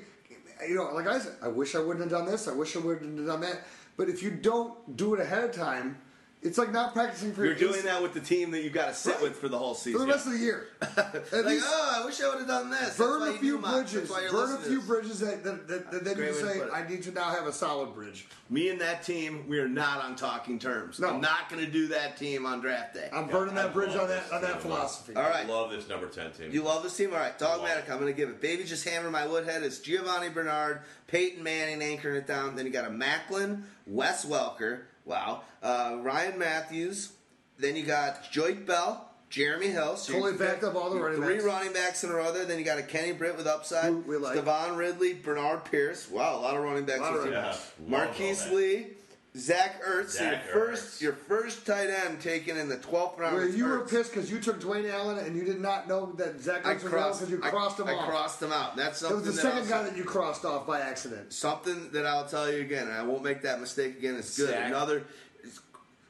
you 0.68 0.76
know, 0.76 0.94
like 0.94 1.08
I 1.08 1.20
said, 1.20 1.34
I 1.42 1.48
wish 1.50 1.76
I 1.76 1.80
wouldn't 1.80 2.00
have 2.00 2.10
done 2.10 2.26
this. 2.30 2.48
I 2.48 2.54
wish 2.54 2.76
I 2.76 2.80
wouldn't 2.80 3.18
have 3.20 3.28
done 3.28 3.42
that. 3.42 3.62
But 3.98 4.10
if 4.10 4.24
you 4.24 4.32
don't 4.32 4.98
do 4.98 5.14
it 5.14 5.20
ahead 5.22 5.44
of 5.44 5.52
time, 5.52 6.00
it's 6.44 6.58
like 6.58 6.72
not 6.72 6.94
practicing 6.94 7.34
for 7.34 7.46
You're 7.46 7.56
your 7.58 7.72
doing 7.72 7.84
that 7.86 8.02
with 8.02 8.14
the 8.14 8.20
team 8.20 8.52
that 8.52 8.64
you've 8.64 8.74
got 8.74 8.88
to 8.88 8.94
sit 8.94 9.14
Right. 9.16 9.24
with 9.24 9.36
for 9.38 9.48
the 9.48 9.58
whole 9.58 9.74
season. 9.76 10.00
for 10.00 10.06
the 10.06 10.12
rest 10.12 10.26
of 10.28 10.34
the 10.34 10.40
year. 10.40 10.68
At 10.82 11.14
like, 11.32 11.46
least 11.46 11.66
oh, 11.68 12.00
I 12.02 12.06
wish 12.06 12.22
I 12.22 12.28
would 12.30 12.40
have 12.40 12.48
done 12.48 12.70
this. 12.70 12.98
Burn 12.98 13.22
why 13.22 13.30
a 13.30 13.34
few 13.34 13.56
do 13.56 13.58
mock. 13.60 13.74
Bridges. 13.84 14.10
Burn 14.10 14.56
a 14.56 14.58
few 14.60 14.82
bridges 14.82 15.20
that, 15.22 15.44
that, 15.44 15.68
that, 15.68 15.92
that 15.92 16.04
then 16.04 16.16
Great 16.16 16.28
you 16.30 16.34
way 16.36 16.42
to 16.42 16.48
say, 16.54 16.60
put 16.60 16.68
it. 16.68 16.74
I 16.74 16.88
need 16.88 17.04
to 17.04 17.12
now 17.12 17.30
have 17.30 17.48
a 17.48 17.54
solid 17.54 17.94
bridge. 17.94 18.28
Me 18.50 18.70
and 18.70 18.80
that 18.82 19.04
team, 19.04 19.46
we 19.48 19.60
are 19.60 19.68
not 19.70 20.04
on 20.04 20.16
talking 20.16 20.60
terms. 20.60 21.00
No. 21.00 21.08
I'm 21.10 21.22
not 21.22 21.50
going 21.50 21.64
to 21.66 21.72
do 21.72 21.88
that 21.88 22.18
team 22.18 22.46
on 22.46 22.60
draft 22.62 22.94
day. 22.94 23.10
I'm 23.14 23.28
burning 23.28 23.58
I 23.58 23.64
that 23.64 23.74
bridge 23.74 23.90
love 23.92 24.02
on 24.02 24.08
that 24.10 24.24
this 24.26 24.32
on 24.34 24.42
that 24.42 24.52
team. 24.54 24.62
philosophy. 24.62 25.16
All 25.16 25.24
right. 25.24 25.46
I 25.46 25.50
love 25.50 25.72
this 25.72 25.88
number 25.88 26.08
10 26.08 26.32
team. 26.32 26.52
You 26.52 26.64
love 26.64 26.84
this 26.84 26.96
team? 26.98 27.12
All 27.14 27.20
right, 27.20 27.38
Dogmatic, 27.40 27.90
I'm 27.90 28.00
going 28.00 28.12
to 28.14 28.18
give 28.18 28.30
it. 28.30 28.42
Baby 28.42 28.64
just 28.66 28.88
hammered 28.88 29.12
my 29.12 29.26
woodhead. 29.26 29.64
It's 29.64 29.80
Giovani 29.80 30.30
Bernard, 30.30 30.82
Peyton 31.08 31.42
Manning 31.44 31.82
anchoring 31.82 32.16
it 32.18 32.28
down. 32.28 32.56
Then 32.56 32.66
you 32.66 32.72
got 32.72 32.86
a 32.86 32.90
Maclin, 32.90 33.64
Wes 33.88 34.26
Welker, 34.26 34.82
wow, 35.06 35.42
uh, 35.62 35.98
Ryan 36.02 36.38
Mathews. 36.40 37.12
Then 37.60 37.76
you 37.76 37.84
got 37.84 38.32
Joyke 38.32 38.66
Bell, 38.66 39.10
Jeremy 39.30 39.68
Hill. 39.68 39.96
So 39.98 40.14
Totally 40.14 40.32
you- 40.34 40.38
backed 40.40 40.64
up 40.64 40.76
all 40.76 40.90
the 40.90 41.00
running 41.00 41.22
Three 41.22 41.36
backs. 41.36 41.46
running 41.46 41.74
backs 41.74 42.04
in 42.04 42.10
a 42.10 42.14
row 42.16 42.32
there. 42.34 42.46
Then 42.46 42.58
you 42.60 42.66
got 42.66 42.80
a 42.80 42.84
Kenny 42.84 43.12
Britt 43.12 43.38
with 43.38 43.46
upside. 43.48 43.86
Who 43.92 44.00
we 44.00 44.18
like. 44.18 44.34
Stevan 44.34 44.76
Ridley, 44.76 45.14
Bernard 45.14 45.66
Pierce. 45.66 46.10
Wow, 46.10 46.38
a 46.38 46.42
lot 46.42 46.58
of 46.58 46.64
running 46.64 46.86
backs. 46.86 47.00
Lot 47.02 47.14
of 47.16 47.24
this 47.24 47.26
year. 47.32 47.42
running 47.42 47.58
Yeah, 47.86 47.88
Marquise 47.98 48.42
all 48.44 48.48
that. 48.50 48.56
Lee, 48.56 48.88
Zach 49.36 49.82
Ertz. 49.84 50.12
Zach 50.12 50.44
your 50.46 50.54
first, 50.54 50.86
Ertz. 50.98 51.02
your 51.02 51.14
first 51.14 51.66
tight 51.66 51.90
end 51.90 52.22
taken 52.22 52.56
in 52.56 52.70
the 52.70 52.78
12th 52.78 53.18
round. 53.18 53.36
Where 53.36 53.46
was 53.48 53.56
you 53.56 53.66
were 53.66 53.80
pissed 53.80 54.14
because 54.14 54.30
you 54.30 54.40
took 54.40 54.62
Dwayne 54.62 54.92
Allen 54.92 55.18
and 55.26 55.36
you 55.36 55.44
did 55.44 55.60
not 55.60 55.88
know 55.88 56.12
that 56.18 56.40
Zach 56.40 56.66
I 56.66 56.76
Ertz 56.76 56.84
was 56.84 56.84
out 56.86 56.90
crossed, 56.92 57.20
because 57.22 57.32
you 57.32 57.42
I- 57.44 57.50
crossed 57.50 57.80
him 57.80 57.88
I 57.88 57.94
off. 57.96 58.08
crossed 58.10 58.42
him 58.44 58.52
out. 58.52 58.76
That's 58.76 59.00
That 59.00 59.08
something 59.10 59.26
was 59.26 59.36
the 59.36 59.42
that 59.42 59.54
second 59.54 59.74
I'll- 59.74 59.84
guy 59.84 59.90
that 59.90 59.98
you 59.98 60.04
crossed 60.04 60.46
off 60.46 60.68
by 60.68 60.82
accident. 60.82 61.34
Something 61.34 61.90
that 61.94 62.06
I'll 62.06 62.28
tell 62.28 62.52
you 62.52 62.62
again, 62.62 62.84
and 62.88 62.94
I 62.94 63.02
won't 63.04 63.24
make 63.24 63.42
that 63.42 63.60
mistake 63.60 63.98
again. 63.98 64.16
It's 64.16 64.38
good. 64.38 64.50
Zach. 64.50 64.68
Another 64.68 64.98
it's- 65.40 65.60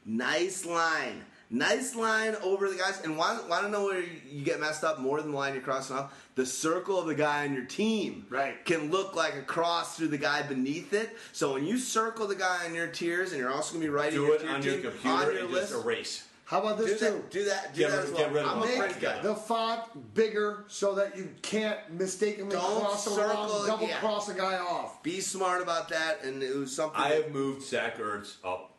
nice 0.04 0.66
line. 0.66 1.24
Nice 1.50 1.94
line 1.94 2.34
over 2.42 2.68
the 2.68 2.74
guys. 2.76 3.00
And 3.04 3.16
want, 3.16 3.48
want 3.48 3.62
to 3.64 3.68
know 3.70 3.84
where 3.84 4.00
you 4.00 4.44
get 4.44 4.60
messed 4.60 4.82
up 4.82 4.98
more 4.98 5.20
than 5.20 5.30
the 5.30 5.36
line 5.36 5.54
you're 5.54 5.62
crossing 5.62 5.94
off? 5.96 6.12
The 6.36 6.44
circle 6.46 6.98
of 6.98 7.06
the 7.06 7.14
guy 7.14 7.44
on 7.44 7.54
your 7.54 7.64
team 7.64 8.26
Right. 8.28 8.64
can 8.64 8.90
look 8.90 9.14
like 9.14 9.34
a 9.36 9.42
cross 9.42 9.96
through 9.96 10.08
the 10.08 10.18
guy 10.18 10.42
beneath 10.42 10.92
it. 10.92 11.16
So 11.32 11.52
when 11.54 11.64
you 11.64 11.78
circle 11.78 12.26
the 12.26 12.34
guy 12.34 12.64
on 12.66 12.74
your 12.74 12.88
tiers, 12.88 13.30
and 13.30 13.40
you're 13.40 13.52
also 13.52 13.74
going 13.74 13.82
to 13.82 13.88
be 13.88 13.94
writing 13.94 14.18
Do 14.18 14.32
it 14.32 14.40
it 14.40 14.44
your 14.46 14.50
on 14.54 14.62
your 14.62 14.78
computer 14.78 15.08
on 15.08 15.32
your 15.32 15.38
and 15.44 15.50
list. 15.50 15.72
just 15.72 15.84
erase. 15.84 16.24
How 16.46 16.60
about 16.60 16.76
Do 16.78 16.84
this 16.84 16.98
too? 17.00 17.06
that, 17.06 17.30
do 17.30 17.44
that, 17.46 17.72
do 17.74 17.80
Get 17.80 17.90
that 17.90 17.96
rid- 17.96 18.04
as 18.04 18.10
get 18.10 18.18
well. 18.18 18.30
rid 18.34 18.44
of 18.44 18.50
I'm 18.50 18.62
a 18.62 18.76
print 18.78 19.00
guy. 19.00 19.22
The 19.22 19.34
font 19.34 20.14
bigger 20.14 20.64
so 20.68 20.94
that 20.96 21.16
you 21.16 21.30
can't 21.40 21.78
mistakenly 21.92 22.54
Don't 22.54 22.80
cross 22.82 23.04
circle 23.04 23.64
it, 23.64 23.66
double 23.66 23.88
yeah. 23.88 23.98
cross 24.00 24.28
a 24.28 24.34
guy 24.34 24.58
off. 24.58 25.02
Be 25.02 25.20
smart 25.20 25.62
about 25.62 25.88
that, 25.88 26.22
and 26.22 26.42
it 26.42 26.54
was 26.54 26.74
something. 26.74 27.00
I 27.00 27.10
have 27.14 27.30
moved 27.30 27.62
Zach 27.62 27.96
Ertz 27.98 28.34
up 28.44 28.72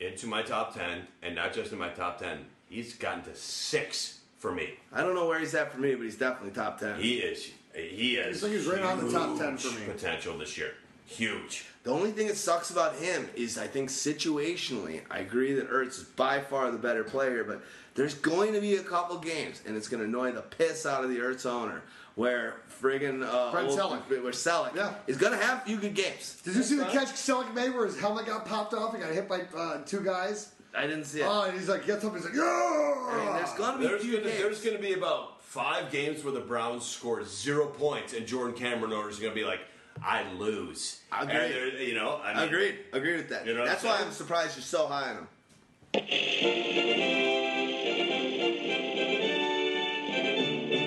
into 0.00 0.26
my 0.26 0.40
top 0.42 0.72
10, 0.74 1.06
and 1.22 1.34
not 1.34 1.52
just 1.52 1.70
in 1.72 1.78
my 1.78 1.90
top 1.90 2.18
10. 2.18 2.46
He's 2.68 2.94
gotten 2.94 3.22
to 3.24 3.34
six 3.34 4.20
for 4.42 4.52
me. 4.52 4.70
I 4.92 5.02
don't 5.02 5.14
know 5.14 5.28
where 5.28 5.38
he's 5.38 5.54
at 5.54 5.70
for 5.72 5.78
me, 5.78 5.94
but 5.94 6.02
he's 6.02 6.16
definitely 6.16 6.50
top 6.50 6.80
ten. 6.80 7.00
He 7.00 7.18
is. 7.18 7.48
He 7.74 8.16
is. 8.16 8.42
I 8.42 8.48
think 8.48 8.58
he's 8.60 8.66
right 8.66 8.82
on 8.82 9.02
the 9.06 9.10
top 9.10 9.38
10 9.38 9.56
for 9.56 9.68
me. 9.80 9.86
Potential 9.86 10.36
this 10.36 10.58
year. 10.58 10.72
Huge. 11.06 11.64
The 11.84 11.90
only 11.90 12.10
thing 12.10 12.26
that 12.26 12.36
sucks 12.36 12.70
about 12.70 12.96
him 12.96 13.30
is 13.34 13.56
I 13.56 13.66
think 13.66 13.88
situationally, 13.88 15.00
I 15.10 15.20
agree 15.20 15.54
that 15.54 15.70
Ertz 15.70 15.98
is 15.98 16.02
by 16.02 16.40
far 16.40 16.70
the 16.70 16.76
better 16.76 17.02
player, 17.04 17.44
but 17.44 17.62
there's 17.94 18.12
going 18.14 18.52
to 18.52 18.60
be 18.60 18.76
a 18.76 18.82
couple 18.82 19.16
games, 19.18 19.62
and 19.66 19.74
it's 19.76 19.88
going 19.88 20.02
to 20.02 20.08
annoy 20.08 20.32
the 20.32 20.42
piss 20.42 20.84
out 20.84 21.02
of 21.02 21.08
the 21.08 21.16
Ertz 21.18 21.46
owner, 21.46 21.80
where 22.14 22.56
friggin' 22.82 23.24
uh, 23.26 23.52
Brent 23.52 23.68
old- 23.70 23.78
Celek. 23.78 24.08
where 24.22 24.32
Celek 24.32 24.74
Yeah. 24.74 24.94
is 25.06 25.16
going 25.16 25.32
to 25.32 25.38
have 25.42 25.62
a 25.62 25.64
few 25.64 25.78
good 25.78 25.94
games. 25.94 26.42
Did 26.44 26.56
you 26.56 26.62
see 26.62 26.76
the 26.76 26.84
catch 26.86 27.08
Celek 27.12 27.54
made 27.54 27.70
where 27.70 27.86
his 27.86 27.98
helmet 27.98 28.26
got 28.26 28.44
popped 28.44 28.74
off? 28.74 28.94
He 28.94 29.00
got 29.00 29.12
hit 29.12 29.28
by 29.28 29.42
uh, 29.56 29.78
two 29.86 30.00
guys. 30.00 30.52
I 30.74 30.86
didn't 30.86 31.04
see 31.04 31.20
it. 31.20 31.26
Oh, 31.28 31.42
and 31.42 31.58
he's 31.58 31.68
like, 31.68 31.86
gets 31.86 32.04
up, 32.04 32.14
he's 32.14 32.24
like, 32.24 32.34
yeah. 32.34 32.42
I 32.42 33.38
there's 33.38 33.52
going 33.58 33.72
to 33.74 33.78
be 33.78 33.84
a 33.84 33.88
There's 33.88 34.02
few 34.02 34.12
gonna, 34.18 34.24
games. 34.24 34.38
there's 34.40 34.64
gonna 34.64 34.78
be 34.78 34.94
about 34.94 35.42
five 35.42 35.90
games 35.92 36.24
where 36.24 36.32
the 36.32 36.40
Browns 36.40 36.84
score 36.86 37.22
zero 37.24 37.66
points, 37.66 38.14
and 38.14 38.26
Jordan 38.26 38.56
Cameron 38.56 38.92
owners 38.92 39.18
are 39.18 39.22
gonna 39.22 39.34
be 39.34 39.44
like, 39.44 39.60
"I 40.02 40.24
lose." 40.32 41.00
Agreed. 41.12 41.34
And 41.74 41.78
You 41.88 41.94
know, 41.94 42.20
I 42.24 42.32
mean, 42.34 42.44
Agreed. 42.44 42.78
Agreed 42.92 43.16
with 43.18 43.28
that. 43.28 43.46
You 43.46 43.52
know 43.54 43.66
That's 43.66 43.84
I'm 43.84 43.90
why? 43.90 44.00
I'm 44.00 44.12
surprised 44.12 44.56
you're 44.56 44.62
so 44.62 44.86
high 44.86 45.10
on 45.10 45.16
him. 45.18 45.28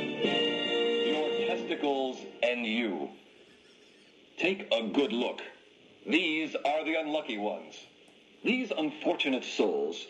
Your 0.05 1.47
testicles 1.47 2.17
and 2.43 2.65
you. 2.65 3.09
Take 4.38 4.67
a 4.72 4.88
good 4.88 5.11
look. 5.14 5.41
These 6.07 6.55
are 6.55 6.83
the 6.85 6.95
unlucky 6.99 7.38
ones. 7.38 7.75
These 8.45 8.72
unfortunate 8.77 9.43
souls 9.43 10.06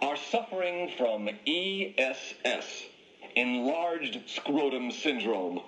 are 0.00 0.16
suffering 0.16 0.92
from 0.96 1.28
ESS, 1.44 2.84
enlarged 3.34 4.20
scrotum 4.26 4.92
syndrome. 4.92 5.60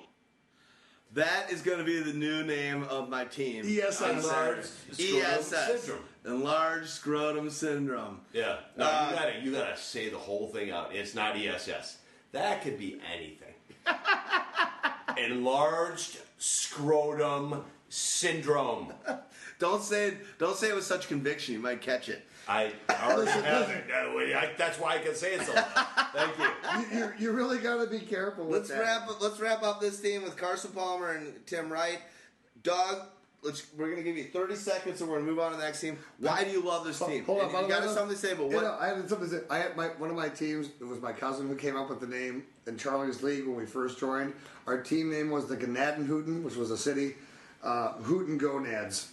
That 1.14 1.50
is 1.50 1.62
going 1.62 1.78
to 1.78 1.84
be 1.84 1.98
the 1.98 2.12
new 2.12 2.44
name 2.44 2.84
of 2.84 3.08
my 3.10 3.24
team. 3.24 3.64
ESS. 3.66 4.00
Enlarged 4.00 4.68
Scrotum 4.92 5.20
ESS. 5.20 5.82
syndrome. 5.82 6.04
Enlarged 6.24 6.88
scrotum 6.88 7.50
syndrome. 7.50 8.20
Yeah. 8.32 8.58
No, 8.76 8.84
Uh, 8.86 9.08
you 9.10 9.16
gotta 9.16 9.40
you 9.40 9.52
gotta 9.52 9.76
say 9.76 10.08
the 10.08 10.16
whole 10.16 10.46
thing 10.46 10.70
out. 10.70 10.94
It's 10.94 11.16
not 11.16 11.36
ESS. 11.36 11.98
That 12.30 12.62
could 12.62 12.78
be 12.78 13.00
anything. 13.12 13.52
Enlarged 15.18 16.18
scrotum 16.38 17.64
syndrome. 17.88 18.92
Don't 19.62 19.80
say 19.84 20.08
it. 20.08 20.38
Don't 20.40 20.56
say 20.56 20.70
it 20.70 20.74
with 20.74 20.82
such 20.82 21.06
conviction. 21.06 21.54
You 21.54 21.60
might 21.60 21.80
catch 21.80 22.08
it. 22.08 22.26
I 22.48 22.72
already 22.90 23.30
have 23.30 23.70
it. 23.70 23.84
I- 23.92 24.50
That's 24.58 24.76
why 24.80 24.96
I 24.96 24.98
can 24.98 25.14
say 25.14 25.34
it 25.34 25.42
so 25.42 25.54
loud. 25.54 25.66
Thank 26.12 26.36
you. 26.36 26.48
You, 26.92 26.98
you, 26.98 27.12
you 27.18 27.30
really 27.32 27.58
got 27.58 27.76
to 27.84 27.86
be 27.88 28.00
careful 28.00 28.44
with 28.46 28.56
Let's 28.56 28.70
that. 28.70 28.80
wrap. 28.80 29.08
Up, 29.08 29.22
let's 29.22 29.38
wrap 29.38 29.62
up 29.62 29.80
this 29.80 30.00
team 30.00 30.24
with 30.24 30.36
Carson 30.36 30.72
Palmer 30.72 31.12
and 31.12 31.34
Tim 31.46 31.70
Wright. 31.72 32.00
Dog, 32.64 33.02
let's. 33.44 33.66
We're 33.78 33.90
gonna 33.90 34.02
give 34.02 34.16
you 34.16 34.24
30 34.24 34.56
seconds, 34.56 35.00
and 35.00 35.08
we're 35.08 35.18
gonna 35.20 35.30
move 35.30 35.38
on 35.38 35.52
to 35.52 35.58
the 35.58 35.62
next 35.62 35.80
team. 35.80 35.96
Why 36.18 36.42
do 36.42 36.50
you 36.50 36.60
love 36.64 36.84
this 36.84 36.98
team? 36.98 37.24
Hold 37.24 37.42
on, 37.42 37.54
And 37.54 37.68
you 37.68 37.72
got 37.72 37.84
something 37.90 38.16
to 38.16 38.20
say, 38.20 38.34
but 38.34 38.44
you 38.50 38.60
know, 38.60 38.76
I 38.80 38.88
had 38.88 39.08
something 39.08 39.28
to 39.30 39.36
say. 39.38 39.42
I 39.48 39.58
had 39.58 39.76
my 39.76 39.88
one 39.88 40.10
of 40.10 40.16
my 40.16 40.28
teams. 40.28 40.70
It 40.80 40.84
was 40.84 41.00
my 41.00 41.12
cousin 41.12 41.46
who 41.46 41.54
came 41.54 41.76
up 41.76 41.88
with 41.88 42.00
the 42.00 42.06
name 42.08 42.42
in 42.66 42.76
Charlie's 42.78 43.22
league 43.22 43.46
when 43.46 43.54
we 43.56 43.66
first 43.66 44.00
joined. 44.00 44.32
Our 44.66 44.80
team 44.82 45.08
name 45.12 45.30
was 45.30 45.46
the 45.46 45.56
Gnadenhooten, 45.56 46.42
which 46.42 46.56
was 46.56 46.72
a 46.72 46.76
city. 46.78 47.14
Uh, 47.62 47.92
Hooten 48.02 48.38
Gonads. 48.38 49.10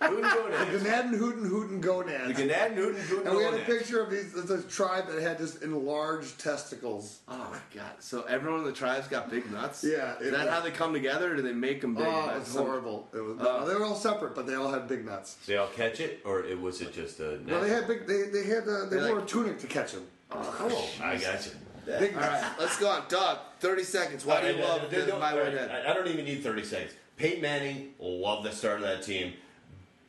Hooten 0.00 0.22
The 0.22 0.28
Gonads. 0.28 0.82
Gnaden 0.82 1.18
Hooten 1.18 1.46
Hooten 1.48 1.80
Gonads. 1.80 2.34
The 2.36 2.42
Gannad 2.42 2.74
Newton 2.74 3.02
Hooten 3.02 3.26
and 3.26 3.36
we 3.36 3.42
had 3.44 3.54
a 3.54 3.58
picture 3.58 4.00
of 4.02 4.10
these 4.10 4.32
this 4.32 4.64
tribe 4.74 5.06
that 5.08 5.20
had 5.20 5.36
just 5.38 5.62
enlarged 5.62 6.38
testicles. 6.40 7.20
Oh 7.28 7.36
my 7.50 7.58
god! 7.74 7.92
So 7.98 8.22
everyone 8.22 8.60
in 8.60 8.66
the 8.66 8.72
tribe's 8.72 9.08
got 9.08 9.30
big 9.30 9.50
nuts. 9.52 9.84
Yeah, 9.84 10.18
Is 10.18 10.30
that 10.30 10.40
was- 10.46 10.48
how 10.48 10.60
they 10.60 10.70
come 10.70 10.94
together, 10.94 11.32
or 11.32 11.36
do 11.36 11.42
they 11.42 11.52
make 11.52 11.82
them 11.82 11.94
big? 11.94 12.06
Oh, 12.06 12.26
by 12.26 12.34
it 12.34 12.38
was 12.38 12.48
some- 12.48 12.64
horrible. 12.64 13.08
It 13.12 13.20
was. 13.20 13.36
Oh. 13.40 13.44
no, 13.60 13.68
they 13.68 13.74
were 13.74 13.84
all 13.84 13.94
separate, 13.94 14.34
but 14.34 14.46
they 14.46 14.54
all 14.54 14.70
had 14.72 14.88
big 14.88 15.04
nuts. 15.04 15.34
They 15.46 15.56
all 15.58 15.68
catch 15.68 16.00
it, 16.00 16.20
or 16.24 16.44
it 16.44 16.58
was 16.58 16.80
it 16.80 16.94
just 16.94 17.20
a? 17.20 17.38
Well, 17.46 17.60
they 17.60 17.68
had 17.68 17.86
big. 17.86 18.06
They, 18.06 18.22
they 18.28 18.44
had. 18.44 18.66
Uh, 18.66 18.86
they 18.86 18.96
They 18.96 19.06
wore 19.06 19.16
like- 19.16 19.24
a 19.24 19.28
tunic 19.28 19.58
to 19.60 19.66
catch 19.66 19.92
them. 19.92 20.06
Oh, 20.32 20.54
cool. 20.56 20.88
I 21.04 21.16
got 21.18 21.44
you. 21.44 21.52
Big 21.86 22.14
All 22.14 22.20
let's 22.58 22.78
go 22.78 22.88
on. 22.88 23.02
Dog, 23.08 23.38
30 23.58 23.82
seconds. 23.82 24.24
Why 24.24 24.40
do 24.40 24.46
you 24.46 24.52
All 24.62 24.78
right, 24.78 24.82
love 24.82 24.84
uh, 24.84 24.88
the, 25.06 25.16
uh, 25.16 25.18
my 25.18 25.34
way 25.34 25.56
right. 25.56 25.70
I 25.70 25.90
I 25.90 25.94
don't 25.94 26.06
even 26.06 26.24
need 26.24 26.42
30 26.42 26.62
seconds. 26.64 26.92
Peyton 27.16 27.42
Manning, 27.42 27.94
love 27.98 28.44
the 28.44 28.52
start 28.52 28.76
of 28.76 28.82
that 28.82 29.02
team. 29.02 29.32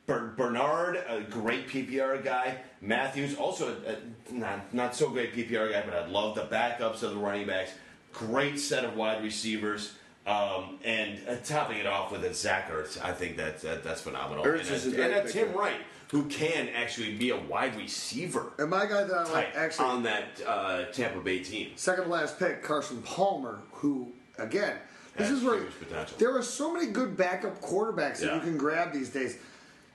Ber- 0.06 0.34
Bernard, 0.36 0.96
a 1.08 1.20
great 1.22 1.68
PPR 1.68 2.22
guy. 2.24 2.58
Mathews, 2.80 3.36
also 3.36 3.76
a, 3.86 3.92
a 3.92 4.34
not, 4.34 4.74
not 4.74 4.94
so 4.96 5.08
great 5.10 5.34
PPR 5.34 5.72
guy, 5.72 5.82
but 5.82 5.94
I 5.94 6.06
love 6.06 6.34
the 6.34 6.42
backups 6.42 7.02
of 7.02 7.10
the 7.10 7.16
running 7.16 7.46
backs. 7.46 7.70
Great 8.12 8.58
set 8.58 8.84
of 8.84 8.96
wide 8.96 9.22
receivers. 9.22 9.94
Um, 10.24 10.78
and 10.84 11.20
uh, 11.28 11.36
topping 11.44 11.78
it 11.78 11.86
off 11.86 12.12
with 12.12 12.24
a 12.24 12.32
Zach 12.32 12.70
Ertz, 12.70 13.02
I 13.02 13.12
think 13.12 13.36
that, 13.38 13.60
that 13.62 13.82
that's 13.82 14.02
phenomenal. 14.02 14.44
Ertz 14.44 14.60
and 14.60 14.70
is 14.70 14.86
a 14.86 14.90
a, 14.90 14.94
great 14.94 15.10
and 15.12 15.28
a. 15.28 15.32
Tim 15.32 15.52
Wright, 15.52 15.80
who 16.12 16.24
can 16.26 16.68
actually 16.68 17.16
be 17.16 17.30
a 17.30 17.36
wide 17.36 17.74
receiver 17.74 18.52
And 18.58 18.70
my 18.70 18.86
guy 18.86 19.02
that 19.02 19.16
I 19.16 19.32
like 19.32 19.56
actually 19.56 19.86
on 19.88 20.02
that 20.04 20.24
uh, 20.46 20.84
Tampa 20.92 21.20
Bay 21.20 21.40
team. 21.40 21.72
second 21.74 22.04
to 22.04 22.10
last 22.10 22.38
pick, 22.38 22.62
Carson 22.62 23.02
Palmer, 23.02 23.62
who 23.72 24.12
again, 24.38 24.76
this 25.16 25.28
Has 25.28 25.38
is 25.38 25.44
where 25.44 25.60
potential. 25.60 26.16
there 26.18 26.36
are 26.36 26.42
so 26.42 26.72
many 26.72 26.86
good 26.86 27.16
backup 27.16 27.60
quarterbacks 27.60 28.20
that 28.20 28.34
you 28.34 28.40
can 28.40 28.56
grab 28.56 28.92
these 28.92 29.08
days. 29.10 29.38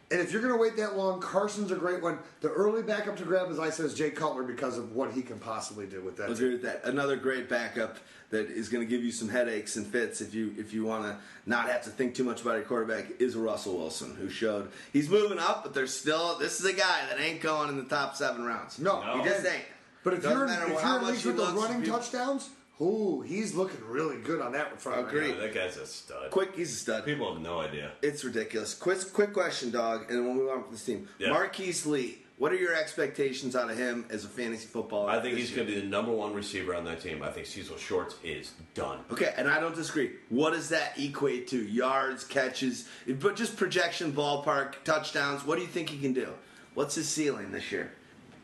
And 0.09 0.21
if 0.21 0.31
you're 0.31 0.41
going 0.41 0.53
to 0.53 0.59
wait 0.59 0.77
that 0.77 0.95
long, 0.95 1.19
Carson's 1.19 1.71
a 1.71 1.75
great 1.75 2.01
one. 2.01 2.19
The 2.39 2.49
early 2.49 2.81
backup 2.81 3.17
to 3.17 3.23
grab, 3.23 3.49
as 3.49 3.59
I 3.59 3.69
said, 3.69 3.87
is 3.87 3.93
Jay 3.93 4.09
Cutler 4.09 4.43
because 4.43 4.77
of 4.77 4.95
what 4.95 5.11
he 5.11 5.21
can 5.21 5.37
possibly 5.37 5.85
do 5.85 6.01
with 6.01 6.15
that. 6.17 6.31
Agree 6.31 6.51
with 6.51 6.61
that. 6.61 6.85
Another 6.85 7.17
great 7.17 7.49
backup 7.49 7.97
that 8.29 8.49
is 8.49 8.69
going 8.69 8.85
to 8.85 8.89
give 8.89 9.03
you 9.03 9.11
some 9.11 9.27
headaches 9.27 9.75
and 9.75 9.85
fits 9.85 10.21
if 10.21 10.33
you 10.33 10.53
if 10.57 10.73
you 10.73 10.85
want 10.85 11.03
to 11.03 11.17
not 11.45 11.69
have 11.69 11.83
to 11.83 11.89
think 11.89 12.13
too 12.15 12.23
much 12.23 12.41
about 12.41 12.55
your 12.55 12.63
quarterback 12.63 13.19
is 13.19 13.35
Russell 13.35 13.77
Wilson, 13.77 14.15
who 14.15 14.29
showed 14.29 14.69
he's 14.91 15.09
moving 15.09 15.39
up, 15.39 15.63
but 15.63 15.73
there's 15.73 15.97
still 15.97 16.37
this 16.37 16.59
is 16.59 16.65
a 16.65 16.73
guy 16.73 17.05
that 17.09 17.19
ain't 17.19 17.41
going 17.41 17.69
in 17.69 17.77
the 17.77 17.83
top 17.83 18.15
seven 18.15 18.43
rounds. 18.43 18.79
No, 18.79 19.01
he 19.17 19.23
just 19.23 19.45
ain't. 19.45 19.63
But 20.03 20.13
if 20.13 20.23
Doesn't 20.23 20.37
you're, 20.37 20.47
matter 20.47 20.71
if 20.71 20.81
you're 20.81 20.97
in 20.99 21.05
leagues 21.05 21.25
with 21.25 21.35
looks, 21.37 21.53
running 21.53 21.83
touchdowns, 21.83 22.49
ooh, 22.81 23.21
he's 23.21 23.55
looking 23.55 23.83
really 23.87 24.17
good 24.21 24.41
on 24.41 24.51
that 24.53 24.81
front. 24.81 25.05
right 25.05 25.07
Agreed. 25.07 25.35
now. 25.35 25.41
that 25.41 25.53
guy's 25.53 25.77
a 25.77 25.85
stud. 25.85 26.31
Quick, 26.31 26.55
he's 26.55 26.71
a 26.73 26.75
stud. 26.75 27.05
People 27.05 27.33
have 27.33 27.41
no 27.41 27.59
idea. 27.59 27.91
It's 28.01 28.23
ridiculous. 28.23 28.73
Quick, 28.73 28.99
quick 29.13 29.33
question, 29.33 29.71
dog, 29.71 30.09
and 30.09 30.17
then 30.19 30.25
we'll 30.25 30.35
move 30.35 30.49
on 30.49 30.61
with 30.63 30.71
this 30.71 30.85
team. 30.85 31.07
Yeah. 31.19 31.29
Marquise 31.29 31.85
Lee, 31.85 32.19
what 32.37 32.51
are 32.51 32.55
your 32.55 32.75
expectations 32.75 33.55
out 33.55 33.71
of 33.71 33.77
him 33.77 34.05
as 34.11 34.23
a 34.23 34.27
fantasy 34.27 34.67
footballer? 34.67 35.09
I 35.09 35.19
think 35.19 35.33
this 35.35 35.49
he's 35.49 35.49
year? 35.51 35.65
going 35.65 35.69
to 35.69 35.75
be 35.75 35.81
the 35.81 35.87
number 35.87 36.11
one 36.11 36.33
receiver 36.35 36.75
on 36.75 36.85
that 36.85 37.01
team. 37.01 37.23
I 37.23 37.31
think 37.31 37.47
Cecil 37.47 37.77
Shorts 37.77 38.15
is 38.23 38.51
done. 38.75 38.99
Okay, 39.11 39.33
and 39.35 39.47
I 39.47 39.59
don't 39.59 39.75
disagree. 39.75 40.11
What 40.29 40.53
does 40.53 40.69
that 40.69 40.99
equate 40.99 41.47
to? 41.47 41.57
Yards, 41.63 42.23
catches, 42.23 42.87
but 43.07 43.35
just 43.35 43.57
projection, 43.57 44.11
ballpark, 44.13 44.75
touchdowns. 44.83 45.43
What 45.45 45.55
do 45.55 45.61
you 45.63 45.67
think 45.67 45.89
he 45.89 45.97
can 45.97 46.13
do? 46.13 46.29
What's 46.75 46.93
his 46.93 47.09
ceiling 47.09 47.51
this 47.51 47.71
year? 47.71 47.91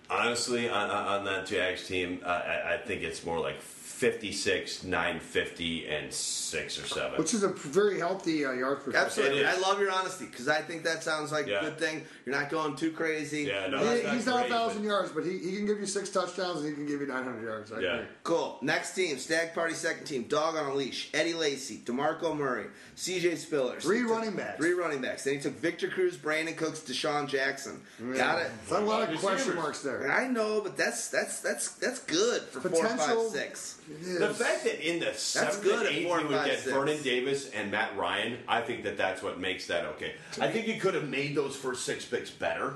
Honestly, 0.09 0.69
on, 0.69 0.89
on 0.89 1.07
on 1.19 1.25
that 1.25 1.45
Jags 1.45 1.87
team, 1.87 2.19
uh, 2.25 2.27
I, 2.27 2.73
I 2.73 2.77
think 2.77 3.03
it's 3.03 3.23
more 3.25 3.39
like 3.39 3.61
56, 4.03 4.83
950, 4.83 5.87
and 5.87 6.11
6 6.13 6.79
or 6.79 6.85
7. 6.87 7.19
Which 7.19 7.33
is 7.33 7.43
a 7.43 7.47
very 7.49 7.99
healthy 7.99 8.43
uh, 8.45 8.51
yards 8.51 8.83
per. 8.83 8.95
Absolutely. 8.95 9.45
I 9.45 9.55
love 9.57 9.79
your 9.79 9.91
honesty 9.91 10.25
because 10.25 10.47
I 10.49 10.61
think 10.61 10.83
that 10.83 11.03
sounds 11.03 11.31
like 11.31 11.47
Yeah. 11.47 11.59
a 11.59 11.63
good 11.65 11.77
thing. 11.77 12.03
You're 12.25 12.35
not 12.35 12.49
going 12.49 12.75
too 12.75 12.91
crazy. 12.91 13.43
Yeah, 13.43 13.67
no. 13.67 13.77
He- 13.79 14.03
not 14.03 14.13
he's 14.15 14.25
not 14.25 14.45
a 14.45 14.49
thousand 14.49 14.81
but- 14.81 14.87
yards, 14.87 15.11
but 15.11 15.23
he, 15.25 15.37
he 15.37 15.55
can 15.55 15.65
give 15.65 15.79
you 15.79 15.85
six 15.85 16.09
touchdowns 16.09 16.59
and 16.61 16.67
he 16.69 16.73
can 16.73 16.85
give 16.85 17.01
you 17.01 17.07
900 17.07 17.43
yards. 17.43 17.71
I 17.71 17.79
Yeah. 17.79 17.93
agree. 17.95 18.05
Cool. 18.23 18.57
Next 18.61 18.93
team, 18.93 19.17
Stag 19.19 19.53
Party 19.53 19.73
second 19.73 20.05
team, 20.05 20.23
Dog 20.23 20.55
on 20.55 20.65
a 20.65 20.73
Leash, 20.73 21.09
Eddie 21.13 21.33
Lacy, 21.35 21.81
DeMarco 21.85 22.35
Murray, 22.35 22.65
CJ 22.97 23.37
Spiller. 23.37 23.79
Three 23.79 23.97
He 23.97 24.03
took- 24.03 24.11
running 24.11 24.35
backs. 24.35 24.57
Three 24.57 24.73
running 24.73 25.01
backs. 25.01 25.23
Then 25.23 25.35
he 25.35 25.39
took 25.39 25.53
Victor 25.59 25.87
Cruz, 25.87 26.17
Brandin 26.17 26.57
Cooks, 26.57 26.79
DeSean 26.81 27.27
Jackson. 27.27 27.81
Got 28.15 28.39
it. 28.41 28.51
It's 28.63 28.71
a 28.71 28.79
lot 28.79 29.09
of 29.11 29.19
question 29.19 29.55
marks 29.55 29.79
there. 29.81 30.11
I 30.11 30.27
know, 30.27 30.61
but 30.61 30.75
that's 30.77 31.07
that's 31.09 31.39
that's 31.41 31.69
that's 31.75 31.99
good 31.99 32.41
for 32.43 32.59
four, 32.61 32.83
five, 32.85 32.97
Potential- 32.97 33.29
six. 33.29 33.75
The 33.87 34.33
fact 34.33 34.63
that 34.63 34.87
in 34.87 34.99
the 34.99 35.13
seventh 35.13 35.63
good 35.63 35.85
and 35.85 35.95
eighth 35.95 36.01
you 36.03 36.09
would 36.09 36.27
five, 36.27 36.45
get 36.45 36.59
six. 36.59 36.71
Vernon 36.71 37.01
Davis 37.03 37.49
and 37.51 37.71
Matt 37.71 37.95
Ryan, 37.97 38.37
I 38.47 38.61
think 38.61 38.83
that 38.83 38.97
that's 38.97 39.21
what 39.21 39.39
makes 39.39 39.67
that 39.67 39.85
okay. 39.85 40.13
I 40.39 40.49
think 40.49 40.65
he 40.65 40.77
could 40.77 40.93
have 40.93 41.09
made 41.09 41.35
those 41.35 41.55
first 41.55 41.85
six 41.85 42.05
picks 42.05 42.29
better, 42.29 42.75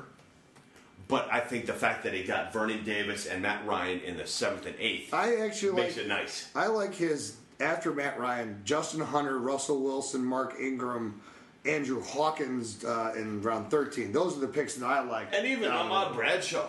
but 1.07 1.27
I 1.31 1.39
think 1.39 1.65
the 1.65 1.73
fact 1.73 2.03
that 2.03 2.13
he 2.13 2.23
got 2.23 2.51
Vernon 2.51 2.83
Davis 2.83 3.25
and 3.25 3.41
Matt 3.41 3.65
Ryan 3.65 3.99
in 4.01 4.17
the 4.17 4.27
seventh 4.27 4.65
and 4.65 4.75
eighth 4.79 5.13
I 5.13 5.35
actually 5.37 5.73
makes 5.81 5.95
like 5.97 6.05
it 6.05 6.09
nice. 6.09 6.49
I 6.55 6.67
like 6.67 6.93
his 6.93 7.37
after 7.59 7.91
Matt 7.93 8.19
Ryan, 8.19 8.61
Justin 8.65 9.01
Hunter, 9.01 9.39
Russell 9.39 9.81
Wilson, 9.81 10.23
Mark 10.23 10.55
Ingram, 10.59 11.21
Andrew 11.65 12.01
Hawkins 12.01 12.83
uh, 12.83 13.13
in 13.15 13.41
round 13.41 13.71
13. 13.71 14.11
Those 14.11 14.37
are 14.37 14.41
the 14.41 14.47
picks 14.47 14.75
that 14.75 14.85
I 14.85 15.01
like. 15.01 15.33
And 15.33 15.45
even 15.47 15.71
Ahmad 15.71 16.15
Bradshaw. 16.15 16.67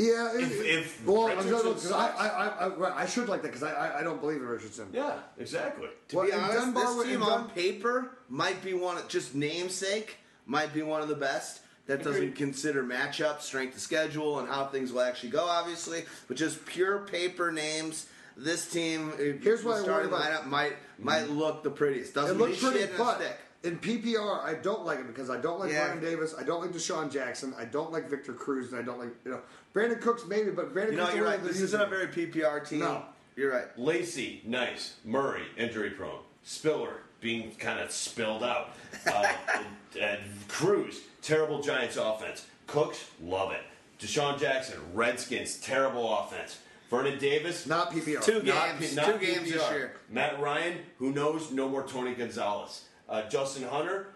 Yeah, 0.00 0.32
it- 0.34 0.42
If- 0.42 0.64
if 0.64 1.06
well, 1.06 1.22
I'm 1.28 1.36
Richardson 1.36 1.52
gonna- 1.52 1.72
'cause 1.74 1.92
I, 1.92 2.06
sucks. 2.08 2.20
I, 2.20 2.28
I, 2.28 2.68
I, 2.68 3.02
I 3.02 3.06
should 3.06 3.28
like 3.28 3.42
that 3.42 3.48
because 3.48 3.62
I, 3.62 3.72
I, 3.72 4.00
I 4.00 4.02
don't 4.02 4.20
believe 4.20 4.38
in 4.38 4.46
Richardson. 4.46 4.88
Yeah, 4.92 5.18
exactly. 5.38 5.88
To 6.08 6.16
Well, 6.16 6.26
be 6.26 6.32
and 6.32 6.40
honest, 6.40 6.58
Dunbar 6.58 6.84
this 6.86 6.96
would- 6.96 7.06
team 7.06 7.22
and 7.22 7.30
on 7.30 7.50
paper 7.50 8.18
might 8.28 8.62
be 8.62 8.72
one, 8.74 8.96
of, 8.96 9.08
just 9.08 9.34
namesake, 9.34 10.16
might 10.46 10.72
be 10.72 10.82
one 10.82 11.02
of 11.02 11.08
the 11.08 11.14
best. 11.16 11.60
That 11.86 11.98
doesn't 12.04 12.14
Agreed. 12.22 12.36
consider 12.36 12.84
matchup, 12.84 13.40
strength 13.40 13.74
of 13.74 13.80
schedule, 13.80 14.38
and 14.38 14.48
how 14.48 14.66
things 14.66 14.92
will 14.92 15.00
actually 15.00 15.30
go, 15.30 15.44
obviously. 15.44 16.04
But 16.28 16.36
just 16.36 16.64
pure 16.64 17.00
paper 17.00 17.50
names, 17.50 18.06
this 18.36 18.70
team, 18.70 19.12
if 19.18 19.42
Here's 19.42 19.62
the 19.62 19.68
what 19.68 19.72
I 19.74 19.78
worry 19.78 19.84
starting 19.84 20.08
about. 20.12 20.22
lineup 20.22 20.46
might 20.46 20.76
might 21.00 21.22
mm-hmm. 21.24 21.38
look 21.38 21.62
the 21.64 21.70
prettiest. 21.70 22.14
Doesn't 22.14 22.36
It 22.36 22.38
looks 22.38 22.62
mean 22.62 22.70
pretty, 22.72 22.86
shit 22.86 22.90
in 22.90 22.94
a 22.94 22.98
but 23.04 23.16
stick. 23.16 23.38
in 23.64 23.78
PPR, 23.78 24.44
I 24.44 24.54
don't 24.54 24.84
like 24.86 25.00
it 25.00 25.08
because 25.08 25.30
I 25.30 25.40
don't 25.40 25.58
like 25.58 25.72
Yeah. 25.72 25.88
Vernon 25.88 26.04
Davis, 26.04 26.32
I 26.38 26.44
don't 26.44 26.60
like 26.60 26.70
DeSean 26.70 27.10
Jackson, 27.10 27.54
I 27.58 27.64
don't 27.64 27.90
like 27.90 28.08
Victor 28.08 28.34
Cruz, 28.34 28.70
and 28.72 28.80
I 28.80 28.84
don't 28.84 28.98
like 29.00 29.10
you 29.24 29.32
know 29.32 29.40
Brandin 29.74 30.00
Cooks 30.00 30.24
maybe, 30.26 30.50
but 30.50 30.72
Brandon 30.72 30.94
You 30.94 30.98
know, 30.98 31.04
Cooks 31.06 31.16
you're 31.16 31.26
right. 31.26 31.42
This 31.42 31.60
isn't 31.60 31.80
a 31.80 31.86
very 31.86 32.08
PPR 32.08 32.66
team. 32.68 32.80
No. 32.80 33.04
You're 33.36 33.52
right. 33.52 33.66
Lacy, 33.78 34.42
nice. 34.44 34.96
Murray, 35.04 35.44
injury 35.56 35.90
prone. 35.90 36.20
Spiller, 36.42 37.02
being 37.20 37.52
kind 37.52 37.78
of 37.78 37.90
spilled 37.90 38.42
out. 38.42 38.70
Uh, 39.06 39.32
and 40.00 40.20
Cruz, 40.48 41.00
terrible 41.22 41.62
Giants 41.62 41.96
offense. 41.96 42.46
Cooks, 42.66 43.06
love 43.22 43.52
it. 43.52 43.62
DeSean 44.00 44.38
Jackson, 44.38 44.78
Redskins, 44.94 45.58
terrible 45.58 46.12
offense. 46.18 46.58
Vernon 46.88 47.18
Davis, 47.18 47.66
not 47.66 47.92
PPR. 47.92 48.22
Two 48.22 48.42
not, 48.42 48.80
games. 48.80 48.96
not 48.96 49.06
two 49.06 49.26
games 49.26 49.52
this 49.52 49.70
year. 49.70 49.94
Matt 50.10 50.40
Ryan, 50.40 50.78
who 50.98 51.12
knows, 51.12 51.52
no 51.52 51.68
more 51.68 51.86
Tony 51.86 52.14
Gonzalez. 52.14 52.84
Uh, 53.08 53.22
Justin 53.28 53.68
Hunter, 53.68 54.08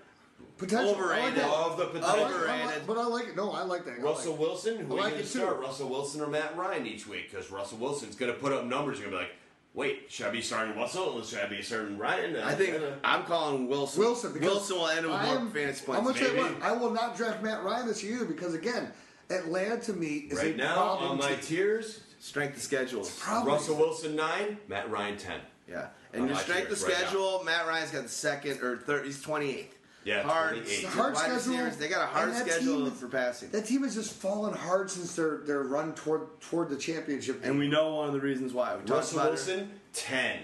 Potential. 0.58 0.90
Overrated. 0.94 1.38
I 1.40 1.46
like 1.46 1.52
love 1.52 1.76
the 1.76 1.82
I 1.82 1.86
like, 1.86 1.92
potential. 1.92 2.14
I 2.16 2.22
like- 2.22 2.34
Overrated. 2.34 2.86
but 2.86 2.98
I 2.98 3.04
like 3.06 3.26
it. 3.28 3.36
No, 3.36 3.52
I 3.52 3.62
like 3.62 3.84
that. 3.84 3.90
I 3.92 3.94
like 3.96 4.04
Russell. 4.04 4.36
Wilson, 4.36 4.78
who 4.86 4.98
I 4.98 5.00
are 5.00 5.04
you 5.06 5.10
going 5.12 5.22
to 5.22 5.28
start? 5.28 5.60
Russell 5.60 5.88
Wilson 5.88 6.20
or 6.20 6.26
Matt 6.28 6.56
Ryan 6.56 6.86
each 6.86 7.06
week? 7.06 7.30
Because 7.30 7.50
Russell 7.50 7.78
Wilson's 7.78 8.16
going 8.16 8.32
to 8.32 8.38
put 8.38 8.52
up 8.52 8.64
numbers. 8.66 8.98
You're 9.00 9.10
going 9.10 9.22
to 9.22 9.26
be 9.26 9.30
like, 9.30 9.36
wait, 9.74 10.04
should 10.10 10.26
I 10.26 10.30
be 10.30 10.40
starting 10.40 10.76
Russell 10.76 11.04
or 11.18 11.24
should 11.24 11.40
I 11.40 11.46
be 11.46 11.60
starting 11.62 11.98
Ryan? 11.98 12.36
I 12.36 12.54
think 12.54 12.76
Uh, 12.80 12.90
I'm 13.02 13.24
calling 13.24 13.68
Wilson. 13.68 14.00
Wilson. 14.00 14.40
Wilson 14.40 14.76
will 14.76 14.88
end 14.88 15.06
up 15.06 15.12
with 15.12 15.20
I 15.20 15.26
more 15.26 15.36
am- 15.38 15.50
fantasy 15.50 15.84
I'm 15.88 16.04
points. 16.04 16.20
gonna 16.20 16.32
tell 16.34 16.36
you 16.48 16.54
what. 16.54 16.62
I 16.62 16.72
will 16.72 16.90
not 16.90 17.16
draft 17.16 17.42
Matt 17.42 17.64
Ryan 17.64 17.86
this 17.88 18.02
year 18.04 18.24
because 18.24 18.54
again, 18.54 18.92
Atlanta 19.30 19.78
to 19.80 19.92
me 19.94 20.28
is 20.30 20.38
right 20.38 20.54
a 20.54 20.56
now 20.56 20.74
problem. 20.74 21.10
on 21.12 21.18
my 21.18 21.30
team. 21.30 21.38
tiers, 21.40 22.00
Strength 22.20 22.56
of 22.56 22.62
schedule. 22.62 23.08
Russell 23.44 23.76
Wilson 23.76 24.16
nine, 24.16 24.56
Matt 24.68 24.90
Ryan 24.90 25.16
ten. 25.18 25.40
Yeah. 25.68 25.88
And 26.14 26.22
On 26.22 26.28
your 26.28 26.38
strength 26.38 26.70
of 26.70 26.78
tiers 26.78 26.84
right 26.90 26.96
schedule, 27.06 27.42
Matt 27.44 27.66
Ryan's 27.66 27.90
got 27.90 28.02
the 28.04 28.08
second 28.08 28.62
or 28.62 28.76
third. 28.78 29.04
He's 29.04 29.22
28th. 29.22 29.66
Yeah, 30.04 30.22
hard, 30.22 30.56
28. 30.56 30.82
The 30.82 30.88
hard 30.88 31.16
schedule, 31.16 31.34
receivers, 31.36 31.76
They 31.78 31.88
got 31.88 32.02
a 32.02 32.06
hard 32.06 32.34
schedule 32.34 32.84
team- 32.84 32.90
for 32.92 33.08
passing. 33.08 33.48
That 33.50 33.64
team 33.64 33.82
has 33.84 33.94
just 33.94 34.12
fallen 34.12 34.52
hard 34.54 34.90
since 34.90 35.14
their, 35.16 35.38
their 35.38 35.62
run 35.62 35.94
toward 35.94 36.40
toward 36.42 36.68
the 36.68 36.76
championship. 36.76 37.40
And 37.42 37.58
we 37.58 37.68
know 37.68 37.94
one 37.94 38.08
of 38.08 38.12
the 38.12 38.20
reasons 38.20 38.52
why. 38.52 38.72
We 38.74 38.80
talked 38.80 38.90
Russell. 38.90 39.24
Wilson 39.30 39.70
ten, 39.94 40.40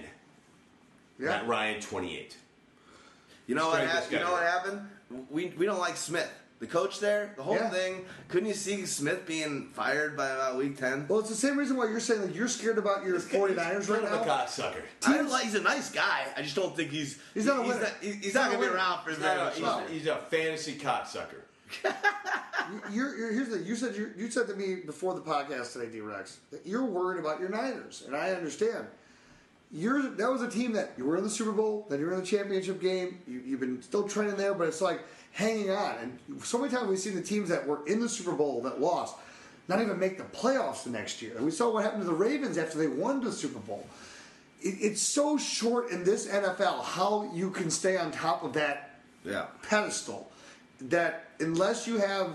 yeah. 1.18 1.26
Matt 1.26 1.47
Ryan 1.47 1.80
twenty 1.82 2.16
eight. 2.16 2.36
You 3.47 3.55
know 3.55 3.68
what? 3.68 3.80
Hap- 3.86 4.10
You 4.10 4.18
know 4.20 4.32
what 4.32 4.42
happened? 4.44 4.80
We, 5.30 5.52
we 5.58 5.66
don't 5.66 5.80
like 5.80 5.97
Smith. 5.97 6.30
The 6.60 6.66
coach 6.66 7.00
there, 7.00 7.32
the 7.36 7.42
whole 7.42 7.55
Yeah. 7.55 7.70
thing. 7.70 8.05
Couldn't 8.28 8.48
you 8.48 8.55
see 8.55 8.84
Smith 8.84 9.24
being 9.26 9.70
fired 9.72 10.14
by 10.16 10.28
about 10.28 10.56
week 10.58 10.76
ten? 10.78 11.06
Well, 11.08 11.20
it's 11.20 11.30
the 11.30 11.34
same 11.34 11.58
reason 11.58 11.76
why 11.76 11.89
you're 11.89 12.00
saying 12.00 12.20
that 12.20 12.34
you're 12.34 12.48
scared 12.48 12.76
about 12.76 13.02
your 13.02 13.18
49ers 13.18 13.89
right 13.89 14.02
Kind 14.02 14.14
of 14.14 14.22
a 14.22 14.26
now. 14.26 14.44
cocksucker. 14.44 14.82
I 15.06 15.20
like, 15.22 15.44
he's 15.44 15.55
a 15.55 15.62
nice 15.62 15.90
guy. 15.90 16.26
I 16.36 16.42
just 16.42 16.55
don't 16.56 16.76
think 16.76 16.90
he's 16.90 17.18
He's 17.32 17.47
not 17.47 17.60
a 17.60 17.62
he's 17.62 17.72
winner. 17.72 17.82
not, 17.84 17.92
he's, 18.02 18.14
He's 18.16 18.34
not 18.34 18.40
not 18.42 18.47
gonna 18.52 18.58
be 18.58 18.64
winner. 18.66 18.76
around 18.76 19.02
for 19.05 19.10
He's, 19.10 19.18
very 19.20 19.36
not 19.39 19.58
much 19.58 19.86
a, 19.89 19.92
he's, 19.92 20.02
he's 20.02 20.06
a 20.10 20.16
fantasy 20.16 20.76
cocksucker. 20.78 21.40
You're, 22.92 23.16
you're, 23.16 23.32
here's 23.32 23.48
the 23.48 23.56
thing. 23.58 23.66
You 23.66 23.74
said 23.74 23.97
you, 23.97 24.12
you 24.16 24.30
said 24.30 24.47
to 24.48 24.55
me 24.55 24.76
before 24.76 25.14
the 25.14 25.20
podcast 25.20 25.72
today, 25.72 25.90
D 25.90 26.00
Rex, 26.00 26.39
that 26.52 26.64
you're 26.66 26.84
worried 26.84 27.18
about 27.18 27.40
your 27.40 27.48
Niners, 27.48 28.05
and 28.06 28.14
I 28.14 28.30
understand. 28.32 28.86
You're 29.72 30.02
that 30.02 30.30
was 30.30 30.42
a 30.42 30.50
team 30.50 30.72
that 30.72 30.92
you 30.97 31.05
were 31.05 31.16
in 31.16 31.24
the 31.24 31.30
Super 31.30 31.52
Bowl, 31.52 31.86
then 31.89 32.00
you 32.00 32.06
were 32.06 32.12
in 32.12 32.20
the 32.20 32.26
championship 32.26 32.80
game. 32.80 33.20
You, 33.26 33.40
you've 33.44 33.60
been 33.60 33.80
still 33.82 34.06
training 34.08 34.36
there, 34.36 34.52
but 34.55 34.68
it's 34.68 34.80
like 34.80 35.00
hanging 35.33 35.70
on. 35.70 35.97
And 36.28 36.42
so 36.42 36.59
many 36.59 36.73
times 36.73 36.89
we've 36.89 36.99
seen 36.99 37.15
the 37.15 37.23
teams 37.23 37.49
that 37.49 37.67
were 37.67 37.86
in 37.86 38.00
the 38.00 38.09
Super 38.09 38.33
Bowl 38.33 38.62
that 38.62 38.81
lost 38.81 39.17
not 39.68 39.81
even 39.81 39.99
make 39.99 40.18
the 40.18 40.25
playoffs 40.25 40.83
the 40.84 40.91
next 40.91 41.23
year. 41.23 41.33
And 41.36 41.44
we 41.44 41.50
saw 41.52 41.70
what 41.73 41.84
happened 41.84 42.02
to 42.02 42.09
the 42.09 42.15
Ravens 42.15 42.59
after 42.59 42.76
they 42.78 42.89
won 42.89 43.23
the 43.23 43.31
Super 43.33 43.60
Bowl. 43.60 43.86
It, 44.60 44.75
it's 44.81 45.00
so 45.00 45.39
short 45.39 45.91
in 45.91 46.02
this 46.05 46.26
NFL 46.26 46.83
how 46.83 47.31
you 47.33 47.50
can 47.50 47.70
stay 47.70 47.97
on 47.97 48.10
top 48.10 48.42
of 48.42 48.52
that 48.55 49.00
Yeah. 49.25 49.47
pedestal 49.62 50.31
that 50.83 51.28
unless 51.41 51.86
you 51.86 51.99
have 51.99 52.33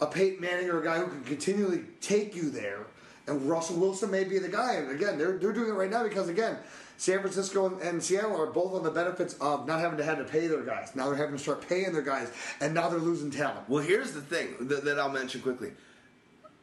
a 0.00 0.06
Peyton 0.06 0.40
Manning 0.40 0.68
or 0.70 0.80
a 0.80 0.84
guy 0.84 0.98
who 0.98 1.06
can 1.06 1.24
continually 1.24 1.84
take 2.00 2.34
you 2.36 2.50
there, 2.50 2.80
and 3.26 3.48
Russell 3.48 3.76
Wilson 3.76 4.10
may 4.10 4.24
be 4.24 4.38
the 4.38 4.48
guy. 4.48 4.74
And 4.74 4.90
again, 4.90 5.16
they're, 5.18 5.38
they're 5.38 5.52
doing 5.52 5.70
it 5.70 5.72
right 5.72 5.90
now 5.90 6.02
because, 6.04 6.28
again, 6.28 6.58
San 7.04 7.20
Francisco 7.20 7.66
and, 7.66 7.82
and 7.82 8.02
Seattle 8.02 8.40
are 8.40 8.46
both 8.46 8.72
on 8.72 8.82
the 8.82 8.90
benefits 8.90 9.34
of 9.34 9.66
not 9.66 9.78
having 9.78 9.98
to 9.98 10.04
have 10.04 10.16
to 10.16 10.24
pay 10.24 10.46
their 10.46 10.62
guys. 10.62 10.96
Now 10.96 11.08
they're 11.08 11.16
having 11.18 11.36
to 11.36 11.42
start 11.42 11.68
paying 11.68 11.92
their 11.92 12.00
guys, 12.00 12.32
and 12.62 12.72
now 12.72 12.88
they're 12.88 12.98
losing 12.98 13.30
talent. 13.30 13.68
Well, 13.68 13.82
here's 13.82 14.12
the 14.12 14.22
thing 14.22 14.54
that, 14.68 14.86
that 14.86 14.98
I'll 14.98 15.10
mention 15.10 15.42
quickly. 15.42 15.72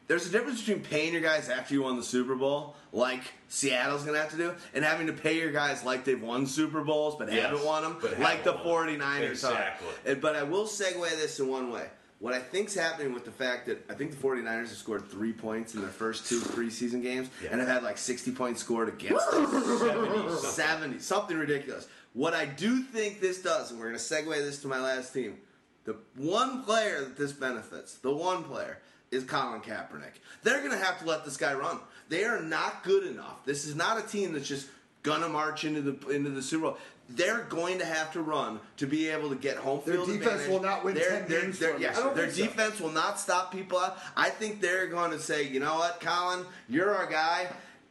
There's 0.08 0.26
a 0.26 0.30
difference 0.30 0.58
between 0.60 0.82
paying 0.82 1.12
your 1.12 1.22
guys 1.22 1.48
after 1.48 1.74
you 1.74 1.84
won 1.84 1.96
the 1.96 2.02
Super 2.02 2.34
Bowl, 2.34 2.74
like 2.92 3.20
Seattle's 3.48 4.02
going 4.02 4.14
to 4.16 4.20
have 4.20 4.32
to 4.32 4.36
do, 4.36 4.52
and 4.74 4.84
having 4.84 5.06
to 5.06 5.12
pay 5.12 5.38
your 5.38 5.52
guys 5.52 5.84
like 5.84 6.04
they've 6.04 6.20
won 6.20 6.48
Super 6.48 6.82
Bowls 6.82 7.14
but 7.16 7.32
Yes, 7.32 7.46
haven't 7.46 7.64
won 7.64 7.84
them, 7.84 7.98
but 8.02 8.18
like 8.18 8.42
the 8.42 8.52
haven't 8.52 8.66
49ers 8.66 9.30
Exactly. 9.30 10.12
are. 10.12 10.16
But 10.16 10.34
I 10.34 10.42
will 10.42 10.64
segue 10.64 11.08
this 11.10 11.38
in 11.38 11.46
one 11.46 11.70
way. 11.70 11.86
What 12.22 12.34
I 12.34 12.38
think's 12.38 12.72
happening 12.72 13.12
with 13.12 13.24
the 13.24 13.32
fact 13.32 13.66
that 13.66 13.84
I 13.90 13.94
think 13.94 14.12
the 14.12 14.16
49ers 14.16 14.68
have 14.68 14.76
scored 14.78 15.10
three 15.10 15.32
points 15.32 15.74
in 15.74 15.80
their 15.80 15.90
first 15.90 16.28
two 16.28 16.38
preseason 16.38 17.02
games 17.02 17.28
Yeah. 17.42 17.48
and 17.50 17.58
have 17.60 17.68
had 17.68 17.82
like 17.82 17.98
60 17.98 18.30
points 18.30 18.60
scored 18.60 18.88
against 18.88 19.28
them. 19.32 19.46
70 19.50 20.36
70, 20.36 20.98
something 21.00 21.36
ridiculous. 21.36 21.88
What 22.12 22.32
I 22.32 22.44
do 22.46 22.80
think 22.80 23.20
this 23.20 23.42
does, 23.42 23.72
and 23.72 23.80
we're 23.80 23.86
going 23.88 23.98
to 23.98 24.00
segue 24.04 24.36
this 24.36 24.62
to 24.62 24.68
my 24.68 24.78
last 24.80 25.12
team, 25.12 25.38
the 25.84 25.96
one 26.16 26.62
player 26.62 27.00
that 27.00 27.16
this 27.18 27.32
benefits, 27.32 27.94
the 27.96 28.14
one 28.14 28.44
player, 28.44 28.78
is 29.10 29.24
Colin 29.24 29.60
Kaepernick. 29.60 30.20
They're 30.44 30.60
going 30.60 30.70
to 30.70 30.76
have 30.84 31.00
to 31.00 31.04
let 31.04 31.24
this 31.24 31.36
guy 31.36 31.54
run. 31.54 31.80
They 32.08 32.22
are 32.24 32.40
not 32.40 32.84
good 32.84 33.04
enough. 33.04 33.44
This 33.44 33.66
is 33.66 33.74
not 33.74 33.98
a 33.98 34.06
team 34.06 34.32
that's 34.32 34.46
just 34.46 34.68
gonna 35.02 35.28
march 35.28 35.64
into 35.64 35.80
the 35.82 36.08
into 36.10 36.30
the 36.30 36.42
Super 36.42 36.62
Bowl. 36.66 36.78
They're 37.08 37.42
going 37.50 37.78
to 37.78 37.84
have 37.84 38.12
to 38.12 38.22
run 38.22 38.58
to 38.78 38.86
be 38.86 39.08
able 39.08 39.28
to 39.28 39.34
get 39.36 39.56
home 39.58 39.82
Their 39.84 39.96
field 39.96 40.08
Their 40.08 40.16
defense 40.18 40.32
advantage. 40.42 40.50
will 40.52 40.62
not 40.62 40.84
win 40.84 40.94
Their- 40.94 41.10
10 41.10 41.28
their- 41.28 41.40
games 41.42 41.58
their- 41.58 41.68
for 41.68 41.72
them. 41.74 41.82
yes, 41.82 41.98
I 41.98 42.00
don't 42.02 42.16
their 42.16 42.26
think 42.28 42.36
so. 42.50 42.56
defense 42.56 42.80
will 42.80 42.92
not 42.92 43.20
stop 43.20 43.52
people 43.52 43.78
out. 43.78 43.98
I 44.16 44.30
think 44.30 44.60
they're 44.60 44.86
going 44.86 45.10
to 45.10 45.18
say, 45.18 45.42
you 45.42 45.60
know 45.60 45.74
what, 45.74 46.00
Colin, 46.00 46.46
you're 46.68 46.94
our 46.94 47.06
guy. 47.06 47.48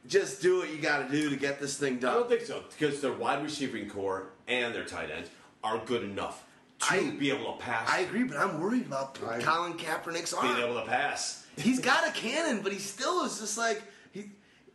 Just 0.07 0.41
do 0.41 0.57
what 0.59 0.69
you 0.71 0.77
got 0.81 1.05
to 1.07 1.11
do 1.11 1.29
to 1.29 1.35
get 1.35 1.59
this 1.59 1.77
thing 1.77 1.99
done. 1.99 2.11
I 2.11 2.15
don't 2.15 2.29
think 2.29 2.41
so 2.41 2.63
because 2.77 3.01
their 3.01 3.13
wide 3.13 3.43
receiving 3.43 3.87
core 3.87 4.29
and 4.47 4.73
their 4.73 4.85
tight 4.85 5.11
ends 5.11 5.29
are 5.63 5.77
good 5.85 6.03
enough 6.03 6.43
to 6.87 6.93
I- 6.95 7.11
be 7.11 7.29
able 7.29 7.53
to 7.53 7.59
pass. 7.63 7.87
I 7.87 7.99
agree, 7.99 8.23
but 8.23 8.37
I'm 8.37 8.59
worried 8.59 8.87
about 8.87 9.19
I- 9.29 9.39
Colin 9.41 9.73
Kaepernick's 9.77 10.33
being 10.33 10.57
able 10.57 10.79
to 10.81 10.87
pass. 10.87 11.45
He's 11.57 11.79
got 11.79 12.07
a 12.07 12.11
cannon, 12.11 12.61
but 12.63 12.71
he 12.71 12.79
still 12.79 13.23
is 13.25 13.37
just 13.39 13.59
like 13.59 13.77
he. 13.77 13.83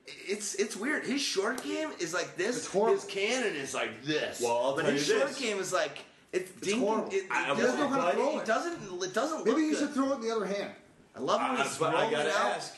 It's 0.07 0.55
it's 0.55 0.77
weird. 0.77 1.05
His 1.05 1.21
short 1.21 1.63
game 1.65 1.91
is 1.99 2.15
like 2.15 2.37
this. 2.37 2.57
It's 2.59 2.67
horrible. 2.67 2.95
His 2.95 3.05
cannon 3.05 3.57
is 3.57 3.75
like 3.75 4.03
this. 4.05 4.41
Well, 4.41 4.57
I'll 4.57 4.77
but 4.77 4.85
his 4.87 5.05
short 5.07 5.29
this. 5.29 5.41
game 5.41 5.59
is 5.59 5.73
like 5.73 5.99
it's, 6.33 6.51
ding, 6.61 6.81
horrible. 6.81 7.09
It, 7.09 7.15
it 7.25 7.27
I- 7.31 7.51
I 7.53 7.55
doesn't, 7.57 7.79
know 7.81 7.89
how 7.89 8.07
to 8.11 8.13
throw 8.17 8.39
it 8.39 8.43
it. 8.43 8.47
doesn't. 8.47 9.03
It 9.03 9.15
doesn't 9.15 9.39
look 9.39 9.47
Maybe 9.47 9.63
he 9.63 9.71
good. 9.71 9.79
should 9.79 9.95
throw 9.95 10.13
it 10.13 10.15
in 10.17 10.21
the 10.23 10.31
other 10.35 10.47
hand. 10.47 10.71
I 11.17 11.21
love 11.21 11.41
when 11.41 11.51
I, 11.61 11.63
he's 11.65 11.79
but 11.79 11.95
I 11.95 12.11
gotta 12.11 12.31
out. 12.31 12.57
ask 12.57 12.75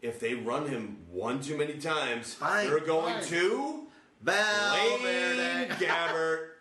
if 0.00 0.20
they 0.20 0.34
run 0.34 0.68
him 0.68 0.98
one 1.10 1.40
too 1.42 1.56
many 1.58 1.74
times, 1.74 2.32
Fine, 2.34 2.68
they're 2.68 2.80
going 2.80 3.14
fine. 3.14 3.24
to 3.24 3.82
Valverde. 4.22 5.36
Lane 5.38 5.68
Gabbert. 5.70 6.46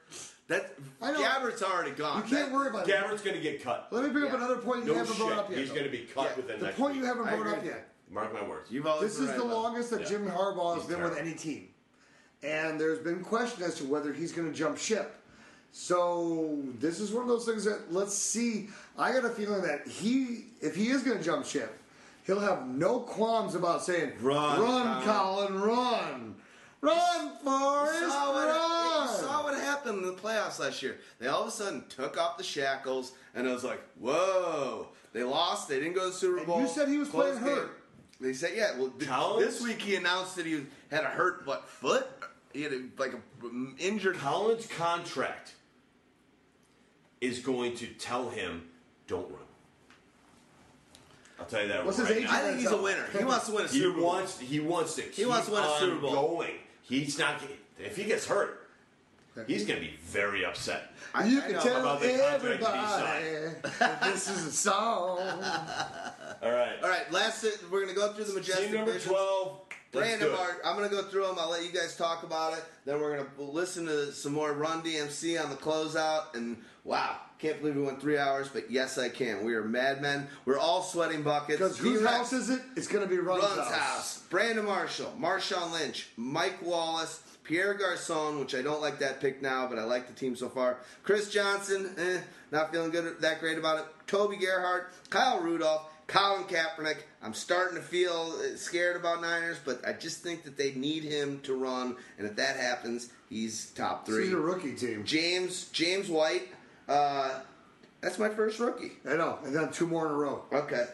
That 0.49 0.71
Gabbert's 0.99 1.61
already 1.61 1.91
gone. 1.91 2.23
You 2.27 2.35
can't 2.35 2.51
worry 2.51 2.69
about 2.69 2.89
it. 2.89 2.91
Gabbert's 2.91 3.21
going 3.21 3.35
to 3.35 3.41
get 3.41 3.61
cut. 3.63 3.87
Let 3.91 4.03
me 4.03 4.09
bring 4.09 4.23
Yeah. 4.25 4.31
up 4.31 4.37
another 4.37 4.55
point 4.57 4.79
you 4.83 4.93
No 4.93 4.97
haven't 4.97 5.15
shit. 5.15 5.27
brought 5.27 5.37
up 5.37 5.49
yet. 5.51 5.59
He's 5.59 5.69
going 5.69 5.83
to 5.83 5.91
be 5.91 6.07
cut 6.11 6.23
Yeah. 6.31 6.35
within 6.37 6.59
the 6.59 6.65
next 6.65 6.79
point 6.79 6.93
week. 6.95 7.01
you 7.03 7.05
haven't 7.07 7.23
brought 7.25 7.55
up 7.59 7.63
yet. 7.63 7.88
Mark 8.09 8.33
my 8.33 8.41
words. 8.47 8.71
You've 8.71 8.87
always 8.87 9.11
This 9.11 9.19
been 9.19 9.35
is 9.35 9.39
right 9.41 9.49
the 9.49 9.55
longest 9.55 9.91
that 9.91 10.01
Yeah. 10.01 10.07
Jim 10.07 10.27
Harbaugh 10.29 10.75
has 10.75 10.83
He's 10.83 10.93
been 10.95 11.03
with 11.03 11.17
any 11.17 11.33
team. 11.33 11.69
And 12.41 12.79
there's 12.79 12.99
been 12.99 13.23
question 13.23 13.63
as 13.63 13.75
to 13.75 13.83
whether 13.85 14.13
he's 14.13 14.31
going 14.31 14.49
to 14.51 14.57
jump 14.57 14.77
ship. 14.77 15.15
So 15.71 16.57
this 16.79 16.99
is 16.99 17.11
one 17.11 17.23
of 17.23 17.27
those 17.29 17.45
things 17.45 17.63
that 17.65 17.93
let's 17.93 18.15
see. 18.15 18.69
I 18.97 19.11
got 19.11 19.25
a 19.25 19.29
feeling 19.29 19.61
that 19.61 19.87
he, 19.87 20.45
if 20.61 20.75
he 20.75 20.87
is 20.89 21.03
going 21.03 21.17
to 21.19 21.23
jump 21.23 21.45
ship, 21.45 21.77
he'll 22.25 22.39
have 22.39 22.67
no 22.67 22.99
qualms 23.01 23.55
about 23.55 23.83
saying, 23.83 24.13
Run, 24.21 24.59
run, 24.59 25.03
Colin, 25.03 25.61
run, 25.61 26.35
run, 26.81 27.25
You 27.25 27.31
Forrest, 27.43 27.99
saw, 27.99 28.33
what, 28.33 28.47
run." 28.47 29.09
you 29.09 29.15
saw 29.15 29.43
what 29.43 29.53
happened 29.59 29.99
in 29.99 30.05
the 30.07 30.13
playoffs 30.19 30.59
last 30.59 30.81
year. 30.81 30.97
They 31.19 31.27
all 31.27 31.43
of 31.43 31.49
a 31.49 31.51
sudden 31.51 31.83
took 31.89 32.17
off 32.17 32.37
the 32.37 32.43
shackles, 32.43 33.11
and 33.35 33.45
it 33.47 33.51
was 33.51 33.63
like, 33.63 33.81
whoa. 33.99 34.87
They 35.13 35.23
lost. 35.23 35.67
They 35.69 35.79
didn't 35.79 35.93
go 35.95 36.01
to 36.05 36.07
the 36.07 36.13
Super 36.13 36.37
And 36.37 36.47
Bowl. 36.47 36.61
you 36.61 36.67
said 36.67 36.87
he 36.87 36.97
was 36.97 37.09
Close 37.09 37.37
playing 37.37 37.45
game. 37.55 37.63
hurt. 37.65 37.78
They 38.19 38.33
said, 38.33 38.51
yeah. 38.55 38.77
Well, 38.77 38.89
th- 38.89 39.09
Collins? 39.09 39.45
this 39.45 39.61
week 39.63 39.81
he 39.81 39.95
announced 39.95 40.35
that 40.35 40.45
he 40.45 40.65
had 40.91 41.03
a 41.03 41.07
hurt 41.07 41.45
what 41.45 41.67
foot? 41.69 42.05
He 42.53 42.63
had 42.63 42.73
a, 42.73 42.81
like 42.97 43.13
a 43.13 43.19
injured. 43.77 44.17
Colin's 44.17 44.67
contract 44.67 45.53
is 47.21 47.39
going 47.39 47.75
to 47.77 47.87
tell 47.87 48.29
him, 48.29 48.63
don't 49.07 49.29
run. 49.29 49.39
I'll 51.39 51.45
tell 51.45 51.61
you 51.61 51.69
that 51.69 51.85
What's 51.85 51.99
right 51.99 52.07
his 52.09 52.17
age? 52.25 52.29
I 52.29 52.41
think 52.41 52.59
he's 52.59 52.71
a 52.71 52.81
winner. 52.81 53.05
He 53.17 53.23
wants 53.23 53.45
to 53.45 53.53
win 53.53 53.65
a 53.65 53.67
He 53.69 53.79
Super 53.79 53.97
Bowl. 53.97 54.05
wants. 54.07 54.39
He 54.39 54.59
wants 54.59 54.95
to. 54.95 55.03
Keep 55.03 55.27
wants 55.27 55.47
to 55.47 55.53
win 55.53 55.63
a 55.63 55.67
on 55.67 55.79
Super 55.79 55.95
Bowl. 56.01 56.13
Going. 56.35 56.51
He's 56.81 57.17
not. 57.17 57.41
If 57.77 57.95
he 57.95 58.03
gets 58.03 58.27
hurt, 58.27 58.67
he's 59.47 59.65
going 59.65 59.79
to 59.79 59.85
be 59.85 59.93
very 60.01 60.43
upset. 60.43 60.91
I- 61.13 61.25
you 61.25 61.39
I 61.39 61.41
can 61.41 61.59
tell 61.61 61.81
about 61.81 62.01
the 62.01 62.09
contract 62.09 62.43
that 62.43 62.51
he 62.51 62.57
everybody 62.57 64.11
this 64.11 64.29
is 64.29 64.45
a 64.47 64.51
song. 64.51 65.19
All 66.41 66.51
right. 66.51 66.75
All 66.81 66.89
right, 66.89 67.11
last 67.11 67.45
we're 67.71 67.81
gonna 67.81 67.93
go 67.93 68.13
through 68.13 68.25
the 68.25 68.33
majestic 68.33 68.67
Team 68.67 68.75
number 68.75 68.93
visions. 68.93 69.11
twelve. 69.11 69.61
Let's 69.91 70.07
Brandon 70.07 70.27
do 70.27 70.33
it. 70.33 70.37
Mark, 70.37 70.61
I'm 70.63 70.75
gonna 70.75 70.87
go 70.89 71.01
through 71.03 71.25
them. 71.25 71.35
I'll 71.39 71.49
let 71.49 71.63
you 71.65 71.71
guys 71.71 71.97
talk 71.97 72.23
about 72.23 72.53
it. 72.53 72.63
Then 72.85 73.01
we're 73.01 73.17
gonna 73.17 73.29
listen 73.37 73.85
to 73.87 74.11
some 74.13 74.33
more 74.33 74.53
Run 74.53 74.81
DMC 74.83 75.43
on 75.43 75.49
the 75.49 75.55
closeout. 75.55 76.35
And 76.35 76.57
wow, 76.83 77.15
can't 77.39 77.59
believe 77.59 77.75
we 77.75 77.81
went 77.81 77.99
three 77.99 78.17
hours, 78.17 78.49
but 78.49 78.69
yes, 78.69 78.97
I 78.97 79.09
can. 79.09 79.43
We 79.43 79.55
are 79.55 79.63
madmen. 79.63 80.27
We're 80.45 80.59
all 80.59 80.83
sweating 80.83 81.23
buckets. 81.23 81.57
Because 81.59 81.77
whose 81.77 82.05
house 82.05 82.33
is 82.33 82.49
it? 82.49 82.61
It's 82.75 82.87
going 82.87 83.03
to 83.03 83.09
be 83.09 83.17
Run's, 83.17 83.43
Run's 83.43 83.71
house. 83.71 84.19
Brandon 84.29 84.65
Marshall, 84.65 85.13
Marshawn 85.19 85.71
Lynch, 85.71 86.09
Mike 86.17 86.61
Wallace, 86.61 87.23
Pierre 87.49 87.73
Garcon, 87.73 88.39
which 88.39 88.53
I 88.53 88.61
don't 88.61 88.79
like 88.79 88.99
that 88.99 89.19
pick 89.19 89.41
now, 89.41 89.65
but 89.67 89.79
I 89.79 89.83
like 89.83 90.05
the 90.05 90.13
team 90.13 90.35
so 90.35 90.49
far. 90.49 90.77
Chris 91.01 91.31
Johnson, 91.31 91.89
eh, 91.97 92.19
not 92.51 92.71
feeling 92.71 92.91
good 92.91 93.19
that 93.21 93.39
great 93.39 93.57
about 93.57 93.79
it. 93.79 93.85
Toby 94.05 94.37
Gerhart, 94.37 94.93
Kyle 95.09 95.39
Rudolph, 95.39 95.89
Colin 96.05 96.43
Kaepernick. 96.43 96.97
I'm 97.23 97.33
starting 97.33 97.75
to 97.75 97.81
feel 97.81 98.35
uh, 98.37 98.55
scared 98.55 98.97
about 98.97 99.21
Niners, 99.21 99.57
but 99.65 99.81
I 99.85 99.93
just 99.93 100.21
think 100.21 100.43
that 100.43 100.57
they 100.57 100.75
need 100.75 101.03
him 101.03 101.39
to 101.41 101.55
run, 101.55 101.95
and 102.19 102.27
if 102.27 102.35
that 102.35 102.55
happens, 102.55 103.11
he's 103.29 103.71
top 103.71 104.05
three. 104.05 104.25
is 104.25 104.31
a 104.33 104.37
rookie 104.37 104.75
team. 104.75 105.03
James 105.03 105.69
James 105.69 106.07
White, 106.07 106.49
uh, 106.87 107.39
that's 107.99 108.19
my 108.19 108.29
first 108.29 108.59
rookie. 108.59 108.91
I 109.09 109.15
know. 109.15 109.39
And 109.43 109.55
then 109.55 109.71
two 109.71 109.87
more 109.87 110.05
in 110.05 110.11
a 110.11 110.15
row. 110.15 110.43
Okay. 110.53 110.85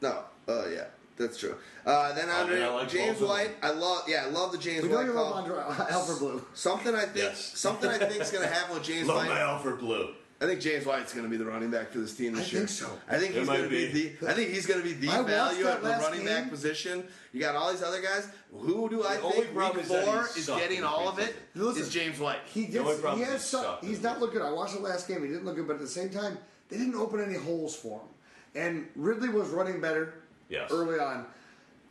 No. 0.00 0.24
Oh 0.48 0.66
yeah, 0.74 0.86
that's 1.18 1.38
true. 1.38 1.54
Uh, 1.84 2.12
then 2.14 2.26
Oh, 2.28 2.40
Andre 2.42 2.60
yeah, 2.60 2.68
I 2.68 2.74
like 2.74 2.88
James 2.88 3.18
both 3.18 3.28
White. 3.28 3.50
I 3.62 3.70
love. 3.70 4.02
Yeah, 4.08 4.24
I 4.26 4.30
love 4.30 4.52
the 4.52 4.58
James 4.58 4.82
We 4.84 4.88
White 4.94 5.06
you 5.06 5.12
love 5.12 5.32
call. 5.32 5.42
Andre, 5.42 5.56
Alfred 5.90 6.18
Blue. 6.18 6.44
Something 6.54 6.94
I 6.94 7.02
think. 7.04 7.16
Yes. 7.16 7.52
Something 7.58 7.90
I 7.90 7.98
think 7.98 8.20
is 8.22 8.30
going 8.30 8.46
to 8.46 8.52
happen 8.52 8.74
with 8.74 8.84
James 8.84 9.08
Love 9.08 9.16
White. 9.18 9.28
my 9.28 9.40
Alfred 9.40 9.78
Blue. 9.78 10.10
I 10.40 10.46
think 10.46 10.60
James 10.60 10.86
White's 10.86 11.12
going 11.12 11.24
to 11.24 11.30
be 11.30 11.36
the 11.36 11.44
running 11.44 11.68
back 11.68 11.90
for 11.90 11.98
this 11.98 12.14
team 12.14 12.34
this 12.36 12.46
I 12.48 12.52
year. 12.52 12.62
I 12.62 12.66
think 12.66 12.68
so. 12.68 12.98
I 13.08 13.18
think 13.18 13.34
It 13.34 13.38
he's 13.40 13.48
going 13.48 13.62
to 13.64 13.68
be. 13.68 13.90
be. 13.92 14.16
the. 14.20 14.28
I 14.30 14.34
think 14.34 14.50
he's 14.50 14.66
going 14.66 14.80
to 14.80 14.86
be 14.86 14.92
the 14.92 15.08
I 15.08 15.22
value 15.22 15.66
at 15.66 15.82
the 15.82 15.88
last 15.88 16.02
running 16.04 16.24
back 16.24 16.48
position. 16.48 17.02
You 17.32 17.40
got 17.40 17.56
all 17.56 17.72
these 17.72 17.82
other 17.82 18.00
guys. 18.00 18.28
Who 18.52 18.88
do 18.88 19.02
I 19.02 19.16
The 19.16 19.22
only 19.22 19.36
think 19.40 19.54
problem 19.54 19.76
week 19.88 19.98
is 19.98 20.04
four 20.04 20.28
he 20.34 20.40
is 20.40 20.46
getting 20.46 20.84
all 20.84 21.08
of 21.08 21.18
it? 21.18 21.34
preseason. 21.56 21.62
Listen, 21.64 21.82
Is 21.82 21.88
James 21.92 22.20
White? 22.20 22.38
He 22.46 22.66
did. 22.66 22.82
He 22.86 23.22
has 23.22 23.34
is 23.40 23.42
sucked. 23.44 23.84
He's 23.84 24.00
not 24.00 24.20
looking. 24.20 24.38
Good. 24.38 24.46
I 24.46 24.52
watched 24.52 24.74
the 24.74 24.80
last 24.80 25.08
game. 25.08 25.22
He 25.22 25.28
didn't 25.28 25.44
look 25.44 25.56
good, 25.56 25.66
but 25.66 25.74
at 25.74 25.80
the 25.80 25.88
same 25.88 26.10
time, 26.10 26.38
they 26.68 26.76
didn't 26.76 26.94
open 26.94 27.20
any 27.20 27.34
holes 27.36 27.74
for 27.74 27.98
him. 28.00 28.08
And 28.54 28.86
Ridley 28.94 29.30
was 29.30 29.48
running 29.48 29.80
better 29.80 30.14
Yes. 30.48 30.70
early 30.70 30.98
on. 30.98 31.26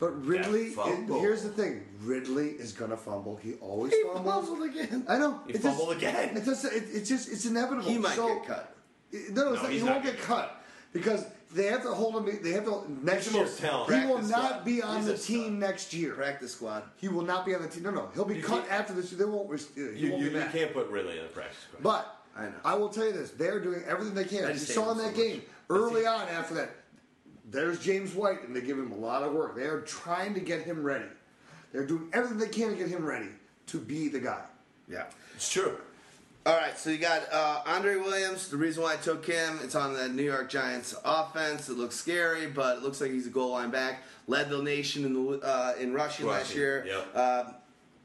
But 0.00 0.24
Ridley, 0.24 0.66
it, 0.76 1.08
here's 1.20 1.42
the 1.42 1.48
thing: 1.48 1.84
Ridley 2.02 2.50
is 2.50 2.72
gonna 2.72 2.96
fumble. 2.96 3.36
He 3.42 3.54
always 3.54 3.92
He 3.92 4.02
fumbles. 4.04 4.46
fumbled 4.48 4.68
again. 4.70 5.04
I 5.08 5.18
know. 5.18 5.40
He 5.46 5.54
It 5.54 5.62
fumbled 5.62 5.98
just, 5.98 6.14
again. 6.14 6.36
It 6.36 6.44
just, 6.44 6.64
it, 6.66 6.84
it's 6.92 7.08
just, 7.08 7.28
it's 7.32 7.46
inevitable. 7.46 7.90
He 7.90 7.98
might 7.98 8.14
So- 8.14 8.28
get 8.36 8.46
cut. 8.46 8.74
No, 9.12 9.18
it's 9.18 9.30
No, 9.32 9.52
not, 9.54 9.70
he's 9.70 9.80
he 9.82 9.88
won't 9.88 10.02
get 10.04 10.12
getting 10.12 10.20
cut 10.26 10.62
because 10.92 11.24
they 11.52 11.64
have 11.66 11.82
to 11.82 11.90
hold 11.92 12.14
him. 12.28 12.38
They 12.42 12.52
have 12.52 12.64
to 12.66 12.84
next 13.02 13.24
He's 13.24 13.34
year. 13.34 13.42
most 13.44 13.58
talented. 13.58 13.98
He 14.00 14.06
will 14.06 14.18
not 14.18 14.28
squad. 14.50 14.64
be 14.64 14.82
on 14.82 14.96
He's 14.98 15.06
the 15.06 15.14
a 15.14 15.18
team 15.18 15.58
next 15.58 15.92
year. 15.94 16.12
Practice 16.12 16.52
squad. 16.52 16.82
He 16.96 17.08
will 17.08 17.22
not 17.22 17.44
be 17.46 17.54
on 17.56 17.62
the 17.62 17.68
team. 17.68 17.82
No, 17.84 17.90
no, 17.90 18.08
he'll 18.14 18.24
be 18.26 18.36
You 18.36 18.42
cut 18.42 18.68
can't- 18.68 18.80
after 18.80 18.92
this. 18.92 19.10
They 19.10 19.24
won't. 19.24 19.50
Uh, 19.50 19.56
he 19.74 19.80
You, 19.80 20.10
won't 20.12 20.22
you, 20.22 20.30
be 20.30 20.36
you 20.36 20.44
can't 20.52 20.72
put 20.74 20.88
Ridley 20.90 21.16
in 21.16 21.24
the 21.24 21.30
practice 21.30 21.56
squad. 21.68 21.82
But 21.82 22.16
I 22.36 22.44
know. 22.44 22.52
I 22.64 22.74
will 22.74 22.90
tell 22.90 23.06
you 23.06 23.12
this: 23.12 23.30
they're 23.32 23.58
doing 23.60 23.82
everything 23.88 24.14
they 24.14 24.24
can. 24.26 24.46
You 24.52 24.58
saw 24.58 24.92
in 24.92 24.98
that 24.98 25.16
so 25.16 25.20
game 25.22 25.42
early 25.70 26.06
on. 26.06 26.28
After 26.28 26.54
that, 26.54 26.70
there's 27.50 27.80
James 27.80 28.14
White, 28.14 28.46
and 28.46 28.54
they 28.54 28.60
give 28.60 28.78
him 28.78 28.92
a 28.92 28.96
lot 28.96 29.22
of 29.22 29.32
work. 29.32 29.56
They 29.56 29.64
are 29.64 29.80
trying 29.80 30.34
to 30.34 30.40
get 30.40 30.62
him 30.62 30.82
ready. 30.82 31.06
They're 31.72 31.86
doing 31.86 32.08
everything 32.12 32.38
they 32.38 32.48
can 32.48 32.70
to 32.70 32.76
get 32.76 32.88
him 32.88 33.04
ready 33.04 33.28
to 33.68 33.78
be 33.78 34.08
the 34.08 34.20
guy. 34.20 34.44
Yeah. 34.88 35.04
It's 35.34 35.50
true. 35.50 35.76
All 36.46 36.56
right, 36.56 36.78
so 36.78 36.88
you 36.88 36.96
got 36.96 37.30
uh, 37.30 37.62
Andre 37.66 37.96
Williams. 37.96 38.48
The 38.48 38.56
reason 38.56 38.82
why 38.82 38.94
I 38.94 38.96
took 38.96 39.26
him, 39.26 39.58
it's 39.62 39.74
on 39.74 39.92
the 39.92 40.08
New 40.08 40.22
York 40.22 40.48
Giants 40.48 40.94
offense. 41.04 41.68
It 41.68 41.76
looks 41.76 41.94
scary, 41.94 42.46
but 42.46 42.78
it 42.78 42.82
looks 42.82 43.02
like 43.02 43.10
he's 43.10 43.26
a 43.26 43.30
goal 43.30 43.50
line 43.50 43.70
back. 43.70 44.02
Led 44.26 44.48
the 44.48 44.62
nation 44.62 45.04
in 45.04 45.12
the 45.12 45.40
uh, 45.40 45.74
in 45.78 45.92
rushing, 45.92 46.26
last 46.26 46.54
year. 46.54 46.86
yep. 46.86 47.14
Um, 47.16 47.54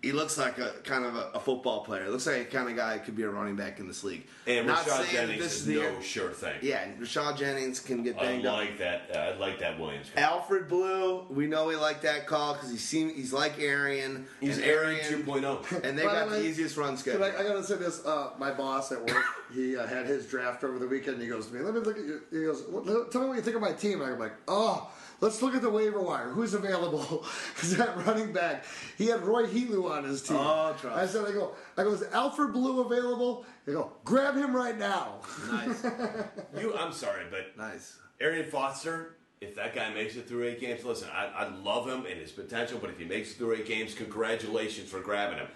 he 0.03 0.11
looks 0.11 0.37
like 0.37 0.59
a 0.59 0.73
kind 0.83 1.05
of 1.05 1.15
a, 1.15 1.31
a 1.33 1.39
football 1.39 1.83
player. 1.83 2.07
Looks 2.09 2.27
like 2.27 2.41
a 2.41 2.45
kind 2.45 2.69
of 2.69 2.75
guy 2.75 2.97
who 2.99 3.05
could 3.05 3.15
be 3.15 3.23
a 3.23 3.29
running 3.29 3.55
back 3.55 3.79
in 3.79 3.87
this 3.87 4.03
league. 4.03 4.27
And 4.45 4.67
Not 4.67 4.85
Rashad 4.85 4.97
saying 5.05 5.11
Jennings 5.13 5.41
this 5.41 5.53
is 5.53 5.59
is 5.61 5.65
the 5.65 5.75
no 5.75 5.81
year. 5.81 6.01
sure 6.03 6.29
thing. 6.29 6.55
Yeah, 6.61 6.83
and 6.83 7.01
Rashad 7.01 7.37
Jennings 7.37 7.79
can 7.79 8.03
get 8.03 8.17
I 8.19 8.23
banged 8.23 8.45
up. 8.45 8.57
like 8.57 8.77
that. 8.79 9.09
Uh, 9.15 9.17
I 9.19 9.33
like 9.37 9.59
that 9.59 9.79
Williams. 9.79 10.11
guy. 10.13 10.21
Alfred 10.21 10.67
Blue, 10.67 11.25
we 11.29 11.47
know 11.47 11.65
we 11.65 11.75
like 11.77 12.01
that 12.01 12.27
call 12.27 12.53
because 12.53 12.69
he 12.69 12.77
seem 12.77 13.09
he's 13.15 13.33
like 13.33 13.57
Arian. 13.59 14.27
He's 14.39 14.57
and 14.57 14.65
Arian 14.67 14.99
2.0. 15.23 15.83
and 15.83 15.97
they 15.97 16.03
got 16.03 16.25
the 16.29 16.35
the 16.35 16.41
way, 16.41 16.47
easiest 16.47 16.77
run 16.77 16.97
schedule. 16.97 17.23
I, 17.23 17.29
I 17.29 17.43
gotta 17.43 17.63
say 17.63 17.77
this: 17.77 18.05
uh, 18.05 18.31
my 18.37 18.51
boss 18.51 18.91
at 18.91 18.99
work, 19.05 19.23
he 19.53 19.77
uh, 19.77 19.87
had 19.87 20.05
his 20.05 20.25
draft 20.27 20.63
over 20.65 20.77
the 20.79 20.87
weekend. 20.87 21.15
and 21.15 21.23
He 21.23 21.29
goes 21.29 21.47
to 21.47 21.53
me, 21.53 21.61
"Let 21.61 21.73
me 21.73 21.79
look 21.79 21.97
at 21.97 22.03
you." 22.03 22.21
He 22.29 22.43
goes, 22.43 22.63
"Tell 23.11 23.21
me 23.21 23.27
what 23.29 23.35
you 23.37 23.41
think 23.41 23.55
of 23.55 23.61
my 23.61 23.71
team." 23.71 24.01
And 24.01 24.11
I'm 24.13 24.19
like, 24.19 24.33
"Oh." 24.49 24.91
Let's 25.23 25.41
look 25.41 25.55
at 25.55 25.61
the 25.61 25.69
waiver 25.69 26.01
wire. 26.01 26.27
Who's 26.27 26.53
available? 26.53 27.25
Is 27.61 27.77
that 27.77 28.05
running 28.05 28.33
back, 28.33 28.65
he 28.97 29.05
had 29.05 29.21
Roy 29.21 29.47
Helu 29.47 29.89
on 29.89 30.03
his 30.03 30.21
team. 30.21 30.35
Oh, 30.37 30.75
trust. 30.77 30.97
I 30.97 31.05
said, 31.05 31.25
I 31.25 31.31
go, 31.31 31.53
I 31.77 31.83
go, 31.83 31.93
is 31.93 32.03
Alfred 32.11 32.51
Blue 32.51 32.81
available? 32.81 33.45
They 33.65 33.71
go, 33.71 33.93
grab 34.03 34.35
him 34.35 34.53
right 34.53 34.77
now. 34.77 35.21
nice, 35.49 35.81
You, 36.59 36.75
I'm 36.75 36.91
sorry, 36.91 37.23
but 37.31 37.57
nice. 37.57 37.99
Arian 38.19 38.49
Foster, 38.49 39.15
if 39.39 39.55
that 39.55 39.73
guy 39.73 39.93
makes 39.93 40.17
it 40.17 40.27
through 40.27 40.43
eight 40.43 40.59
games, 40.59 40.83
listen, 40.83 41.07
I, 41.13 41.27
I 41.27 41.47
love 41.47 41.87
him 41.87 42.05
and 42.05 42.19
his 42.19 42.33
potential, 42.33 42.77
but 42.81 42.89
if 42.89 42.99
he 42.99 43.05
makes 43.05 43.31
it 43.31 43.35
through 43.35 43.53
eight 43.53 43.65
games, 43.65 43.93
congratulations 43.93 44.89
for 44.89 44.99
grabbing 44.99 45.37
him. 45.37 45.47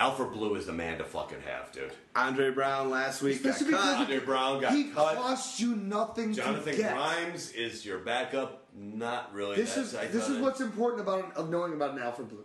Alfred 0.00 0.32
Blue 0.32 0.54
is 0.54 0.64
the 0.64 0.72
man 0.72 0.96
to 0.98 1.04
fucking 1.04 1.42
have, 1.46 1.70
dude. 1.72 1.92
Andre 2.16 2.50
Brown 2.50 2.88
last 2.88 3.20
week 3.22 3.42
got 3.44 3.58
cut. 3.58 3.74
Andre 4.00 4.18
Brown 4.18 4.60
got 4.60 4.72
he 4.72 4.84
cut. 4.84 5.16
costs 5.16 5.60
you 5.60 5.76
nothing 5.76 6.32
Jonathan 6.32 6.72
to 6.74 6.76
get. 6.82 6.94
Grimes 6.94 7.52
is 7.52 7.84
your 7.84 7.98
backup. 7.98 8.64
Not 8.74 9.32
really. 9.34 9.56
This 9.56 9.74
that 9.74 9.80
is 9.82 9.92
tight 9.92 10.10
this 10.12 10.28
is 10.28 10.38
what's 10.38 10.60
important 10.62 11.02
about 11.02 11.36
of 11.36 11.50
knowing 11.50 11.74
about 11.74 11.92
an 11.94 11.98
Alfred 12.02 12.30
Blue. 12.30 12.44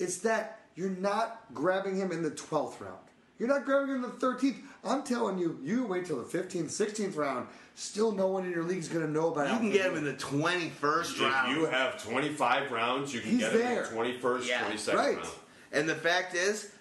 It's 0.00 0.18
that 0.18 0.62
you're 0.74 0.90
not 0.90 1.42
grabbing 1.54 1.96
him 1.96 2.10
in 2.10 2.22
the 2.24 2.30
12th 2.32 2.80
round. 2.80 2.98
You're 3.38 3.48
not 3.48 3.64
grabbing 3.64 3.88
him 3.90 3.96
in 3.96 4.02
the 4.02 4.08
13th. 4.08 4.56
I'm 4.84 5.02
telling 5.02 5.38
you, 5.38 5.58
you 5.62 5.86
wait 5.86 6.04
till 6.06 6.18
the 6.22 6.24
15th, 6.38 6.64
16th 6.66 7.16
round. 7.16 7.46
Still, 7.74 8.12
no 8.12 8.26
one 8.26 8.44
in 8.44 8.50
your 8.50 8.64
league 8.64 8.78
is 8.78 8.88
going 8.88 9.06
to 9.06 9.10
know 9.10 9.32
about. 9.32 9.50
You 9.52 9.58
can 9.58 9.70
get 9.70 9.86
him 9.86 9.96
in 9.96 10.04
the 10.04 10.12
twenty-first 10.14 11.18
round. 11.20 11.30
If 11.30 11.34
round. 11.34 11.56
you 11.56 11.66
have 11.66 12.02
25 12.02 12.72
rounds, 12.72 13.14
you 13.14 13.20
can 13.20 13.30
He's 13.30 13.40
get 13.40 13.52
there. 13.54 13.84
him 13.86 13.96
in 14.04 14.12
the 14.12 14.18
21st, 14.18 14.46
Yeah, 14.48 14.64
22nd 14.64 14.94
right. 14.94 15.16
round. 15.16 15.28
and 15.72 15.88
the 15.88 15.94
fact 15.94 16.34
is, 16.34 16.72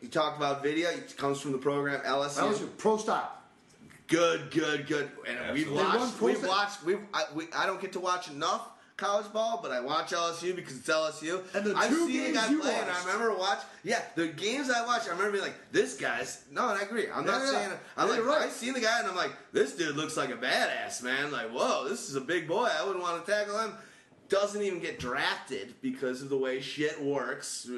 you 0.00 0.08
talked 0.08 0.36
about 0.36 0.62
video. 0.62 0.88
It 0.90 1.16
comes 1.16 1.40
from 1.40 1.52
the 1.52 1.58
program 1.58 2.00
LSU. 2.00 2.36
That 2.36 2.48
was 2.48 2.60
your 2.60 2.68
pro 2.70 2.96
stop. 2.96 3.32
Good, 4.08 4.50
good, 4.50 4.86
good. 4.86 5.10
And 5.26 5.54
we've 5.54 5.70
watched. 5.72 6.20
We've 6.20 6.46
watched. 6.46 6.84
We've. 6.84 7.00
I, 7.12 7.24
we, 7.34 7.46
I 7.56 7.66
don't 7.66 7.80
get 7.80 7.92
to 7.94 8.00
watch 8.00 8.30
enough 8.30 8.68
college 8.96 9.30
ball, 9.32 9.60
but 9.62 9.72
I 9.72 9.80
watch 9.80 10.10
LSU 10.10 10.54
because 10.54 10.78
it's 10.78 10.88
LSU. 10.88 11.42
And 11.54 11.66
the 11.66 11.74
I've 11.76 11.88
two 11.88 12.06
seen 12.06 12.06
the 12.06 12.12
games 12.24 12.36
guy 12.36 12.50
you 12.50 12.60
play, 12.60 12.74
and 12.80 12.90
I 12.90 13.00
remember 13.00 13.36
watch. 13.36 13.58
Yeah, 13.82 14.00
the 14.14 14.28
games 14.28 14.70
I 14.70 14.86
watched, 14.86 15.06
I 15.08 15.10
remember 15.10 15.32
being 15.32 15.44
like, 15.44 15.72
"This 15.72 15.96
guy's." 15.96 16.44
No, 16.52 16.68
and 16.68 16.78
I 16.78 16.82
agree. 16.82 17.06
I'm 17.12 17.26
not 17.26 17.40
Yeah, 17.40 17.44
yeah. 17.44 17.50
saying. 17.58 17.70
I'm 17.96 18.08
Yeah, 18.08 18.14
like, 18.14 18.24
right. 18.24 18.42
I 18.42 18.48
seen 18.48 18.74
the 18.74 18.80
guy, 18.80 19.00
and 19.00 19.08
I'm 19.08 19.16
like, 19.16 19.32
"This 19.52 19.74
dude 19.74 19.96
looks 19.96 20.16
like 20.16 20.30
a 20.30 20.36
badass, 20.36 21.02
man." 21.02 21.32
Like, 21.32 21.50
whoa, 21.50 21.88
this 21.88 22.08
is 22.08 22.14
a 22.16 22.20
big 22.20 22.46
boy. 22.46 22.68
I 22.72 22.84
wouldn't 22.84 23.02
want 23.02 23.24
to 23.24 23.30
tackle 23.30 23.58
him. 23.58 23.72
Doesn't 24.28 24.62
even 24.62 24.80
get 24.80 24.98
drafted 24.98 25.74
because 25.82 26.22
of 26.22 26.28
the 26.28 26.36
way 26.36 26.60
shit 26.60 27.00
works. 27.02 27.68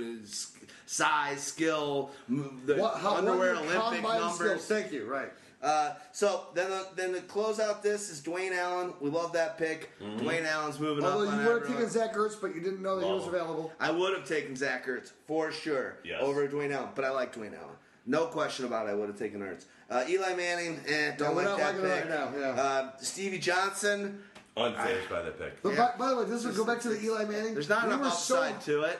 Size, 0.86 1.42
skill, 1.42 2.10
the 2.28 2.76
What, 2.76 2.98
how, 2.98 3.16
underwear 3.16 3.54
what 3.54 3.64
Olympic 3.64 4.00
combine 4.02 4.20
numbers. 4.20 4.36
skills? 4.62 4.66
Thank 4.66 4.92
you. 4.92 5.04
Right. 5.04 5.30
Uh, 5.60 5.94
so 6.12 6.46
then, 6.54 6.70
uh, 6.70 6.84
then 6.94 7.12
to 7.14 7.20
close 7.22 7.58
out 7.58 7.82
this 7.82 8.10
is 8.10 8.20
Dwayne 8.20 8.56
Allen. 8.56 8.92
We 9.00 9.10
love 9.10 9.32
that 9.32 9.58
pick. 9.58 9.90
Dwayne 10.00 10.46
Allen's 10.46 10.78
moving 10.78 11.04
Although 11.04 11.26
up. 11.28 11.34
you 11.34 11.40
on 11.40 11.46
would 11.46 11.62
have 11.62 11.68
taken 11.70 11.90
Zach 11.90 12.14
Ertz, 12.14 12.40
but 12.40 12.54
you 12.54 12.60
didn't 12.60 12.80
know 12.80 12.98
that 13.00 13.04
he 13.06 13.12
was 13.12 13.24
him. 13.24 13.30
available. 13.34 13.72
I 13.80 13.90
would 13.90 14.16
have 14.16 14.26
taken 14.26 14.54
Zach 14.56 14.86
Ertz 14.86 15.10
for 15.26 15.50
sure 15.50 15.96
Yes. 16.04 16.22
over 16.22 16.46
Dwayne 16.48 16.72
Allen, 16.72 16.90
but 16.94 17.04
I 17.04 17.10
like 17.10 17.34
Dwayne 17.34 17.56
Allen. 17.58 17.74
No 18.06 18.26
question 18.26 18.64
about 18.64 18.86
it. 18.86 18.90
I 18.92 18.94
would 18.94 19.08
have 19.08 19.18
taken 19.18 19.40
Ertz. 19.40 19.64
Uh, 19.90 20.04
Eli 20.08 20.34
Manning, 20.34 20.80
eh, 20.86 21.10
don't 21.16 21.30
Yeah, 21.30 21.34
we're 21.34 21.34
like 21.34 21.44
not 21.44 21.58
that 21.58 21.66
liking 21.74 21.80
pick. 21.82 21.90
right 21.90 22.08
now, 22.08 22.32
yeah. 22.38 22.62
Uh, 22.62 22.90
Stevie 22.98 23.38
Johnson. 23.38 24.22
Unfazed 24.58 25.08
by 25.10 25.22
that 25.22 25.38
pick. 25.38 25.62
But 25.62 25.74
Yeah. 25.74 25.92
by, 25.92 25.98
by 25.98 26.10
the 26.10 26.16
way, 26.18 26.24
this 26.24 26.44
would 26.44 26.56
go 26.56 26.64
back 26.64 26.80
to 26.80 26.88
the 26.90 27.02
Eli 27.04 27.24
Manning. 27.24 27.54
There's 27.54 27.68
not 27.68 27.86
we 27.86 27.94
enough 27.94 28.00
were 28.02 28.10
so- 28.10 28.42
upside 28.42 28.60
to 28.62 28.82
it. 28.82 28.98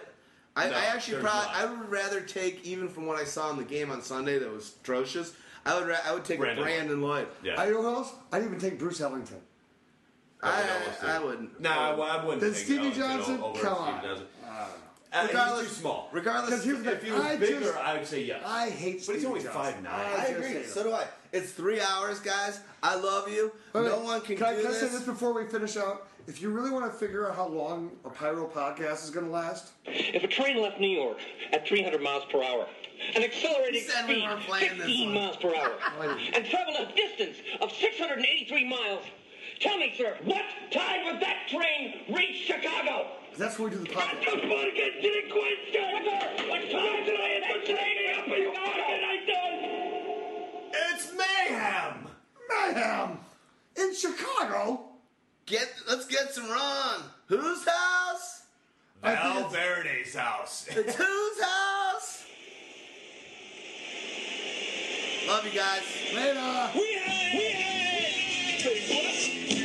I, 0.57 0.69
No, 0.71 0.77
I 0.77 0.85
actually 0.87 1.21
probably 1.21 1.53
not. 1.53 1.55
I 1.55 1.65
would 1.67 1.89
rather 1.91 2.21
take 2.21 2.65
even 2.65 2.89
from 2.89 3.07
what 3.07 3.17
I 3.17 3.25
saw 3.25 3.51
in 3.51 3.59
the 3.59 3.65
game 3.65 3.91
on 3.93 4.03
Sunday 4.03 4.39
that 4.41 4.53
was 4.53 4.75
atrocious. 4.83 5.33
I 5.65 5.79
would 5.79 5.87
ra- 5.89 5.97
I 6.05 6.13
would 6.15 6.25
take 6.25 6.39
Brandon 6.41 6.65
Brandon, 6.65 7.01
Lloyd. 7.01 7.27
Lloyd. 7.27 7.29
Yeah. 7.45 7.61
I 7.61 7.67
you 7.67 7.75
know 7.75 7.83
who 7.83 7.89
else? 7.89 8.13
I'd 8.33 8.43
even 8.43 8.59
take 8.59 8.79
Bruce 8.79 9.01
Ellington. 9.01 9.41
I, 10.43 10.61
Everyone 10.61 10.83
else 10.89 11.03
I, 11.05 11.19
wouldn't. 11.25 11.61
No, 11.61 11.71
I, 11.71 11.91
I 11.93 12.25
wouldn't. 12.25 12.41
Then 12.41 12.53
think 12.53 12.65
Stevie 12.65 12.79
Ellington 12.81 13.01
Johnson? 13.03 13.41
over 13.43 13.61
Come 13.61 13.99
Stevie 14.01 14.15
on. 14.15 14.27
Uh, 15.13 15.27
Regardless- 15.27 15.61
he's 15.63 15.69
too 15.77 15.81
small. 15.81 16.09
Regardless, 16.13 16.51
Because 16.51 16.65
here's 16.65 16.83
the 16.83 16.93
If 16.93 17.03
he 17.03 17.11
was 17.13 17.21
I 17.23 17.37
bigger, 17.37 17.61
just- 17.61 17.77
I 17.77 17.95
would 17.95 18.07
say 18.07 18.23
yes. 18.25 18.43
I 18.45 18.71
hate 18.71 18.95
But 18.97 19.03
Stevie 19.03 19.19
he's 19.19 19.27
only 19.27 19.43
Johnson. 19.43 19.85
5'9". 19.85 19.87
I 19.87 20.15
I 20.17 20.25
agree. 20.27 20.65
So 20.65 20.83
do 20.83 20.93
I. 20.93 21.07
It's 21.33 21.53
three 21.53 21.81
hours, 21.81 22.21
guys. 22.21 22.61
I 22.83 22.95
love 22.97 23.29
you. 23.29 23.53
Wait, 23.75 23.85
no 23.85 24.01
one 24.01 24.21
can, 24.23 24.37
can 24.37 24.47
I, 24.47 24.55
do 24.57 24.63
can 24.63 24.71
I 24.71 24.75
say 24.75 24.89
this 24.89 25.03
before 25.03 25.33
we 25.35 25.45
finish 25.45 25.77
out? 25.77 26.09
If 26.27 26.43
you 26.43 26.51
really 26.51 26.71
want 26.71 26.85
to 26.91 26.99
figure 26.99 27.29
out 27.29 27.37
how 27.37 27.49
long 27.49 27.91
a 28.05 28.11
Pyro 28.11 28.47
podcast 28.47 29.03
is 29.05 29.11
going 29.11 29.27
to 29.27 29.33
last, 29.33 29.71
If 29.87 30.23
a 30.25 30.27
train 30.29 30.61
left 30.63 30.79
New 30.79 30.89
York 30.91 31.19
at 31.53 31.67
300 31.67 32.03
miles 32.03 32.25
per 32.31 32.43
hour, 32.43 32.67
an 33.17 33.23
accelerating 33.25 33.75
He 33.75 33.81
said 33.81 34.07
we 34.07 34.15
speed 34.15 34.25
weren't 34.29 34.43
playing 34.43 34.77
this 34.79 34.87
15 34.87 35.15
miles 35.15 35.37
per 35.37 35.55
hour, 35.55 35.73
and 36.35 36.45
traveled 36.47 36.77
a 36.77 36.93
distance 36.95 37.39
of 37.63 37.73
683 37.73 38.69
miles, 38.69 39.05
tell 39.61 39.79
me, 39.79 39.95
sir, 39.97 40.17
what 40.25 40.45
time 40.71 41.07
would 41.07 41.21
that 41.23 41.49
train 41.49 42.03
reach 42.15 42.45
Chicago? 42.47 43.09
'cause 43.31 43.39
that's 43.39 43.59
where 43.59 43.69
we 43.71 43.77
do 43.77 43.85
the 43.85 43.91
I 43.97 44.03
podcast. 44.03 44.23
just 44.25 44.45
want 44.49 44.69
to 44.69 44.77
get 44.77 45.01
to 45.01 45.09
the 45.09 45.33
question. 45.33 46.49
What 46.49 46.61
time 46.73 47.05
did 47.05 47.21
I 47.21 47.29
have 47.41 47.65
to 47.65 47.73
train 47.73 48.19
up 48.19 48.27
in 48.29 48.53
Chicago? 48.53 48.85
I 48.85 49.17
done? 49.27 50.08
It's 50.73 51.13
mayhem. 51.13 52.09
Mayhem 52.49 53.19
in 53.77 53.95
Chicago. 53.95 54.81
Get 55.47 55.69
let's 55.89 56.07
get 56.07 56.33
some 56.33 56.51
run. 56.51 57.03
Whose 57.27 57.65
house? 57.67 58.43
I 59.03 59.15
think 59.15 59.53
Valverde's 59.53 60.15
house. 60.15 60.69
It's 60.77 60.95
whose 60.95 61.41
house? 61.41 62.25
Love 65.29 65.45
you 65.45 65.53
guys. 65.53 65.83
Later. 66.15 66.71
We 66.75 66.95
had, 66.95 67.35
we 67.35 67.45
had, 67.51 68.61
say 68.61 69.49
what? 69.53 69.58